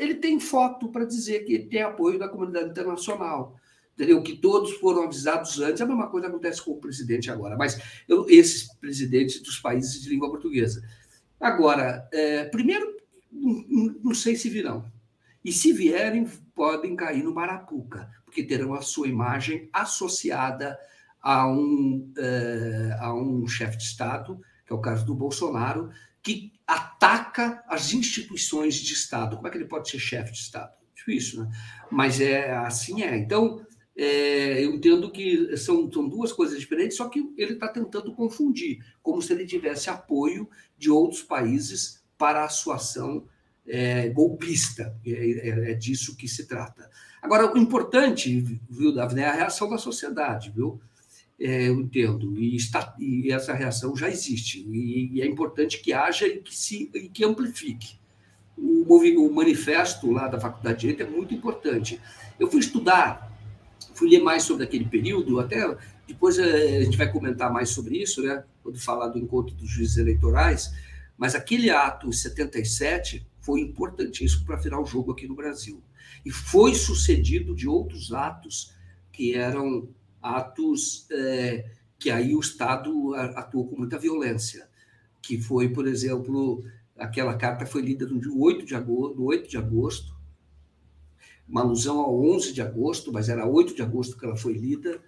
Ele 0.01 0.15
tem 0.15 0.41
foto 0.41 0.89
para 0.91 1.05
dizer 1.05 1.45
que 1.45 1.59
tem 1.59 1.83
apoio 1.83 2.19
da 2.19 2.29
comunidade 2.29 2.71
internacional. 2.71 3.57
Entendeu? 3.95 4.23
Que 4.23 4.37
todos 4.37 4.73
foram 4.73 5.05
avisados 5.05 5.59
antes. 5.59 5.81
A 5.81 5.87
mesma 5.87 6.11
coisa 6.11 6.27
acontece 6.27 6.61
com 6.63 6.73
o 6.73 6.81
presidente 6.81 7.31
agora, 7.31 7.57
mas 7.57 7.81
eu, 8.07 8.29
esses 8.29 8.71
presidentes 8.75 9.41
dos 9.41 9.59
países 9.59 10.03
de 10.03 10.11
língua 10.11 10.29
portuguesa. 10.29 10.83
Agora, 11.41 12.07
é, 12.13 12.45
primeiro, 12.45 12.95
não, 13.33 13.95
não 14.05 14.15
sei 14.15 14.37
se 14.37 14.51
virão. 14.51 14.85
E 15.43 15.51
se 15.51 15.73
vierem, 15.73 16.29
podem 16.57 16.97
cair 16.97 17.23
no 17.23 17.35
Marapuca, 17.35 18.11
porque 18.25 18.43
terão 18.43 18.73
a 18.73 18.81
sua 18.81 19.07
imagem 19.07 19.69
associada 19.71 20.77
a 21.21 21.47
um, 21.47 22.13
uh, 22.17 22.95
a 22.99 23.15
um 23.15 23.47
chefe 23.47 23.77
de 23.77 23.85
Estado, 23.85 24.41
que 24.65 24.73
é 24.73 24.77
o 24.77 24.81
caso 24.81 25.05
do 25.05 25.15
Bolsonaro, 25.15 25.91
que 26.23 26.53
ataca 26.67 27.63
as 27.69 27.93
instituições 27.93 28.75
de 28.75 28.95
Estado. 28.95 29.37
Como 29.37 29.47
é 29.47 29.51
que 29.51 29.59
ele 29.59 29.67
pode 29.67 29.91
ser 29.91 29.99
chefe 29.99 30.33
de 30.33 30.39
Estado? 30.39 30.73
Difícil, 30.95 31.45
né? 31.45 31.51
Mas 31.91 32.21
é 32.21 32.51
assim 32.57 33.03
é. 33.03 33.17
Então, 33.17 33.65
é, 33.95 34.65
eu 34.65 34.75
entendo 34.75 35.11
que 35.13 35.57
são, 35.57 35.91
são 35.93 36.09
duas 36.09 36.33
coisas 36.33 36.59
diferentes, 36.59 36.97
só 36.97 37.09
que 37.09 37.33
ele 37.37 37.53
está 37.53 37.69
tentando 37.69 38.15
confundir, 38.15 38.79
como 39.03 39.21
se 39.21 39.33
ele 39.33 39.47
tivesse 39.47 39.91
apoio 39.91 40.49
de 40.77 40.91
outros 40.91 41.23
países 41.23 42.03
para 42.17 42.45
a 42.45 42.49
sua 42.49 42.77
ação 42.77 43.27
é, 43.69 44.09
golpista. 44.09 44.95
É, 45.05 45.11
é, 45.11 45.71
é, 45.73 45.75
disso 45.75 46.17
que 46.17 46.29
se 46.29 46.47
trata. 46.47 46.89
Agora, 47.21 47.53
o 47.53 47.59
importante, 47.59 48.41
viu, 48.71 48.95
Davi, 48.95 49.21
é 49.21 49.27
a 49.27 49.33
reação 49.33 49.69
da 49.69 49.79
sociedade, 49.79 50.53
viu? 50.55 50.81
É, 51.39 51.69
eu 51.69 51.81
entendo. 51.81 52.39
E, 52.39 52.57
está, 52.57 52.95
e 52.99 53.33
essa 53.33 53.53
reação 53.53 53.97
já 53.97 54.09
existe. 54.09 54.61
E, 54.71 55.17
e, 55.17 55.23
é 55.23 55.27
importante 55.27 55.81
que 55.81 55.93
haja 55.93 56.27
e 56.27 56.39
que, 56.39 56.55
se, 56.55 56.91
e 56.95 57.09
que 57.09 57.25
amplifique. 57.25 57.99
O, 58.57 58.87
o 58.89 59.35
manifesto 59.35 60.11
lá 60.11 60.29
da 60.29 60.41
Faculdade 60.41 60.77
de 60.77 60.81
Direito 60.83 61.03
é 61.03 61.07
muito 61.07 61.35
importante. 61.35 62.01
Eu 62.39 62.51
fui 62.51 62.61
estudar, 62.61 63.31
fui 63.95 64.09
ler 64.09 64.23
mais 64.23 64.45
sobre 64.45 64.65
aquele 64.65 64.87
período, 64.87 65.41
até 65.41 65.77
depois 66.07 66.39
é, 66.39 66.79
a 66.79 66.85
gente 66.85 66.97
vai 66.97 67.11
comentar 67.11 67.53
mais 67.53 67.71
sobre 67.71 68.01
isso, 68.01 68.23
né? 68.23 68.45
Quando 68.63 68.81
falar 68.81 69.09
do 69.09 69.19
encontro 69.19 69.55
dos 69.55 69.69
juízes 69.69 69.97
eleitorais. 69.97 70.73
Mas 71.19 71.35
aquele 71.35 71.71
ato 71.71 72.09
em 72.09 72.13
77 72.13 73.27
foi 73.47 73.61
importantíssimo 73.61 74.45
para 74.45 74.57
virar 74.57 74.81
o 74.81 74.85
jogo 74.85 75.13
aqui 75.13 75.29
no 75.29 75.37
Brasil. 75.37 75.81
E 76.25 76.31
foi 76.33 76.75
sucedido 76.75 77.55
de 77.55 77.69
outros 77.69 78.13
atos 78.13 78.75
que 79.13 79.35
eram 79.35 79.89
atos 80.21 81.07
é, 81.13 81.71
que 81.99 82.11
aí 82.11 82.35
o 82.35 82.41
Estado 82.41 83.15
atuou 83.15 83.69
com 83.69 83.77
muita 83.77 83.99
violência, 83.99 84.69
que 85.23 85.41
foi, 85.41 85.69
por 85.69 85.87
exemplo, 85.87 86.65
aquela 86.99 87.35
carta 87.37 87.65
foi 87.65 87.83
lida 87.83 88.05
no 88.07 88.21
8 88.43 88.67
de 88.67 88.75
agosto, 88.75 89.17
no 89.17 89.25
8 89.27 89.49
de 89.49 89.57
agosto 89.57 90.17
uma 91.49 91.61
alusão 91.61 92.01
ao 92.01 92.21
11 92.21 92.53
de 92.53 92.61
agosto, 92.61 93.13
mas 93.13 93.29
era 93.29 93.47
8 93.47 93.75
de 93.75 93.83
agosto 93.83 94.19
que 94.19 94.25
ela 94.25 94.37
foi 94.37 94.55
lida. 94.55 95.01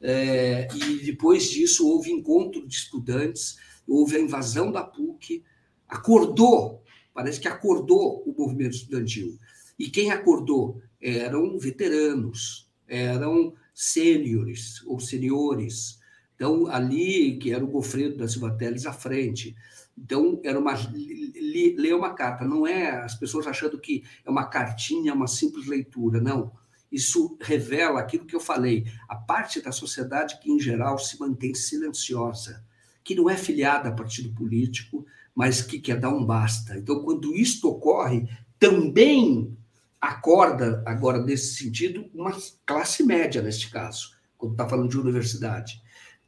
É, 0.00 0.68
e 0.74 1.04
depois 1.04 1.50
disso 1.50 1.88
houve 1.88 2.10
encontro 2.10 2.66
de 2.66 2.74
estudantes, 2.74 3.56
houve 3.86 4.16
a 4.16 4.20
invasão 4.20 4.70
da 4.70 4.82
PUC, 4.82 5.44
acordou, 5.88 6.81
parece 7.14 7.40
que 7.40 7.48
acordou 7.48 8.22
o 8.26 8.34
movimento 8.36 8.74
estudantil. 8.74 9.38
E 9.78 9.88
quem 9.90 10.10
acordou 10.10 10.80
eram 11.00 11.58
veteranos, 11.58 12.70
eram 12.86 13.54
sêniores 13.74 14.82
ou 14.86 15.00
seniores. 15.00 15.98
Então, 16.34 16.66
ali, 16.66 17.38
que 17.38 17.52
era 17.52 17.64
o 17.64 17.68
Gofredo 17.68 18.18
da 18.18 18.28
Silva 18.28 18.50
Teles 18.52 18.86
à 18.86 18.92
frente. 18.92 19.56
Então, 19.96 20.40
era 20.42 20.58
uma 20.58 20.72
ler 20.74 21.94
uma 21.94 22.14
carta, 22.14 22.44
não 22.44 22.66
é 22.66 22.90
as 22.90 23.14
pessoas 23.14 23.46
achando 23.46 23.78
que 23.78 24.02
é 24.24 24.30
uma 24.30 24.46
cartinha, 24.46 25.14
uma 25.14 25.26
simples 25.26 25.66
leitura, 25.66 26.20
não. 26.20 26.52
Isso 26.90 27.36
revela 27.40 28.00
aquilo 28.00 28.26
que 28.26 28.36
eu 28.36 28.40
falei, 28.40 28.84
a 29.08 29.16
parte 29.16 29.60
da 29.60 29.72
sociedade 29.72 30.38
que, 30.40 30.50
em 30.50 30.60
geral, 30.60 30.98
se 30.98 31.18
mantém 31.18 31.54
silenciosa, 31.54 32.64
que 33.02 33.14
não 33.14 33.28
é 33.28 33.36
filiada 33.36 33.88
a 33.88 33.92
partido 33.92 34.34
político, 34.34 35.06
mas 35.34 35.62
que 35.62 35.78
quer 35.78 35.98
dar 35.98 36.10
um 36.10 36.24
basta. 36.24 36.76
Então, 36.76 37.02
quando 37.02 37.34
isto 37.34 37.68
ocorre, 37.68 38.28
também 38.58 39.56
acorda, 40.00 40.82
agora 40.84 41.22
nesse 41.22 41.54
sentido, 41.54 42.08
uma 42.12 42.36
classe 42.66 43.04
média, 43.04 43.40
neste 43.40 43.70
caso, 43.70 44.12
quando 44.36 44.52
está 44.52 44.68
falando 44.68 44.90
de 44.90 44.98
universidade. 44.98 45.80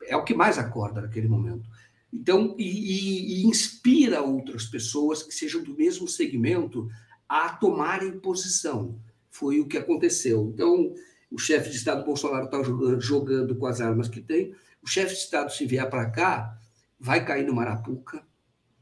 É 0.06 0.16
o 0.16 0.24
que 0.24 0.34
mais 0.34 0.58
acorda 0.58 1.00
naquele 1.00 1.28
momento. 1.28 1.68
Então, 2.12 2.54
e, 2.56 3.42
e, 3.42 3.46
inspira 3.46 4.22
outras 4.22 4.66
pessoas 4.66 5.22
que 5.22 5.34
sejam 5.34 5.62
do 5.62 5.74
mesmo 5.74 6.06
segmento 6.06 6.88
a 7.28 7.48
tomarem 7.48 8.20
posição. 8.20 8.96
Foi 9.28 9.58
o 9.58 9.66
que 9.66 9.76
aconteceu. 9.76 10.52
Então, 10.54 10.94
o 11.28 11.38
chefe 11.38 11.70
de 11.70 11.76
Estado 11.76 12.04
Bolsonaro 12.04 12.44
está 12.44 12.62
jogando 13.00 13.56
com 13.56 13.66
as 13.66 13.80
armas 13.80 14.08
que 14.08 14.20
tem. 14.20 14.54
O 14.80 14.86
chefe 14.86 15.14
de 15.14 15.20
Estado, 15.20 15.50
se 15.50 15.66
vier 15.66 15.90
para 15.90 16.08
cá, 16.10 16.56
vai 17.00 17.24
cair 17.24 17.44
no 17.44 17.54
Marapuca, 17.54 18.24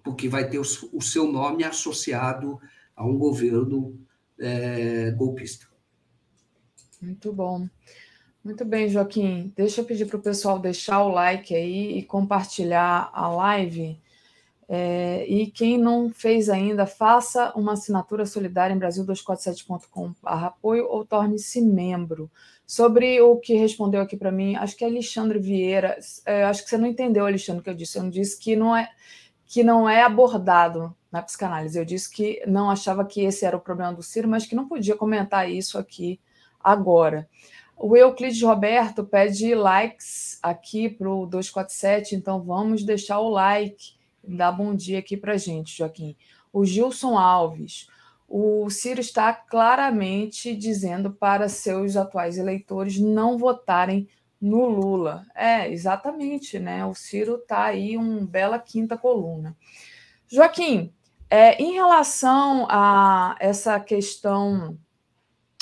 porque 0.03 0.29
vai 0.29 0.49
ter 0.49 0.59
o, 0.59 1.01
seu 1.01 1.31
nome 1.31 1.65
associado 1.65 2.61
a 2.97 3.05
um 3.05 3.17
governo 3.17 3.99
é, 4.39 5.11
golpista. 5.13 5.67
Muito 7.01 7.33
bom. 7.33 7.69
Muito 8.45 8.65
bem, 8.65 8.89
Joaquim. 8.89 9.53
Deixa 9.57 9.81
eu 9.81 9.85
pedir 9.85 10.07
para 10.07 10.17
o 10.17 10.23
pessoal 10.23 10.59
deixar 10.59 11.03
o 11.05 11.13
like 11.13 11.55
aí 11.55 11.99
e 11.99 12.03
compartilhar 12.03 13.11
a 13.13 13.29
live. 13.29 14.01
É, 14.69 15.27
e 15.29 15.49
quem 15.49 15.77
não 15.77 16.11
fez 16.11 16.49
ainda, 16.49 16.87
faça 16.87 17.53
uma 17.55 17.75
assinatura 17.75 18.25
solidária 18.25 18.75
em 18.75 18.79
Brasil247.com 18.79 20.15
apoio 20.23 20.87
ou 20.89 21.05
torne-se 21.05 21.61
membro. 21.61 22.31
Sobre 22.67 23.21
o 23.21 23.37
que 23.37 23.55
respondeu 23.55 24.01
aqui 24.01 24.17
para 24.17 24.33
mim, 24.33 24.57
acho 24.57 24.77
que 24.77 24.85
é 24.85 24.87
Alexandre 24.87 25.39
Vieira. 25.39 25.99
É, 26.25 26.45
acho 26.45 26.65
que 26.65 26.71
você 26.71 26.79
não 26.79 26.87
entendeu, 26.87 27.27
Alexandre, 27.27 27.61
o 27.61 27.65
que 27.65 27.71
eu 27.71 27.75
disse. 27.75 27.99
Eu 27.99 28.05
não 28.05 28.11
disse 28.11 28.39
que 28.39 28.57
não 28.57 28.75
é 28.75 28.89
que 29.53 29.63
não 29.63 29.87
é 29.87 30.03
abordado 30.03 30.97
na 31.11 31.21
psicanálise. 31.21 31.79
Eu 31.79 31.85
disse 31.85 32.11
que 32.11 32.43
não 32.47 32.71
achava 32.71 33.05
que 33.05 33.21
esse 33.21 33.45
era 33.45 33.55
o 33.55 33.61
problema 33.61 33.93
do 33.93 34.03
Ciro, 34.03 34.27
mas 34.27 34.47
que 34.47 34.55
não 34.55 34.67
podia 34.67 34.97
comentar 34.97 35.51
isso 35.51 35.77
aqui 35.77 36.19
agora. 36.59 37.29
O 37.77 37.95
Euclides 37.95 38.41
Roberto 38.41 39.05
pede 39.05 39.55
likes 39.55 40.39
aqui 40.43 40.89
para 40.89 41.07
o 41.07 41.27
247, 41.27 42.15
então 42.15 42.43
vamos 42.43 42.83
deixar 42.83 43.21
o 43.21 43.29
like, 43.29 43.93
dar 44.27 44.53
bom 44.53 44.75
dia 44.75 45.01
aqui 45.01 45.19
para 45.19 45.37
gente, 45.37 45.77
Joaquim. 45.77 46.17
O 46.51 46.65
Gilson 46.65 47.19
Alves, 47.19 47.89
o 48.27 48.71
Ciro 48.71 49.03
está 49.03 49.35
claramente 49.35 50.57
dizendo 50.57 51.13
para 51.13 51.51
seus 51.51 51.95
atuais 51.95 52.39
eleitores 52.39 52.99
não 52.99 53.37
votarem 53.37 54.09
no 54.43 54.67
Lula. 54.67 55.25
É, 55.37 55.71
exatamente, 55.71 56.59
né? 56.59 56.85
O 56.85 56.95
Ciro 56.95 57.37
está 57.37 57.63
aí 57.67 57.97
um 57.97 58.27
bela 58.27 58.59
quinta 58.59 58.99
coluna. 58.99 59.57
Joaquim, 60.29 60.93
é, 61.31 61.63
em 61.63 61.73
relação 61.75 62.67
a 62.69 63.37
essa 63.39 63.79
questão 63.79 64.77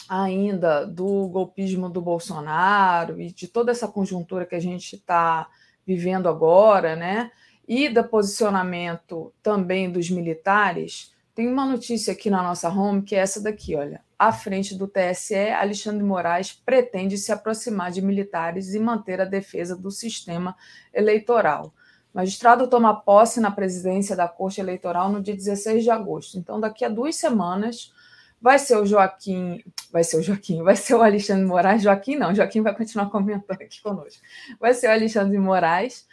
ainda 0.09 0.86
do 0.86 1.28
golpismo 1.28 1.89
do 1.89 2.01
Bolsonaro 2.01 3.20
e 3.20 3.31
de 3.31 3.47
toda 3.47 3.70
essa 3.70 3.86
conjuntura 3.86 4.47
que 4.47 4.55
a 4.55 4.61
gente 4.61 4.97
está 4.97 5.48
vivendo 5.86 6.28
agora, 6.28 6.97
né? 6.97 7.31
E 7.69 7.89
do 7.89 8.02
posicionamento 8.02 9.32
também 9.43 9.90
dos 9.93 10.11
militares, 10.11 11.15
tem 11.41 11.49
uma 11.49 11.65
notícia 11.65 12.12
aqui 12.12 12.29
na 12.29 12.43
nossa 12.43 12.69
home 12.69 13.01
que 13.01 13.17
é 13.17 13.21
essa 13.21 13.43
daqui, 13.43 13.75
olha 13.75 14.03
à 14.19 14.31
frente 14.31 14.75
do 14.75 14.87
TSE, 14.87 15.35
Alexandre 15.35 16.05
Moraes 16.05 16.53
pretende 16.53 17.17
se 17.17 17.33
aproximar 17.33 17.91
de 17.91 18.03
militares 18.03 18.75
e 18.75 18.79
manter 18.79 19.23
a 19.23 19.25
defesa 19.25 19.75
do 19.75 19.91
sistema 19.91 20.55
eleitoral. 20.93 21.73
O 22.12 22.19
magistrado 22.19 22.69
toma 22.69 22.95
posse 23.01 23.41
na 23.41 23.51
presidência 23.51 24.15
da 24.15 24.29
Corte 24.29 24.61
Eleitoral 24.61 25.11
no 25.11 25.23
dia 25.23 25.35
16 25.35 25.83
de 25.83 25.91
agosto. 25.91 26.37
Então, 26.37 26.61
daqui 26.61 26.85
a 26.85 26.91
duas 26.91 27.17
semanas, 27.17 27.91
vai 28.39 28.59
ser 28.59 28.77
o 28.77 28.85
Joaquim, 28.85 29.65
vai 29.91 30.05
ser 30.05 30.19
o 30.19 30.23
Joaquim, 30.23 30.62
vai 30.62 30.77
ser 30.77 30.95
o 30.97 31.03
Alexandre 31.03 31.47
Moraes. 31.47 31.83
Joaquim 31.83 32.17
não, 32.17 32.35
Joaquim 32.35 32.61
vai 32.61 32.77
continuar 32.77 33.09
comentando 33.11 33.62
aqui 33.62 33.81
conosco. 33.81 34.21
Vai 34.61 34.75
ser 34.75 34.89
o 34.89 34.93
Alexandre 34.93 35.39
Moraes, 35.39 36.07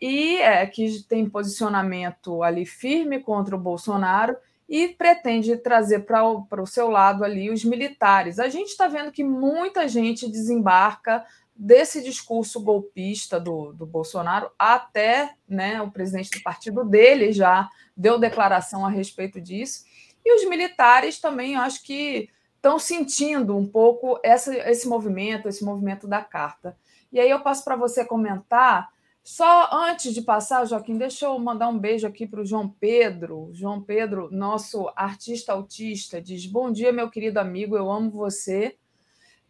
e 0.00 0.38
é, 0.38 0.66
que 0.66 1.00
tem 1.04 1.30
posicionamento 1.30 2.42
ali 2.42 2.66
firme 2.66 3.20
contra 3.20 3.54
o 3.54 3.60
Bolsonaro 3.60 4.36
e 4.68 4.88
pretende 4.88 5.56
trazer 5.56 6.00
para 6.00 6.24
o, 6.24 6.66
seu 6.66 6.88
lado 6.88 7.24
ali 7.24 7.50
os 7.50 7.64
militares. 7.64 8.38
A 8.38 8.48
gente 8.48 8.68
está 8.68 8.88
vendo 8.88 9.12
que 9.12 9.22
muita 9.22 9.86
gente 9.86 10.28
desembarca 10.28 11.24
desse 11.54 12.02
discurso 12.02 12.60
golpista 12.60 13.40
do, 13.40 13.72
do 13.72 13.86
Bolsonaro, 13.86 14.50
até 14.58 15.34
né, 15.48 15.80
o 15.80 15.90
presidente 15.90 16.30
do 16.30 16.42
partido 16.42 16.84
dele 16.84 17.32
já 17.32 17.68
deu 17.96 18.18
declaração 18.18 18.84
a 18.84 18.90
respeito 18.90 19.40
disso. 19.40 19.84
E 20.24 20.34
os 20.34 20.48
militares 20.48 21.20
também, 21.20 21.56
acho 21.56 21.82
que 21.82 22.28
estão 22.56 22.78
sentindo 22.78 23.56
um 23.56 23.66
pouco 23.66 24.18
essa, 24.24 24.54
esse 24.68 24.88
movimento, 24.88 25.48
esse 25.48 25.64
movimento 25.64 26.08
da 26.08 26.20
carta. 26.20 26.76
E 27.12 27.20
aí 27.20 27.30
eu 27.30 27.40
passo 27.40 27.64
para 27.64 27.76
você 27.76 28.04
comentar 28.04 28.90
só 29.26 29.68
antes 29.72 30.14
de 30.14 30.22
passar, 30.22 30.64
Joaquim, 30.68 30.96
deixa 30.96 31.26
eu 31.26 31.36
mandar 31.36 31.66
um 31.66 31.76
beijo 31.76 32.06
aqui 32.06 32.28
para 32.28 32.40
o 32.40 32.46
João 32.46 32.68
Pedro. 32.68 33.50
João 33.52 33.82
Pedro, 33.82 34.28
nosso 34.30 34.88
artista 34.94 35.52
autista, 35.52 36.22
diz: 36.22 36.46
Bom 36.46 36.70
dia, 36.70 36.92
meu 36.92 37.10
querido 37.10 37.40
amigo, 37.40 37.76
eu 37.76 37.90
amo 37.90 38.08
você. 38.08 38.76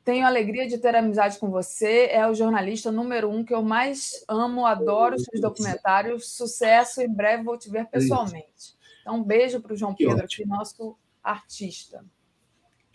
Tenho 0.03 0.27
alegria 0.27 0.67
de 0.67 0.79
ter 0.79 0.97
amizade 0.97 1.39
com 1.39 1.51
você. 1.51 2.07
É 2.11 2.27
o 2.27 2.33
jornalista 2.33 2.91
número 2.91 3.29
um 3.29 3.45
que 3.45 3.53
eu 3.53 3.61
mais 3.61 4.25
amo, 4.27 4.65
adoro 4.65 5.21
seus 5.21 5.43
documentários. 5.43 6.31
Sucesso, 6.31 7.03
em 7.03 7.13
breve 7.13 7.45
vou 7.45 7.59
te 7.59 7.69
ver 7.69 7.87
pessoalmente. 7.87 8.75
Então, 9.03 9.17
um 9.17 9.23
beijo 9.23 9.61
para 9.61 9.75
o 9.75 9.77
João 9.77 9.95
que 9.95 10.07
Pedro, 10.07 10.25
aqui, 10.25 10.47
nosso 10.47 10.97
artista. 11.23 12.03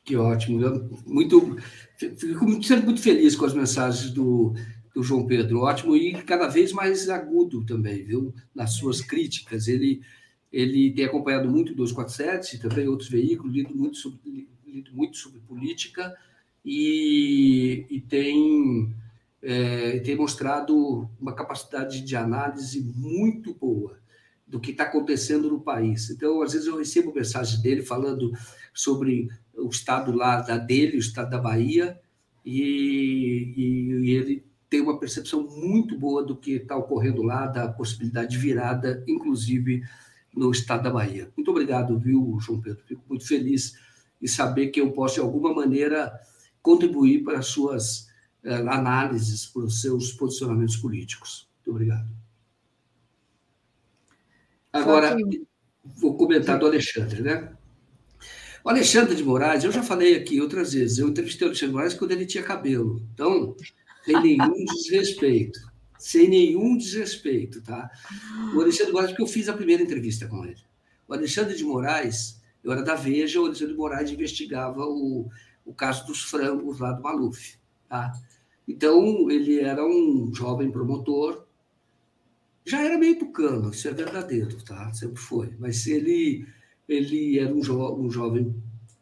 Que 0.04 0.16
ótimo. 0.16 0.60
Eu, 0.60 0.90
muito, 1.06 1.58
fico 1.96 2.44
muito, 2.44 2.76
muito 2.84 3.02
feliz 3.04 3.36
com 3.36 3.46
as 3.46 3.54
mensagens 3.54 4.10
do, 4.10 4.56
do 4.94 5.02
João 5.02 5.26
Pedro, 5.26 5.62
ótimo 5.62 5.96
e 5.96 6.14
cada 6.24 6.48
vez 6.48 6.74
mais 6.74 7.10
agudo 7.10 7.64
também, 7.66 8.04
viu? 8.04 8.34
Nas 8.54 8.74
suas 8.74 9.02
críticas. 9.02 9.68
Ele, 9.68 10.02
ele 10.52 10.92
tem 10.92 11.06
acompanhado 11.06 11.50
muito 11.50 11.72
o 11.72 11.76
247, 11.76 12.60
também 12.60 12.88
outros 12.88 13.10
veículos, 13.10 13.54
lido 13.54 13.76
muito 13.76 13.98
sobre, 13.98 14.50
lido 14.66 14.94
muito 14.94 15.18
sobre 15.18 15.40
política 15.42 16.16
e, 16.64 17.86
e 17.90 18.02
tem, 18.02 18.94
é, 19.42 20.00
tem 20.00 20.16
mostrado 20.16 21.10
uma 21.20 21.34
capacidade 21.34 22.02
de 22.02 22.16
análise 22.16 22.82
muito 22.96 23.54
boa 23.54 24.00
do 24.46 24.60
que 24.60 24.72
está 24.72 24.84
acontecendo 24.84 25.50
no 25.50 25.62
país. 25.62 26.10
Então, 26.10 26.42
às 26.42 26.52
vezes 26.52 26.68
eu 26.68 26.78
recebo 26.78 27.14
mensagens 27.14 27.62
dele 27.62 27.82
falando 27.82 28.34
sobre 28.74 29.30
o 29.54 29.70
estado 29.70 30.12
lá 30.12 30.42
da 30.42 30.58
dele, 30.58 30.98
o 30.98 31.00
estado 31.00 31.30
da 31.30 31.38
Bahia, 31.38 31.98
e, 32.46 33.54
e, 33.56 33.94
e 34.04 34.12
ele 34.12 34.51
tem 34.72 34.80
uma 34.80 34.98
percepção 34.98 35.44
muito 35.44 36.00
boa 36.00 36.24
do 36.24 36.34
que 36.34 36.54
está 36.54 36.78
ocorrendo 36.78 37.22
lá, 37.22 37.46
da 37.46 37.68
possibilidade 37.68 38.32
de 38.32 38.38
virada, 38.38 39.04
inclusive 39.06 39.84
no 40.34 40.50
estado 40.50 40.84
da 40.84 40.90
Bahia. 40.90 41.30
Muito 41.36 41.52
obrigado, 41.52 42.00
viu, 42.00 42.38
João 42.40 42.62
Pedro? 42.62 42.82
Fico 42.86 43.04
muito 43.10 43.28
feliz 43.28 43.78
em 44.22 44.28
saber 44.28 44.68
que 44.68 44.80
eu 44.80 44.90
posso, 44.94 45.16
de 45.16 45.20
alguma 45.20 45.54
maneira, 45.54 46.18
contribuir 46.62 47.22
para 47.22 47.40
as 47.40 47.48
suas 47.48 48.08
eh, 48.46 48.56
análises, 48.56 49.46
para 49.46 49.64
os 49.64 49.82
seus 49.82 50.14
posicionamentos 50.14 50.78
políticos. 50.78 51.50
Muito 51.58 51.72
obrigado. 51.72 52.10
Agora, 54.72 55.18
vou 55.84 56.16
comentar 56.16 56.58
do 56.58 56.66
Alexandre, 56.66 57.22
né? 57.22 57.52
O 58.64 58.70
Alexandre 58.70 59.16
de 59.16 59.24
Moraes, 59.24 59.66
eu 59.66 59.72
já 59.72 59.84
falei 59.84 60.16
aqui 60.16 60.40
outras 60.40 60.72
vezes, 60.72 60.98
eu 60.98 61.10
entrevistei 61.10 61.46
o 61.46 61.50
Alexandre 61.50 61.72
de 61.72 61.76
Moraes 61.76 61.94
quando 61.94 62.12
ele 62.12 62.26
tinha 62.26 62.42
cabelo. 62.42 63.06
Então, 63.14 63.54
sem 64.04 64.22
nenhum 64.22 64.66
desrespeito. 64.66 65.60
Sem 66.00 66.28
nenhum 66.28 66.78
desrespeito, 66.78 67.62
tá? 67.62 67.90
O 68.56 68.62
Alexandre 68.62 68.92
Moraes, 68.92 69.12
porque 69.12 69.24
eu 69.24 69.28
fiz 69.28 69.48
a 69.48 69.54
primeira 69.54 69.84
entrevista 69.84 70.28
com 70.28 70.44
ele. 70.44 70.62
O 71.08 71.14
Alexandre 71.14 71.56
de 71.56 71.64
Moraes, 71.64 72.42
eu 72.64 72.72
era 72.72 72.82
da 72.82 72.96
Veja, 72.96 73.40
o 73.40 73.46
Alexandre 73.46 73.74
de 73.74 73.80
Moraes 73.80 74.12
investigava 74.12 74.84
o, 74.86 75.30
o 75.66 75.74
caso 75.74 76.06
dos 76.08 76.24
frangos 76.24 76.80
lá 76.80 76.92
do 76.92 77.04
Maluf. 77.04 77.56
Tá? 77.88 78.14
Então, 78.68 79.30
ele 79.30 79.60
era 79.60 79.86
um 79.86 80.34
jovem 80.34 80.72
promotor, 80.72 81.46
já 82.66 82.82
era 82.82 82.98
meio 82.98 83.18
tucano, 83.18 83.72
isso 83.72 83.88
é 83.88 83.92
verdadeiro, 83.92 84.56
tá? 84.64 84.94
sempre 84.94 85.20
foi, 85.20 85.54
mas 85.60 85.88
ele, 85.88 86.48
ele 86.88 87.40
era 87.40 87.54
um, 87.54 87.62
jo 87.62 87.96
um 87.96 88.10
jovem 88.10 88.56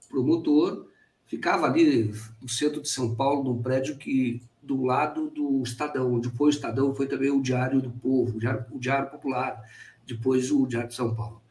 promotor, 0.09 0.87
ficava 1.25 1.67
ali 1.67 2.11
no 2.41 2.49
centro 2.49 2.81
de 2.81 2.89
São 2.89 3.13
Paulo, 3.15 3.43
num 3.43 3.61
prédio 3.61 3.97
que 3.97 4.41
do 4.61 4.83
lado 4.83 5.29
do 5.29 5.61
Estadão, 5.63 6.21
foi 6.35 6.47
o 6.47 6.49
Estadão, 6.49 6.95
foi 6.95 7.07
também 7.07 7.31
o 7.31 7.41
Diário 7.41 7.81
do 7.81 7.91
Povo, 7.91 8.37
o 8.37 8.39
Diário, 8.39 8.65
o 8.71 8.79
Diário 8.79 9.09
Popular, 9.09 9.63
depois 10.05 10.51
o 10.51 10.65
Diário 10.65 10.89
de 10.89 10.95
São 10.95 11.15
Paulo. 11.15 11.41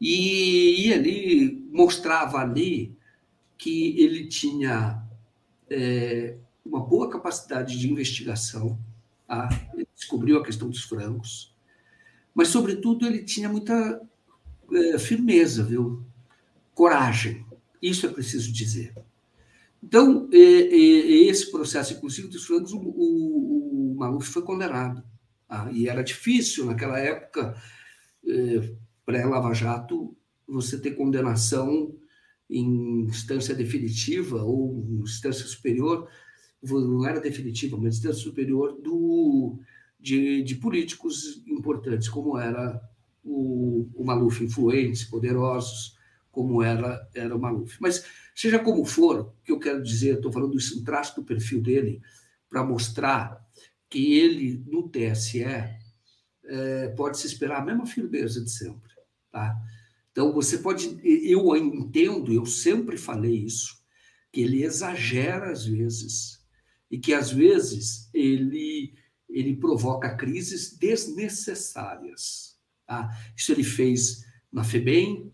E, 0.00 0.86
e 0.86 0.92
ele 0.92 1.66
mostrava 1.72 2.38
ali 2.38 2.96
que 3.56 4.00
ele 4.00 4.26
tinha 4.26 5.02
é, 5.70 6.36
uma 6.64 6.80
boa 6.80 7.08
capacidade 7.08 7.78
de 7.78 7.90
investigação, 7.90 8.78
tá? 9.26 9.48
descobriu 9.94 10.38
a 10.38 10.44
questão 10.44 10.68
dos 10.68 10.84
francos, 10.84 11.54
mas, 12.34 12.48
sobretudo, 12.48 13.06
ele 13.06 13.22
tinha 13.22 13.48
muita 13.48 14.00
é, 14.72 14.98
firmeza, 14.98 15.62
viu? 15.62 16.04
coragem. 16.74 17.46
Isso 17.80 18.06
é 18.06 18.08
preciso 18.08 18.52
dizer. 18.52 18.92
Então, 19.84 20.30
é, 20.32 20.38
é, 20.38 21.28
esse 21.28 21.50
processo, 21.50 21.92
inclusive, 21.92 22.28
dos 22.28 22.46
francos, 22.46 22.72
o, 22.72 22.78
o, 22.78 23.92
o 23.92 23.96
Maluf 23.98 24.30
foi 24.30 24.42
condenado. 24.42 25.04
Tá? 25.46 25.70
E 25.70 25.86
era 25.88 26.02
difícil, 26.02 26.64
naquela 26.64 26.98
época, 26.98 27.54
é, 28.26 28.74
pré-Lava 29.04 29.52
Jato, 29.52 30.16
você 30.48 30.80
ter 30.80 30.92
condenação 30.92 31.94
em 32.48 33.02
instância 33.02 33.54
definitiva 33.54 34.42
ou 34.42 34.86
instância 35.02 35.44
superior, 35.44 36.08
não 36.62 37.06
era 37.06 37.20
definitiva, 37.20 37.76
mas 37.76 37.96
instância 37.96 38.22
superior 38.22 38.80
do, 38.80 39.58
de, 40.00 40.42
de 40.42 40.54
políticos 40.54 41.42
importantes, 41.46 42.08
como 42.08 42.38
era 42.38 42.80
o, 43.22 43.86
o 43.94 44.02
Maluf, 44.02 44.42
influentes, 44.42 45.04
poderosos, 45.04 45.98
como 46.32 46.62
era, 46.62 47.06
era 47.14 47.36
o 47.36 47.38
Maluf. 47.38 47.76
Mas, 47.80 48.04
seja 48.34 48.58
como 48.58 48.84
for, 48.84 49.20
o 49.20 49.44
que 49.44 49.52
eu 49.52 49.58
quero 49.58 49.82
dizer, 49.82 50.16
estou 50.16 50.32
falando 50.32 50.56
isso, 50.56 50.80
um 50.80 50.84
traço 50.84 51.16
do 51.16 51.24
perfil 51.24 51.60
dele, 51.60 52.02
para 52.48 52.64
mostrar 52.64 53.44
que 53.88 54.14
ele, 54.18 54.62
no 54.66 54.88
TSE, 54.88 55.44
é, 56.46 56.88
pode 56.96 57.18
se 57.18 57.26
esperar 57.26 57.60
a 57.60 57.64
mesma 57.64 57.86
firmeza 57.86 58.42
de 58.42 58.50
sempre. 58.50 58.92
Tá? 59.30 59.56
Então, 60.12 60.32
você 60.32 60.58
pode. 60.58 61.00
Eu 61.04 61.56
entendo, 61.56 62.32
eu 62.32 62.46
sempre 62.46 62.96
falei 62.96 63.34
isso, 63.44 63.82
que 64.32 64.42
ele 64.42 64.62
exagera 64.62 65.50
às 65.50 65.66
vezes, 65.66 66.40
e 66.90 66.98
que 66.98 67.12
às 67.12 67.32
vezes 67.32 68.08
ele, 68.14 68.94
ele 69.28 69.56
provoca 69.56 70.16
crises 70.16 70.76
desnecessárias. 70.78 72.56
Tá? 72.86 73.10
Isso 73.36 73.50
ele 73.50 73.64
fez 73.64 74.24
na 74.52 74.62
FEBEM, 74.62 75.32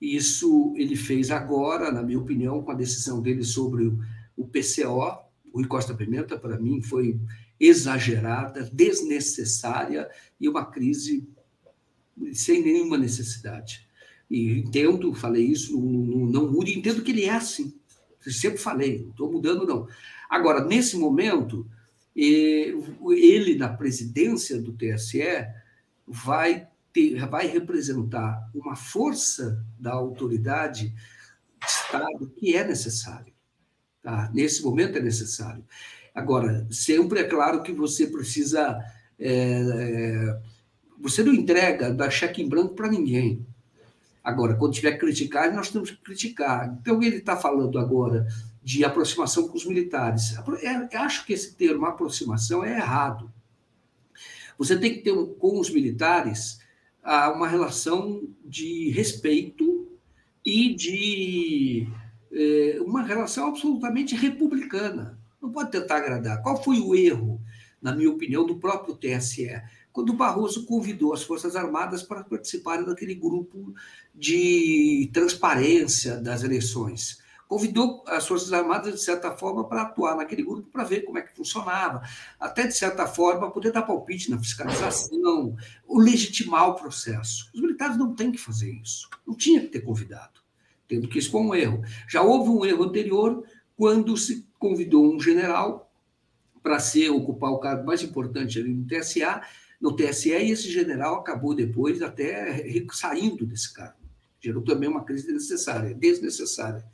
isso 0.00 0.74
ele 0.76 0.96
fez 0.96 1.30
agora, 1.30 1.90
na 1.90 2.02
minha 2.02 2.18
opinião, 2.18 2.62
com 2.62 2.70
a 2.70 2.74
decisão 2.74 3.20
dele 3.20 3.44
sobre 3.44 3.86
o 4.36 4.46
PCO. 4.46 5.24
O 5.52 5.58
Rui 5.58 5.66
Costa 5.66 5.94
Pimenta, 5.94 6.38
para 6.38 6.58
mim, 6.58 6.82
foi 6.82 7.18
exagerada, 7.58 8.68
desnecessária 8.72 10.08
e 10.38 10.48
uma 10.48 10.66
crise 10.66 11.26
sem 12.32 12.62
nenhuma 12.62 12.98
necessidade. 12.98 13.86
E 14.30 14.58
entendo, 14.58 15.14
falei 15.14 15.44
isso, 15.44 15.78
não, 15.78 16.26
não 16.26 16.52
mude, 16.52 16.76
entendo 16.76 17.02
que 17.02 17.12
ele 17.12 17.24
é 17.24 17.34
assim. 17.34 17.74
Sempre 18.20 18.58
falei, 18.58 19.02
não 19.02 19.10
estou 19.10 19.32
mudando, 19.32 19.66
não. 19.66 19.86
Agora, 20.28 20.64
nesse 20.64 20.96
momento, 20.96 21.66
ele, 22.14 23.54
na 23.56 23.68
presidência 23.68 24.60
do 24.60 24.72
TSE, 24.72 25.46
vai, 26.06 26.66
ter, 26.96 27.26
vai 27.26 27.46
representar 27.46 28.48
uma 28.54 28.74
força 28.74 29.62
da 29.78 29.92
autoridade 29.92 30.88
de 30.88 31.66
Estado 31.66 32.32
que 32.38 32.56
é 32.56 32.66
necessário. 32.66 33.34
Tá? 34.02 34.30
Nesse 34.32 34.62
momento 34.62 34.96
é 34.96 35.02
necessário. 35.02 35.62
Agora, 36.14 36.66
sempre 36.70 37.20
é 37.20 37.24
claro 37.24 37.62
que 37.62 37.70
você 37.70 38.06
precisa. 38.06 38.82
É, 39.18 39.30
é, 39.30 40.40
você 40.98 41.22
não 41.22 41.34
entrega, 41.34 41.92
dá 41.92 42.08
cheque 42.08 42.40
em 42.40 42.48
branco 42.48 42.74
para 42.74 42.88
ninguém. 42.88 43.46
Agora, 44.24 44.56
quando 44.56 44.72
tiver 44.72 44.92
que 44.92 45.00
criticar, 45.00 45.54
nós 45.54 45.70
temos 45.70 45.90
que 45.90 45.98
criticar. 45.98 46.74
Então, 46.80 47.02
ele 47.02 47.16
está 47.16 47.36
falando 47.36 47.78
agora 47.78 48.26
de 48.62 48.84
aproximação 48.84 49.46
com 49.46 49.56
os 49.56 49.66
militares. 49.66 50.34
É, 50.62 50.96
acho 50.96 51.26
que 51.26 51.34
esse 51.34 51.54
termo 51.54 51.84
aproximação 51.84 52.64
é 52.64 52.78
errado. 52.78 53.30
Você 54.58 54.78
tem 54.78 54.94
que 54.94 55.00
ter 55.02 55.14
com 55.38 55.60
os 55.60 55.68
militares 55.68 56.58
uma 57.32 57.46
relação 57.46 58.22
de 58.44 58.90
respeito 58.90 59.86
e 60.44 60.74
de 60.74 61.88
é, 62.32 62.78
uma 62.80 63.02
relação 63.02 63.48
absolutamente 63.48 64.14
republicana. 64.14 65.18
Não 65.40 65.50
pode 65.52 65.70
tentar 65.70 65.96
agradar. 65.96 66.42
Qual 66.42 66.62
foi 66.62 66.78
o 66.80 66.94
erro, 66.94 67.40
na 67.80 67.94
minha 67.94 68.10
opinião, 68.10 68.46
do 68.46 68.56
próprio 68.56 68.96
TSE? 68.96 69.50
quando 69.96 70.12
Barroso 70.12 70.66
convidou 70.66 71.14
as 71.14 71.22
Forças 71.22 71.56
Armadas 71.56 72.02
para 72.02 72.22
participarem 72.22 72.84
daquele 72.84 73.14
grupo 73.14 73.72
de 74.14 75.08
transparência 75.10 76.18
das 76.18 76.42
eleições. 76.42 77.18
Convidou 77.48 78.02
as 78.08 78.26
Forças 78.26 78.52
Armadas, 78.52 78.94
de 78.94 79.00
certa 79.00 79.30
forma, 79.30 79.64
para 79.68 79.82
atuar 79.82 80.16
naquele 80.16 80.42
grupo, 80.42 80.68
para 80.68 80.82
ver 80.84 81.02
como 81.02 81.18
é 81.18 81.22
que 81.22 81.36
funcionava, 81.36 82.02
até, 82.40 82.66
de 82.66 82.76
certa 82.76 83.06
forma, 83.06 83.50
poder 83.50 83.70
dar 83.70 83.82
palpite 83.82 84.30
na 84.30 84.38
fiscalização, 84.38 85.56
o 85.86 85.98
legitimar 85.98 86.68
o 86.70 86.74
processo. 86.74 87.48
Os 87.54 87.60
militares 87.60 87.96
não 87.96 88.14
têm 88.14 88.32
que 88.32 88.38
fazer 88.38 88.72
isso, 88.72 89.08
não 89.26 89.34
tinha 89.34 89.60
que 89.60 89.68
ter 89.68 89.80
convidado, 89.80 90.40
tendo 90.88 91.08
que 91.08 91.18
isso 91.18 91.30
foi 91.30 91.40
um 91.40 91.54
erro. 91.54 91.82
Já 92.08 92.22
houve 92.22 92.50
um 92.50 92.64
erro 92.64 92.84
anterior, 92.84 93.44
quando 93.76 94.16
se 94.16 94.44
convidou 94.58 95.14
um 95.14 95.20
general 95.20 95.92
para 96.62 96.80
ser 96.80 97.10
ocupar 97.10 97.52
o 97.52 97.58
cargo 97.58 97.86
mais 97.86 98.02
importante 98.02 98.58
ali 98.58 98.74
no 98.74 98.84
TSA, 98.86 99.42
no 99.80 99.94
TSE 99.94 100.30
e 100.30 100.50
esse 100.50 100.70
general 100.70 101.16
acabou 101.16 101.54
depois 101.54 102.02
até 102.02 102.64
saindo 102.92 103.46
desse 103.46 103.72
cargo. 103.72 103.98
Gerou 104.40 104.62
também 104.62 104.88
uma 104.88 105.04
crise 105.04 105.26
desnecessária, 105.26 105.94
desnecessária. 105.94 106.84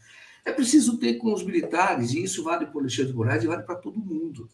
É 0.45 0.53
preciso 0.53 0.99
ter 0.99 1.15
com 1.15 1.33
os 1.33 1.45
militares, 1.45 2.13
e 2.13 2.23
isso 2.23 2.43
vale 2.43 2.67
para 2.67 2.77
o 2.77 2.81
Alexandre 2.81 3.13
de 3.13 3.17
Moraes 3.17 3.45
e 3.45 3.47
vale 3.47 3.63
para 3.63 3.77
todo 3.77 3.99
mundo. 3.99 4.49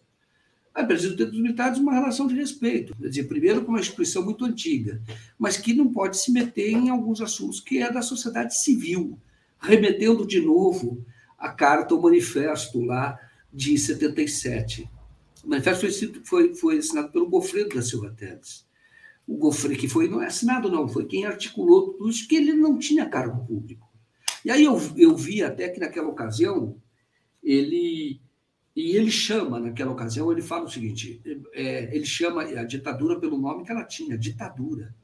É 0.75 0.85
preciso 0.85 1.17
ter 1.17 1.27
com 1.27 1.33
os 1.33 1.41
militares 1.41 1.79
uma 1.79 1.93
relação 1.93 2.27
de 2.27 2.35
respeito. 2.35 2.95
Quer 2.97 3.09
dizer, 3.09 3.25
primeiro, 3.25 3.65
com 3.65 3.73
uma 3.73 3.81
instituição 3.81 4.25
muito 4.25 4.45
antiga, 4.45 5.03
mas 5.39 5.57
que 5.57 5.75
não 5.75 5.93
pode 5.93 6.19
se 6.19 6.31
meter 6.31 6.71
em 6.71 6.89
alguns 6.89 7.21
assuntos 7.21 7.59
que 7.59 7.83
é 7.83 7.91
da 7.91 8.03
sociedade 8.03 8.57
civil, 8.57 9.19
remetendo 9.59 10.27
de 10.27 10.41
novo 10.41 11.05
a 11.37 11.51
carta, 11.51 11.95
o 11.95 12.03
manifesto 12.03 12.81
lá 12.81 13.19
de 13.53 13.77
77 13.79 14.89
o 15.45 15.49
manifesto 15.49 15.87
foi, 15.87 16.25
foi, 16.25 16.55
foi 16.55 16.79
assinado 16.79 17.11
pelo 17.11 17.29
Gofredo 17.29 17.75
da 17.75 17.83
Silva 17.83 18.11
Teles. 18.11 18.67
O 19.27 19.37
Gofredo, 19.37 19.81
que 19.81 19.89
foi, 19.89 20.09
não 20.09 20.23
é 20.23 20.27
assinado, 20.27 20.71
não, 20.71 20.87
foi 20.89 21.07
quem 21.07 21.25
articulou 21.25 21.93
tudo 21.93 22.11
isso, 22.11 22.29
que 22.29 22.37
ele 22.37 22.53
não 22.53 22.79
tinha 22.79 23.09
cargo 23.09 23.47
público. 23.47 23.88
E 24.45 24.51
aí 24.51 24.65
eu, 24.65 24.79
eu 24.97 25.17
vi 25.17 25.43
até 25.43 25.69
que 25.69 25.81
naquela 25.81 26.09
ocasião, 26.09 26.81
ele. 27.43 28.21
E 28.77 28.97
ele 28.97 29.11
chama, 29.11 29.59
naquela 29.59 29.91
ocasião, 29.91 30.31
ele 30.31 30.43
fala 30.43 30.65
o 30.65 30.71
seguinte: 30.71 31.21
é, 31.53 31.95
ele 31.95 32.07
chama 32.07 32.43
a 32.43 32.65
ditadura 32.65 33.19
pelo 33.19 33.39
nome 33.39 33.65
que 33.65 33.73
ela 33.73 33.85
tinha, 33.85 34.17
ditadura. 34.17 34.95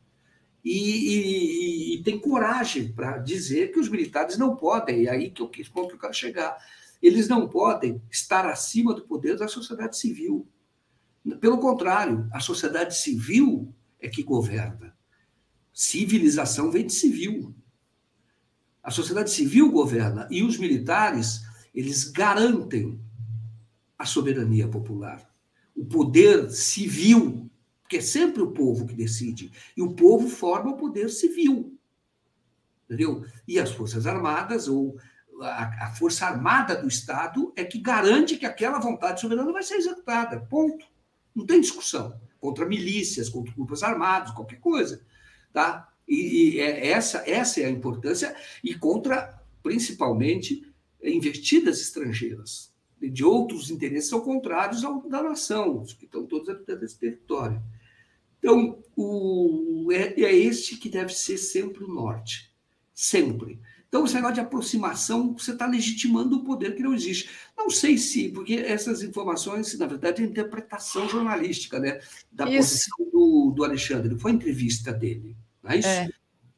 E, 0.64 0.72
e, 0.72 1.94
e 1.94 2.02
tem 2.02 2.18
coragem 2.18 2.92
para 2.92 3.18
dizer 3.18 3.70
que 3.72 3.78
os 3.78 3.88
militares 3.88 4.38
não 4.38 4.56
podem, 4.56 5.02
e 5.02 5.08
aí 5.08 5.30
que 5.30 5.42
eu 5.42 5.48
quis 5.48 5.68
que 5.68 5.78
eu 5.78 5.98
quero 5.98 6.14
chegar 6.14 6.56
eles 7.04 7.28
não 7.28 7.46
podem 7.46 8.00
estar 8.10 8.46
acima 8.46 8.94
do 8.94 9.02
poder 9.02 9.36
da 9.36 9.46
sociedade 9.46 9.94
civil. 9.94 10.48
Pelo 11.38 11.58
contrário, 11.58 12.26
a 12.32 12.40
sociedade 12.40 12.96
civil 12.96 13.74
é 14.00 14.08
que 14.08 14.22
governa. 14.22 14.96
Civilização 15.70 16.70
vem 16.70 16.86
de 16.86 16.94
civil. 16.94 17.54
A 18.84 18.90
sociedade 18.90 19.30
civil 19.30 19.72
governa 19.72 20.28
e 20.30 20.42
os 20.42 20.58
militares, 20.58 21.40
eles 21.74 22.04
garantem 22.04 23.00
a 23.98 24.04
soberania 24.04 24.68
popular, 24.68 25.26
o 25.74 25.86
poder 25.86 26.50
civil, 26.50 27.50
porque 27.80 27.96
é 27.96 28.02
sempre 28.02 28.42
o 28.42 28.52
povo 28.52 28.86
que 28.86 28.94
decide, 28.94 29.50
e 29.74 29.80
o 29.80 29.94
povo 29.94 30.28
forma 30.28 30.72
o 30.72 30.76
poder 30.76 31.08
civil. 31.08 31.78
Entendeu? 32.84 33.24
E 33.48 33.58
as 33.58 33.70
Forças 33.70 34.06
Armadas 34.06 34.68
ou 34.68 34.98
a, 35.40 35.90
Força 35.94 36.26
Armada 36.26 36.76
do 36.76 36.86
Estado 36.86 37.52
é 37.56 37.64
que 37.64 37.80
garante 37.80 38.36
que 38.36 38.46
aquela 38.46 38.78
vontade 38.78 39.20
soberana 39.20 39.50
vai 39.50 39.62
ser 39.62 39.76
executada. 39.76 40.40
Ponto. 40.40 40.86
Não 41.34 41.46
tem 41.46 41.60
discussão. 41.60 42.20
Contra 42.38 42.66
milícias, 42.66 43.30
contra 43.30 43.54
grupos 43.54 43.82
armados, 43.82 44.32
qualquer 44.32 44.60
coisa. 44.60 45.04
Tá? 45.52 45.88
E, 46.06 46.56
e 46.56 46.60
é, 46.60 46.88
essa, 46.88 47.24
essa 47.26 47.60
é 47.60 47.64
a 47.64 47.70
importância, 47.70 48.34
e 48.62 48.74
contra, 48.74 49.40
principalmente, 49.62 50.66
investidas 51.02 51.80
estrangeiras, 51.80 52.72
de 53.00 53.24
outros 53.24 53.70
interesses 53.70 54.08
são 54.08 54.20
contrários 54.20 54.84
ao 54.84 55.06
da 55.08 55.22
nação, 55.22 55.82
os 55.82 55.92
que 55.92 56.06
estão 56.06 56.26
todos 56.26 56.48
habitando 56.48 56.84
esse 56.84 56.98
território. 56.98 57.62
Então, 58.38 58.82
o, 58.96 59.88
é, 59.90 60.20
é 60.20 60.34
este 60.34 60.76
que 60.76 60.88
deve 60.88 61.12
ser 61.14 61.38
sempre 61.38 61.84
o 61.84 61.88
norte. 61.88 62.52
Sempre. 62.94 63.58
Então, 63.88 64.04
esse 64.04 64.14
negócio 64.14 64.34
de 64.34 64.40
aproximação, 64.40 65.32
você 65.32 65.52
está 65.52 65.66
legitimando 65.66 66.36
o 66.36 66.44
poder 66.44 66.74
que 66.74 66.82
não 66.82 66.94
existe. 66.94 67.30
Não 67.56 67.70
sei 67.70 67.96
se, 67.96 68.28
porque 68.28 68.54
essas 68.54 69.02
informações, 69.02 69.78
na 69.78 69.86
verdade, 69.86 70.22
é 70.22 70.26
interpretação 70.26 71.08
jornalística, 71.08 71.78
né? 71.78 72.00
Da 72.30 72.44
isso. 72.50 72.56
posição 72.56 73.10
do, 73.12 73.52
do 73.54 73.64
Alexandre. 73.64 74.18
Foi 74.18 74.32
a 74.32 74.34
entrevista 74.34 74.92
dele, 74.92 75.36
é? 75.68 75.78
É. 75.78 76.08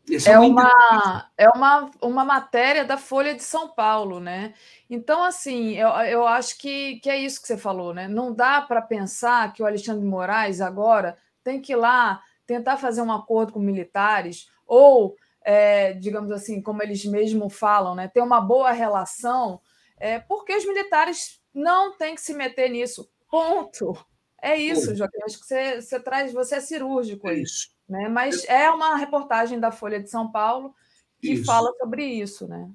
É, 0.09 0.31
é 0.31 0.39
uma, 0.39 1.31
é 1.37 1.49
uma, 1.49 1.91
uma 2.01 2.25
matéria 2.25 2.85
da 2.85 2.97
Folha 2.97 3.35
de 3.35 3.43
São 3.43 3.69
Paulo, 3.69 4.21
né? 4.21 4.55
Então, 4.89 5.25
assim, 5.25 5.73
eu, 5.75 5.89
eu 5.89 6.27
acho 6.27 6.57
que, 6.59 7.01
que 7.01 7.11
é 7.11 7.19
isso 7.19 7.41
que 7.41 7.49
você 7.49 7.59
falou, 7.59 7.93
né? 7.93 8.07
Não 8.07 8.33
dá 8.33 8.63
para 8.63 8.81
pensar 8.81 9.53
que 9.53 9.63
o 9.63 9.67
Alexandre 9.67 10.03
de 10.03 10.09
Moraes 10.09 10.61
agora 10.61 11.19
tem 11.43 11.61
que 11.61 11.73
ir 11.73 11.77
lá 11.77 12.23
tentar 12.47 12.77
fazer 12.77 13.03
um 13.03 13.11
acordo 13.11 13.53
com 13.53 13.59
militares 13.59 14.49
ou, 14.65 15.17
é, 15.43 15.93
digamos 15.95 16.31
assim, 16.31 16.63
como 16.63 16.83
eles 16.85 17.05
mesmos 17.05 17.53
falam, 17.53 17.97
né? 17.97 18.07
Ter 18.07 18.21
uma 18.21 18.41
boa 18.41 18.71
relação, 18.71 19.61
é, 19.99 20.21
porque 20.21 20.55
os 20.55 20.65
militares 20.65 21.41
não 21.53 21.97
têm 21.97 22.15
que 22.15 22.21
se 22.21 22.33
meter 22.33 22.71
nisso. 22.71 23.11
Ponto. 23.29 23.97
É 24.41 24.57
isso, 24.57 24.95
Joaquim. 24.95 25.19
Acho 25.25 25.41
que 25.41 25.47
você, 25.47 25.81
você 25.81 25.99
traz, 25.99 26.33
você 26.33 26.57
é 26.57 26.61
cirúrgico. 26.61 27.29
É 27.29 27.35
isso. 27.35 27.76
Né? 27.89 28.09
Mas 28.09 28.45
é 28.47 28.71
uma 28.71 28.97
reportagem 28.97 29.61
da 29.61 29.71
Folha 29.71 30.01
de 30.03 30.11
São 30.11 30.31
Paulo 30.31 30.75
que 31.21 31.33
isso. 31.33 31.45
fala 31.45 31.73
sobre 31.79 32.05
isso, 32.05 32.47
né? 32.47 32.71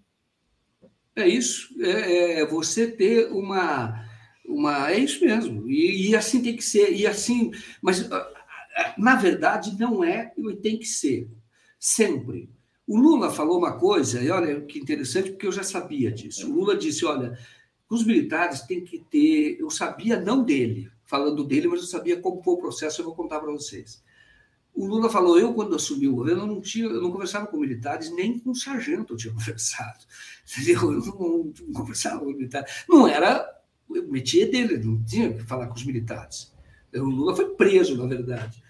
É 1.15 1.27
isso. 1.27 1.69
É, 1.81 2.41
é, 2.41 2.45
você 2.45 2.89
ter 2.89 3.31
uma, 3.31 4.05
uma. 4.45 4.91
É 4.91 4.97
isso 4.97 5.23
mesmo. 5.23 5.69
E, 5.69 6.09
e, 6.09 6.15
assim 6.15 6.41
tem 6.41 6.55
que 6.55 6.63
ser. 6.63 6.93
E 6.93 7.05
assim. 7.05 7.51
Mas, 7.81 8.09
ah, 8.11 8.33
ah, 8.75 8.93
na 8.97 9.15
verdade, 9.15 9.77
não 9.77 10.03
é 10.03 10.31
e 10.37 10.55
tem 10.55 10.77
que 10.77 10.85
ser. 10.85 11.29
Sempre. 11.79 12.49
O 12.87 12.97
Lula 12.97 13.31
falou 13.31 13.57
uma 13.57 13.77
coisa, 13.77 14.21
e 14.21 14.29
olha 14.29 14.61
que 14.61 14.79
interessante, 14.79 15.31
porque 15.31 15.47
eu 15.47 15.51
já 15.51 15.63
sabia 15.63 16.11
disso. 16.11 16.49
O 16.49 16.55
Lula 16.55 16.77
disse: 16.77 17.05
olha, 17.05 17.37
os 17.89 18.05
militares 18.05 18.61
têm 18.61 18.83
que 18.83 18.99
ter. 18.99 19.57
Eu 19.59 19.69
sabia 19.69 20.19
não 20.19 20.43
dele, 20.43 20.89
falando 21.03 21.43
dele, 21.43 21.67
mas 21.67 21.81
eu 21.81 21.87
sabia 21.87 22.19
como 22.19 22.41
foi 22.41 22.53
o 22.53 22.57
processo, 22.57 23.01
eu 23.01 23.05
vou 23.05 23.15
contar 23.15 23.39
para 23.39 23.51
vocês. 23.51 24.01
O 24.73 24.85
Lula 24.85 25.09
falou: 25.09 25.37
eu, 25.37 25.53
quando 25.53 25.75
assumi 25.75 26.07
o 26.07 26.15
governo, 26.15 26.43
eu 26.43 26.47
não, 26.47 26.61
tinha, 26.61 26.85
eu 26.85 27.01
não 27.01 27.11
conversava 27.11 27.47
com 27.47 27.57
militares, 27.57 28.13
nem 28.13 28.39
com 28.39 28.53
sargento 28.53 29.13
eu 29.13 29.17
tinha 29.17 29.33
conversado. 29.35 30.05
Entendeu? 30.49 30.93
Eu 30.93 31.05
não, 31.05 31.53
não 31.67 31.73
conversava 31.73 32.19
com 32.19 32.31
militares. 32.31 32.85
Não 32.87 33.07
era 33.07 33.47
o 33.89 34.11
métier 34.11 34.49
dele, 34.49 34.77
não 34.77 35.03
tinha 35.03 35.33
que 35.33 35.43
falar 35.43 35.67
com 35.67 35.75
os 35.75 35.83
militares. 35.83 36.53
O 36.93 37.03
Lula 37.03 37.35
foi 37.35 37.55
preso, 37.55 37.97
na 37.97 38.05
verdade. 38.05 38.61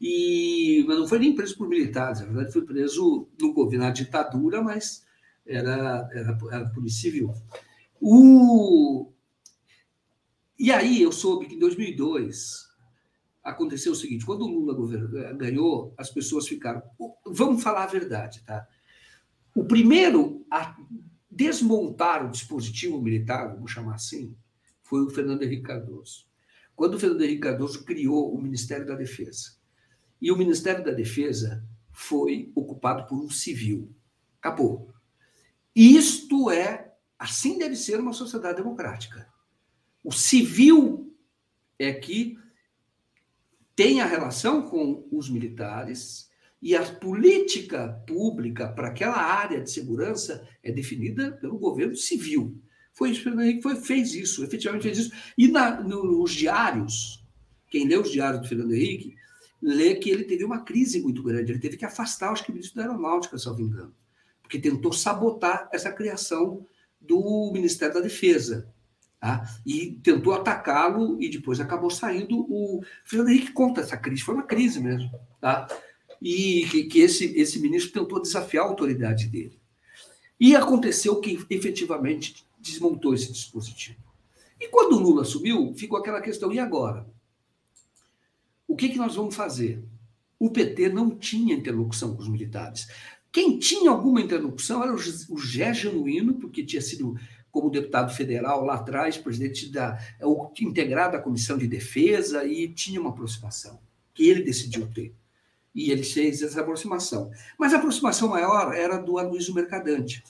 E, 0.00 0.84
mas 0.88 0.98
não 0.98 1.06
foi 1.06 1.20
nem 1.20 1.32
preso 1.32 1.56
por 1.56 1.68
militares, 1.68 2.20
na 2.20 2.26
verdade, 2.26 2.52
foi 2.52 2.62
preso 2.62 3.28
no 3.40 3.52
governo, 3.52 3.84
na 3.84 3.92
ditadura, 3.92 4.60
mas 4.60 5.04
era, 5.46 6.08
era, 6.12 6.38
era 6.50 6.70
polícia 6.70 7.02
civil. 7.02 7.32
O... 8.00 9.12
E 10.58 10.72
aí 10.72 11.00
eu 11.00 11.12
soube 11.12 11.46
que 11.46 11.54
em 11.54 11.58
2002 11.58 12.71
aconteceu 13.42 13.92
o 13.92 13.96
seguinte: 13.96 14.24
quando 14.24 14.42
o 14.42 14.48
Lula 14.48 15.34
ganhou, 15.34 15.94
as 15.96 16.10
pessoas 16.10 16.46
ficaram. 16.46 16.82
Vamos 17.26 17.62
falar 17.62 17.84
a 17.84 17.86
verdade, 17.86 18.42
tá? 18.44 18.66
O 19.54 19.64
primeiro 19.64 20.44
a 20.50 20.76
desmontar 21.30 22.26
o 22.26 22.30
dispositivo 22.30 23.00
militar, 23.00 23.54
vamos 23.54 23.70
chamar 23.70 23.94
assim, 23.94 24.36
foi 24.82 25.02
o 25.02 25.10
Fernando 25.10 25.42
Henrique 25.42 25.62
Cardoso. 25.62 26.26
Quando 26.76 26.94
o 26.94 27.00
Fernando 27.00 27.22
Henrique 27.22 27.40
Cardoso 27.40 27.84
criou 27.84 28.34
o 28.34 28.40
Ministério 28.40 28.86
da 28.86 28.94
Defesa. 28.94 29.56
E 30.20 30.30
o 30.30 30.36
Ministério 30.36 30.84
da 30.84 30.92
Defesa 30.92 31.64
foi 31.90 32.52
ocupado 32.54 33.06
por 33.06 33.18
um 33.18 33.30
civil. 33.30 33.90
Acabou. 34.38 34.92
Isto 35.74 36.50
é, 36.50 36.92
assim 37.18 37.58
deve 37.58 37.76
ser 37.76 37.98
uma 37.98 38.12
sociedade 38.12 38.58
democrática. 38.58 39.26
O 40.04 40.12
civil 40.12 41.14
é 41.78 41.92
que 41.92 42.38
tem 43.74 44.00
a 44.00 44.06
relação 44.06 44.62
com 44.62 45.06
os 45.10 45.28
militares 45.28 46.30
e 46.60 46.76
a 46.76 46.82
política 46.82 47.88
pública 48.06 48.68
para 48.68 48.88
aquela 48.88 49.16
área 49.16 49.60
de 49.60 49.70
segurança 49.70 50.46
é 50.62 50.70
definida 50.70 51.32
pelo 51.32 51.58
governo 51.58 51.96
civil. 51.96 52.56
Foi 52.92 53.10
isso, 53.10 53.22
Fernando 53.22 53.44
Henrique 53.44 53.62
foi, 53.62 53.76
fez 53.76 54.14
isso, 54.14 54.44
efetivamente 54.44 54.82
fez 54.82 54.98
isso. 54.98 55.12
E 55.36 55.48
na, 55.48 55.80
nos 55.80 56.32
diários, 56.32 57.24
quem 57.70 57.88
lê 57.88 57.96
os 57.96 58.10
diários 58.10 58.42
do 58.42 58.48
Fernando 58.48 58.74
Henrique, 58.74 59.14
lê 59.60 59.94
que 59.94 60.10
ele 60.10 60.24
teve 60.24 60.44
uma 60.44 60.62
crise 60.62 61.00
muito 61.00 61.22
grande. 61.22 61.52
Ele 61.52 61.60
teve 61.60 61.76
que 61.76 61.84
afastar, 61.84 62.30
acho 62.30 62.44
que 62.44 62.50
o 62.50 62.54
ministro 62.54 62.76
da 62.76 62.88
Aeronáutica, 62.88 63.38
se 63.38 63.46
não 63.46 63.56
me 63.56 63.62
engano, 63.62 63.94
porque 64.42 64.58
tentou 64.58 64.92
sabotar 64.92 65.68
essa 65.72 65.90
criação 65.90 66.66
do 67.00 67.50
Ministério 67.52 67.94
da 67.94 68.00
Defesa. 68.00 68.71
Tá? 69.22 69.48
E 69.64 69.92
tentou 70.02 70.34
atacá-lo 70.34 71.16
e 71.22 71.28
depois 71.28 71.60
acabou 71.60 71.88
saindo. 71.88 72.40
O 72.50 72.82
Fernando 73.04 73.28
Henrique 73.28 73.52
conta 73.52 73.80
essa 73.80 73.96
crise, 73.96 74.20
foi 74.20 74.34
uma 74.34 74.42
crise 74.42 74.80
mesmo. 74.80 75.12
Tá? 75.40 75.68
E 76.20 76.66
que, 76.68 76.84
que 76.86 76.98
esse, 76.98 77.26
esse 77.38 77.60
ministro 77.60 77.92
tentou 77.92 78.20
desafiar 78.20 78.64
a 78.64 78.68
autoridade 78.68 79.28
dele. 79.28 79.60
E 80.40 80.56
aconteceu 80.56 81.20
que 81.20 81.38
efetivamente 81.48 82.44
desmontou 82.58 83.14
esse 83.14 83.30
dispositivo. 83.30 84.00
E 84.60 84.66
quando 84.66 84.96
o 84.96 84.98
Lula 84.98 85.24
subiu, 85.24 85.72
ficou 85.76 86.00
aquela 86.00 86.20
questão: 86.20 86.52
e 86.52 86.58
agora? 86.58 87.06
O 88.66 88.74
que, 88.74 88.88
que 88.88 88.98
nós 88.98 89.14
vamos 89.14 89.36
fazer? 89.36 89.84
O 90.36 90.50
PT 90.50 90.88
não 90.88 91.10
tinha 91.16 91.54
interlocução 91.54 92.16
com 92.16 92.22
os 92.22 92.28
militares. 92.28 92.88
Quem 93.30 93.56
tinha 93.56 93.88
alguma 93.88 94.20
interlocução 94.20 94.82
era 94.82 94.92
o 94.92 95.38
Gé 95.38 95.72
Genuíno, 95.72 96.34
porque 96.34 96.64
tinha 96.64 96.82
sido 96.82 97.16
como 97.52 97.70
deputado 97.70 98.12
federal 98.12 98.64
lá 98.64 98.76
atrás, 98.76 99.18
presidente 99.18 99.70
da 99.70 99.98
integrado 100.58 101.18
à 101.18 101.20
comissão 101.20 101.58
de 101.58 101.68
defesa 101.68 102.44
e 102.44 102.66
tinha 102.66 102.98
uma 102.98 103.10
aproximação 103.10 103.78
que 104.14 104.26
ele 104.26 104.42
decidiu 104.42 104.90
ter. 104.92 105.14
E 105.74 105.90
ele 105.90 106.02
fez 106.02 106.42
essa 106.42 106.60
aproximação. 106.62 107.30
Mas 107.58 107.72
a 107.72 107.76
aproximação 107.76 108.28
maior 108.28 108.74
era 108.74 108.98
do 108.98 109.18
Aloysio 109.18 109.54
Mercadante, 109.54 110.24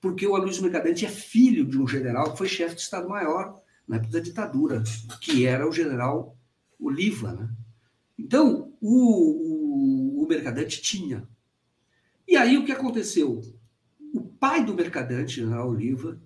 porque 0.00 0.26
o 0.26 0.36
Aloysio 0.36 0.62
Mercadante 0.62 1.04
é 1.04 1.08
filho 1.08 1.64
de 1.64 1.76
um 1.78 1.86
general 1.86 2.32
que 2.32 2.38
foi 2.38 2.48
chefe 2.48 2.76
de 2.76 2.82
Estado-Maior 2.82 3.60
na 3.86 3.96
época 3.96 4.12
da 4.12 4.20
ditadura, 4.20 4.82
que 5.20 5.46
era 5.46 5.68
o 5.68 5.72
general 5.72 6.36
Oliva. 6.78 7.32
Né? 7.32 7.48
Então, 8.18 8.72
o, 8.80 10.20
o, 10.20 10.24
o 10.24 10.28
Mercadante 10.28 10.80
tinha. 10.80 11.28
E 12.26 12.36
aí 12.36 12.56
o 12.56 12.64
que 12.64 12.72
aconteceu? 12.72 13.40
O 14.12 14.22
pai 14.22 14.64
do 14.64 14.74
Mercadante, 14.74 15.36
general 15.36 15.68
Oliva, 15.68 16.18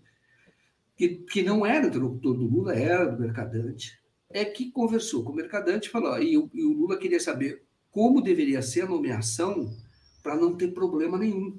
que, 0.98 1.08
que 1.08 1.42
não 1.44 1.64
era 1.64 1.86
interlocutor 1.86 2.34
do 2.34 2.44
Lula, 2.44 2.74
era 2.74 3.06
do 3.06 3.20
Mercadante, 3.20 3.96
é 4.28 4.44
que 4.44 4.72
conversou 4.72 5.22
com 5.22 5.30
o 5.30 5.36
Mercadante 5.36 5.88
falou, 5.88 6.20
e 6.20 6.36
o, 6.36 6.50
e 6.52 6.64
o 6.64 6.72
Lula 6.72 6.98
queria 6.98 7.20
saber 7.20 7.62
como 7.88 8.20
deveria 8.20 8.60
ser 8.60 8.82
a 8.82 8.88
nomeação 8.88 9.72
para 10.22 10.34
não 10.34 10.56
ter 10.56 10.74
problema 10.74 11.16
nenhum, 11.16 11.58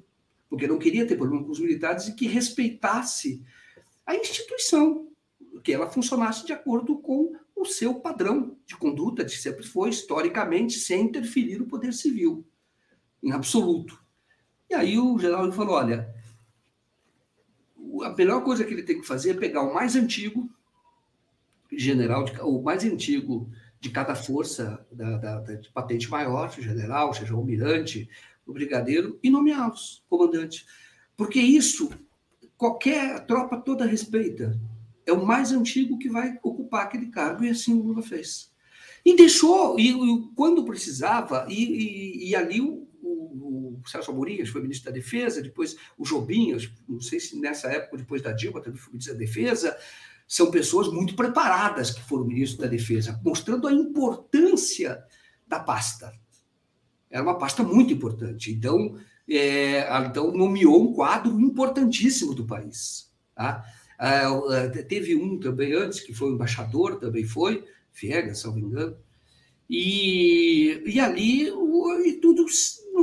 porque 0.50 0.68
não 0.68 0.78
queria 0.78 1.08
ter 1.08 1.16
problema 1.16 1.46
com 1.46 1.52
os 1.52 1.60
militares 1.60 2.10
e 2.10 2.16
que 2.16 2.28
respeitasse 2.28 3.42
a 4.06 4.14
instituição, 4.14 5.08
que 5.64 5.72
ela 5.72 5.90
funcionasse 5.90 6.46
de 6.46 6.52
acordo 6.52 6.98
com 6.98 7.32
o 7.56 7.66
seu 7.66 7.96
padrão 7.96 8.58
de 8.66 8.76
conduta, 8.76 9.24
que 9.24 9.32
sempre 9.32 9.66
foi, 9.66 9.90
historicamente, 9.90 10.80
sem 10.80 11.06
interferir 11.06 11.58
no 11.58 11.66
poder 11.66 11.94
civil, 11.94 12.46
em 13.24 13.32
absoluto. 13.32 14.04
E 14.70 14.76
aí 14.76 15.00
o 15.00 15.18
general 15.18 15.52
falou: 15.52 15.76
olha, 15.76 16.14
a 18.04 18.16
melhor 18.16 18.44
coisa 18.44 18.64
que 18.64 18.74
ele 18.74 18.84
tem 18.84 19.00
que 19.00 19.08
fazer 19.08 19.32
é 19.32 19.34
pegar 19.34 19.62
o 19.62 19.74
mais 19.74 19.96
antigo 19.96 20.50
general, 21.72 22.24
de, 22.24 22.40
o 22.42 22.62
mais 22.62 22.84
antigo 22.84 23.50
de 23.80 23.90
cada 23.90 24.16
força 24.16 24.86
da, 24.92 25.18
da, 25.18 25.40
da 25.40 25.60
patente 25.74 26.10
maior, 26.10 26.52
general, 26.52 27.14
seja 27.14 27.34
o 27.34 27.38
almirante, 27.38 28.10
o 28.46 28.54
brigadeiro, 28.54 29.18
e 29.24 29.30
nomeá-los 29.30 30.04
comandante. 30.10 30.66
Porque 31.16 31.40
isso, 31.40 31.90
qualquer 32.58 33.26
tropa 33.26 33.58
toda 33.58 33.86
respeita. 33.86 34.60
É 35.06 35.14
o 35.14 35.26
mais 35.26 35.52
antigo 35.52 35.98
que 35.98 36.10
vai 36.10 36.38
ocupar 36.44 36.86
aquele 36.86 37.08
cargo, 37.08 37.44
e 37.44 37.50
assim 37.50 37.74
o 37.74 37.82
Lula 37.82 38.02
fez. 38.02 38.52
E 39.06 39.16
deixou, 39.16 39.80
e, 39.80 39.92
e 39.92 40.30
quando 40.36 40.66
precisava, 40.66 41.46
e, 41.50 41.64
e, 41.64 42.30
e 42.30 42.36
ali 42.36 42.60
o, 42.60 42.89
o, 43.84 43.90
Celso 43.90 44.12
Amorim, 44.12 44.46
foi 44.46 44.62
ministro 44.62 44.92
da 44.92 44.96
Defesa, 44.96 45.42
depois 45.42 45.76
o 45.98 46.04
Jobim, 46.04 46.56
não 46.88 47.02
sei 47.02 47.20
se 47.20 47.40
nessa 47.40 47.68
época, 47.70 47.98
depois 47.98 48.22
da 48.22 48.32
Dilma, 48.32 48.62
também 48.62 48.80
foi 48.80 48.94
ministro 48.94 49.14
da 49.14 49.20
Defesa, 49.20 49.78
são 50.28 50.52
pessoas 50.52 50.88
muito 50.88 51.16
preparadas 51.16 51.90
que 51.92 52.02
foram 52.02 52.26
ministro 52.26 52.62
da 52.62 52.68
Defesa, 52.68 53.20
mostrando 53.24 53.68
a 53.68 53.74
importância 53.74 55.04
da 55.48 55.60
pasta. 55.60 56.14
Era 57.10 57.24
uma 57.24 57.38
pasta 57.38 57.64
muito 57.64 57.92
importante. 57.92 58.52
Então, 58.52 58.96
é, 59.28 59.88
então 60.06 60.32
nomeou 60.32 60.84
um 60.84 60.94
quadro 60.94 61.40
importantíssimo 61.40 62.36
do 62.36 62.46
país. 62.46 63.12
Tá? 63.36 63.66
Ah, 63.98 64.30
teve 64.88 65.16
um 65.16 65.40
também 65.40 65.74
antes, 65.74 66.00
que 66.00 66.14
foi 66.14 66.30
o 66.32 66.36
embaixador, 66.36 67.00
também 67.00 67.26
foi, 67.26 67.66
Viegas, 67.92 68.40
se 68.40 68.48
não 68.48 68.56
me 68.56 68.62
engano. 68.62 68.98
E, 69.70 70.84
e 70.86 71.00
ali 71.00 71.52
o, 71.52 72.00
e 72.06 72.14
tudo 72.14 72.46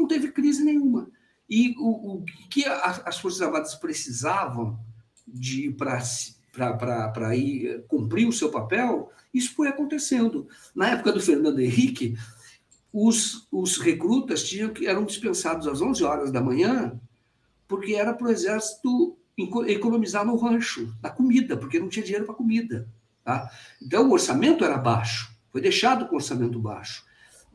não 0.07 0.09
teve 0.09 0.31
crise 0.31 0.63
nenhuma. 0.63 1.11
E 1.51 1.75
o, 1.79 2.15
o 2.15 2.25
que 2.49 2.65
as 2.65 3.19
Forças 3.19 3.43
Armadas 3.43 3.75
precisavam 3.75 4.79
de 5.27 5.71
para 5.71 7.37
ir 7.37 7.85
cumprir 7.89 8.27
o 8.27 8.33
seu 8.33 8.51
papel, 8.51 9.11
isso 9.35 9.55
foi 9.55 9.69
acontecendo. 9.69 10.49
Na 10.75 10.91
época 10.91 11.13
do 11.13 11.21
Fernando 11.21 11.61
Henrique, 11.61 12.17
os, 12.93 13.47
os 13.51 13.79
recrutas 13.79 14.45
tinham 14.45 14.73
que 14.73 14.87
eram 14.87 15.05
dispensados 15.05 15.67
às 15.67 15.83
11 15.83 16.05
horas 16.05 16.33
da 16.33 16.41
manhã, 16.41 16.99
porque 17.69 17.95
era 17.95 18.15
para 18.15 18.29
o 18.29 18.31
exército 18.31 19.19
economizar 19.67 20.25
no 20.25 20.37
rancho, 20.37 20.95
na 21.03 21.11
comida, 21.11 21.57
porque 21.57 21.79
não 21.79 21.89
tinha 21.89 22.05
dinheiro 22.05 22.25
para 22.25 22.35
comida. 22.35 22.89
Tá? 23.23 23.51
Então 23.83 24.09
o 24.09 24.13
orçamento 24.13 24.65
era 24.65 24.79
baixo, 24.79 25.31
foi 25.51 25.61
deixado 25.61 26.07
com 26.07 26.17
orçamento 26.17 26.59
baixo. 26.59 27.06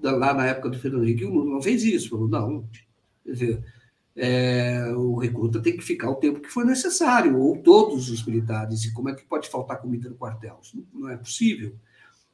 Lá 0.01 0.33
na 0.33 0.47
época 0.47 0.69
do 0.69 0.79
Fernando 0.79 1.03
Henrique, 1.03 1.25
o 1.25 1.29
Lula 1.29 1.53
não 1.53 1.61
fez 1.61 1.83
isso, 1.83 2.09
falou, 2.09 2.27
não, 2.27 2.67
quer 3.23 3.31
dizer, 3.31 3.63
é, 4.15 4.91
o 4.95 5.15
recruta 5.15 5.61
tem 5.61 5.77
que 5.77 5.83
ficar 5.83 6.09
o 6.09 6.15
tempo 6.15 6.39
que 6.39 6.49
for 6.49 6.65
necessário, 6.65 7.37
ou 7.37 7.57
todos 7.57 8.09
os 8.09 8.25
militares, 8.25 8.83
e 8.83 8.93
como 8.93 9.09
é 9.09 9.15
que 9.15 9.23
pode 9.23 9.49
faltar 9.49 9.79
comida 9.79 10.09
no 10.09 10.15
quartel? 10.15 10.59
Isso 10.61 10.83
não 10.93 11.09
é 11.09 11.17
possível. 11.17 11.75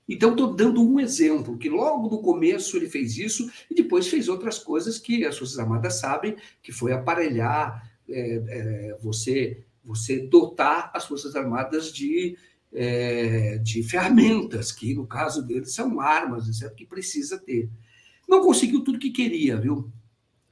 Então, 0.10 0.31
estou 0.31 0.53
dando 0.53 0.81
um 0.81 0.99
exemplo, 0.99 1.57
que 1.57 1.69
logo 1.69 2.10
no 2.10 2.22
começo 2.22 2.77
ele 2.77 2.89
fez 2.89 3.18
isso 3.18 3.52
e 3.69 3.76
depois 3.76 4.07
fez 4.07 4.30
outras 4.30 4.57
coisas 4.57 4.98
que 4.98 5.26
as 5.26 5.38
Forças 5.38 5.60
Armadas 5.60 5.99
sabem, 5.99 6.35
que 6.64 6.72
foi 6.72 6.94
aparelhar, 6.94 7.91
é, 8.10 8.44
é, 8.48 8.98
você, 9.02 9.65
você 9.84 10.19
dotar 10.19 10.91
as 10.94 11.06
Forças 11.06 11.35
Armadas 11.35 11.91
de, 11.91 12.38
é, 12.80 13.58
de 13.58 13.82
ferramentas, 13.82 14.72
que 14.72 14.94
no 14.94 15.08
caso 15.08 15.41
deles 15.41 15.74
são 15.74 15.99
armas, 15.99 16.48
etc., 16.48 16.72
que 16.76 16.86
precisa 16.86 17.40
ter. 17.40 17.68
Não 18.30 18.41
conseguiu 18.41 18.84
tudo 18.84 18.99
que 18.99 19.10
queria, 19.10 19.58
viu? 19.58 19.91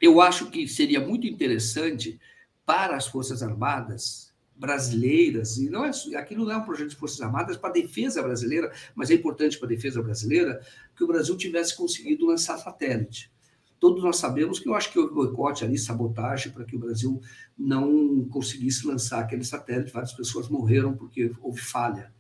Eu 0.02 0.20
acho 0.20 0.50
que 0.50 0.68
seria 0.68 1.00
muito 1.00 1.28
interessante 1.28 2.20
para 2.66 2.96
as 2.96 3.06
Forças 3.06 3.44
Armadas 3.44 4.34
brasileiras, 4.56 5.58
e 5.58 5.70
não 5.70 5.86
é, 5.86 5.92
aquilo 6.16 6.46
não 6.46 6.52
é 6.52 6.58
um 6.58 6.64
projeto 6.64 6.90
de 6.90 6.96
Forças 6.96 7.22
Armadas 7.22 7.58
para 7.58 7.70
a 7.70 7.74
defesa 7.74 8.24
brasileira, 8.24 8.72
mas 8.96 9.12
é 9.12 9.14
importante 9.14 9.60
para 9.60 9.68
a 9.68 9.70
defesa 9.70 10.02
brasileira 10.02 10.60
que 10.96 11.04
o 11.04 11.08
Brasil 11.08 11.38
tivesse 11.38 11.78
conseguido 11.78 12.26
lançar 12.26 12.58
satélite. 12.58 13.32
Todos 13.80 14.04
nós 14.04 14.18
sabemos 14.18 14.60
que 14.60 14.70
eu 14.70 14.74
acho 14.74 14.92
que 14.92 15.00
houve 15.00 15.14
boicote 15.14 15.64
ali, 15.64 15.78
sabotagem, 15.78 16.52
para 16.52 16.66
que 16.66 16.76
o 16.76 16.80
Brasil 16.80 17.22
não 17.58 18.26
conseguisse 18.26 18.88
lançar 18.88 19.20
aquele 19.20 19.44
satélite. 19.44 19.92
Várias 19.92 20.14
pessoas 20.14 20.50
morreram 20.50 20.94
porque 20.96 21.32
houve 21.42 21.62
falha. 21.62 22.14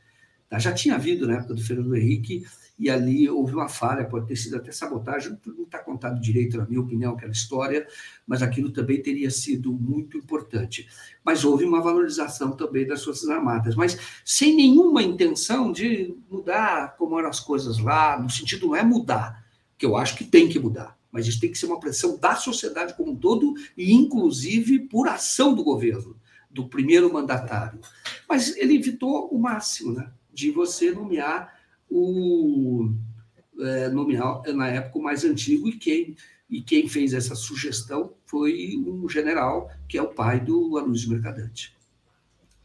Tá? 0.49 0.59
Já 0.59 0.73
tinha 0.73 0.95
havido 0.95 1.27
na 1.27 1.35
época 1.35 1.53
do 1.53 1.61
Fernando 1.61 1.95
Henrique 1.95 2.45
e 2.77 2.89
ali 2.89 3.29
houve 3.29 3.53
uma 3.53 3.69
falha, 3.69 4.05
pode 4.05 4.27
ter 4.27 4.35
sido 4.35 4.57
até 4.57 4.71
sabotagem, 4.71 5.37
não 5.45 5.63
está 5.63 5.79
contado 5.79 6.19
direito, 6.19 6.57
na 6.57 6.65
minha 6.65 6.81
opinião, 6.81 7.13
aquela 7.13 7.31
história, 7.31 7.87
mas 8.27 8.41
aquilo 8.41 8.69
também 8.69 9.01
teria 9.01 9.31
sido 9.31 9.71
muito 9.71 10.17
importante. 10.17 10.87
Mas 11.23 11.45
houve 11.45 11.63
uma 11.63 11.81
valorização 11.81 12.51
também 12.51 12.85
das 12.85 13.03
Forças 13.03 13.29
Armadas, 13.29 13.75
mas 13.75 13.97
sem 14.25 14.55
nenhuma 14.55 15.01
intenção 15.01 15.71
de 15.71 16.15
mudar 16.29 16.95
como 16.97 17.17
eram 17.17 17.29
as 17.29 17.39
coisas 17.39 17.79
lá, 17.79 18.19
no 18.19 18.29
sentido 18.29 18.67
não 18.67 18.75
é 18.75 18.83
mudar, 18.83 19.45
que 19.77 19.85
eu 19.85 19.95
acho 19.95 20.17
que 20.17 20.25
tem 20.25 20.49
que 20.49 20.59
mudar, 20.59 20.97
mas 21.15 21.25
isso 21.25 21.39
tem 21.39 21.49
que 21.49 21.57
ser 21.57 21.65
uma 21.67 21.79
pressão 21.79 22.17
da 22.17 22.35
sociedade 22.35 22.93
como 22.93 23.13
um 23.13 23.15
todo 23.15 23.53
e, 23.77 23.93
inclusive, 23.93 24.79
por 24.79 25.07
ação 25.07 25.55
do 25.55 25.63
governo, 25.63 26.19
do 26.51 26.67
primeiro 26.67 27.11
mandatário. 27.11 27.79
Mas 28.27 28.53
ele 28.57 28.75
evitou 28.75 29.29
o 29.29 29.39
máximo, 29.39 29.93
né? 29.93 30.11
De 30.33 30.51
você 30.51 30.91
nomear 30.91 31.57
o 31.89 32.91
é, 33.57 33.87
nominal 33.87 34.43
na 34.53 34.67
época 34.67 34.99
o 34.99 35.01
mais 35.01 35.23
antigo 35.23 35.69
e 35.69 35.77
quem 35.77 36.17
e 36.49 36.61
quem 36.61 36.87
fez 36.87 37.13
essa 37.13 37.33
sugestão 37.33 38.13
foi 38.25 38.75
um 38.85 39.07
general 39.07 39.71
que 39.87 39.97
é 39.97 40.01
o 40.01 40.13
pai 40.13 40.39
do 40.41 40.77
Aloysio 40.77 41.11
Mercadante. 41.11 41.73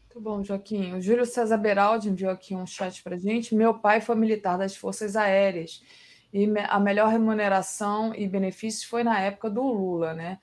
Muito 0.03 0.19
bom, 0.19 0.43
Joaquim. 0.43 0.93
O 0.93 1.01
Júlio 1.01 1.25
César 1.25 1.57
Beraldi 1.57 2.09
enviou 2.09 2.31
aqui 2.31 2.53
um 2.53 2.67
chat 2.67 3.01
para 3.01 3.17
gente. 3.17 3.55
Meu 3.55 3.73
pai 3.73 4.01
foi 4.01 4.15
militar 4.15 4.57
das 4.57 4.75
Forças 4.75 5.15
Aéreas 5.15 5.81
e 6.33 6.51
a 6.69 6.79
melhor 6.79 7.09
remuneração 7.09 8.13
e 8.15 8.27
benefícios 8.27 8.83
foi 8.83 9.03
na 9.03 9.19
época 9.19 9.49
do 9.49 9.61
Lula, 9.61 10.13
né? 10.13 10.39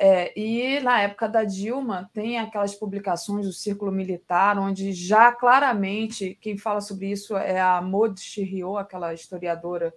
É, 0.00 0.32
e 0.38 0.78
na 0.78 1.00
época 1.00 1.28
da 1.28 1.42
Dilma, 1.42 2.08
tem 2.14 2.38
aquelas 2.38 2.72
publicações 2.72 3.46
do 3.46 3.52
Círculo 3.52 3.90
Militar, 3.90 4.56
onde 4.56 4.92
já 4.92 5.32
claramente 5.32 6.38
quem 6.40 6.56
fala 6.56 6.80
sobre 6.80 7.10
isso 7.10 7.36
é 7.36 7.60
a 7.60 7.82
Maud 7.82 8.20
Chiriot, 8.20 8.78
aquela 8.78 9.12
historiadora 9.12 9.92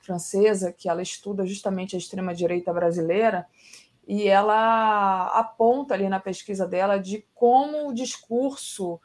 francesa, 0.00 0.72
que 0.72 0.88
ela 0.88 1.02
estuda 1.02 1.46
justamente 1.46 1.94
a 1.94 1.98
extrema-direita 1.98 2.72
brasileira, 2.72 3.46
e 4.08 4.26
ela 4.26 5.26
aponta 5.38 5.92
ali 5.94 6.08
na 6.08 6.18
pesquisa 6.18 6.66
dela 6.66 6.98
de 6.98 7.24
como 7.34 7.88
o 7.88 7.94
discurso 7.94 8.98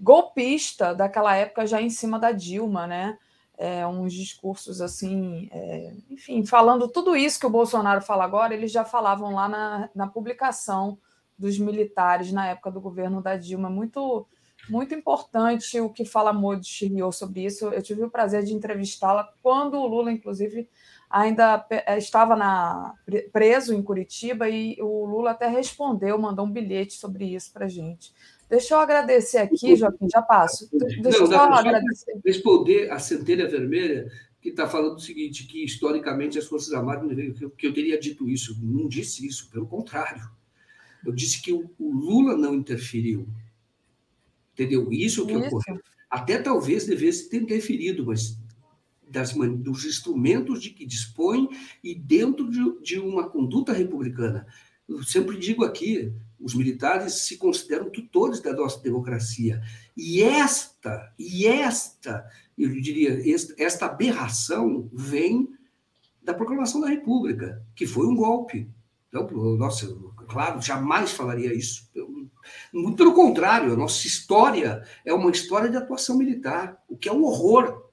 golpista 0.00 0.94
daquela 0.94 1.34
época 1.36 1.64
já 1.64 1.80
em 1.80 1.88
cima 1.88 2.18
da 2.18 2.32
Dilma, 2.32 2.88
né? 2.88 3.16
É, 3.58 3.86
uns 3.86 4.12
discursos 4.12 4.80
assim, 4.80 5.48
é, 5.50 5.92
enfim, 6.10 6.44
falando 6.44 6.88
tudo 6.88 7.16
isso 7.16 7.40
que 7.40 7.46
o 7.46 7.50
Bolsonaro 7.50 8.02
fala 8.02 8.24
agora, 8.24 8.54
eles 8.54 8.70
já 8.70 8.84
falavam 8.84 9.34
lá 9.34 9.48
na, 9.48 9.90
na 9.94 10.06
publicação 10.06 10.98
dos 11.38 11.58
militares 11.58 12.32
na 12.32 12.46
época 12.48 12.70
do 12.70 12.80
governo 12.80 13.22
da 13.22 13.36
Dilma. 13.36 13.68
Muito, 13.68 14.26
muito 14.68 14.94
importante 14.94 15.80
o 15.80 15.90
que 15.90 16.04
fala 16.04 16.32
Modi 16.32 16.66
Chiriot 16.66 17.14
sobre 17.14 17.44
isso. 17.44 17.66
Eu 17.68 17.82
tive 17.82 18.04
o 18.04 18.10
prazer 18.10 18.42
de 18.42 18.54
entrevistá-la 18.54 19.32
quando 19.42 19.78
o 19.78 19.86
Lula, 19.86 20.12
inclusive, 20.12 20.68
ainda 21.08 21.64
é, 21.70 21.98
estava 21.98 22.36
na, 22.36 22.94
preso 23.32 23.74
em 23.74 23.82
Curitiba 23.82 24.48
e 24.48 24.76
o 24.80 25.04
Lula 25.04 25.30
até 25.30 25.46
respondeu, 25.46 26.18
mandou 26.18 26.44
um 26.44 26.50
bilhete 26.50 26.94
sobre 26.94 27.24
isso 27.34 27.52
para 27.52 27.66
a 27.66 27.68
gente. 27.68 28.12
Deixa 28.48 28.74
eu 28.74 28.78
agradecer 28.78 29.38
aqui, 29.38 29.74
Joaquim, 29.74 30.08
já 30.08 30.22
passo. 30.22 30.68
Deixa 31.02 31.18
eu 31.18 31.26
só 31.26 31.52
agradecer. 31.52 32.12
Responder 32.24 32.90
a 32.90 32.98
Centelha 32.98 33.48
Vermelha, 33.48 34.10
que 34.40 34.50
está 34.50 34.68
falando 34.68 34.96
o 34.96 35.00
seguinte, 35.00 35.46
que 35.46 35.64
historicamente 35.64 36.38
as 36.38 36.46
Forças 36.46 36.72
Armadas, 36.72 37.08
que 37.56 37.66
eu 37.66 37.74
teria 37.74 37.98
dito 37.98 38.28
isso, 38.28 38.56
não 38.62 38.88
disse 38.88 39.26
isso, 39.26 39.50
pelo 39.50 39.66
contrário. 39.66 40.30
Eu 41.04 41.12
disse 41.12 41.42
que 41.42 41.52
o, 41.52 41.68
Lula 41.78 42.36
não 42.36 42.54
interferiu. 42.54 43.28
Entendeu? 44.52 44.88
Isso 44.92 45.26
que 45.26 45.32
isso. 45.32 45.46
ocorreu. 45.46 45.80
Até 46.08 46.38
talvez 46.38 46.86
devesse 46.86 47.28
ter 47.28 47.42
interferido, 47.42 48.06
mas 48.06 48.38
das, 49.08 49.32
dos 49.32 49.84
instrumentos 49.84 50.62
de 50.62 50.70
que 50.70 50.86
dispõe 50.86 51.48
e 51.82 51.94
dentro 51.94 52.48
de, 52.50 52.80
de 52.80 52.98
uma 52.98 53.28
conduta 53.28 53.72
republicana. 53.72 54.46
Eu 54.88 55.02
sempre 55.02 55.36
digo 55.38 55.64
aqui, 55.64 56.12
os 56.40 56.54
militares 56.54 57.26
se 57.26 57.36
consideram 57.36 57.90
tutores 57.90 58.40
da 58.40 58.52
nossa 58.52 58.80
democracia. 58.80 59.62
E 59.96 60.22
esta, 60.22 61.12
e 61.18 61.46
esta, 61.46 62.28
eu 62.56 62.68
diria, 62.80 63.22
esta 63.58 63.86
aberração 63.86 64.88
vem 64.92 65.48
da 66.22 66.34
proclamação 66.34 66.80
da 66.80 66.88
República, 66.88 67.64
que 67.74 67.86
foi 67.86 68.06
um 68.06 68.16
golpe. 68.16 68.68
Então, 69.08 69.28
nossa, 69.56 69.86
claro, 70.28 70.60
jamais 70.60 71.12
falaria 71.12 71.54
isso. 71.54 71.88
Muito 72.72 72.96
pelo 72.96 73.14
contrário, 73.14 73.72
a 73.72 73.76
nossa 73.76 74.06
história 74.06 74.82
é 75.04 75.14
uma 75.14 75.30
história 75.30 75.70
de 75.70 75.76
atuação 75.76 76.18
militar, 76.18 76.82
o 76.88 76.96
que 76.96 77.08
é 77.08 77.12
um 77.12 77.24
horror. 77.24 77.86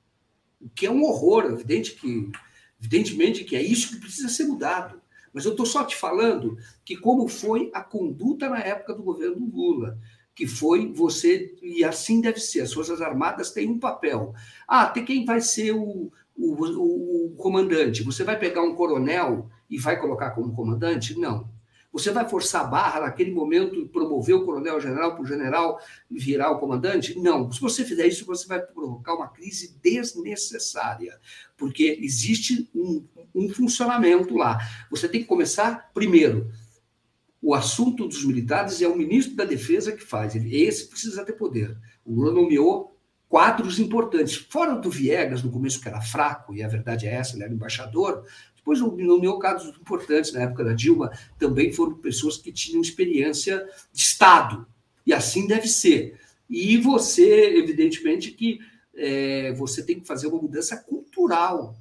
O 0.60 0.70
que 0.70 0.86
é 0.86 0.92
um 0.92 1.04
horror, 1.04 1.46
evidente 1.46 1.94
que, 1.94 2.32
evidentemente 2.80 3.44
que 3.44 3.56
é 3.56 3.62
isso 3.62 3.90
que 3.90 4.00
precisa 4.00 4.30
ser 4.30 4.46
mudado. 4.46 5.03
Mas 5.34 5.46
eu 5.46 5.52
estou 5.52 5.66
só 5.66 5.84
te 5.84 5.96
falando 5.96 6.58
que 6.86 6.96
como 6.96 7.28
foi 7.28 7.72
a 7.74 7.82
conduta 7.82 8.50
na 8.50 8.60
época 8.60 8.94
do 8.94 9.04
governo 9.04 9.50
Lula, 9.52 9.98
que 10.36 10.48
foi 10.48 10.92
você, 10.92 11.56
e 11.62 11.84
assim 11.84 12.22
deve 12.22 12.40
ser, 12.40 12.62
as 12.62 12.74
Forças 12.74 13.02
Armadas 13.02 13.52
têm 13.52 13.70
um 13.70 13.80
papel. 13.80 14.34
Ah, 14.68 14.88
tem 14.88 15.06
quem 15.06 15.26
vai 15.26 15.42
ser 15.42 15.72
o, 15.72 16.12
o, 16.36 16.66
o, 16.66 17.26
o 17.28 17.36
comandante? 17.36 18.04
Você 18.04 18.24
vai 18.24 18.38
pegar 18.38 18.62
um 18.62 18.76
coronel 18.76 19.50
e 19.70 19.78
vai 19.78 20.00
colocar 20.00 20.32
como 20.32 20.56
comandante? 20.56 21.18
Não. 21.18 21.53
Você 21.94 22.10
vai 22.10 22.28
forçar 22.28 22.62
a 22.62 22.68
barra 22.68 23.02
naquele 23.02 23.32
momento 23.32 23.76
e 23.76 23.88
promover 23.88 24.36
o 24.36 24.44
coronel-general 24.44 25.14
para 25.14 25.24
o 25.24 25.28
general 25.28 25.80
virar 26.10 26.50
o 26.50 26.60
comandante? 26.60 27.18
Não. 27.20 27.52
Se 27.52 27.62
você 27.62 27.86
fizer 27.86 28.08
isso, 28.08 28.26
você 28.26 28.48
vai 28.48 28.60
provocar 28.60 29.14
uma 29.14 29.28
crise 29.28 29.78
desnecessária, 29.82 31.20
porque 31.56 32.00
existe 32.02 32.68
um, 32.74 33.06
um 33.34 33.48
funcionamento 33.48 34.36
lá. 34.36 34.58
Você 34.90 35.08
tem 35.08 35.22
que 35.22 35.28
começar, 35.28 35.92
primeiro, 35.94 36.52
o 37.40 37.54
assunto 37.54 38.08
dos 38.08 38.26
militares 38.26 38.82
é 38.82 38.88
o 38.88 38.98
ministro 38.98 39.36
da 39.36 39.46
Defesa 39.46 39.92
que 39.92 40.04
faz. 40.04 40.36
Esse 40.36 40.90
precisa 40.90 41.24
ter 41.24 41.34
poder. 41.34 41.78
O 42.04 42.16
Lula 42.16 42.32
nomeou 42.32 42.98
quadros 43.34 43.80
importantes. 43.80 44.36
Fora 44.36 44.76
do 44.76 44.90
Viegas, 44.90 45.44
no 45.44 45.52
começo, 45.52 45.82
que 45.82 45.88
era 45.88 46.00
fraco, 46.02 46.56
e 46.56 46.64
a 46.64 46.68
verdade 46.68 47.08
é 47.08 47.16
essa, 47.16 47.36
ele 47.36 47.44
era 47.44 47.54
embaixador, 47.54 48.24
depois, 48.64 48.80
nomeou 48.80 49.38
casos 49.40 49.78
importantes 49.78 50.32
na 50.32 50.44
época 50.44 50.64
da 50.64 50.72
Dilma, 50.72 51.12
também 51.38 51.74
foram 51.74 51.96
pessoas 51.96 52.38
que 52.38 52.50
tinham 52.50 52.82
experiência 52.82 53.68
de 53.92 54.02
Estado. 54.02 54.66
E 55.06 55.14
assim 55.14 55.46
deve 55.46 55.68
ser. 55.68 56.18
E 56.50 56.78
você, 56.78 57.58
evidentemente, 57.58 58.32
que 58.32 58.62
é, 58.96 59.52
você 59.52 59.84
tem 59.84 60.00
que 60.00 60.08
fazer 60.08 60.28
uma 60.28 60.42
mudança 60.42 60.78
cultural 60.78 61.76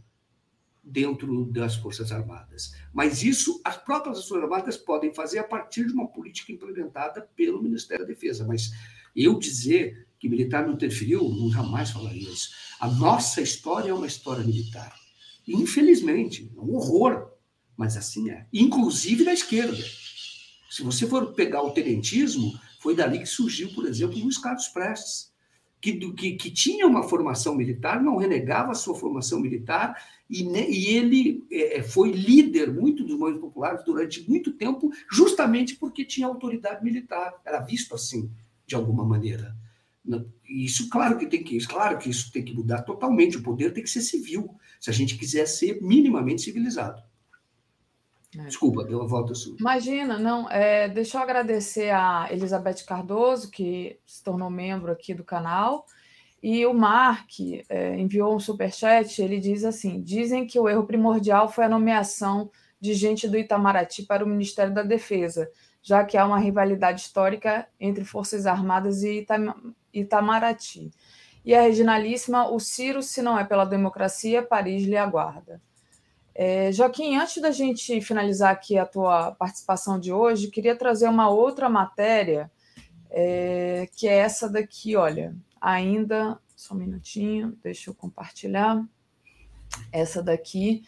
dentro 0.82 1.44
das 1.44 1.76
Forças 1.76 2.10
Armadas. 2.10 2.74
Mas 2.92 3.22
isso 3.22 3.60
as 3.64 3.76
próprias 3.76 4.18
Forças 4.26 4.42
Armadas 4.42 4.76
podem 4.76 5.14
fazer 5.14 5.38
a 5.38 5.44
partir 5.44 5.86
de 5.86 5.92
uma 5.92 6.08
política 6.08 6.50
implementada 6.50 7.28
pelo 7.36 7.62
Ministério 7.62 8.04
da 8.04 8.12
Defesa. 8.12 8.44
Mas 8.44 8.72
eu 9.14 9.38
dizer 9.38 10.08
que 10.18 10.28
militar 10.28 10.66
não 10.66 10.74
interferiu, 10.74 11.28
não 11.28 11.48
jamais 11.48 11.92
falaria 11.92 12.28
isso. 12.28 12.50
A 12.80 12.88
nossa 12.88 13.40
história 13.40 13.90
é 13.90 13.94
uma 13.94 14.08
história 14.08 14.42
militar. 14.42 15.00
Infelizmente, 15.46 16.50
é 16.56 16.60
um 16.60 16.74
horror, 16.74 17.30
mas 17.76 17.96
assim 17.96 18.30
é. 18.30 18.46
Inclusive 18.52 19.24
da 19.24 19.32
esquerda. 19.32 19.82
Se 20.70 20.82
você 20.82 21.06
for 21.06 21.34
pegar 21.34 21.62
o 21.62 21.72
tenentismo, 21.72 22.52
foi 22.80 22.94
dali 22.94 23.18
que 23.18 23.26
surgiu, 23.26 23.72
por 23.74 23.86
exemplo, 23.86 24.18
Luiz 24.18 24.38
Carlos 24.38 24.68
Prestes 24.68 25.32
que, 25.82 26.12
que, 26.12 26.32
que, 26.36 26.50
tinha 26.50 26.86
uma 26.86 27.02
formação 27.02 27.56
militar, 27.56 28.00
não 28.00 28.16
renegava 28.16 28.70
a 28.70 28.74
sua 28.74 28.94
formação 28.94 29.40
militar, 29.40 30.00
e, 30.30 30.44
e 30.44 30.96
ele 30.96 31.44
é, 31.50 31.78
é, 31.78 31.82
foi 31.82 32.12
líder 32.12 32.72
muito 32.72 33.02
dos 33.02 33.18
movimentos 33.18 33.40
populares 33.40 33.84
durante 33.84 34.30
muito 34.30 34.52
tempo, 34.52 34.92
justamente 35.10 35.74
porque 35.74 36.04
tinha 36.04 36.28
autoridade 36.28 36.84
militar, 36.84 37.34
era 37.44 37.58
visto 37.58 37.96
assim, 37.96 38.30
de 38.64 38.76
alguma 38.76 39.04
maneira. 39.04 39.56
Isso, 40.48 40.88
claro 40.90 41.16
que 41.16 41.26
tem 41.26 41.44
que, 41.44 41.64
claro 41.66 41.98
que 41.98 42.10
isso 42.10 42.32
tem 42.32 42.44
que 42.44 42.52
mudar 42.52 42.82
totalmente, 42.82 43.36
o 43.36 43.42
poder 43.42 43.72
tem 43.72 43.82
que 43.82 43.90
ser 43.90 44.00
civil, 44.00 44.56
se 44.80 44.90
a 44.90 44.92
gente 44.92 45.16
quiser 45.16 45.46
ser 45.46 45.80
minimamente 45.80 46.42
civilizado. 46.42 47.02
É. 48.36 48.44
Desculpa, 48.44 48.84
deu 48.84 49.02
a 49.02 49.06
volta 49.06 49.34
sua. 49.34 49.56
Imagina, 49.60 50.18
não. 50.18 50.50
É, 50.50 50.88
deixa 50.88 51.18
eu 51.18 51.22
agradecer 51.22 51.90
a 51.90 52.28
Elizabeth 52.30 52.84
Cardoso, 52.86 53.50
que 53.50 53.98
se 54.06 54.24
tornou 54.24 54.50
membro 54.50 54.90
aqui 54.90 55.12
do 55.12 55.22
canal. 55.22 55.86
E 56.42 56.64
o 56.66 56.72
Mark 56.72 57.28
é, 57.68 57.96
enviou 57.98 58.34
um 58.34 58.40
superchat. 58.40 59.20
Ele 59.20 59.38
diz 59.38 59.64
assim: 59.64 60.02
dizem 60.02 60.46
que 60.46 60.58
o 60.58 60.68
erro 60.68 60.86
primordial 60.86 61.48
foi 61.50 61.64
a 61.66 61.68
nomeação 61.68 62.50
de 62.80 62.94
gente 62.94 63.28
do 63.28 63.38
Itamaraty 63.38 64.04
para 64.04 64.24
o 64.24 64.28
Ministério 64.28 64.74
da 64.74 64.82
Defesa, 64.82 65.48
já 65.82 66.04
que 66.04 66.16
há 66.16 66.24
uma 66.24 66.38
rivalidade 66.38 67.00
histórica 67.00 67.66
entre 67.78 68.04
Forças 68.04 68.46
Armadas 68.46 69.02
e 69.02 69.20
Itam 69.20 69.74
Itamaraty. 69.92 70.90
E 71.44 71.54
a 71.54 71.62
Reginalíssima, 71.62 72.48
o 72.48 72.60
Ciro, 72.60 73.02
se 73.02 73.20
não 73.20 73.36
é 73.38 73.44
pela 73.44 73.64
democracia, 73.64 74.42
Paris 74.42 74.84
lhe 74.84 74.96
aguarda. 74.96 75.60
É, 76.34 76.72
Joaquim, 76.72 77.16
antes 77.16 77.42
da 77.42 77.50
gente 77.50 78.00
finalizar 78.00 78.52
aqui 78.52 78.78
a 78.78 78.86
tua 78.86 79.32
participação 79.32 79.98
de 79.98 80.12
hoje, 80.12 80.48
queria 80.50 80.76
trazer 80.76 81.08
uma 81.08 81.28
outra 81.28 81.68
matéria, 81.68 82.50
é, 83.10 83.88
que 83.94 84.08
é 84.08 84.18
essa 84.18 84.48
daqui, 84.48 84.96
olha, 84.96 85.34
ainda, 85.60 86.38
só 86.56 86.74
um 86.74 86.78
minutinho, 86.78 87.58
deixa 87.62 87.90
eu 87.90 87.94
compartilhar, 87.94 88.82
essa 89.90 90.22
daqui, 90.22 90.84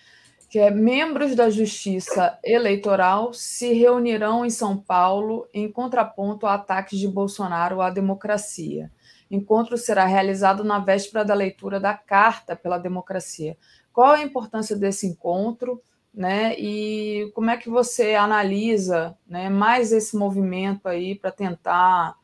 que 0.55 0.61
é 0.61 0.71
membros 0.71 1.35
da 1.35 1.51
Justiça 1.51 2.39
Eleitoral 2.45 3.33
se 3.33 3.73
reunirão 3.73 4.47
em 4.47 4.51
São 4.51 4.77
Paulo 4.77 5.49
em 5.53 5.69
contraponto 5.69 6.47
a 6.47 6.55
ataques 6.55 6.97
de 6.97 7.09
Bolsonaro 7.09 7.81
à 7.81 7.91
democracia. 7.91 8.89
Encontro 9.29 9.77
será 9.77 10.05
realizado 10.05 10.63
na 10.63 10.79
véspera 10.79 11.25
da 11.25 11.35
leitura 11.35 11.81
da 11.81 11.93
Carta 11.93 12.55
pela 12.55 12.79
Democracia. 12.79 13.57
Qual 13.93 14.13
a 14.13 14.23
importância 14.23 14.77
desse 14.77 15.09
encontro, 15.09 15.83
né? 16.15 16.55
E 16.57 17.33
como 17.35 17.51
é 17.51 17.57
que 17.57 17.69
você 17.69 18.15
analisa, 18.15 19.19
né, 19.27 19.51
mais 19.51 19.91
esse 19.91 20.17
movimento 20.17 20.87
aí 20.87 21.17
para 21.17 21.33
tentar, 21.33 22.15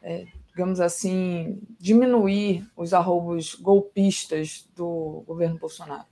é, 0.00 0.26
digamos 0.46 0.78
assim, 0.78 1.60
diminuir 1.76 2.64
os 2.76 2.94
arroubos 2.94 3.56
golpistas 3.56 4.70
do 4.76 5.24
governo 5.26 5.58
Bolsonaro? 5.58 6.09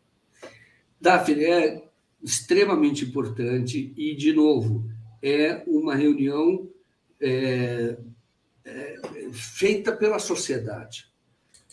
Daphne, 1.01 1.45
é 1.45 1.89
extremamente 2.23 3.05
importante 3.05 3.93
e, 3.97 4.15
de 4.17 4.33
novo, 4.33 4.91
é 5.23 5.63
uma 5.67 5.95
reunião 5.95 6.69
é, 7.21 7.97
é, 8.65 9.01
feita 9.33 9.93
pela 9.93 10.19
sociedade. 10.19 11.07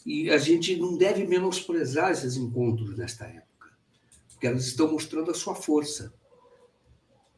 E 0.06 0.30
a 0.30 0.38
gente 0.38 0.76
não 0.76 0.98
deve 0.98 1.26
menosprezar 1.26 2.12
esses 2.12 2.38
encontros 2.38 2.96
nesta 2.96 3.26
época, 3.26 3.70
porque 4.30 4.46
elas 4.46 4.66
estão 4.66 4.92
mostrando 4.92 5.32
a 5.32 5.34
sua 5.34 5.56
força. 5.56 6.14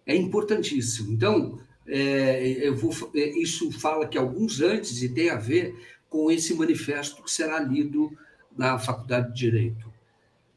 É 0.05 0.15
importantíssimo. 0.15 1.13
Então, 1.13 1.59
é, 1.87 2.69
vou, 2.71 2.91
é, 3.15 3.39
isso 3.39 3.71
fala 3.71 4.07
que 4.07 4.17
alguns 4.17 4.59
antes 4.59 5.01
e 5.01 5.09
tem 5.09 5.29
a 5.29 5.37
ver 5.37 5.75
com 6.09 6.29
esse 6.29 6.53
manifesto 6.53 7.23
que 7.23 7.31
será 7.31 7.59
lido 7.59 8.11
na 8.55 8.77
Faculdade 8.77 9.33
de 9.33 9.39
Direito. 9.39 9.96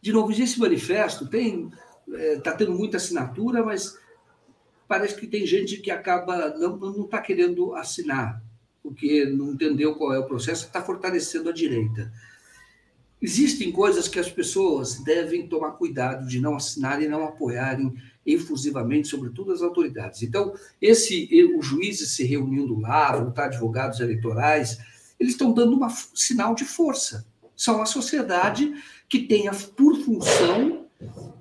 De 0.00 0.12
novo, 0.12 0.32
esse 0.32 0.58
manifesto 0.58 1.28
tem 1.28 1.70
está 2.08 2.50
é, 2.50 2.56
tendo 2.56 2.74
muita 2.74 2.96
assinatura, 2.96 3.62
mas 3.62 3.98
parece 4.88 5.14
que 5.14 5.26
tem 5.26 5.46
gente 5.46 5.76
que 5.78 5.90
acaba 5.90 6.56
não 6.58 7.04
está 7.04 7.20
querendo 7.20 7.74
assinar 7.74 8.42
porque 8.82 9.26
não 9.26 9.52
entendeu 9.52 9.94
qual 9.94 10.12
é 10.12 10.18
o 10.18 10.26
processo, 10.26 10.66
está 10.66 10.82
fortalecendo 10.82 11.48
a 11.48 11.52
direita. 11.52 12.12
Existem 13.20 13.70
coisas 13.70 14.08
que 14.08 14.18
as 14.18 14.30
pessoas 14.30 14.98
devem 15.04 15.46
tomar 15.46 15.72
cuidado 15.72 16.26
de 16.26 16.40
não 16.40 16.56
assinarem 16.56 17.06
e 17.06 17.08
não 17.08 17.24
apoiarem 17.24 17.94
efusivamente, 18.24 19.08
sobretudo 19.08 19.52
as 19.52 19.60
autoridades. 19.60 20.22
Então, 20.22 20.54
esse 20.80 21.28
os 21.56 21.66
juízes 21.66 22.12
se 22.12 22.24
reunindo 22.24 22.78
lá, 22.80 23.16
vão 23.16 23.28
estar 23.28 23.46
advogados 23.46 24.00
eleitorais, 24.00 24.78
eles 25.18 25.32
estão 25.32 25.52
dando 25.52 25.76
um 25.76 25.88
sinal 26.14 26.54
de 26.54 26.64
força. 26.64 27.26
São 27.54 27.82
a 27.82 27.86
sociedade 27.86 28.72
que 29.10 29.18
tem 29.18 29.50
por 29.76 29.96
função 29.96 30.86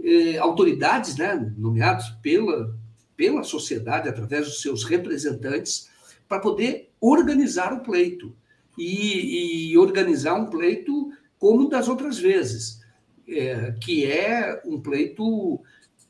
eh, 0.04 0.38
autoridades, 0.40 1.16
né, 1.16 1.54
nomeados 1.56 2.10
pela, 2.22 2.76
pela 3.16 3.44
sociedade, 3.44 4.10
através 4.10 4.48
dos 4.48 4.62
seus 4.62 4.84
representantes, 4.84 5.88
para 6.28 6.40
poder 6.40 6.90
organizar 7.00 7.72
o 7.72 7.82
pleito 7.82 8.36
e, 8.76 9.72
e, 9.72 9.78
organizar 9.78 10.34
um 10.34 10.48
pleito 10.48 11.12
como 11.38 11.70
das 11.70 11.88
outras 11.88 12.18
vezes, 12.18 12.82
é, 13.28 13.74
que 13.80 14.06
é 14.06 14.62
um 14.66 14.82
pleito 14.82 15.62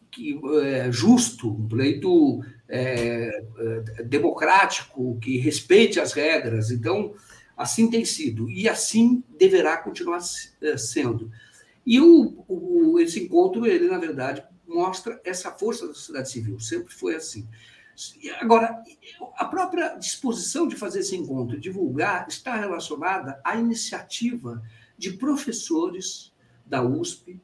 que, 0.10 0.40
é, 0.64 0.90
justo, 0.92 1.50
um 1.50 1.68
pleito 1.68 2.42
é, 2.70 3.44
democrático, 4.06 5.18
que 5.20 5.38
respeite 5.38 6.00
as 6.00 6.14
regras. 6.14 6.72
Então, 6.72 7.14
assim 7.58 7.90
tem 7.90 8.06
sido 8.06 8.50
e 8.50 8.70
assim 8.70 9.24
deverá 9.38 9.78
continuar 9.78 10.22
sendo. 10.78 11.30
E 11.86 12.00
o, 12.00 12.46
o, 12.48 13.00
esse 13.00 13.24
encontro, 13.24 13.66
ele, 13.66 13.88
na 13.88 13.98
verdade, 13.98 14.44
mostra 14.68 15.20
essa 15.24 15.52
força 15.52 15.88
da 15.88 15.94
sociedade 15.94 16.30
civil, 16.30 16.60
sempre 16.60 16.94
foi 16.94 17.16
assim. 17.16 17.48
Agora, 18.40 18.82
a 19.36 19.46
própria 19.46 19.96
disposição 19.96 20.68
de 20.68 20.76
fazer 20.76 21.00
esse 21.00 21.16
encontro, 21.16 21.60
divulgar, 21.60 22.28
está 22.30 22.56
relacionada 22.56 23.42
à 23.44 23.58
iniciativa 23.58 24.64
de 24.98 25.14
professores 25.14 26.32
da 26.66 26.82
USP 26.82 27.42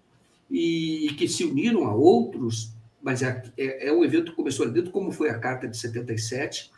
e 0.50 1.14
que 1.18 1.28
se 1.28 1.44
uniram 1.44 1.86
a 1.86 1.94
outros, 1.94 2.74
mas 3.02 3.22
é, 3.22 3.52
é, 3.58 3.90
é 3.90 3.94
um 3.94 4.04
evento 4.04 4.32
que 4.32 4.38
começou 4.38 4.66
ali 4.66 4.74
dentro, 4.74 4.92
como 4.92 5.12
foi 5.12 5.30
a 5.30 5.40
Carta 5.40 5.68
de 5.68 5.78
77, 5.78 6.72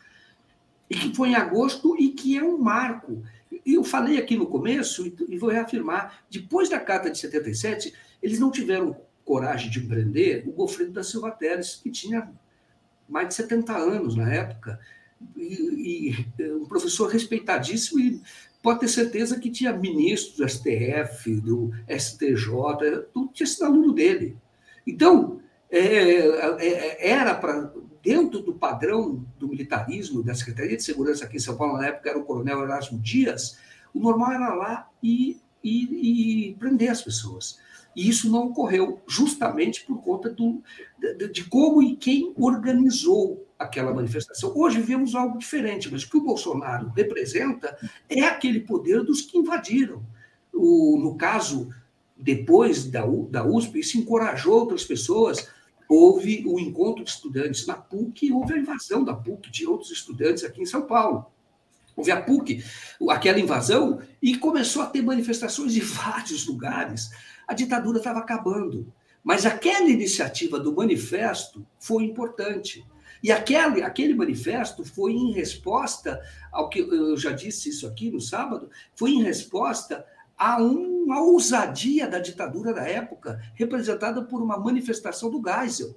e 0.90 0.96
que 0.96 1.14
foi 1.14 1.30
em 1.30 1.34
agosto 1.34 1.96
e 2.00 2.10
que 2.10 2.36
é 2.36 2.42
um 2.42 2.58
marco. 2.58 3.22
E 3.50 3.74
eu 3.74 3.84
falei 3.84 4.18
aqui 4.18 4.36
no 4.36 4.46
começo, 4.46 5.06
e 5.28 5.38
vou 5.38 5.50
reafirmar, 5.50 6.24
depois 6.30 6.68
da 6.68 6.78
Carta 6.78 7.10
de 7.10 7.18
77, 7.18 7.94
eles 8.22 8.38
não 8.38 8.50
tiveram 8.50 8.96
coragem 9.24 9.70
de 9.70 9.78
empreender 9.78 10.44
o 10.46 10.52
Gofredo 10.52 10.92
da 10.92 11.02
Silva 11.02 11.30
Teres, 11.30 11.76
que 11.76 11.90
tinha 11.90 12.30
mais 13.08 13.28
de 13.28 13.34
70 13.34 13.76
anos 13.76 14.16
na 14.16 14.32
época, 14.32 14.78
e, 15.36 16.26
e 16.38 16.52
um 16.52 16.66
professor 16.66 17.08
respeitadíssimo 17.08 17.98
e 17.98 18.22
pode 18.62 18.80
ter 18.80 18.88
certeza 18.88 19.38
que 19.38 19.50
tinha 19.50 19.72
ministros 19.72 20.36
do 20.36 20.48
STF, 20.48 21.40
do 21.40 21.70
STJ, 21.88 23.06
tudo 23.12 23.32
tinha 23.32 23.46
sido 23.46 23.64
aluno 23.64 23.92
dele. 23.92 24.36
Então, 24.86 25.40
é, 25.70 25.80
é, 25.80 27.10
era 27.10 27.34
para, 27.34 27.72
dentro 28.02 28.40
do 28.40 28.54
padrão 28.54 29.24
do 29.38 29.48
militarismo, 29.48 30.22
da 30.22 30.34
Secretaria 30.34 30.76
de 30.76 30.82
Segurança 30.82 31.24
aqui 31.24 31.36
em 31.36 31.40
São 31.40 31.56
Paulo, 31.56 31.78
na 31.78 31.86
época 31.86 32.10
era 32.10 32.18
o 32.18 32.24
coronel 32.24 32.62
Erasmo 32.62 32.98
Dias, 32.98 33.58
o 33.92 34.00
normal 34.00 34.32
era 34.32 34.54
lá 34.54 34.88
e, 35.02 35.40
e, 35.62 36.50
e 36.50 36.54
prender 36.54 36.90
as 36.90 37.02
pessoas. 37.02 37.58
E 37.96 38.08
isso 38.08 38.30
não 38.30 38.46
ocorreu 38.46 39.00
justamente 39.08 39.84
por 39.84 40.00
conta 40.02 40.30
do, 40.30 40.62
de, 40.98 41.28
de 41.28 41.44
como 41.44 41.82
e 41.82 41.96
quem 41.96 42.32
organizou 42.36 43.44
aquela 43.58 43.92
manifestação. 43.92 44.52
Hoje 44.54 44.80
vemos 44.80 45.14
algo 45.14 45.36
diferente, 45.36 45.90
mas 45.90 46.04
o 46.04 46.10
que 46.10 46.16
o 46.16 46.22
Bolsonaro 46.22 46.92
representa 46.94 47.76
é 48.08 48.22
aquele 48.22 48.60
poder 48.60 49.02
dos 49.02 49.22
que 49.22 49.36
invadiram. 49.36 50.02
O, 50.52 50.96
no 50.98 51.16
caso, 51.16 51.68
depois 52.16 52.84
da, 52.84 53.04
da 53.30 53.44
USP, 53.44 53.80
isso 53.80 53.98
encorajou 53.98 54.54
outras 54.54 54.84
pessoas. 54.84 55.48
Houve 55.88 56.44
o 56.46 56.60
encontro 56.60 57.02
de 57.02 57.10
estudantes 57.10 57.66
na 57.66 57.74
PUC, 57.74 58.30
houve 58.30 58.54
a 58.54 58.58
invasão 58.58 59.02
da 59.02 59.14
PUC 59.14 59.50
de 59.50 59.66
outros 59.66 59.90
estudantes 59.90 60.44
aqui 60.44 60.60
em 60.60 60.66
São 60.66 60.82
Paulo. 60.82 61.26
houve 61.96 62.10
a 62.10 62.20
PUC, 62.20 62.62
aquela 63.08 63.40
invasão, 63.40 64.00
e 64.22 64.36
começou 64.36 64.82
a 64.82 64.86
ter 64.86 65.02
manifestações 65.02 65.76
em 65.76 65.80
vários 65.82 66.46
lugares. 66.46 67.10
A 67.46 67.54
ditadura 67.54 67.98
estava 67.98 68.18
acabando. 68.18 68.92
Mas 69.24 69.44
aquela 69.44 69.88
iniciativa 69.88 70.60
do 70.60 70.74
manifesto 70.74 71.66
foi 71.78 72.04
importante. 72.04 72.84
E 73.22 73.32
aquele, 73.32 73.82
aquele 73.82 74.14
manifesto 74.14 74.84
foi 74.84 75.12
em 75.12 75.32
resposta 75.32 76.20
ao 76.52 76.68
que 76.68 76.80
eu 76.80 77.16
já 77.16 77.32
disse 77.32 77.70
isso 77.70 77.86
aqui 77.86 78.10
no 78.10 78.20
sábado, 78.20 78.70
foi 78.94 79.10
em 79.10 79.22
resposta 79.22 80.04
a 80.38 80.62
uma 80.62 81.20
ousadia 81.20 82.06
da 82.06 82.18
ditadura 82.18 82.72
da 82.72 82.88
época, 82.88 83.40
representada 83.54 84.22
por 84.22 84.40
uma 84.40 84.58
manifestação 84.58 85.30
do 85.30 85.42
Geisel 85.42 85.96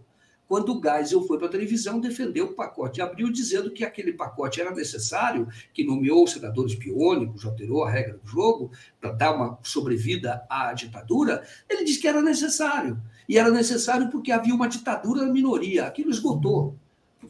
quando 0.51 0.77
o 0.77 0.81
Geisel 0.83 1.25
foi 1.25 1.37
para 1.37 1.47
a 1.47 1.49
televisão 1.49 1.97
defender 1.97 2.41
o 2.41 2.53
pacote 2.53 2.95
de 2.95 3.01
abril, 3.01 3.31
dizendo 3.31 3.71
que 3.71 3.85
aquele 3.85 4.11
pacote 4.11 4.59
era 4.59 4.69
necessário, 4.71 5.47
que 5.73 5.81
nomeou 5.81 6.27
senadores 6.27 6.75
biônicos, 6.75 7.45
alterou 7.45 7.85
a 7.85 7.89
regra 7.89 8.17
do 8.17 8.27
jogo 8.27 8.69
para 8.99 9.13
dar 9.13 9.33
uma 9.33 9.57
sobrevida 9.63 10.45
à 10.49 10.73
ditadura, 10.73 11.41
ele 11.69 11.85
disse 11.85 12.01
que 12.01 12.07
era 12.09 12.21
necessário. 12.21 13.01
E 13.29 13.37
era 13.37 13.49
necessário 13.49 14.09
porque 14.09 14.29
havia 14.29 14.53
uma 14.53 14.67
ditadura 14.67 15.25
da 15.25 15.31
minoria. 15.31 15.85
Aquilo 15.85 16.11
esgotou. 16.11 16.75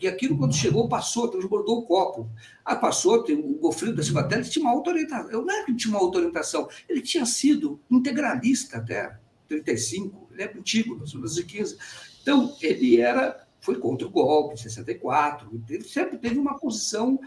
Porque 0.01 0.07
aquilo, 0.07 0.35
quando 0.35 0.55
chegou, 0.55 0.89
passou, 0.89 1.27
transbordou 1.27 1.77
o 1.77 1.81
copo. 1.83 2.27
Ah, 2.65 2.75
passou, 2.75 3.21
tem, 3.21 3.37
o 3.37 3.59
Gofrido 3.59 3.97
da 3.97 4.01
Silva 4.01 4.23
Teles 4.23 4.49
tinha 4.49 4.65
uma 4.65 4.73
autorientação. 4.73 5.45
Não 5.45 5.53
é 5.53 5.63
que 5.63 5.75
tinha 5.75 5.93
uma 5.93 5.99
autorientação, 5.99 6.67
ele 6.89 7.01
tinha 7.01 7.23
sido 7.23 7.79
integralista 7.87 8.77
até 8.77 9.15
35, 9.47 10.29
ele 10.31 10.41
é 10.41 10.57
antigo, 10.57 10.95
1915. 10.95 11.77
Então, 12.19 12.57
ele 12.63 12.99
era, 12.99 13.45
foi 13.59 13.77
contra 13.77 14.07
o 14.07 14.09
golpe 14.09 14.55
em 14.55 14.57
64, 14.57 15.63
ele 15.69 15.83
sempre 15.83 16.17
teve 16.17 16.39
uma 16.39 16.57
posição, 16.57 17.19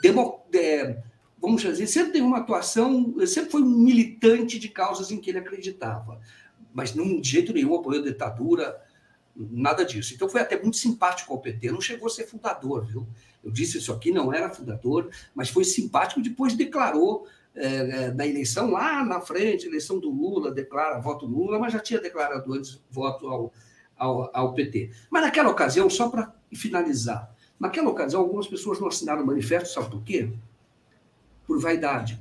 demo, 0.00 0.44
de, 0.48 0.98
vamos 1.40 1.62
dizer, 1.62 1.88
sempre 1.88 2.12
teve 2.12 2.24
uma 2.24 2.38
atuação, 2.38 3.12
sempre 3.26 3.50
foi 3.50 3.62
um 3.62 3.76
militante 3.76 4.56
de 4.56 4.68
causas 4.68 5.10
em 5.10 5.18
que 5.18 5.30
ele 5.30 5.38
acreditava, 5.38 6.20
mas 6.72 6.94
não 6.94 7.20
de 7.20 7.28
jeito 7.28 7.52
nenhum 7.52 7.74
apoiou 7.74 8.04
a 8.04 8.06
ditadura, 8.06 8.80
nada 9.36 9.84
disso. 9.84 10.14
Então, 10.14 10.28
foi 10.28 10.40
até 10.40 10.60
muito 10.60 10.76
simpático 10.76 11.32
ao 11.32 11.40
PT, 11.40 11.70
não 11.70 11.80
chegou 11.80 12.06
a 12.06 12.10
ser 12.10 12.26
fundador, 12.26 12.84
viu? 12.84 13.06
Eu 13.42 13.50
disse 13.50 13.78
isso 13.78 13.92
aqui, 13.92 14.10
não 14.10 14.32
era 14.32 14.50
fundador, 14.50 15.08
mas 15.34 15.48
foi 15.48 15.64
simpático, 15.64 16.20
depois 16.20 16.54
declarou 16.54 17.26
é, 17.54 18.10
na 18.12 18.26
eleição 18.26 18.70
lá 18.70 19.04
na 19.04 19.20
frente, 19.20 19.66
eleição 19.66 19.98
do 19.98 20.10
Lula, 20.10 20.50
declara 20.50 21.00
voto 21.00 21.26
Lula, 21.26 21.58
mas 21.58 21.72
já 21.72 21.80
tinha 21.80 22.00
declarado 22.00 22.52
antes 22.52 22.80
voto 22.90 23.26
ao, 23.26 23.52
ao, 23.96 24.30
ao 24.34 24.54
PT. 24.54 24.90
Mas 25.10 25.22
naquela 25.22 25.50
ocasião, 25.50 25.88
só 25.88 26.08
para 26.08 26.32
finalizar, 26.52 27.34
naquela 27.58 27.90
ocasião, 27.90 28.20
algumas 28.20 28.46
pessoas 28.46 28.78
não 28.78 28.88
assinaram 28.88 29.22
o 29.22 29.26
manifesto, 29.26 29.74
sabe 29.74 29.90
por 29.90 30.02
quê? 30.02 30.30
Por 31.46 31.60
vaidade. 31.60 32.18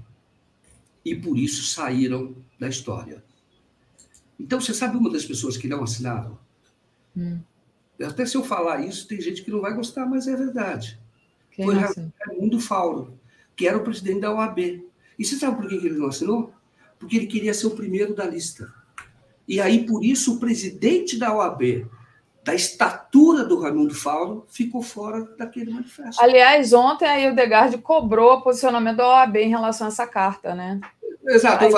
E 1.03 1.15
por 1.15 1.37
isso 1.37 1.63
saíram 1.63 2.35
da 2.59 2.67
história. 2.67 3.23
Então, 4.39 4.59
você 4.59 4.73
sabe 4.73 4.97
uma 4.97 5.09
das 5.09 5.25
pessoas 5.25 5.57
que 5.57 5.67
não 5.67 5.83
assinaram? 5.83 6.37
Hum. 7.19 7.39
Até 8.01 8.25
se 8.25 8.37
eu 8.37 8.43
falar 8.43 8.85
isso, 8.85 9.07
tem 9.07 9.19
gente 9.19 9.43
que 9.43 9.51
não 9.51 9.59
vai 9.59 9.73
gostar, 9.73 10.05
mas 10.05 10.27
é 10.27 10.35
verdade. 10.35 10.97
Quem 11.51 11.65
Foi? 11.65 11.75
Raimundo 12.25 12.59
Fauro, 12.59 13.19
que 13.55 13.67
era 13.67 13.77
o 13.77 13.83
presidente 13.83 14.21
da 14.21 14.33
OAB. 14.33 14.59
E 15.17 15.25
você 15.25 15.35
sabe 15.35 15.57
por 15.57 15.67
que 15.67 15.75
ele 15.75 15.97
não 15.97 16.07
assinou? 16.07 16.53
Porque 16.97 17.17
ele 17.17 17.27
queria 17.27 17.53
ser 17.53 17.67
o 17.67 17.71
primeiro 17.71 18.15
da 18.15 18.25
lista. 18.25 18.73
E 19.45 19.59
aí, 19.59 19.85
por 19.85 20.05
isso, 20.05 20.35
o 20.35 20.39
presidente 20.39 21.17
da 21.17 21.35
OAB, 21.35 21.85
da 22.43 22.55
estatura 22.55 23.43
do 23.43 23.59
Raimundo 23.59 23.93
Fauro, 23.93 24.45
ficou 24.47 24.81
fora 24.81 25.25
daquele 25.37 25.73
manifesto. 25.73 26.21
Aliás, 26.21 26.71
ontem 26.71 27.05
a 27.05 27.19
Hildegard 27.19 27.77
cobrou 27.79 28.35
o 28.35 28.41
posicionamento 28.41 28.97
da 28.97 29.07
OAB 29.07 29.37
em 29.37 29.49
relação 29.49 29.87
a 29.87 29.89
essa 29.89 30.07
carta, 30.07 30.55
né? 30.55 30.79
Exato. 31.27 31.65
Aí... 31.65 31.73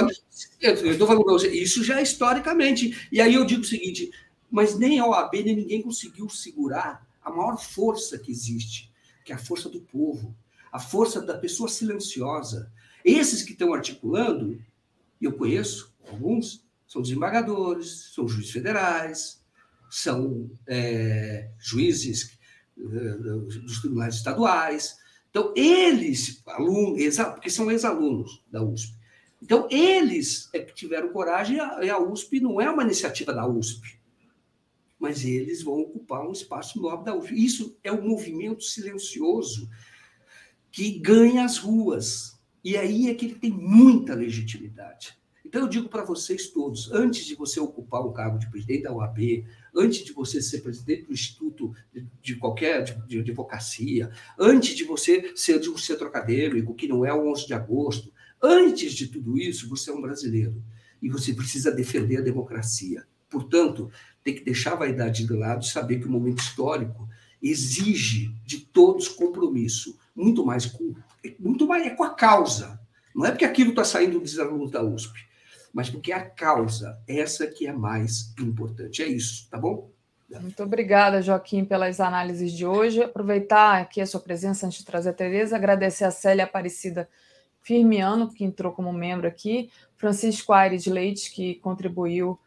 Eu 0.60 0.92
estou 0.92 1.08
falando, 1.08 1.46
isso 1.48 1.84
já 1.84 2.00
é 2.00 2.04
historicamente. 2.04 3.08
E 3.12 3.20
aí 3.20 3.34
eu 3.34 3.46
digo 3.46 3.62
o 3.62 3.66
seguinte: 3.66 4.12
mas 4.52 4.78
nem 4.78 5.00
a 5.00 5.08
OAB, 5.08 5.34
nem 5.46 5.56
ninguém 5.56 5.82
conseguiu 5.82 6.28
segurar 6.28 7.08
a 7.24 7.32
maior 7.32 7.58
força 7.58 8.20
que 8.20 8.30
existe, 8.30 8.92
que 9.24 9.32
é 9.32 9.36
a 9.36 9.40
força 9.40 9.70
do 9.70 9.80
povo, 9.80 10.36
a 10.72 10.80
força 10.80 11.22
da 11.22 11.38
pessoa 11.38 11.70
silenciosa. 11.70 12.72
Esses 13.04 13.44
que 13.44 13.54
estão 13.54 13.74
articulando, 13.74 14.62
eu 15.22 15.32
conheço 15.34 15.94
alguns, 16.08 16.66
são 16.86 17.02
desembargadores, 17.02 18.12
são 18.14 18.28
juízes 18.28 18.52
federais, 18.52 19.42
são 19.90 20.52
é, 20.68 21.50
juízes 21.58 22.38
é, 22.78 22.82
dos 22.84 23.80
tribunais 23.80 24.16
estaduais. 24.16 24.98
Então, 25.30 25.54
eles, 25.56 26.42
porque 27.34 27.50
são 27.50 27.72
ex-alunos 27.72 28.44
da 28.52 28.62
USP, 28.62 29.00
então 29.42 29.68
eles 29.72 30.50
é 30.54 30.60
que 30.60 30.74
tiveram 30.74 31.12
coragem, 31.12 31.58
e 31.82 31.90
a 31.90 31.98
USP 31.98 32.40
não 32.40 32.62
é 32.62 32.70
uma 32.70 32.84
iniciativa 32.84 33.34
da 33.34 33.48
USP, 33.48 34.01
mas 35.02 35.26
eles 35.26 35.64
vão 35.64 35.80
ocupar 35.80 36.28
um 36.28 36.32
espaço 36.32 36.80
nobre 36.80 37.06
da 37.06 37.18
USP. 37.18 37.34
Isso 37.34 37.78
é 37.84 37.92
um 37.92 38.08
movimento 38.08 38.64
silencioso 38.64 39.68
que 40.72 41.00
ganha 41.00 41.44
as 41.44 41.58
ruas. 41.58 42.40
E 42.64 42.78
aí 42.78 43.10
é 43.10 43.16
que 43.16 43.26
ele 43.26 43.36
tem 43.36 43.50
muita 43.50 44.14
legitimidade. 44.14 45.20
Então, 45.44 45.64
eu 45.64 45.68
digo 45.68 45.90
para 45.90 46.04
vocês 46.04 46.50
todos: 46.50 46.92
antes 46.92 47.26
de 47.26 47.34
você 47.34 47.60
ocupar 47.60 48.02
o 48.02 48.14
cargo 48.14 48.38
de 48.38 48.50
presidente 48.50 48.84
da 48.84 48.94
OAB, 48.94 49.44
antes 49.76 50.06
de 50.06 50.14
você 50.14 50.40
ser 50.40 50.62
presidente 50.62 51.08
do 51.08 51.14
instituto 51.14 51.74
de, 52.22 52.36
qualquer 52.36 52.84
de, 52.84 53.08
de 53.08 53.20
advocacia, 53.20 54.12
antes 54.40 54.76
de 54.76 54.84
você 54.84 55.34
ser 55.36 55.60
de 55.60 55.70
um 55.70 55.78
centro 55.78 56.08
acadêmico, 56.08 56.76
que 56.76 56.88
não 56.88 57.04
é 57.04 57.12
o 57.12 57.28
11 57.32 57.48
de 57.48 57.54
agosto, 57.56 58.14
antes 58.42 58.94
de 58.94 59.08
tudo 59.08 59.36
isso, 59.38 59.68
você 59.68 59.90
é 59.90 59.94
um 59.94 60.02
brasileiro 60.02 60.64
e 61.02 61.10
você 61.10 61.34
precisa 61.34 61.72
defender 61.72 62.18
a 62.18 62.22
democracia. 62.22 63.04
Portanto, 63.32 63.90
tem 64.24 64.36
que 64.36 64.44
deixar 64.44 64.74
a 64.74 64.78
vaidade 64.78 65.26
de 65.26 65.34
lado 65.34 65.64
e 65.64 65.68
saber 65.68 66.00
que 66.00 66.08
o 66.08 66.12
momento 66.12 66.40
histórico 66.40 67.08
exige 67.42 68.36
de 68.46 68.60
todos 68.60 69.08
compromisso, 69.08 69.98
muito 70.16 70.46
mais 70.46 70.66
com, 70.66 70.94
muito 71.40 71.68
mais 71.68 71.86
é 71.88 71.90
com 71.92 72.04
a 72.04 72.14
causa. 72.14 72.80
Não 73.16 73.26
é 73.26 73.32
porque 73.32 73.46
aquilo 73.46 73.72
está 73.72 73.84
saindo 73.84 74.20
dos 74.20 74.38
alunos 74.40 74.72
da 74.72 74.84
USP 74.84 75.32
mas 75.74 75.90
porque 75.90 76.12
a 76.12 76.22
causa, 76.22 77.00
essa 77.08 77.48
que 77.48 77.68
é 77.68 77.74
mais 77.74 78.34
importante. 78.40 79.02
É 79.02 79.08
isso, 79.08 79.48
tá 79.50 79.58
bom? 79.58 79.90
Muito 80.42 80.64
obrigada, 80.64 81.22
Joaquim, 81.22 81.66
pelas 81.66 82.00
análises 82.00 82.54
de 82.54 82.66
hoje. 82.66 83.04
Aproveitar 83.04 83.82
aqui 83.82 84.00
a 84.00 84.06
sua 84.06 84.20
presença 84.20 84.66
antes 84.66 84.80
de 84.80 84.86
trazer 84.86 85.10
a 85.10 85.14
Tereza, 85.14 85.56
agradecer 85.56 86.06
a 86.06 86.12
Célia 86.12 86.46
Aparecida 86.46 87.10
Firmiano, 87.62 88.32
que 88.32 88.44
entrou 88.44 88.72
como 88.72 88.94
membro 88.94 89.28
aqui, 89.28 89.70
Francisco 89.98 90.54
Aires 90.54 90.86
Leite, 90.86 91.32
que 91.32 91.56
contribuiu 91.56 92.40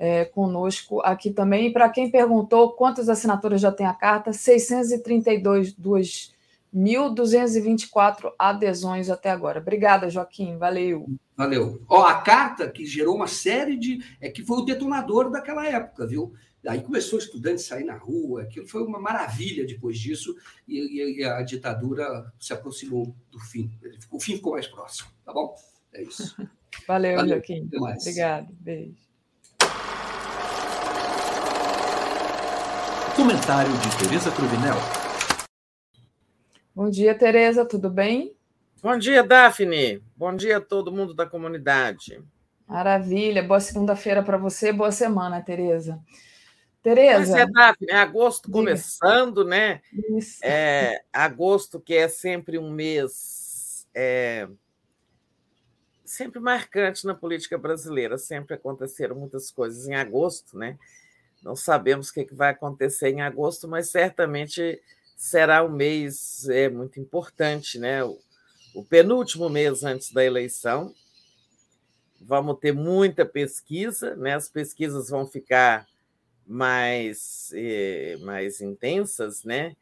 é, 0.00 0.24
conosco 0.24 1.02
aqui 1.02 1.30
também. 1.30 1.66
E 1.66 1.72
para 1.72 1.90
quem 1.90 2.10
perguntou 2.10 2.72
quantas 2.72 3.10
assinaturas 3.10 3.60
já 3.60 3.70
tem 3.70 3.86
a 3.86 3.92
carta, 3.92 4.32
632 4.32 5.74
duas 5.74 6.32
1.224 6.74 8.32
adesões 8.38 9.10
até 9.10 9.30
agora. 9.30 9.60
Obrigada, 9.60 10.08
Joaquim. 10.08 10.56
Valeu. 10.56 11.06
Valeu. 11.36 11.82
Ó, 11.86 12.02
a 12.02 12.14
carta 12.22 12.70
que 12.70 12.86
gerou 12.86 13.14
uma 13.14 13.26
série 13.26 13.76
de. 13.76 14.02
É 14.20 14.30
que 14.30 14.42
foi 14.42 14.58
o 14.58 14.64
detonador 14.64 15.30
daquela 15.30 15.66
época, 15.66 16.06
viu? 16.06 16.32
Aí 16.66 16.80
começou 16.80 17.18
estudante 17.18 17.56
a 17.56 17.58
sair 17.58 17.84
na 17.84 17.96
rua, 17.96 18.42
aquilo 18.42 18.66
foi 18.66 18.82
uma 18.82 19.00
maravilha 19.00 19.66
depois 19.66 19.98
disso, 19.98 20.36
e, 20.68 21.18
e 21.20 21.24
a 21.24 21.40
ditadura 21.40 22.30
se 22.38 22.52
aproximou 22.52 23.14
do 23.30 23.40
fim. 23.40 23.70
O 24.10 24.20
fim 24.20 24.36
ficou 24.36 24.52
mais 24.52 24.66
próximo, 24.66 25.08
tá 25.24 25.32
bom? 25.32 25.54
É 25.92 26.02
isso. 26.02 26.36
Valeu, 26.86 27.16
Valeu 27.16 27.36
Joaquim. 27.36 27.68
Obrigado. 27.98 28.48
Beijo. 28.60 29.09
Comentário 33.16 33.72
de 33.72 33.98
Tereza 33.98 34.30
Cruvinel. 34.30 34.76
Bom 36.74 36.88
dia, 36.88 37.14
Tereza, 37.14 37.64
tudo 37.64 37.90
bem? 37.90 38.34
Bom 38.82 38.96
dia, 38.98 39.22
Daphne. 39.22 40.02
Bom 40.16 40.34
dia 40.34 40.58
a 40.58 40.60
todo 40.60 40.92
mundo 40.92 41.12
da 41.12 41.26
comunidade. 41.26 42.22
Maravilha. 42.66 43.42
Boa 43.42 43.60
segunda-feira 43.60 44.22
para 44.22 44.38
você, 44.38 44.72
boa 44.72 44.92
semana, 44.92 45.42
Tereza. 45.42 46.00
Tereza. 46.82 47.32
Pois 47.32 47.42
é, 47.42 47.46
Daphne, 47.46 47.88
é 47.90 47.96
agosto 47.96 48.46
Diga. 48.46 48.58
começando, 48.58 49.44
né? 49.44 49.80
Isso. 50.16 50.40
É, 50.42 51.02
agosto, 51.12 51.80
que 51.80 51.94
é 51.94 52.08
sempre 52.08 52.58
um 52.58 52.70
mês 52.70 53.86
é, 53.94 54.48
sempre 56.10 56.40
marcante 56.40 57.06
na 57.06 57.14
política 57.14 57.56
brasileira, 57.56 58.18
sempre 58.18 58.54
aconteceram 58.54 59.14
muitas 59.14 59.50
coisas 59.50 59.86
em 59.86 59.94
agosto, 59.94 60.58
né? 60.58 60.76
Não 61.42 61.56
sabemos 61.56 62.10
o 62.10 62.12
que 62.12 62.34
vai 62.34 62.50
acontecer 62.50 63.08
em 63.08 63.22
agosto, 63.22 63.66
mas 63.66 63.88
certamente 63.88 64.80
será 65.16 65.64
um 65.64 65.70
mês 65.70 66.48
é, 66.48 66.68
muito 66.68 67.00
importante, 67.00 67.78
né? 67.78 68.04
O, 68.04 68.18
o 68.74 68.84
penúltimo 68.84 69.48
mês 69.48 69.82
antes 69.84 70.12
da 70.12 70.24
eleição. 70.24 70.94
Vamos 72.20 72.58
ter 72.58 72.72
muita 72.72 73.24
pesquisa, 73.24 74.14
né? 74.16 74.34
As 74.34 74.48
pesquisas 74.48 75.08
vão 75.08 75.26
ficar 75.26 75.86
mais, 76.46 77.50
é, 77.54 78.16
mais 78.20 78.60
intensas, 78.60 79.44
né? 79.44 79.74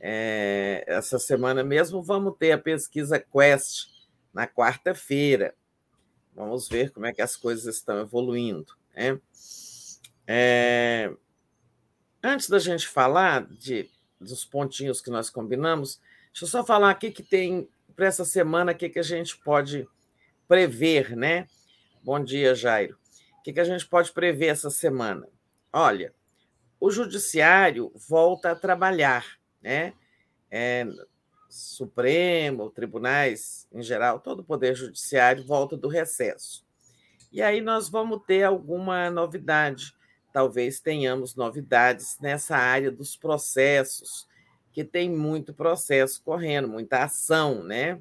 É, 0.00 0.84
essa 0.86 1.18
semana 1.18 1.62
mesmo 1.62 2.02
vamos 2.02 2.36
ter 2.38 2.52
a 2.52 2.58
pesquisa 2.58 3.18
Quest 3.18 3.86
na 4.32 4.46
quarta-feira. 4.46 5.54
Vamos 6.34 6.68
ver 6.68 6.90
como 6.90 7.06
é 7.06 7.12
que 7.12 7.22
as 7.22 7.36
coisas 7.36 7.76
estão 7.76 8.00
evoluindo. 8.00 8.74
Né? 8.94 9.18
É, 10.26 11.12
antes 12.22 12.48
da 12.48 12.58
gente 12.58 12.88
falar 12.88 13.46
de, 13.46 13.90
dos 14.20 14.44
pontinhos 14.44 15.00
que 15.00 15.10
nós 15.10 15.28
combinamos, 15.28 16.00
deixa 16.32 16.44
eu 16.44 16.48
só 16.48 16.64
falar 16.64 16.90
aqui 16.90 17.10
que 17.10 17.22
tem 17.22 17.68
para 17.94 18.06
essa 18.06 18.24
semana 18.24 18.72
o 18.72 18.74
que, 18.74 18.88
que 18.88 18.98
a 18.98 19.04
gente 19.04 19.36
pode 19.38 19.86
prever, 20.48 21.16
né? 21.16 21.46
Bom 22.02 22.22
dia, 22.22 22.54
Jairo. 22.54 22.98
O 23.38 23.42
que, 23.42 23.52
que 23.52 23.60
a 23.60 23.64
gente 23.64 23.86
pode 23.86 24.12
prever 24.12 24.46
essa 24.46 24.70
semana? 24.70 25.28
Olha, 25.72 26.14
o 26.80 26.90
judiciário 26.90 27.92
volta 28.08 28.50
a 28.50 28.56
trabalhar, 28.56 29.24
né? 29.62 29.92
É, 30.50 30.86
Supremo, 31.48 32.68
tribunais 32.68 33.68
em 33.72 33.80
geral, 33.80 34.18
todo 34.18 34.40
o 34.40 34.44
poder 34.44 34.74
judiciário 34.74 35.46
volta 35.46 35.76
do 35.76 35.86
recesso. 35.86 36.66
E 37.30 37.40
aí 37.40 37.60
nós 37.60 37.88
vamos 37.88 38.22
ter 38.26 38.42
alguma 38.42 39.08
novidade. 39.08 39.94
Talvez 40.34 40.80
tenhamos 40.80 41.36
novidades 41.36 42.18
nessa 42.20 42.56
área 42.56 42.90
dos 42.90 43.16
processos, 43.16 44.26
que 44.72 44.82
tem 44.82 45.08
muito 45.08 45.54
processo 45.54 46.20
correndo, 46.24 46.66
muita 46.66 47.04
ação, 47.04 47.62
né? 47.62 48.00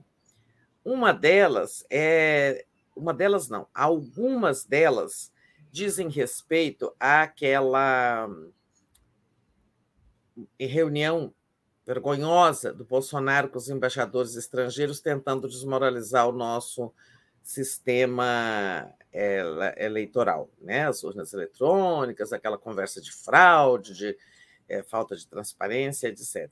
Uma 0.84 1.14
delas 1.14 1.86
é, 1.92 2.66
uma 2.96 3.14
delas 3.14 3.50
não, 3.50 3.68
algumas 3.72 4.66
delas 4.66 5.32
dizem 5.72 6.10
respeito 6.10 6.92
àquela 7.00 8.28
reunião 10.60 11.32
vergonhosa 11.86 12.74
do 12.74 12.84
Bolsonaro 12.84 13.50
com 13.50 13.60
os 13.60 13.70
embaixadores 13.70 14.36
estrangeiros 14.36 15.00
tentando 15.00 15.48
desmoralizar 15.48 16.28
o 16.28 16.32
nosso 16.32 16.92
sistema 17.44 18.94
eleitoral, 19.78 20.50
né? 20.60 20.88
As 20.88 21.04
urnas 21.04 21.34
eletrônicas, 21.34 22.34
aquela 22.34 22.58
conversa 22.58 23.00
de 23.00 23.12
fraude, 23.12 23.94
de 23.94 24.18
é, 24.68 24.82
falta 24.82 25.16
de 25.16 25.28
transparência, 25.28 26.08
etc. 26.08 26.50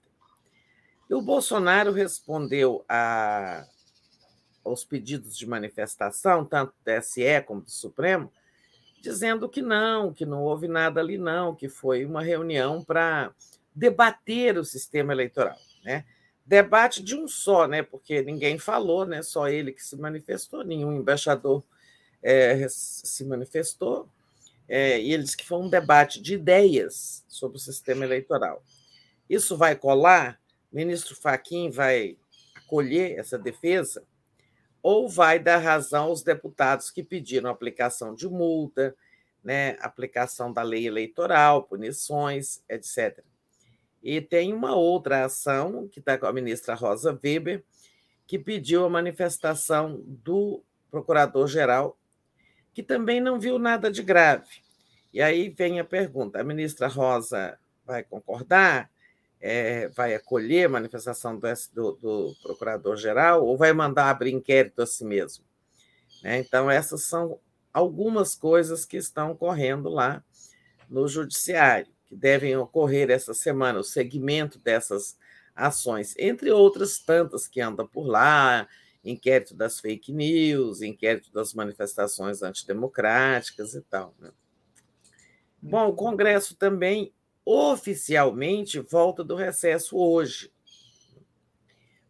E 1.09 1.13
o 1.13 1.21
Bolsonaro 1.21 1.91
respondeu 1.91 2.85
a, 2.87 3.65
aos 4.63 4.85
pedidos 4.85 5.35
de 5.35 5.47
manifestação, 5.47 6.45
tanto 6.45 6.73
do 6.73 6.83
TSE 6.83 7.41
como 7.45 7.61
do 7.61 7.71
Supremo, 7.71 8.31
dizendo 9.01 9.49
que 9.49 9.61
não, 9.61 10.13
que 10.13 10.25
não 10.25 10.43
houve 10.43 10.67
nada 10.67 11.01
ali, 11.01 11.17
não, 11.17 11.55
que 11.55 11.67
foi 11.67 12.05
uma 12.05 12.21
reunião 12.21 12.83
para 12.83 13.33
debater 13.73 14.57
o 14.57 14.63
sistema 14.63 15.11
eleitoral. 15.11 15.57
Né? 15.83 16.05
Debate 16.51 17.01
de 17.01 17.15
um 17.15 17.29
só, 17.29 17.65
né? 17.65 17.81
porque 17.81 18.21
ninguém 18.23 18.59
falou, 18.59 19.05
né? 19.05 19.23
só 19.23 19.47
ele 19.47 19.71
que 19.71 19.81
se 19.81 19.95
manifestou, 19.95 20.65
nenhum 20.65 20.91
embaixador 20.91 21.63
é, 22.21 22.67
se 22.67 23.23
manifestou, 23.23 24.09
é, 24.67 24.99
e 24.99 25.13
ele 25.13 25.23
disse 25.23 25.37
que 25.37 25.47
foi 25.47 25.59
um 25.59 25.69
debate 25.69 26.21
de 26.21 26.33
ideias 26.33 27.23
sobre 27.29 27.55
o 27.55 27.61
sistema 27.61 28.03
eleitoral. 28.03 28.61
Isso 29.29 29.55
vai 29.55 29.77
colar? 29.77 30.41
O 30.69 30.75
ministro 30.75 31.15
Faquim 31.15 31.69
vai 31.69 32.17
acolher 32.53 33.17
essa 33.17 33.37
defesa 33.37 34.03
ou 34.83 35.07
vai 35.07 35.39
dar 35.39 35.59
razão 35.59 36.07
aos 36.07 36.21
deputados 36.21 36.91
que 36.91 37.01
pediram 37.01 37.49
aplicação 37.49 38.13
de 38.13 38.27
multa, 38.27 38.93
né, 39.41 39.77
aplicação 39.79 40.51
da 40.51 40.63
lei 40.63 40.85
eleitoral, 40.85 41.63
punições, 41.63 42.61
etc. 42.67 43.23
E 44.03 44.19
tem 44.19 44.53
uma 44.53 44.75
outra 44.75 45.25
ação, 45.25 45.87
que 45.87 45.99
está 45.99 46.17
com 46.17 46.25
a 46.25 46.33
ministra 46.33 46.73
Rosa 46.73 47.17
Weber, 47.23 47.63
que 48.25 48.39
pediu 48.39 48.85
a 48.85 48.89
manifestação 48.89 50.01
do 50.05 50.63
procurador-geral, 50.89 51.97
que 52.73 52.81
também 52.81 53.19
não 53.21 53.39
viu 53.39 53.59
nada 53.59 53.91
de 53.91 54.01
grave. 54.01 54.47
E 55.13 55.21
aí 55.21 55.49
vem 55.49 55.79
a 55.79 55.85
pergunta: 55.85 56.39
a 56.39 56.43
ministra 56.43 56.87
Rosa 56.87 57.57
vai 57.85 58.03
concordar? 58.03 58.89
é, 59.41 59.87
vai 59.89 60.13
acolher 60.13 60.65
a 60.65 60.69
manifestação 60.69 61.37
do, 61.37 61.47
do, 61.73 61.91
do 61.93 62.35
procurador-geral 62.43 63.43
ou 63.43 63.57
vai 63.57 63.73
mandar 63.73 64.09
abrir 64.09 64.31
inquérito 64.31 64.81
a 64.83 64.85
si 64.85 65.03
mesmo? 65.03 65.43
Né? 66.23 66.37
Então, 66.37 66.69
essas 66.69 67.03
são 67.03 67.39
algumas 67.73 68.35
coisas 68.35 68.85
que 68.85 68.97
estão 68.97 69.31
ocorrendo 69.31 69.89
lá 69.89 70.23
no 70.87 71.07
Judiciário, 71.07 71.91
que 72.11 72.15
devem 72.17 72.57
ocorrer 72.57 73.09
essa 73.09 73.33
semana, 73.33 73.79
o 73.79 73.85
segmento 73.85 74.59
dessas 74.59 75.17
ações, 75.55 76.13
entre 76.17 76.51
outras 76.51 76.99
tantas 76.99 77.47
que 77.47 77.61
andam 77.61 77.87
por 77.87 78.05
lá, 78.05 78.67
inquérito 79.01 79.55
das 79.55 79.79
fake 79.79 80.11
news, 80.11 80.81
inquérito 80.81 81.31
das 81.31 81.53
manifestações 81.53 82.43
antidemocráticas 82.43 83.75
e 83.75 83.81
tal. 83.83 84.13
Né? 84.19 84.29
Bom, 85.61 85.87
o 85.87 85.93
Congresso 85.93 86.53
também 86.53 87.13
oficialmente 87.45 88.81
volta 88.81 89.23
do 89.23 89.35
recesso 89.35 89.97
hoje. 89.97 90.51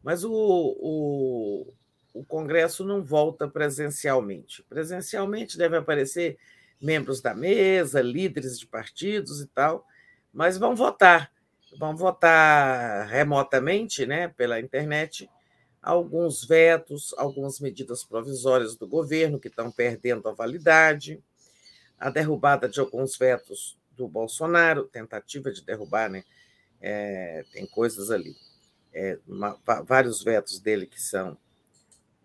Mas 0.01 0.23
o, 0.23 0.31
o, 0.33 1.73
o 2.11 2.25
Congresso 2.25 2.83
não 2.83 3.03
volta 3.03 3.47
presencialmente. 3.47 4.63
Presencialmente 4.63 5.59
deve 5.59 5.77
aparecer 5.77 6.39
membros 6.81 7.21
da 7.21 7.35
mesa, 7.35 8.01
líderes 8.01 8.57
de 8.57 8.65
partidos 8.65 9.41
e 9.41 9.45
tal, 9.45 9.85
mas 10.33 10.57
vão 10.57 10.75
votar. 10.75 11.31
Vão 11.79 11.95
votar 11.95 13.07
remotamente, 13.07 14.05
né, 14.05 14.27
pela 14.27 14.59
internet, 14.59 15.29
alguns 15.81 16.43
vetos, 16.45 17.13
algumas 17.17 17.59
medidas 17.59 18.03
provisórias 18.03 18.75
do 18.75 18.87
governo 18.87 19.39
que 19.39 19.47
estão 19.47 19.71
perdendo 19.71 20.27
a 20.27 20.33
validade, 20.33 21.23
a 21.97 22.09
derrubada 22.09 22.67
de 22.67 22.79
alguns 22.79 23.17
vetos 23.17 23.79
do 23.95 24.07
Bolsonaro, 24.07 24.85
tentativa 24.85 25.51
de 25.51 25.63
derrubar, 25.63 26.09
né? 26.09 26.23
É, 26.81 27.45
tem 27.53 27.65
coisas 27.67 28.09
ali, 28.09 28.35
é, 28.91 29.19
uma, 29.27 29.57
vários 29.85 30.23
vetos 30.23 30.59
dele 30.59 30.87
que 30.87 30.99
são 30.99 31.37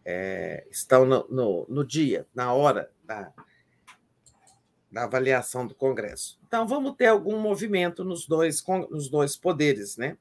é, 0.04 0.66
estão 0.70 1.04
no, 1.04 1.26
no, 1.28 1.66
no, 1.68 1.84
dia, 1.84 2.26
na 2.34 2.52
hora 2.54 2.90
da, 3.04 3.32
da 4.96 5.04
avaliação 5.04 5.66
do 5.66 5.74
Congresso. 5.74 6.40
Então, 6.48 6.66
vamos 6.66 6.96
ter 6.96 7.08
algum 7.08 7.38
movimento 7.38 8.02
nos 8.02 8.26
dois, 8.26 8.64
nos 8.90 9.10
dois 9.10 9.36
poderes, 9.36 9.98
né? 9.98 10.16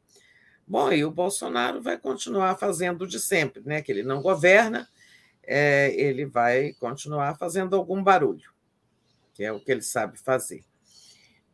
Bom, 0.68 0.92
e 0.92 1.06
o 1.06 1.10
Bolsonaro 1.10 1.82
vai 1.82 1.98
continuar 1.98 2.58
fazendo 2.58 3.08
de 3.08 3.18
sempre, 3.18 3.64
né? 3.66 3.82
Que 3.82 3.90
ele 3.90 4.04
não 4.04 4.22
governa, 4.22 4.86
é, 5.44 5.96
ele 5.96 6.26
vai 6.26 6.74
continuar 6.74 7.38
fazendo 7.38 7.74
algum 7.74 8.04
barulho, 8.04 8.52
que 9.34 9.46
é 9.46 9.52
o 9.54 9.62
que 9.62 9.72
ele 9.72 9.82
sabe 9.82 10.20
fazer. 10.20 10.62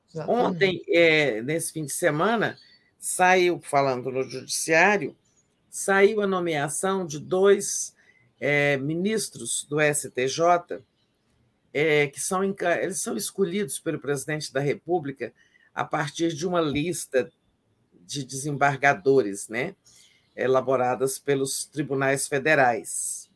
Exatamente. 0.09 0.41
Ontem, 0.41 0.81
é, 0.87 1.43
nesse 1.43 1.73
fim 1.73 1.85
de 1.85 1.93
semana, 1.93 2.57
saiu, 2.97 3.61
falando 3.61 4.09
no 4.09 4.23
Judiciário, 4.23 5.15
saiu 5.69 6.21
a 6.21 6.27
nomeação 6.27 7.05
de 7.05 7.19
dois 7.19 7.95
é, 8.39 8.77
ministros 8.77 9.63
do 9.69 9.77
STJ, 9.79 10.81
é, 11.73 12.07
que 12.07 12.19
são, 12.19 12.43
eles 12.43 13.01
são 13.01 13.15
escolhidos 13.15 13.79
pelo 13.79 13.99
presidente 13.99 14.51
da 14.51 14.59
República 14.59 15.33
a 15.73 15.85
partir 15.85 16.33
de 16.33 16.45
uma 16.45 16.59
lista 16.59 17.31
de 18.05 18.25
desembargadores, 18.25 19.47
né, 19.47 19.75
elaboradas 20.35 21.17
pelos 21.17 21.65
tribunais 21.65 22.27
federais. 22.27 23.29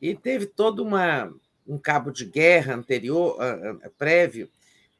E 0.00 0.14
teve 0.14 0.46
todo 0.46 0.82
uma, 0.82 1.32
um 1.66 1.78
cabo 1.78 2.10
de 2.10 2.24
guerra 2.24 2.74
anterior, 2.74 3.38
prévio, 3.98 4.48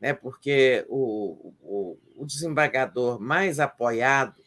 né, 0.00 0.12
porque 0.12 0.84
o, 0.88 1.54
o, 1.62 1.98
o 2.16 2.26
desembargador 2.26 3.18
mais 3.18 3.58
apoiado 3.58 4.44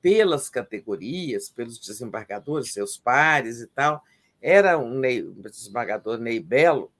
pelas 0.00 0.48
categorias, 0.48 1.48
pelos 1.48 1.78
desembargadores, 1.78 2.72
seus 2.72 2.96
pares 2.96 3.60
e 3.60 3.66
tal, 3.66 4.04
era 4.40 4.78
um, 4.78 4.98
Ney, 4.98 5.24
um 5.26 5.40
desembargador 5.40 6.18
Ney 6.18 6.38
Belo, 6.38 6.92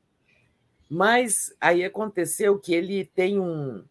mas 0.89 1.55
aí 1.61 1.85
aconteceu 1.85 2.59
que 2.59 2.75
ele 2.75 3.05
tem 3.05 3.39
um 3.39 3.85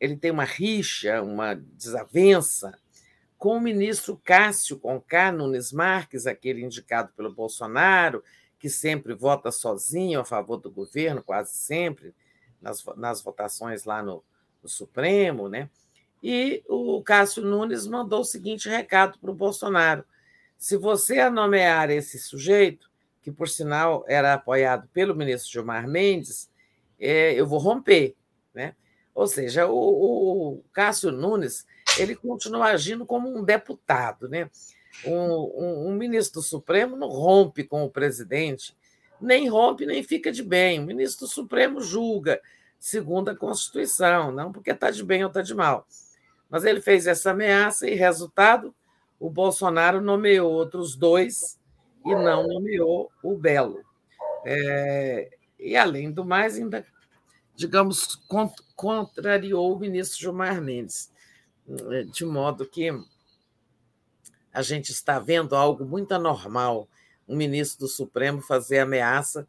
ele 0.00 0.16
tem 0.16 0.30
uma 0.30 0.44
rixa, 0.44 1.20
uma 1.20 1.54
desavença 1.54 2.72
com 3.36 3.56
o 3.56 3.60
ministro 3.60 4.20
Cássio 4.24 4.78
Conká 4.78 5.30
Nunes 5.30 5.72
Marques, 5.72 6.26
aquele 6.26 6.62
indicado 6.62 7.12
pelo 7.14 7.32
Bolsonaro, 7.32 8.22
que 8.58 8.68
sempre 8.68 9.14
vota 9.14 9.50
sozinho 9.50 10.20
a 10.20 10.24
favor 10.24 10.58
do 10.58 10.70
governo, 10.70 11.22
quase 11.22 11.54
sempre, 11.54 12.14
nas, 12.60 12.84
nas 12.96 13.22
votações 13.22 13.84
lá 13.84 14.02
no, 14.02 14.22
no 14.62 14.68
Supremo, 14.68 15.48
né? 15.48 15.70
E 16.22 16.62
o 16.68 17.02
Cássio 17.02 17.42
Nunes 17.42 17.86
mandou 17.86 18.20
o 18.20 18.24
seguinte 18.24 18.68
recado 18.68 19.18
para 19.18 19.30
o 19.30 19.34
Bolsonaro: 19.34 20.04
se 20.58 20.76
você 20.76 21.30
nomear 21.30 21.88
esse 21.90 22.18
sujeito, 22.18 22.89
que 23.22 23.30
por 23.30 23.48
sinal 23.48 24.04
era 24.08 24.34
apoiado 24.34 24.88
pelo 24.92 25.14
ministro 25.14 25.52
Gilmar 25.52 25.86
Mendes, 25.86 26.50
é, 26.98 27.34
eu 27.34 27.46
vou 27.46 27.58
romper. 27.58 28.16
Né? 28.54 28.74
Ou 29.14 29.26
seja, 29.26 29.66
o, 29.66 29.74
o 29.74 30.64
Cássio 30.72 31.12
Nunes 31.12 31.66
ele 31.98 32.14
continua 32.14 32.66
agindo 32.66 33.04
como 33.04 33.28
um 33.28 33.44
deputado. 33.44 34.28
Né? 34.28 34.50
Um, 35.04 35.12
um, 35.12 35.88
um, 35.88 35.94
ministro 35.94 36.40
do 36.40 36.46
Supremo 36.46 36.96
não 36.96 37.08
rompe 37.08 37.64
com 37.64 37.84
o 37.84 37.90
presidente, 37.90 38.76
nem 39.20 39.48
rompe 39.48 39.86
nem 39.86 40.02
fica 40.02 40.32
de 40.32 40.42
bem. 40.42 40.80
O 40.80 40.86
ministro 40.86 41.26
do 41.26 41.30
Supremo 41.30 41.80
julga, 41.80 42.40
segundo 42.78 43.30
a 43.30 43.36
Constituição, 43.36 44.32
não 44.32 44.52
porque 44.52 44.70
está 44.70 44.90
de 44.90 45.04
bem 45.04 45.22
ou 45.22 45.28
está 45.28 45.42
de 45.42 45.54
mal. 45.54 45.86
Mas 46.48 46.64
ele 46.64 46.80
fez 46.80 47.06
essa 47.06 47.30
ameaça 47.30 47.88
e, 47.88 47.94
resultado, 47.94 48.74
o 49.18 49.30
Bolsonaro 49.30 50.00
nomeou 50.00 50.50
outros 50.50 50.96
dois 50.96 51.59
e 52.04 52.14
não 52.14 52.46
nomeou 52.46 53.10
o 53.22 53.36
Belo. 53.36 53.82
É, 54.44 55.30
e, 55.58 55.76
além 55.76 56.10
do 56.10 56.24
mais, 56.24 56.56
ainda, 56.56 56.86
digamos, 57.54 58.16
contrariou 58.74 59.74
o 59.74 59.78
ministro 59.78 60.18
Gilmar 60.18 60.60
Mendes, 60.60 61.12
de 62.12 62.24
modo 62.24 62.66
que 62.66 62.90
a 64.52 64.62
gente 64.62 64.90
está 64.90 65.18
vendo 65.18 65.54
algo 65.54 65.84
muito 65.84 66.12
anormal 66.12 66.88
um 67.28 67.36
ministro 67.36 67.80
do 67.80 67.88
Supremo 67.88 68.42
fazer 68.42 68.80
ameaça 68.80 69.46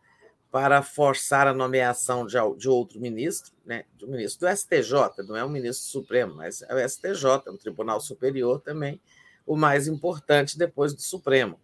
para 0.52 0.84
forçar 0.84 1.48
a 1.48 1.53
nomeação 1.53 2.28
de, 2.28 2.36
de 2.57 2.69
outro 2.69 2.99
ministro, 2.99 3.53
né, 3.65 3.86
de 3.98 4.06
um 4.06 4.10
ministro 4.10 4.48
do 4.48 4.56
STJ, 4.56 5.26
não 5.26 5.36
é 5.36 5.44
um 5.44 5.49
ministro 5.49 5.86
Supremo, 5.88 6.36
mas 6.36 6.61
é 6.61 6.76
o 6.76 6.90
STJ, 6.90 7.48
é 7.48 7.52
um 7.52 7.57
tribunal 7.57 8.02
superior 8.02 8.60
também, 8.60 9.02
o 9.48 9.56
mais 9.56 9.88
importante 9.88 10.57
depois 10.57 10.94
do 10.94 11.02
Supremo. 11.02 11.57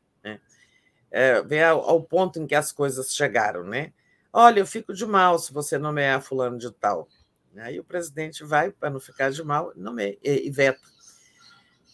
É, 1.09 1.41
ver 1.41 1.63
ao, 1.63 1.81
ao, 1.81 2.01
ponto 2.03 2.39
em 2.39 2.45
que 2.45 2.55
as 2.55 2.71
coisas 2.71 3.13
chegaram, 3.13 3.63
né? 3.63 3.93
Olha, 4.31 4.59
eu 4.59 4.67
fico 4.67 4.93
de 4.93 5.05
mal 5.05 5.39
se 5.39 5.53
você 5.53 5.77
nomear 5.77 6.21
fulano 6.21 6.57
de 6.57 6.71
tal. 6.71 7.07
Aí 7.57 7.79
o 7.79 7.84
presidente 7.84 8.43
vai, 8.43 8.71
para 8.71 8.89
não 8.89 8.99
ficar 8.99 9.31
de 9.31 9.43
mal, 9.43 9.71
nomeia 9.75 10.17
e 10.21 10.49
veta. 10.49 10.81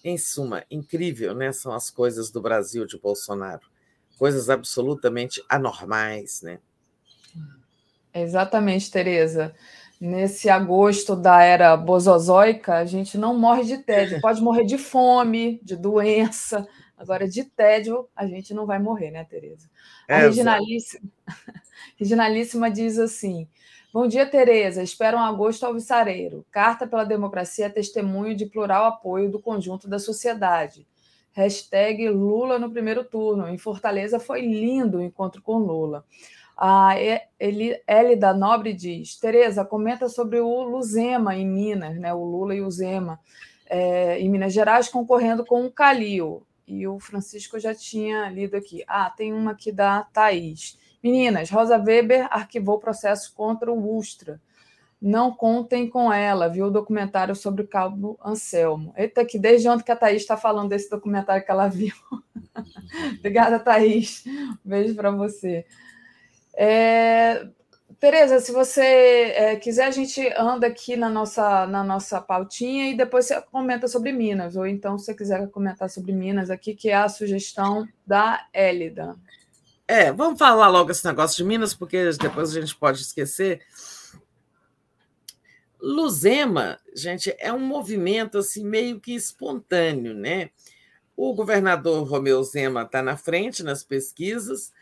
Em 0.03 0.18
suma, 0.18 0.65
incrível, 0.69 1.34
né? 1.34 1.52
São 1.53 1.72
as 1.72 1.90
coisas 1.90 2.30
do 2.30 2.41
Brasil 2.41 2.85
de 2.85 2.99
Bolsonaro. 2.99 3.61
Coisas 4.18 4.49
absolutamente 4.49 5.41
anormais, 5.48 6.41
né? 6.41 6.60
Exatamente, 8.14 8.91
Tereza. 8.91 9.56
Nesse 9.99 10.49
agosto 10.49 11.15
da 11.15 11.41
era 11.41 11.77
bozozoica, 11.77 12.76
a 12.76 12.85
gente 12.85 13.18
não 13.18 13.38
morre 13.38 13.64
de 13.64 13.77
tédio. 13.77 14.19
Pode 14.19 14.41
morrer 14.41 14.65
de 14.65 14.77
fome, 14.77 15.61
de 15.64 15.77
doença. 15.77 16.68
Agora, 17.04 17.28
de 17.28 17.44
tédio, 17.44 18.08
a 18.16 18.26
gente 18.26 18.54
não 18.54 18.66
vai 18.66 18.80
morrer, 18.80 19.12
né, 19.12 19.24
Tereza? 19.26 19.70
A 20.10 20.20
é, 20.20 20.22
Reginalíssima, 20.28 21.10
Reginalíssima 22.00 22.72
diz 22.72 22.98
assim: 22.98 23.48
Bom 23.94 24.08
dia, 24.08 24.26
Tereza. 24.26 24.82
Espero 24.82 25.18
um 25.18 25.24
agosto 25.24 25.66
alvissareiro. 25.66 26.46
Carta 26.50 26.88
pela 26.88 27.04
Democracia 27.04 27.68
é 27.68 27.70
testemunho 27.70 28.36
de 28.36 28.46
plural 28.46 28.86
apoio 28.86 29.30
do 29.30 29.40
conjunto 29.40 29.88
da 29.88 30.00
sociedade. 30.00 30.88
Hashtag 31.34 32.10
Lula 32.10 32.58
no 32.58 32.72
primeiro 32.72 33.04
turno. 33.04 33.48
Em 33.48 33.58
Fortaleza 33.58 34.20
foi 34.20 34.42
lindo 34.42 34.98
o 34.98 35.04
encontro 35.04 35.42
com 35.42 35.58
Lula. 35.58 36.04
A 36.58 36.96
Elida 37.40 38.34
Nobre 38.34 38.74
diz: 38.74 39.16
Tereza, 39.20 39.66
comenta 39.66 40.08
sobre 40.08 40.40
o 40.40 40.64
Luzema 40.64 41.36
em 41.36 41.48
Minas, 41.48 42.00
né? 42.00 42.14
o 42.14 42.24
Lula 42.24 42.56
e 42.56 42.62
o 42.62 42.72
Zema, 42.72 43.20
é, 43.68 44.20
em 44.20 44.30
Minas 44.30 44.54
Gerais, 44.54 44.88
concorrendo 44.88 45.46
com 45.46 45.66
o 45.66 45.72
Calil. 45.72 46.44
E 46.68 46.88
o 46.88 46.99
Francisco 46.99 47.60
já 47.60 47.73
tinha 47.73 48.30
lido 48.30 48.56
aqui. 48.56 48.84
Ah, 48.88 49.10
tem 49.10 49.34
uma 49.34 49.52
aqui 49.52 49.72
da 49.72 50.03
Thaís. 50.03 50.77
Meninas, 51.03 51.49
Rosa 51.49 51.77
Weber 51.77 52.27
arquivou 52.31 52.80
processo 52.80 53.34
contra 53.34 53.72
o 53.72 53.98
Ustra. 53.98 54.40
Não 55.02 55.34
contem 55.34 55.90
com 55.90 56.14
ela, 56.14 56.48
viu 56.48 56.68
o 56.68 56.72
documentário 56.72 57.35
sobre 57.35 57.64
o 57.64 57.68
Cabo 57.68 58.18
Anselmo. 58.23 58.94
Eita, 58.95 59.26
que 59.26 59.38
desde 59.38 59.68
ontem 59.68 59.84
que 59.84 59.91
a 59.91 59.98
Thaís 59.98 60.22
está 60.22 60.38
falando 60.38 60.69
desse 60.69 60.90
documentário 60.90 61.45
que 61.45 61.52
ela 61.52 61.68
viu. 61.68 61.93
Obrigada, 63.19 63.59
Thaís. 63.59 64.24
Um 64.25 64.58
beijo 64.64 64.95
para 64.95 65.11
você. 65.11 65.66
É, 66.56 67.45
Tereza, 68.03 68.41
se 68.41 68.51
você 68.51 68.82
é, 68.82 69.56
quiser, 69.56 69.85
a 69.85 69.91
gente 69.91 70.22
anda 70.35 70.67
aqui 70.67 70.98
na 70.98 71.09
nossa, 71.09 71.65
na 71.65 71.85
nossa 71.85 72.19
pautinha 72.19 72.90
e 72.90 72.98
depois 72.98 73.27
você 73.27 73.41
comenta 73.43 73.88
sobre 73.88 74.11
Minas, 74.11 74.57
ou 74.57 74.67
então, 74.67 74.98
se 74.98 75.06
você 75.06 75.14
quiser 75.14 75.49
comentar 75.51 75.90
sobre 75.90 76.11
Minas 76.11 76.49
aqui, 76.49 76.75
que 76.75 76.90
é 76.90 76.95
a 76.95 77.07
sugestão 77.07 77.88
da 78.06 78.45
Élida. 78.51 79.15
É, 79.88 80.11
vamos 80.11 80.38
falar 80.38 80.67
logo 80.67 80.91
esse 80.91 81.06
negócio 81.06 81.38
de 81.38 81.45
Minas, 81.45 81.73
porque 81.73 82.09
depois 82.19 82.53
a 82.53 82.59
gente 82.59 82.75
pode 82.75 82.99
esquecer. 82.99 83.61
Luzema, 85.80 86.80
gente, 86.93 87.33
é 87.40 87.53
um 87.53 87.65
movimento 87.65 88.38
assim 88.38 88.65
meio 88.65 88.99
que 88.99 89.15
espontâneo, 89.15 90.14
né? 90.14 90.49
O 91.15 91.33
governador 91.33 92.06
Romeu 92.06 92.43
Zema 92.43 92.82
está 92.82 93.01
na 93.01 93.15
frente 93.15 93.64
nas 93.64 93.82
pesquisas, 93.82 94.73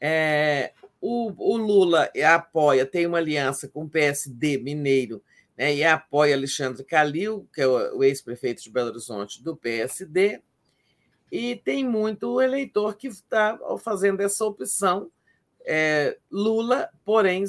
é, 0.00 0.72
o, 1.06 1.34
o, 1.36 1.56
Lula 1.58 2.10
apoia, 2.26 2.86
tem 2.86 3.06
uma 3.06 3.18
aliança 3.18 3.68
com 3.68 3.84
o 3.84 3.88
PSD 3.90 4.56
mineiro, 4.56 5.22
né, 5.54 5.74
e 5.74 5.84
apoia 5.84 6.34
Alexandre 6.34 6.82
Calil, 6.82 7.46
que 7.52 7.60
é 7.60 7.66
o, 7.66 7.98
o 7.98 8.02
ex-prefeito 8.02 8.62
de 8.62 8.70
Belo 8.70 8.88
Horizonte 8.88 9.44
do 9.44 9.54
PSD, 9.54 10.40
e 11.30 11.56
tem 11.56 11.86
muito 11.86 12.40
eleitor 12.40 12.96
que 12.96 13.08
está 13.08 13.58
fazendo 13.80 14.22
essa 14.22 14.46
opção. 14.46 15.10
É, 15.66 16.16
Lula, 16.30 16.88
porém, 17.04 17.44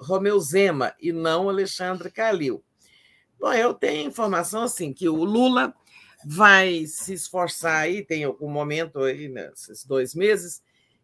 Romeu 0.00 0.40
Zema 0.40 0.94
e 0.98 1.12
não 1.12 1.50
Alexandre 1.50 2.10
Calil. 2.10 2.64
Bom, 3.38 3.52
eu 3.52 3.74
tenho 3.74 4.08
informação 4.08 4.62
assim 4.62 4.90
que 4.90 5.06
o 5.06 5.22
Lula 5.22 5.74
vai 6.24 6.86
se 6.86 7.12
esforçar 7.12 7.82
aí, 7.82 8.02
tem 8.02 8.24
algum 8.24 8.48
momento 8.48 9.00
aí 9.00 9.28
nesses 9.28 9.84
dois 9.84 10.14
meses 10.14 10.62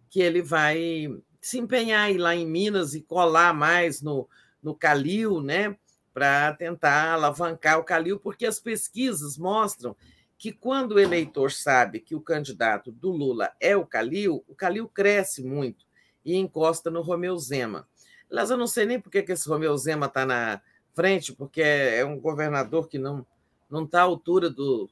que 0.08 0.22
ele 0.22 0.40
vai 0.40 1.08
se 1.46 1.58
empenhar 1.58 2.10
ir 2.10 2.18
lá 2.18 2.34
em 2.34 2.44
Minas 2.44 2.92
e 2.92 3.00
colar 3.00 3.54
mais 3.54 4.02
no, 4.02 4.28
no 4.60 4.74
Calil, 4.74 5.40
né? 5.40 5.76
Para 6.12 6.52
tentar 6.54 7.12
alavancar 7.12 7.78
o 7.78 7.84
Calil, 7.84 8.18
porque 8.18 8.44
as 8.44 8.58
pesquisas 8.58 9.38
mostram 9.38 9.94
que 10.36 10.50
quando 10.50 10.92
o 10.92 10.98
eleitor 10.98 11.52
sabe 11.52 12.00
que 12.00 12.16
o 12.16 12.20
candidato 12.20 12.90
do 12.90 13.12
Lula 13.12 13.52
é 13.60 13.76
o 13.76 13.86
Calil, 13.86 14.44
o 14.48 14.56
Calil 14.56 14.88
cresce 14.88 15.44
muito 15.44 15.86
e 16.24 16.34
encosta 16.34 16.90
no 16.90 17.00
Romeu 17.00 17.38
Zema. 17.38 17.86
Aliás, 18.28 18.50
eu 18.50 18.56
não 18.56 18.66
sei 18.66 18.84
nem 18.84 19.00
por 19.00 19.08
que 19.08 19.24
esse 19.30 19.48
Romeu 19.48 19.76
Zema 19.76 20.06
está 20.06 20.26
na 20.26 20.60
frente, 20.94 21.32
porque 21.32 21.62
é 21.62 22.04
um 22.04 22.18
governador 22.18 22.88
que 22.88 22.98
não 22.98 23.24
não 23.70 23.84
está 23.84 24.00
à 24.00 24.02
altura 24.02 24.50
do 24.50 24.90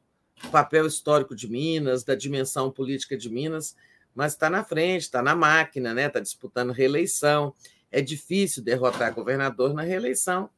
papel 0.52 0.86
histórico 0.86 1.34
de 1.34 1.48
Minas, 1.48 2.04
da 2.04 2.14
dimensão 2.14 2.70
política 2.70 3.16
de 3.16 3.28
Minas 3.28 3.74
mas 4.14 4.32
está 4.32 4.48
na 4.48 4.62
frente, 4.62 5.02
está 5.02 5.22
na 5.22 5.34
máquina, 5.34 5.92
né? 5.92 6.06
Está 6.06 6.20
disputando 6.20 6.70
reeleição. 6.70 7.54
É 7.90 8.00
difícil 8.00 8.62
derrotar 8.62 9.14
governador 9.14 9.72
na 9.72 9.82
reeleição, 9.82 10.50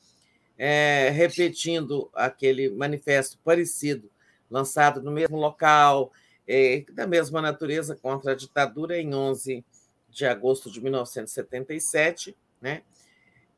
é, 0.59 1.11
repetindo 1.11 2.11
aquele 2.12 2.69
manifesto 2.69 3.39
parecido, 3.45 4.11
lançado 4.51 5.01
no 5.01 5.12
mesmo 5.12 5.37
local, 5.37 6.12
é, 6.47 6.85
da 6.93 7.07
mesma 7.07 7.41
natureza 7.41 7.95
contra 7.95 8.33
a 8.33 8.35
ditadura, 8.35 8.99
em 8.99 9.15
11 9.15 9.65
de 10.09 10.27
agosto 10.27 10.70
de 10.70 10.81
1977. 10.81 12.37
Né? 12.61 12.83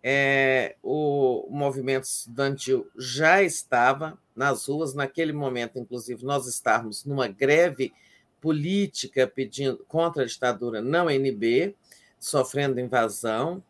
É, 0.03 0.77
o, 0.83 1.47
movimento 1.51 2.05
estudantil 2.05 2.91
já 2.97 3.43
estava 3.43 4.19
nas 4.37 4.67
ruas, 4.67 4.95
naquele 4.95 5.33
momento, 5.33 5.79
inclusive, 5.79 6.25
nós 6.25 6.47
estávamos 6.47 7.05
numa 7.05 7.29
greve 7.29 7.93
política 8.41 9.27
pedindo 9.27 9.85
contra 9.87 10.23
a 10.23 10.27
ditadura 10.27 10.81
não 10.81 11.11
NB, 11.11 11.77
sofrendo 12.19 12.81
invasão 12.81 13.63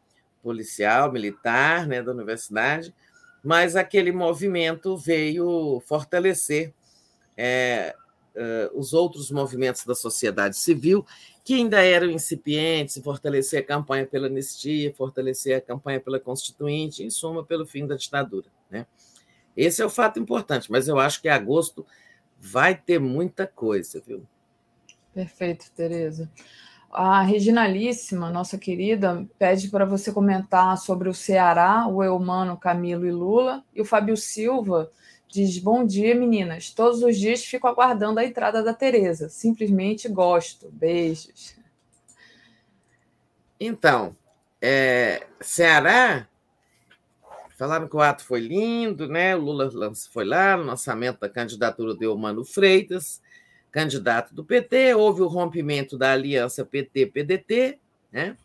policial, 0.43 1.13
militar, 1.13 1.87
né, 1.87 2.03
da 2.03 2.13
universidade, 2.13 2.95
mas 3.43 3.77
aquele 3.77 4.13
movimento 4.13 4.97
veio 4.97 5.83
fortalecer 5.87 6.73
é, 7.37 7.95
uh, 8.35 8.79
os 8.79 8.93
outros 8.93 9.31
movimentos 9.31 9.85
da 9.85 9.95
sociedade 9.95 10.59
civil 10.59 11.05
que 11.43 11.55
ainda 11.55 11.83
eram 11.83 12.11
incipientes, 12.11 13.01
fortalecer 13.03 13.61
a 13.61 13.67
campanha 13.67 14.07
pela 14.07 14.27
anistia, 14.27 14.93
fortalecer 14.95 15.57
a 15.57 15.61
campanha 15.61 15.99
pela 15.99 16.21
Constituinte, 16.21 17.03
em 17.03 17.11
suma, 17.11 17.45
pelo 17.45 17.67
fim 17.67 17.87
da 17.87 17.97
ditadura. 17.97 18.47
Né? 18.71 18.87
Esse 19.57 19.83
é 19.83 19.87
o 19.87 19.91
fato 19.91 20.21
importante, 20.21 20.71
mas 20.71 20.87
eu 20.87 20.99
acho 20.99 21.21
que 21.21 21.29
agosto 21.29 21.85
vai 22.39 22.75
ter 22.75 22.99
muita 22.99 23.47
coisa, 23.47 24.03
viu? 24.07 24.27
Perfeito, 25.13 25.71
Tereza. 25.75 26.31
A 26.93 27.23
Reginalíssima, 27.23 28.31
nossa 28.31 28.59
querida, 28.59 29.25
pede 29.39 29.69
para 29.69 29.85
você 29.85 30.13
comentar 30.13 30.77
sobre 30.77 31.09
o 31.09 31.15
Ceará, 31.15 31.87
o 31.87 32.03
Eumano, 32.03 32.57
Camilo 32.57 33.07
e 33.07 33.13
Lula. 33.13 33.65
E 33.73 33.81
o 33.81 33.85
Fábio 33.85 34.17
Silva 34.17 34.91
diz: 35.29 35.57
Bom 35.59 35.87
dia, 35.87 36.17
meninas. 36.17 36.71
Todos 36.71 37.01
os 37.03 37.17
dias 37.17 37.45
fico 37.45 37.69
aguardando 37.69 38.19
a 38.19 38.25
entrada 38.25 38.61
da 38.61 38.75
Tereza. 38.75 39.29
Simplesmente 39.29 40.09
gosto. 40.09 40.69
Beijos. 40.73 41.55
Então, 43.61 44.17
é, 44.61 45.27
Ceará, 45.41 46.27
falaram 47.57 47.87
que 47.87 47.95
o 47.95 48.01
ato 48.01 48.25
foi 48.25 48.41
lindo, 48.41 49.07
né? 49.07 49.37
O 49.37 49.41
Lula 49.41 49.71
foi 50.13 50.25
lá 50.25 50.57
no 50.57 50.65
lançamento 50.65 51.21
da 51.21 51.29
candidatura 51.29 51.95
do 51.95 52.03
Eumano 52.03 52.45
Freitas 52.45 53.23
candidato 53.71 54.35
do 54.35 54.45
PT, 54.45 54.95
houve 54.95 55.23
o 55.23 55.29
rompimento 55.29 55.97
da 55.97 56.13
aliança 56.13 56.65
PT-PDT, 56.65 57.79
né? 58.13 58.37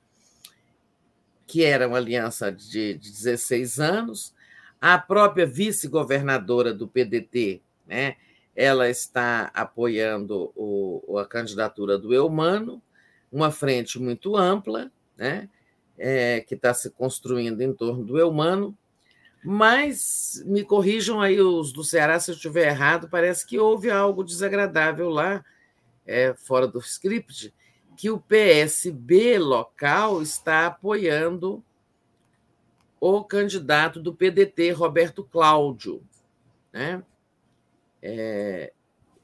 que 1.47 1.63
era 1.63 1.87
uma 1.87 1.97
aliança 1.97 2.51
de, 2.51 2.95
de 2.95 3.11
16 3.11 3.79
anos. 3.79 4.33
A 4.79 4.97
própria 4.97 5.45
vice-governadora 5.45 6.73
do 6.73 6.87
PDT, 6.87 7.61
né? 7.87 8.15
ela 8.55 8.89
está 8.89 9.51
apoiando 9.53 10.51
o, 10.55 11.17
a 11.19 11.25
candidatura 11.25 11.97
do 11.97 12.13
Eumano, 12.13 12.81
uma 13.31 13.51
frente 13.51 13.99
muito 13.99 14.37
ampla, 14.37 14.89
né? 15.17 15.49
É, 15.97 16.41
que 16.41 16.55
está 16.55 16.73
se 16.73 16.89
construindo 16.89 17.61
em 17.61 17.73
torno 17.73 18.03
do 18.03 18.19
Eumano, 18.19 18.77
mas 19.45 20.41
me 20.45 20.63
corrijam 20.63 21.21
aí 21.21 21.39
os 21.39 21.71
do 21.71 21.83
Ceará 21.83 22.19
se 22.19 22.31
eu 22.31 22.35
estiver 22.35 22.67
errado, 22.67 23.07
parece 23.07 23.45
que 23.45 23.59
houve 23.59 23.91
algo 23.91 24.23
desagradável 24.23 25.07
lá, 25.07 25.45
é, 26.03 26.33
fora 26.33 26.67
do 26.67 26.79
script, 26.79 27.53
que 27.95 28.09
o 28.09 28.19
PSB 28.19 29.37
local 29.37 30.21
está 30.21 30.65
apoiando 30.65 31.63
o 32.99 33.23
candidato 33.23 34.01
do 34.01 34.15
PDT, 34.15 34.71
Roberto 34.71 35.23
Cláudio. 35.23 36.03
Né? 36.73 37.03
É, 38.01 38.73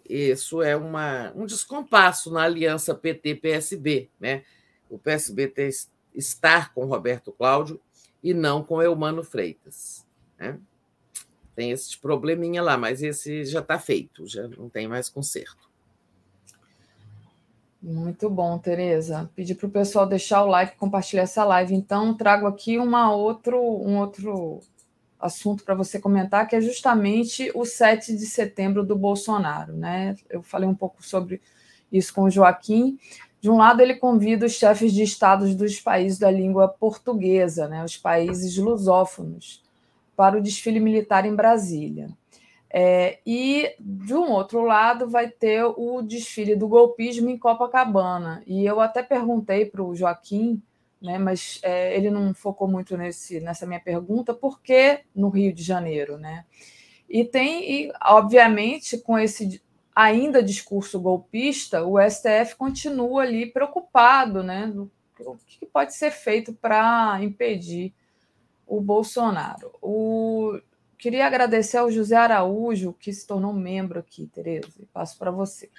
isso 0.08 0.62
é 0.62 0.76
uma, 0.76 1.34
um 1.36 1.48
descompasso 1.48 2.32
na 2.32 2.44
aliança 2.44 2.94
PT-PSB. 2.94 4.10
Né? 4.20 4.44
O 4.88 5.00
PSB 5.00 5.48
tem, 5.48 5.70
estar 6.14 6.74
com 6.74 6.86
Roberto 6.86 7.32
Cláudio 7.32 7.82
e 8.24 8.36
não 8.36 8.64
com 8.64 8.82
Eumano 8.82 9.24
Freitas. 9.24 10.06
Né? 10.42 10.58
Tem 11.56 11.72
esse 11.72 11.98
probleminha 11.98 12.64
lá, 12.64 12.78
mas 12.78 13.04
esse 13.04 13.46
já 13.46 13.60
está 13.60 13.78
feito, 13.78 14.26
já 14.26 14.48
não 14.48 14.68
tem 14.68 14.88
mais 14.88 15.08
conserto. 15.08 15.70
Muito 17.82 18.30
bom, 18.30 18.58
Tereza. 18.58 19.30
Pedi 19.36 19.56
para 19.56 19.68
o 19.68 19.72
pessoal 19.72 20.06
deixar 20.06 20.44
o 20.44 20.48
like, 20.48 20.78
compartilhar 20.78 21.24
essa 21.24 21.44
live. 21.44 21.74
Então, 21.74 22.16
trago 22.16 22.48
aqui 22.48 22.78
uma 22.78 23.14
outro, 23.14 23.60
um 23.60 23.98
outro 23.98 24.60
assunto 25.20 25.64
para 25.64 25.76
você 25.76 26.00
comentar, 26.00 26.48
que 26.48 26.56
é 26.56 26.62
justamente 26.62 27.52
o 27.56 27.66
7 27.66 28.16
de 28.16 28.26
setembro 28.26 28.86
do 28.86 28.96
Bolsonaro. 28.96 29.74
Né? 29.74 30.16
Eu 30.30 30.42
falei 30.44 30.70
um 30.70 30.76
pouco 30.76 31.04
sobre 31.04 31.42
isso 31.92 32.14
com 32.14 32.24
o 32.24 32.30
Joaquim. 32.30 33.00
De 33.40 33.50
um 33.50 33.58
lado, 33.58 33.82
ele 33.82 33.96
convida 33.96 34.46
os 34.46 34.54
chefes 34.54 34.94
de 34.94 35.02
estados 35.02 35.56
dos 35.56 35.80
países 35.80 36.20
da 36.20 36.30
língua 36.30 36.68
portuguesa, 36.68 37.68
né? 37.68 37.84
os 37.84 37.98
países 37.98 38.58
lusófonos, 38.58 39.64
para 40.16 40.38
o 40.38 40.42
desfile 40.42 40.80
militar 40.80 41.26
em 41.26 41.36
Brasília. 41.36 42.10
É, 42.74 43.20
e, 43.26 43.76
de 43.80 44.14
um 44.14 44.32
outro 44.32 44.62
lado, 44.64 45.10
vai 45.10 45.30
ter 45.30 45.64
o 45.64 46.02
desfile 46.02 46.56
do 46.56 46.68
golpismo 46.68 47.30
em 47.30 47.38
Copacabana. 47.38 48.42
E 48.48 48.66
eu 48.66 48.80
até 48.80 49.04
perguntei 49.04 49.66
para 49.66 49.84
o 49.84 49.94
Joaquim, 49.94 50.62
né, 51.02 51.18
mas 51.18 51.60
é, 51.64 51.96
ele 51.98 52.10
não 52.10 52.34
focou 52.34 52.68
muito 52.68 52.96
nesse, 52.96 53.42
nessa 53.42 53.66
minha 53.66 53.80
pergunta, 53.80 54.34
por 54.34 54.62
que 54.62 55.02
no 55.14 55.30
Rio 55.30 55.54
de 55.54 55.64
Janeiro? 55.64 56.18
Né? 56.18 56.46
E 57.10 57.26
tem, 57.26 57.88
e, 57.88 57.92
obviamente, 58.06 58.98
com 58.98 59.20
esse 59.20 59.62
ainda 59.94 60.42
discurso 60.42 61.00
golpista, 61.00 61.84
o 61.84 62.00
STF 62.00 62.56
continua 62.58 63.24
ali 63.24 63.46
preocupado 63.46 64.42
né, 64.42 64.72
o 65.20 65.38
que 65.46 65.66
pode 65.66 65.94
ser 65.94 66.12
feito 66.12 66.54
para 66.54 67.20
impedir 67.22 67.94
o 68.72 68.80
Bolsonaro. 68.80 69.78
O... 69.82 70.58
Queria 70.98 71.28
agradecer 71.28 71.76
ao 71.76 71.92
José 71.92 72.16
Araújo, 72.16 72.94
que 72.94 73.12
se 73.12 73.28
tornou 73.28 73.52
membro 73.52 74.00
aqui, 74.00 74.28
Tereza. 74.28 74.88
Passo 74.94 75.18
para 75.18 75.30
você. 75.30 75.70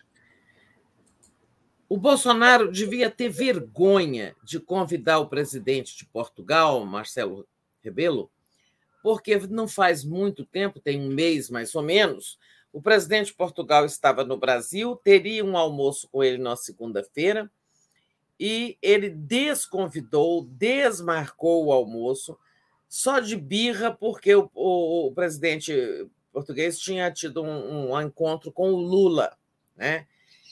O 1.88 1.96
Bolsonaro 1.96 2.70
devia 2.70 3.10
ter 3.10 3.30
vergonha 3.30 4.36
de 4.44 4.60
convidar 4.60 5.20
o 5.20 5.28
presidente 5.28 5.96
de 5.96 6.04
Portugal, 6.04 6.84
Marcelo 6.84 7.48
Rebelo, 7.80 8.30
porque 9.02 9.38
não 9.38 9.66
faz 9.66 10.04
muito 10.04 10.44
tempo, 10.44 10.78
tem 10.78 11.00
um 11.00 11.08
mês 11.08 11.48
mais 11.48 11.74
ou 11.74 11.82
menos, 11.82 12.38
o 12.72 12.82
presidente 12.82 13.26
de 13.26 13.34
Portugal 13.34 13.86
estava 13.86 14.22
no 14.22 14.36
Brasil, 14.36 14.96
teria 14.96 15.44
um 15.44 15.56
almoço 15.56 16.08
com 16.10 16.22
ele 16.22 16.38
na 16.38 16.56
segunda-feira, 16.56 17.50
e 18.38 18.76
ele 18.82 19.08
desconvidou, 19.08 20.44
desmarcou 20.44 21.66
o 21.66 21.72
almoço 21.72 22.36
só 22.92 23.20
de 23.20 23.36
birra, 23.36 23.90
porque 23.90 24.34
o, 24.34 24.50
o, 24.52 25.06
o 25.06 25.12
presidente 25.14 25.72
português 26.30 26.78
tinha 26.78 27.10
tido 27.10 27.42
um, 27.42 27.90
um, 27.90 28.00
encontro 28.02 28.52
com 28.52 28.70
o 28.70 28.76
Lula, 28.76 29.34
né? 29.74 30.06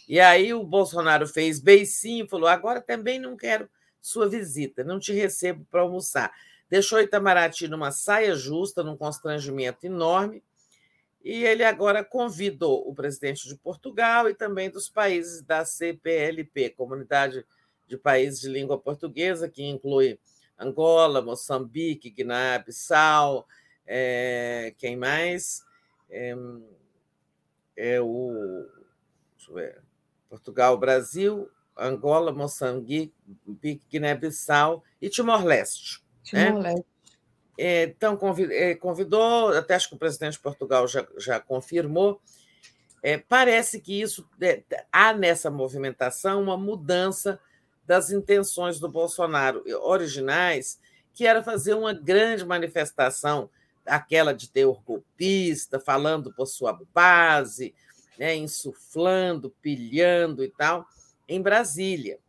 E 0.08 0.18
aí 0.18 0.54
o 0.54 0.64
Bolsonaro 0.64 1.28
fez 1.28 1.60
beicinho, 1.60 2.26
falou: 2.26 2.48
agora 2.48 2.80
também 2.80 3.18
não 3.18 3.36
quero 3.36 3.68
sua 4.00 4.26
visita, 4.26 4.82
não 4.82 4.98
te 4.98 5.12
recebo 5.12 5.66
para 5.70 5.82
almoçar. 5.82 6.32
Deixou 6.70 6.98
Itamaraty 6.98 7.68
numa 7.68 7.90
saia 7.90 8.34
justa, 8.34 8.82
num 8.82 8.96
constrangimento 8.96 9.84
enorme, 9.84 10.42
e 11.22 11.44
ele 11.44 11.62
agora 11.62 12.02
convidou 12.02 12.88
o 12.88 12.94
presidente 12.94 13.46
de 13.46 13.54
Portugal 13.54 14.30
e 14.30 14.34
também 14.34 14.70
dos 14.70 14.88
países 14.88 15.42
da 15.42 15.62
CPLP, 15.66 16.70
Comunidade 16.70 17.44
de 17.86 17.98
Países 17.98 18.40
de 18.40 18.48
Língua 18.48 18.78
Portuguesa, 18.78 19.46
que 19.46 19.62
inclui 19.62 20.18
Angola, 20.60 21.22
Moçambique, 21.22 22.10
Guiné-Bissau, 22.10 23.46
é, 23.86 24.74
quem 24.76 24.96
mais? 24.96 25.64
É, 26.10 26.34
é 27.76 28.00
o 28.00 28.68
Portugal, 30.28 30.76
Brasil, 30.76 31.50
Angola, 31.76 32.30
Moçambique, 32.30 33.14
Guiné-Bissau 33.90 34.84
e 35.00 35.08
Timor-Leste. 35.08 36.04
Né? 36.32 36.46
Timor-Leste. 36.46 36.78
Né? 36.78 37.82
Então, 37.82 38.16
convidou, 38.16 39.48
até 39.48 39.74
acho 39.74 39.88
que 39.88 39.94
o 39.94 39.98
presidente 39.98 40.34
de 40.34 40.40
Portugal 40.40 40.86
já, 40.86 41.06
já 41.18 41.40
confirmou. 41.40 42.20
Parece 43.28 43.80
que 43.80 44.00
isso 44.00 44.28
há 44.92 45.12
nessa 45.12 45.50
movimentação 45.50 46.42
uma 46.42 46.56
mudança 46.56 47.40
das 47.90 48.12
intenções 48.12 48.78
do 48.78 48.88
Bolsonaro 48.88 49.64
originais, 49.82 50.78
que 51.12 51.26
era 51.26 51.42
fazer 51.42 51.74
uma 51.74 51.92
grande 51.92 52.46
manifestação, 52.46 53.50
aquela 53.84 54.32
de 54.32 54.48
teor 54.48 54.80
golpista, 54.84 55.80
falando 55.80 56.32
por 56.32 56.46
sua 56.46 56.80
base, 56.94 57.74
né, 58.16 58.36
insuflando, 58.36 59.50
pilhando 59.60 60.44
e 60.44 60.48
tal, 60.48 60.86
em 61.28 61.42
Brasília. 61.42 62.20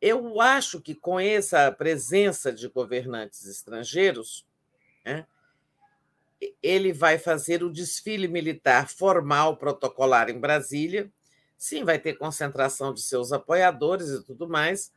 Eu 0.00 0.40
acho 0.40 0.80
que 0.80 0.94
com 0.94 1.20
essa 1.20 1.70
presença 1.70 2.50
de 2.50 2.66
governantes 2.68 3.44
estrangeiros, 3.44 4.46
né, 5.04 5.26
ele 6.62 6.90
vai 6.90 7.18
fazer 7.18 7.62
o 7.62 7.70
desfile 7.70 8.28
militar 8.28 8.88
formal 8.88 9.58
protocolar 9.58 10.30
em 10.30 10.40
Brasília. 10.40 11.12
Sim, 11.58 11.84
vai 11.84 11.98
ter 11.98 12.14
concentração 12.14 12.94
de 12.94 13.02
seus 13.02 13.30
apoiadores 13.30 14.08
e 14.08 14.24
tudo 14.24 14.48
mais. 14.48 14.90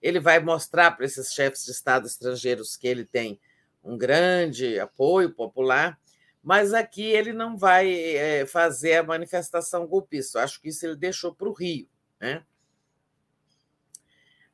Ele 0.00 0.20
vai 0.20 0.40
mostrar 0.40 0.92
para 0.92 1.04
esses 1.04 1.32
chefes 1.32 1.64
de 1.64 1.72
Estado 1.72 2.06
estrangeiros 2.06 2.76
que 2.76 2.86
ele 2.86 3.04
tem 3.04 3.40
um 3.82 3.96
grande 3.96 4.78
apoio 4.78 5.32
popular, 5.34 5.98
mas 6.42 6.72
aqui 6.72 7.02
ele 7.02 7.32
não 7.32 7.56
vai 7.56 7.92
é, 7.92 8.46
fazer 8.46 8.94
a 8.94 9.02
manifestação 9.02 9.86
golpista. 9.86 10.38
Eu 10.38 10.42
acho 10.44 10.60
que 10.60 10.68
isso 10.68 10.86
ele 10.86 10.96
deixou 10.96 11.34
para 11.34 11.48
o 11.48 11.52
Rio. 11.52 11.88
Né? 12.20 12.44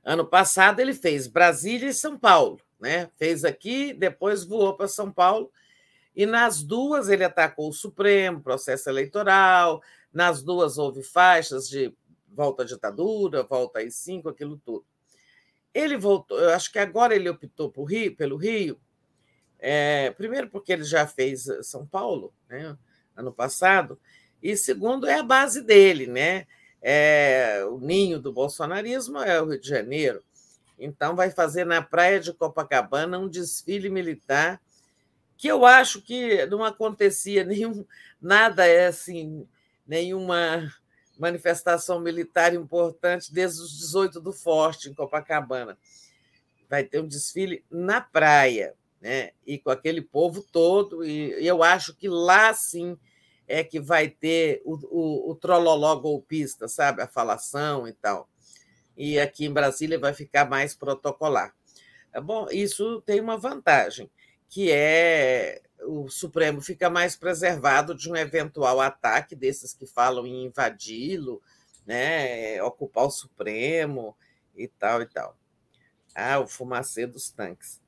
Ano 0.03 0.25
passado 0.25 0.81
ele 0.81 0.95
fez 0.95 1.27
Brasília 1.27 1.89
e 1.89 1.95
São 1.95 2.19
Paulo. 2.19 2.61
Né? 2.81 3.11
Fez 3.17 3.45
aqui, 3.45 3.93
depois 3.93 4.45
voou 4.45 4.77
para 4.77 4.89
São 4.89 5.13
Paulo 5.13 5.51
e 6.15 6.27
nas 6.27 6.63
duas 6.63 7.09
ele 7.09 7.25
atacou 7.25 7.69
o 7.69 7.73
Supremo, 7.73 8.41
processo 8.41 8.89
eleitoral, 8.89 9.83
nas 10.13 10.43
duas 10.43 10.79
houve 10.79 11.03
faixas 11.03 11.69
de 11.69 11.93
volta 12.29 12.63
à 12.63 12.67
ditadura, 12.67 13.43
volta 13.43 13.81
às 13.81 13.97
cinco, 13.97 14.29
aquilo 14.29 14.61
tudo. 14.65 14.87
Ele 15.75 15.97
voltou, 15.97 16.39
eu 16.39 16.51
acho 16.51 16.71
que 16.71 16.79
agora 16.79 17.15
ele 17.15 17.29
optou 17.29 17.69
por 17.69 17.85
Rio, 17.85 18.15
pelo 18.15 18.37
Rio, 18.37 18.81
é, 19.59 20.11
primeiro 20.13 20.49
porque 20.49 20.73
ele 20.73 20.85
já 20.85 21.07
fez 21.07 21.47
São 21.63 21.85
Paulo, 21.85 22.33
né, 22.49 22.77
ano 23.17 23.33
passado, 23.33 23.99
e 24.43 24.57
segundo 24.57 25.07
é 25.07 25.19
a 25.19 25.23
base 25.23 25.63
dele, 25.63 26.07
né? 26.07 26.47
É, 26.83 27.65
o 27.67 27.79
ninho 27.79 28.21
do 28.21 28.31
bolsonarismo 28.31 29.19
é 29.19 29.41
o 29.41 29.47
Rio 29.47 29.61
de 29.61 29.67
Janeiro. 29.67 30.23
Então 30.79 31.17
vai 31.17 31.31
fazer 31.31 31.65
na 31.65 31.81
praia 31.81 32.21
de 32.21 32.33
Copacabana 32.33 33.19
um 33.19 33.29
desfile 33.29 33.89
militar 33.89 34.61
que 35.37 35.49
eu 35.49 35.65
acho 35.65 36.03
que 36.03 36.45
não 36.47 36.63
acontecia 36.63 37.43
nenhum 37.45 37.85
nada 38.21 38.67
é 38.67 38.87
assim, 38.87 39.49
nenhuma 39.87 40.71
manifestação 41.19 42.01
militar 42.01 42.55
importante 42.55 43.33
desde 43.33 43.61
os 43.63 43.79
18 43.79 44.21
do 44.21 44.33
Forte 44.33 44.89
em 44.89 44.95
Copacabana. 44.95 45.79
Vai 46.69 46.85
ter 46.85 47.01
um 47.01 47.07
desfile 47.07 47.65
na 47.71 48.01
praia, 48.01 48.75
né? 49.01 49.31
E 49.47 49.59
com 49.59 49.71
aquele 49.71 50.03
povo 50.03 50.43
todo 50.43 51.05
e 51.05 51.47
eu 51.47 51.63
acho 51.63 51.95
que 51.95 52.09
lá 52.09 52.53
sim 52.55 52.99
é 53.47 53.63
que 53.63 53.79
vai 53.79 54.09
ter 54.09 54.63
o, 54.65 54.75
o, 54.75 55.31
o 55.31 55.35
trololó 55.35 55.95
golpista, 55.97 56.67
sabe? 56.67 57.03
A 57.03 57.09
falação 57.09 57.87
e 57.87 57.93
tal. 57.93 58.29
E 58.97 59.19
aqui 59.19 59.45
em 59.45 59.53
Brasília 59.53 59.99
vai 59.99 60.15
ficar 60.15 60.49
mais 60.49 60.75
protocolar. 60.75 61.55
Bom, 62.23 62.47
isso 62.51 63.03
tem 63.03 63.21
uma 63.21 63.37
vantagem 63.37 64.11
que 64.49 64.71
é 64.71 65.61
o 65.87 66.09
Supremo 66.09 66.61
fica 66.61 66.89
mais 66.91 67.17
preservado 67.17 67.95
de 67.95 68.11
um 68.11 68.17
eventual 68.17 68.81
ataque 68.81 69.35
desses 69.35 69.73
que 69.73 69.87
falam 69.87 70.27
em 70.27 70.47
invadi-lo, 70.47 71.43
né, 71.87 72.63
ocupar 72.63 73.05
o 73.05 73.11
Supremo 73.11 74.17
e 74.55 74.69
tal 74.69 75.03
e 75.03 75.07
tal. 75.07 75.37
Ah, 76.15 76.39
o 76.41 76.47
fumacê 76.47 77.07
dos 77.07 77.31
tanques. 77.31 77.81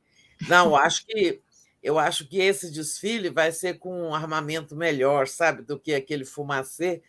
Não, 0.48 0.74
acho 0.76 1.06
que 1.06 1.42
eu 1.82 1.98
acho 1.98 2.26
que 2.28 2.40
esse 2.40 2.70
desfile 2.72 3.30
vai 3.30 3.52
ser 3.52 3.78
com 3.78 4.08
um 4.08 4.14
armamento 4.14 4.74
melhor, 4.74 5.28
sabe, 5.28 5.62
do 5.62 5.78
que 5.78 5.94
aquele 5.94 6.24
fumacê 6.24 7.00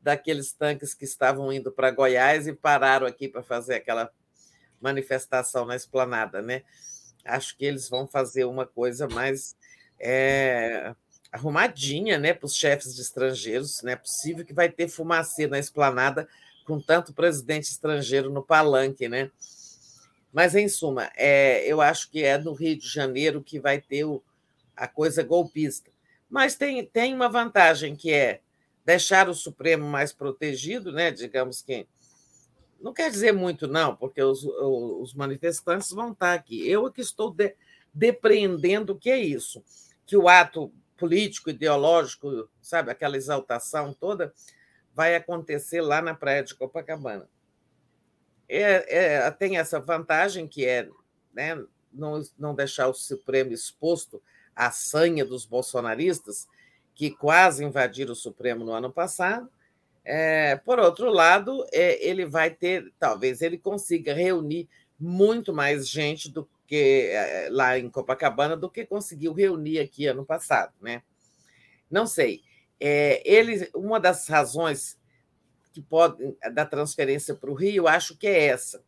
daqueles 0.00 0.52
tanques 0.52 0.94
que 0.94 1.04
estavam 1.04 1.52
indo 1.52 1.70
para 1.70 1.90
Goiás 1.90 2.46
e 2.46 2.52
pararam 2.54 3.06
aqui 3.06 3.28
para 3.28 3.42
fazer 3.42 3.74
aquela 3.74 4.10
manifestação 4.80 5.66
na 5.66 5.76
esplanada, 5.76 6.40
né? 6.40 6.62
acho 7.24 7.56
que 7.56 7.64
eles 7.64 7.88
vão 7.88 8.06
fazer 8.06 8.44
uma 8.44 8.66
coisa 8.66 9.08
mais 9.08 9.56
é, 10.02 10.94
arrumadinha 11.30 12.18
né, 12.18 12.34
para 12.34 12.46
os 12.46 12.56
chefes 12.56 12.94
de 12.94 13.00
estrangeiros. 13.00 13.80
Não 13.82 13.92
é 13.92 13.96
possível 13.96 14.44
que 14.44 14.52
vai 14.52 14.68
ter 14.68 14.88
fumacê 14.88 15.46
na 15.46 15.58
esplanada 15.58 16.28
com 16.66 16.80
tanto 16.80 17.14
presidente 17.14 17.64
estrangeiro 17.64 18.30
no 18.30 18.42
palanque, 18.42 19.08
né? 19.08 19.30
Mas, 20.32 20.54
em 20.54 20.68
suma, 20.68 21.10
é, 21.14 21.64
eu 21.66 21.80
acho 21.80 22.10
que 22.10 22.24
é 22.24 22.38
no 22.38 22.52
Rio 22.52 22.76
de 22.76 22.88
Janeiro 22.88 23.42
que 23.42 23.60
vai 23.60 23.80
ter 23.80 24.04
o, 24.04 24.22
a 24.76 24.88
coisa 24.88 25.22
golpista. 25.22 25.90
Mas 26.28 26.56
tem, 26.56 26.84
tem 26.84 27.14
uma 27.14 27.28
vantagem, 27.28 27.94
que 27.94 28.10
é 28.12 28.40
deixar 28.84 29.28
o 29.28 29.34
Supremo 29.34 29.86
mais 29.86 30.12
protegido, 30.12 30.90
né? 30.90 31.10
digamos 31.10 31.60
que 31.62 31.86
não 32.80 32.92
quer 32.92 33.10
dizer 33.10 33.32
muito, 33.32 33.68
não, 33.68 33.94
porque 33.94 34.20
os, 34.22 34.42
os 34.44 35.14
manifestantes 35.14 35.90
vão 35.90 36.12
estar 36.12 36.34
aqui. 36.34 36.68
Eu 36.68 36.86
é 36.86 36.90
que 36.90 37.00
estou 37.00 37.30
de, 37.30 37.54
depreendendo 37.94 38.92
o 38.92 38.98
que 38.98 39.10
é 39.10 39.18
isso, 39.18 39.62
que 40.12 40.16
o 40.18 40.28
ato 40.28 40.70
político, 40.98 41.48
ideológico, 41.48 42.46
sabe, 42.60 42.90
aquela 42.90 43.16
exaltação 43.16 43.94
toda, 43.94 44.30
vai 44.92 45.16
acontecer 45.16 45.80
lá 45.80 46.02
na 46.02 46.14
praia 46.14 46.42
de 46.42 46.54
Copacabana. 46.54 47.26
É, 48.46 49.24
é, 49.24 49.30
tem 49.30 49.56
essa 49.56 49.80
vantagem 49.80 50.46
que 50.46 50.66
é 50.66 50.86
né, 51.32 51.58
não, 51.90 52.20
não 52.38 52.54
deixar 52.54 52.88
o 52.88 52.92
Supremo 52.92 53.54
exposto 53.54 54.22
à 54.54 54.70
sanha 54.70 55.24
dos 55.24 55.46
bolsonaristas, 55.46 56.46
que 56.94 57.10
quase 57.10 57.64
invadiram 57.64 58.12
o 58.12 58.14
Supremo 58.14 58.66
no 58.66 58.72
ano 58.72 58.92
passado, 58.92 59.50
é, 60.04 60.56
por 60.56 60.78
outro 60.78 61.10
lado, 61.10 61.64
é, 61.72 62.06
ele 62.06 62.26
vai 62.26 62.50
ter, 62.50 62.92
talvez 62.98 63.40
ele 63.40 63.56
consiga 63.56 64.12
reunir 64.12 64.68
muito 65.00 65.54
mais 65.54 65.88
gente 65.88 66.30
do 66.30 66.46
que 66.72 67.10
é, 67.10 67.48
lá 67.50 67.78
em 67.78 67.90
Copacabana 67.90 68.56
do 68.56 68.70
que 68.70 68.86
conseguiu 68.86 69.34
reunir 69.34 69.78
aqui 69.78 70.06
ano 70.06 70.24
passado, 70.24 70.72
né? 70.80 71.02
Não 71.90 72.06
sei. 72.06 72.40
É, 72.80 73.22
ele, 73.30 73.68
uma 73.74 74.00
das 74.00 74.26
razões 74.26 74.98
que 75.70 75.82
pode 75.82 76.34
da 76.54 76.64
transferência 76.64 77.34
para 77.34 77.50
o 77.50 77.54
Rio, 77.54 77.86
acho 77.86 78.16
que 78.16 78.26
é 78.26 78.46
essa. 78.46 78.82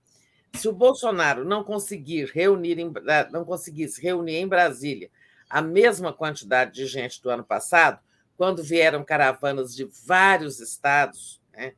Se 0.54 0.66
o 0.66 0.72
Bolsonaro 0.72 1.44
não 1.44 1.62
conseguir 1.62 2.30
reunir, 2.32 2.78
em, 2.78 2.90
não 3.30 3.44
conseguisse 3.44 4.00
reunir 4.00 4.36
em 4.36 4.48
Brasília 4.48 5.10
a 5.50 5.60
mesma 5.60 6.10
quantidade 6.10 6.72
de 6.72 6.86
gente 6.86 7.20
do 7.20 7.28
ano 7.28 7.44
passado, 7.44 8.00
quando 8.34 8.62
vieram 8.62 9.04
caravanas 9.04 9.76
de 9.76 9.84
vários 10.06 10.58
estados, 10.58 11.38
né, 11.52 11.74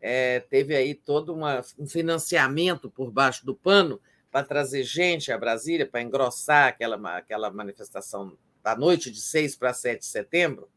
é, 0.00 0.40
teve 0.40 0.74
aí 0.74 0.94
todo 0.94 1.34
uma, 1.34 1.60
um 1.78 1.86
financiamento 1.86 2.88
por 2.88 3.10
baixo 3.10 3.44
do 3.44 3.54
pano 3.54 4.00
para 4.30 4.44
trazer 4.44 4.84
gente 4.84 5.32
a 5.32 5.38
Brasília, 5.38 5.86
para 5.86 6.02
engrossar 6.02 6.68
aquela, 6.68 7.16
aquela 7.16 7.50
manifestação 7.50 8.36
da 8.62 8.76
noite 8.76 9.10
de 9.10 9.20
6 9.20 9.56
para 9.56 9.72
7 9.72 10.00
de 10.00 10.06
setembro, 10.06 10.68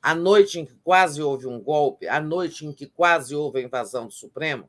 a 0.00 0.14
noite 0.14 0.60
em 0.60 0.66
que 0.66 0.74
quase 0.84 1.22
houve 1.22 1.46
um 1.46 1.58
golpe, 1.60 2.06
a 2.06 2.20
noite 2.20 2.66
em 2.66 2.72
que 2.72 2.86
quase 2.86 3.34
houve 3.34 3.58
a 3.58 3.62
invasão 3.62 4.06
do 4.06 4.12
Supremo. 4.12 4.68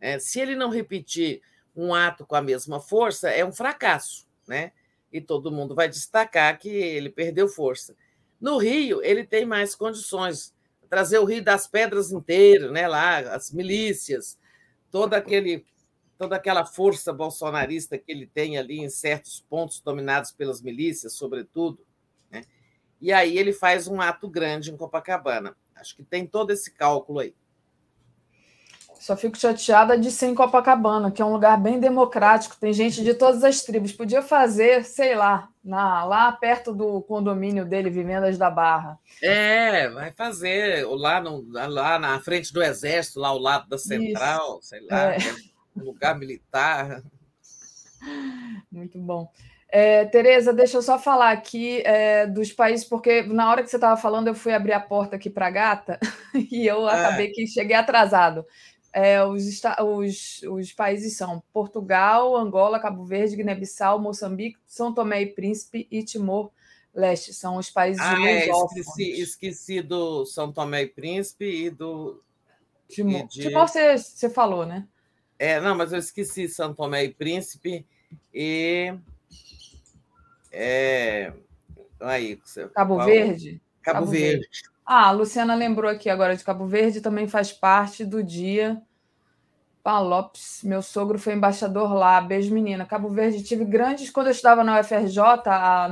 É, 0.00 0.18
se 0.18 0.40
ele 0.40 0.54
não 0.54 0.70
repetir 0.70 1.42
um 1.74 1.92
ato 1.92 2.24
com 2.24 2.36
a 2.36 2.42
mesma 2.42 2.80
força, 2.80 3.28
é 3.28 3.44
um 3.44 3.52
fracasso, 3.52 4.26
né? 4.46 4.72
E 5.12 5.20
todo 5.20 5.50
mundo 5.50 5.74
vai 5.74 5.88
destacar 5.88 6.58
que 6.58 6.68
ele 6.68 7.10
perdeu 7.10 7.48
força. 7.48 7.96
No 8.40 8.58
Rio, 8.58 9.02
ele 9.02 9.24
tem 9.24 9.44
mais 9.44 9.74
condições. 9.74 10.54
Trazer 10.88 11.18
o 11.18 11.24
Rio 11.24 11.42
das 11.42 11.66
Pedras 11.66 12.12
inteiro, 12.12 12.70
né? 12.70 12.86
lá, 12.86 13.18
as 13.18 13.50
milícias, 13.50 14.38
todo 14.90 15.14
aquele, 15.14 15.64
toda 16.18 16.36
aquela 16.36 16.64
força 16.64 17.12
bolsonarista 17.12 17.98
que 17.98 18.10
ele 18.10 18.26
tem 18.26 18.58
ali 18.58 18.80
em 18.80 18.88
certos 18.88 19.44
pontos 19.48 19.80
dominados 19.80 20.32
pelas 20.32 20.62
milícias, 20.62 21.14
sobretudo. 21.14 21.84
Né? 22.30 22.42
E 23.00 23.12
aí 23.12 23.36
ele 23.36 23.52
faz 23.52 23.86
um 23.88 24.00
ato 24.00 24.28
grande 24.28 24.70
em 24.70 24.76
Copacabana. 24.76 25.56
Acho 25.74 25.94
que 25.94 26.02
tem 26.02 26.26
todo 26.26 26.50
esse 26.50 26.70
cálculo 26.70 27.20
aí. 27.20 27.34
Só 28.98 29.16
fico 29.16 29.38
chateada 29.38 29.96
de 29.96 30.10
ser 30.10 30.26
em 30.26 30.34
Copacabana, 30.34 31.12
que 31.12 31.22
é 31.22 31.24
um 31.24 31.32
lugar 31.32 31.60
bem 31.60 31.78
democrático, 31.78 32.56
tem 32.58 32.72
gente 32.72 33.04
de 33.04 33.14
todas 33.14 33.44
as 33.44 33.60
tribos. 33.60 33.92
Podia 33.92 34.20
fazer, 34.20 34.84
sei 34.84 35.14
lá, 35.14 35.48
na, 35.62 36.04
lá 36.04 36.32
perto 36.32 36.74
do 36.74 37.00
condomínio 37.02 37.64
dele, 37.64 37.90
Vivendas 37.90 38.36
da 38.36 38.50
Barra. 38.50 38.98
É, 39.22 39.88
vai 39.90 40.10
fazer 40.10 40.84
lá, 40.88 41.20
no, 41.20 41.44
lá 41.52 41.98
na 41.98 42.18
frente 42.20 42.52
do 42.52 42.62
Exército, 42.62 43.20
lá 43.20 43.28
ao 43.28 43.38
lado 43.38 43.68
da 43.68 43.78
Central, 43.78 44.58
Isso. 44.58 44.70
sei 44.70 44.80
lá, 44.90 45.14
é. 45.14 45.18
um 45.18 45.55
lugar 45.76 46.18
militar. 46.18 47.02
Muito 48.70 48.98
bom. 48.98 49.30
É, 49.68 50.04
Tereza, 50.04 50.52
deixa 50.52 50.76
eu 50.76 50.82
só 50.82 50.98
falar 50.98 51.32
aqui 51.32 51.82
é, 51.84 52.26
dos 52.26 52.52
países, 52.52 52.86
porque 52.86 53.22
na 53.22 53.50
hora 53.50 53.62
que 53.62 53.68
você 53.68 53.76
estava 53.76 54.00
falando, 54.00 54.28
eu 54.28 54.34
fui 54.34 54.52
abrir 54.52 54.72
a 54.72 54.80
porta 54.80 55.16
aqui 55.16 55.28
para 55.28 55.48
a 55.48 55.50
gata 55.50 55.98
e 56.50 56.66
eu 56.66 56.88
é. 56.88 56.92
acabei 56.92 57.30
que 57.30 57.46
cheguei 57.46 57.76
atrasado. 57.76 58.46
É, 58.92 59.22
os, 59.22 59.44
os, 59.82 60.42
os, 60.44 60.72
países 60.72 61.18
são 61.18 61.42
Portugal, 61.52 62.34
Angola, 62.34 62.80
Cabo 62.80 63.04
Verde, 63.04 63.36
Guiné-Bissau, 63.36 64.00
Moçambique, 64.00 64.58
São 64.66 64.94
Tomé 64.94 65.20
e 65.20 65.26
Príncipe 65.26 65.86
e 65.90 66.02
Timor-Leste. 66.02 67.34
São 67.34 67.56
os 67.56 67.68
países 67.68 68.00
ah, 68.00 68.16
é, 68.26 68.48
esqueci, 68.48 69.20
esqueci, 69.20 69.82
do 69.82 70.24
São 70.24 70.50
Tomé 70.50 70.84
e 70.84 70.86
Príncipe 70.86 71.44
e 71.44 71.68
do... 71.68 72.22
Timor, 72.88 73.26
de... 73.26 73.42
Timor 73.42 73.68
você, 73.68 73.98
você 73.98 74.30
falou, 74.30 74.64
né? 74.64 74.86
É, 75.38 75.60
não, 75.60 75.74
mas 75.74 75.92
eu 75.92 75.98
esqueci 75.98 76.48
São 76.48 76.74
Tomé 76.74 77.04
e 77.04 77.14
Príncipe 77.14 77.86
e. 78.32 78.94
É, 80.50 81.32
aí, 82.00 82.40
Cabo 82.74 82.96
qual... 82.96 83.06
Verde? 83.06 83.60
Cabo, 83.82 83.98
Cabo 84.00 84.10
Verde. 84.10 84.40
Verde. 84.40 84.48
Ah, 84.84 85.08
a 85.08 85.10
Luciana 85.10 85.54
lembrou 85.54 85.90
aqui 85.90 86.08
agora 86.08 86.36
de 86.36 86.44
Cabo 86.44 86.66
Verde, 86.66 87.00
também 87.00 87.26
faz 87.28 87.52
parte 87.52 88.04
do 88.04 88.22
dia. 88.22 88.80
Palopes, 89.82 90.62
meu 90.64 90.82
sogro 90.82 91.18
foi 91.18 91.34
embaixador 91.34 91.92
lá. 91.92 92.20
Beijo, 92.20 92.52
menina. 92.52 92.86
Cabo 92.86 93.08
Verde, 93.08 93.42
tive 93.42 93.64
grandes. 93.64 94.10
Quando 94.10 94.28
eu 94.28 94.32
estudava 94.32 94.64
na 94.64 94.80
UFRJ, 94.80 95.20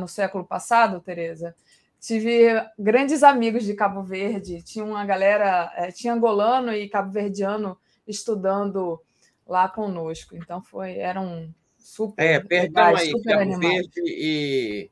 no 0.00 0.08
século 0.08 0.44
passado, 0.44 1.00
Tereza, 1.00 1.54
tive 2.00 2.60
grandes 2.78 3.22
amigos 3.22 3.64
de 3.64 3.74
Cabo 3.74 4.02
Verde. 4.02 4.62
Tinha 4.62 4.84
uma 4.84 5.04
galera, 5.04 5.72
é, 5.76 5.92
tinha 5.92 6.12
angolano 6.12 6.72
e 6.72 6.88
cabo-verdiano 6.88 7.78
estudando 8.06 9.00
lá 9.46 9.68
conosco. 9.68 10.36
Então 10.36 10.62
foi, 10.62 10.98
era 10.98 11.20
um 11.20 11.52
super. 11.78 12.22
É, 12.22 12.40
perdão 12.40 12.92
legais, 12.92 13.08
aí, 13.08 13.22
Cabo 13.22 13.40
animais. 13.40 13.74
Verde 13.74 14.02
e, 14.06 14.90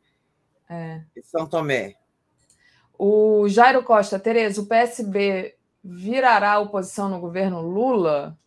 é. 0.68 1.02
e 1.16 1.22
São 1.22 1.46
Tomé. 1.46 1.96
O 2.98 3.48
Jairo 3.48 3.82
Costa, 3.82 4.18
Tereza, 4.18 4.60
o 4.60 4.66
PSB 4.66 5.56
virará 5.82 6.58
oposição 6.60 7.08
no 7.08 7.18
governo 7.18 7.60
Lula? 7.60 8.38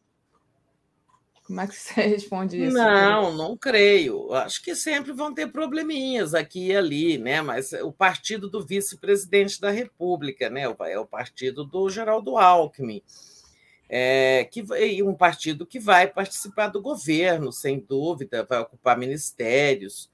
Como 1.45 1.61
é 1.61 1.67
que 1.67 1.75
você 1.75 2.01
responde 2.01 2.63
isso? 2.63 2.75
Não, 2.75 3.33
não 3.33 3.57
creio. 3.57 4.33
Acho 4.33 4.63
que 4.63 4.75
sempre 4.75 5.11
vão 5.11 5.33
ter 5.33 5.51
probleminhas 5.51 6.33
aqui 6.33 6.67
e 6.67 6.75
ali, 6.75 7.17
né? 7.17 7.41
Mas 7.41 7.73
o 7.73 7.91
partido 7.91 8.49
do 8.49 8.65
vice-presidente 8.65 9.59
da 9.59 9.69
República, 9.69 10.49
né? 10.49 10.61
É 10.61 10.99
o 10.99 11.05
partido 11.05 11.63
do 11.63 11.89
Geraldo 11.89 12.37
Alckmin. 12.37 13.03
É, 13.87 14.45
que 14.45 14.65
um 15.03 15.13
partido 15.13 15.65
que 15.65 15.79
vai 15.79 16.07
participar 16.07 16.67
do 16.67 16.81
governo, 16.81 17.51
sem 17.51 17.79
dúvida, 17.79 18.43
vai 18.43 18.59
ocupar 18.59 18.97
ministérios. 18.97 20.11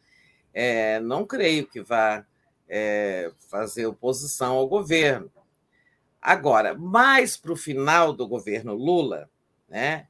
É, 0.53 1.00
não 1.00 1.25
creio 1.25 1.66
que 1.67 1.82
vá 1.82 2.25
é, 2.67 3.32
fazer 3.50 3.85
oposição 3.85 4.56
ao 4.56 4.67
governo. 4.67 5.32
Agora, 6.22 6.74
mais 6.74 7.35
para 7.35 7.53
o 7.53 7.56
final 7.56 8.14
do 8.14 8.27
governo 8.27 8.74
Lula, 8.74 9.30
né? 9.67 10.08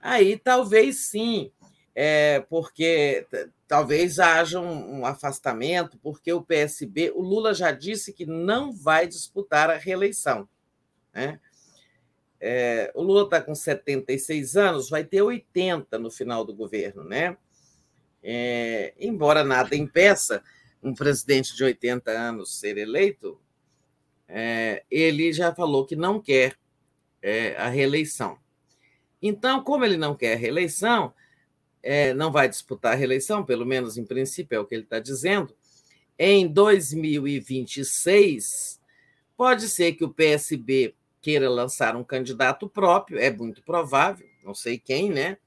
Aí 0.00 0.36
talvez 0.36 0.96
sim, 1.06 1.52
é, 1.94 2.40
porque 2.48 3.26
talvez 3.68 4.18
haja 4.18 4.58
um, 4.58 5.00
um, 5.00 5.06
afastamento, 5.06 5.98
porque 6.02 6.32
o 6.32 6.42
PSB, 6.42 7.12
o 7.14 7.20
Lula 7.20 7.54
já 7.54 7.70
disse 7.70 8.12
que 8.12 8.26
não 8.26 8.72
vai 8.72 9.06
disputar 9.06 9.70
a 9.70 9.76
reeleição. 9.76 10.48
Né? 11.14 11.38
É, 12.44 12.90
o 12.96 13.02
Lula 13.02 13.22
está 13.22 13.40
com 13.40 13.54
76 13.54 14.56
anos, 14.56 14.90
vai 14.90 15.04
ter 15.04 15.22
80 15.22 15.96
no 16.00 16.10
final 16.10 16.44
do 16.44 16.52
governo, 16.52 17.04
né? 17.04 17.36
É, 18.20 18.94
embora 18.98 19.44
nada 19.44 19.76
impeça 19.76 20.42
um 20.82 20.92
presidente 20.92 21.54
de 21.54 21.62
80 21.62 22.10
anos 22.10 22.58
ser 22.58 22.76
eleito, 22.76 23.40
é, 24.26 24.82
ele 24.90 25.32
já 25.32 25.54
falou 25.54 25.86
que 25.86 25.94
não 25.94 26.20
quer 26.20 26.58
é, 27.22 27.54
a 27.54 27.68
reeleição. 27.68 28.36
Então, 29.22 29.62
como 29.62 29.84
ele 29.84 29.96
não 29.96 30.16
quer 30.16 30.32
a 30.32 30.36
reeleição, 30.36 31.14
é, 31.80 32.12
não 32.12 32.32
vai 32.32 32.48
disputar 32.48 32.94
a 32.94 32.96
reeleição, 32.96 33.44
pelo 33.44 33.64
menos 33.64 33.96
em 33.96 34.04
princípio 34.04 34.56
é 34.56 34.58
o 34.58 34.66
que 34.66 34.74
ele 34.74 34.82
está 34.82 34.98
dizendo, 34.98 35.54
em 36.18 36.48
2026, 36.48 38.80
pode 39.36 39.68
ser 39.68 39.92
que 39.92 40.04
o 40.04 40.12
PSB 40.12 40.96
queira 41.22 41.48
lançar 41.48 41.96
um 41.96 42.04
candidato 42.04 42.68
próprio, 42.68 43.18
é 43.18 43.30
muito 43.30 43.62
provável, 43.62 44.26
não 44.44 44.54
sei 44.54 44.78
quem, 44.78 45.10
né? 45.10 45.38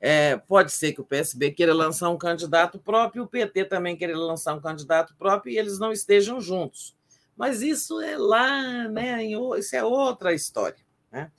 É, 0.00 0.36
pode 0.36 0.72
ser 0.72 0.94
que 0.94 1.00
o 1.00 1.04
PSB 1.04 1.50
queira 1.50 1.74
lançar 1.74 2.08
um 2.08 2.16
candidato 2.16 2.78
próprio, 2.78 3.24
o 3.24 3.28
PT 3.28 3.66
também 3.66 3.94
queira 3.94 4.16
lançar 4.16 4.54
um 4.54 4.60
candidato 4.60 5.14
próprio 5.14 5.52
e 5.52 5.58
eles 5.58 5.78
não 5.78 5.92
estejam 5.92 6.40
juntos. 6.40 6.96
Mas 7.36 7.60
isso 7.60 8.00
é 8.00 8.16
lá, 8.16 8.88
né? 8.88 9.22
Isso 9.58 9.76
é 9.76 9.84
outra 9.84 10.32
história. 10.32 10.82
Né? 11.12 11.30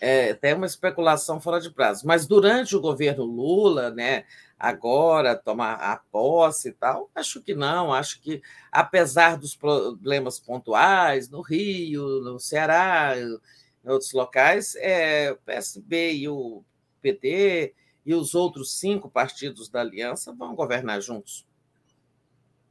é, 0.00 0.34
tem 0.34 0.54
uma 0.54 0.66
especulação 0.66 1.40
fora 1.40 1.60
de 1.60 1.70
prazo. 1.70 2.06
Mas 2.06 2.26
durante 2.26 2.76
o 2.76 2.80
governo 2.80 3.24
Lula, 3.24 3.90
né, 3.90 4.24
agora 4.58 5.36
tomar 5.36 5.74
a 5.74 5.96
posse 5.96 6.70
e 6.70 6.72
tal, 6.72 7.10
acho 7.14 7.40
que 7.40 7.54
não. 7.54 7.92
Acho 7.92 8.20
que, 8.20 8.42
apesar 8.72 9.36
dos 9.36 9.54
problemas 9.54 10.40
pontuais 10.40 11.28
no 11.28 11.40
Rio, 11.40 12.20
no 12.22 12.40
Ceará, 12.40 13.14
em 13.16 13.88
outros 13.88 14.12
locais, 14.12 14.74
é, 14.76 15.32
o 15.32 15.36
PSB 15.36 16.14
e 16.14 16.28
o 16.28 16.64
PT 17.00 17.74
e 18.04 18.14
os 18.14 18.34
outros 18.34 18.78
cinco 18.78 19.08
partidos 19.08 19.68
da 19.68 19.80
aliança 19.80 20.32
vão 20.32 20.54
governar 20.54 21.00
juntos. 21.00 21.46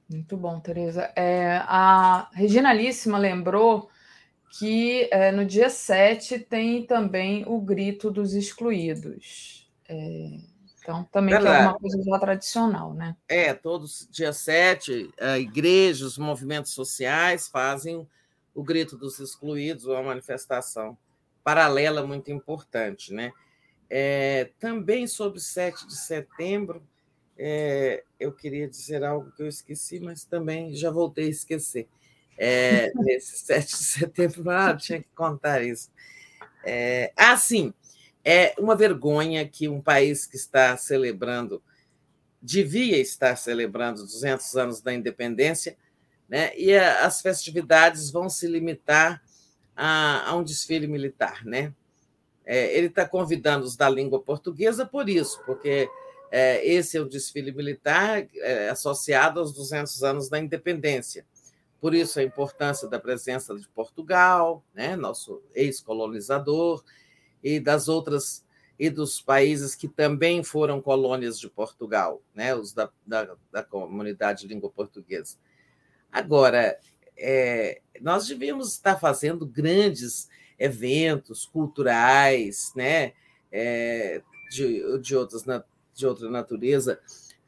Muito 0.09 0.35
bom, 0.37 0.59
Tereza. 0.59 1.11
É, 1.15 1.61
a 1.65 2.29
Reginalíssima 2.33 3.17
lembrou 3.17 3.89
que 4.57 5.09
é, 5.11 5.31
no 5.31 5.45
dia 5.45 5.69
7 5.69 6.39
tem 6.39 6.85
também 6.85 7.43
o 7.45 7.59
grito 7.59 8.09
dos 8.09 8.33
excluídos. 8.33 9.69
É, 9.87 10.39
então, 10.87 11.03
também 11.11 11.35
é 11.35 11.39
uma 11.39 11.77
coisa 11.77 12.01
já 12.01 12.17
tradicional, 12.17 12.93
né? 12.93 13.13
É, 13.27 13.53
todos 13.53 14.07
dia 14.09 14.31
7, 14.31 15.13
a 15.19 15.37
igreja, 15.37 16.05
os 16.05 16.17
movimentos 16.17 16.71
sociais 16.71 17.49
fazem 17.49 18.07
o 18.55 18.63
grito 18.63 18.97
dos 18.97 19.19
excluídos, 19.19 19.85
uma 19.85 20.01
manifestação 20.01 20.97
paralela 21.43 22.07
muito 22.07 22.31
importante, 22.31 23.13
né? 23.13 23.33
É, 23.89 24.49
também 24.61 25.07
sobre 25.07 25.41
7 25.41 25.85
de 25.85 25.97
setembro, 25.97 26.81
é, 27.37 28.05
eu 28.17 28.31
queria 28.31 28.65
dizer 28.65 29.03
algo 29.03 29.29
que 29.31 29.43
eu 29.43 29.47
esqueci, 29.47 29.99
mas 29.99 30.23
também 30.23 30.73
já 30.73 30.89
voltei 30.89 31.25
a 31.25 31.29
esquecer 31.29 31.89
é, 32.37 32.93
nesse 32.95 33.39
7 33.39 33.67
de 33.67 33.83
setembro. 33.83 34.43
Ah, 34.49 34.73
tinha 34.73 35.01
que 35.01 35.09
contar 35.13 35.61
isso. 35.61 35.91
É, 36.63 37.11
ah, 37.17 37.35
sim, 37.35 37.73
é 38.29 38.53
uma 38.59 38.75
vergonha 38.75 39.47
que 39.47 39.69
um 39.69 39.79
país 39.79 40.27
que 40.27 40.35
está 40.35 40.75
celebrando, 40.75 41.63
devia 42.41 42.97
estar 42.97 43.37
celebrando 43.37 44.01
200 44.01 44.57
anos 44.57 44.81
da 44.81 44.93
independência, 44.93 45.77
né, 46.27 46.51
e 46.57 46.75
as 46.75 47.21
festividades 47.21 48.11
vão 48.11 48.29
se 48.29 48.45
limitar 48.45 49.23
a, 49.73 50.29
a 50.29 50.35
um 50.35 50.43
desfile 50.43 50.87
militar. 50.87 51.45
Né? 51.45 51.73
É, 52.45 52.77
ele 52.77 52.87
está 52.87 53.07
convidando 53.07 53.65
os 53.65 53.77
da 53.77 53.87
língua 53.87 54.21
portuguesa 54.21 54.85
por 54.85 55.07
isso, 55.07 55.41
porque 55.45 55.89
é, 56.29 56.67
esse 56.67 56.97
é 56.97 56.99
o 56.99 57.07
desfile 57.07 57.53
militar 57.53 58.27
é, 58.35 58.67
associado 58.67 59.39
aos 59.39 59.53
200 59.53 60.03
anos 60.03 60.27
da 60.27 60.37
independência. 60.37 61.25
Por 61.79 61.95
isso 61.95 62.19
a 62.19 62.23
importância 62.23 62.89
da 62.89 62.99
presença 62.99 63.55
de 63.55 63.69
Portugal, 63.69 64.61
né, 64.73 64.97
nosso 64.97 65.41
ex-colonizador, 65.55 66.83
e 67.55 67.59
das 67.59 67.87
outras 67.87 68.45
e 68.79 68.89
dos 68.89 69.21
países 69.21 69.73
que 69.73 69.87
também 69.87 70.43
foram 70.43 70.81
colônias 70.81 71.39
de 71.39 71.49
Portugal, 71.49 72.21
né, 72.35 72.53
os 72.53 72.73
da, 72.73 72.89
da, 73.05 73.35
da 73.51 73.63
comunidade 73.63 74.41
de 74.41 74.47
língua 74.47 74.69
portuguesa. 74.69 75.37
Agora, 76.11 76.77
é, 77.17 77.81
nós 77.99 78.27
devíamos 78.27 78.73
estar 78.73 78.97
fazendo 78.99 79.47
grandes 79.47 80.29
eventos 80.59 81.45
culturais, 81.45 82.71
né, 82.75 83.13
é, 83.51 84.21
de, 84.51 84.99
de, 84.99 85.15
outras, 85.15 85.43
de 85.95 86.05
outra 86.05 86.29
natureza, 86.29 86.99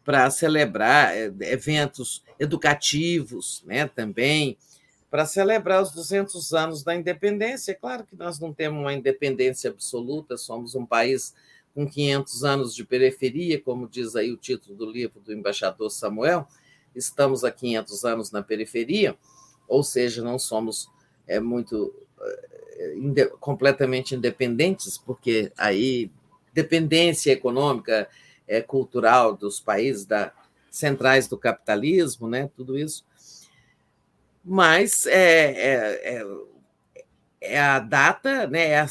para 0.03 0.31
celebrar 0.31 1.15
é, 1.15 1.31
eventos 1.41 2.23
educativos 2.39 3.63
né, 3.67 3.87
também, 3.87 4.57
para 5.09 5.25
celebrar 5.25 5.81
os 5.81 5.91
200 5.91 6.53
anos 6.53 6.83
da 6.83 6.95
independência. 6.95 7.71
É 7.71 7.75
claro 7.75 8.03
que 8.05 8.15
nós 8.15 8.39
não 8.39 8.53
temos 8.53 8.79
uma 8.79 8.93
independência 8.93 9.69
absoluta, 9.69 10.37
somos 10.37 10.75
um 10.75 10.85
país 10.85 11.33
com 11.73 11.87
500 11.87 12.43
anos 12.43 12.75
de 12.75 12.83
periferia, 12.83 13.59
como 13.59 13.87
diz 13.87 14.15
aí 14.15 14.31
o 14.31 14.37
título 14.37 14.75
do 14.75 14.89
livro 14.89 15.19
do 15.19 15.33
embaixador 15.33 15.89
Samuel, 15.89 16.47
estamos 16.95 17.43
há 17.43 17.51
500 17.51 18.05
anos 18.05 18.31
na 18.31 18.41
periferia, 18.41 19.15
ou 19.67 19.83
seja, 19.83 20.23
não 20.23 20.39
somos 20.39 20.89
é, 21.27 21.39
muito 21.39 21.93
é, 22.19 22.95
inde 22.97 23.25
completamente 23.39 24.15
independentes, 24.15 24.97
porque 24.97 25.51
aí 25.57 26.11
dependência 26.53 27.31
econômica, 27.31 28.09
é, 28.47 28.61
cultural 28.61 29.37
dos 29.37 29.59
países 29.59 30.05
da, 30.05 30.33
centrais 30.71 31.27
do 31.27 31.37
capitalismo, 31.37 32.27
né? 32.27 32.49
tudo 32.55 32.77
isso. 32.77 33.05
Mas 34.51 35.05
é, 35.05 35.51
é, 35.51 36.17
é, 36.17 36.25
é 37.39 37.59
a 37.59 37.77
data, 37.77 38.47
né? 38.47 38.69
é, 38.69 38.79
a, 38.79 38.87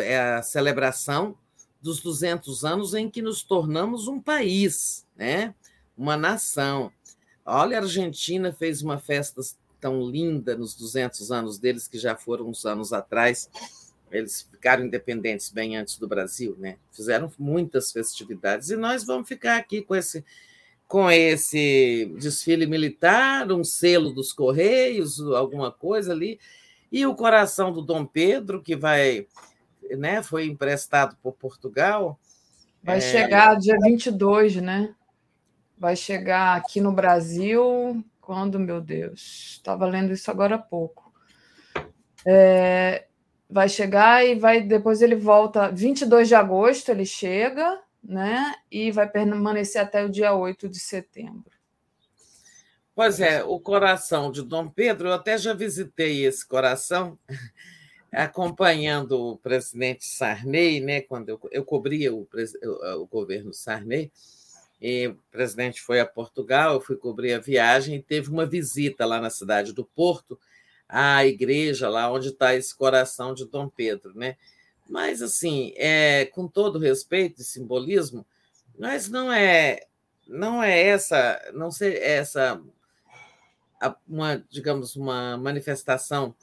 é 0.00 0.34
a 0.36 0.42
celebração 0.42 1.36
dos 1.80 2.00
200 2.00 2.64
anos 2.64 2.94
em 2.94 3.10
que 3.10 3.20
nos 3.20 3.42
tornamos 3.42 4.06
um 4.06 4.20
país, 4.20 5.04
né? 5.16 5.52
uma 5.98 6.16
nação. 6.16 6.92
Olha, 7.44 7.78
a 7.78 7.82
Argentina 7.82 8.52
fez 8.52 8.80
uma 8.80 8.96
festa 8.96 9.42
tão 9.80 10.08
linda 10.08 10.56
nos 10.56 10.76
200 10.76 11.32
anos 11.32 11.58
deles, 11.58 11.88
que 11.88 11.98
já 11.98 12.14
foram 12.14 12.48
uns 12.48 12.64
anos 12.64 12.92
atrás, 12.92 13.50
Eles 14.08 14.42
ficaram 14.42 14.84
independentes 14.84 15.50
bem 15.50 15.76
antes 15.76 15.98
do 15.98 16.06
Brasil, 16.06 16.54
né? 16.60 16.76
Fizeram 16.92 17.32
muitas 17.36 17.90
festividades 17.90 18.70
e 18.70 18.76
nós 18.76 19.02
vamos 19.04 19.26
ficar 19.26 19.56
aqui 19.56 19.82
com 19.82 19.96
esse 19.96 20.24
com 20.92 21.10
esse 21.10 22.14
desfile 22.18 22.66
militar, 22.66 23.50
um 23.50 23.64
selo 23.64 24.12
dos 24.12 24.30
Correios, 24.30 25.18
alguma 25.20 25.72
coisa 25.72 26.12
ali, 26.12 26.38
e 26.92 27.06
o 27.06 27.14
coração 27.14 27.72
do 27.72 27.80
Dom 27.80 28.04
Pedro, 28.04 28.60
que 28.60 28.76
vai, 28.76 29.26
né, 29.96 30.22
foi 30.22 30.44
emprestado 30.44 31.16
por 31.22 31.32
Portugal. 31.32 32.20
Vai 32.82 32.98
é... 32.98 33.00
chegar 33.00 33.56
dia 33.56 33.74
22, 33.80 34.56
né? 34.56 34.94
Vai 35.78 35.96
chegar 35.96 36.58
aqui 36.58 36.78
no 36.78 36.92
Brasil, 36.92 38.04
quando, 38.20 38.60
meu 38.60 38.78
Deus? 38.78 39.52
Estava 39.52 39.86
lendo 39.86 40.12
isso 40.12 40.30
agora 40.30 40.56
há 40.56 40.58
pouco. 40.58 41.10
É, 42.26 43.06
vai 43.48 43.70
chegar 43.70 44.26
e 44.26 44.34
vai 44.34 44.60
depois 44.60 45.00
ele 45.00 45.16
volta 45.16 45.70
22 45.70 46.28
de 46.28 46.34
agosto, 46.34 46.90
ele 46.90 47.06
chega, 47.06 47.80
né? 48.02 48.54
E 48.70 48.90
vai 48.90 49.08
permanecer 49.08 49.80
até 49.80 50.04
o 50.04 50.10
dia 50.10 50.34
8 50.34 50.68
de 50.68 50.80
setembro. 50.80 51.52
Pois 52.94 53.20
é, 53.20 53.42
o 53.42 53.58
coração 53.58 54.30
de 54.30 54.42
Dom 54.42 54.68
Pedro, 54.68 55.08
eu 55.08 55.12
até 55.14 55.38
já 55.38 55.54
visitei 55.54 56.26
esse 56.26 56.46
coração, 56.46 57.18
acompanhando 58.12 59.12
o 59.12 59.38
presidente 59.38 60.04
Sarney, 60.04 60.80
né? 60.80 61.00
Quando 61.00 61.30
eu, 61.30 61.40
eu 61.50 61.64
cobria 61.64 62.12
o, 62.12 62.28
o 62.98 63.06
governo 63.06 63.54
Sarney, 63.54 64.12
e 64.82 65.06
o 65.06 65.16
presidente 65.30 65.80
foi 65.80 66.00
a 66.00 66.06
Portugal, 66.06 66.74
eu 66.74 66.80
fui 66.80 66.96
cobrir 66.96 67.32
a 67.32 67.38
viagem 67.38 67.94
e 67.94 68.02
teve 68.02 68.28
uma 68.28 68.44
visita 68.44 69.06
lá 69.06 69.20
na 69.20 69.30
cidade 69.30 69.72
do 69.72 69.84
Porto, 69.84 70.38
à 70.88 71.24
igreja 71.24 71.88
lá 71.88 72.12
onde 72.12 72.28
está 72.28 72.54
esse 72.54 72.76
coração 72.76 73.32
de 73.32 73.46
Dom 73.46 73.68
Pedro, 73.68 74.12
né? 74.14 74.36
Mas, 74.92 75.22
assim, 75.22 75.72
é, 75.78 76.26
com 76.26 76.46
todo 76.46 76.78
respeito 76.78 77.40
e 77.40 77.44
simbolismo, 77.44 78.26
mas 78.78 79.08
não 79.08 79.32
é 79.32 79.86
não 80.28 80.62
é 80.62 80.78
essa, 80.82 81.40
não 81.54 81.70
sei, 81.70 81.96
essa 81.96 82.62
uma, 84.06 84.36
digamos, 84.50 84.94
uma 84.94 85.38
manifestação 85.38 86.36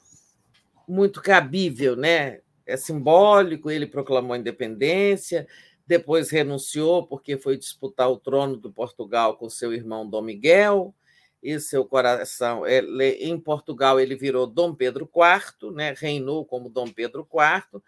muito 0.86 1.22
cabível, 1.22 1.94
né? 1.94 2.40
É 2.66 2.76
simbólico, 2.76 3.70
ele 3.70 3.86
proclamou 3.86 4.32
a 4.32 4.38
independência, 4.38 5.46
depois 5.86 6.28
renunciou 6.28 7.06
porque 7.06 7.38
foi 7.38 7.56
disputar 7.56 8.10
o 8.10 8.18
trono 8.18 8.56
do 8.56 8.72
Portugal 8.72 9.36
com 9.36 9.48
seu 9.48 9.72
irmão 9.72 10.10
Dom 10.10 10.22
Miguel, 10.22 10.92
e 11.40 11.60
seu 11.60 11.84
coração, 11.84 12.66
ele, 12.66 13.12
em 13.12 13.38
Portugal 13.38 14.00
ele 14.00 14.16
virou 14.16 14.44
Dom 14.44 14.74
Pedro 14.74 15.08
IV, 15.08 15.70
né? 15.70 15.94
Reinou 15.96 16.44
como 16.44 16.68
Dom 16.68 16.88
Pedro 16.88 17.24
IV, 17.32 17.80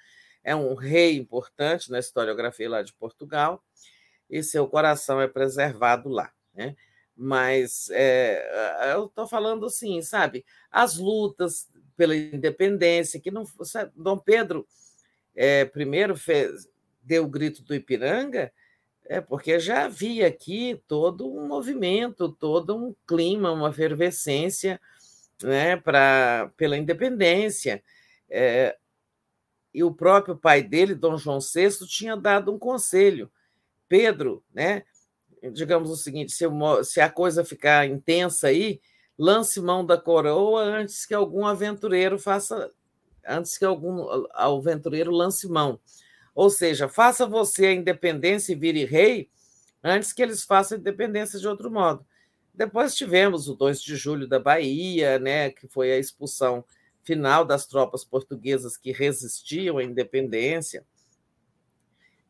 é 0.44 0.54
um 0.54 0.74
rei 0.74 1.16
importante 1.16 1.90
na 1.90 1.98
historiografia 1.98 2.68
lá 2.68 2.82
de 2.82 2.92
Portugal, 2.92 3.62
e 4.28 4.42
seu 4.42 4.66
coração 4.66 5.20
é 5.20 5.28
preservado 5.28 6.08
lá. 6.08 6.32
Né? 6.54 6.74
Mas 7.16 7.90
é, 7.90 8.92
eu 8.94 9.06
estou 9.06 9.26
falando 9.26 9.66
assim, 9.66 10.00
sabe, 10.02 10.44
as 10.70 10.96
lutas 10.96 11.68
pela 11.96 12.16
independência, 12.16 13.20
que 13.20 13.30
não 13.30 13.44
sabe, 13.64 13.92
Dom 13.94 14.18
Pedro 14.18 14.66
é, 15.34 15.64
primeiro 15.64 16.16
fez, 16.16 16.68
deu 17.02 17.24
o 17.24 17.28
grito 17.28 17.62
do 17.62 17.74
Ipiranga, 17.74 18.52
é 19.04 19.20
porque 19.20 19.58
já 19.58 19.84
havia 19.84 20.26
aqui 20.26 20.80
todo 20.86 21.30
um 21.30 21.46
movimento, 21.46 22.30
todo 22.30 22.76
um 22.76 22.94
clima, 23.06 23.52
uma 23.52 23.70
efervescência 23.70 24.80
né, 25.42 25.76
pra, 25.76 26.50
pela 26.56 26.76
independência. 26.76 27.82
É, 28.30 28.76
e 29.74 29.82
o 29.82 29.92
próprio 29.92 30.36
pai 30.36 30.62
dele, 30.62 30.94
Dom 30.94 31.16
João 31.16 31.38
VI, 31.40 31.86
tinha 31.86 32.16
dado 32.16 32.52
um 32.52 32.58
conselho. 32.58 33.30
Pedro, 33.88 34.44
né? 34.52 34.84
Digamos 35.52 35.90
o 35.90 35.96
seguinte: 35.96 36.32
se, 36.32 36.44
se 36.84 37.00
a 37.00 37.10
coisa 37.10 37.44
ficar 37.44 37.86
intensa 37.86 38.48
aí, 38.48 38.80
lance 39.18 39.60
mão 39.60 39.84
da 39.84 39.98
coroa 39.98 40.62
antes 40.62 41.04
que 41.04 41.14
algum 41.14 41.46
aventureiro 41.46 42.18
faça, 42.18 42.70
antes 43.26 43.58
que 43.58 43.64
algum 43.64 44.06
aventureiro 44.34 45.10
lance 45.10 45.48
mão. 45.48 45.78
Ou 46.34 46.48
seja, 46.48 46.88
faça 46.88 47.26
você 47.26 47.66
a 47.66 47.72
independência 47.72 48.52
e 48.52 48.56
vire 48.56 48.84
rei 48.84 49.28
antes 49.82 50.12
que 50.12 50.22
eles 50.22 50.44
façam 50.44 50.76
a 50.76 50.80
independência 50.80 51.38
de 51.38 51.46
outro 51.46 51.70
modo. 51.70 52.06
Depois 52.54 52.94
tivemos 52.94 53.48
o 53.48 53.54
2 53.54 53.82
de 53.82 53.96
julho 53.96 54.26
da 54.26 54.38
Bahia, 54.38 55.18
né, 55.18 55.50
que 55.50 55.66
foi 55.66 55.92
a 55.92 55.98
expulsão 55.98 56.64
final 57.02 57.44
das 57.44 57.66
tropas 57.66 58.04
portuguesas 58.04 58.76
que 58.76 58.92
resistiam 58.92 59.78
à 59.78 59.84
independência 59.84 60.84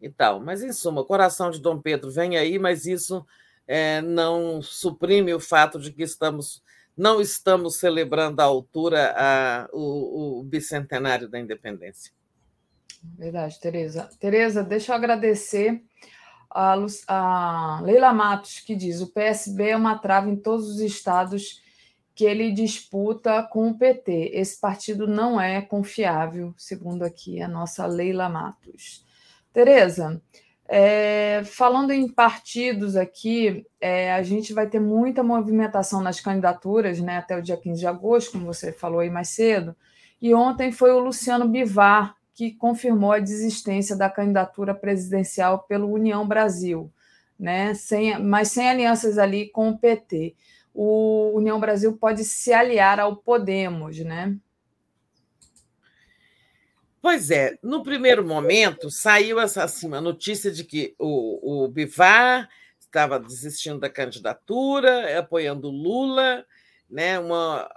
e 0.00 0.08
tal. 0.08 0.40
Mas, 0.40 0.62
em 0.62 0.72
suma, 0.72 1.02
o 1.02 1.06
coração 1.06 1.50
de 1.50 1.60
Dom 1.60 1.80
Pedro 1.80 2.10
vem 2.10 2.36
aí, 2.36 2.58
mas 2.58 2.86
isso 2.86 3.24
é, 3.66 4.00
não 4.00 4.60
suprime 4.60 5.32
o 5.32 5.40
fato 5.40 5.78
de 5.78 5.92
que 5.92 6.02
estamos 6.02 6.62
não 6.94 7.22
estamos 7.22 7.76
celebrando 7.76 8.40
à 8.40 8.44
altura 8.44 9.14
a, 9.16 9.68
o, 9.72 10.40
o 10.40 10.42
bicentenário 10.42 11.26
da 11.26 11.40
independência. 11.40 12.12
Verdade, 13.02 13.58
Tereza. 13.58 14.10
Tereza, 14.20 14.62
deixa 14.62 14.92
eu 14.92 14.96
agradecer 14.96 15.82
a, 16.50 16.76
a 17.08 17.80
Leila 17.82 18.12
Matos, 18.12 18.60
que 18.60 18.76
diz: 18.76 19.00
o 19.00 19.08
PSB 19.08 19.70
é 19.70 19.76
uma 19.76 19.98
trava 19.98 20.28
em 20.28 20.36
todos 20.36 20.68
os 20.68 20.80
estados 20.80 21.62
que 22.14 22.24
ele 22.24 22.52
disputa 22.52 23.42
com 23.42 23.68
o 23.70 23.78
PT. 23.78 24.30
Esse 24.34 24.60
partido 24.60 25.06
não 25.06 25.40
é 25.40 25.60
confiável, 25.62 26.54
segundo 26.56 27.02
aqui 27.02 27.40
a 27.40 27.48
nossa 27.48 27.86
Leila 27.86 28.28
Matos. 28.28 29.04
Tereza, 29.52 30.20
é, 30.68 31.42
falando 31.44 31.90
em 31.90 32.08
partidos 32.08 32.96
aqui, 32.96 33.66
é, 33.80 34.12
a 34.12 34.22
gente 34.22 34.52
vai 34.52 34.66
ter 34.66 34.80
muita 34.80 35.22
movimentação 35.22 36.00
nas 36.00 36.20
candidaturas 36.20 37.00
né, 37.00 37.18
até 37.18 37.36
o 37.36 37.42
dia 37.42 37.56
15 37.56 37.80
de 37.80 37.86
agosto, 37.86 38.32
como 38.32 38.46
você 38.46 38.72
falou 38.72 39.00
aí 39.00 39.10
mais 39.10 39.28
cedo. 39.28 39.74
E 40.20 40.34
ontem 40.34 40.70
foi 40.70 40.92
o 40.92 41.00
Luciano 41.00 41.48
Bivar 41.48 42.14
que 42.34 42.52
confirmou 42.52 43.12
a 43.12 43.18
desistência 43.18 43.94
da 43.94 44.08
candidatura 44.08 44.74
presidencial 44.74 45.64
pelo 45.64 45.92
União 45.92 46.26
Brasil, 46.26 46.90
né, 47.38 47.74
sem, 47.74 48.18
mas 48.18 48.48
sem 48.48 48.68
alianças 48.68 49.18
ali 49.18 49.50
com 49.50 49.70
o 49.70 49.78
PT 49.78 50.34
o 50.74 51.32
União 51.34 51.60
Brasil 51.60 51.96
pode 51.96 52.24
se 52.24 52.52
aliar 52.52 52.98
ao 52.98 53.16
Podemos, 53.16 53.98
né? 53.98 54.36
Pois 57.00 57.30
é, 57.30 57.58
no 57.62 57.82
primeiro 57.82 58.24
momento 58.24 58.88
saiu 58.88 59.40
essa 59.40 59.64
assim, 59.64 59.92
a 59.92 60.00
notícia 60.00 60.52
de 60.52 60.62
que 60.64 60.94
o, 60.98 61.64
o 61.64 61.68
Bivar 61.68 62.48
estava 62.78 63.18
desistindo 63.18 63.80
da 63.80 63.90
candidatura, 63.90 65.18
apoiando 65.18 65.68
Lula, 65.68 66.46
né, 66.88 67.18
uma, 67.18 67.68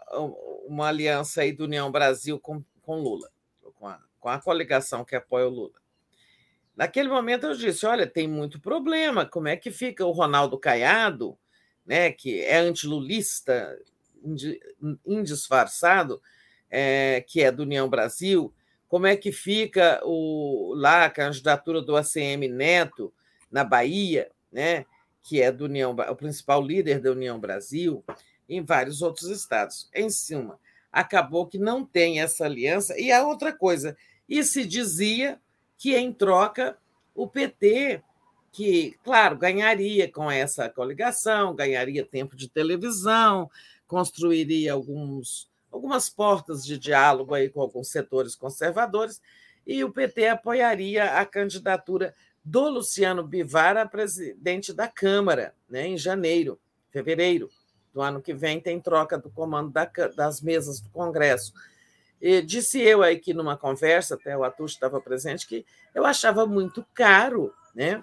uma 0.68 0.88
aliança 0.88 1.42
aí 1.42 1.52
do 1.52 1.64
União 1.64 1.92
Brasil 1.92 2.40
com, 2.40 2.64
com 2.82 3.00
Lula, 3.00 3.32
com 3.76 3.88
a, 3.88 4.00
com 4.20 4.30
a 4.30 4.40
coligação 4.40 5.04
que 5.04 5.16
apoia 5.16 5.48
o 5.48 5.50
Lula. 5.50 5.80
Naquele 6.76 7.08
momento 7.08 7.48
eu 7.48 7.56
disse: 7.56 7.86
olha, 7.86 8.06
tem 8.06 8.28
muito 8.28 8.60
problema, 8.60 9.26
como 9.26 9.48
é 9.48 9.56
que 9.56 9.72
fica 9.72 10.06
o 10.06 10.12
Ronaldo 10.12 10.60
Caiado? 10.60 11.38
Né, 11.86 12.12
que 12.12 12.42
é 12.42 12.58
antilulista, 12.58 13.78
indisfarçado, 15.06 16.22
é, 16.70 17.24
que 17.28 17.42
é 17.42 17.52
do 17.52 17.64
União 17.64 17.88
Brasil, 17.88 18.54
como 18.88 19.08
é 19.08 19.16
que 19.16 19.32
fica 19.32 20.02
o, 20.04 20.74
lá 20.76 21.06
a 21.06 21.10
candidatura 21.10 21.82
do 21.82 21.96
ACM 21.96 22.48
Neto 22.50 23.14
na 23.52 23.64
Bahia, 23.64 24.32
né, 24.52 24.86
que 25.22 25.42
é 25.42 25.52
do 25.52 25.66
União, 25.66 25.92
o 25.92 26.16
principal 26.16 26.62
líder 26.62 27.00
da 27.00 27.12
União 27.12 27.40
Brasil, 27.40 28.04
em 28.48 28.64
vários 28.64 29.02
outros 29.02 29.30
estados. 29.30 29.90
Em 29.94 30.10
cima, 30.10 30.60
acabou 30.92 31.48
que 31.48 31.58
não 31.58 31.86
tem 31.86 32.22
essa 32.22 32.46
aliança. 32.46 32.98
E 33.00 33.12
a 33.12 33.26
outra 33.26 33.52
coisa, 33.52 33.98
e 34.30 34.44
se 34.44 34.66
dizia 34.66 35.40
que 35.78 35.96
em 35.96 36.14
troca 36.14 36.78
o 37.14 37.28
PT 37.28 38.02
que, 38.56 38.98
claro, 39.04 39.38
ganharia 39.38 40.10
com 40.10 40.32
essa 40.32 40.70
coligação, 40.70 41.54
ganharia 41.54 42.06
tempo 42.06 42.38
de 42.38 42.48
televisão, 42.48 43.52
construiria 43.86 44.72
alguns, 44.72 45.50
algumas 45.70 46.10
portas 46.10 46.66
de 46.66 46.78
diálogo 46.78 47.34
aí 47.34 47.50
com 47.50 47.60
alguns 47.60 47.90
setores 47.90 48.34
conservadores, 48.34 49.22
e 49.68 49.84
o 49.84 49.92
PT 49.92 50.30
apoiaria 50.30 51.20
a 51.20 51.26
candidatura 51.26 52.16
do 52.46 52.70
Luciano 52.70 53.28
Bivar 53.28 53.76
a 53.76 53.86
presidente 53.86 54.72
da 54.72 54.88
Câmara, 54.88 55.54
né, 55.70 55.88
em 55.88 55.98
janeiro, 55.98 56.58
fevereiro 56.92 57.50
do 57.94 58.02
ano 58.02 58.22
que 58.22 58.34
vem, 58.34 58.62
tem 58.62 58.80
troca 58.80 59.18
do 59.18 59.30
comando 59.30 59.70
da, 59.70 59.84
das 60.16 60.40
mesas 60.40 60.80
do 60.80 60.90
Congresso. 60.92 61.54
E 62.22 62.42
disse 62.42 62.80
eu 62.82 63.04
aí 63.04 63.20
que 63.20 63.34
numa 63.34 63.58
conversa, 63.58 64.16
até 64.16 64.38
o 64.38 64.46
Atucho 64.46 64.76
estava 64.76 65.02
presente, 65.02 65.46
que 65.46 65.66
eu 65.94 66.06
achava 66.06 66.46
muito 66.46 66.86
caro, 66.94 67.54
né? 67.76 68.02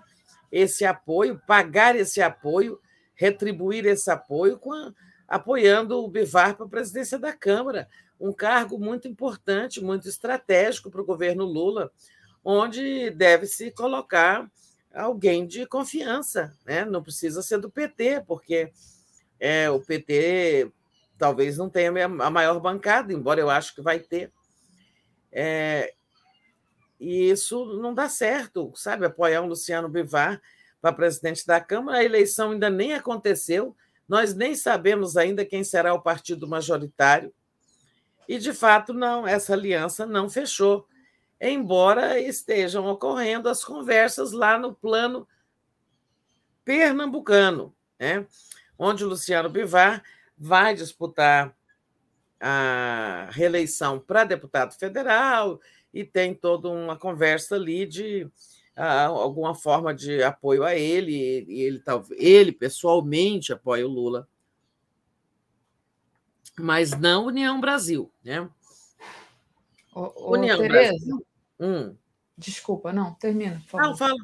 Esse 0.52 0.84
apoio, 0.84 1.40
pagar 1.46 1.96
esse 1.96 2.20
apoio, 2.20 2.78
retribuir 3.14 3.86
esse 3.86 4.10
apoio 4.10 4.60
a, 4.70 4.92
apoiando 5.36 5.98
o 5.98 6.08
Bivar 6.08 6.54
para 6.54 6.66
a 6.66 6.68
presidência 6.68 7.18
da 7.18 7.32
Câmara, 7.32 7.88
um 8.20 8.32
cargo 8.32 8.78
muito 8.78 9.08
importante, 9.08 9.82
muito 9.82 10.06
estratégico 10.06 10.90
para 10.90 11.00
o 11.00 11.06
governo 11.06 11.44
Lula, 11.44 11.90
onde 12.44 13.10
deve-se 13.10 13.70
colocar 13.70 14.48
alguém 14.94 15.46
de 15.46 15.64
confiança, 15.66 16.54
né? 16.66 16.84
não 16.84 17.02
precisa 17.02 17.42
ser 17.42 17.58
do 17.58 17.70
PT, 17.70 18.24
porque 18.26 18.70
é, 19.40 19.70
o 19.70 19.80
PT 19.80 20.70
talvez 21.16 21.56
não 21.56 21.70
tenha 21.70 21.90
a 22.04 22.30
maior 22.30 22.60
bancada, 22.60 23.12
embora 23.12 23.40
eu 23.40 23.48
acho 23.48 23.74
que 23.74 23.80
vai 23.80 23.98
ter. 23.98 24.30
É, 25.30 25.94
e 27.02 27.30
isso 27.30 27.64
não 27.80 27.92
dá 27.92 28.08
certo, 28.08 28.72
sabe? 28.76 29.06
Apoiar 29.06 29.42
um 29.42 29.48
Luciano 29.48 29.88
Bivar 29.88 30.40
para 30.80 30.92
presidente 30.92 31.46
da 31.46 31.60
Câmara, 31.60 31.98
a 31.98 32.04
eleição 32.04 32.52
ainda 32.52 32.70
nem 32.70 32.94
aconteceu, 32.94 33.76
nós 34.08 34.34
nem 34.34 34.54
sabemos 34.54 35.16
ainda 35.16 35.44
quem 35.44 35.64
será 35.64 35.94
o 35.94 36.02
partido 36.02 36.46
majoritário. 36.46 37.32
E, 38.28 38.38
de 38.38 38.52
fato, 38.52 38.92
não, 38.92 39.26
essa 39.26 39.52
aliança 39.52 40.06
não 40.06 40.30
fechou 40.30 40.86
embora 41.42 42.20
estejam 42.20 42.86
ocorrendo 42.86 43.48
as 43.48 43.64
conversas 43.64 44.30
lá 44.30 44.56
no 44.56 44.72
plano 44.72 45.26
pernambucano, 46.64 47.74
né? 47.98 48.24
onde 48.78 49.04
o 49.04 49.08
Luciano 49.08 49.50
Bivar 49.50 50.04
vai 50.38 50.72
disputar 50.72 51.52
a 52.40 53.28
reeleição 53.32 53.98
para 53.98 54.22
deputado 54.22 54.74
federal 54.74 55.60
e 55.92 56.04
tem 56.04 56.34
toda 56.34 56.68
uma 56.68 56.96
conversa 56.96 57.56
ali 57.56 57.86
de 57.86 58.30
alguma 58.74 59.54
forma 59.54 59.94
de 59.94 60.22
apoio 60.22 60.64
a 60.64 60.74
ele, 60.74 61.12
e 61.46 61.60
ele, 61.60 61.82
ele 62.16 62.52
pessoalmente 62.52 63.52
apoia 63.52 63.86
o 63.86 63.90
Lula, 63.90 64.26
mas 66.58 66.98
não 66.98 67.26
União 67.26 67.60
Brasil, 67.60 68.10
né? 68.24 68.48
Ô, 69.94 70.32
União 70.32 70.58
Tereza, 70.58 70.92
Brasil. 70.92 71.26
Hum. 71.60 71.96
Desculpa, 72.36 72.92
não, 72.92 73.14
termina. 73.14 73.62
Não, 73.74 73.96
fala. 73.96 74.16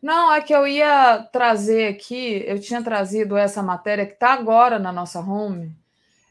Não, 0.00 0.32
é 0.32 0.40
que 0.40 0.54
eu 0.54 0.66
ia 0.66 1.22
trazer 1.32 1.88
aqui, 1.88 2.44
eu 2.46 2.60
tinha 2.60 2.82
trazido 2.82 3.36
essa 3.36 3.62
matéria 3.62 4.06
que 4.06 4.12
está 4.12 4.32
agora 4.32 4.78
na 4.78 4.92
nossa 4.92 5.18
home, 5.20 5.76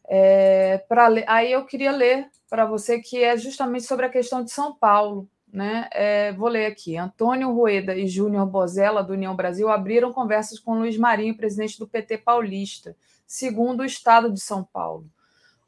é, 0.07 0.77
para 0.87 1.09
aí 1.27 1.51
eu 1.51 1.65
queria 1.65 1.91
ler 1.91 2.27
para 2.49 2.65
você 2.65 2.99
que 2.99 3.23
é 3.23 3.37
justamente 3.37 3.85
sobre 3.85 4.05
a 4.05 4.09
questão 4.09 4.43
de 4.43 4.51
São 4.51 4.73
Paulo. 4.73 5.27
Né? 5.51 5.87
É, 5.91 6.31
vou 6.33 6.49
ler 6.49 6.65
aqui. 6.65 6.97
Antônio 6.97 7.51
Rueda 7.51 7.95
e 7.95 8.07
Júnior 8.07 8.47
Bozella, 8.47 9.03
do 9.03 9.13
União 9.13 9.35
Brasil, 9.35 9.69
abriram 9.69 10.11
conversas 10.11 10.59
com 10.59 10.79
Luiz 10.79 10.97
Marinho, 10.97 11.37
presidente 11.37 11.77
do 11.77 11.87
PT 11.87 12.17
paulista, 12.19 12.95
segundo 13.27 13.81
o 13.81 13.85
Estado 13.85 14.31
de 14.31 14.41
São 14.41 14.63
Paulo 14.63 15.05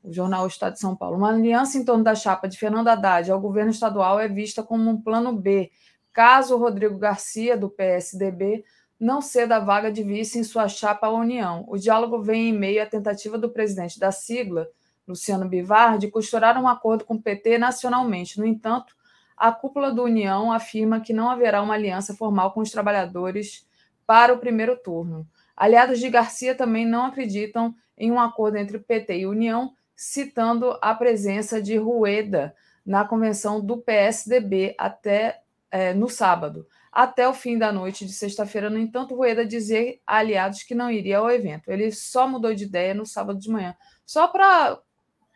o 0.05 0.14
jornal 0.14 0.45
Estado 0.45 0.73
de 0.73 0.80
São 0.80 0.95
Paulo. 0.95 1.17
Uma 1.17 1.30
aliança 1.30 1.77
em 1.77 1.83
torno 1.83 2.03
da 2.03 2.14
chapa 2.14 2.47
de 2.47 2.57
Fernando 2.57 2.88
Haddad 2.88 3.31
ao 3.31 3.41
governo 3.41 3.72
estadual 3.72 4.19
é 4.19 4.27
vista 4.27 4.61
como 4.61 4.89
um 4.89 5.01
plano 5.01 5.33
B, 5.33 5.72
caso 6.14 6.57
Rodrigo 6.57 6.97
Garcia, 6.97 7.57
do 7.57 7.69
PSDB, 7.69 8.64
não 8.99 9.22
ceda 9.22 9.57
a 9.57 9.59
vaga 9.59 9.91
de 9.91 10.03
vice 10.03 10.40
em 10.40 10.43
sua 10.43 10.67
chapa 10.67 11.07
à 11.07 11.11
União. 11.11 11.65
O 11.67 11.77
diálogo 11.77 12.22
vem 12.22 12.49
em 12.49 12.53
meio 12.53 12.82
à 12.82 12.85
tentativa 12.85 13.38
do 13.38 13.49
presidente 13.49 13.99
da 13.99 14.11
sigla, 14.11 14.67
Luciano 15.07 15.48
Bivar, 15.48 15.98
de 15.98 16.09
costurar 16.09 16.57
um 16.61 16.67
acordo 16.67 17.06
com 17.06 17.15
o 17.15 17.22
PT 17.22 17.57
nacionalmente. 17.57 18.40
No 18.40 18.45
entanto, 18.45 18.95
a 19.38 19.51
cúpula 19.51 19.91
do 19.91 20.03
União 20.03 20.51
afirma 20.51 20.99
que 20.99 21.14
não 21.14 21.30
haverá 21.30 21.61
uma 21.61 21.74
aliança 21.74 22.15
formal 22.15 22.53
com 22.53 22.61
os 22.61 22.72
trabalhadores 22.72 23.67
para 24.07 24.33
o 24.33 24.38
primeiro 24.38 24.77
turno. 24.77 25.27
Aliados 25.56 25.99
de 25.99 26.09
Garcia 26.09 26.56
também 26.56 26.85
não 26.85 27.06
acreditam 27.06 27.75
em 27.98 28.11
um 28.11 28.19
acordo 28.19 28.57
entre 28.57 28.80
PT 28.80 29.19
e 29.19 29.27
União, 29.27 29.74
citando 29.95 30.77
a 30.82 30.93
presença 30.93 31.61
de 31.61 31.77
Rueda 31.77 32.56
na 32.85 33.06
convenção 33.06 33.59
do 33.59 33.77
PSDB 33.77 34.75
até 34.77 35.41
é, 35.72 35.93
no 35.93 36.09
sábado. 36.09 36.67
Até 36.95 37.27
o 37.27 37.33
fim 37.33 37.57
da 37.57 37.74
noite 37.74 38.06
de 38.06 38.14
sexta-feira, 38.14 38.69
no 38.69 38.80
entanto, 38.80 39.14
Rueda 39.14 39.45
dizia 39.45 39.99
a 40.07 40.19
aliados 40.19 40.64
que 40.64 40.74
não 40.74 40.90
iria 40.90 41.17
ao 41.17 41.30
evento. 41.30 41.69
Ele 41.69 41.91
só 41.91 42.25
mudou 42.25 42.56
de 42.56 42.64
ideia 42.64 42.93
no 42.93 43.06
sábado 43.06 43.38
de 43.38 43.49
manhã. 43.49 43.75
Só 44.06 44.27
para 44.27 44.80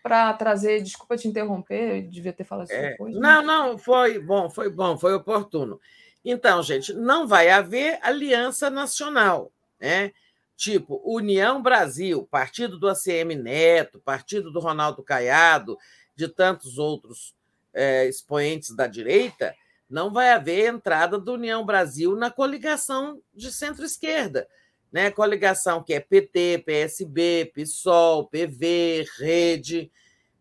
para 0.02 0.32
trazer, 0.32 0.82
desculpa 0.82 1.18
te 1.18 1.28
interromper, 1.28 1.98
eu 1.98 2.10
devia 2.10 2.32
ter 2.32 2.46
falado 2.46 2.68
isso 2.68 2.76
é, 2.76 2.92
depois. 2.92 3.14
Né? 3.14 3.20
Não, 3.20 3.44
não, 3.44 3.78
foi 3.78 4.18
bom, 4.18 4.50
foi 4.50 4.70
bom, 4.70 4.98
foi 4.98 5.14
oportuno. 5.14 5.78
Então, 6.24 6.64
gente, 6.64 6.94
não 6.94 7.28
vai 7.28 7.50
haver 7.50 8.00
aliança 8.02 8.70
nacional, 8.70 9.52
né? 9.78 10.14
tipo 10.60 11.02
União 11.06 11.62
Brasil, 11.62 12.28
partido 12.32 12.78
do 12.78 12.88
ACM 12.90 13.36
Neto, 13.36 14.00
partido 14.00 14.52
do 14.52 14.60
Ronaldo 14.62 15.04
Caiado, 15.04 15.78
de 16.16 16.30
tantos 16.30 16.78
outros 16.78 17.36
é, 17.74 18.06
expoentes 18.08 18.74
da 18.74 18.88
direita, 18.88 19.54
não 19.90 20.14
vai 20.14 20.30
haver 20.30 20.72
entrada 20.72 21.18
do 21.18 21.34
União 21.34 21.66
Brasil 21.66 22.16
na 22.16 22.30
coligação 22.30 23.22
de 23.34 23.52
centro-esquerda. 23.52 24.48
Né? 24.92 25.10
Coligação 25.10 25.82
que 25.82 25.94
é 25.94 26.00
PT, 26.00 26.64
PSB, 26.66 27.52
PSOL, 27.54 28.28
PV, 28.28 29.06
Rede, 29.18 29.92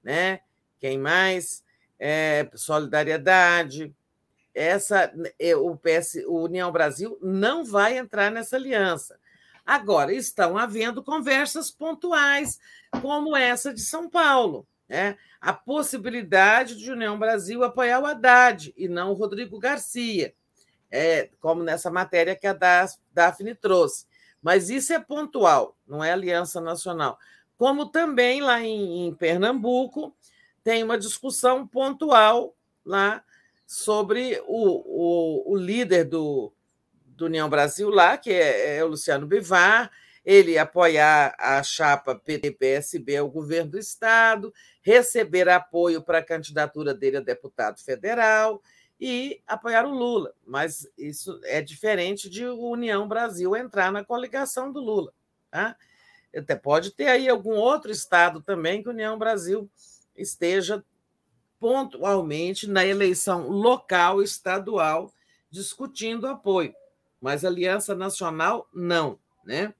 né? 0.05 0.41
quem 0.79 0.99
mais? 0.99 1.65
É, 1.99 2.49
Solidariedade. 2.55 3.95
Essa, 4.55 5.13
é, 5.39 5.57
o, 5.57 5.77
PS, 5.77 6.25
o 6.27 6.43
União 6.43 6.71
Brasil 6.71 7.19
não 7.23 7.65
vai 7.65 7.97
entrar 7.97 8.31
nessa 8.31 8.57
aliança. 8.57 9.19
Agora, 9.65 10.13
estão 10.13 10.59
havendo 10.59 11.03
conversas 11.03 11.71
pontuais, 11.71 12.59
como 13.01 13.37
essa 13.37 13.73
de 13.73 13.81
São 13.81 14.09
Paulo. 14.11 14.67
Né? 14.89 15.17
A 15.41 15.53
possibilidade 15.53 16.77
de 16.77 16.91
União 16.91 17.19
Brasil 17.19 17.63
apoiar 17.63 18.01
o 18.01 18.07
Haddad 18.07 18.73
e 18.77 18.89
não 18.89 19.11
o 19.11 19.15
Rodrigo 19.15 19.59
Garcia, 19.59 20.35
é, 20.91 21.29
como 21.41 21.63
nessa 21.63 21.91
matéria 21.91 22.35
que 22.35 22.47
a 22.47 22.59
Daphne 23.13 23.55
trouxe. 23.55 24.07
Mas 24.43 24.71
isso 24.71 24.93
é 24.93 24.99
pontual, 24.99 25.77
não 25.87 26.03
é 26.03 26.13
aliança 26.13 26.61
nacional. 26.61 27.19
Como 27.57 27.87
também 27.87 28.41
lá 28.41 28.61
em, 28.61 29.07
em 29.07 29.15
Pernambuco 29.15 30.15
tem 30.63 30.83
uma 30.83 30.97
discussão 30.97 31.67
pontual 31.67 32.55
lá 32.85 33.23
sobre 33.67 34.43
o, 34.47 35.45
o, 35.47 35.53
o 35.53 35.57
líder 35.57 36.05
do, 36.05 36.53
do 37.05 37.27
União 37.27 37.51
Brasil 37.51 37.91
lá, 37.91 38.17
que 38.17 38.31
é, 38.31 38.77
é 38.77 38.85
o 38.85 38.89
Luciano 38.89 39.27
Bivar, 39.27 39.91
ele 40.25 40.59
apoiar 40.59 41.35
a 41.39 41.63
chapa 41.63 42.15
PT-PSB 42.15 43.17
ao 43.17 43.31
governo 43.31 43.73
do 43.73 43.79
Estado, 43.79 44.53
receber 44.89 45.49
apoio 45.49 46.03
para 46.03 46.19
a 46.19 46.25
candidatura 46.25 46.95
dele 46.95 47.19
a 47.19 47.21
deputado 47.21 47.79
federal 47.81 48.63
e 48.99 49.43
apoiar 49.47 49.85
o 49.85 49.93
Lula. 49.93 50.33
Mas 50.47 50.89
isso 50.97 51.39
é 51.45 51.61
diferente 51.61 52.31
de 52.31 52.47
União 52.47 53.07
Brasil 53.07 53.55
entrar 53.55 53.93
na 53.93 54.03
coligação 54.03 54.73
do 54.73 54.81
Lula. 54.81 55.13
Tá? 55.51 55.77
Até 56.35 56.57
pode 56.57 56.91
ter 56.93 57.09
aí 57.09 57.29
algum 57.29 57.55
outro 57.55 57.91
estado 57.91 58.41
também 58.41 58.83
que 58.83 58.89
União 58.89 59.19
Brasil 59.19 59.71
esteja 60.17 60.83
pontualmente 61.61 62.67
na 62.67 62.87
eleição 62.87 63.49
local, 63.49 64.23
estadual, 64.23 65.13
discutindo 65.51 66.27
apoio 66.27 66.75
mas 67.21 67.45
Aliança 67.45 67.95
Nacional 67.95 68.69
não, 68.73 69.19
né? 69.45 69.75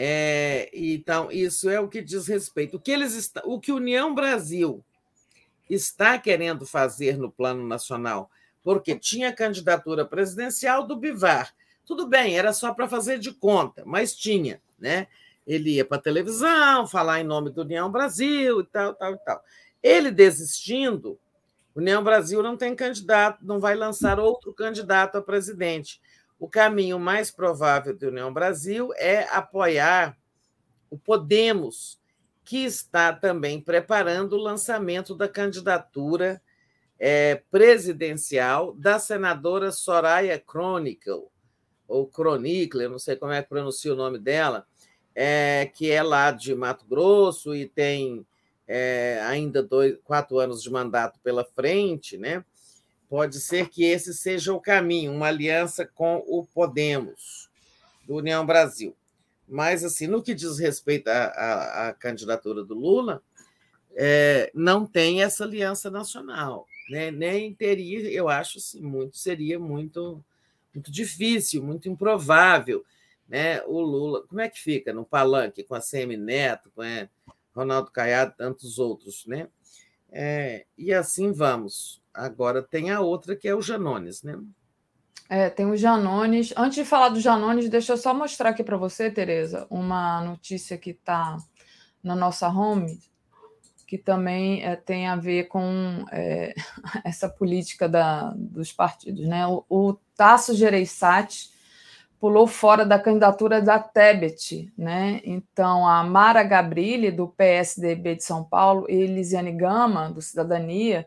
É, 0.00 0.70
então, 0.72 1.28
isso 1.28 1.68
é 1.68 1.80
o 1.80 1.88
que 1.88 2.00
diz 2.00 2.28
respeito. 2.28 2.76
O 2.76 2.80
que, 2.80 2.92
eles 2.92 3.32
o 3.42 3.58
que 3.58 3.72
União 3.72 4.14
Brasil 4.14 4.84
está 5.68 6.16
querendo 6.16 6.64
fazer 6.64 7.18
no 7.18 7.28
plano 7.28 7.66
nacional, 7.66 8.30
porque 8.62 8.96
tinha 8.96 9.32
candidatura 9.32 10.04
presidencial 10.04 10.86
do 10.86 10.94
Bivar. 10.94 11.52
Tudo 11.84 12.06
bem, 12.06 12.38
era 12.38 12.52
só 12.52 12.72
para 12.72 12.86
fazer 12.86 13.18
de 13.18 13.32
conta, 13.32 13.82
mas 13.84 14.14
tinha, 14.14 14.62
né? 14.78 15.08
Ele 15.44 15.70
ia 15.70 15.84
para 15.84 15.96
a 15.96 16.00
televisão, 16.02 16.86
falar 16.86 17.20
em 17.20 17.24
nome 17.24 17.50
do 17.50 17.62
União 17.62 17.90
Brasil 17.90 18.60
e 18.60 18.66
tal, 18.66 18.94
tal 18.94 19.14
e 19.14 19.18
tal. 19.18 19.42
Ele 19.82 20.12
desistindo, 20.12 21.18
União 21.74 22.04
Brasil 22.04 22.40
não 22.40 22.56
tem 22.56 22.72
candidato, 22.72 23.44
não 23.44 23.58
vai 23.58 23.74
lançar 23.74 24.20
outro 24.20 24.52
candidato 24.52 25.18
a 25.18 25.22
presidente. 25.22 26.00
O 26.38 26.48
caminho 26.48 26.98
mais 26.98 27.30
provável 27.30 27.96
do 27.96 28.08
União 28.08 28.32
Brasil 28.32 28.90
é 28.96 29.22
apoiar 29.30 30.16
o 30.88 30.96
Podemos, 30.96 31.98
que 32.44 32.64
está 32.64 33.12
também 33.12 33.60
preparando 33.60 34.34
o 34.34 34.42
lançamento 34.42 35.14
da 35.14 35.28
candidatura 35.28 36.40
é, 36.98 37.42
presidencial 37.50 38.72
da 38.72 38.98
senadora 38.98 39.70
Soraya 39.70 40.42
Chronicle, 40.48 41.26
ou 41.86 42.10
Chronicle, 42.10 42.82
eu 42.82 42.90
não 42.90 42.98
sei 42.98 43.16
como 43.16 43.32
é 43.32 43.42
que 43.42 43.48
pronuncia 43.48 43.92
o 43.92 43.96
nome 43.96 44.18
dela, 44.18 44.66
é, 45.14 45.70
que 45.74 45.90
é 45.90 46.02
lá 46.02 46.30
de 46.30 46.54
Mato 46.54 46.86
Grosso 46.86 47.54
e 47.54 47.66
tem 47.66 48.26
é, 48.66 49.20
ainda 49.24 49.62
dois, 49.62 49.96
quatro 50.04 50.38
anos 50.38 50.62
de 50.62 50.70
mandato 50.70 51.18
pela 51.20 51.44
frente, 51.44 52.16
né? 52.16 52.44
Pode 53.08 53.40
ser 53.40 53.68
que 53.68 53.84
esse 53.84 54.12
seja 54.12 54.52
o 54.52 54.60
caminho, 54.60 55.12
uma 55.12 55.28
aliança 55.28 55.86
com 55.86 56.22
o 56.26 56.44
Podemos, 56.44 57.48
do 58.06 58.16
União 58.16 58.44
Brasil. 58.44 58.94
Mas, 59.48 59.82
assim, 59.82 60.06
no 60.06 60.22
que 60.22 60.34
diz 60.34 60.58
respeito 60.58 61.08
à, 61.08 61.24
à, 61.26 61.88
à 61.88 61.92
candidatura 61.94 62.62
do 62.62 62.74
Lula, 62.74 63.22
é, 63.94 64.50
não 64.54 64.86
tem 64.86 65.22
essa 65.22 65.44
aliança 65.44 65.90
nacional. 65.90 66.66
Né? 66.90 67.10
Nem 67.10 67.54
teria, 67.54 68.10
eu 68.10 68.28
acho, 68.28 68.58
assim, 68.58 68.82
muito, 68.82 69.16
seria 69.16 69.58
muito, 69.58 70.22
muito 70.74 70.92
difícil, 70.92 71.62
muito 71.62 71.88
improvável. 71.88 72.84
Né? 73.26 73.62
O 73.62 73.80
Lula, 73.80 74.26
como 74.26 74.40
é 74.40 74.48
que 74.48 74.60
fica 74.60 74.92
no 74.92 75.04
palanque 75.04 75.62
com 75.62 75.74
a 75.74 75.80
Semi 75.80 76.16
Neto, 76.16 76.70
com 76.74 76.82
a 76.82 77.08
Ronaldo 77.54 77.90
Caiado, 77.90 78.34
tantos 78.36 78.78
outros, 78.78 79.26
né? 79.26 79.48
É, 80.10 80.64
e 80.76 80.92
assim 80.92 81.32
vamos. 81.32 81.97
Agora 82.14 82.62
tem 82.62 82.90
a 82.90 83.00
outra 83.00 83.36
que 83.36 83.48
é 83.48 83.54
o 83.54 83.62
Janones, 83.62 84.22
né? 84.22 84.38
É, 85.28 85.50
tem 85.50 85.66
o 85.66 85.76
Janones. 85.76 86.54
Antes 86.56 86.76
de 86.76 86.84
falar 86.84 87.10
do 87.10 87.20
Janones, 87.20 87.68
deixa 87.68 87.92
eu 87.92 87.96
só 87.98 88.14
mostrar 88.14 88.50
aqui 88.50 88.64
para 88.64 88.76
você, 88.76 89.10
Tereza, 89.10 89.66
uma 89.68 90.22
notícia 90.22 90.78
que 90.78 90.90
está 90.90 91.36
na 92.02 92.16
nossa 92.16 92.48
home, 92.48 92.98
que 93.86 93.98
também 93.98 94.64
é, 94.64 94.74
tem 94.74 95.06
a 95.06 95.16
ver 95.16 95.44
com 95.44 96.04
é, 96.10 96.54
essa 97.04 97.28
política 97.28 97.88
da, 97.88 98.32
dos 98.36 98.72
partidos. 98.72 99.26
Né? 99.26 99.46
O, 99.46 99.64
o 99.68 99.94
Tasso 100.16 100.54
Gereissati 100.54 101.50
pulou 102.18 102.46
fora 102.46 102.84
da 102.84 102.98
candidatura 102.98 103.60
da 103.60 103.78
Tebet. 103.78 104.72
Né? 104.76 105.20
Então, 105.24 105.86
a 105.86 106.02
Mara 106.02 106.42
Gabrilli, 106.42 107.10
do 107.10 107.28
PSDB 107.28 108.16
de 108.16 108.24
São 108.24 108.42
Paulo, 108.42 108.86
e 108.88 108.94
Elisiane 108.94 109.52
Gama, 109.52 110.10
do 110.10 110.22
Cidadania, 110.22 111.06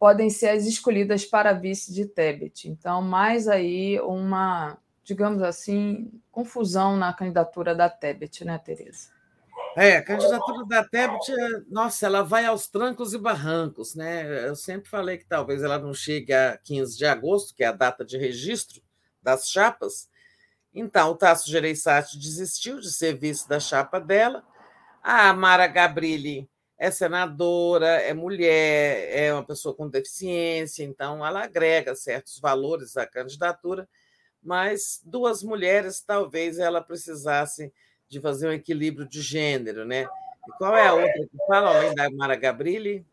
podem 0.00 0.30
ser 0.30 0.48
as 0.48 0.64
escolhidas 0.64 1.26
para 1.26 1.52
vice 1.52 1.92
de 1.92 2.06
Tebet. 2.06 2.70
Então, 2.70 3.02
mais 3.02 3.46
aí 3.46 4.00
uma, 4.00 4.78
digamos 5.04 5.42
assim, 5.42 6.10
confusão 6.32 6.96
na 6.96 7.12
candidatura 7.12 7.74
da 7.74 7.90
Tebet, 7.90 8.42
né, 8.42 8.56
Tereza? 8.56 9.10
É, 9.76 9.98
a 9.98 10.02
candidatura 10.02 10.64
da 10.64 10.82
Tebet, 10.82 11.30
nossa, 11.68 12.06
ela 12.06 12.22
vai 12.22 12.46
aos 12.46 12.66
trancos 12.66 13.12
e 13.12 13.18
barrancos, 13.18 13.94
né? 13.94 14.48
Eu 14.48 14.56
sempre 14.56 14.88
falei 14.88 15.18
que 15.18 15.26
talvez 15.26 15.62
ela 15.62 15.78
não 15.78 15.92
chegue 15.92 16.32
a 16.32 16.56
15 16.56 16.96
de 16.96 17.04
agosto, 17.04 17.54
que 17.54 17.62
é 17.62 17.66
a 17.66 17.72
data 17.72 18.02
de 18.02 18.16
registro 18.16 18.80
das 19.22 19.50
chapas. 19.50 20.08
Então, 20.74 21.10
o 21.10 21.14
Tasso 21.14 21.50
Gereissati 21.50 22.18
desistiu 22.18 22.80
de 22.80 22.90
ser 22.90 23.18
vice 23.18 23.46
da 23.46 23.60
chapa 23.60 24.00
dela. 24.00 24.42
A 25.02 25.32
Mara 25.34 25.66
Gabrilli 25.66 26.49
é 26.80 26.90
senadora, 26.90 27.86
é 27.86 28.14
mulher, 28.14 29.10
é 29.14 29.34
uma 29.34 29.44
pessoa 29.44 29.74
com 29.74 29.86
deficiência, 29.86 30.82
então 30.82 31.24
ela 31.24 31.44
agrega 31.44 31.94
certos 31.94 32.40
valores 32.40 32.96
à 32.96 33.06
candidatura, 33.06 33.86
mas 34.42 34.98
duas 35.04 35.42
mulheres 35.42 36.00
talvez 36.00 36.58
ela 36.58 36.80
precisasse 36.80 37.70
de 38.08 38.18
fazer 38.18 38.48
um 38.48 38.52
equilíbrio 38.52 39.06
de 39.06 39.20
gênero, 39.20 39.84
né? 39.84 40.06
E 40.48 40.52
qual 40.56 40.74
é 40.74 40.88
a 40.88 40.94
outra 40.94 41.12
que 41.12 41.46
fala, 41.46 41.76
além 41.76 41.94
da 41.94 42.10
Mara 42.12 42.34
Gabrilli? 42.34 43.04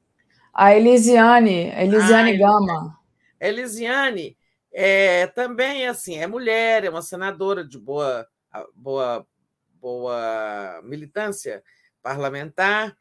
A 0.53 0.73
Elisiane, 0.73 1.69
Elisiane 1.75 2.35
ah, 2.35 2.47
Gama. 2.47 2.99
Elisiane 3.37 4.37
é, 4.71 5.27
também 5.27 5.87
assim, 5.87 6.17
é 6.17 6.25
mulher, 6.25 6.85
é 6.85 6.89
uma 6.89 7.01
senadora 7.01 7.67
de 7.67 7.77
boa, 7.77 8.25
boa, 8.73 9.27
boa 9.73 10.81
militância 10.85 11.61
parlamentar, 12.01 12.95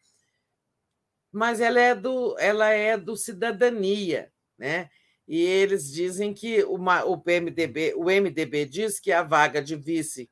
mas 1.36 1.60
ela 1.60 1.78
é 1.78 1.94
do, 1.94 2.34
ela 2.39 2.70
é 2.70 2.97
do 2.97 3.15
cidadania, 3.15 4.32
né? 4.56 4.89
E 5.28 5.39
eles 5.39 5.92
dizem 5.92 6.32
que 6.32 6.65
uma, 6.65 7.05
o 7.05 7.18
PMDB, 7.18 7.92
o 7.94 8.05
MDB 8.05 8.65
diz 8.65 8.98
que 8.98 9.12
a 9.12 9.23
vaga 9.23 9.60
de 9.60 9.76
vice 9.76 10.31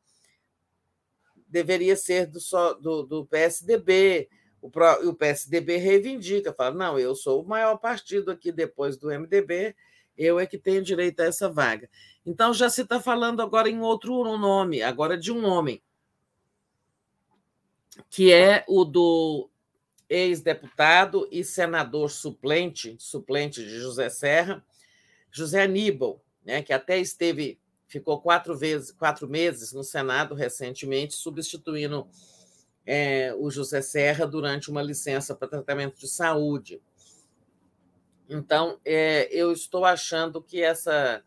deveria 1.46 1.94
ser 1.94 2.26
do, 2.26 2.38
do, 2.80 3.02
do 3.02 3.26
PSDB. 3.26 4.30
O, 4.62 4.70
pro, 4.70 5.06
o 5.06 5.14
PSDB 5.14 5.76
reivindica, 5.76 6.54
fala: 6.54 6.74
não, 6.74 6.98
eu 6.98 7.14
sou 7.14 7.42
o 7.42 7.46
maior 7.46 7.76
partido 7.76 8.30
aqui 8.30 8.50
depois 8.50 8.96
do 8.96 9.08
MDB, 9.08 9.76
eu 10.16 10.40
é 10.40 10.46
que 10.46 10.56
tenho 10.56 10.82
direito 10.82 11.20
a 11.20 11.26
essa 11.26 11.50
vaga. 11.50 11.86
Então 12.24 12.54
já 12.54 12.70
se 12.70 12.80
está 12.80 12.98
falando 12.98 13.42
agora 13.42 13.68
em 13.68 13.82
outro 13.82 14.22
nome, 14.38 14.80
agora 14.80 15.18
de 15.18 15.30
um 15.30 15.44
homem, 15.44 15.82
que 18.08 18.32
é 18.32 18.64
o 18.66 18.86
do 18.86 19.50
ex-deputado 20.08 21.28
e 21.30 21.42
senador 21.42 22.10
suplente, 22.10 22.96
suplente 22.98 23.64
de 23.64 23.78
José 23.78 24.08
Serra, 24.08 24.64
José 25.30 25.62
Aníbal, 25.62 26.22
né, 26.44 26.62
que 26.62 26.72
até 26.72 26.98
esteve, 26.98 27.58
ficou 27.88 28.20
quatro, 28.20 28.56
vezes, 28.56 28.92
quatro 28.92 29.28
meses 29.28 29.72
no 29.72 29.82
Senado 29.82 30.34
recentemente, 30.34 31.14
substituindo 31.14 32.06
é, 32.86 33.34
o 33.38 33.50
José 33.50 33.80
Serra 33.80 34.26
durante 34.26 34.70
uma 34.70 34.82
licença 34.82 35.34
para 35.34 35.48
tratamento 35.48 35.98
de 35.98 36.06
saúde. 36.06 36.80
Então, 38.28 38.78
é, 38.84 39.28
eu 39.30 39.52
estou 39.52 39.84
achando 39.84 40.42
que 40.42 40.62
essa, 40.62 41.22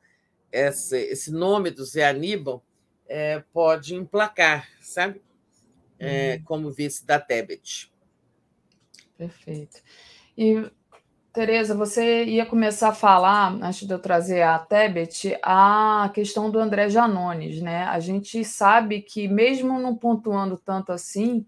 essa, 0.51 0.97
esse 0.97 1.31
nome 1.31 1.69
do 1.69 1.83
Zé 1.83 2.07
Aníbal 2.07 2.63
é, 3.07 3.43
pode 3.53 3.95
emplacar, 3.95 4.67
sabe? 4.81 5.21
Uhum. 5.99 6.43
Como 6.43 6.71
vice 6.71 7.05
da 7.05 7.19
Tebet. 7.19 7.91
Perfeito. 9.17 9.81
E, 10.37 10.69
Tereza, 11.33 11.75
você 11.75 12.23
ia 12.25 12.45
começar 12.45 12.89
a 12.89 12.93
falar, 12.95 13.53
antes 13.61 13.87
de 13.87 13.93
eu 13.93 13.99
trazer 13.99 14.41
a 14.41 14.57
Tebet, 14.59 15.37
a 15.43 16.09
questão 16.13 16.49
do 16.49 16.59
André 16.59 16.89
Janones, 16.89 17.61
né? 17.61 17.83
A 17.85 17.99
gente 17.99 18.43
sabe 18.45 19.01
que, 19.01 19.27
mesmo 19.27 19.79
não 19.79 19.95
pontuando 19.95 20.57
tanto 20.57 20.91
assim, 20.91 21.45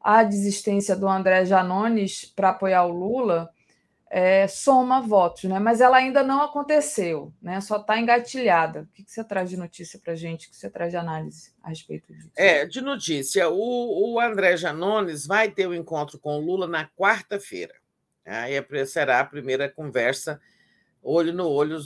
a 0.00 0.22
desistência 0.22 0.96
do 0.96 1.08
André 1.08 1.44
Janones 1.44 2.24
para 2.24 2.50
apoiar 2.50 2.84
o 2.84 2.92
Lula 2.92 3.50
é, 4.08 4.46
soma 4.46 5.00
votos, 5.00 5.44
né? 5.44 5.58
mas 5.58 5.80
ela 5.80 5.96
ainda 5.96 6.22
não 6.22 6.42
aconteceu, 6.42 7.32
né? 7.42 7.60
só 7.60 7.78
está 7.78 7.98
engatilhada. 7.98 8.82
O 8.82 8.86
que, 8.94 9.02
que 9.02 9.10
você 9.10 9.24
traz 9.24 9.50
de 9.50 9.56
notícia 9.56 9.98
para 9.98 10.12
a 10.12 10.16
gente, 10.16 10.46
o 10.46 10.50
que 10.50 10.56
você 10.56 10.70
traz 10.70 10.90
de 10.92 10.96
análise 10.96 11.52
a 11.62 11.68
respeito 11.68 12.12
disso? 12.12 12.30
É, 12.36 12.64
de 12.64 12.80
notícia, 12.80 13.48
o, 13.48 14.14
o 14.14 14.20
André 14.20 14.56
Janones 14.56 15.26
vai 15.26 15.50
ter 15.50 15.66
o 15.66 15.70
um 15.70 15.74
encontro 15.74 16.18
com 16.18 16.38
o 16.38 16.40
Lula 16.40 16.66
na 16.66 16.86
quarta-feira. 16.86 17.74
Aí 18.24 18.54
é 18.54 18.84
será 18.84 19.20
a 19.20 19.24
primeira 19.24 19.68
conversa 19.68 20.40
olho 21.02 21.32
no 21.32 21.48
olho 21.48 21.78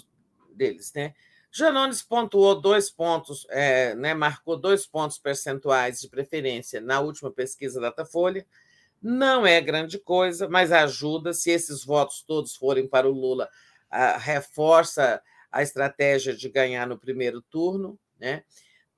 deles. 0.54 0.92
Né? 0.94 1.14
Janones 1.50 2.02
pontuou 2.02 2.60
dois 2.60 2.90
pontos, 2.90 3.46
é, 3.50 3.94
né, 3.94 4.14
marcou 4.14 4.56
dois 4.56 4.86
pontos 4.86 5.18
percentuais 5.18 6.00
de 6.00 6.08
preferência 6.08 6.80
na 6.80 7.00
última 7.00 7.30
pesquisa 7.30 7.80
Datafolha, 7.80 8.46
não 9.02 9.46
é 9.46 9.60
grande 9.60 9.98
coisa, 9.98 10.48
mas 10.48 10.72
ajuda. 10.72 11.32
Se 11.32 11.50
esses 11.50 11.84
votos 11.84 12.22
todos 12.22 12.54
forem 12.54 12.86
para 12.86 13.08
o 13.08 13.12
Lula, 13.12 13.48
reforça 14.18 15.22
a 15.50 15.62
estratégia 15.62 16.34
de 16.34 16.48
ganhar 16.48 16.86
no 16.86 16.98
primeiro 16.98 17.40
turno. 17.42 17.98
Né? 18.18 18.44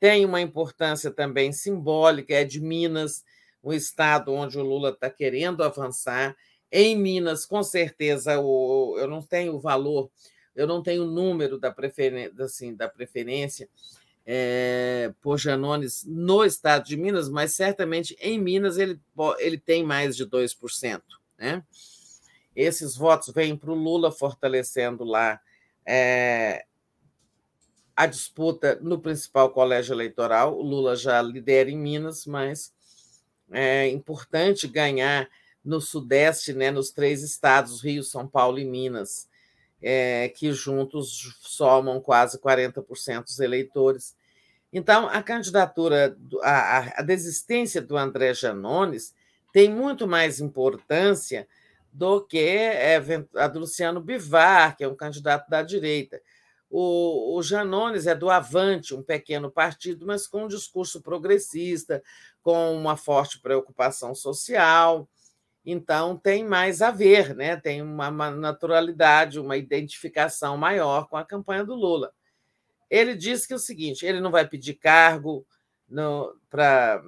Tem 0.00 0.24
uma 0.24 0.40
importância 0.40 1.10
também 1.10 1.52
simbólica, 1.52 2.34
é 2.34 2.44
de 2.44 2.60
Minas, 2.60 3.24
um 3.62 3.72
estado 3.72 4.32
onde 4.32 4.58
o 4.58 4.62
Lula 4.62 4.90
está 4.90 5.08
querendo 5.08 5.62
avançar. 5.62 6.36
Em 6.70 6.97
Minas, 6.97 7.47
com 7.47 7.62
certeza, 7.62 8.32
eu 8.32 9.06
não 9.08 9.22
tenho 9.22 9.55
o 9.55 9.60
valor, 9.60 10.10
eu 10.56 10.66
não 10.66 10.82
tenho 10.82 11.05
o 11.05 11.10
número 11.10 11.58
da 11.58 11.70
preferência, 11.70 12.32
assim, 12.44 12.74
da 12.74 12.89
preferência 12.89 13.68
é, 14.25 15.12
por 15.20 15.39
Janones 15.39 16.05
no 16.07 16.44
estado 16.44 16.84
de 16.84 16.97
Minas, 16.97 17.28
mas 17.28 17.55
certamente 17.55 18.17
em 18.20 18.39
Minas 18.39 18.78
ele, 18.78 19.01
ele 19.39 19.59
tem 19.59 19.84
mais 19.84 20.17
de 20.17 20.26
2%. 20.26 21.02
Né? 21.39 21.62
Esses 22.55 22.97
votos 22.97 23.33
vêm 23.34 23.57
para 23.57 23.70
o 23.70 23.75
Lula, 23.75 24.12
fortalecendo 24.12 25.05
lá 25.05 25.41
é, 25.84 26.65
a 27.97 28.07
disputa 28.07 28.78
no 28.81 29.01
principal 29.01 29.51
colégio 29.51 29.92
eleitoral. 29.92 30.57
O 30.57 30.62
Lula 30.62 30.94
já 30.94 31.20
lidera 31.20 31.70
em 31.70 31.78
Minas, 31.78 32.26
mas 32.26 32.73
é 33.51 33.89
importante 33.89 34.68
ganhar 34.68 35.28
no 35.65 35.81
Sudeste, 35.81 36.52
né, 36.52 36.70
nos 36.70 36.91
três 36.91 37.23
estados, 37.23 37.83
Rio, 37.83 38.02
São 38.02 38.26
Paulo 38.26 38.59
e 38.59 38.65
Minas 38.65 39.28
é, 39.83 40.28
que 40.28 40.52
juntos 40.52 41.36
somam 41.41 42.01
quase 42.01 42.39
40% 42.39 43.25
dos 43.25 43.41
eleitores. 43.41 44.15
Então, 44.73 45.09
a 45.09 45.23
candidatura, 45.23 46.17
a, 46.43 47.01
a 47.01 47.02
desistência 47.02 47.83
do 47.83 47.97
André 47.97 48.33
Janones 48.33 49.15
tem 49.52 49.70
muito 49.70 50.07
mais 50.07 50.41
importância 50.41 51.47
do 51.93 52.23
que 52.23 52.39
é, 52.39 53.02
a 53.36 53.49
do 53.49 53.61
Luciano 53.61 54.01
Bivar, 54.01 54.77
que 54.77 54.85
é 54.85 54.89
um 54.89 54.94
candidato 54.94 55.51
da 55.51 55.62
direita. 55.62 56.20
O, 56.70 57.36
o 57.36 57.43
Janones 57.43 58.07
é 58.07 58.15
do 58.15 58.31
Avante, 58.31 58.94
um 58.94 59.02
pequeno 59.02 59.51
partido, 59.51 60.07
mas 60.07 60.27
com 60.27 60.44
um 60.44 60.49
discurso 60.49 61.02
progressista, 61.02 62.02
com 62.43 62.75
uma 62.75 62.97
forte 62.97 63.39
preocupação 63.39 64.15
social. 64.15 65.07
Então, 65.65 66.16
tem 66.16 66.44
mais 66.44 66.82
a 66.82 66.91
ver, 66.91 67.34
né? 67.36 67.57
tem 67.57 67.81
uma, 67.82 68.10
naturalidade, 68.31 69.39
uma 69.39 69.57
identificação 69.57 70.57
maior 70.57 71.08
com 71.08 71.16
a 71.16 71.24
campanha 71.24 71.65
do 71.65 71.74
Lula. 71.74 72.12
Ele 72.91 73.15
disse 73.15 73.47
que 73.47 73.52
é 73.52 73.57
o 73.57 73.60
seguinte: 73.60 74.05
ele 74.05 74.20
não 74.20 74.31
vai 74.31 74.47
pedir 74.47 74.74
cargo 74.74 75.47
para 76.50 77.02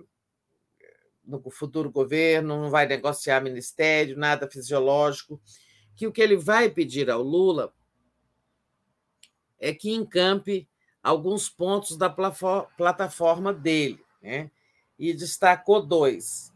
no 1.25 1.43
futuro 1.51 1.91
governo, 1.91 2.61
não 2.61 2.71
vai 2.71 2.87
negociar 2.87 3.41
ministério, 3.41 4.17
nada 4.17 4.49
fisiológico, 4.49 5.41
que 5.97 6.07
o 6.07 6.13
que 6.13 6.21
ele 6.21 6.37
vai 6.37 6.69
pedir 6.69 7.11
ao 7.11 7.23
Lula 7.23 7.73
é 9.59 9.73
que 9.73 9.91
encampe 9.91 10.69
alguns 11.03 11.49
pontos 11.49 11.97
da 11.97 12.11
plataforma 12.11 13.53
dele, 13.53 14.03
né? 14.23 14.51
e 14.99 15.13
destacou 15.13 15.85
dois. 15.85 16.54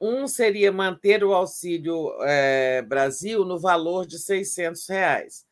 Um 0.00 0.26
seria 0.26 0.72
manter 0.72 1.22
o 1.22 1.34
Auxílio 1.34 2.12
é, 2.22 2.80
Brasil 2.82 3.44
no 3.44 3.58
valor 3.58 4.06
de 4.06 4.18
600 4.18 4.88
reais. 4.88 5.44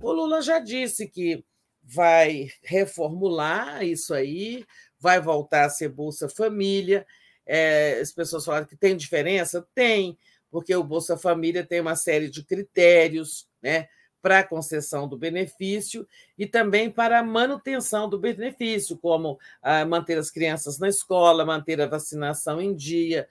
O 0.00 0.10
Lula 0.10 0.42
já 0.42 0.58
disse 0.58 1.06
que 1.06 1.44
vai 1.82 2.48
reformular 2.62 3.84
isso 3.84 4.12
aí, 4.14 4.64
vai 4.98 5.20
voltar 5.20 5.66
a 5.66 5.70
ser 5.70 5.88
Bolsa 5.88 6.28
Família. 6.28 7.06
É, 7.46 7.98
as 8.00 8.12
pessoas 8.12 8.44
falaram 8.44 8.66
que 8.66 8.76
tem 8.76 8.96
diferença? 8.96 9.66
Tem, 9.74 10.18
porque 10.50 10.74
o 10.74 10.84
Bolsa 10.84 11.16
Família 11.16 11.64
tem 11.64 11.80
uma 11.80 11.96
série 11.96 12.28
de 12.30 12.44
critérios 12.44 13.48
né, 13.62 13.88
para 14.20 14.38
a 14.38 14.44
concessão 14.44 15.08
do 15.08 15.18
benefício 15.18 16.06
e 16.38 16.46
também 16.46 16.90
para 16.90 17.18
a 17.18 17.22
manutenção 17.24 18.08
do 18.08 18.18
benefício, 18.18 18.96
como 18.96 19.38
ah, 19.60 19.84
manter 19.84 20.16
as 20.16 20.30
crianças 20.30 20.78
na 20.78 20.88
escola, 20.88 21.44
manter 21.44 21.80
a 21.80 21.86
vacinação 21.86 22.60
em 22.60 22.74
dia. 22.74 23.28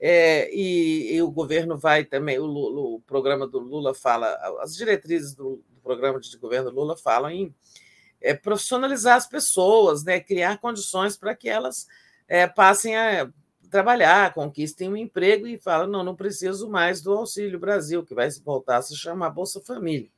É, 0.00 0.52
e, 0.54 1.14
e, 1.14 1.22
o 1.22 1.30
governo 1.30 1.78
vai 1.78 2.04
também, 2.04 2.38
o, 2.38 2.44
Lula, 2.44 2.80
o, 2.96 3.00
programa 3.00 3.46
do 3.46 3.58
Lula 3.58 3.94
fala, 3.94 4.34
as 4.60 4.74
diretrizes 4.74 5.34
do, 5.34 5.62
do 5.68 5.80
programa 5.82 6.20
de 6.20 6.36
governo 6.36 6.70
Lula 6.70 6.96
falam 6.96 7.30
em 7.30 7.54
é, 8.20 8.34
profissionalizar 8.34 9.16
as 9.16 9.26
pessoas, 9.26 10.04
né, 10.04 10.20
criar 10.20 10.58
condições 10.58 11.16
para 11.16 11.34
que 11.34 11.48
elas 11.48 11.86
é, 12.28 12.46
passem 12.46 12.96
a 12.96 13.30
trabalhar, 13.70 14.32
conquistem 14.32 14.88
um 14.88 14.96
emprego 14.96 15.46
e 15.46 15.58
falam: 15.58 15.88
não, 15.88 16.04
não 16.04 16.14
preciso 16.14 16.70
mais 16.70 17.02
do 17.02 17.12
Auxílio 17.12 17.58
Brasil, 17.58 18.04
que 18.04 18.14
vai 18.14 18.28
voltar 18.44 18.78
a 18.78 18.82
se 18.82 18.96
chamar 18.96 19.30
Bolsa 19.30 19.60
Família. 19.60 20.08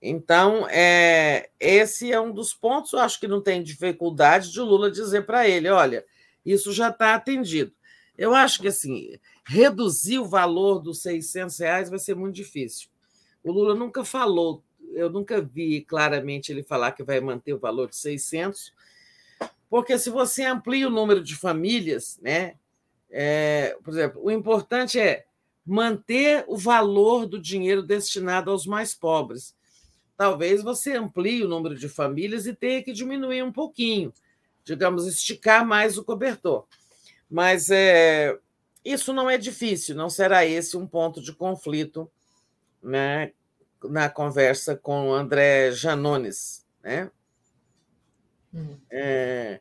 Então, 0.00 0.68
é, 0.68 1.48
esse 1.58 2.12
é 2.12 2.20
um 2.20 2.30
dos 2.30 2.52
pontos, 2.54 2.92
eu 2.92 2.98
acho 2.98 3.18
que 3.18 3.26
não 3.26 3.40
tem 3.40 3.62
dificuldade 3.62 4.52
de 4.52 4.60
Lula 4.60 4.90
dizer 4.90 5.26
para 5.26 5.48
ele: 5.48 5.68
olha, 5.68 6.04
isso 6.44 6.72
já 6.72 6.88
está 6.90 7.14
atendido. 7.14 7.72
Eu 8.16 8.34
acho 8.34 8.60
que 8.60 8.68
assim, 8.68 9.18
reduzir 9.44 10.18
o 10.18 10.26
valor 10.26 10.78
dos 10.78 11.02
600 11.02 11.58
reais 11.58 11.90
vai 11.90 11.98
ser 11.98 12.14
muito 12.14 12.34
difícil. 12.34 12.88
O 13.42 13.52
Lula 13.52 13.74
nunca 13.74 14.04
falou, 14.04 14.62
eu 14.92 15.10
nunca 15.10 15.40
vi 15.40 15.82
claramente 15.82 16.52
ele 16.52 16.62
falar 16.62 16.92
que 16.92 17.02
vai 17.02 17.20
manter 17.20 17.52
o 17.52 17.58
valor 17.58 17.88
de 17.88 17.96
600, 17.96 18.72
porque 19.68 19.98
se 19.98 20.10
você 20.10 20.44
amplia 20.44 20.86
o 20.86 20.90
número 20.90 21.22
de 21.22 21.34
famílias, 21.34 22.18
né? 22.22 22.54
É, 23.10 23.76
por 23.82 23.92
exemplo, 23.92 24.20
o 24.24 24.30
importante 24.30 24.98
é 24.98 25.26
manter 25.64 26.44
o 26.48 26.56
valor 26.56 27.26
do 27.26 27.40
dinheiro 27.40 27.82
destinado 27.82 28.50
aos 28.50 28.66
mais 28.66 28.94
pobres 28.94 29.54
talvez 30.16 30.62
você 30.62 30.96
amplie 30.96 31.42
o 31.42 31.48
número 31.48 31.76
de 31.76 31.88
famílias 31.88 32.46
e 32.46 32.54
tenha 32.54 32.82
que 32.82 32.92
diminuir 32.92 33.42
um 33.42 33.52
pouquinho, 33.52 34.12
digamos, 34.64 35.06
esticar 35.06 35.66
mais 35.66 35.98
o 35.98 36.04
cobertor. 36.04 36.66
Mas 37.34 37.68
é, 37.68 38.38
isso 38.84 39.12
não 39.12 39.28
é 39.28 39.36
difícil, 39.36 39.96
não 39.96 40.08
será 40.08 40.46
esse 40.46 40.76
um 40.76 40.86
ponto 40.86 41.20
de 41.20 41.32
conflito 41.32 42.08
né, 42.80 43.32
na 43.82 44.08
conversa 44.08 44.76
com 44.76 45.08
o 45.08 45.12
André 45.12 45.72
Janones. 45.72 46.64
Né? 46.80 47.10
Hum. 48.54 48.78
É, 48.88 49.58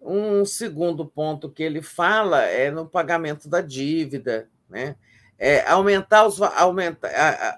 um 0.00 0.44
segundo 0.44 1.04
ponto 1.04 1.50
que 1.50 1.64
ele 1.64 1.82
fala 1.82 2.42
é 2.42 2.70
no 2.70 2.86
pagamento 2.86 3.48
da 3.48 3.60
dívida, 3.60 4.48
né? 4.70 4.94
é, 5.36 5.68
aumentar, 5.68 6.28
os, 6.28 6.40
aumenta, 6.40 7.10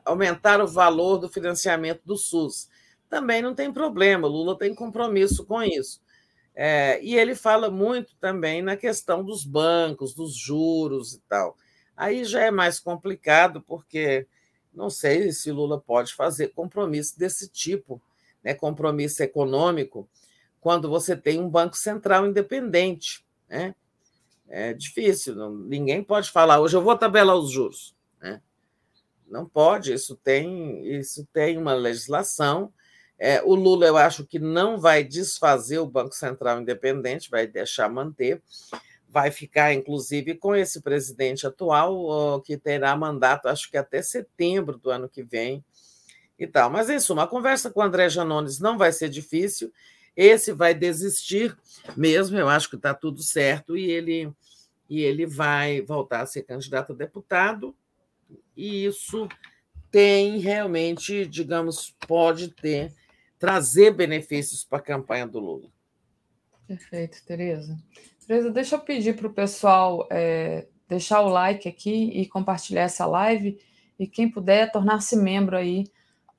aumentar 0.03 0.63
o 0.63 0.67
valor 0.67 1.19
do 1.19 1.29
financiamento 1.29 2.01
do 2.07 2.17
SUS. 2.17 2.71
Também 3.07 3.43
não 3.43 3.55
tem 3.55 3.71
problema, 3.71 4.27
Lula 4.27 4.57
tem 4.57 4.75
compromisso 4.75 5.45
com 5.45 5.63
isso. 5.63 6.01
É, 6.61 7.01
e 7.05 7.15
ele 7.15 7.37
fala 7.37 7.70
muito 7.70 8.17
também 8.17 8.62
na 8.62 8.77
questão 8.77 9.23
dos 9.23 9.45
bancos, 9.45 10.12
dos 10.12 10.35
juros 10.35 11.12
e 11.12 11.20
tal. 11.28 11.57
Aí 11.97 12.25
já 12.25 12.41
é 12.41 12.51
mais 12.51 12.81
complicado, 12.81 13.62
porque 13.62 14.27
não 14.75 14.91
sei 14.91 15.31
se 15.31 15.53
Lula 15.53 15.81
pode 15.81 16.12
fazer 16.15 16.49
compromisso 16.49 17.17
desse 17.17 17.49
tipo, 17.49 18.03
né, 18.43 18.55
compromisso 18.55 19.23
econômico, 19.23 20.09
quando 20.61 20.89
você 20.89 21.17
tem 21.17 21.39
um 21.39 21.49
Banco 21.49 21.77
Central 21.77 22.27
independente. 22.27 23.25
Né? 23.49 23.73
É 24.49 24.73
difícil, 24.73 25.37
não, 25.37 25.55
ninguém 25.55 26.03
pode 26.03 26.28
falar, 26.28 26.59
hoje 26.59 26.77
eu 26.77 26.83
vou 26.83 26.99
tabelar 26.99 27.37
os 27.37 27.53
juros. 27.53 27.95
Né? 28.20 28.43
Não 29.28 29.49
pode, 29.49 29.93
isso 29.93 30.17
tem, 30.17 30.85
isso 30.89 31.25
tem 31.33 31.57
uma 31.57 31.75
legislação. 31.75 32.73
É, 33.19 33.43
o 33.43 33.55
Lula, 33.55 33.87
eu 33.87 33.97
acho 33.97 34.25
que 34.25 34.39
não 34.39 34.79
vai 34.79 35.03
desfazer 35.03 35.79
o 35.79 35.87
Banco 35.87 36.15
Central 36.15 36.61
Independente, 36.61 37.31
vai 37.31 37.47
deixar 37.47 37.89
manter, 37.89 38.41
vai 39.09 39.31
ficar, 39.31 39.75
inclusive, 39.75 40.37
com 40.37 40.55
esse 40.55 40.81
presidente 40.81 41.47
atual, 41.47 42.41
que 42.43 42.57
terá 42.57 42.95
mandato, 42.97 43.49
acho 43.49 43.71
que 43.71 43.77
até 43.77 44.03
setembro 44.03 44.79
do 44.79 44.91
ano 44.91 45.09
que 45.09 45.23
vem 45.23 45.65
e 46.39 46.47
tal. 46.47 46.71
Mas, 46.71 46.89
em 46.89 47.01
suma, 47.01 47.25
a 47.25 47.27
conversa 47.27 47.71
com 47.71 47.81
o 47.81 47.83
André 47.83 48.09
Janones 48.09 48.61
não 48.61 48.79
vai 48.79 48.93
ser 48.93 49.09
difícil. 49.09 49.73
Esse 50.17 50.53
vai 50.53 50.75
desistir 50.75 51.57
mesmo, 51.97 52.37
eu 52.37 52.49
acho 52.49 52.69
que 52.69 52.77
está 52.77 52.93
tudo 52.93 53.23
certo, 53.23 53.77
e 53.77 53.91
ele, 53.91 54.33
e 54.89 55.01
ele 55.01 55.27
vai 55.27 55.81
voltar 55.81 56.21
a 56.21 56.27
ser 56.27 56.43
candidato 56.43 56.93
a 56.93 56.97
deputado, 56.97 57.75
e 58.57 58.85
isso 58.85 59.29
tem 59.91 60.39
realmente, 60.39 61.25
digamos, 61.25 61.95
pode 62.07 62.49
ter, 62.49 62.93
trazer 63.39 63.92
benefícios 63.92 64.65
para 64.65 64.78
a 64.78 64.83
campanha 64.83 65.26
do 65.26 65.39
Lula. 65.39 65.70
Perfeito, 66.67 67.25
Tereza. 67.25 67.78
Tereza, 68.26 68.50
deixa 68.50 68.76
eu 68.76 68.81
pedir 68.81 69.17
para 69.17 69.26
o 69.26 69.33
pessoal 69.33 70.07
é, 70.10 70.67
deixar 70.89 71.20
o 71.23 71.28
like 71.28 71.68
aqui 71.68 72.10
e 72.15 72.26
compartilhar 72.26 72.83
essa 72.83 73.07
live, 73.07 73.58
e 73.99 74.07
quem 74.07 74.31
puder 74.31 74.70
tornar-se 74.70 75.17
membro 75.17 75.57
aí 75.57 75.84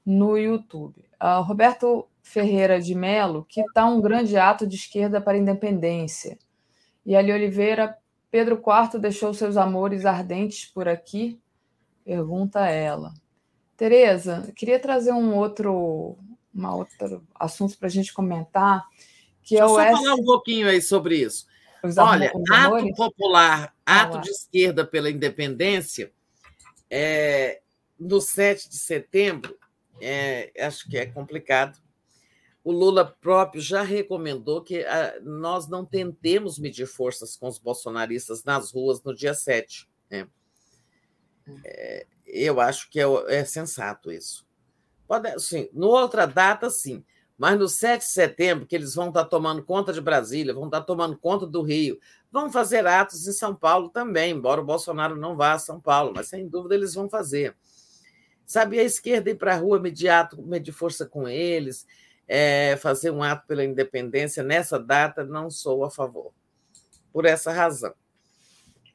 no 0.05 0.37
YouTube. 0.37 1.03
Uh, 1.21 1.41
Roberto 1.41 2.07
Ferreira 2.21 2.79
de 2.79 2.95
Melo, 2.95 3.45
que 3.47 3.61
está 3.61 3.85
um 3.85 4.01
grande 4.01 4.37
ato 4.37 4.65
de 4.65 4.75
esquerda 4.75 5.19
para 5.19 5.37
a 5.37 5.41
independência. 5.41 6.37
E 7.05 7.15
Ali 7.15 7.31
Oliveira, 7.31 7.97
Pedro 8.31 8.55
IV 8.55 8.99
deixou 8.99 9.33
seus 9.33 9.57
amores 9.57 10.05
ardentes 10.05 10.65
por 10.65 10.87
aqui? 10.87 11.39
Pergunta 12.05 12.67
ela. 12.67 13.13
Tereza, 13.75 14.51
queria 14.55 14.79
trazer 14.79 15.11
um 15.11 15.35
outro, 15.35 16.17
uma 16.53 16.75
outro 16.75 17.25
assunto 17.35 17.77
para 17.77 17.87
a 17.87 17.91
gente 17.91 18.13
comentar, 18.13 18.85
que 19.43 19.55
Deixa 19.55 19.63
é 19.63 19.67
o 19.67 19.69
eu 19.69 19.75
só 19.75 19.81
S... 19.81 19.91
falar 19.91 20.15
um 20.15 20.25
pouquinho 20.25 20.67
aí 20.67 20.81
sobre 20.81 21.17
isso. 21.17 21.47
Os 21.83 21.97
Olha, 21.97 22.31
ato 22.51 22.93
popular, 22.95 23.73
ato 23.85 24.19
de 24.19 24.29
esquerda 24.29 24.85
pela 24.85 25.09
independência, 25.09 26.11
é, 26.89 27.61
no 27.97 28.19
7 28.19 28.69
de 28.69 28.77
setembro, 28.77 29.57
é, 30.01 30.51
acho 30.59 30.89
que 30.89 30.97
é 30.97 31.05
complicado, 31.05 31.79
o 32.63 32.71
Lula 32.71 33.05
próprio 33.05 33.61
já 33.61 33.81
recomendou 33.81 34.61
que 34.61 34.83
ah, 34.83 35.17
nós 35.23 35.67
não 35.67 35.85
tentemos 35.85 36.59
medir 36.59 36.85
forças 36.85 37.35
com 37.35 37.47
os 37.47 37.57
bolsonaristas 37.57 38.43
nas 38.43 38.71
ruas 38.71 39.01
no 39.01 39.15
dia 39.15 39.33
7. 39.33 39.89
Né? 40.09 40.27
Hum. 41.47 41.59
É, 41.63 42.05
eu 42.25 42.59
acho 42.59 42.89
que 42.89 42.99
é, 42.99 43.05
é, 43.27 43.45
sensato 43.45 44.11
isso. 44.11 44.45
Pode, 45.09 45.39
sim, 45.39 45.67
no 45.73 45.88
outra 45.88 46.27
data, 46.27 46.69
sim, 46.69 47.03
mas 47.35 47.57
no 47.57 47.67
7 47.67 48.01
de 48.01 48.11
setembro, 48.11 48.67
que 48.67 48.75
eles 48.75 48.93
vão 48.93 49.07
estar 49.07 49.25
tomando 49.25 49.63
conta 49.63 49.91
de 49.91 49.99
Brasília, 49.99 50.53
vão 50.53 50.65
estar 50.65 50.81
tomando 50.81 51.17
conta 51.17 51.47
do 51.47 51.63
Rio, 51.63 51.99
vão 52.31 52.51
fazer 52.51 52.85
atos 52.85 53.27
em 53.27 53.31
São 53.31 53.55
Paulo 53.55 53.89
também, 53.89 54.33
embora 54.33 54.61
o 54.61 54.63
Bolsonaro 54.63 55.15
não 55.15 55.35
vá 55.35 55.53
a 55.53 55.57
São 55.57 55.81
Paulo, 55.81 56.13
mas 56.15 56.27
sem 56.27 56.47
dúvida 56.47 56.75
eles 56.75 56.93
vão 56.93 57.09
fazer. 57.09 57.55
Sabe, 58.45 58.79
a 58.79 58.83
esquerda 58.83 59.31
ir 59.31 59.35
para 59.35 59.55
a 59.55 59.57
rua 59.57 59.79
imediato, 59.79 60.39
medir 60.43 60.73
força 60.73 61.07
com 61.07 61.27
eles, 61.27 61.88
é, 62.27 62.77
fazer 62.77 63.09
um 63.09 63.23
ato 63.23 63.47
pela 63.47 63.65
independência 63.65 64.43
nessa 64.43 64.79
data, 64.79 65.25
não 65.25 65.49
sou 65.49 65.83
a 65.83 65.89
favor. 65.89 66.31
Por 67.11 67.25
essa 67.25 67.51
razão. 67.51 67.95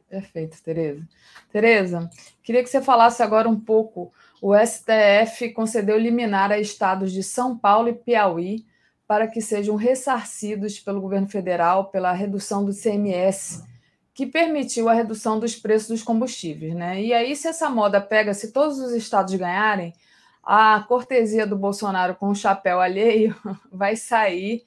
Perfeito, 0.09 0.63
Tereza. 0.63 1.09
Tereza, 1.51 2.09
queria 2.41 2.63
que 2.63 2.71
você 2.71 2.81
falasse 2.81 3.21
agora 3.21 3.49
um 3.49 3.59
pouco. 3.59 4.13
O 4.47 4.53
STF 4.55 5.55
concedeu 5.55 5.97
liminar 5.97 6.53
a 6.53 6.59
estados 6.59 7.13
de 7.13 7.23
São 7.23 7.57
Paulo 7.57 7.89
e 7.89 7.95
Piauí 7.95 8.67
para 9.07 9.27
que 9.27 9.41
sejam 9.41 9.75
ressarcidos 9.75 10.79
pelo 10.79 11.01
governo 11.01 11.27
federal 11.27 11.87
pela 11.87 12.13
redução 12.13 12.63
do 12.63 12.75
CMS, 12.75 13.65
que 14.13 14.27
permitiu 14.27 14.91
a 14.91 14.93
redução 14.93 15.41
dos 15.41 15.57
preços 15.57 15.89
dos 15.89 16.03
combustíveis. 16.03 16.75
Né? 16.75 17.01
E 17.01 17.15
aí, 17.15 17.35
se 17.35 17.49
essa 17.49 17.71
moda 17.71 18.03
pega, 18.03 18.35
se 18.35 18.53
todos 18.53 18.79
os 18.81 18.93
estados 18.93 19.35
ganharem, 19.35 19.95
a 20.43 20.85
cortesia 20.87 21.47
do 21.47 21.57
Bolsonaro 21.57 22.15
com 22.15 22.29
o 22.29 22.35
chapéu 22.35 22.83
alheio 22.83 23.35
vai 23.73 23.97
sair 23.97 24.63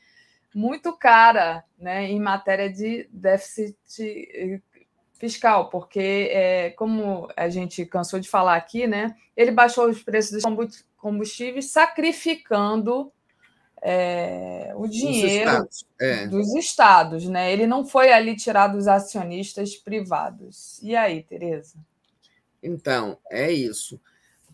muito 0.55 0.91
cara 0.91 1.63
né, 1.77 2.09
em 2.09 2.19
matéria 2.19 2.67
de 2.67 3.07
déficit 3.13 3.77
fiscal, 5.17 5.69
porque, 5.69 6.29
é, 6.31 6.69
como 6.71 7.27
a 7.35 7.49
gente 7.49 7.85
cansou 7.85 8.19
de 8.19 8.29
falar 8.29 8.55
aqui, 8.55 8.87
né, 8.87 9.15
ele 9.35 9.51
baixou 9.51 9.89
os 9.89 10.01
preços 10.01 10.43
dos 10.43 10.85
combustíveis, 10.97 11.71
sacrificando 11.71 13.11
é, 13.81 14.73
o 14.75 14.87
dinheiro 14.87 15.49
estados, 15.51 15.85
é. 15.99 16.27
dos 16.27 16.55
estados. 16.55 17.25
Né? 17.27 17.51
Ele 17.51 17.67
não 17.67 17.85
foi 17.85 18.11
ali 18.11 18.35
tirar 18.35 18.67
dos 18.67 18.87
acionistas 18.87 19.75
privados. 19.75 20.79
E 20.81 20.95
aí, 20.95 21.23
Tereza? 21.23 21.75
Então, 22.61 23.17
é 23.29 23.51
isso. 23.51 23.99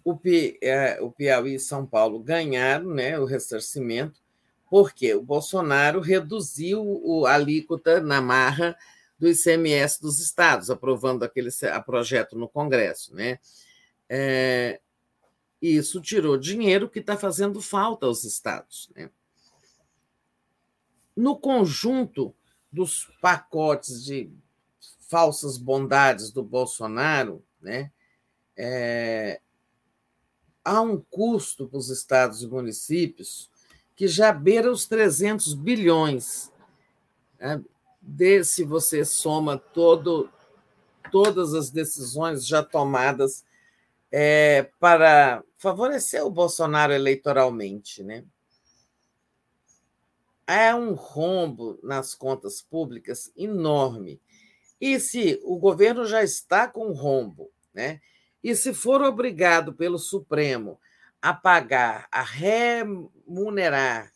O, 0.04 0.18
é, 0.62 1.00
o 1.02 1.12
Piauí 1.12 1.56
e 1.56 1.60
São 1.60 1.86
Paulo 1.86 2.20
ganharam 2.20 2.90
né, 2.90 3.18
o 3.18 3.26
ressarcimento, 3.26 4.22
porque 4.70 5.14
o 5.14 5.22
Bolsonaro 5.22 6.02
reduziu 6.02 7.26
a 7.26 7.36
alíquota 7.36 8.02
na 8.02 8.22
marra 8.22 8.76
do 9.24 9.30
ICMS 9.30 10.02
dos 10.02 10.20
estados, 10.20 10.70
aprovando 10.70 11.24
aquele 11.24 11.50
projeto 11.86 12.38
no 12.38 12.50
Congresso. 12.50 13.16
Né? 13.16 13.40
É, 14.10 14.82
isso 15.62 16.02
tirou 16.02 16.38
dinheiro 16.38 16.90
que 16.90 17.00
está 17.00 17.16
fazendo 17.16 17.62
falta 17.62 18.06
aos 18.06 18.26
estados. 18.26 18.92
Né? 18.94 19.10
No 21.16 21.38
conjunto 21.38 22.36
dos 22.70 23.10
pacotes 23.22 24.04
de 24.04 24.30
falsas 25.08 25.58
bondades 25.58 26.30
do 26.30 26.44
Bolsonaro, 26.44 27.42
né, 27.62 27.94
é, 28.58 29.40
há 30.66 30.82
um 30.82 31.00
custo 31.00 31.70
para 31.70 31.78
os 31.78 31.90
estados 31.90 32.42
e 32.42 32.48
municípios 32.48 33.50
que 33.96 34.06
já 34.06 34.34
beira 34.34 34.70
os 34.70 34.86
300 34.86 35.54
bilhões. 35.54 36.52
Né? 37.40 37.64
De, 38.06 38.44
se 38.44 38.66
você 38.66 39.06
soma 39.06 39.58
todo, 39.58 40.30
todas 41.12 41.54
as 41.54 41.70
decisões 41.70 42.46
já 42.46 42.62
tomadas 42.62 43.46
é, 44.12 44.70
para 44.80 45.44
favorecer 45.58 46.24
o 46.24 46.30
Bolsonaro 46.30 46.94
eleitoralmente. 46.94 48.04
Né? 48.04 48.24
É 50.46 50.76
um 50.76 50.94
rombo 50.94 51.80
nas 51.82 52.14
contas 52.14 52.62
públicas 52.62 53.32
enorme. 53.36 54.22
E 54.80 55.00
se 55.00 55.40
o 55.44 55.58
governo 55.58 56.06
já 56.06 56.24
está 56.24 56.68
com 56.68 56.92
rombo, 56.92 57.50
né? 57.74 58.02
e 58.44 58.56
se 58.56 58.74
for 58.74 59.02
obrigado 59.02 59.74
pelo 59.74 59.98
Supremo 59.98 60.80
a 61.20 61.34
pagar, 61.34 62.08
a 62.12 62.22
remunerar, 62.22 64.13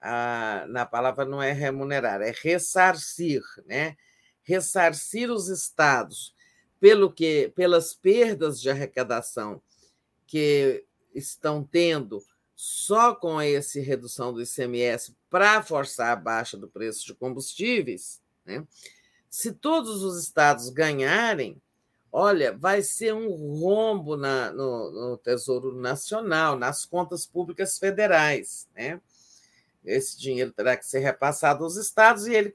a, 0.00 0.64
na 0.68 0.86
palavra 0.86 1.24
não 1.24 1.42
é 1.42 1.52
remunerar, 1.52 2.20
é 2.22 2.32
ressarcir, 2.42 3.42
né? 3.66 3.96
ressarcir 4.42 5.30
os 5.30 5.48
estados 5.48 6.34
pelo 6.80 7.12
que, 7.12 7.52
pelas 7.54 7.92
perdas 7.92 8.60
de 8.60 8.70
arrecadação 8.70 9.60
que 10.26 10.84
estão 11.14 11.62
tendo 11.64 12.22
só 12.54 13.14
com 13.14 13.40
essa 13.40 13.80
redução 13.80 14.32
do 14.32 14.42
ICMS 14.42 15.14
para 15.30 15.62
forçar 15.62 16.12
a 16.12 16.16
baixa 16.16 16.56
do 16.56 16.68
preço 16.68 17.06
de 17.06 17.14
combustíveis, 17.14 18.20
né? 18.44 18.66
se 19.30 19.52
todos 19.52 20.02
os 20.02 20.20
estados 20.22 20.70
ganharem, 20.70 21.60
olha, 22.10 22.56
vai 22.56 22.82
ser 22.82 23.14
um 23.14 23.28
rombo 23.60 24.16
na, 24.16 24.50
no, 24.50 24.90
no, 24.90 25.18
Tesouro 25.18 25.74
Nacional, 25.74 26.58
nas 26.58 26.84
contas 26.84 27.26
públicas 27.26 27.78
federais. 27.78 28.68
Né? 28.74 29.00
Esse 29.88 30.18
dinheiro 30.18 30.52
terá 30.52 30.76
que 30.76 30.86
ser 30.86 31.00
repassado 31.00 31.64
aos 31.64 31.76
estados 31.76 32.26
e 32.26 32.34
ele, 32.34 32.52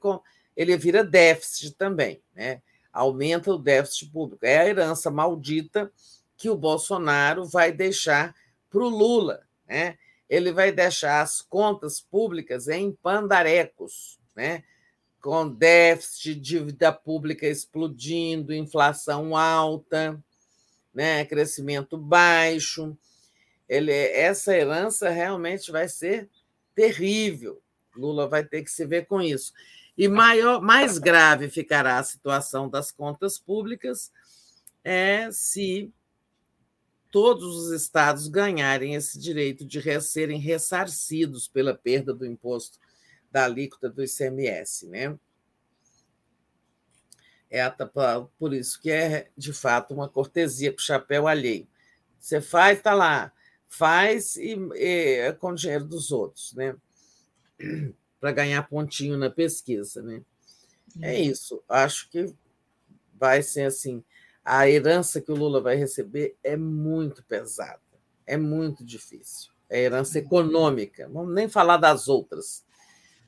ele 0.56 0.76
vira 0.76 1.04
déficit 1.04 1.72
também. 1.72 2.22
Né? 2.34 2.60
aumenta 2.94 3.50
o 3.50 3.58
déficit 3.58 4.10
público. 4.10 4.46
É 4.46 4.58
a 4.58 4.68
herança 4.68 5.10
maldita 5.10 5.92
que 6.36 6.48
o 6.48 6.56
Bolsonaro 6.56 7.44
vai 7.44 7.72
deixar 7.72 8.34
para 8.70 8.80
o 8.80 8.88
Lula. 8.88 9.42
Né? 9.66 9.98
Ele 10.30 10.52
vai 10.52 10.70
deixar 10.70 11.20
as 11.20 11.42
contas 11.42 12.00
públicas 12.00 12.68
em 12.68 12.92
pandarecos, 12.92 14.18
né? 14.34 14.62
com 15.20 15.48
déficit, 15.48 16.36
dívida 16.36 16.92
pública 16.92 17.46
explodindo, 17.46 18.54
inflação 18.54 19.36
alta, 19.36 20.22
né? 20.94 21.24
crescimento 21.24 21.98
baixo. 21.98 22.96
Ele, 23.68 23.92
essa 23.92 24.56
herança 24.56 25.08
realmente 25.08 25.72
vai 25.72 25.88
ser 25.88 26.28
terrível. 26.74 27.62
Lula 27.96 28.28
vai 28.28 28.44
ter 28.44 28.62
que 28.62 28.70
se 28.70 28.84
ver 28.84 29.06
com 29.06 29.20
isso. 29.20 29.52
E 29.96 30.08
maior, 30.08 30.60
mais 30.60 30.98
grave 30.98 31.48
ficará 31.48 31.98
a 31.98 32.04
situação 32.04 32.68
das 32.68 32.90
contas 32.90 33.38
públicas 33.38 34.10
é 34.82 35.30
se 35.30 35.92
todos 37.10 37.56
os 37.56 37.70
estados 37.70 38.26
ganharem 38.26 38.96
esse 38.96 39.18
direito 39.18 39.64
de 39.64 39.80
serem 40.00 40.38
ressarcidos 40.38 41.46
pela 41.46 41.72
perda 41.72 42.12
do 42.12 42.26
imposto 42.26 42.78
da 43.30 43.44
alíquota 43.44 43.88
do 43.88 44.02
ICMS, 44.02 44.88
né? 44.88 45.16
É 47.48 47.62
por 48.36 48.52
isso 48.52 48.80
que 48.80 48.90
é, 48.90 49.30
de 49.36 49.52
fato, 49.52 49.94
uma 49.94 50.08
cortesia 50.08 50.72
com 50.72 50.78
o 50.78 50.82
chapéu 50.82 51.28
alheio. 51.28 51.68
Você 52.18 52.40
faz, 52.40 52.78
está 52.78 52.94
lá, 52.94 53.32
faz 53.76 54.36
e, 54.36 54.56
é 54.74 55.32
com 55.32 55.50
o 55.50 55.54
dinheiro 55.54 55.84
dos 55.84 56.12
outros, 56.12 56.52
né? 56.54 56.76
para 58.20 58.32
ganhar 58.32 58.62
pontinho 58.68 59.18
na 59.18 59.28
pesquisa, 59.28 60.02
né? 60.02 60.22
É 61.02 61.12
uhum. 61.12 61.22
isso. 61.24 61.62
Acho 61.68 62.08
que 62.08 62.32
vai 63.12 63.42
ser 63.42 63.64
assim. 63.64 64.02
A 64.44 64.68
herança 64.68 65.20
que 65.20 65.30
o 65.30 65.34
Lula 65.36 65.60
vai 65.60 65.76
receber 65.76 66.36
é 66.42 66.56
muito 66.56 67.22
pesada, 67.24 67.80
é 68.26 68.36
muito 68.36 68.84
difícil. 68.84 69.52
É 69.68 69.82
herança 69.82 70.18
uhum. 70.18 70.24
econômica. 70.24 71.08
Vamos 71.12 71.34
nem 71.34 71.48
falar 71.48 71.76
das 71.76 72.08
outras. 72.08 72.64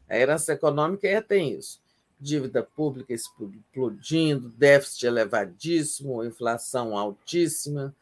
A 0.09 0.17
herança 0.17 0.53
econômica 0.53 1.07
é, 1.07 1.21
tem 1.21 1.53
isso. 1.53 1.83
Dívida 2.19 2.63
pública 2.63 3.13
explodindo, 3.13 4.49
déficit 4.49 5.07
elevadíssimo, 5.07 6.25
inflação 6.25 6.97
altíssima 6.97 7.95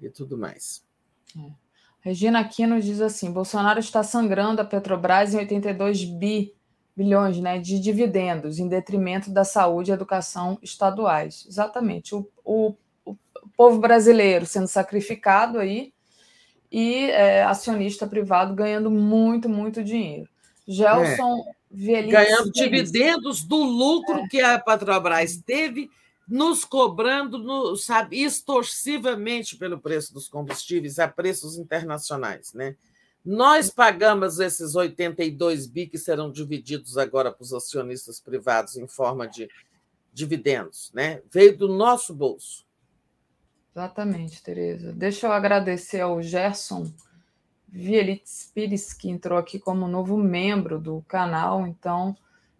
e 0.00 0.08
tudo 0.08 0.38
mais. 0.38 0.82
É. 1.36 1.69
Regina 2.00 2.40
Aquino 2.40 2.80
diz 2.80 3.00
assim: 3.00 3.30
Bolsonaro 3.30 3.78
está 3.78 4.02
sangrando 4.02 4.60
a 4.60 4.64
Petrobras 4.64 5.34
em 5.34 5.38
82 5.38 6.04
bi, 6.04 6.54
bilhões 6.96 7.38
né, 7.38 7.58
de 7.58 7.78
dividendos, 7.78 8.58
em 8.58 8.68
detrimento 8.68 9.30
da 9.30 9.44
saúde 9.44 9.90
e 9.90 9.94
educação 9.94 10.58
estaduais. 10.62 11.44
Exatamente. 11.48 12.14
O, 12.14 12.26
o, 12.44 12.74
o 13.04 13.16
povo 13.56 13.78
brasileiro 13.78 14.46
sendo 14.46 14.66
sacrificado 14.66 15.58
aí 15.58 15.92
e 16.72 17.10
é, 17.10 17.42
acionista 17.42 18.06
privado 18.06 18.54
ganhando 18.54 18.90
muito, 18.90 19.48
muito 19.48 19.82
dinheiro. 19.82 20.28
Gelson 20.66 21.44
é. 21.56 21.60
Ganhando 21.72 22.50
dividendos 22.50 23.44
do 23.44 23.56
lucro 23.56 24.20
é. 24.20 24.28
que 24.28 24.40
a 24.40 24.58
Petrobras 24.58 25.36
teve 25.36 25.88
nos 26.30 26.64
cobrando, 26.64 27.38
no, 27.38 27.76
sabe, 27.76 28.22
extorsivamente 28.22 29.56
pelo 29.56 29.80
preço 29.80 30.14
dos 30.14 30.28
combustíveis 30.28 31.00
a 31.00 31.08
preços 31.08 31.58
internacionais, 31.58 32.54
né? 32.54 32.76
Nós 33.24 33.68
pagamos 33.68 34.38
esses 34.38 34.76
82 34.76 35.66
bi 35.66 35.88
que 35.88 35.98
serão 35.98 36.30
divididos 36.30 36.96
agora 36.96 37.32
para 37.32 37.42
os 37.42 37.52
acionistas 37.52 38.20
privados 38.20 38.76
em 38.76 38.86
forma 38.86 39.26
de 39.26 39.48
dividendos, 40.12 40.92
né? 40.94 41.20
Veio 41.30 41.58
do 41.58 41.68
nosso 41.68 42.14
bolso. 42.14 42.64
Exatamente, 43.74 44.40
Tereza. 44.42 44.92
Deixa 44.92 45.26
eu 45.26 45.32
agradecer 45.32 46.00
ao 46.00 46.22
Gerson 46.22 46.90
Vielitz 47.68 48.50
Pires, 48.54 48.92
que 48.92 49.10
entrou 49.10 49.36
aqui 49.36 49.58
como 49.58 49.88
novo 49.88 50.16
membro 50.16 50.78
do 50.78 51.02
canal. 51.08 51.66
Então, 51.66 52.16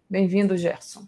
bem-vindo, 0.09 0.57
Gerson. 0.57 1.07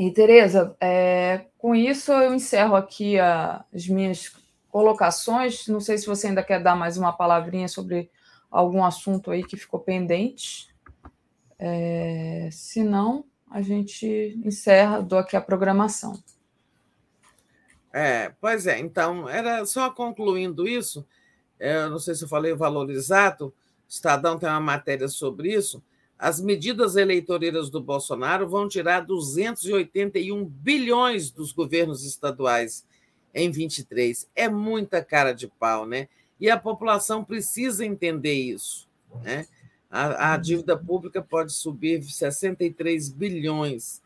E, 0.00 0.10
Tereza, 0.10 0.74
é, 0.80 1.44
com 1.58 1.74
isso 1.74 2.10
eu 2.10 2.34
encerro 2.34 2.74
aqui 2.74 3.18
a, 3.18 3.62
as 3.70 3.86
minhas 3.86 4.32
colocações. 4.70 5.68
Não 5.68 5.78
sei 5.78 5.98
se 5.98 6.06
você 6.06 6.28
ainda 6.28 6.42
quer 6.42 6.62
dar 6.62 6.74
mais 6.74 6.96
uma 6.96 7.12
palavrinha 7.12 7.68
sobre 7.68 8.10
algum 8.50 8.82
assunto 8.82 9.30
aí 9.30 9.44
que 9.44 9.58
ficou 9.58 9.78
pendente. 9.78 10.74
É, 11.58 12.48
se 12.50 12.82
não, 12.82 13.26
a 13.50 13.60
gente 13.60 14.40
encerra, 14.42 15.02
dou 15.02 15.18
aqui 15.18 15.36
a 15.36 15.40
programação. 15.40 16.18
É, 17.92 18.32
pois 18.40 18.66
é, 18.66 18.78
então, 18.78 19.28
era 19.28 19.66
só 19.66 19.90
concluindo 19.90 20.66
isso, 20.66 21.06
é, 21.58 21.76
eu 21.76 21.90
não 21.90 21.98
sei 21.98 22.14
se 22.14 22.24
eu 22.24 22.28
falei 22.28 22.52
o 22.52 22.56
valor 22.56 22.88
exato, 22.88 23.48
o 23.48 23.52
Estadão 23.86 24.38
tem 24.38 24.48
uma 24.48 24.60
matéria 24.60 25.08
sobre 25.08 25.52
isso, 25.52 25.82
as 26.20 26.38
medidas 26.38 26.96
eleitoreiras 26.96 27.70
do 27.70 27.80
Bolsonaro 27.80 28.46
vão 28.46 28.68
tirar 28.68 29.00
281 29.00 30.44
bilhões 30.44 31.30
dos 31.30 31.50
governos 31.50 32.04
estaduais 32.04 32.84
em 33.34 33.50
23. 33.50 34.28
É 34.36 34.46
muita 34.46 35.02
cara 35.02 35.32
de 35.32 35.48
pau, 35.48 35.86
né? 35.86 36.08
E 36.38 36.50
a 36.50 36.58
população 36.58 37.24
precisa 37.24 37.86
entender 37.86 38.34
isso, 38.34 38.86
né? 39.22 39.46
A, 39.90 40.34
a 40.34 40.36
dívida 40.36 40.76
pública 40.76 41.22
pode 41.22 41.54
subir 41.54 42.02
63 42.02 43.08
bilhões 43.08 44.02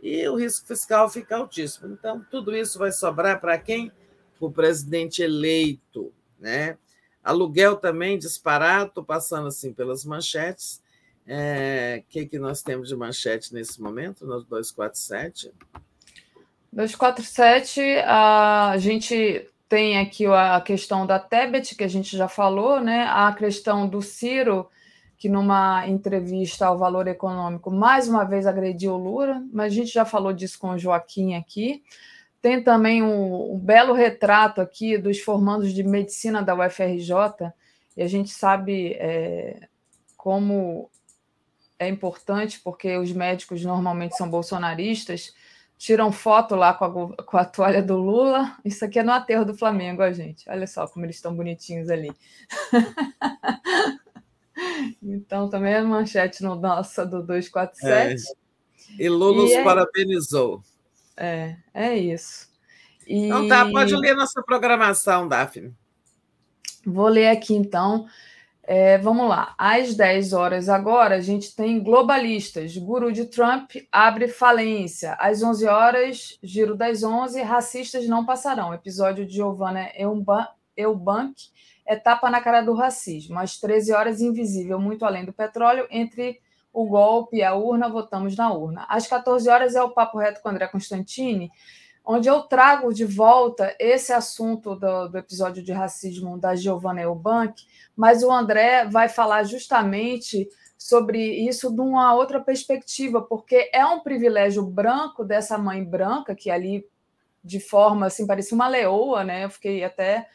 e 0.00 0.26
o 0.28 0.36
risco 0.36 0.68
fiscal 0.68 1.10
fica 1.10 1.36
altíssimo. 1.36 1.92
Então, 1.92 2.24
tudo 2.30 2.56
isso 2.56 2.78
vai 2.78 2.92
sobrar 2.92 3.40
para 3.40 3.58
quem? 3.58 3.90
Para 4.38 4.46
o 4.46 4.52
presidente 4.52 5.20
eleito. 5.20 6.12
Né? 6.38 6.78
Aluguel 7.24 7.76
também 7.76 8.16
disparado, 8.16 9.04
passando 9.04 9.48
assim 9.48 9.72
pelas 9.72 10.04
manchetes. 10.04 10.80
O 11.26 11.32
é, 11.32 12.04
que, 12.08 12.24
que 12.24 12.38
nós 12.38 12.62
temos 12.62 12.88
de 12.88 12.94
manchete 12.94 13.52
nesse 13.52 13.82
momento, 13.82 14.24
no 14.24 14.42
247? 14.44 15.52
247, 16.72 17.80
a 18.06 18.74
gente 18.78 19.48
tem 19.68 19.98
aqui 19.98 20.26
a 20.26 20.60
questão 20.60 21.04
da 21.04 21.18
Tebet, 21.18 21.74
que 21.74 21.82
a 21.82 21.88
gente 21.88 22.16
já 22.16 22.28
falou, 22.28 22.80
né? 22.80 23.06
A 23.08 23.32
questão 23.32 23.88
do 23.88 24.00
Ciro, 24.00 24.68
que 25.18 25.28
numa 25.28 25.88
entrevista 25.88 26.66
ao 26.66 26.78
Valor 26.78 27.08
Econômico, 27.08 27.72
mais 27.72 28.06
uma 28.06 28.22
vez 28.22 28.46
agrediu 28.46 28.92
o 28.92 28.96
Lula, 28.96 29.42
mas 29.52 29.72
a 29.72 29.74
gente 29.74 29.92
já 29.92 30.04
falou 30.04 30.32
disso 30.32 30.58
com 30.60 30.70
o 30.70 30.78
Joaquim 30.78 31.34
aqui. 31.34 31.82
Tem 32.40 32.62
também 32.62 33.02
um, 33.02 33.54
um 33.54 33.58
belo 33.58 33.92
retrato 33.92 34.60
aqui 34.60 34.96
dos 34.96 35.18
formandos 35.18 35.72
de 35.72 35.82
medicina 35.82 36.40
da 36.40 36.54
UFRJ, 36.54 37.52
e 37.96 38.02
a 38.02 38.06
gente 38.06 38.30
sabe 38.30 38.92
é, 38.92 39.66
como 40.16 40.88
é 41.78 41.88
importante, 41.88 42.60
porque 42.60 42.96
os 42.96 43.12
médicos 43.12 43.64
normalmente 43.64 44.16
são 44.16 44.28
bolsonaristas, 44.28 45.34
tiram 45.78 46.10
foto 46.10 46.54
lá 46.54 46.72
com 46.72 46.84
a, 46.84 47.22
com 47.22 47.36
a 47.36 47.44
toalha 47.44 47.82
do 47.82 47.96
Lula. 47.96 48.56
Isso 48.64 48.84
aqui 48.84 48.98
é 48.98 49.02
no 49.02 49.12
aterro 49.12 49.44
do 49.44 49.54
Flamengo, 49.54 50.02
a 50.02 50.12
gente. 50.12 50.48
Olha 50.48 50.66
só 50.66 50.86
como 50.86 51.04
eles 51.04 51.16
estão 51.16 51.34
bonitinhos 51.34 51.90
ali. 51.90 52.10
então, 55.02 55.50
também 55.50 55.74
é 55.74 55.82
manchete 55.82 56.42
no 56.42 56.54
nossa 56.54 57.04
do 57.04 57.22
247. 57.22 58.22
É. 58.98 58.98
E 58.98 59.08
Lula 59.08 59.44
os 59.44 59.52
é... 59.52 59.62
parabenizou. 59.62 60.62
É, 61.16 61.56
é 61.72 61.96
isso. 61.96 62.48
E... 63.06 63.26
Então 63.26 63.48
tá, 63.48 63.70
pode 63.70 63.94
ler 63.94 64.14
nossa 64.14 64.42
programação, 64.42 65.28
Daphne. 65.28 65.74
Vou 66.84 67.08
ler 67.08 67.28
aqui 67.28 67.54
então. 67.54 68.06
É, 68.68 68.98
vamos 68.98 69.28
lá, 69.28 69.54
às 69.56 69.94
10 69.94 70.32
horas 70.32 70.68
agora, 70.68 71.14
a 71.14 71.20
gente 71.20 71.54
tem 71.54 71.80
globalistas. 71.80 72.76
Guru 72.76 73.12
de 73.12 73.26
Trump 73.26 73.70
abre 73.92 74.26
falência. 74.26 75.12
Às 75.20 75.40
11 75.40 75.68
horas, 75.68 76.38
giro 76.42 76.76
das 76.76 77.04
11, 77.04 77.40
racistas 77.42 78.08
não 78.08 78.26
passarão. 78.26 78.74
Episódio 78.74 79.24
de 79.24 79.36
Giovanna 79.36 79.88
Eubank, 80.76 81.44
etapa 81.86 82.28
na 82.28 82.40
cara 82.40 82.60
do 82.60 82.74
racismo. 82.74 83.38
Às 83.38 83.56
13 83.56 83.92
horas, 83.92 84.20
invisível, 84.20 84.80
muito 84.80 85.04
além 85.04 85.24
do 85.24 85.32
petróleo, 85.32 85.86
entre 85.88 86.40
o 86.72 86.86
golpe 86.86 87.36
e 87.36 87.44
a 87.44 87.54
urna, 87.54 87.88
votamos 87.88 88.36
na 88.36 88.52
urna. 88.52 88.84
Às 88.88 89.06
14 89.06 89.48
horas 89.48 89.76
é 89.76 89.82
o 89.82 89.90
Papo 89.90 90.18
Reto 90.18 90.42
com 90.42 90.48
André 90.48 90.66
Constantini 90.66 91.52
onde 92.06 92.28
eu 92.28 92.42
trago 92.42 92.94
de 92.94 93.04
volta 93.04 93.74
esse 93.80 94.12
assunto 94.12 94.76
do, 94.76 95.08
do 95.08 95.18
episódio 95.18 95.60
de 95.60 95.72
racismo 95.72 96.38
da 96.38 96.54
Giovanna 96.54 97.02
Eubank, 97.02 97.64
mas 97.96 98.22
o 98.22 98.30
André 98.30 98.84
vai 98.84 99.08
falar 99.08 99.44
justamente 99.44 100.48
sobre 100.76 101.18
isso 101.48 101.74
de 101.74 101.80
uma 101.80 102.14
outra 102.14 102.38
perspectiva, 102.38 103.22
porque 103.22 103.70
é 103.72 103.84
um 103.84 104.00
privilégio 104.00 104.64
branco 104.64 105.24
dessa 105.24 105.56
mãe 105.56 105.82
branca, 105.82 106.34
que 106.34 106.50
ali, 106.50 106.86
de 107.42 107.58
forma 107.58 108.06
assim, 108.06 108.26
parecia 108.26 108.54
uma 108.54 108.68
leoa, 108.68 109.24
né? 109.24 109.44
Eu 109.44 109.50
fiquei 109.50 109.82
até 109.82 110.28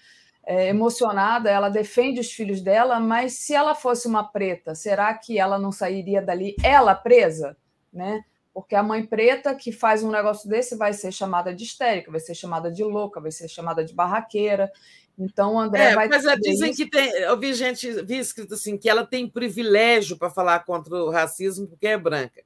é, 0.43 0.67
emocionada, 0.69 1.49
ela 1.49 1.69
defende 1.69 2.19
os 2.19 2.31
filhos 2.31 2.61
dela, 2.61 2.99
mas 2.99 3.33
se 3.33 3.53
ela 3.53 3.75
fosse 3.75 4.07
uma 4.07 4.23
preta, 4.23 4.73
será 4.73 5.13
que 5.13 5.37
ela 5.37 5.59
não 5.59 5.71
sairia 5.71 6.21
dali, 6.21 6.55
ela 6.63 6.95
presa? 6.95 7.55
Né? 7.93 8.23
Porque 8.53 8.75
a 8.75 8.83
mãe 8.83 9.05
preta 9.05 9.53
que 9.55 9.71
faz 9.71 10.03
um 10.03 10.11
negócio 10.11 10.49
desse 10.49 10.75
vai 10.75 10.93
ser 10.93 11.11
chamada 11.11 11.53
de 11.53 11.63
histérica, 11.63 12.11
vai 12.11 12.19
ser 12.19 12.35
chamada 12.35 12.71
de 12.71 12.83
louca, 12.83 13.21
vai 13.21 13.31
ser 13.31 13.47
chamada 13.47 13.83
de 13.85 13.93
barraqueira. 13.93 14.71
Então, 15.17 15.55
o 15.55 15.59
André 15.59 15.91
é, 15.91 15.95
vai. 15.95 16.07
Mas 16.07 16.23
dizem 16.41 16.71
isso. 16.71 16.83
que 16.83 16.89
tem. 16.89 17.09
Eu 17.11 17.37
vi 17.37 17.53
gente, 17.53 17.89
vi 18.03 18.17
escrito 18.17 18.53
assim, 18.53 18.77
que 18.77 18.89
ela 18.89 19.05
tem 19.05 19.27
privilégio 19.27 20.17
para 20.17 20.29
falar 20.29 20.59
contra 20.65 20.95
o 20.95 21.09
racismo 21.09 21.67
porque 21.67 21.87
é 21.87 21.97
branca. 21.97 22.41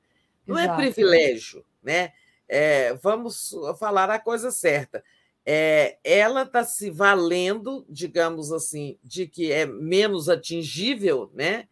Não 0.45 0.58
é 0.58 0.66
Exato. 0.66 0.82
é 0.82 0.84
privilégio, 0.84 1.66
né? 1.82 2.11
É, 2.48 2.94
vamos 2.95 3.56
falar 3.80 4.10
a 4.10 4.19
coisa 4.19 4.52
certa. 4.52 5.03
É, 5.45 5.98
ela 6.03 6.42
está 6.42 6.64
se 6.64 6.90
valendo, 6.90 7.85
digamos 7.90 8.52
assim, 8.52 8.98
de 9.03 9.27
que 9.27 9.52
é 9.52 9.66
menos 9.66 10.27
atingível, 10.27 11.32
né? 11.34 11.68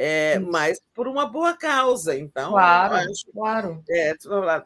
É, 0.00 0.38
mas 0.38 0.80
por 0.94 1.08
uma 1.08 1.26
boa 1.26 1.56
causa. 1.56 2.16
Então, 2.16 2.52
claro, 2.52 2.94
acho, 2.94 3.32
claro. 3.32 3.82
É, 3.90 4.14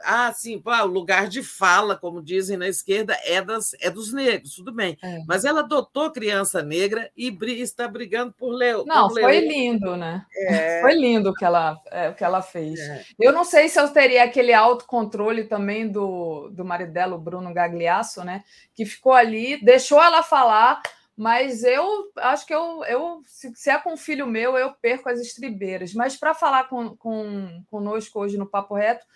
ah, 0.04 0.30
sim, 0.34 0.62
o 0.62 0.86
lugar 0.86 1.26
de 1.26 1.42
fala, 1.42 1.96
como 1.96 2.22
dizem 2.22 2.58
na 2.58 2.68
esquerda, 2.68 3.16
é, 3.24 3.40
das, 3.40 3.70
é 3.80 3.88
dos 3.88 4.12
negros, 4.12 4.56
tudo 4.56 4.70
bem. 4.74 4.98
É. 5.02 5.20
Mas 5.26 5.46
ela 5.46 5.60
adotou 5.60 6.10
criança 6.10 6.62
negra 6.62 7.10
e 7.16 7.34
está 7.62 7.88
brigando 7.88 8.34
por 8.34 8.50
Leo. 8.52 8.84
Não, 8.84 9.08
por 9.08 9.20
foi 9.20 9.40
lindo, 9.40 9.96
né? 9.96 10.26
É. 10.36 10.82
Foi 10.82 10.94
lindo 10.94 11.30
o 11.30 11.34
que 11.34 11.44
ela, 11.44 11.80
é, 11.90 12.10
o 12.10 12.14
que 12.14 12.24
ela 12.24 12.42
fez. 12.42 12.78
É. 12.78 13.02
Eu 13.18 13.32
não 13.32 13.44
sei 13.44 13.68
se 13.68 13.80
eu 13.80 13.88
teria 13.88 14.24
aquele 14.24 14.52
autocontrole 14.52 15.44
também 15.44 15.88
do, 15.88 16.50
do 16.50 16.64
marido 16.64 16.92
dela, 16.92 17.14
o 17.14 17.20
Bruno 17.20 17.54
Gagliasso, 17.54 18.22
né? 18.22 18.42
Que 18.74 18.84
ficou 18.84 19.12
ali, 19.12 19.62
deixou 19.64 20.02
ela 20.02 20.22
falar 20.22 20.82
mas 21.22 21.62
eu 21.62 22.10
acho 22.16 22.44
que 22.44 22.52
eu, 22.52 22.84
eu 22.84 23.22
se, 23.24 23.54
se, 23.54 23.70
é 23.70 23.78
com 23.78 23.92
um 23.92 23.96
filho 23.96 24.26
meu, 24.26 24.58
eu 24.58 24.74
perco 24.74 25.08
as 25.08 25.20
estribeiras. 25.20 25.94
Mas 25.94 26.16
para 26.16 26.34
falar 26.34 26.64
com, 26.64 26.96
com, 26.96 27.62
conosco 27.70 28.18
hoje 28.18 28.36
no 28.36 28.44
Papo 28.44 28.74
Reto, 28.74 29.06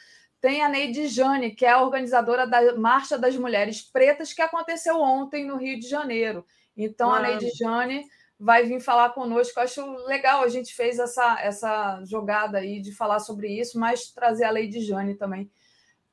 tem 0.40 0.62
a 0.62 0.68
Neide 0.68 1.08
Jane, 1.08 1.50
que 1.50 1.66
é 1.66 1.70
a 1.70 1.82
organizadora 1.82 2.46
da 2.46 2.76
Marcha 2.76 3.18
das 3.18 3.36
Mulheres 3.36 3.82
Pretas, 3.82 4.32
que 4.32 4.40
aconteceu 4.40 5.00
ontem 5.00 5.44
no 5.44 5.56
Rio 5.56 5.80
de 5.80 5.88
Janeiro. 5.88 6.46
Então, 6.76 7.12
a 7.12 7.18
Neide 7.18 7.50
Jane 7.58 8.06
vai 8.38 8.62
vir 8.62 8.78
falar 8.78 9.10
conosco. 9.10 9.58
Eu 9.58 9.64
acho 9.64 9.84
legal, 10.06 10.44
a 10.44 10.48
gente 10.48 10.72
fez 10.76 11.00
essa, 11.00 11.40
essa 11.40 12.04
jogada 12.04 12.58
aí 12.58 12.80
de 12.80 12.94
falar 12.94 13.18
sobre 13.18 13.48
isso, 13.48 13.80
mas 13.80 14.12
trazer 14.12 14.44
a 14.44 14.52
Lady 14.52 14.80
Jane 14.80 15.16
também 15.16 15.50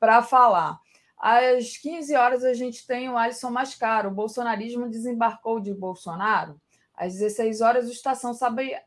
para 0.00 0.22
falar. 0.22 0.80
Às 1.18 1.76
15 1.78 2.14
horas, 2.16 2.44
a 2.44 2.52
gente 2.52 2.86
tem 2.86 3.08
o 3.08 3.16
Alisson 3.16 3.50
Mascaro. 3.50 4.10
O 4.10 4.14
bolsonarismo 4.14 4.88
desembarcou 4.88 5.60
de 5.60 5.72
Bolsonaro. 5.72 6.60
Às 6.94 7.14
16 7.14 7.60
horas, 7.60 7.88
o 7.88 7.92
Estação 7.92 8.32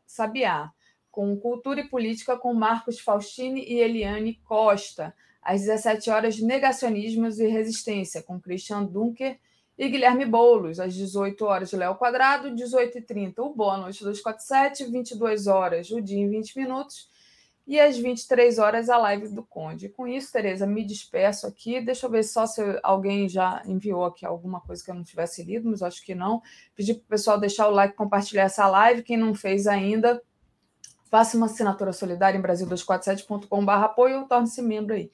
Sabiá, 0.06 0.72
com 1.10 1.36
Cultura 1.36 1.80
e 1.80 1.88
Política 1.88 2.36
com 2.38 2.54
Marcos 2.54 3.00
Faustini 3.00 3.64
e 3.64 3.80
Eliane 3.80 4.40
Costa. 4.44 5.14
Às 5.42 5.62
17 5.62 6.10
horas, 6.10 6.40
Negacionismos 6.40 7.38
e 7.38 7.46
Resistência, 7.46 8.22
com 8.22 8.40
Christian 8.40 8.84
Dunker 8.84 9.38
e 9.76 9.88
Guilherme 9.88 10.24
Boulos. 10.24 10.78
Às 10.78 10.94
18 10.94 11.44
horas, 11.44 11.72
Léo 11.72 11.96
Quadrado. 11.96 12.50
18h30, 12.50 13.38
o 13.38 13.54
Bônus 13.54 13.98
247. 13.98 14.84
22 14.84 15.46
horas, 15.46 15.90
o 15.90 16.00
Dia 16.00 16.20
em 16.20 16.28
20 16.28 16.58
Minutos 16.58 17.08
e 17.68 17.78
às 17.78 17.98
23 17.98 18.58
horas 18.58 18.88
a 18.88 18.96
live 18.96 19.28
do 19.28 19.42
Conde. 19.42 19.90
Com 19.90 20.08
isso, 20.08 20.32
Tereza, 20.32 20.66
me 20.66 20.82
despeço 20.82 21.46
aqui. 21.46 21.82
Deixa 21.82 22.06
eu 22.06 22.10
ver 22.10 22.22
só 22.22 22.46
se 22.46 22.62
alguém 22.82 23.28
já 23.28 23.62
enviou 23.66 24.06
aqui 24.06 24.24
alguma 24.24 24.58
coisa 24.58 24.82
que 24.82 24.90
eu 24.90 24.94
não 24.94 25.04
tivesse 25.04 25.44
lido, 25.44 25.68
mas 25.68 25.82
acho 25.82 26.02
que 26.02 26.14
não. 26.14 26.40
Pedir 26.74 26.94
para 26.94 27.02
o 27.02 27.08
pessoal 27.08 27.38
deixar 27.38 27.68
o 27.68 27.70
like, 27.70 27.94
compartilhar 27.94 28.44
essa 28.44 28.66
live. 28.66 29.02
Quem 29.02 29.18
não 29.18 29.34
fez 29.34 29.66
ainda, 29.66 30.22
faça 31.10 31.36
uma 31.36 31.44
assinatura 31.44 31.92
solidária 31.92 32.38
em 32.38 32.42
brasil247.com.br 32.42 33.70
apoio 33.70 34.20
ou 34.20 34.24
torne-se 34.24 34.62
membro 34.62 34.94
aí. 34.94 35.10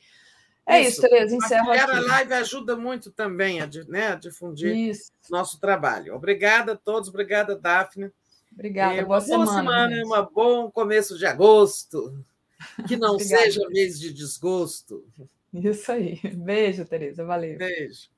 É 0.65 0.81
isso, 0.81 0.91
isso 0.91 1.01
Tereza, 1.01 1.35
encerro 1.35 1.73
aqui. 1.73 1.81
A 1.81 2.01
live 2.01 2.35
ajuda 2.35 2.77
muito 2.77 3.11
também 3.11 3.61
a, 3.63 3.69
né, 3.89 4.13
a 4.13 4.15
difundir 4.15 4.77
isso. 4.77 5.11
nosso 5.29 5.59
trabalho. 5.59 6.15
Obrigada 6.15 6.75
a 6.75 6.77
todos, 6.77 7.09
obrigada, 7.09 7.57
Daphne. 7.57 8.13
Obrigada, 8.53 8.95
boa, 9.05 9.07
boa 9.07 9.21
semana. 9.21 9.45
Boa 9.45 9.57
semana, 9.57 9.97
e 9.97 10.05
um 10.05 10.33
bom 10.33 10.71
começo 10.71 11.19
de 11.19 11.27
agosto. 11.27 12.25
Que 12.89 12.97
não 12.97 13.19
seja 13.19 13.69
mês 13.69 13.99
de 13.99 14.13
desgosto. 14.13 15.05
Isso 15.53 15.93
aí. 15.93 16.21
Beijo, 16.35 16.85
Tereza. 16.85 17.25
Valeu. 17.25 17.59
Beijo. 17.59 18.14